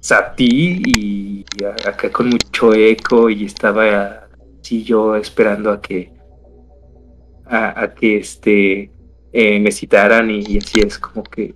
Satie 0.00 0.80
y 0.86 1.44
acá 1.86 2.10
con 2.10 2.30
mucho 2.30 2.72
eco 2.72 3.28
y 3.28 3.44
estaba 3.44 4.28
así 4.60 4.82
yo 4.82 5.14
esperando 5.14 5.70
a 5.70 5.80
que 5.80 6.12
a, 7.46 7.92
que 7.94 8.18
este 8.18 8.90
eh, 9.32 9.60
me 9.60 9.72
citaran 9.72 10.30
y, 10.30 10.40
y 10.40 10.58
así 10.58 10.80
es 10.80 10.98
como 10.98 11.22
que 11.24 11.54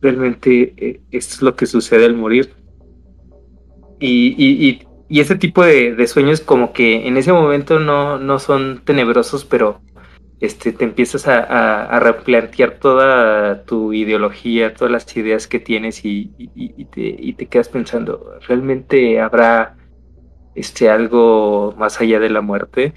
realmente 0.00 0.74
eh, 0.76 1.00
esto 1.10 1.34
es 1.34 1.42
lo 1.42 1.56
que 1.56 1.66
sucede 1.66 2.04
al 2.04 2.14
morir. 2.14 2.54
Y, 4.00 4.34
y, 4.38 4.68
y, 4.68 4.82
y 5.08 5.20
ese 5.20 5.34
tipo 5.34 5.64
de, 5.64 5.94
de 5.94 6.06
sueños 6.06 6.40
como 6.40 6.72
que 6.72 7.06
en 7.08 7.16
ese 7.16 7.32
momento 7.32 7.80
no, 7.80 8.18
no 8.18 8.38
son 8.38 8.82
tenebrosos, 8.84 9.44
pero 9.44 9.80
este, 10.40 10.72
te 10.72 10.84
empiezas 10.84 11.26
a, 11.26 11.98
replantear 12.00 12.78
toda 12.78 13.64
tu 13.64 13.92
ideología, 13.92 14.74
todas 14.74 14.92
las 14.92 15.16
ideas 15.16 15.46
que 15.46 15.60
tienes 15.60 16.04
y 16.04 16.28
te, 16.92 17.16
y 17.18 17.32
te 17.34 17.46
quedas 17.46 17.68
pensando, 17.68 18.38
¿realmente 18.46 19.20
habrá 19.20 19.76
este, 20.54 20.90
algo 20.90 21.74
más 21.78 22.00
allá 22.00 22.18
de 22.20 22.30
la 22.30 22.40
muerte? 22.40 22.94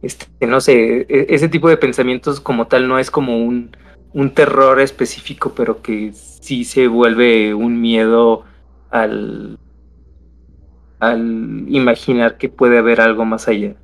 Este, 0.00 0.46
no 0.46 0.60
sé, 0.60 1.06
e- 1.08 1.26
ese 1.30 1.48
tipo 1.48 1.68
de 1.68 1.76
pensamientos 1.76 2.40
como 2.40 2.66
tal 2.66 2.88
no 2.88 2.98
es 2.98 3.10
como 3.10 3.38
un, 3.38 3.76
un 4.12 4.30
terror 4.32 4.80
específico, 4.80 5.52
pero 5.54 5.82
que 5.82 6.12
sí 6.12 6.64
se 6.64 6.88
vuelve 6.88 7.54
un 7.54 7.80
miedo 7.80 8.44
al, 8.90 9.58
al 11.00 11.64
imaginar 11.68 12.38
que 12.38 12.48
puede 12.48 12.78
haber 12.78 13.00
algo 13.00 13.24
más 13.24 13.48
allá. 13.48 13.74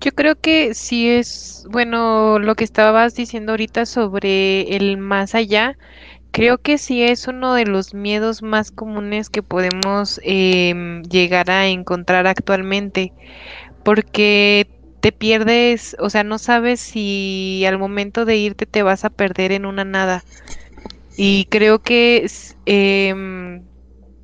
Yo 0.00 0.12
creo 0.12 0.40
que 0.40 0.74
sí 0.74 1.08
es, 1.10 1.66
bueno, 1.70 2.38
lo 2.38 2.54
que 2.54 2.64
estabas 2.64 3.14
diciendo 3.14 3.52
ahorita 3.52 3.84
sobre 3.84 4.74
el 4.76 4.96
más 4.96 5.34
allá, 5.34 5.76
creo 6.32 6.58
que 6.58 6.78
sí 6.78 7.02
es 7.02 7.28
uno 7.28 7.54
de 7.54 7.66
los 7.66 7.94
miedos 7.94 8.42
más 8.42 8.70
comunes 8.70 9.30
que 9.30 9.42
podemos 9.42 10.20
em, 10.24 11.02
llegar 11.04 11.50
a 11.50 11.68
encontrar 11.68 12.26
actualmente, 12.26 13.12
porque 13.84 14.68
te 15.00 15.12
pierdes, 15.12 15.96
o 16.00 16.10
sea, 16.10 16.24
no 16.24 16.38
sabes 16.38 16.80
si 16.80 17.64
al 17.66 17.78
momento 17.78 18.24
de 18.24 18.36
irte 18.36 18.66
te 18.66 18.82
vas 18.82 19.04
a 19.04 19.10
perder 19.10 19.52
en 19.52 19.66
una 19.66 19.84
nada. 19.84 20.24
Y 21.16 21.46
creo 21.50 21.80
que, 21.82 22.26
em, 22.66 23.62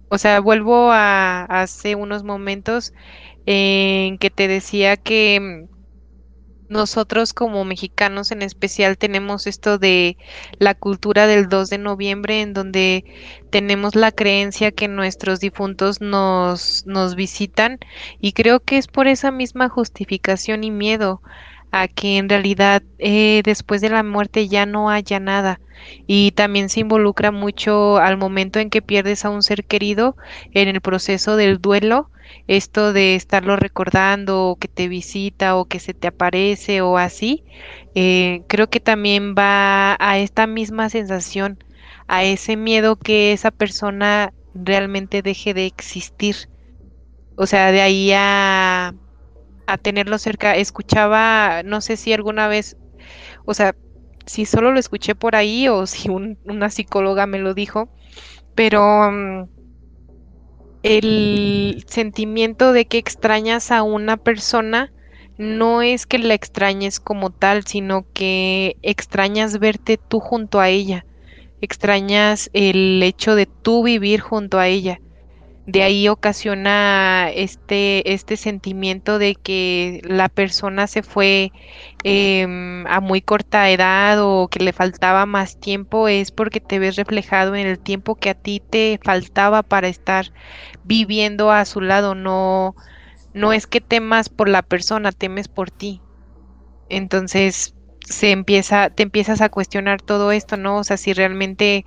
o 0.09 0.19
sea, 0.19 0.41
vuelvo 0.41 0.91
a 0.93 1.45
hace 1.45 1.95
unos 1.95 2.25
momentos 2.25 2.93
en 3.47 4.19
que 4.19 4.31
te 4.31 4.49
decía 4.49 4.97
que 4.97 5.41
mm, 5.41 5.77
nosotros 6.69 7.33
como 7.33 7.65
mexicanos 7.65 8.33
en 8.33 8.43
especial 8.43 8.99
tenemos 8.99 9.47
esto 9.47 9.79
de 9.79 10.17
la 10.59 10.75
cultura 10.75 11.27
del 11.27 11.49
2 11.49 11.71
de 11.71 11.79
noviembre 11.79 12.41
en 12.41 12.53
donde 12.55 13.05
tenemos 13.51 13.95
la 13.95 14.13
creencia 14.13 14.73
que 14.73 14.89
nuestros 14.89 15.41
difuntos 15.41 16.01
nos, 16.01 16.85
nos 16.87 17.15
visitan 17.15 17.79
y 18.21 18.33
creo 18.33 18.61
que 18.61 18.79
es 18.79 18.89
por 18.89 19.07
esa 19.07 19.31
misma 19.31 19.69
justificación 19.69 20.65
y 20.65 20.71
miedo 20.71 21.23
a 21.71 21.89
que 21.89 22.19
en 22.19 22.29
realidad 22.29 22.83
eh, 22.99 23.43
después 23.45 23.81
de 23.81 23.91
la 23.91 24.03
muerte 24.03 24.49
ya 24.49 24.67
no 24.67 24.91
haya 24.91 25.21
nada. 25.21 25.61
Y 26.07 26.33
también 26.33 26.69
se 26.69 26.81
involucra 26.81 27.31
mucho 27.31 27.99
al 27.99 28.17
momento 28.17 28.59
en 28.59 28.71
que 28.71 28.83
pierdes 28.83 29.25
a 29.25 29.31
un 29.31 29.43
ser 29.43 29.65
querido 29.65 30.17
en 30.53 30.69
el 30.69 30.81
proceso 30.81 31.37
del 31.37 31.61
duelo, 31.61 32.11
esto 32.49 32.93
de 32.93 33.15
estarlo 33.15 33.57
recordando 33.57 34.47
o 34.47 34.57
que 34.57 34.69
te 34.69 34.89
visita 34.89 35.57
o 35.57 35.67
que 35.67 35.79
se 35.79 35.95
te 35.95 36.09
aparece 36.09 36.81
o 36.81 36.97
así, 36.99 37.45
eh, 37.95 38.43
creo 38.49 38.69
que 38.69 38.81
también 38.81 39.35
va 39.37 39.97
a 40.01 40.19
esta 40.19 40.47
misma 40.47 40.89
sensación, 40.89 41.59
a 42.09 42.25
ese 42.25 42.57
miedo 42.57 42.97
que 42.97 43.33
esa 43.33 43.51
persona 43.51 44.33
realmente 44.55 45.23
deje 45.23 45.55
de 45.55 45.67
existir. 45.67 46.37
O 47.37 47.47
sea, 47.47 47.71
de 47.73 47.83
ahí 47.83 48.13
a, 48.15 48.95
a 49.67 49.79
tenerlo 49.79 50.19
cerca. 50.19 50.57
Escuchaba, 50.57 51.63
no 51.65 51.81
sé 51.81 51.97
si 51.97 52.13
alguna 52.13 52.49
vez, 52.49 52.77
o 53.45 53.55
sea, 53.55 53.75
si 54.27 54.45
solo 54.45 54.73
lo 54.73 54.81
escuché 54.81 55.15
por 55.15 55.37
ahí 55.37 55.69
o 55.69 55.87
si 55.87 56.09
una 56.09 56.71
psicóloga 56.71 57.27
me 57.27 57.39
lo 57.39 57.55
dijo, 57.55 57.89
pero 58.55 59.11
mm, 59.11 59.45
el 60.83 61.85
sentimiento 61.89 62.73
de 62.73 62.87
que 62.87 62.99
extrañas 62.99 63.71
a 63.71 63.83
una 63.83 64.17
persona 64.17 64.93
no 65.39 65.83
es 65.83 66.07
que 66.07 66.19
la 66.19 66.35
extrañes 66.35 66.99
como 66.99 67.31
tal, 67.31 67.67
sino 67.67 68.07
que 68.15 68.77
extrañas 68.83 69.59
verte 69.59 69.99
tú 69.99 70.19
junto 70.21 70.61
a 70.61 70.71
ella, 70.71 71.05
extrañas 71.61 72.49
el 72.55 73.03
hecho 73.03 73.35
de 73.35 73.47
tú 73.47 73.83
vivir 73.83 74.21
junto 74.21 74.59
a 74.59 74.69
ella 74.69 75.01
de 75.67 75.83
ahí 75.83 76.09
ocasiona 76.09 77.29
este, 77.35 78.13
este 78.13 78.37
sentimiento 78.37 79.19
de 79.19 79.35
que 79.35 80.01
la 80.05 80.29
persona 80.29 80.87
se 80.87 81.03
fue 81.03 81.53
em, 82.05 82.87
a 82.87 83.01
muy 83.01 83.21
corta 83.21 83.69
edad 83.71 84.19
o 84.23 84.49
que 84.49 84.61
le 84.61 84.73
faltaba 84.73 85.27
más 85.27 85.59
tiempo, 85.59 86.07
es 86.07 86.31
porque 86.31 86.61
te 86.61 86.79
ves 86.79 86.95
reflejado 86.97 87.57
en 87.57 87.67
el 87.67 87.81
tiempo 87.81 88.15
que 88.15 88.31
a 88.31 88.35
ti 88.35 88.63
te 88.71 89.01
faltaba 89.03 89.63
para 89.65 89.89
estar 89.89 90.33
viviendo 90.85 91.51
a 91.51 91.65
su 91.65 91.81
lado. 91.81 92.15
No, 92.15 92.77
no 93.35 93.53
es 93.53 93.67
que 93.67 93.81
temas 93.81 94.29
por 94.29 94.49
la 94.49 94.63
persona, 94.63 95.11
temes 95.11 95.49
por 95.49 95.71
ti. 95.73 96.01
Entonces 96.89 97.75
se 98.09 98.31
empieza, 98.31 98.91
te 98.91 99.03
empiezas 99.03 99.41
a 99.41 99.49
cuestionar 99.49 100.01
todo 100.01 100.31
esto, 100.31 100.57
¿no? 100.57 100.79
O 100.79 100.85
sea, 100.85 100.97
si 100.97 101.13
realmente 101.13 101.85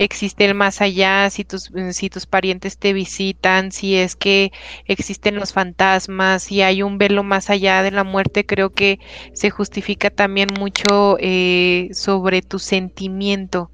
existe 0.00 0.46
el 0.46 0.54
más 0.54 0.80
allá, 0.80 1.28
si 1.28 1.44
tus, 1.44 1.70
mm, 1.70 1.90
si 1.90 2.08
tus 2.08 2.24
parientes 2.24 2.78
te 2.78 2.94
visitan, 2.94 3.70
si 3.70 3.96
es 3.96 4.16
que 4.16 4.50
existen 4.86 5.36
los 5.36 5.52
fantasmas, 5.52 6.44
si 6.44 6.62
hay 6.62 6.82
un 6.82 6.96
velo 6.96 7.22
más 7.22 7.50
allá 7.50 7.82
de 7.82 7.90
la 7.90 8.02
muerte, 8.02 8.46
creo 8.46 8.70
que 8.70 8.98
se 9.34 9.50
justifica 9.50 10.08
también 10.08 10.48
mucho 10.58 11.18
eh, 11.20 11.90
sobre 11.92 12.40
tu 12.40 12.58
sentimiento 12.58 13.70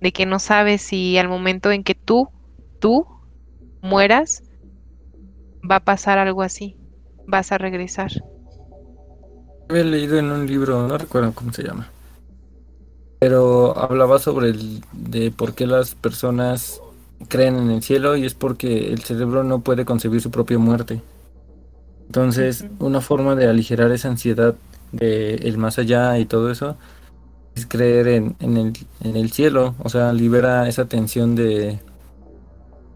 de 0.00 0.12
que 0.12 0.24
no 0.24 0.38
sabes 0.38 0.82
si 0.82 1.18
al 1.18 1.28
momento 1.28 1.72
en 1.72 1.82
que 1.82 1.96
tú, 1.96 2.28
tú 2.78 3.04
mueras, 3.82 4.44
va 5.68 5.76
a 5.76 5.84
pasar 5.84 6.18
algo 6.18 6.42
así, 6.42 6.76
vas 7.26 7.50
a 7.50 7.58
regresar. 7.58 8.12
He 9.68 9.82
leído 9.82 10.16
en 10.16 10.30
un 10.30 10.46
libro, 10.46 10.86
no 10.86 10.96
recuerdo 10.96 11.32
cómo 11.32 11.52
se 11.52 11.64
llama, 11.64 11.90
pero 13.18 13.76
hablaba 13.78 14.18
sobre 14.18 14.50
el, 14.50 14.82
de 14.92 15.30
por 15.30 15.54
qué 15.54 15.66
las 15.66 15.94
personas 15.94 16.80
creen 17.28 17.56
en 17.56 17.70
el 17.70 17.82
cielo 17.82 18.16
y 18.16 18.26
es 18.26 18.34
porque 18.34 18.92
el 18.92 19.02
cerebro 19.02 19.42
no 19.44 19.60
puede 19.60 19.84
concebir 19.84 20.20
su 20.20 20.30
propia 20.30 20.58
muerte. 20.58 21.02
Entonces, 22.06 22.66
una 22.78 23.00
forma 23.00 23.34
de 23.34 23.48
aligerar 23.48 23.90
esa 23.92 24.08
ansiedad 24.08 24.54
de 24.92 25.34
el 25.36 25.58
más 25.58 25.78
allá 25.78 26.18
y 26.18 26.26
todo 26.26 26.50
eso 26.50 26.76
es 27.54 27.66
creer 27.66 28.08
en, 28.08 28.36
en, 28.40 28.56
el, 28.58 28.72
en 29.02 29.16
el 29.16 29.32
cielo, 29.32 29.74
o 29.82 29.88
sea, 29.88 30.12
libera 30.12 30.68
esa 30.68 30.86
tensión 30.86 31.34
de, 31.34 31.80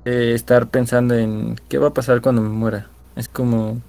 de 0.05 0.35
estar 0.35 0.69
pensando 0.71 1.15
en 1.15 1.57
qué 1.69 1.79
va 1.79 1.89
a 1.89 1.95
pasar 1.95 2.21
cuando 2.21 2.43
me 2.43 2.49
muera. 2.51 2.89
Es 3.17 3.29
como 3.29 3.81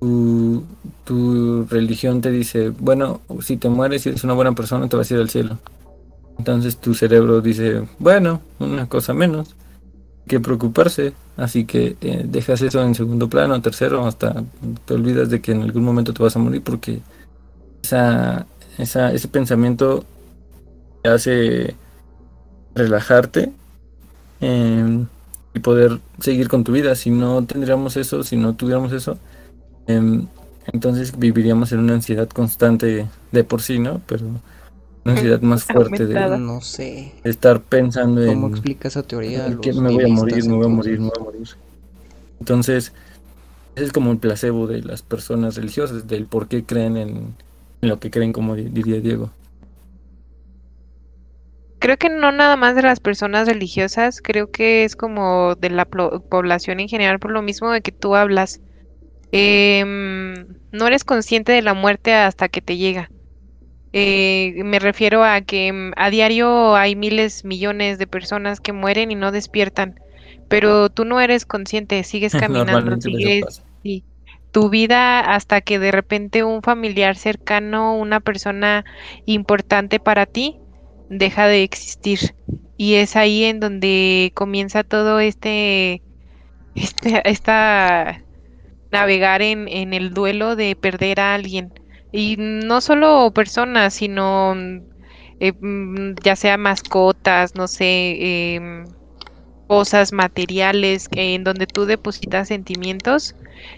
tu, 0.00 1.66
religión 1.68 2.20
te 2.20 2.30
dice, 2.30 2.70
bueno, 2.70 3.20
si 3.40 3.56
te 3.56 3.68
mueres 3.68 4.06
y 4.06 4.10
eres 4.10 4.24
una 4.24 4.34
buena 4.34 4.52
persona, 4.52 4.88
te 4.88 4.96
vas 4.96 5.10
a 5.10 5.14
ir 5.14 5.20
al 5.20 5.30
cielo. 5.30 5.58
Entonces 6.38 6.76
tu 6.76 6.94
cerebro 6.94 7.40
dice, 7.40 7.88
bueno, 7.98 8.42
una 8.58 8.88
cosa 8.88 9.14
menos 9.14 9.56
que 10.26 10.40
preocuparse, 10.40 11.12
así 11.36 11.64
que 11.64 11.96
eh, 12.00 12.24
dejas 12.26 12.60
eso 12.62 12.82
en 12.82 12.94
segundo 12.94 13.28
plano, 13.28 13.60
tercero, 13.62 14.04
hasta 14.06 14.42
te 14.84 14.94
olvidas 14.94 15.30
de 15.30 15.40
que 15.40 15.52
en 15.52 15.62
algún 15.62 15.84
momento 15.84 16.12
te 16.12 16.22
vas 16.22 16.36
a 16.36 16.40
morir 16.40 16.62
porque 16.62 17.00
esa, 17.82 18.46
esa, 18.76 19.12
ese 19.12 19.28
pensamiento 19.28 20.04
te 21.02 21.08
hace 21.08 21.76
relajarte 22.74 23.52
em, 24.40 25.06
y 25.54 25.60
poder 25.60 26.00
seguir 26.20 26.48
con 26.48 26.64
tu 26.64 26.72
vida. 26.72 26.94
Si 26.94 27.10
no 27.10 27.44
tendríamos 27.44 27.96
eso, 27.96 28.22
si 28.22 28.36
no 28.36 28.54
tuviéramos 28.54 28.92
eso, 28.92 29.18
entonces 29.86 31.18
viviríamos 31.18 31.72
en 31.72 31.80
una 31.80 31.94
ansiedad 31.94 32.28
constante 32.28 33.06
de 33.32 33.44
por 33.44 33.62
sí, 33.62 33.78
¿no? 33.78 34.00
Pero 34.06 34.26
una 34.26 35.14
ansiedad 35.14 35.40
más 35.40 35.64
fuerte 35.64 36.06
de 36.06 36.38
no 36.38 36.60
sé 36.60 37.12
estar 37.22 37.60
pensando 37.60 38.22
en 38.22 38.34
cómo 38.34 38.48
explica 38.48 38.88
esa 38.88 39.02
teoría 39.02 39.56
que 39.62 39.72
me 39.72 39.92
voy 39.92 40.04
a 40.04 40.08
morir, 40.08 40.44
me 40.44 40.56
voy 40.56 40.66
a 40.66 40.68
morir, 40.68 40.98
me 40.98 41.08
voy 41.08 41.18
a 41.18 41.22
morir. 41.22 41.48
Entonces, 42.40 42.92
ese 43.76 43.84
es 43.84 43.92
como 43.92 44.10
el 44.10 44.18
placebo 44.18 44.66
de 44.66 44.82
las 44.82 45.02
personas 45.02 45.56
religiosas, 45.56 46.06
del 46.06 46.26
por 46.26 46.48
qué 46.48 46.64
creen 46.64 46.96
en, 46.96 47.34
lo 47.82 48.00
que 48.00 48.10
creen, 48.10 48.32
como 48.32 48.56
diría 48.56 49.00
Diego. 49.00 49.30
Creo 51.78 51.98
que 51.98 52.08
no 52.08 52.32
nada 52.32 52.56
más 52.56 52.74
de 52.74 52.82
las 52.82 53.00
personas 53.00 53.46
religiosas, 53.46 54.20
creo 54.20 54.50
que 54.50 54.84
es 54.84 54.96
como 54.96 55.54
de 55.54 55.70
la 55.70 55.84
población 55.84 56.80
en 56.80 56.88
general, 56.88 57.18
por 57.18 57.30
lo 57.30 57.42
mismo 57.42 57.70
de 57.70 57.82
que 57.82 57.92
tú 57.92 58.16
hablas 58.16 58.60
Em, 59.32 60.46
no 60.72 60.86
eres 60.86 61.04
consciente 61.04 61.52
de 61.52 61.62
la 61.62 61.74
muerte 61.74 62.14
hasta 62.14 62.48
que 62.48 62.62
te 62.62 62.76
llega. 62.76 63.10
Eh, 63.92 64.60
me 64.64 64.78
refiero 64.78 65.24
a 65.24 65.40
que 65.40 65.68
em, 65.68 65.92
a 65.96 66.10
diario 66.10 66.76
hay 66.76 66.96
miles, 66.96 67.44
millones 67.44 67.98
de 67.98 68.06
personas 68.06 68.60
que 68.60 68.72
mueren 68.72 69.10
y 69.10 69.14
no 69.14 69.32
despiertan, 69.32 69.98
pero 70.48 70.90
tú 70.90 71.04
no 71.04 71.20
eres 71.20 71.46
consciente, 71.46 72.02
sigues 72.04 72.32
caminando, 72.34 73.00
sigues 73.00 73.62
tu 74.52 74.70
vida 74.70 75.20
hasta 75.20 75.60
que 75.60 75.78
de 75.78 75.92
repente 75.92 76.42
un 76.42 76.62
familiar 76.62 77.16
cercano, 77.16 77.96
una 77.96 78.20
persona 78.20 78.84
importante 79.26 80.00
para 80.00 80.24
ti, 80.24 80.56
deja 81.10 81.46
de 81.46 81.62
existir. 81.62 82.34
Y 82.78 82.94
es 82.94 83.16
ahí 83.16 83.44
en 83.44 83.60
donde 83.60 84.32
comienza 84.34 84.82
todo 84.82 85.20
este, 85.20 86.02
este 86.74 87.28
esta 87.28 88.25
navegar 88.92 89.42
en, 89.42 89.68
en 89.68 89.94
el 89.94 90.12
duelo 90.14 90.56
de 90.56 90.76
perder 90.76 91.20
a 91.20 91.34
alguien. 91.34 91.72
Y 92.12 92.36
no 92.38 92.80
solo 92.80 93.30
personas, 93.34 93.94
sino 93.94 94.54
eh, 95.40 95.52
mm, 95.52 96.14
ya 96.22 96.36
sea 96.36 96.56
mascotas, 96.56 97.54
no 97.54 97.68
sé, 97.68 98.54
em, 98.54 98.84
cosas 99.66 100.12
materiales 100.12 101.08
en 101.12 101.44
donde 101.44 101.66
tú 101.66 101.86
depositas 101.86 102.48
sentimientos 102.48 103.34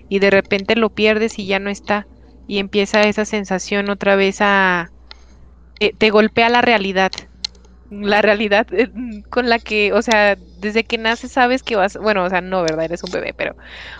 y 0.09 0.19
de 0.21 0.31
repente 0.31 0.77
lo 0.77 0.91
pierdes 0.91 1.39
y 1.39 1.47
ya 1.47 1.59
no 1.59 1.71
está. 1.71 2.07
Y 2.47 2.59
empieza 2.59 3.03
esa 3.03 3.25
sensación 3.25 3.91
otra 3.91 4.17
vez 4.17 4.39
a... 4.41 4.91
te 5.99 6.11
golpea 6.11 6.49
la 6.49 6.63
realidad 6.63 7.11
la 7.91 8.23
realidad 8.23 8.67
eh, 8.73 8.91
con 9.31 9.49
la 9.49 9.59
que, 9.59 9.93
o 9.93 10.03
sea, 10.03 10.37
desde 10.61 10.85
que 10.85 10.99
naces 10.99 11.33
sabes 11.33 11.63
que 11.63 11.77
vas, 11.77 11.97
bueno, 11.97 12.25
o 12.25 12.31
sea, 12.31 12.41
no, 12.41 12.63
¿verdad? 12.63 12.85
Eres 12.85 13.03
un 13.03 13.11
bebé, 13.11 13.35
pero, 13.37 13.57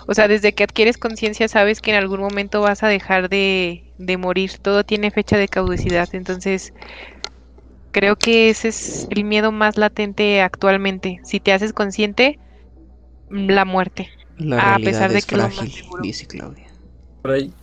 o 0.07 0.13
sea, 0.13 0.27
desde 0.27 0.53
que 0.53 0.63
adquieres 0.63 0.97
conciencia 0.97 1.47
sabes 1.47 1.81
que 1.81 1.91
en 1.91 1.97
algún 1.97 2.19
momento 2.19 2.61
vas 2.61 2.83
a 2.83 2.87
dejar 2.87 3.29
de, 3.29 3.83
de 3.97 4.17
morir, 4.17 4.51
todo 4.61 4.83
tiene 4.83 5.11
fecha 5.11 5.37
de 5.37 5.47
caducidad, 5.47 6.07
entonces 6.13 6.73
creo 7.91 8.15
que 8.15 8.49
ese 8.49 8.67
es 8.67 9.07
el 9.09 9.23
miedo 9.23 9.51
más 9.51 9.77
latente 9.77 10.41
actualmente, 10.41 11.19
si 11.23 11.39
te 11.39 11.51
haces 11.51 11.73
consciente, 11.73 12.39
la 13.29 13.65
muerte, 13.65 14.09
a 14.59 14.77
pesar 14.77 15.11
de 15.11 15.21
que 15.21 15.35
frágil, 15.35 15.85
dice 16.01 16.27
Claudia. 16.27 16.67
Por 17.21 17.31
ahí. 17.31 17.53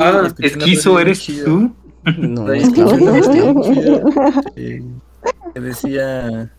ah, 0.00 0.28
esquizo 0.38 0.98
eres 0.98 1.24
tú. 1.24 1.74
No, 2.18 2.52
es 2.52 2.68
que 2.70 2.82
que 5.54 5.60
decía, 5.60 6.52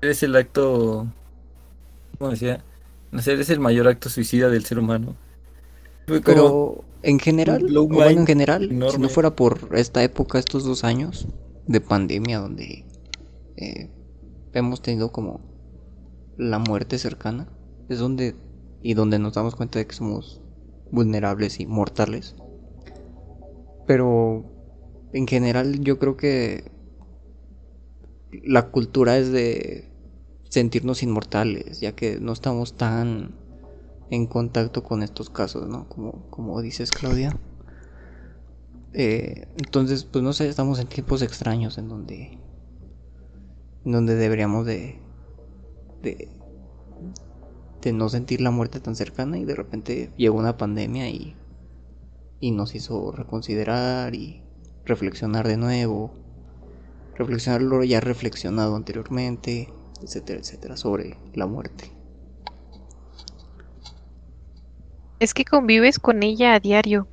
es 0.00 0.22
el 0.22 0.36
acto, 0.36 1.06
¿cómo 2.18 2.30
decía? 2.30 2.64
No 3.12 3.22
sé, 3.22 3.34
es 3.34 3.50
el 3.50 3.60
mayor 3.60 3.88
acto 3.88 4.08
suicida 4.08 4.48
del 4.48 4.64
ser 4.64 4.78
humano. 4.78 5.16
Pero 6.06 6.84
en 7.02 7.18
general, 7.18 7.66
bueno, 7.88 8.10
en 8.10 8.26
general, 8.26 8.68
si 8.68 8.98
no 8.98 9.08
fuera 9.08 9.34
por 9.34 9.70
esta 9.72 10.02
época, 10.02 10.38
estos 10.38 10.64
dos 10.64 10.84
años 10.84 11.26
de 11.66 11.80
pandemia 11.80 12.40
donde 12.40 12.84
eh, 13.56 13.90
hemos 14.52 14.82
tenido 14.82 15.12
como 15.12 15.40
la 16.36 16.58
muerte 16.58 16.98
cercana, 16.98 17.48
es 17.88 17.98
donde 17.98 18.34
y 18.82 18.92
donde 18.94 19.18
nos 19.18 19.32
damos 19.32 19.56
cuenta 19.56 19.78
de 19.78 19.86
que 19.86 19.94
somos 19.94 20.42
vulnerables 20.90 21.58
y 21.58 21.66
mortales. 21.66 22.36
Pero 23.86 24.44
en 25.12 25.26
general 25.26 25.80
yo 25.80 25.98
creo 25.98 26.16
que 26.16 26.70
la 28.44 28.70
cultura 28.70 29.18
es 29.18 29.30
de 29.30 29.90
sentirnos 30.48 31.02
inmortales, 31.02 31.80
ya 31.80 31.92
que 31.92 32.18
no 32.20 32.32
estamos 32.32 32.74
tan 32.74 33.34
en 34.10 34.26
contacto 34.26 34.84
con 34.84 35.02
estos 35.02 35.30
casos, 35.30 35.68
¿no? 35.68 35.88
Como, 35.88 36.28
como 36.30 36.60
dices, 36.62 36.90
Claudia. 36.90 37.36
Eh, 38.92 39.48
entonces, 39.56 40.04
pues 40.04 40.22
no 40.22 40.32
sé, 40.32 40.48
estamos 40.48 40.78
en 40.78 40.86
tiempos 40.86 41.22
extraños 41.22 41.78
en 41.78 41.88
donde, 41.88 42.38
en 43.84 43.92
donde 43.92 44.14
deberíamos 44.14 44.66
de, 44.66 45.00
de, 46.02 46.28
de 47.82 47.92
no 47.92 48.08
sentir 48.08 48.40
la 48.40 48.52
muerte 48.52 48.78
tan 48.78 48.94
cercana 48.94 49.38
y 49.38 49.44
de 49.44 49.56
repente 49.56 50.12
llegó 50.16 50.38
una 50.38 50.56
pandemia 50.56 51.08
y, 51.08 51.34
y 52.38 52.52
nos 52.52 52.74
hizo 52.76 53.10
reconsiderar 53.10 54.14
y 54.14 54.42
reflexionar 54.84 55.48
de 55.48 55.56
nuevo, 55.56 56.12
reflexionar 57.16 57.62
lo 57.62 57.82
ya 57.84 58.00
reflexionado 58.00 58.76
anteriormente, 58.76 59.72
etcétera, 60.02 60.40
etcétera, 60.40 60.76
sobre 60.76 61.18
la 61.34 61.46
muerte. 61.46 61.90
Es 65.20 65.32
que 65.32 65.44
convives 65.44 65.98
con 65.98 66.22
ella 66.22 66.54
a 66.54 66.60
diario. 66.60 67.08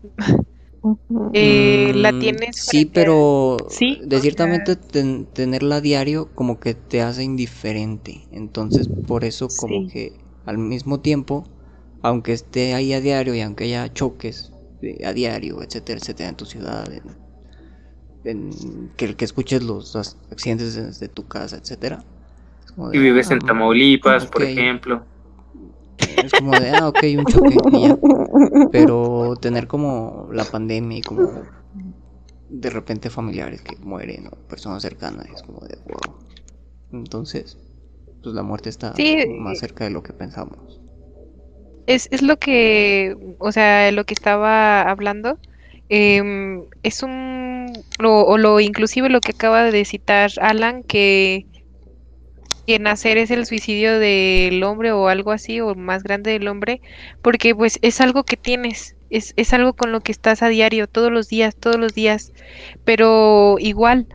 Eh, 1.33 1.91
la 1.95 2.11
Mm, 2.11 2.19
tienes. 2.19 2.55
Sí, 2.57 2.85
a- 2.85 2.93
pero 2.93 3.57
Sí, 3.69 4.01
de 4.03 4.19
ciertamente 4.21 4.75
ten- 4.75 5.27
tenerla 5.33 5.77
a 5.77 5.81
diario 5.81 6.29
como 6.35 6.59
que 6.59 6.73
te 6.73 7.01
hace 7.01 7.23
indiferente. 7.23 8.27
Entonces, 8.31 8.89
por 9.07 9.23
eso 9.23 9.47
como 9.55 9.85
Sí. 9.85 9.93
que 9.93 10.19
al 10.45 10.57
mismo 10.57 10.99
tiempo, 10.99 11.45
aunque 12.01 12.33
esté 12.33 12.73
ahí 12.73 12.93
a 12.93 13.01
diario 13.01 13.35
y 13.35 13.41
aunque 13.41 13.65
haya 13.65 13.93
choques 13.93 14.51
de- 14.81 15.01
a 15.05 15.13
diario, 15.13 15.61
etcétera, 15.61 15.99
etcétera, 15.99 16.29
en 16.29 16.35
tu 16.35 16.45
ciudad, 16.45 16.91
en, 16.91 17.03
en- 18.23 18.91
que, 18.97 19.15
que 19.15 19.25
escuches 19.25 19.63
los 19.63 19.95
accidentes 20.31 20.75
desde 20.75 21.07
tu 21.09 21.27
casa, 21.27 21.57
etcétera. 21.57 22.03
Si 22.91 22.99
de, 22.99 22.99
vives 22.99 23.31
en 23.31 23.39
ah, 23.39 23.45
Tamaulipas, 23.45 24.25
por 24.27 24.43
ejemplo. 24.43 25.05
Es 26.23 26.33
como 26.33 26.57
de, 26.57 26.69
ah, 26.71 26.87
ok, 26.89 27.03
un 27.17 27.25
choque 27.25 27.55
y 27.71 27.81
ya. 27.81 27.97
Pero 28.71 29.35
tener 29.41 29.67
como 29.67 30.29
la 30.31 30.45
pandemia 30.45 30.97
y 30.99 31.01
como 31.01 31.43
de 32.49 32.69
repente 32.69 33.09
familiares 33.09 33.61
que 33.61 33.75
mueren 33.77 34.27
o 34.27 34.31
personas 34.47 34.81
cercanas 34.83 35.25
es 35.33 35.41
como 35.41 35.61
de 35.61 35.77
wow. 35.85 36.15
Entonces, 36.91 37.57
pues 38.23 38.35
la 38.35 38.43
muerte 38.43 38.69
está 38.69 38.93
Sí. 38.95 39.25
más 39.39 39.59
cerca 39.59 39.85
de 39.85 39.91
lo 39.91 40.03
que 40.03 40.13
pensamos. 40.13 40.79
Es, 41.87 42.07
es 42.11 42.21
lo 42.21 42.37
que, 42.37 43.15
o 43.39 43.51
sea, 43.51 43.91
lo 43.91 44.05
que 44.05 44.13
estaba 44.13 44.81
hablando. 44.81 45.39
em, 45.89 46.63
es 46.83 47.03
un, 47.03 47.09
lo- 47.99 48.25
o 48.25 48.37
lo 48.37 48.59
inclusive 48.59 49.09
lo 49.09 49.21
que 49.21 49.31
acaba 49.31 49.63
de 49.71 49.85
citar 49.85 50.31
Alan, 50.41 50.83
que, 50.83 51.45
que 52.65 52.79
nacer 52.79 53.17
es 53.17 53.31
el 53.31 53.45
suicidio 53.45 53.99
del 53.99 54.63
hombre 54.63 54.91
o 54.91 55.07
algo 55.07 55.31
así, 55.31 55.59
o 55.61 55.75
más 55.75 56.03
grande 56.03 56.31
del 56.31 56.47
hombre, 56.47 56.81
porque 57.21 57.55
pues 57.55 57.79
es 57.81 58.01
algo 58.01 58.23
que 58.23 58.37
tienes, 58.37 58.95
es, 59.09 59.33
es 59.35 59.53
algo 59.53 59.73
con 59.73 59.91
lo 59.91 60.01
que 60.01 60.11
estás 60.11 60.41
a 60.43 60.47
diario, 60.49 60.87
todos 60.87 61.11
los 61.11 61.27
días, 61.27 61.55
todos 61.59 61.77
los 61.77 61.93
días, 61.93 62.31
pero 62.83 63.55
igual, 63.59 64.07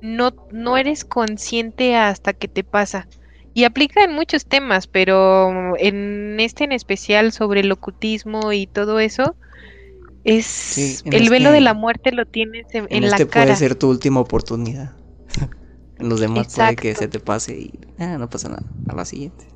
no, 0.00 0.32
no 0.50 0.76
eres 0.78 1.04
consciente 1.04 1.96
hasta 1.96 2.34
que 2.34 2.48
te 2.48 2.64
pasa. 2.64 3.08
Y 3.54 3.64
aplica 3.64 4.04
en 4.04 4.12
muchos 4.14 4.46
temas, 4.46 4.86
pero 4.88 5.76
en 5.78 6.40
este 6.40 6.64
en 6.64 6.72
especial 6.72 7.32
sobre 7.32 7.60
el 7.60 7.72
ocultismo 7.72 8.52
y 8.52 8.66
todo 8.66 9.00
eso, 9.00 9.36
es 10.24 10.56
Sí, 10.66 10.98
el 11.10 11.30
velo 11.30 11.52
de 11.52 11.60
la 11.60 11.74
muerte 11.74 12.12
lo 12.12 12.26
tienes 12.26 12.66
en, 12.74 12.88
En 12.88 13.04
en 13.04 13.10
la 13.10 13.20
este 13.20 13.26
cara. 13.28 13.30
puede 13.30 13.56
ser 13.56 13.74
tu 13.74 13.90
última 13.90 14.20
oportunidad. 14.20 14.92
en 15.98 16.08
los 16.08 16.20
demás 16.20 16.48
puede 16.48 16.76
que 16.76 16.94
Exacto. 16.94 16.94
se 16.94 17.08
te 17.08 17.20
pase 17.20 17.56
y 17.58 17.80
ah, 17.98 18.16
no 18.18 18.28
pasa 18.28 18.48
nada. 18.48 18.62
A 18.88 18.94
la 18.94 19.04
siguiente. 19.04 19.46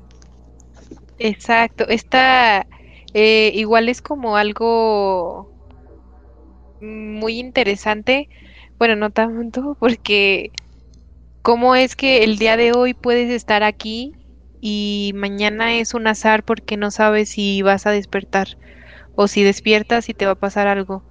Exacto, 1.19 1.85
esta 1.87 2.67
eh, 3.13 3.51
igual 3.55 3.89
es 3.89 4.01
como 4.01 4.37
algo 4.37 5.49
muy 6.79 7.39
interesante, 7.39 8.29
bueno, 8.77 8.95
no 8.95 9.11
tanto, 9.11 9.75
porque 9.79 10.51
cómo 11.43 11.75
es 11.75 11.95
que 11.95 12.23
el 12.23 12.37
día 12.39 12.57
de 12.57 12.73
hoy 12.73 12.93
puedes 12.95 13.31
estar 13.31 13.63
aquí 13.63 14.13
y 14.61 15.13
mañana 15.15 15.75
es 15.77 15.93
un 15.93 16.07
azar 16.07 16.43
porque 16.45 16.77
no 16.77 16.91
sabes 16.91 17.29
si 17.31 17.61
vas 17.63 17.85
a 17.87 17.91
despertar 17.91 18.49
o 19.21 19.27
si 19.27 19.43
despiertas 19.43 20.07
y 20.07 20.13
te 20.13 20.25
va 20.25 20.31
a 20.31 20.35
pasar 20.35 20.69
algo. 20.69 21.03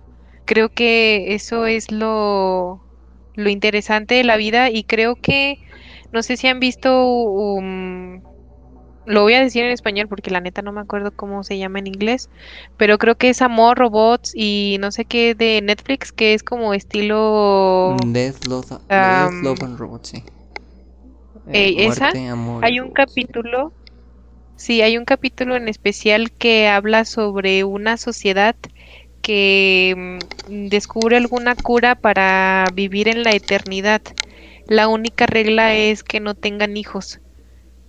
Creo 0.46 0.70
que 0.70 1.34
eso 1.34 1.66
es 1.66 1.92
lo, 1.92 2.80
lo 3.34 3.50
interesante 3.50 4.14
de 4.14 4.24
la 4.24 4.38
vida 4.38 4.70
y 4.70 4.84
creo 4.84 5.14
que, 5.20 5.58
no 6.10 6.22
sé 6.22 6.38
si 6.38 6.46
han 6.48 6.58
visto, 6.58 7.04
um, 7.06 8.22
lo 9.04 9.22
voy 9.24 9.34
a 9.34 9.42
decir 9.42 9.62
en 9.62 9.72
español 9.72 10.08
porque 10.08 10.30
la 10.30 10.40
neta 10.40 10.62
no 10.62 10.72
me 10.72 10.80
acuerdo 10.80 11.10
cómo 11.14 11.44
se 11.44 11.58
llama 11.58 11.80
en 11.80 11.86
inglés, 11.88 12.30
pero 12.78 12.96
creo 12.96 13.16
que 13.16 13.28
es 13.28 13.42
Amor, 13.42 13.76
Robots 13.76 14.32
y 14.34 14.78
no 14.80 14.90
sé 14.90 15.04
qué 15.04 15.34
de 15.34 15.60
Netflix, 15.62 16.10
que 16.10 16.32
es 16.32 16.42
como 16.42 16.72
estilo... 16.72 17.94
Death, 18.06 18.46
Love, 18.46 18.70
Death, 18.88 19.42
Love 19.42 19.62
and 19.64 19.78
Robots, 19.78 20.08
sí. 20.08 20.24
eh, 21.52 21.74
Eh, 21.76 21.84
¿esa? 21.84 22.04
muerte, 22.04 22.28
amor 22.28 22.64
y 22.64 22.66
Hay 22.68 22.80
un 22.80 22.86
robots, 22.86 22.94
capítulo, 22.94 23.72
sí, 24.58 24.82
hay 24.82 24.98
un 24.98 25.04
capítulo 25.06 25.56
en 25.56 25.68
especial 25.68 26.32
que 26.32 26.68
habla 26.68 27.04
sobre 27.06 27.64
una 27.64 27.96
sociedad 27.96 28.56
que 29.22 30.18
mm, 30.48 30.68
descubre 30.68 31.16
alguna 31.16 31.56
cura 31.56 31.96
para 31.96 32.66
vivir 32.74 33.08
en 33.08 33.24
la 33.24 33.34
eternidad. 33.34 34.02
La 34.68 34.88
única 34.88 35.26
regla 35.26 35.74
es 35.74 36.02
que 36.04 36.20
no 36.20 36.34
tengan 36.34 36.76
hijos. 36.76 37.20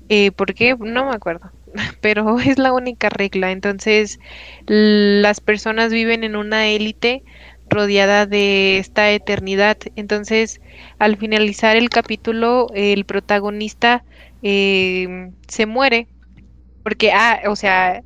Eh, 0.10 0.32
¿por 0.32 0.54
qué? 0.56 0.76
No 0.80 1.08
me 1.10 1.16
acuerdo, 1.16 1.52
pero 2.02 2.40
es 2.40 2.58
la 2.60 2.74
única 2.74 3.10
regla. 3.10 3.52
Entonces, 3.52 4.20
las 4.68 5.42
personas 5.42 5.92
viven 5.94 6.24
en 6.24 6.36
una 6.38 6.68
élite 6.70 7.24
rodeada 7.70 8.28
de 8.28 8.80
esta 8.80 9.12
eternidad. 9.12 9.78
Entonces, 9.96 10.62
al 11.00 11.18
finalizar 11.18 11.78
el 11.78 11.90
capítulo, 11.92 12.68
el 12.76 13.06
protagonista 13.06 14.06
eh, 14.42 15.32
se 15.48 15.66
muere. 15.68 16.08
Porque, 16.90 17.12
ah, 17.12 17.42
o 17.46 17.56
sea, 17.56 18.02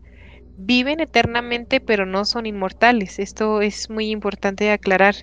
viven 0.58 1.00
eternamente, 1.00 1.80
pero 1.80 2.06
no 2.06 2.26
son 2.26 2.46
inmortales. 2.46 3.18
Esto 3.18 3.62
es 3.62 3.90
muy 3.90 4.10
importante 4.10 4.66
de 4.66 4.72
aclarar. 4.72 5.16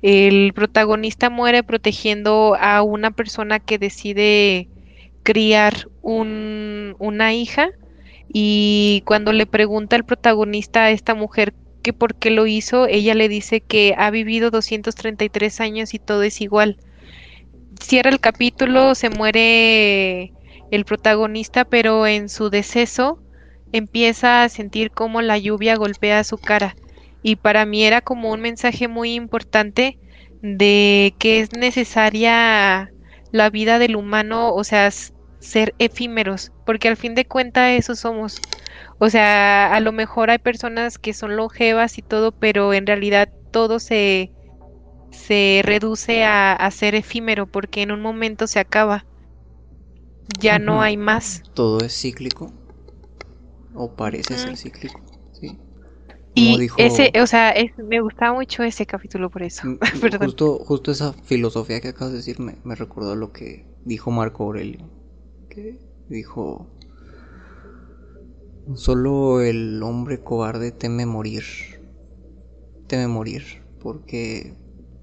El 0.00 0.54
protagonista 0.54 1.28
muere 1.28 1.62
protegiendo 1.62 2.56
a 2.58 2.82
una 2.82 3.10
persona 3.10 3.60
que 3.60 3.76
decide 3.76 4.70
criar 5.22 5.90
un, 6.00 6.96
una 6.98 7.34
hija 7.34 7.72
y 8.32 9.02
cuando 9.04 9.34
le 9.34 9.44
pregunta 9.44 9.96
el 9.96 10.04
protagonista 10.04 10.84
a 10.84 10.90
esta 10.90 11.14
mujer 11.14 11.52
que 11.82 11.92
por 11.92 12.14
qué 12.14 12.30
lo 12.30 12.46
hizo, 12.46 12.86
ella 12.86 13.14
le 13.14 13.28
dice 13.28 13.60
que 13.60 13.94
ha 13.98 14.10
vivido 14.10 14.50
233 14.50 15.60
años 15.60 15.92
y 15.92 15.98
todo 15.98 16.22
es 16.22 16.40
igual. 16.40 16.78
Cierra 17.82 18.08
el 18.08 18.20
capítulo, 18.20 18.94
se 18.94 19.10
muere 19.10 20.33
el 20.74 20.84
protagonista, 20.84 21.64
pero 21.64 22.06
en 22.06 22.28
su 22.28 22.50
deceso 22.50 23.18
empieza 23.72 24.42
a 24.42 24.48
sentir 24.48 24.90
cómo 24.90 25.22
la 25.22 25.38
lluvia 25.38 25.76
golpea 25.76 26.24
su 26.24 26.38
cara. 26.38 26.76
Y 27.22 27.36
para 27.36 27.64
mí 27.64 27.84
era 27.84 28.00
como 28.00 28.32
un 28.32 28.40
mensaje 28.40 28.88
muy 28.88 29.14
importante 29.14 29.98
de 30.42 31.14
que 31.18 31.40
es 31.40 31.52
necesaria 31.56 32.92
la 33.32 33.50
vida 33.50 33.78
del 33.78 33.96
humano, 33.96 34.54
o 34.54 34.62
sea, 34.62 34.90
ser 34.90 35.74
efímeros, 35.78 36.52
porque 36.66 36.88
al 36.88 36.96
fin 36.96 37.14
de 37.14 37.24
cuentas 37.24 37.72
eso 37.72 37.94
somos. 37.96 38.40
O 38.98 39.10
sea, 39.10 39.74
a 39.74 39.80
lo 39.80 39.92
mejor 39.92 40.30
hay 40.30 40.38
personas 40.38 40.98
que 40.98 41.14
son 41.14 41.36
longevas 41.36 41.98
y 41.98 42.02
todo, 42.02 42.32
pero 42.32 42.74
en 42.74 42.86
realidad 42.86 43.28
todo 43.50 43.78
se, 43.78 44.30
se 45.10 45.62
reduce 45.64 46.24
a 46.24 46.70
ser 46.70 46.94
efímero, 46.94 47.46
porque 47.46 47.82
en 47.82 47.90
un 47.90 48.02
momento 48.02 48.46
se 48.46 48.60
acaba. 48.60 49.06
Ya 50.40 50.58
no 50.58 50.82
hay 50.82 50.96
más. 50.96 51.42
Todo 51.54 51.78
es 51.80 51.94
cíclico. 52.00 52.52
O 53.74 53.94
parece 53.96 54.36
ser 54.38 54.50
Ujú. 54.50 54.56
cíclico. 54.56 55.00
Sí. 55.32 55.48
Como 56.34 56.56
Y 56.56 56.58
dijo- 56.58 56.80
ese, 56.80 57.12
o 57.20 57.26
sea, 57.26 57.50
es- 57.50 57.76
me 57.78 58.00
gustaba 58.00 58.34
mucho 58.34 58.62
ese 58.62 58.86
capítulo 58.86 59.30
por 59.30 59.42
eso. 59.42 59.66
Mm. 59.66 59.78
Justo, 60.34 60.58
justo 60.64 60.90
esa 60.90 61.12
filosofía 61.12 61.80
que 61.80 61.88
acabas 61.88 62.12
de 62.12 62.18
decir 62.18 62.40
me, 62.40 62.56
me 62.64 62.74
recordó 62.74 63.14
lo 63.16 63.32
que 63.32 63.66
dijo 63.84 64.10
Marco 64.10 64.44
Aurelio. 64.44 64.88
Que 65.48 65.78
dijo: 66.08 66.66
Solo 68.76 69.40
el 69.42 69.82
hombre 69.82 70.20
cobarde 70.20 70.72
teme 70.72 71.06
morir. 71.06 71.44
Teme 72.88 73.08
morir. 73.08 73.44
Porque 73.80 74.54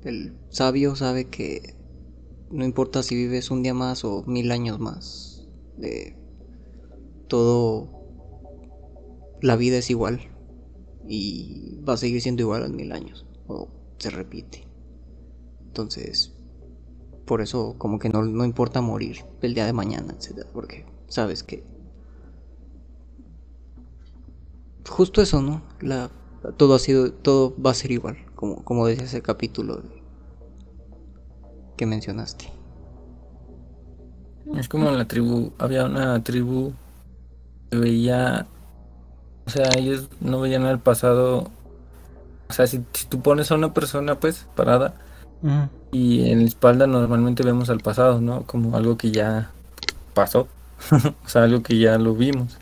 el 0.04 0.34
sabio 0.50 0.96
sabe 0.96 1.26
que 1.26 1.76
no 2.52 2.66
importa 2.66 3.04
si 3.04 3.16
vives 3.16 3.52
un 3.52 3.64
día 3.64 3.74
más 3.74 4.04
o 4.04 4.24
mil 4.24 4.52
años 4.52 4.80
más. 4.80 5.48
De 5.78 6.18
todo. 7.28 7.90
La 9.42 9.56
vida 9.56 9.78
es 9.78 9.90
igual. 9.90 10.22
Y 11.08 11.80
va 11.88 11.94
a 11.94 11.98
seguir 11.98 12.22
siendo 12.22 12.44
igual 12.44 12.64
en 12.64 12.76
mil 12.76 12.92
años. 12.92 13.26
O 13.48 13.70
se 13.98 14.10
repite. 14.10 14.68
Entonces, 15.66 16.34
por 17.26 17.42
eso 17.42 17.76
como 17.78 18.00
que 18.00 18.10
no, 18.10 18.24
no 18.24 18.44
importa 18.44 18.82
morir 18.82 19.26
el 19.42 19.54
día 19.54 19.66
de 19.66 19.74
mañana, 19.74 20.14
etc. 20.14 20.46
Porque 20.54 20.86
sabes 21.08 21.44
que... 21.44 21.64
Justo 24.88 25.22
eso, 25.22 25.42
¿no? 25.42 25.62
La, 25.80 26.12
todo 26.58 26.76
ha 26.76 26.80
sido, 26.80 27.14
todo 27.14 27.56
va 27.62 27.72
a 27.72 27.76
ser 27.76 27.92
igual, 27.92 28.18
como, 28.36 28.66
como 28.66 28.88
decía 28.88 29.06
ese 29.06 29.22
capítulo 29.22 29.82
que 31.82 31.88
mencionaste. 31.88 32.46
Es 34.56 34.70
como 34.70 34.90
en 34.90 35.00
la 35.00 35.06
tribu, 35.06 35.52
había 35.58 35.86
una 35.86 36.24
tribu 36.24 36.74
que 37.72 37.78
veía, 37.80 38.46
o 39.48 39.50
sea, 39.50 39.68
ellos 39.76 40.08
no 40.20 40.40
veían 40.40 40.68
el 40.68 40.78
pasado, 40.78 41.50
o 42.50 42.54
sea, 42.54 42.68
si, 42.68 42.86
si 42.94 43.08
tú 43.08 43.24
pones 43.24 43.52
a 43.52 43.56
una 43.56 43.74
persona 43.74 44.20
pues 44.20 44.46
parada 44.56 44.94
y 45.92 46.30
en 46.30 46.42
la 46.42 46.46
espalda 46.46 46.86
normalmente 46.86 47.42
vemos 47.42 47.72
al 47.72 47.80
pasado, 47.80 48.22
¿no? 48.22 48.44
Como 48.44 48.78
algo 48.78 48.96
que 48.96 49.10
ya 49.10 49.50
pasó, 50.14 50.48
o 50.92 51.28
sea, 51.28 51.46
algo 51.46 51.64
que 51.64 51.80
ya 51.80 51.98
lo 51.98 52.14
vimos, 52.14 52.60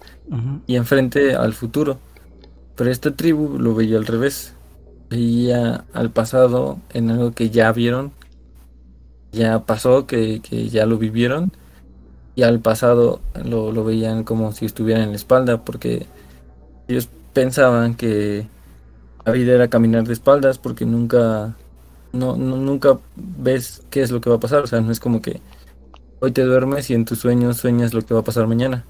y 0.65 0.77
enfrente 0.77 1.35
al 1.35 1.53
futuro. 1.53 1.99
Pero 2.77 2.89
esta 2.89 3.13
tribu 3.13 3.59
lo 3.59 3.75
veía 3.75 3.97
al 3.97 4.05
revés, 4.05 4.53
veía 5.09 5.83
al 5.91 6.09
pasado 6.09 6.79
en 6.93 7.11
algo 7.11 7.33
que 7.33 7.49
ya 7.49 7.69
vieron, 7.73 8.13
ya 9.31 9.59
pasó, 9.65 10.07
que, 10.07 10.41
que 10.41 10.69
ya 10.69 10.85
lo 10.85 10.97
vivieron 10.97 11.51
y 12.35 12.43
al 12.43 12.59
pasado 12.59 13.19
lo, 13.43 13.71
lo, 13.71 13.83
veían 13.83 14.23
como 14.23 14.51
si 14.53 14.65
estuvieran 14.65 15.03
en 15.03 15.09
la 15.09 15.15
espalda 15.17 15.63
porque 15.65 16.05
ellos 16.87 17.09
pensaban 17.33 17.95
que 17.95 18.47
la 19.25 19.31
vida 19.33 19.53
era 19.53 19.67
caminar 19.67 20.05
de 20.05 20.13
espaldas 20.13 20.57
porque 20.57 20.85
nunca 20.85 21.55
no, 22.13 22.35
no, 22.35 22.57
nunca 22.57 22.97
ves 23.15 23.83
qué 23.89 24.01
es 24.01 24.11
lo 24.11 24.21
que 24.21 24.29
va 24.29 24.37
a 24.37 24.39
pasar. 24.39 24.63
O 24.63 24.67
sea 24.67 24.81
no 24.81 24.91
es 24.91 24.99
como 24.99 25.21
que 25.21 25.41
hoy 26.19 26.31
te 26.31 26.43
duermes 26.43 26.89
y 26.89 26.93
en 26.93 27.05
tus 27.05 27.19
sueños 27.19 27.57
sueñas 27.57 27.93
lo 27.93 28.01
que 28.03 28.13
va 28.13 28.21
a 28.21 28.23
pasar 28.23 28.47
mañana. 28.47 28.85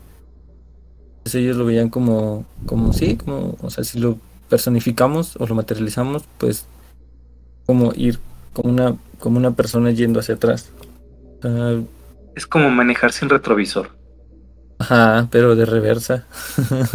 Entonces 1.17 1.41
ellos 1.41 1.57
lo 1.57 1.65
veían 1.65 1.89
como 1.89 2.45
como 2.65 2.93
sí 2.93 3.17
como 3.17 3.57
o 3.61 3.69
sea 3.69 3.83
si 3.83 3.99
lo 3.99 4.17
personificamos 4.47 5.35
o 5.37 5.45
lo 5.45 5.55
materializamos 5.55 6.23
pues 6.37 6.65
como 7.65 7.93
ir 7.95 8.19
como 8.53 8.69
una 8.69 8.95
como 9.19 9.37
una 9.37 9.51
persona 9.51 9.91
yendo 9.91 10.19
hacia 10.19 10.35
atrás 10.35 10.71
es 12.35 12.47
como 12.47 12.69
manejar 12.69 13.11
sin 13.11 13.29
retrovisor. 13.29 13.89
Ajá, 14.79 15.27
pero 15.29 15.55
de 15.55 15.65
reversa. 15.65 16.25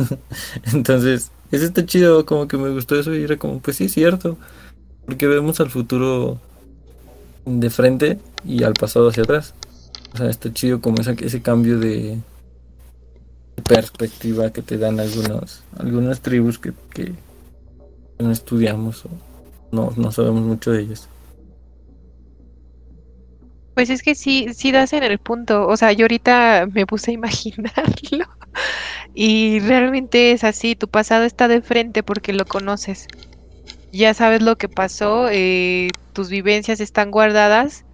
Entonces, 0.73 1.31
eso 1.51 1.65
está 1.65 1.85
chido, 1.85 2.25
como 2.25 2.49
que 2.49 2.57
me 2.57 2.71
gustó 2.71 2.99
eso 2.99 3.15
y 3.15 3.25
era 3.25 3.37
como, 3.37 3.61
pues 3.61 3.77
sí, 3.77 3.89
cierto. 3.89 4.39
Porque 5.05 5.27
vemos 5.27 5.61
al 5.61 5.71
futuro 5.71 6.41
de 7.45 7.69
frente 7.69 8.19
y 8.45 8.63
al 8.63 8.73
pasado 8.73 9.09
hacia 9.09 9.25
atrás. 9.25 9.55
O 10.15 10.17
sea, 10.17 10.31
está 10.31 10.53
chido 10.53 10.81
como 10.81 11.01
esa, 11.01 11.13
ese 11.13 11.43
cambio 11.43 11.79
de 11.79 12.19
perspectiva 13.69 14.51
que 14.51 14.63
te 14.63 14.79
dan 14.79 14.99
algunos, 14.99 15.63
algunas 15.79 16.21
tribus 16.21 16.59
que, 16.59 16.73
que 16.91 17.13
no 18.19 18.31
estudiamos 18.31 19.05
o 19.05 19.11
no, 19.73 19.93
no 19.97 20.11
sabemos 20.11 20.43
mucho 20.43 20.71
de 20.71 20.83
ellas. 20.83 21.09
Pues 23.75 23.91
es 23.91 24.03
que 24.03 24.15
sí, 24.15 24.49
sí 24.55 24.71
das 24.73 24.93
en 24.93 25.03
el 25.03 25.19
punto. 25.19 25.67
O 25.67 25.77
sea, 25.77 25.93
yo 25.93 26.05
ahorita 26.05 26.67
me 26.73 26.87
puse 26.87 27.11
a 27.11 27.15
imaginarlo. 27.15 28.27
Y 29.15 29.61
realmente 29.61 30.33
es 30.33 30.45
así, 30.45 30.77
tu 30.77 30.89
pasado 30.89 31.25
está 31.25 31.49
de 31.49 31.63
frente 31.63 32.03
porque 32.03 32.33
lo 32.33 32.47
conoces. 32.47 33.11
Ya 33.93 34.15
sabes 34.15 34.43
lo 34.43 34.57
que 34.59 34.69
pasó, 34.71 35.29
eh, 35.31 35.97
tus 36.13 36.31
vivencias 36.31 36.81
están 36.81 37.11
guardadas, 37.13 37.87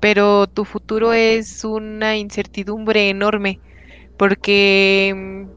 pero 0.00 0.48
tu 0.48 0.64
futuro 0.66 1.12
es 1.14 1.64
una 1.64 2.16
incertidumbre 2.18 3.10
enorme. 3.10 3.62
Porque 4.16 5.14
mm, 5.16 5.50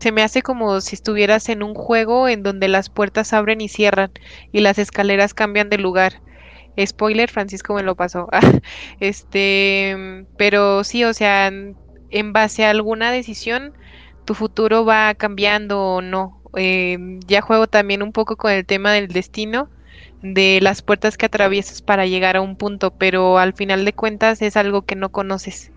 se 0.00 0.12
me 0.12 0.22
hace 0.22 0.42
como 0.42 0.80
si 0.80 0.94
estuvieras 0.96 1.48
en 1.48 1.62
un 1.62 1.74
juego 1.74 2.28
en 2.28 2.42
donde 2.42 2.68
las 2.68 2.88
puertas 2.90 3.32
abren 3.32 3.60
y 3.60 3.68
cierran 3.68 4.12
y 4.52 4.60
las 4.60 4.78
escaleras 4.78 5.34
cambian 5.34 5.68
de 5.70 5.78
lugar 5.78 6.22
Spoiler, 6.86 7.30
Francisco 7.30 7.74
me 7.74 7.82
lo 7.82 7.94
pasó. 7.94 8.28
este, 9.00 10.26
pero 10.36 10.84
sí, 10.84 11.04
o 11.04 11.14
sea, 11.14 11.48
en 12.10 12.32
base 12.32 12.64
a 12.64 12.70
alguna 12.70 13.12
decisión, 13.12 13.72
tu 14.24 14.34
futuro 14.34 14.84
va 14.84 15.14
cambiando 15.14 15.80
o 15.80 16.02
no. 16.02 16.40
Eh, 16.56 16.98
ya 17.26 17.40
juego 17.42 17.66
también 17.66 18.02
un 18.02 18.12
poco 18.12 18.36
con 18.36 18.52
el 18.52 18.66
tema 18.66 18.92
del 18.92 19.08
destino, 19.08 19.68
de 20.22 20.60
las 20.62 20.82
puertas 20.82 21.16
que 21.16 21.26
atraviesas 21.26 21.82
para 21.82 22.06
llegar 22.06 22.36
a 22.36 22.40
un 22.40 22.56
punto, 22.56 22.92
pero 22.92 23.38
al 23.38 23.54
final 23.54 23.84
de 23.84 23.92
cuentas 23.92 24.42
es 24.42 24.56
algo 24.56 24.82
que 24.82 24.96
no 24.96 25.10
conoces. 25.10 25.72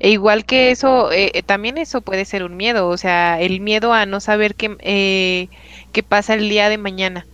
E 0.00 0.10
igual 0.10 0.44
que 0.44 0.70
eso, 0.72 1.12
eh, 1.12 1.30
eh, 1.34 1.42
también 1.42 1.78
eso 1.78 2.00
puede 2.02 2.24
ser 2.24 2.42
un 2.42 2.56
miedo, 2.56 2.88
o 2.88 2.96
sea, 2.96 3.40
el 3.40 3.60
miedo 3.60 3.92
a 3.92 4.06
no 4.06 4.20
saber 4.20 4.56
qué, 4.56 5.48
qué 5.92 6.02
pasa 6.02 6.34
el 6.34 6.48
día 6.48 6.68
de 6.68 6.78
mañana 6.78 7.26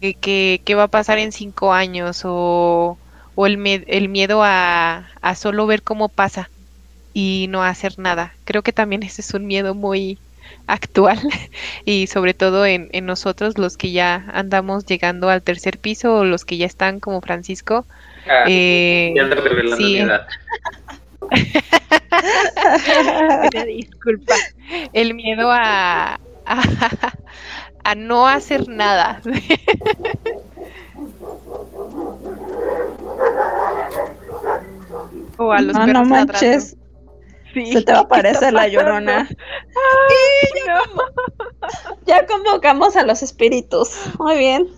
qué, 0.00 0.74
va 0.74 0.84
a 0.84 0.88
pasar 0.88 1.18
en 1.18 1.32
cinco 1.32 1.72
años 1.72 2.22
o, 2.24 2.98
o 3.34 3.46
el, 3.46 3.84
el, 3.86 4.08
miedo 4.08 4.42
a, 4.42 5.08
a, 5.20 5.34
solo 5.34 5.66
ver 5.66 5.82
cómo 5.82 6.08
pasa 6.08 6.48
y 7.12 7.46
no 7.50 7.62
hacer 7.62 7.98
nada. 7.98 8.34
Creo 8.44 8.62
que 8.62 8.72
también 8.72 9.02
ese 9.02 9.22
es 9.22 9.34
un 9.34 9.46
miedo 9.46 9.74
muy 9.74 10.18
actual 10.66 11.20
y 11.84 12.06
sobre 12.06 12.34
todo 12.34 12.66
en, 12.66 12.88
en 12.92 13.06
nosotros 13.06 13.58
los 13.58 13.76
que 13.76 13.92
ya 13.92 14.24
andamos 14.32 14.86
llegando 14.86 15.28
al 15.28 15.42
tercer 15.42 15.78
piso 15.78 16.14
o 16.14 16.24
los 16.24 16.44
que 16.44 16.56
ya 16.56 16.66
están 16.66 17.00
como 17.00 17.20
Francisco. 17.20 17.86
Ah, 18.26 18.44
eh, 18.46 19.12
ya 19.16 19.24
revelando 19.24 19.76
sí. 19.76 19.82
mi 19.82 19.98
edad. 19.98 20.26
disculpa. 23.66 24.34
El 24.92 25.14
miedo 25.14 25.50
a, 25.50 26.20
a, 26.46 26.62
a 27.84 27.94
no 27.94 28.26
hacer 28.26 28.68
nada. 28.68 29.20
o 35.38 35.52
a 35.52 35.60
los 35.60 35.74
no, 35.74 35.86
no 35.86 36.04
manches. 36.04 36.76
Sí, 37.54 37.72
Se 37.72 37.82
te 37.82 37.92
va 37.92 37.98
a 37.98 38.02
aparecer 38.02 38.52
la 38.52 38.68
llorona. 38.68 39.28
Ay, 39.28 40.48
ya, 40.66 40.80
ya, 42.06 42.26
convocamos 42.26 42.96
a 42.96 43.04
los 43.04 43.22
espíritus. 43.22 43.98
Muy 44.18 44.36
bien. 44.38 44.68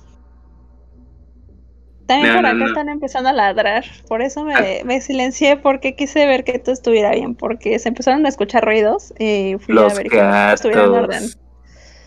También 2.06 2.34
por 2.36 2.46
acá 2.46 2.64
están 2.66 2.88
empezando 2.88 3.28
a 3.28 3.32
ladrar. 3.32 3.84
Por 4.08 4.22
eso 4.22 4.44
me, 4.44 4.54
ah. 4.54 4.84
me, 4.84 5.00
silencié 5.00 5.56
porque 5.56 5.94
quise 5.94 6.26
ver 6.26 6.44
que 6.44 6.58
todo 6.58 6.72
estuviera 6.72 7.12
bien. 7.12 7.34
Porque 7.34 7.78
se 7.78 7.88
empezaron 7.88 8.24
a 8.26 8.28
escuchar 8.28 8.64
ruidos 8.64 9.12
y 9.18 9.56
fui 9.60 9.74
los 9.74 9.92
a 9.92 9.96
ver 9.96 10.08
que 10.08 10.52
estuviera 10.54 10.84
en 10.84 10.90
orden 10.90 11.41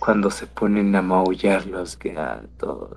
cuando 0.06 0.30
se 0.30 0.46
ponen 0.46 0.96
a 0.96 1.02
maullar 1.02 1.66
los 1.66 1.98
gatos. 1.98 2.96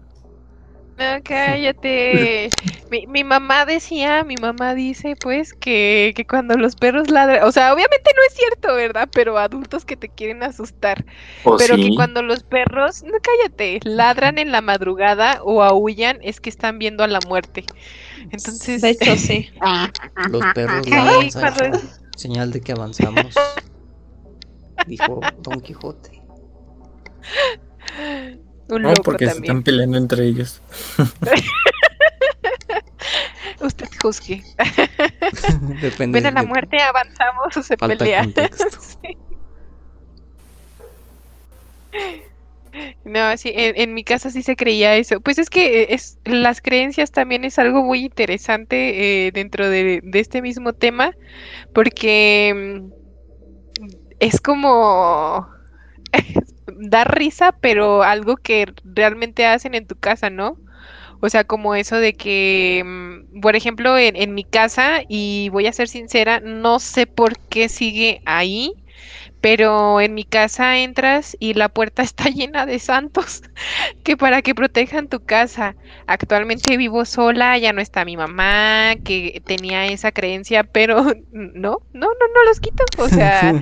No, 0.98 1.22
cállate. 1.24 2.50
mi, 2.90 3.06
mi, 3.06 3.24
mamá 3.24 3.64
decía, 3.64 4.24
mi 4.24 4.34
mamá 4.36 4.74
dice 4.74 5.16
pues 5.18 5.54
que, 5.54 6.12
que, 6.14 6.26
cuando 6.26 6.58
los 6.58 6.76
perros 6.76 7.08
ladran, 7.08 7.44
o 7.44 7.52
sea, 7.52 7.72
obviamente 7.72 8.10
no 8.14 8.22
es 8.28 8.34
cierto, 8.34 8.74
¿verdad? 8.74 9.08
Pero 9.10 9.38
adultos 9.38 9.86
que 9.86 9.96
te 9.96 10.10
quieren 10.10 10.42
asustar. 10.42 11.06
pero 11.56 11.76
que 11.76 11.94
cuando 11.96 12.20
los 12.20 12.42
perros, 12.42 13.02
no 13.04 13.16
cállate, 13.22 13.80
ladran 13.84 14.36
en 14.36 14.52
la 14.52 14.60
madrugada 14.60 15.40
o 15.44 15.62
aullan, 15.62 16.18
es 16.20 16.40
que 16.40 16.50
están 16.50 16.78
viendo 16.78 17.04
a 17.04 17.08
la 17.08 17.20
muerte. 17.26 17.64
Entonces, 18.30 18.82
de 18.82 18.90
hecho 18.90 19.16
sí. 19.16 19.48
los 20.30 20.42
perros 20.52 20.86
ladran, 21.34 21.80
señal 22.16 22.52
de 22.52 22.60
que 22.60 22.72
avanzamos. 22.72 23.34
Dijo 24.86 25.20
Don 25.42 25.60
Quijote. 25.62 26.17
Un 28.68 28.82
no, 28.82 28.92
porque 29.02 29.30
se 29.30 29.38
están 29.38 29.62
peleando 29.62 29.96
entre 29.96 30.26
ellos. 30.26 30.60
Usted 33.60 33.88
juzgue. 34.02 34.44
Depende. 35.80 36.20
Ven 36.20 36.26
a 36.26 36.30
la 36.30 36.42
muerte, 36.42 36.78
avanzamos 36.80 37.56
o 37.56 37.62
se 37.62 37.76
pelea. 37.76 38.26
No, 43.04 43.36
sí, 43.36 43.50
en, 43.54 43.94
mi 43.94 44.04
casa 44.04 44.30
sí 44.30 44.42
se 44.42 44.54
creía 44.54 44.96
eso. 44.96 45.20
Pues 45.20 45.38
es 45.38 45.50
que 45.50 45.88
es, 45.90 46.18
las 46.24 46.60
creencias 46.60 47.10
también 47.10 47.44
es 47.44 47.58
algo 47.58 47.82
muy 47.82 48.04
interesante 48.04 49.26
eh, 49.26 49.32
dentro 49.32 49.68
de, 49.68 50.00
de, 50.04 50.20
este 50.20 50.42
mismo 50.42 50.74
tema, 50.74 51.14
porque 51.72 52.52
mm, 52.54 52.92
es 54.20 54.40
como 54.40 55.48
dar 56.76 57.16
risa, 57.16 57.52
pero 57.60 58.02
algo 58.02 58.36
que 58.36 58.66
realmente 58.84 59.46
hacen 59.46 59.74
en 59.74 59.86
tu 59.86 59.96
casa, 59.96 60.30
¿no? 60.30 60.60
O 61.20 61.28
sea, 61.30 61.44
como 61.44 61.74
eso 61.74 61.96
de 61.96 62.14
que, 62.14 62.82
mm, 62.84 63.40
por 63.40 63.56
ejemplo, 63.56 63.98
en, 63.98 64.16
en 64.16 64.34
mi 64.34 64.44
casa, 64.44 65.00
y 65.08 65.48
voy 65.50 65.66
a 65.66 65.72
ser 65.72 65.88
sincera, 65.88 66.40
no 66.40 66.78
sé 66.80 67.06
por 67.06 67.38
qué 67.48 67.68
sigue 67.68 68.22
ahí, 68.26 68.72
pero 69.40 70.00
en 70.00 70.14
mi 70.14 70.24
casa 70.24 70.78
entras 70.78 71.36
y 71.38 71.54
la 71.54 71.68
puerta 71.68 72.02
está 72.02 72.28
llena 72.28 72.66
de 72.66 72.78
santos 72.78 73.42
que 74.04 74.16
para 74.16 74.42
que 74.42 74.54
protejan 74.54 75.08
tu 75.08 75.20
casa. 75.20 75.76
Actualmente 76.06 76.76
vivo 76.76 77.04
sola, 77.04 77.58
ya 77.58 77.72
no 77.72 77.80
está 77.80 78.04
mi 78.04 78.16
mamá, 78.16 78.96
que 79.04 79.42
tenía 79.44 79.86
esa 79.86 80.12
creencia, 80.12 80.64
pero 80.64 81.02
no, 81.30 81.52
no, 81.62 81.78
no, 81.92 82.06
no 82.34 82.44
los 82.46 82.60
quito. 82.60 82.84
O 82.98 83.08
sea, 83.08 83.52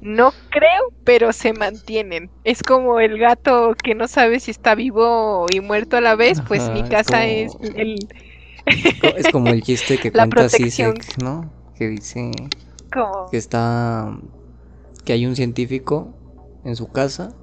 no 0.00 0.32
creo, 0.50 0.82
pero 1.04 1.32
se 1.32 1.52
mantienen. 1.52 2.30
Es 2.44 2.62
como 2.62 3.00
el 3.00 3.18
gato 3.18 3.74
que 3.82 3.94
no 3.94 4.08
sabe 4.08 4.40
si 4.40 4.50
está 4.50 4.74
vivo 4.74 5.46
y 5.52 5.60
muerto 5.60 5.96
a 5.96 6.00
la 6.00 6.14
vez, 6.14 6.40
pues 6.46 6.70
mi 6.70 6.82
casa 6.84 7.26
es, 7.26 7.52
el... 7.74 7.96
es 8.66 9.28
como 9.32 9.48
el 9.48 9.62
chiste 9.62 9.98
que 9.98 10.12
cuenta 10.12 10.48
Sisek, 10.48 11.22
¿no? 11.22 11.52
Que 11.76 11.88
dice 11.88 12.30
que 13.30 13.36
está 13.36 14.16
que 15.04 15.12
hay 15.12 15.26
un 15.26 15.36
científico 15.36 16.14
en 16.64 16.76
su 16.76 16.88
casa 16.88 17.34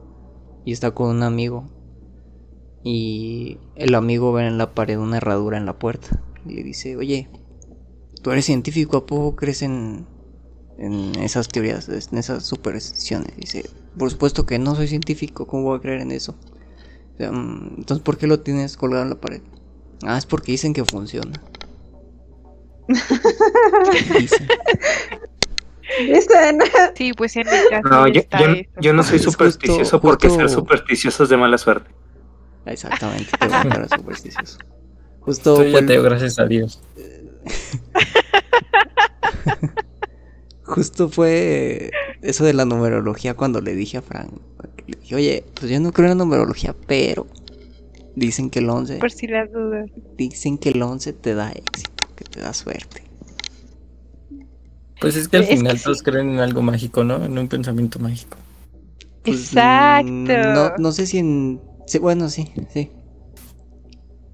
y 0.66 0.72
está 0.72 0.92
con 0.92 1.10
un 1.10 1.24
amigo. 1.24 1.70
Y 2.84 3.60
el 3.76 3.96
amigo 3.96 4.34
ve 4.34 4.48
en 4.48 4.58
la 4.58 4.74
pared 4.74 4.98
una 4.98 5.18
herradura 5.18 5.58
en 5.58 5.66
la 5.66 5.78
puerta. 5.78 6.24
Y 6.46 6.54
le 6.54 6.64
dice, 6.64 6.98
oye, 6.98 7.30
tú 8.22 8.32
eres 8.32 8.46
científico, 8.46 8.98
¿a 8.98 9.06
poco 9.06 9.36
crees 9.36 9.62
en, 9.62 10.08
en 10.78 11.16
esas 11.20 11.48
teorías, 11.48 11.88
en 11.90 12.18
esas 12.18 12.44
supersticiones? 12.44 13.36
Dice, 13.38 13.70
por 13.98 14.10
supuesto 14.10 14.46
que 14.46 14.58
no 14.58 14.76
soy 14.76 14.88
científico, 14.88 15.46
¿cómo 15.46 15.64
voy 15.64 15.78
a 15.78 15.82
creer 15.82 16.02
en 16.02 16.12
eso? 16.12 16.36
Mm, 17.20 17.76
entonces, 17.78 18.04
¿por 18.04 18.18
qué 18.18 18.26
lo 18.26 18.40
tienes 18.40 18.78
colgado 18.78 19.04
en 19.04 19.10
la 19.10 19.22
pared? 19.22 19.42
Ah, 20.04 20.18
es 20.18 20.26
porque 20.26 20.54
dicen 20.54 20.74
que 20.74 20.84
funciona. 20.84 21.40
Sí, 26.96 27.14
pues 27.14 27.36
en 27.36 27.48
No, 27.84 28.08
yo, 28.08 28.94
no 28.94 29.04
soy 29.04 29.20
supersticioso 29.20 30.02
porque 30.02 30.30
ser 30.30 30.50
supersticioso 30.50 31.24
es 31.24 31.30
de 31.30 31.38
mala 31.38 31.58
suerte. 31.58 31.90
Exactamente, 32.66 33.32
te 33.40 33.96
supersticioso. 33.96 34.58
Justo. 35.22 35.58
Soy 35.58 35.76
ateo, 35.76 36.04
gracias 36.04 36.40
a 36.40 36.46
Dios. 36.46 36.82
Justo 40.64 41.10
fue 41.10 41.92
eso 42.22 42.46
de 42.46 42.54
la 42.54 42.66
numerología 42.66 43.34
cuando 43.34 43.62
le 43.62 43.76
dije 43.76 43.98
a 43.98 44.02
Frank. 44.02 44.32
Le 44.88 44.98
dije, 45.00 45.16
oye, 45.16 45.44
pues 45.56 45.72
yo 45.72 45.80
no 45.80 45.92
creo 45.92 46.10
en 46.10 46.18
la 46.18 46.24
numerología, 46.24 46.76
pero 46.88 47.28
dicen 48.16 48.50
que 48.50 48.60
el 48.60 48.70
11. 48.70 48.98
Por 48.98 49.12
si 49.12 49.28
las 49.28 49.52
dudas. 49.52 49.90
Dicen 50.18 50.58
que 50.58 50.70
el 50.70 50.82
11 50.82 51.14
te 51.14 51.34
da 51.34 51.52
éxito, 51.52 52.08
que 52.16 52.24
te 52.24 52.40
da 52.40 52.54
suerte. 52.54 53.04
Pues 55.02 55.16
es 55.16 55.28
que 55.28 55.38
al 55.38 55.46
final 55.46 55.82
todos 55.82 56.04
creen 56.04 56.30
en 56.30 56.40
algo 56.40 56.62
mágico, 56.62 57.04
¿no? 57.04 57.26
En 57.26 57.36
un 57.38 57.48
pensamiento 57.48 57.98
mágico. 57.98 58.38
Pues, 59.24 59.48
Exacto. 59.48 60.06
No, 60.54 60.72
no 60.78 60.92
sé 60.92 61.08
si 61.08 61.18
en... 61.18 61.60
bueno, 62.00 62.30
sí, 62.30 62.52
sí. 62.72 62.92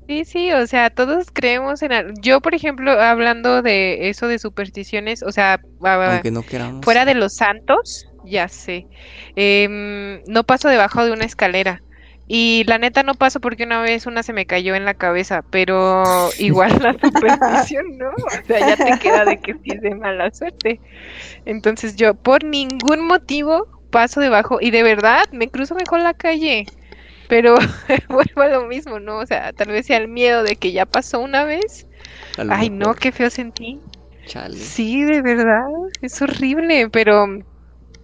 Sí, 0.09 0.25
sí, 0.25 0.51
o 0.51 0.67
sea, 0.67 0.89
todos 0.89 1.27
creemos 1.31 1.81
en... 1.81 1.91
Yo, 2.21 2.41
por 2.41 2.53
ejemplo, 2.53 2.91
hablando 2.91 3.61
de 3.61 4.09
eso 4.09 4.27
de 4.27 4.39
supersticiones, 4.39 5.23
o 5.23 5.31
sea, 5.31 5.61
Aunque 5.81 6.31
no 6.31 6.43
queramos. 6.43 6.83
fuera 6.83 7.05
de 7.05 7.13
los 7.13 7.35
santos, 7.35 8.05
ya 8.25 8.49
sé, 8.49 8.87
em, 9.35 10.21
no 10.27 10.43
paso 10.43 10.67
debajo 10.67 11.05
de 11.05 11.11
una 11.11 11.25
escalera. 11.25 11.81
Y 12.29 12.65
la 12.65 12.77
neta 12.77 13.03
no 13.03 13.13
paso 13.13 13.39
porque 13.39 13.63
una 13.63 13.81
vez 13.81 14.05
una 14.05 14.21
se 14.21 14.33
me 14.33 14.45
cayó 14.45 14.75
en 14.75 14.83
la 14.83 14.93
cabeza, 14.93 15.43
pero 15.49 16.03
igual 16.37 16.77
la 16.81 16.93
superstición, 16.93 17.97
¿no? 17.97 18.09
O 18.09 18.45
sea, 18.45 18.59
ya 18.59 18.75
te 18.75 18.99
queda 18.99 19.23
de 19.23 19.37
que 19.37 19.53
sí 19.53 19.71
es 19.71 19.81
de 19.81 19.95
mala 19.95 20.31
suerte. 20.31 20.81
Entonces 21.45 21.95
yo 21.95 22.15
por 22.15 22.43
ningún 22.43 23.07
motivo 23.07 23.67
paso 23.91 24.19
debajo 24.19 24.57
y 24.59 24.71
de 24.71 24.83
verdad 24.83 25.23
me 25.31 25.49
cruzo 25.49 25.75
mejor 25.75 26.01
la 26.01 26.13
calle. 26.13 26.65
Pero 27.29 27.55
vuelvo 28.09 28.41
a 28.41 28.47
lo 28.47 28.67
mismo, 28.67 28.99
¿no? 28.99 29.19
O 29.19 29.25
sea, 29.25 29.53
tal 29.53 29.69
vez 29.69 29.85
sea 29.85 29.97
el 29.97 30.07
miedo 30.07 30.43
de 30.43 30.55
que 30.57 30.71
ya 30.73 30.85
pasó 30.85 31.19
una 31.19 31.45
vez. 31.45 31.87
Ay, 32.49 32.69
no, 32.69 32.93
qué 32.93 33.11
feo 33.11 33.29
sentí. 33.29 33.79
Chale. 34.25 34.57
Sí, 34.57 35.03
de 35.03 35.21
verdad, 35.21 35.65
es 36.01 36.21
horrible, 36.21 36.89
pero 36.89 37.25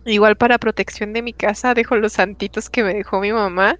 Igual 0.05 0.35
para 0.35 0.57
protección 0.57 1.13
de 1.13 1.21
mi 1.21 1.33
casa 1.33 1.73
dejo 1.73 1.95
los 1.95 2.13
santitos 2.13 2.69
que 2.69 2.83
me 2.83 2.93
dejó 2.93 3.21
mi 3.21 3.31
mamá 3.31 3.79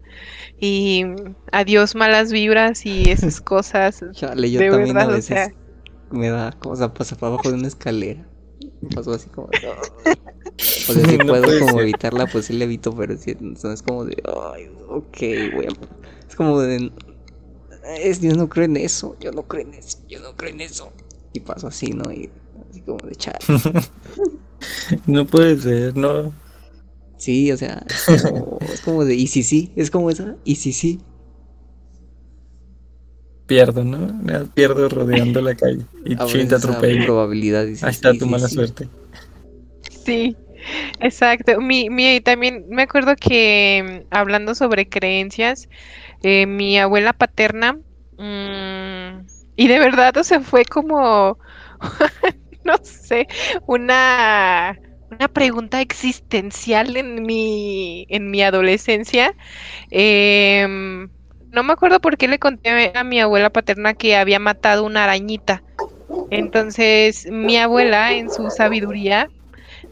y 0.60 1.06
adiós 1.52 1.95
malas 1.95 2.32
vibras 2.32 2.85
y 2.85 3.10
esas 3.10 3.42
cosas. 3.42 4.03
Chale, 4.14 4.50
yo 4.52 4.60
también 4.69 4.98
a 4.98 5.08
veces 5.08 5.52
me 6.11 6.30
da 6.30 6.52
como 6.53 6.76
o 6.76 6.93
pasa 6.93 7.16
para 7.18 7.34
abajo 7.34 7.50
de 7.50 7.58
una 7.58 7.68
escalera. 7.68 8.26
Pasó 8.95 9.11
así 9.14 9.30
como 9.30 9.50
O 10.88 10.93
sea, 10.93 11.06
si 11.06 11.18
puedo 11.18 11.60
como 11.60 11.82
evitarla, 11.82 12.27
pues 12.27 12.45
sí 12.45 12.53
la 12.53 12.66
evito, 12.66 12.95
pero 12.95 13.18
si 13.18 13.32
es 13.32 13.82
como 13.82 14.06
de 14.06 14.22
ay, 14.53 14.69
ok, 14.88 15.53
voy 15.53 15.68
Es 16.27 16.35
como 16.35 16.60
de 16.60 16.92
es, 17.98 18.22
yo 18.22 18.34
no 18.34 18.48
creo 18.48 18.66
en 18.66 18.77
eso, 18.77 19.18
yo 19.19 19.32
no 19.32 19.43
creo 19.43 19.64
en 19.68 19.74
eso, 19.74 19.98
yo 20.08 20.22
no 20.22 20.35
creo 20.35 20.52
en 20.52 20.61
eso. 20.61 20.93
Y 21.34 21.42
paso 21.42 21.68
así, 21.68 21.88
¿no? 21.88 22.11
Y 22.11 22.30
así 22.69 22.82
como 22.82 22.98
de 23.00 23.16
chale. 23.16 23.40
No 25.08 25.25
puede 25.25 25.58
ser, 25.58 25.95
no. 25.95 26.33
Sí, 27.17 27.51
o 27.51 27.58
sea, 27.58 27.83
es 28.74 28.82
como, 28.82 29.06
de, 29.06 29.16
y 29.16 29.27
si 29.27 29.43
sí, 29.43 29.72
es 29.75 29.90
como 29.90 30.09
esa, 30.09 30.35
y 30.43 30.56
si 30.56 30.74
sí. 30.74 31.00
Pierdo, 33.45 33.83
¿no? 33.83 34.22
Pierdo 34.53 34.90
rodeando 34.90 35.42
la 35.42 35.56
calle 35.56 35.85
y 36.06 36.16
chin 36.16 36.48
te 36.48 36.58
Probabilidad, 37.06 37.66
Ahí 37.66 37.75
está 37.92 38.14
tu 38.14 38.25
mala 38.25 38.48
suerte. 38.48 38.88
Sí, 40.06 40.35
exacto. 41.00 41.59
Mi, 41.61 41.90
mi, 41.90 42.19
también 42.22 42.66
me 42.69 42.83
acuerdo 42.83 43.16
que 43.16 44.03
mm, 44.03 44.16
hablando 44.16 44.56
sobre 44.56 44.88
creencias, 44.88 45.69
eh, 46.24 46.45
mi 46.45 46.77
abuela 46.77 47.14
paterna, 47.14 47.74
mm, 48.17 49.25
y 49.56 49.67
de 49.67 49.80
verdad, 49.80 50.17
o 50.17 50.24
sea, 50.24 50.40
fue 50.42 50.66
como 50.66 51.38
no 52.66 52.75
sé, 52.83 53.27
una, 53.67 54.80
una 55.09 55.27
pregunta 55.30 55.82
existencial 55.82 56.95
en 56.98 57.24
mi, 57.24 58.06
en 58.09 58.32
mi 58.32 58.42
adolescencia. 58.43 59.35
Em, 59.92 61.09
no 61.51 61.64
me 61.64 61.74
acuerdo 61.74 62.01
por 62.01 62.17
qué 62.17 62.27
le 62.27 62.40
conté 62.40 62.93
a 62.95 63.03
mi 63.03 63.19
abuela 63.22 63.51
paterna 63.51 63.93
que 63.95 64.16
había 64.17 64.40
matado 64.40 64.85
una 64.85 65.03
arañita. 65.06 65.64
Entonces, 66.30 67.27
mi 67.32 67.58
abuela, 67.58 68.14
en 68.16 68.30
su 68.32 68.51
sabiduría, 68.51 69.32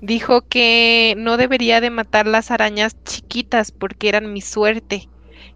dijo 0.01 0.43
que 0.43 1.15
no 1.17 1.37
debería 1.37 1.81
de 1.81 1.91
matar 1.91 2.27
las 2.27 2.51
arañas 2.51 2.93
chiquitas 3.05 3.71
porque 3.71 4.09
eran 4.09 4.33
mi 4.33 4.41
suerte. 4.41 5.10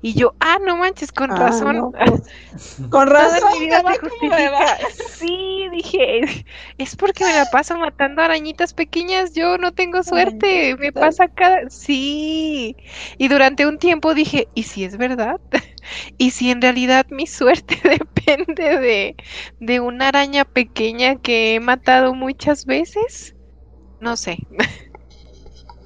Y 0.06 0.14
yo, 0.14 0.35
ah, 0.40 0.59
no 0.64 0.77
manches, 0.77 1.11
con 1.11 1.32
ah, 1.32 1.35
razón. 1.35 1.92
Pues, 2.06 2.90
con 2.92 3.09
razón. 3.09 3.50
Sí, 5.17 5.67
dije, 5.72 6.45
es 6.77 6.95
porque 6.95 7.25
me 7.25 7.34
la 7.34 7.45
paso 7.45 7.75
matando 7.75 8.22
arañitas 8.22 8.75
pequeñas, 8.75 9.34
yo 9.34 9.58
no 9.58 9.74
tengo 9.74 10.03
suerte, 10.03 10.75
me 10.77 10.92
pasa 10.92 11.27
cada... 11.27 11.72
Sí. 11.72 12.77
Y 13.17 13.27
durante 13.30 13.66
un 13.66 13.80
tiempo 13.80 14.14
dije, 14.14 14.48
¿y 14.53 14.61
si 14.61 14.84
es 14.84 14.95
verdad? 14.95 15.42
¿Y 16.19 16.30
si 16.30 16.51
en 16.51 16.61
realidad 16.61 17.08
mi 17.09 17.25
suerte 17.25 17.75
depende 17.84 18.77
de, 18.77 19.16
de 19.59 19.80
una 19.80 20.09
araña 20.09 20.45
pequeña 20.45 21.16
que 21.16 21.56
he 21.56 21.59
matado 21.59 22.14
muchas 22.14 22.67
veces? 22.67 23.35
No 24.00 24.16
sé. 24.16 24.38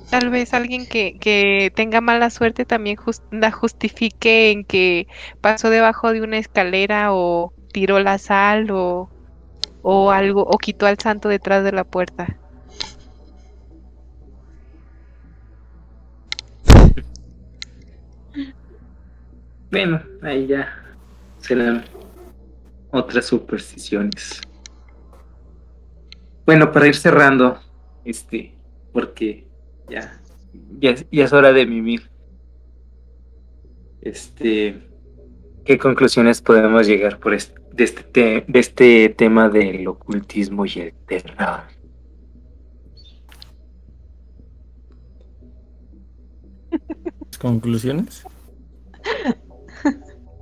Tal 0.09 0.29
vez 0.29 0.53
alguien 0.53 0.85
que, 0.87 1.17
que 1.19 1.71
tenga 1.75 2.01
mala 2.01 2.29
suerte 2.29 2.65
también 2.65 2.97
la 3.31 3.51
justifique 3.51 4.51
en 4.51 4.63
que 4.63 5.07
pasó 5.41 5.69
debajo 5.69 6.11
de 6.11 6.21
una 6.21 6.37
escalera 6.37 7.13
o 7.13 7.53
tiró 7.71 7.99
la 7.99 8.17
sal 8.17 8.71
o, 8.71 9.09
o 9.81 10.11
algo 10.11 10.43
o 10.43 10.57
quitó 10.57 10.87
al 10.87 10.97
santo 10.97 11.29
detrás 11.29 11.63
de 11.63 11.71
la 11.71 11.83
puerta. 11.83 12.37
Bueno, 19.71 20.01
ahí 20.23 20.47
ya 20.47 20.67
serán 21.37 21.85
otras 22.89 23.27
supersticiones. 23.27 24.41
Bueno, 26.43 26.71
para 26.71 26.87
ir 26.87 26.95
cerrando, 26.95 27.59
este, 28.03 28.55
porque 28.91 29.48
ya, 29.89 30.21
ya, 30.79 30.95
es 31.11 31.33
hora 31.33 31.51
de 31.53 31.65
mimir. 31.65 32.09
Este, 34.01 34.81
¿qué 35.65 35.77
conclusiones 35.77 36.41
podemos 36.41 36.87
llegar 36.87 37.19
por 37.19 37.33
este, 37.33 37.59
de, 37.73 37.83
este 37.83 38.45
de 38.47 38.59
este 38.59 39.09
tema 39.09 39.49
del 39.49 39.87
ocultismo 39.87 40.65
y 40.65 40.73
el 40.79 40.93
terror? 41.05 41.63
¿Conclusiones? 47.39 48.23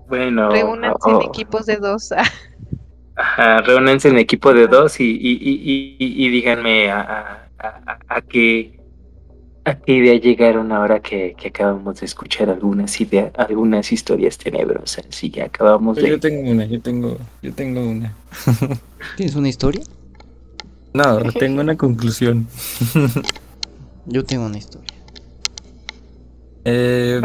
Bueno. 0.07 0.49
Reúnanse 0.49 1.09
en 1.09 1.21
equipos 1.21 1.65
de 1.65 1.75
dos. 1.77 2.13
Ajá, 3.15 3.61
reúnanse 3.61 4.09
en 4.09 4.17
equipo 4.19 4.53
de 4.53 4.67
dos 4.67 4.99
y, 4.99 5.03
y, 5.03 5.37
y, 5.41 5.97
y 5.99 6.29
díganme 6.29 6.91
a, 6.91 7.49
a, 7.57 7.67
a, 7.67 7.99
a, 8.07 8.21
qué 8.21 8.79
¿A 9.67 9.75
qué 9.75 9.95
idea 9.95 10.17
llegaron 10.17 10.71
ahora 10.71 11.01
que, 11.01 11.35
que, 11.37 11.49
acabamos 11.49 11.99
de 11.99 12.05
escuchar 12.05 12.49
algunas 12.49 13.01
ideas, 13.01 13.33
algunas 13.35 13.91
historias 13.91 14.37
tenebrosas? 14.37 15.05
Sí, 15.09 15.29
que 15.29 15.41
acabamos 15.41 15.97
de. 15.97 16.07
Yo 16.07 16.19
tengo 16.21 16.49
una, 16.49 16.65
yo 16.65 16.79
tengo, 16.79 17.17
yo 17.41 17.53
tengo 17.53 17.81
una. 17.81 18.15
¿Tienes 19.17 19.35
una 19.35 19.49
historia? 19.49 19.83
No, 20.93 21.21
tengo 21.33 21.59
una 21.59 21.75
conclusión. 21.75 22.47
yo 24.05 24.23
tengo 24.23 24.45
una 24.45 24.57
historia. 24.57 24.95
Eh, 26.63 27.19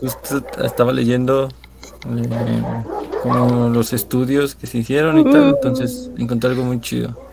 justo 0.00 0.40
estaba 0.64 0.92
leyendo 0.92 1.48
eh, 2.08 2.62
como 3.24 3.68
los 3.68 3.92
estudios 3.92 4.54
que 4.54 4.68
se 4.68 4.78
hicieron 4.78 5.18
y 5.18 5.24
tal, 5.24 5.56
entonces 5.56 6.08
encontré 6.18 6.50
algo 6.50 6.62
muy 6.62 6.80
chido. 6.80 7.27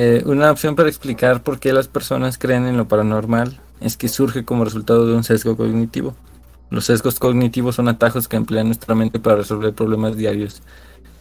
Eh, 0.00 0.22
una 0.26 0.52
opción 0.52 0.76
para 0.76 0.88
explicar 0.88 1.42
por 1.42 1.58
qué 1.58 1.72
las 1.72 1.88
personas 1.88 2.38
creen 2.38 2.66
en 2.66 2.76
lo 2.76 2.86
paranormal 2.86 3.58
es 3.80 3.96
que 3.96 4.06
surge 4.06 4.44
como 4.44 4.64
resultado 4.64 5.08
de 5.08 5.12
un 5.12 5.24
sesgo 5.24 5.56
cognitivo. 5.56 6.14
Los 6.70 6.84
sesgos 6.84 7.18
cognitivos 7.18 7.74
son 7.74 7.88
atajos 7.88 8.28
que 8.28 8.36
emplea 8.36 8.62
nuestra 8.62 8.94
mente 8.94 9.18
para 9.18 9.34
resolver 9.34 9.74
problemas 9.74 10.16
diarios 10.16 10.62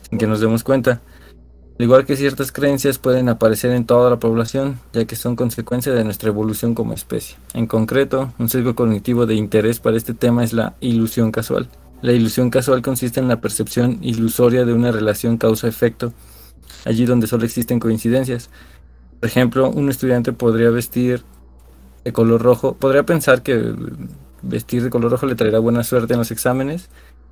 sin 0.07 0.19
que 0.19 0.27
nos 0.27 0.41
demos 0.41 0.63
cuenta. 0.63 1.01
Al 1.79 1.85
igual 1.85 2.05
que 2.05 2.15
ciertas 2.15 2.51
creencias 2.51 2.99
pueden 2.99 3.29
aparecer 3.29 3.71
en 3.71 3.87
toda 3.87 4.11
la 4.11 4.19
población, 4.19 4.79
ya 4.93 5.05
que 5.05 5.15
son 5.15 5.35
consecuencia 5.35 5.91
de 5.93 6.03
nuestra 6.03 6.29
evolución 6.29 6.75
como 6.75 6.93
especie. 6.93 7.35
En 7.55 7.65
concreto, 7.65 8.31
un 8.37 8.47
sesgo 8.47 8.75
cognitivo 8.75 9.25
de 9.25 9.33
interés 9.33 9.79
para 9.79 9.97
este 9.97 10.13
tema 10.13 10.43
es 10.43 10.53
la 10.53 10.75
ilusión 10.81 11.31
casual. 11.31 11.67
La 12.03 12.13
ilusión 12.13 12.51
casual 12.51 12.83
consiste 12.83 13.19
en 13.19 13.27
la 13.27 13.41
percepción 13.41 13.97
ilusoria 14.03 14.65
de 14.65 14.73
una 14.73 14.91
relación 14.91 15.37
causa-efecto 15.37 16.13
allí 16.87 17.05
donde 17.05 17.27
solo 17.27 17.45
existen 17.45 17.79
coincidencias. 17.79 18.49
Por 19.19 19.29
ejemplo, 19.29 19.69
un 19.69 19.89
estudiante 19.89 20.31
podría 20.31 20.69
vestir 20.69 21.23
de 22.03 22.13
color 22.13 22.41
rojo, 22.41 22.75
podría 22.75 23.03
pensar 23.03 23.43
que 23.43 23.73
vestir 24.41 24.83
de 24.83 24.89
color 24.89 25.11
rojo 25.11 25.25
le 25.25 25.35
traerá 25.35 25.59
buena 25.59 25.83
suerte 25.83 26.13
en 26.13 26.19
los 26.19 26.31
exámenes, 26.31 26.89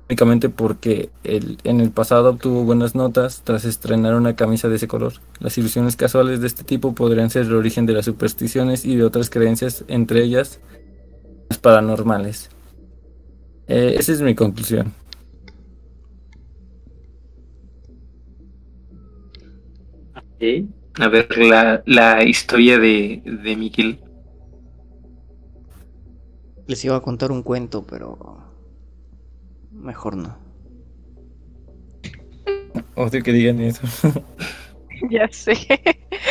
únicamente 0.08 0.48
porque 0.50 1.10
en 1.24 1.80
el 1.80 1.90
pasado 1.90 2.30
obtuvo 2.30 2.64
buenas 2.64 2.94
notas 2.94 3.42
tras 3.44 3.64
estrenar 3.64 4.14
una 4.14 4.36
camisa 4.36 4.68
de 4.68 4.76
ese 4.76 4.88
color. 4.88 5.14
Las 5.40 5.56
ilusiones 5.56 5.96
casuales 5.96 6.40
de 6.40 6.46
este 6.46 6.64
tipo 6.64 6.94
podrían 6.94 7.30
ser 7.30 7.46
el 7.46 7.54
origen 7.54 7.86
de 7.86 7.94
las 7.94 8.04
supersticiones 8.04 8.84
y 8.84 8.96
de 8.96 9.04
otras 9.04 9.30
creencias, 9.30 9.84
entre 9.88 10.22
ellas 10.22 10.60
las 11.48 11.58
paranormales. 11.58 12.50
Eh, 13.68 13.96
esa 13.98 14.12
es 14.12 14.20
mi 14.20 14.34
conclusión. 14.34 14.92
A 20.98 21.08
ver 21.08 21.36
la, 21.38 21.82
la 21.86 22.24
historia 22.24 22.78
de, 22.78 23.22
de 23.24 23.56
Miguel. 23.56 24.00
Les 26.66 26.84
iba 26.84 26.96
a 26.96 27.00
contar 27.00 27.30
un 27.30 27.42
cuento, 27.42 27.86
pero 27.86 28.38
mejor 29.70 30.16
no. 30.16 30.36
Odio 32.96 33.22
que 33.22 33.32
digan 33.32 33.60
eso. 33.60 33.86
ya 35.10 35.28
sé. 35.30 35.52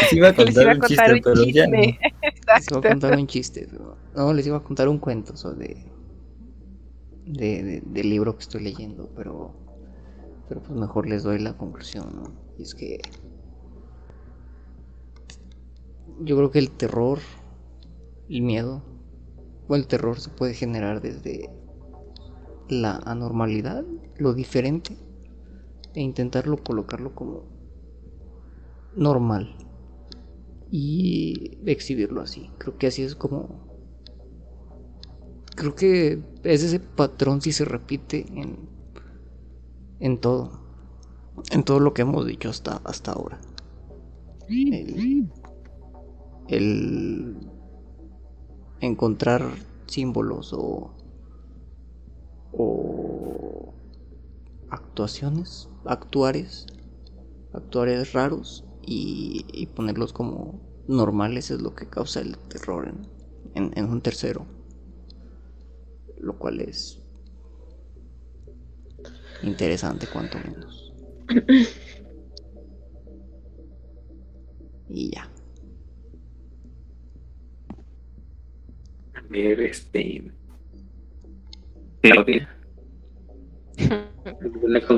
Les 0.01 0.13
iba 0.13 0.29
a 0.29 0.33
contar, 0.33 0.75
un, 0.75 0.81
chiste, 0.81 1.21
pero 1.23 1.45
ya 1.45 1.67
no. 1.67 1.77
Les 1.77 2.71
iba 2.71 2.79
a 2.79 2.81
contar 2.81 3.17
un 3.17 3.27
chiste. 3.27 3.67
No, 4.15 4.33
les 4.33 4.47
iba 4.47 4.57
a 4.57 4.63
contar 4.63 4.89
un 4.89 4.99
cuento 4.99 5.37
sobre 5.37 5.85
de, 7.25 7.81
del 7.85 8.09
libro 8.09 8.35
que 8.35 8.41
estoy 8.41 8.63
leyendo, 8.63 9.09
pero 9.15 9.53
pero 10.47 10.61
pues 10.61 10.77
mejor 10.79 11.07
les 11.07 11.23
doy 11.23 11.39
la 11.39 11.57
conclusión, 11.57 12.15
¿no? 12.15 12.31
Y 12.57 12.63
es 12.63 12.75
que 12.75 12.99
yo 16.19 16.37
creo 16.37 16.51
que 16.51 16.59
el 16.59 16.71
terror, 16.71 17.19
el 18.29 18.41
miedo, 18.41 18.83
o 19.67 19.75
el 19.75 19.87
terror 19.87 20.19
se 20.19 20.29
puede 20.29 20.53
generar 20.53 21.01
desde 21.01 21.49
la 22.69 22.97
anormalidad, 23.05 23.83
lo 24.17 24.33
diferente, 24.33 24.97
e 25.93 26.01
intentarlo 26.01 26.57
colocarlo 26.57 27.15
como 27.15 27.43
normal 28.95 29.55
y 30.69 31.57
exhibirlo 31.65 32.21
así. 32.21 32.49
Creo 32.57 32.77
que 32.77 32.87
así 32.87 33.03
es 33.03 33.15
como... 33.15 33.65
Creo 35.55 35.73
que 35.73 36.21
es 36.43 36.63
ese 36.63 36.81
patrón 36.81 37.41
si 37.41 37.53
se 37.53 37.63
repite 37.63 38.25
en, 38.33 38.67
en 39.99 40.19
todo. 40.19 40.59
En 41.51 41.63
todo 41.63 41.79
lo 41.79 41.93
que 41.93 42.01
hemos 42.01 42.25
dicho 42.25 42.49
hasta, 42.49 42.81
hasta 42.83 43.13
ahora 43.13 43.39
el 44.47 45.31
encontrar 48.79 49.43
símbolos 49.87 50.53
o, 50.53 50.91
o 52.51 53.73
actuaciones, 54.69 55.67
actuares, 55.85 56.67
actuares 57.53 58.13
raros 58.13 58.63
y, 58.81 59.67
ponerlos 59.75 60.13
como 60.13 60.61
normales 60.87 61.51
es 61.51 61.61
lo 61.61 61.75
que 61.75 61.89
causa 61.89 62.21
el 62.21 62.37
terror 62.37 62.93
en, 63.55 63.71
en 63.75 63.85
un 63.85 64.01
tercero. 64.01 64.45
Lo 66.19 66.37
cual 66.37 66.61
es 66.61 66.99
interesante 69.43 70.07
cuanto 70.07 70.37
menos. 70.39 70.93
y 74.89 75.11
ya. 75.11 75.34
Ver, 79.29 79.61
este. 79.61 80.23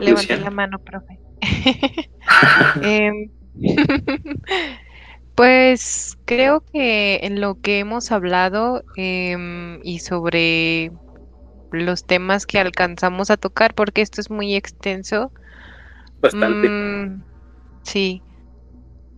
Levanta 0.01 0.37
la 0.41 0.51
mano, 0.51 0.79
profe. 0.79 1.19
Em, 2.81 3.29
pues 5.35 6.17
creo 6.25 6.63
que 6.73 7.19
en 7.23 7.39
lo 7.39 7.59
que 7.61 7.79
hemos 7.79 8.11
hablado 8.11 8.83
em, 8.95 9.79
y 9.83 9.99
sobre 9.99 10.91
los 11.71 12.05
temas 12.05 12.45
que 12.45 12.59
alcanzamos 12.59 13.29
a 13.29 13.37
tocar, 13.37 13.73
porque 13.73 14.01
esto 14.01 14.21
es 14.21 14.29
muy 14.29 14.55
extenso. 14.55 15.31
Bastante. 16.21 16.69
Mm, 16.69 17.23
sí. 17.83 18.21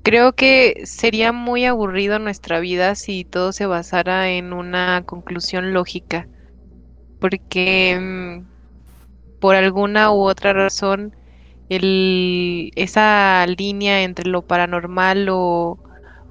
Creo 0.03 0.33
que 0.33 0.81
sería 0.85 1.31
muy 1.31 1.65
aburrido 1.65 2.19
nuestra 2.19 2.59
vida 2.59 2.95
si 2.95 3.25
todo 3.25 3.51
se 3.51 3.65
basara 3.65 4.29
en 4.31 4.53
una 4.53 5.03
conclusión 5.05 5.73
lógica, 5.73 6.27
porque 7.19 7.97
mm, 7.99 9.39
por 9.39 9.55
alguna 9.55 10.11
u 10.11 10.21
otra 10.21 10.53
razón 10.53 11.15
el, 11.69 12.71
esa 12.75 13.45
línea 13.47 14.03
entre 14.03 14.29
lo 14.29 14.41
paranormal 14.41 15.27
o, 15.29 15.79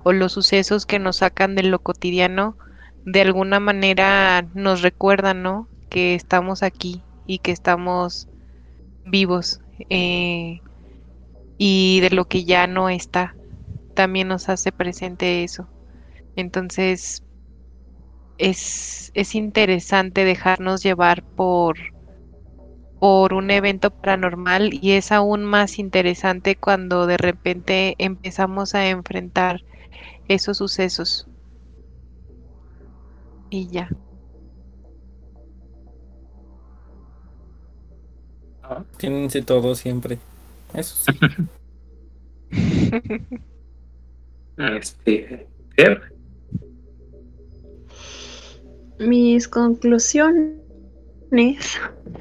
o 0.03 0.13
los 0.13 0.33
sucesos 0.33 0.87
que 0.87 0.99
nos 0.99 1.17
sacan 1.19 1.55
de 1.55 1.63
lo 1.63 1.79
cotidiano 1.79 2.57
de 3.05 3.23
alguna 3.23 3.61
manera 3.61 4.43
nos 4.55 4.83
recuerdan, 4.83 5.43
¿no? 5.43 5.69
Que 5.89 6.15
estamos 6.15 6.63
aquí 6.63 7.03
y 7.27 7.39
que 7.39 7.53
estamos 7.53 8.29
vivos 9.05 9.61
eh, 9.89 10.61
y 11.57 12.01
de 12.01 12.11
lo 12.11 12.27
que 12.27 12.45
ya 12.45 12.67
no 12.67 12.89
está 12.89 13.35
también 13.99 14.29
nos 14.29 14.49
hace 14.49 14.71
presente 14.71 15.43
eso. 15.43 15.67
Entonces, 16.37 17.25
es, 18.39 19.11
es 19.13 19.35
interesante 19.35 20.25
dejarnos 20.25 20.85
llevar 20.85 21.25
por, 21.35 21.77
por 23.01 23.35
un 23.35 23.51
evento 23.51 23.91
paranormal 23.91 24.73
y 24.73 24.93
es 24.93 25.11
aún 25.11 25.43
más 25.43 25.81
interesante 25.81 26.55
cuando 26.55 27.09
de 27.09 27.17
repente 27.17 27.97
empezamos 27.99 28.77
a 28.77 28.89
enfrentar 28.89 29.65
esos 30.29 30.59
sucesos. 30.59 31.27
Y 33.51 33.67
ya. 33.67 33.89
Tíense 38.97 39.43
todo 39.43 39.75
siempre. 39.75 40.21
Eso 40.73 40.95
sí. 40.95 41.19
Este, 44.59 45.47
Mis 48.99 49.47
conclusiones 49.47 50.59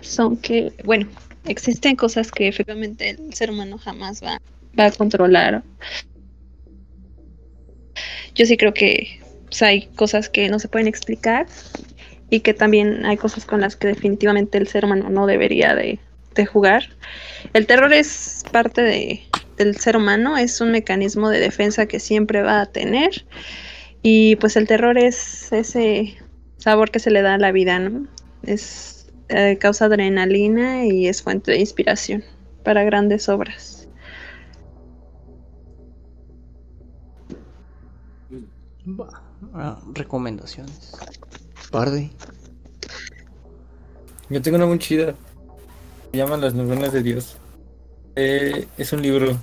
son 0.01 0.37
que, 0.37 0.71
bueno, 0.83 1.07
existen 1.45 1.95
cosas 1.95 2.31
que 2.31 2.47
efectivamente 2.47 3.09
el 3.09 3.33
ser 3.33 3.49
humano 3.49 3.79
jamás 3.79 4.23
va, 4.23 4.39
va 4.79 4.85
a 4.85 4.91
controlar. 4.91 5.63
Yo 8.35 8.45
sí 8.45 8.55
creo 8.55 8.73
que 8.73 9.19
pues, 9.45 9.63
hay 9.63 9.87
cosas 9.95 10.29
que 10.29 10.47
no 10.49 10.59
se 10.59 10.67
pueden 10.67 10.87
explicar 10.87 11.47
y 12.29 12.41
que 12.41 12.53
también 12.53 13.03
hay 13.05 13.17
cosas 13.17 13.45
con 13.45 13.61
las 13.61 13.75
que 13.75 13.87
definitivamente 13.87 14.59
el 14.59 14.67
ser 14.67 14.85
humano 14.85 15.09
no 15.09 15.25
debería 15.25 15.73
de, 15.73 15.97
de 16.35 16.45
jugar. 16.45 16.83
El 17.53 17.65
terror 17.65 17.91
es 17.93 18.43
parte 18.51 18.81
de, 18.81 19.23
del 19.57 19.75
ser 19.77 19.97
humano, 19.97 20.37
es 20.37 20.61
un 20.61 20.71
mecanismo 20.71 21.29
de 21.29 21.39
defensa 21.39 21.87
que 21.87 21.99
siempre 21.99 22.41
va 22.41 22.61
a 22.61 22.65
tener 22.67 23.25
Y 24.01 24.35
pues 24.37 24.55
el 24.55 24.67
terror 24.67 24.97
es 24.97 25.51
ese 25.51 26.17
sabor 26.57 26.91
que 26.91 26.99
se 26.99 27.11
le 27.11 27.21
da 27.21 27.33
a 27.33 27.37
la 27.37 27.51
vida, 27.51 27.79
¿no? 27.79 28.07
Es 28.43 29.07
eh, 29.29 29.57
causa 29.59 29.85
adrenalina 29.85 30.85
y 30.85 31.07
es 31.07 31.21
fuente 31.21 31.51
de 31.51 31.59
inspiración 31.59 32.23
para 32.63 32.83
grandes 32.83 33.27
obras. 33.27 33.87
Ah, 39.53 39.79
recomendaciones. 39.93 40.93
Parde. 41.71 42.09
Yo 44.29 44.41
tengo 44.41 44.57
una 44.57 44.65
muy 44.65 44.79
chida. 44.79 45.15
Se 46.11 46.17
llama 46.17 46.37
Las 46.37 46.53
neuronas 46.53 46.93
de 46.93 47.03
Dios. 47.03 47.37
Eh, 48.19 48.67
es 48.79 48.93
un 48.93 49.03
libro 49.03 49.37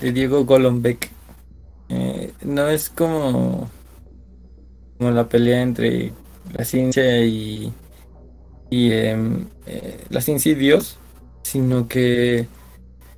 de 0.00 0.12
Diego 0.12 0.44
Golombek. 0.44 1.10
Eh, 1.88 2.32
no 2.42 2.68
es 2.68 2.88
como, 2.88 3.68
como 4.96 5.10
la 5.10 5.28
pelea 5.28 5.60
entre 5.60 6.12
la 6.56 6.64
ciencia 6.64 7.24
y, 7.24 7.72
y 8.70 8.92
em, 8.92 9.48
eh, 9.66 10.04
la 10.08 10.20
ciencia 10.20 10.52
y 10.52 10.54
Dios, 10.54 10.98
sino 11.42 11.88
que 11.88 12.46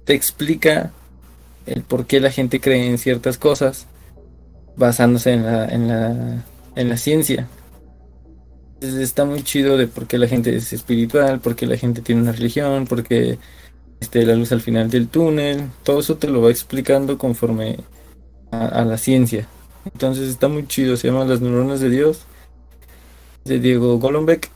te 0.06 0.14
explica 0.14 0.90
el 1.66 1.82
por 1.82 2.06
qué 2.06 2.18
la 2.18 2.30
gente 2.30 2.58
cree 2.58 2.86
en 2.86 2.96
ciertas 2.96 3.36
cosas 3.36 3.86
basándose 4.74 5.34
en 5.34 5.44
la, 5.44 5.66
en 5.66 5.88
la, 5.88 6.44
en 6.76 6.88
la 6.88 6.96
ciencia. 6.96 7.46
está 8.80 9.26
muy 9.26 9.42
chido 9.42 9.76
de 9.76 9.86
por 9.86 10.06
qué 10.06 10.16
la 10.16 10.28
gente 10.28 10.56
es 10.56 10.72
espiritual, 10.72 11.40
por 11.40 11.56
qué 11.56 11.66
la 11.66 11.76
gente 11.76 12.00
tiene 12.00 12.22
una 12.22 12.32
religión, 12.32 12.86
por 12.86 13.02
qué 13.02 13.38
este, 14.00 14.24
la 14.24 14.34
luz 14.34 14.52
al 14.52 14.60
final 14.60 14.90
del 14.90 15.08
túnel, 15.08 15.70
todo 15.82 16.00
eso 16.00 16.16
te 16.16 16.28
lo 16.28 16.42
va 16.42 16.50
explicando 16.50 17.18
conforme 17.18 17.78
a, 18.50 18.84
la 18.84 18.98
ciencia. 18.98 19.48
Entonces 19.84 20.28
está 20.28 20.48
muy 20.48 20.66
chido, 20.66 20.96
se 20.96 21.08
llama 21.08 21.24
Las 21.24 21.40
neuronas 21.40 21.80
de 21.80 21.90
Dios, 21.90 22.22
de 23.44 23.58
Diego 23.58 23.98
Golombek. 23.98 24.50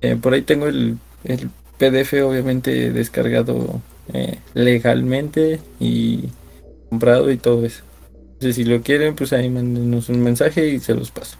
Eh, 0.00 0.16
por 0.16 0.32
ahí 0.32 0.42
tengo 0.42 0.66
el, 0.66 0.98
el, 1.24 1.50
PDF 1.78 2.12
obviamente 2.22 2.92
descargado 2.92 3.80
eh, 4.12 4.38
legalmente 4.52 5.60
y 5.78 6.28
comprado 6.90 7.30
y 7.30 7.38
todo 7.38 7.64
eso. 7.64 7.82
Entonces 8.34 8.56
si 8.56 8.64
lo 8.64 8.82
quieren, 8.82 9.14
pues 9.14 9.32
ahí 9.32 9.48
mándenos 9.48 10.10
un 10.10 10.22
mensaje 10.22 10.68
y 10.68 10.80
se 10.80 10.94
los 10.94 11.10
paso. 11.10 11.38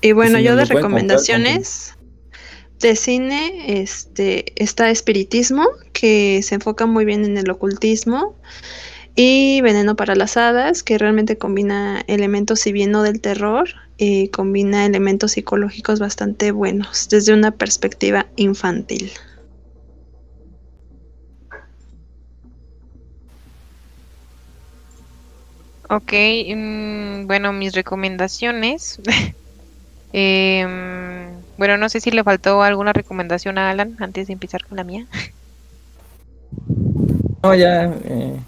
Y 0.00 0.12
bueno, 0.12 0.38
yo 0.38 0.54
de 0.54 0.66
recomendaciones 0.66 1.94
de 2.82 2.96
cine 2.96 3.82
este, 3.82 4.52
está 4.62 4.90
Espiritismo, 4.90 5.66
que 5.92 6.42
se 6.42 6.56
enfoca 6.56 6.86
muy 6.86 7.04
bien 7.06 7.24
en 7.24 7.38
el 7.38 7.50
ocultismo, 7.50 8.36
y 9.16 9.60
Veneno 9.62 9.96
para 9.96 10.14
las 10.14 10.36
Hadas, 10.36 10.82
que 10.82 10.98
realmente 10.98 11.38
combina 11.38 12.02
elementos, 12.08 12.60
si 12.60 12.72
bien 12.72 12.90
no 12.92 13.02
del 13.02 13.20
terror, 13.20 13.68
eh, 13.98 14.30
combina 14.30 14.86
elementos 14.86 15.32
psicológicos 15.32 16.00
bastante 16.00 16.52
buenos 16.52 17.08
desde 17.10 17.34
una 17.34 17.52
perspectiva 17.52 18.32
infantil. 18.36 19.12
Ok, 25.90 26.12
mm, 26.56 27.26
bueno, 27.26 27.52
mis 27.52 27.74
recomendaciones. 27.74 28.96
eh, 30.12 31.31
bueno, 31.56 31.76
no 31.76 31.88
sé 31.88 32.00
si 32.00 32.10
le 32.10 32.24
faltó 32.24 32.62
alguna 32.62 32.92
recomendación 32.92 33.58
a 33.58 33.70
Alan 33.70 33.96
antes 34.00 34.26
de 34.26 34.32
empezar 34.32 34.64
con 34.64 34.76
la 34.76 34.84
mía. 34.84 35.06
No, 37.42 37.54
ya. 37.54 37.84
Eh, 38.04 38.38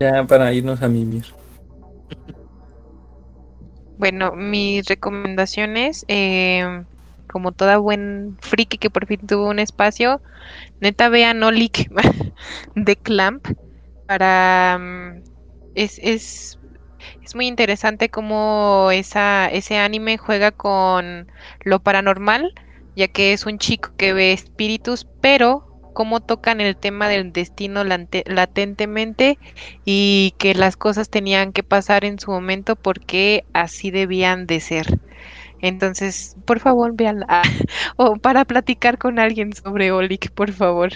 ya 0.00 0.24
para 0.24 0.52
irnos 0.52 0.82
a 0.82 0.88
mimir. 0.88 1.24
Bueno, 3.98 4.32
mis 4.32 4.86
recomendaciones, 4.86 6.04
eh, 6.08 6.84
como 7.26 7.52
toda 7.52 7.78
buen 7.78 8.36
friki 8.40 8.78
que 8.78 8.90
por 8.90 9.06
fin 9.06 9.20
tuvo 9.26 9.48
un 9.48 9.58
espacio, 9.58 10.20
neta 10.80 11.08
vean 11.08 11.42
Olik 11.42 11.90
de 12.74 12.96
Clamp 12.96 13.46
para... 14.06 14.78
Mm, 14.78 15.22
es, 15.74 16.00
es 16.02 16.57
es 17.28 17.34
muy 17.34 17.46
interesante 17.46 18.08
cómo 18.08 18.88
ese 18.90 19.76
anime 19.76 20.16
juega 20.16 20.50
con 20.50 21.30
lo 21.62 21.78
paranormal, 21.78 22.54
ya 22.96 23.08
que 23.08 23.34
es 23.34 23.44
un 23.44 23.58
chico 23.58 23.90
que 23.98 24.14
ve 24.14 24.32
espíritus, 24.32 25.06
pero 25.20 25.66
cómo 25.92 26.20
tocan 26.20 26.62
el 26.62 26.74
tema 26.74 27.06
del 27.06 27.34
destino 27.34 27.84
latentemente 27.84 29.38
y 29.84 30.36
que 30.38 30.54
las 30.54 30.78
cosas 30.78 31.10
tenían 31.10 31.52
que 31.52 31.62
pasar 31.62 32.06
en 32.06 32.18
su 32.18 32.30
momento 32.30 32.76
porque 32.76 33.44
así 33.52 33.90
debían 33.90 34.46
de 34.46 34.60
ser. 34.60 34.86
Entonces, 35.60 36.34
por 36.46 36.60
favor, 36.60 36.94
véanla. 36.96 37.42
o 37.96 38.16
para 38.16 38.46
platicar 38.46 38.96
con 38.96 39.18
alguien 39.18 39.52
sobre 39.52 39.92
Olik, 39.92 40.30
por 40.30 40.50
favor. 40.52 40.92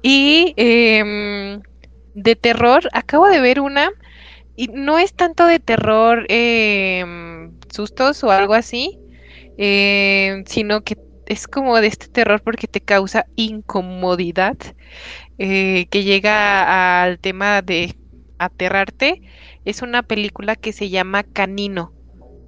Y 0.00 0.54
em, 0.56 1.60
de 2.14 2.36
terror, 2.36 2.88
acabo 2.92 3.26
de 3.28 3.40
ver 3.40 3.58
una 3.58 3.90
y 4.62 4.68
no 4.68 4.96
es 4.96 5.12
tanto 5.12 5.46
de 5.46 5.58
terror, 5.58 6.24
em, 6.28 7.50
sustos 7.74 8.22
o 8.22 8.30
algo 8.30 8.54
así, 8.54 8.96
em, 9.58 10.44
sino 10.46 10.82
que 10.82 10.96
es 11.26 11.48
como 11.48 11.80
de 11.80 11.88
este 11.88 12.06
terror 12.06 12.40
porque 12.42 12.68
te 12.68 12.80
causa 12.80 13.26
incomodidad, 13.34 14.56
eh, 15.38 15.86
que 15.90 16.04
llega 16.04 17.02
al 17.02 17.18
tema 17.18 17.60
de 17.60 17.96
aterrarte. 18.38 19.22
Es 19.64 19.82
una 19.82 20.04
película 20.04 20.54
que 20.54 20.72
se 20.72 20.90
llama 20.90 21.24
Canino. 21.24 21.92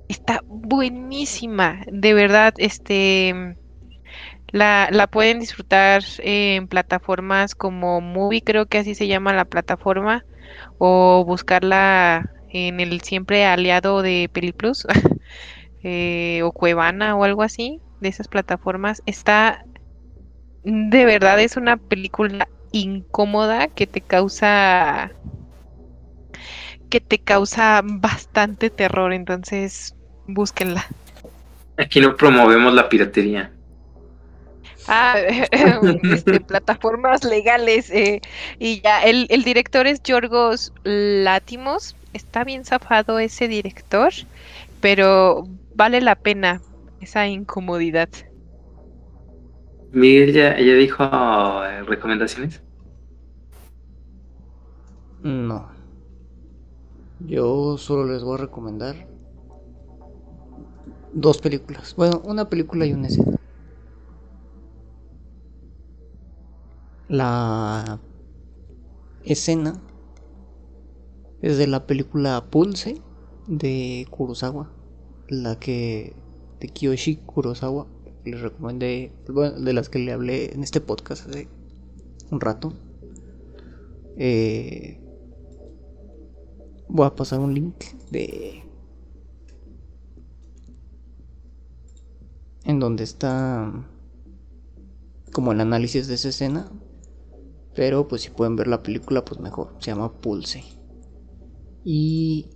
Está 0.09 0.41
buenísima, 0.47 1.83
de 1.91 2.15
verdad, 2.15 2.55
este... 2.59 3.57
La, 4.52 4.89
la 4.93 5.09
pueden 5.09 5.41
disfrutar 5.41 6.05
en 6.18 6.68
plataformas 6.68 7.57
como 7.57 8.01
Movie, 8.01 8.43
creo 8.43 8.67
que 8.67 8.78
así 8.78 8.94
se 8.94 9.09
llama 9.09 9.33
la 9.33 9.47
plataforma 9.47 10.25
o 10.87 11.25
buscarla 11.25 12.31
en 12.51 12.79
el 12.79 13.01
siempre 13.01 13.47
aliado 13.47 14.03
de 14.03 14.29
Peliplus 14.31 14.87
eh, 15.83 16.43
o 16.45 16.53
Cuevana 16.53 17.17
o 17.17 17.25
algo 17.25 17.43
así 17.43 17.81
de 18.01 18.11
esas 18.11 18.29
plataformas 18.29 19.03
está 19.07 19.65
de 20.63 21.07
verdad 21.07 21.41
es 21.41 21.57
una 21.57 21.79
película 21.79 22.49
incómoda 22.71 23.69
que 23.69 23.87
te 23.87 24.03
causa 24.03 25.13
que 26.91 27.01
te 27.01 27.19
causa 27.19 27.81
bastante 27.83 28.69
terror 28.69 29.15
entonces 29.15 29.97
búsquenla. 30.27 30.85
Aquí 31.79 31.99
no 32.01 32.15
promovemos 32.15 32.75
la 32.75 32.91
piratería 32.91 33.53
Ah, 34.87 35.17
este, 36.03 36.41
plataformas 36.41 37.25
legales. 37.25 37.91
Eh, 37.91 38.21
y 38.59 38.81
ya, 38.83 39.03
el, 39.03 39.27
el, 39.31 39.45
director 39.45 39.87
es 39.87 40.03
Yorgos 40.03 40.73
Látimos. 40.85 41.97
Está 42.13 42.45
bien 42.45 42.65
zafado 42.65 43.19
ese 43.19 43.49
director, 43.49 44.13
pero 44.81 45.49
vale 45.75 46.01
la 46.01 46.15
pena 46.15 46.61
esa 47.01 47.27
incomodidad. 47.27 48.09
Miguel 49.93 50.33
ya, 50.33 50.59
ya 50.59 50.75
dijo 50.75 51.05
eh, 51.65 51.83
recomendaciones. 51.85 52.63
No. 55.23 55.69
Yo 57.21 57.79
solo 57.79 58.13
les 58.13 58.23
voy 58.23 58.35
a 58.35 58.43
recomendar 58.43 59.09
dos 61.13 61.39
películas. 61.39 61.95
Bueno, 61.97 62.21
una 62.25 62.49
película 62.49 62.85
y 62.85 62.93
una 62.93 63.07
escena. 63.07 63.39
La 67.08 68.00
escena 69.24 69.78
es 71.42 71.58
de 71.58 71.66
la 71.66 71.86
película 71.86 72.47
Pulse 72.50 73.02
de 73.47 74.07
Kurosawa, 74.10 74.70
la 75.28 75.58
que 75.58 76.15
de 76.60 76.68
Kiyoshi 76.68 77.16
Kurosawa, 77.16 77.86
les 78.24 78.41
recomendé, 78.41 79.12
de 79.26 79.73
las 79.74 79.91
que 79.91 79.99
le 79.99 80.12
hablé 80.12 80.55
en 80.55 80.62
este 80.62 80.81
podcast 80.81 81.28
hace 81.28 81.49
un 82.31 82.41
rato. 82.41 82.73
Eh, 84.16 84.99
voy 86.89 87.07
a 87.07 87.15
pasar 87.15 87.41
un 87.41 87.52
link 87.52 87.74
de 88.10 88.62
en 92.65 92.81
donde 92.81 93.05
está 93.05 93.70
como 95.33 95.52
el 95.52 95.60
análisis 95.60 96.07
de 96.07 96.15
esa 96.15 96.31
escena 96.31 96.70
pero 97.75 98.07
pues 98.09 98.23
si 98.23 98.31
pueden 98.31 98.57
ver 98.57 98.69
la 98.69 98.83
película, 98.83 99.25
pues 99.25 99.41
mejor. 99.41 99.75
Se 99.81 99.91
llama 99.91 100.12
Pulse. 100.12 100.65
Y... 101.85 102.51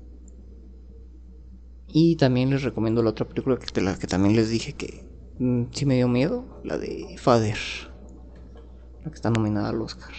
Y 1.91 2.17
también 2.17 2.51
les 2.51 2.63
recomiendo 2.63 3.03
la 3.03 3.11
otra 3.11 3.27
película 3.27 3.59
que, 3.59 3.81
la 3.81 3.99
que 3.99 4.07
también 4.07 4.37
les 4.37 4.51
dije 4.51 4.75
que 4.75 5.05
mm, 5.39 5.65
sí 5.73 5.87
me 5.87 5.97
dio 5.97 6.09
miedo. 6.09 6.61
La 6.65 6.79
de 6.79 7.17
Father. 7.19 7.59
La 9.05 9.11
que 9.11 9.15
está 9.15 9.31
nominada 9.31 9.71
al 9.71 9.81
Oscar. 9.81 10.13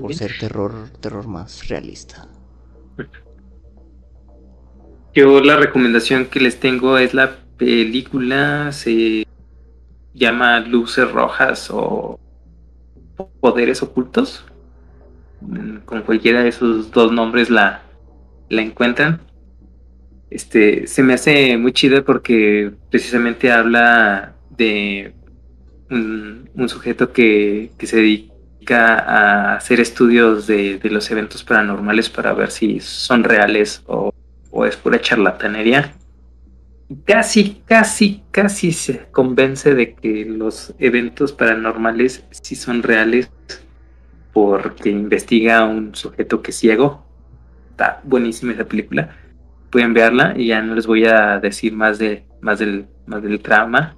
por 0.00 0.14
ser 0.14 0.32
terror, 0.38 0.90
terror 1.00 1.26
más 1.26 1.68
realista. 1.68 2.28
Yo 5.14 5.40
la 5.40 5.56
recomendación 5.56 6.26
que 6.26 6.40
les 6.40 6.60
tengo 6.60 6.98
es 6.98 7.14
la 7.14 7.38
película, 7.56 8.72
se 8.72 9.24
llama 10.18 10.60
Luces 10.60 11.10
Rojas 11.10 11.68
o 11.70 12.18
Poderes 13.40 13.82
Ocultos. 13.82 14.44
Mm, 15.40 15.78
con 15.84 16.02
cualquiera 16.02 16.42
de 16.42 16.48
esos 16.48 16.90
dos 16.90 17.12
nombres 17.12 17.50
la, 17.50 17.82
la 18.48 18.62
encuentran. 18.62 19.20
Este, 20.30 20.86
se 20.86 21.02
me 21.02 21.14
hace 21.14 21.56
muy 21.56 21.72
chida 21.72 22.02
porque 22.02 22.72
precisamente 22.90 23.50
habla 23.50 24.34
de 24.50 25.14
un, 25.90 26.68
sujeto 26.68 27.12
que, 27.12 27.70
se 27.78 27.96
dedica 27.96 28.98
a 28.98 29.56
hacer 29.56 29.80
estudios 29.80 30.46
de, 30.46 30.80
los 30.84 31.10
eventos 31.10 31.44
paranormales 31.44 32.10
para 32.10 32.34
ver 32.34 32.50
si 32.50 32.80
son 32.80 33.24
reales 33.24 33.82
o, 33.86 34.12
o 34.50 34.66
es 34.66 34.76
pura 34.76 35.00
charlatanería. 35.00 35.94
Casi, 37.04 37.62
casi, 37.66 38.22
casi 38.30 38.72
se 38.72 39.10
convence 39.10 39.74
de 39.74 39.94
que 39.94 40.24
los 40.24 40.74
eventos 40.78 41.34
paranormales 41.34 42.24
sí 42.30 42.54
son 42.54 42.82
reales 42.82 43.30
porque 44.32 44.88
investiga 44.88 45.58
a 45.58 45.64
un 45.66 45.94
sujeto 45.94 46.40
que 46.40 46.50
es 46.50 46.56
ciego. 46.56 47.04
Está 47.70 48.00
buenísima 48.04 48.52
esa 48.52 48.64
película. 48.64 49.14
Pueden 49.70 49.92
verla 49.92 50.32
y 50.34 50.46
ya 50.46 50.62
no 50.62 50.74
les 50.74 50.86
voy 50.86 51.04
a 51.04 51.38
decir 51.38 51.74
más 51.74 51.98
de 51.98 52.24
más 52.40 52.58
del 52.58 52.86
más 53.06 53.22
del 53.22 53.40
trama. 53.42 53.94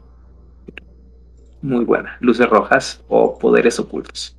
Muy 1.62 1.84
buena. 1.84 2.16
Luces 2.20 2.48
rojas 2.48 3.04
o 3.06 3.38
poderes 3.38 3.78
ocultos. 3.78 4.36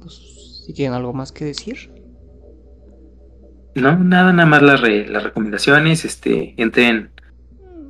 Pues, 0.00 0.64
si 0.66 0.72
tienen 0.72 0.94
algo 0.94 1.12
más 1.12 1.30
que 1.30 1.44
decir. 1.44 1.93
No, 3.74 3.98
nada, 3.98 4.32
nada 4.32 4.48
más 4.48 4.62
las, 4.62 4.80
las 4.82 5.22
recomendaciones. 5.22 6.04
Este, 6.04 6.54
entren 6.60 7.10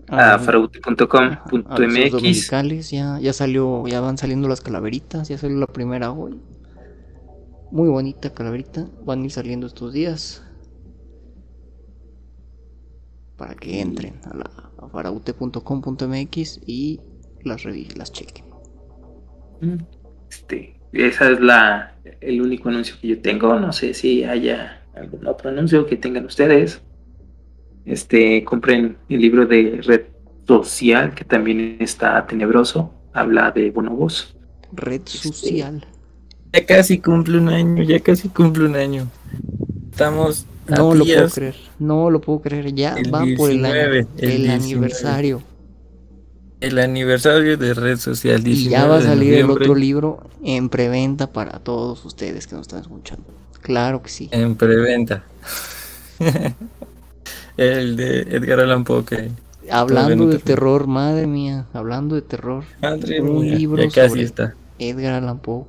a 0.08 0.38
faraute.com.mx. 0.38 2.90
Ya, 2.90 3.18
ya 3.20 3.32
salió, 3.32 3.86
ya 3.86 4.00
van 4.00 4.18
saliendo 4.18 4.48
las 4.48 4.60
calaveritas, 4.60 5.28
ya 5.28 5.38
salió 5.38 5.56
la 5.58 5.66
primera 5.66 6.12
hoy. 6.12 6.40
Muy 7.70 7.88
bonita 7.88 8.32
calaverita, 8.32 8.86
van 9.04 9.22
a 9.22 9.24
ir 9.24 9.30
saliendo 9.30 9.66
estos 9.66 9.92
días. 9.92 10.42
Para 13.36 13.54
que 13.54 13.80
entren 13.80 14.14
a, 14.24 14.36
la, 14.36 14.50
faraute.com.mx 14.92 16.60
y 16.66 17.00
las 17.42 17.64
las 17.64 18.12
chequen. 18.12 18.44
Mm, 19.60 19.78
este, 20.30 20.80
esa 20.92 21.30
es 21.30 21.40
la 21.40 21.96
el 22.20 22.40
único 22.40 22.68
anuncio 22.68 22.94
que 23.00 23.08
yo 23.08 23.20
tengo. 23.20 23.58
No 23.58 23.72
sé 23.72 23.92
si 23.94 24.22
haya 24.24 24.83
algún 24.96 25.26
otro 25.26 25.50
anuncio 25.50 25.86
que 25.86 25.96
tengan 25.96 26.24
ustedes 26.24 26.80
este, 27.84 28.44
compren 28.44 28.96
el 29.08 29.20
libro 29.20 29.46
de 29.46 29.80
Red 29.84 30.02
Social, 30.46 31.14
que 31.14 31.24
también 31.24 31.76
está 31.80 32.26
tenebroso, 32.26 32.92
habla 33.12 33.50
de 33.50 33.70
bonobos. 33.70 34.34
Red 34.72 35.02
este, 35.06 35.28
Social. 35.28 35.86
ya 36.52 36.66
casi 36.66 36.98
cumple 36.98 37.38
un 37.38 37.48
año, 37.48 37.82
ya 37.82 38.00
casi 38.00 38.28
cumple 38.28 38.66
un 38.66 38.76
año. 38.76 39.08
Estamos. 39.90 40.46
No 40.66 40.94
lo 40.94 41.04
puedo 41.04 41.28
creer, 41.28 41.56
no 41.78 42.10
lo 42.10 42.20
puedo 42.22 42.40
creer, 42.40 42.74
ya 42.74 42.96
va 43.12 43.22
por 43.36 43.50
el, 43.50 43.66
año, 43.66 44.06
el, 44.16 44.48
aniversario. 44.48 45.42
El 46.60 46.78
aniversario 46.78 47.58
de 47.58 47.74
Red 47.74 47.98
Social. 47.98 48.48
Y 48.48 48.70
ya 48.70 48.86
va 48.86 48.96
a 48.96 49.02
salir 49.02 49.34
el 49.34 49.50
otro 49.50 49.74
libro 49.74 50.30
en 50.42 50.70
preventa 50.70 51.30
para 51.30 51.58
todos 51.58 52.02
ustedes 52.06 52.46
que 52.46 52.54
nos 52.54 52.62
están 52.62 52.80
escuchando. 52.80 53.26
Claro 53.64 54.02
que 54.02 54.10
sí. 54.10 54.28
En 54.30 54.56
preventa. 54.56 55.24
el 57.56 57.96
de 57.96 58.20
Edgar 58.20 58.60
Allan 58.60 58.84
Poe 58.84 59.06
que 59.06 59.30
hablando 59.70 60.26
de 60.26 60.38
terror, 60.38 60.86
madre 60.86 61.26
mía, 61.26 61.64
hablando 61.72 62.14
de 62.14 62.20
terror. 62.20 62.64
Madre 62.82 63.22
un 63.22 63.48
libro 63.48 63.82
casi 63.90 64.20
está. 64.20 64.54
Edgar 64.78 65.14
Allan 65.14 65.38
Poe 65.38 65.64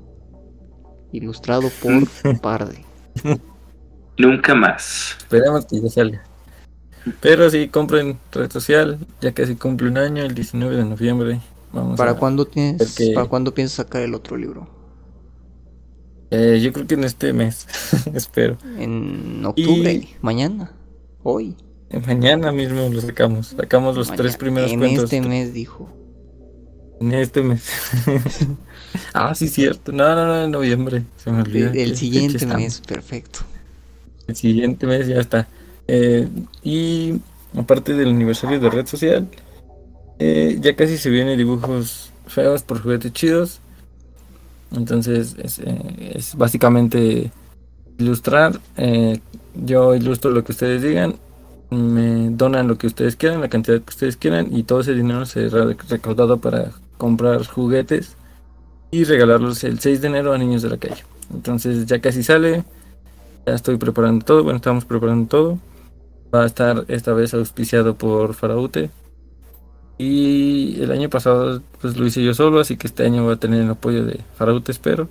ilustrado 1.13 1.69
por 1.81 2.39
Parde. 2.41 2.83
Nunca 4.17 4.55
más. 4.55 5.15
Esperemos 5.19 5.65
que 5.65 5.79
ya 5.79 5.89
salga. 5.89 6.23
Pero 7.21 7.49
si 7.49 7.69
compren 7.69 8.19
red 8.33 8.51
social, 8.51 8.99
ya 9.21 9.31
casi 9.31 9.55
cumple 9.55 9.87
un 9.87 9.97
año, 9.97 10.21
el 10.23 10.35
19 10.35 10.75
de 10.75 10.83
noviembre. 10.83 11.39
Vamos 11.71 11.97
¿Para 11.97 12.15
cuándo 12.15 12.45
tienes, 12.45 12.97
para 13.13 13.27
cuándo 13.27 13.53
piensas 13.53 13.85
sacar 13.85 14.01
el 14.01 14.15
otro 14.15 14.35
libro? 14.35 14.74
Eh, 16.31 16.59
yo 16.61 16.73
creo 16.73 16.87
que 16.87 16.95
en 16.95 17.03
este 17.03 17.33
mes, 17.33 17.67
espero. 18.13 18.57
En 18.77 19.45
octubre, 19.45 20.07
mañana, 20.21 20.71
hoy. 21.23 21.55
Mañana 22.07 22.51
mismo 22.51 22.89
lo 22.89 22.99
sacamos. 22.99 23.55
Sacamos 23.57 23.95
los 23.95 24.11
tres 24.11 24.37
primeros 24.37 24.71
en 24.71 24.79
cuentos. 24.79 25.13
En 25.13 25.23
este 25.23 25.29
mes, 25.29 25.53
dijo. 25.53 25.89
En 26.99 27.13
este 27.13 27.41
mes. 27.41 27.69
ah, 29.13 29.35
sí, 29.35 29.47
cierto. 29.47 29.91
No, 29.91 30.15
no, 30.15 30.25
no, 30.25 30.43
en 30.43 30.51
noviembre. 30.51 31.03
Se 31.17 31.31
me 31.31 31.41
olvida. 31.41 31.71
El, 31.71 31.95
siguiente 31.95 32.45
mes, 32.45 32.81
perfecto. 32.81 33.39
El 34.27 34.35
siguiente 34.35 34.87
mes 34.87 35.07
ya 35.07 35.19
está. 35.19 35.47
Eh, 35.87 36.27
y 36.63 37.21
aparte 37.55 37.93
del 37.93 38.09
aniversario 38.09 38.59
de 38.59 38.69
red 38.69 38.87
social, 38.87 39.29
eh, 40.19 40.57
ya 40.59 40.75
casi 40.75 40.97
se 40.97 41.09
vienen 41.09 41.37
dibujos 41.37 42.11
feos 42.27 42.63
por 42.63 42.81
juguetes 42.81 43.13
chidos. 43.13 43.59
Entonces 44.75 45.35
es, 45.41 45.59
eh, 45.59 46.13
es 46.15 46.35
básicamente 46.35 47.31
ilustrar. 47.97 48.59
yo 49.55 49.95
ilustro 49.95 50.31
lo 50.31 50.43
que 50.43 50.51
ustedes 50.51 50.81
digan 50.81 51.15
me 51.69 52.29
donan 52.29 52.67
lo 52.67 52.77
que 52.77 52.87
ustedes 52.87 53.15
quieran, 53.15 53.41
la 53.41 53.49
cantidad 53.49 53.81
que 53.81 53.89
ustedes 53.89 54.17
quieran 54.17 54.55
y 54.55 54.63
todo 54.63 54.81
ese 54.81 54.93
dinero 54.93 55.25
se 55.25 55.49
recaudado 55.49 56.39
para 56.39 56.71
comprar 56.97 57.45
juguetes 57.45 58.15
y 58.91 59.03
regalarlos 59.03 59.63
el 59.63 59.79
6 59.79 60.01
de 60.01 60.07
enero 60.07 60.33
a 60.33 60.37
niños 60.37 60.61
de 60.61 60.69
la 60.69 60.77
calle. 60.77 61.03
Entonces 61.33 61.85
ya 61.85 61.99
casi 61.99 62.23
sale, 62.23 62.63
ya 63.45 63.53
estoy 63.53 63.77
preparando 63.77 64.23
todo, 64.23 64.43
bueno, 64.43 64.57
estamos 64.57 64.85
preparando 64.85 65.27
todo. 65.27 65.59
Va 66.33 66.43
a 66.43 66.45
estar 66.47 66.85
esta 66.87 67.13
vez 67.13 67.33
auspiciado 67.33 67.95
por 67.95 68.33
Faraute. 68.33 68.89
Y 69.97 70.81
el 70.81 70.91
año 70.91 71.09
pasado 71.09 71.61
pues 71.79 71.97
lo 71.97 72.05
hice 72.05 72.23
yo 72.23 72.33
solo, 72.33 72.59
así 72.59 72.75
que 72.75 72.87
este 72.87 73.05
año 73.05 73.25
va 73.25 73.33
a 73.33 73.39
tener 73.39 73.61
el 73.61 73.69
apoyo 73.69 74.05
de 74.05 74.19
Faraute, 74.35 74.71
espero. 74.71 75.07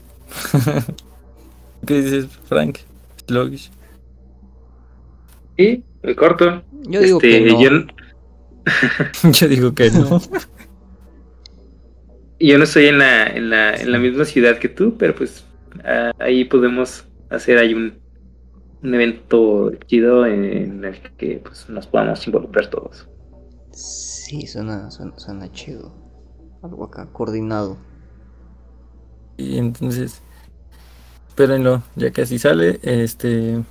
¿Qué 1.86 2.02
dices, 2.02 2.26
Frank? 2.48 2.78
Sluggish. 3.26 3.70
Sí, 5.56 5.84
el 6.02 6.16
corto. 6.16 6.62
Yo 6.82 7.00
digo 7.00 7.18
que 7.18 7.46
este, 7.46 7.70
no. 7.70 7.86
Yo... 9.32 9.48
digo 9.48 9.74
que 9.74 9.90
no. 9.90 10.20
yo 12.40 12.58
no 12.58 12.64
estoy 12.64 12.86
en 12.86 12.98
la, 12.98 13.26
en, 13.26 13.50
la, 13.50 13.74
en 13.74 13.90
la 13.90 13.98
misma 13.98 14.24
ciudad 14.24 14.58
que 14.58 14.68
tú, 14.68 14.96
pero 14.98 15.14
pues 15.14 15.44
ah, 15.84 16.12
ahí 16.18 16.44
podemos 16.44 17.06
hacer 17.30 17.58
ahí 17.58 17.72
un, 17.72 17.94
un 18.82 18.94
evento 18.94 19.72
chido 19.86 20.26
en 20.26 20.84
el 20.84 21.00
que 21.16 21.40
pues, 21.42 21.68
nos 21.70 21.86
podamos 21.86 22.26
involucrar 22.26 22.68
todos. 22.68 23.08
Sí, 23.72 24.13
suena, 24.46 24.90
suena, 24.90 25.18
suena 25.18 25.52
chido. 25.52 25.92
Algo 26.62 26.84
acá 26.84 27.06
coordinado. 27.12 27.76
Y 29.36 29.58
entonces, 29.58 30.20
espérenlo, 31.28 31.82
ya 31.96 32.10
que 32.10 32.22
así 32.22 32.38
sale, 32.38 32.80
este 32.82 33.62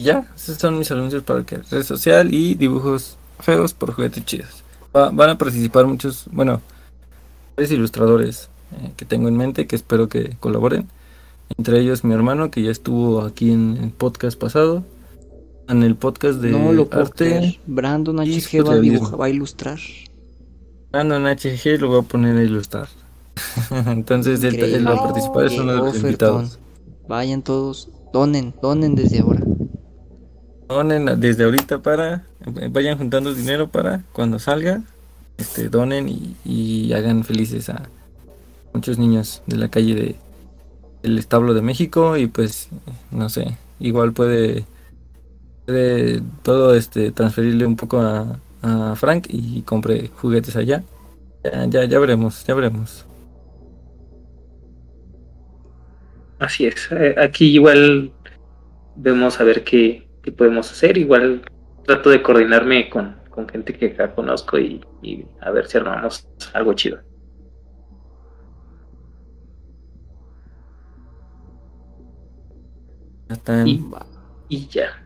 ya, 0.00 0.26
esos 0.34 0.56
son 0.56 0.78
mis 0.78 0.90
anuncios 0.90 1.22
para 1.24 1.44
que 1.44 1.58
red 1.58 1.82
social 1.82 2.32
y 2.32 2.54
dibujos 2.54 3.18
feos 3.38 3.74
por 3.74 3.92
juguetes 3.92 4.24
chidos. 4.24 4.64
van 4.92 5.28
a 5.28 5.36
participar 5.36 5.86
muchos, 5.86 6.24
bueno, 6.32 6.62
tres 7.54 7.70
ilustradores 7.70 8.48
eh, 8.72 8.92
que 8.96 9.04
tengo 9.04 9.28
en 9.28 9.36
mente 9.36 9.66
que 9.66 9.76
espero 9.76 10.08
que 10.08 10.38
colaboren. 10.40 10.88
Entre 11.58 11.80
ellos 11.80 12.02
mi 12.02 12.14
hermano 12.14 12.50
que 12.50 12.62
ya 12.62 12.70
estuvo 12.70 13.20
aquí 13.20 13.52
en 13.52 13.76
el 13.76 13.90
podcast 13.90 14.38
pasado. 14.38 14.84
En 15.70 15.82
el 15.82 15.96
podcast 15.96 16.40
de 16.40 16.50
no 16.50 16.72
lo 16.72 16.88
arte. 16.90 17.60
Brandon 17.66 18.16
HG 18.16 18.66
va, 18.66 19.16
va, 19.16 19.24
a 19.26 19.28
ilustrar. 19.30 19.78
Brandon 20.90 21.24
HG 21.24 21.80
lo 21.80 21.88
voy 21.88 22.00
a 22.00 22.02
poner 22.02 22.36
a 22.36 22.42
ilustrar. 22.42 22.88
Entonces 23.86 24.42
él, 24.42 24.86
va 24.86 24.94
a 24.94 25.02
participar, 25.02 25.46
es 25.46 25.58
uno 25.58 25.72
de 25.72 25.78
los 25.78 25.96
invitados. 25.96 26.58
Vayan 27.08 27.42
todos, 27.42 27.88
donen, 28.12 28.54
donen 28.60 28.94
desde 28.94 29.20
ahora 29.20 29.42
donen 30.70 31.20
desde 31.20 31.44
ahorita 31.44 31.80
para, 31.80 32.24
vayan 32.70 32.96
juntando 32.96 33.34
dinero 33.34 33.68
para 33.68 34.04
cuando 34.12 34.38
salga, 34.38 34.82
este, 35.36 35.68
donen 35.68 36.08
y, 36.44 36.92
hagan 36.92 37.24
felices 37.24 37.68
a 37.68 37.88
muchos 38.72 38.98
niños 38.98 39.42
de 39.46 39.56
la 39.56 39.68
calle 39.68 39.94
de 39.94 40.16
el 41.02 41.18
establo 41.18 41.54
de 41.54 41.62
México 41.62 42.16
y 42.16 42.26
pues 42.26 42.68
no 43.10 43.28
sé, 43.28 43.56
igual 43.80 44.12
puede, 44.12 44.64
todo 46.42 46.74
este 46.74 47.12
transferirle 47.12 47.64
un 47.64 47.76
poco 47.76 48.00
a, 48.00 48.40
a 48.62 48.94
Frank 48.96 49.26
y 49.28 49.62
compre 49.62 50.10
juguetes 50.16 50.56
allá 50.56 50.82
Ya, 51.44 51.66
ya, 51.66 51.84
ya 51.84 51.98
veremos, 51.98 52.44
ya 52.44 52.54
veremos. 52.54 53.06
Así 56.40 56.66
es. 56.66 56.90
Eh, 56.90 57.14
aquí 57.18 57.52
igual 57.54 58.12
vemos 58.96 59.40
a 59.40 59.44
ver 59.44 59.62
qué, 59.62 60.08
podemos 60.36 60.70
hacer. 60.70 60.96
Igual 60.96 61.42
trato 61.84 62.10
de 62.10 62.22
coordinarme 62.22 62.88
con, 62.88 63.20
gente 63.50 63.72
que 63.74 63.94
ya 63.96 64.14
conozco 64.14 64.58
y, 64.58 64.82
a 65.40 65.50
ver 65.50 65.66
si 65.66 65.78
armamos 65.78 66.28
algo 66.52 66.74
chido. 66.74 67.00
Y, 73.64 73.84
y, 74.48 74.66
ya. 74.68 74.99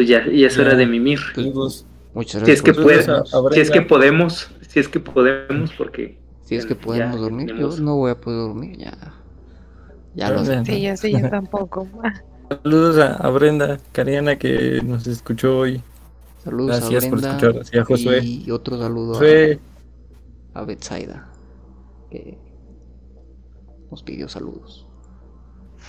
Pues 0.00 0.08
ya, 0.08 0.24
ya 0.24 0.46
es 0.46 0.56
hora 0.56 0.74
de 0.76 0.86
mimir. 0.86 1.20
Pues, 1.34 1.84
Muchas 2.14 2.42
gracias. 2.42 2.46
Si 2.46 2.52
es 2.52 2.62
que, 2.62 3.54
si 3.54 3.60
es 3.60 3.70
que 3.70 3.82
podemos, 3.82 4.50
si 4.66 4.80
es 4.80 4.88
que 4.88 4.98
podemos, 4.98 5.72
porque. 5.76 6.18
Si 6.40 6.56
es 6.56 6.64
que 6.64 6.74
podemos 6.74 7.20
dormir, 7.20 7.54
yo 7.54 7.68
no 7.76 7.96
voy 7.96 8.12
a 8.12 8.14
poder 8.14 8.38
dormir, 8.38 8.78
ya. 8.78 8.96
Ya 10.14 10.30
lo 10.30 10.42
sé. 10.42 10.64
Sí, 10.64 10.80
ya 10.80 10.96
sé, 10.96 11.12
yo 11.12 11.28
tampoco. 11.28 11.86
Saludos 12.48 12.96
a, 12.96 13.28
Brenda, 13.28 13.76
Cariana, 13.92 14.38
que 14.38 14.80
nos 14.82 15.06
escuchó 15.06 15.58
hoy. 15.58 15.82
Saludos 16.38 16.80
Gracias 16.80 17.04
a 17.04 17.10
Brenda 17.10 17.36
por 17.38 17.56
escuchar. 17.56 17.82
a 17.82 17.84
Josué. 17.84 18.24
Y 18.24 18.50
otro 18.50 18.78
saludo 18.78 19.20
a, 19.20 20.60
a 20.60 20.64
Betsaida, 20.64 21.28
que 22.10 22.38
nos 23.90 24.02
pidió 24.02 24.30
saludos. 24.30 24.86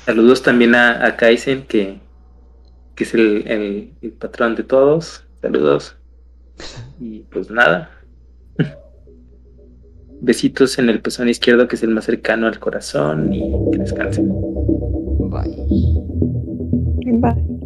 Saludos 0.04 0.44
también 0.44 0.76
a, 0.76 1.06
a 1.06 1.16
Kaisen, 1.16 1.66
que, 1.66 2.02
que 2.96 3.04
es 3.04 3.14
el, 3.14 3.94
el 4.02 4.12
patrón 4.14 4.56
de 4.56 4.64
todos. 4.64 5.26
Saludos. 5.42 5.96
Y 7.00 7.20
pues 7.32 7.50
nada. 7.50 7.90
Besitos 10.22 10.78
en 10.78 10.90
el 10.90 11.02
pezón 11.02 11.30
izquierdo, 11.30 11.68
que 11.68 11.76
es 11.76 11.84
el 11.84 11.90
más 11.90 12.06
cercano 12.06 12.48
al 12.48 12.60
corazón, 12.60 13.34
y 13.34 13.52
que 13.72 13.80
descansen. 13.80 14.30
Bye. 15.30 16.02
Bye. 17.20 17.62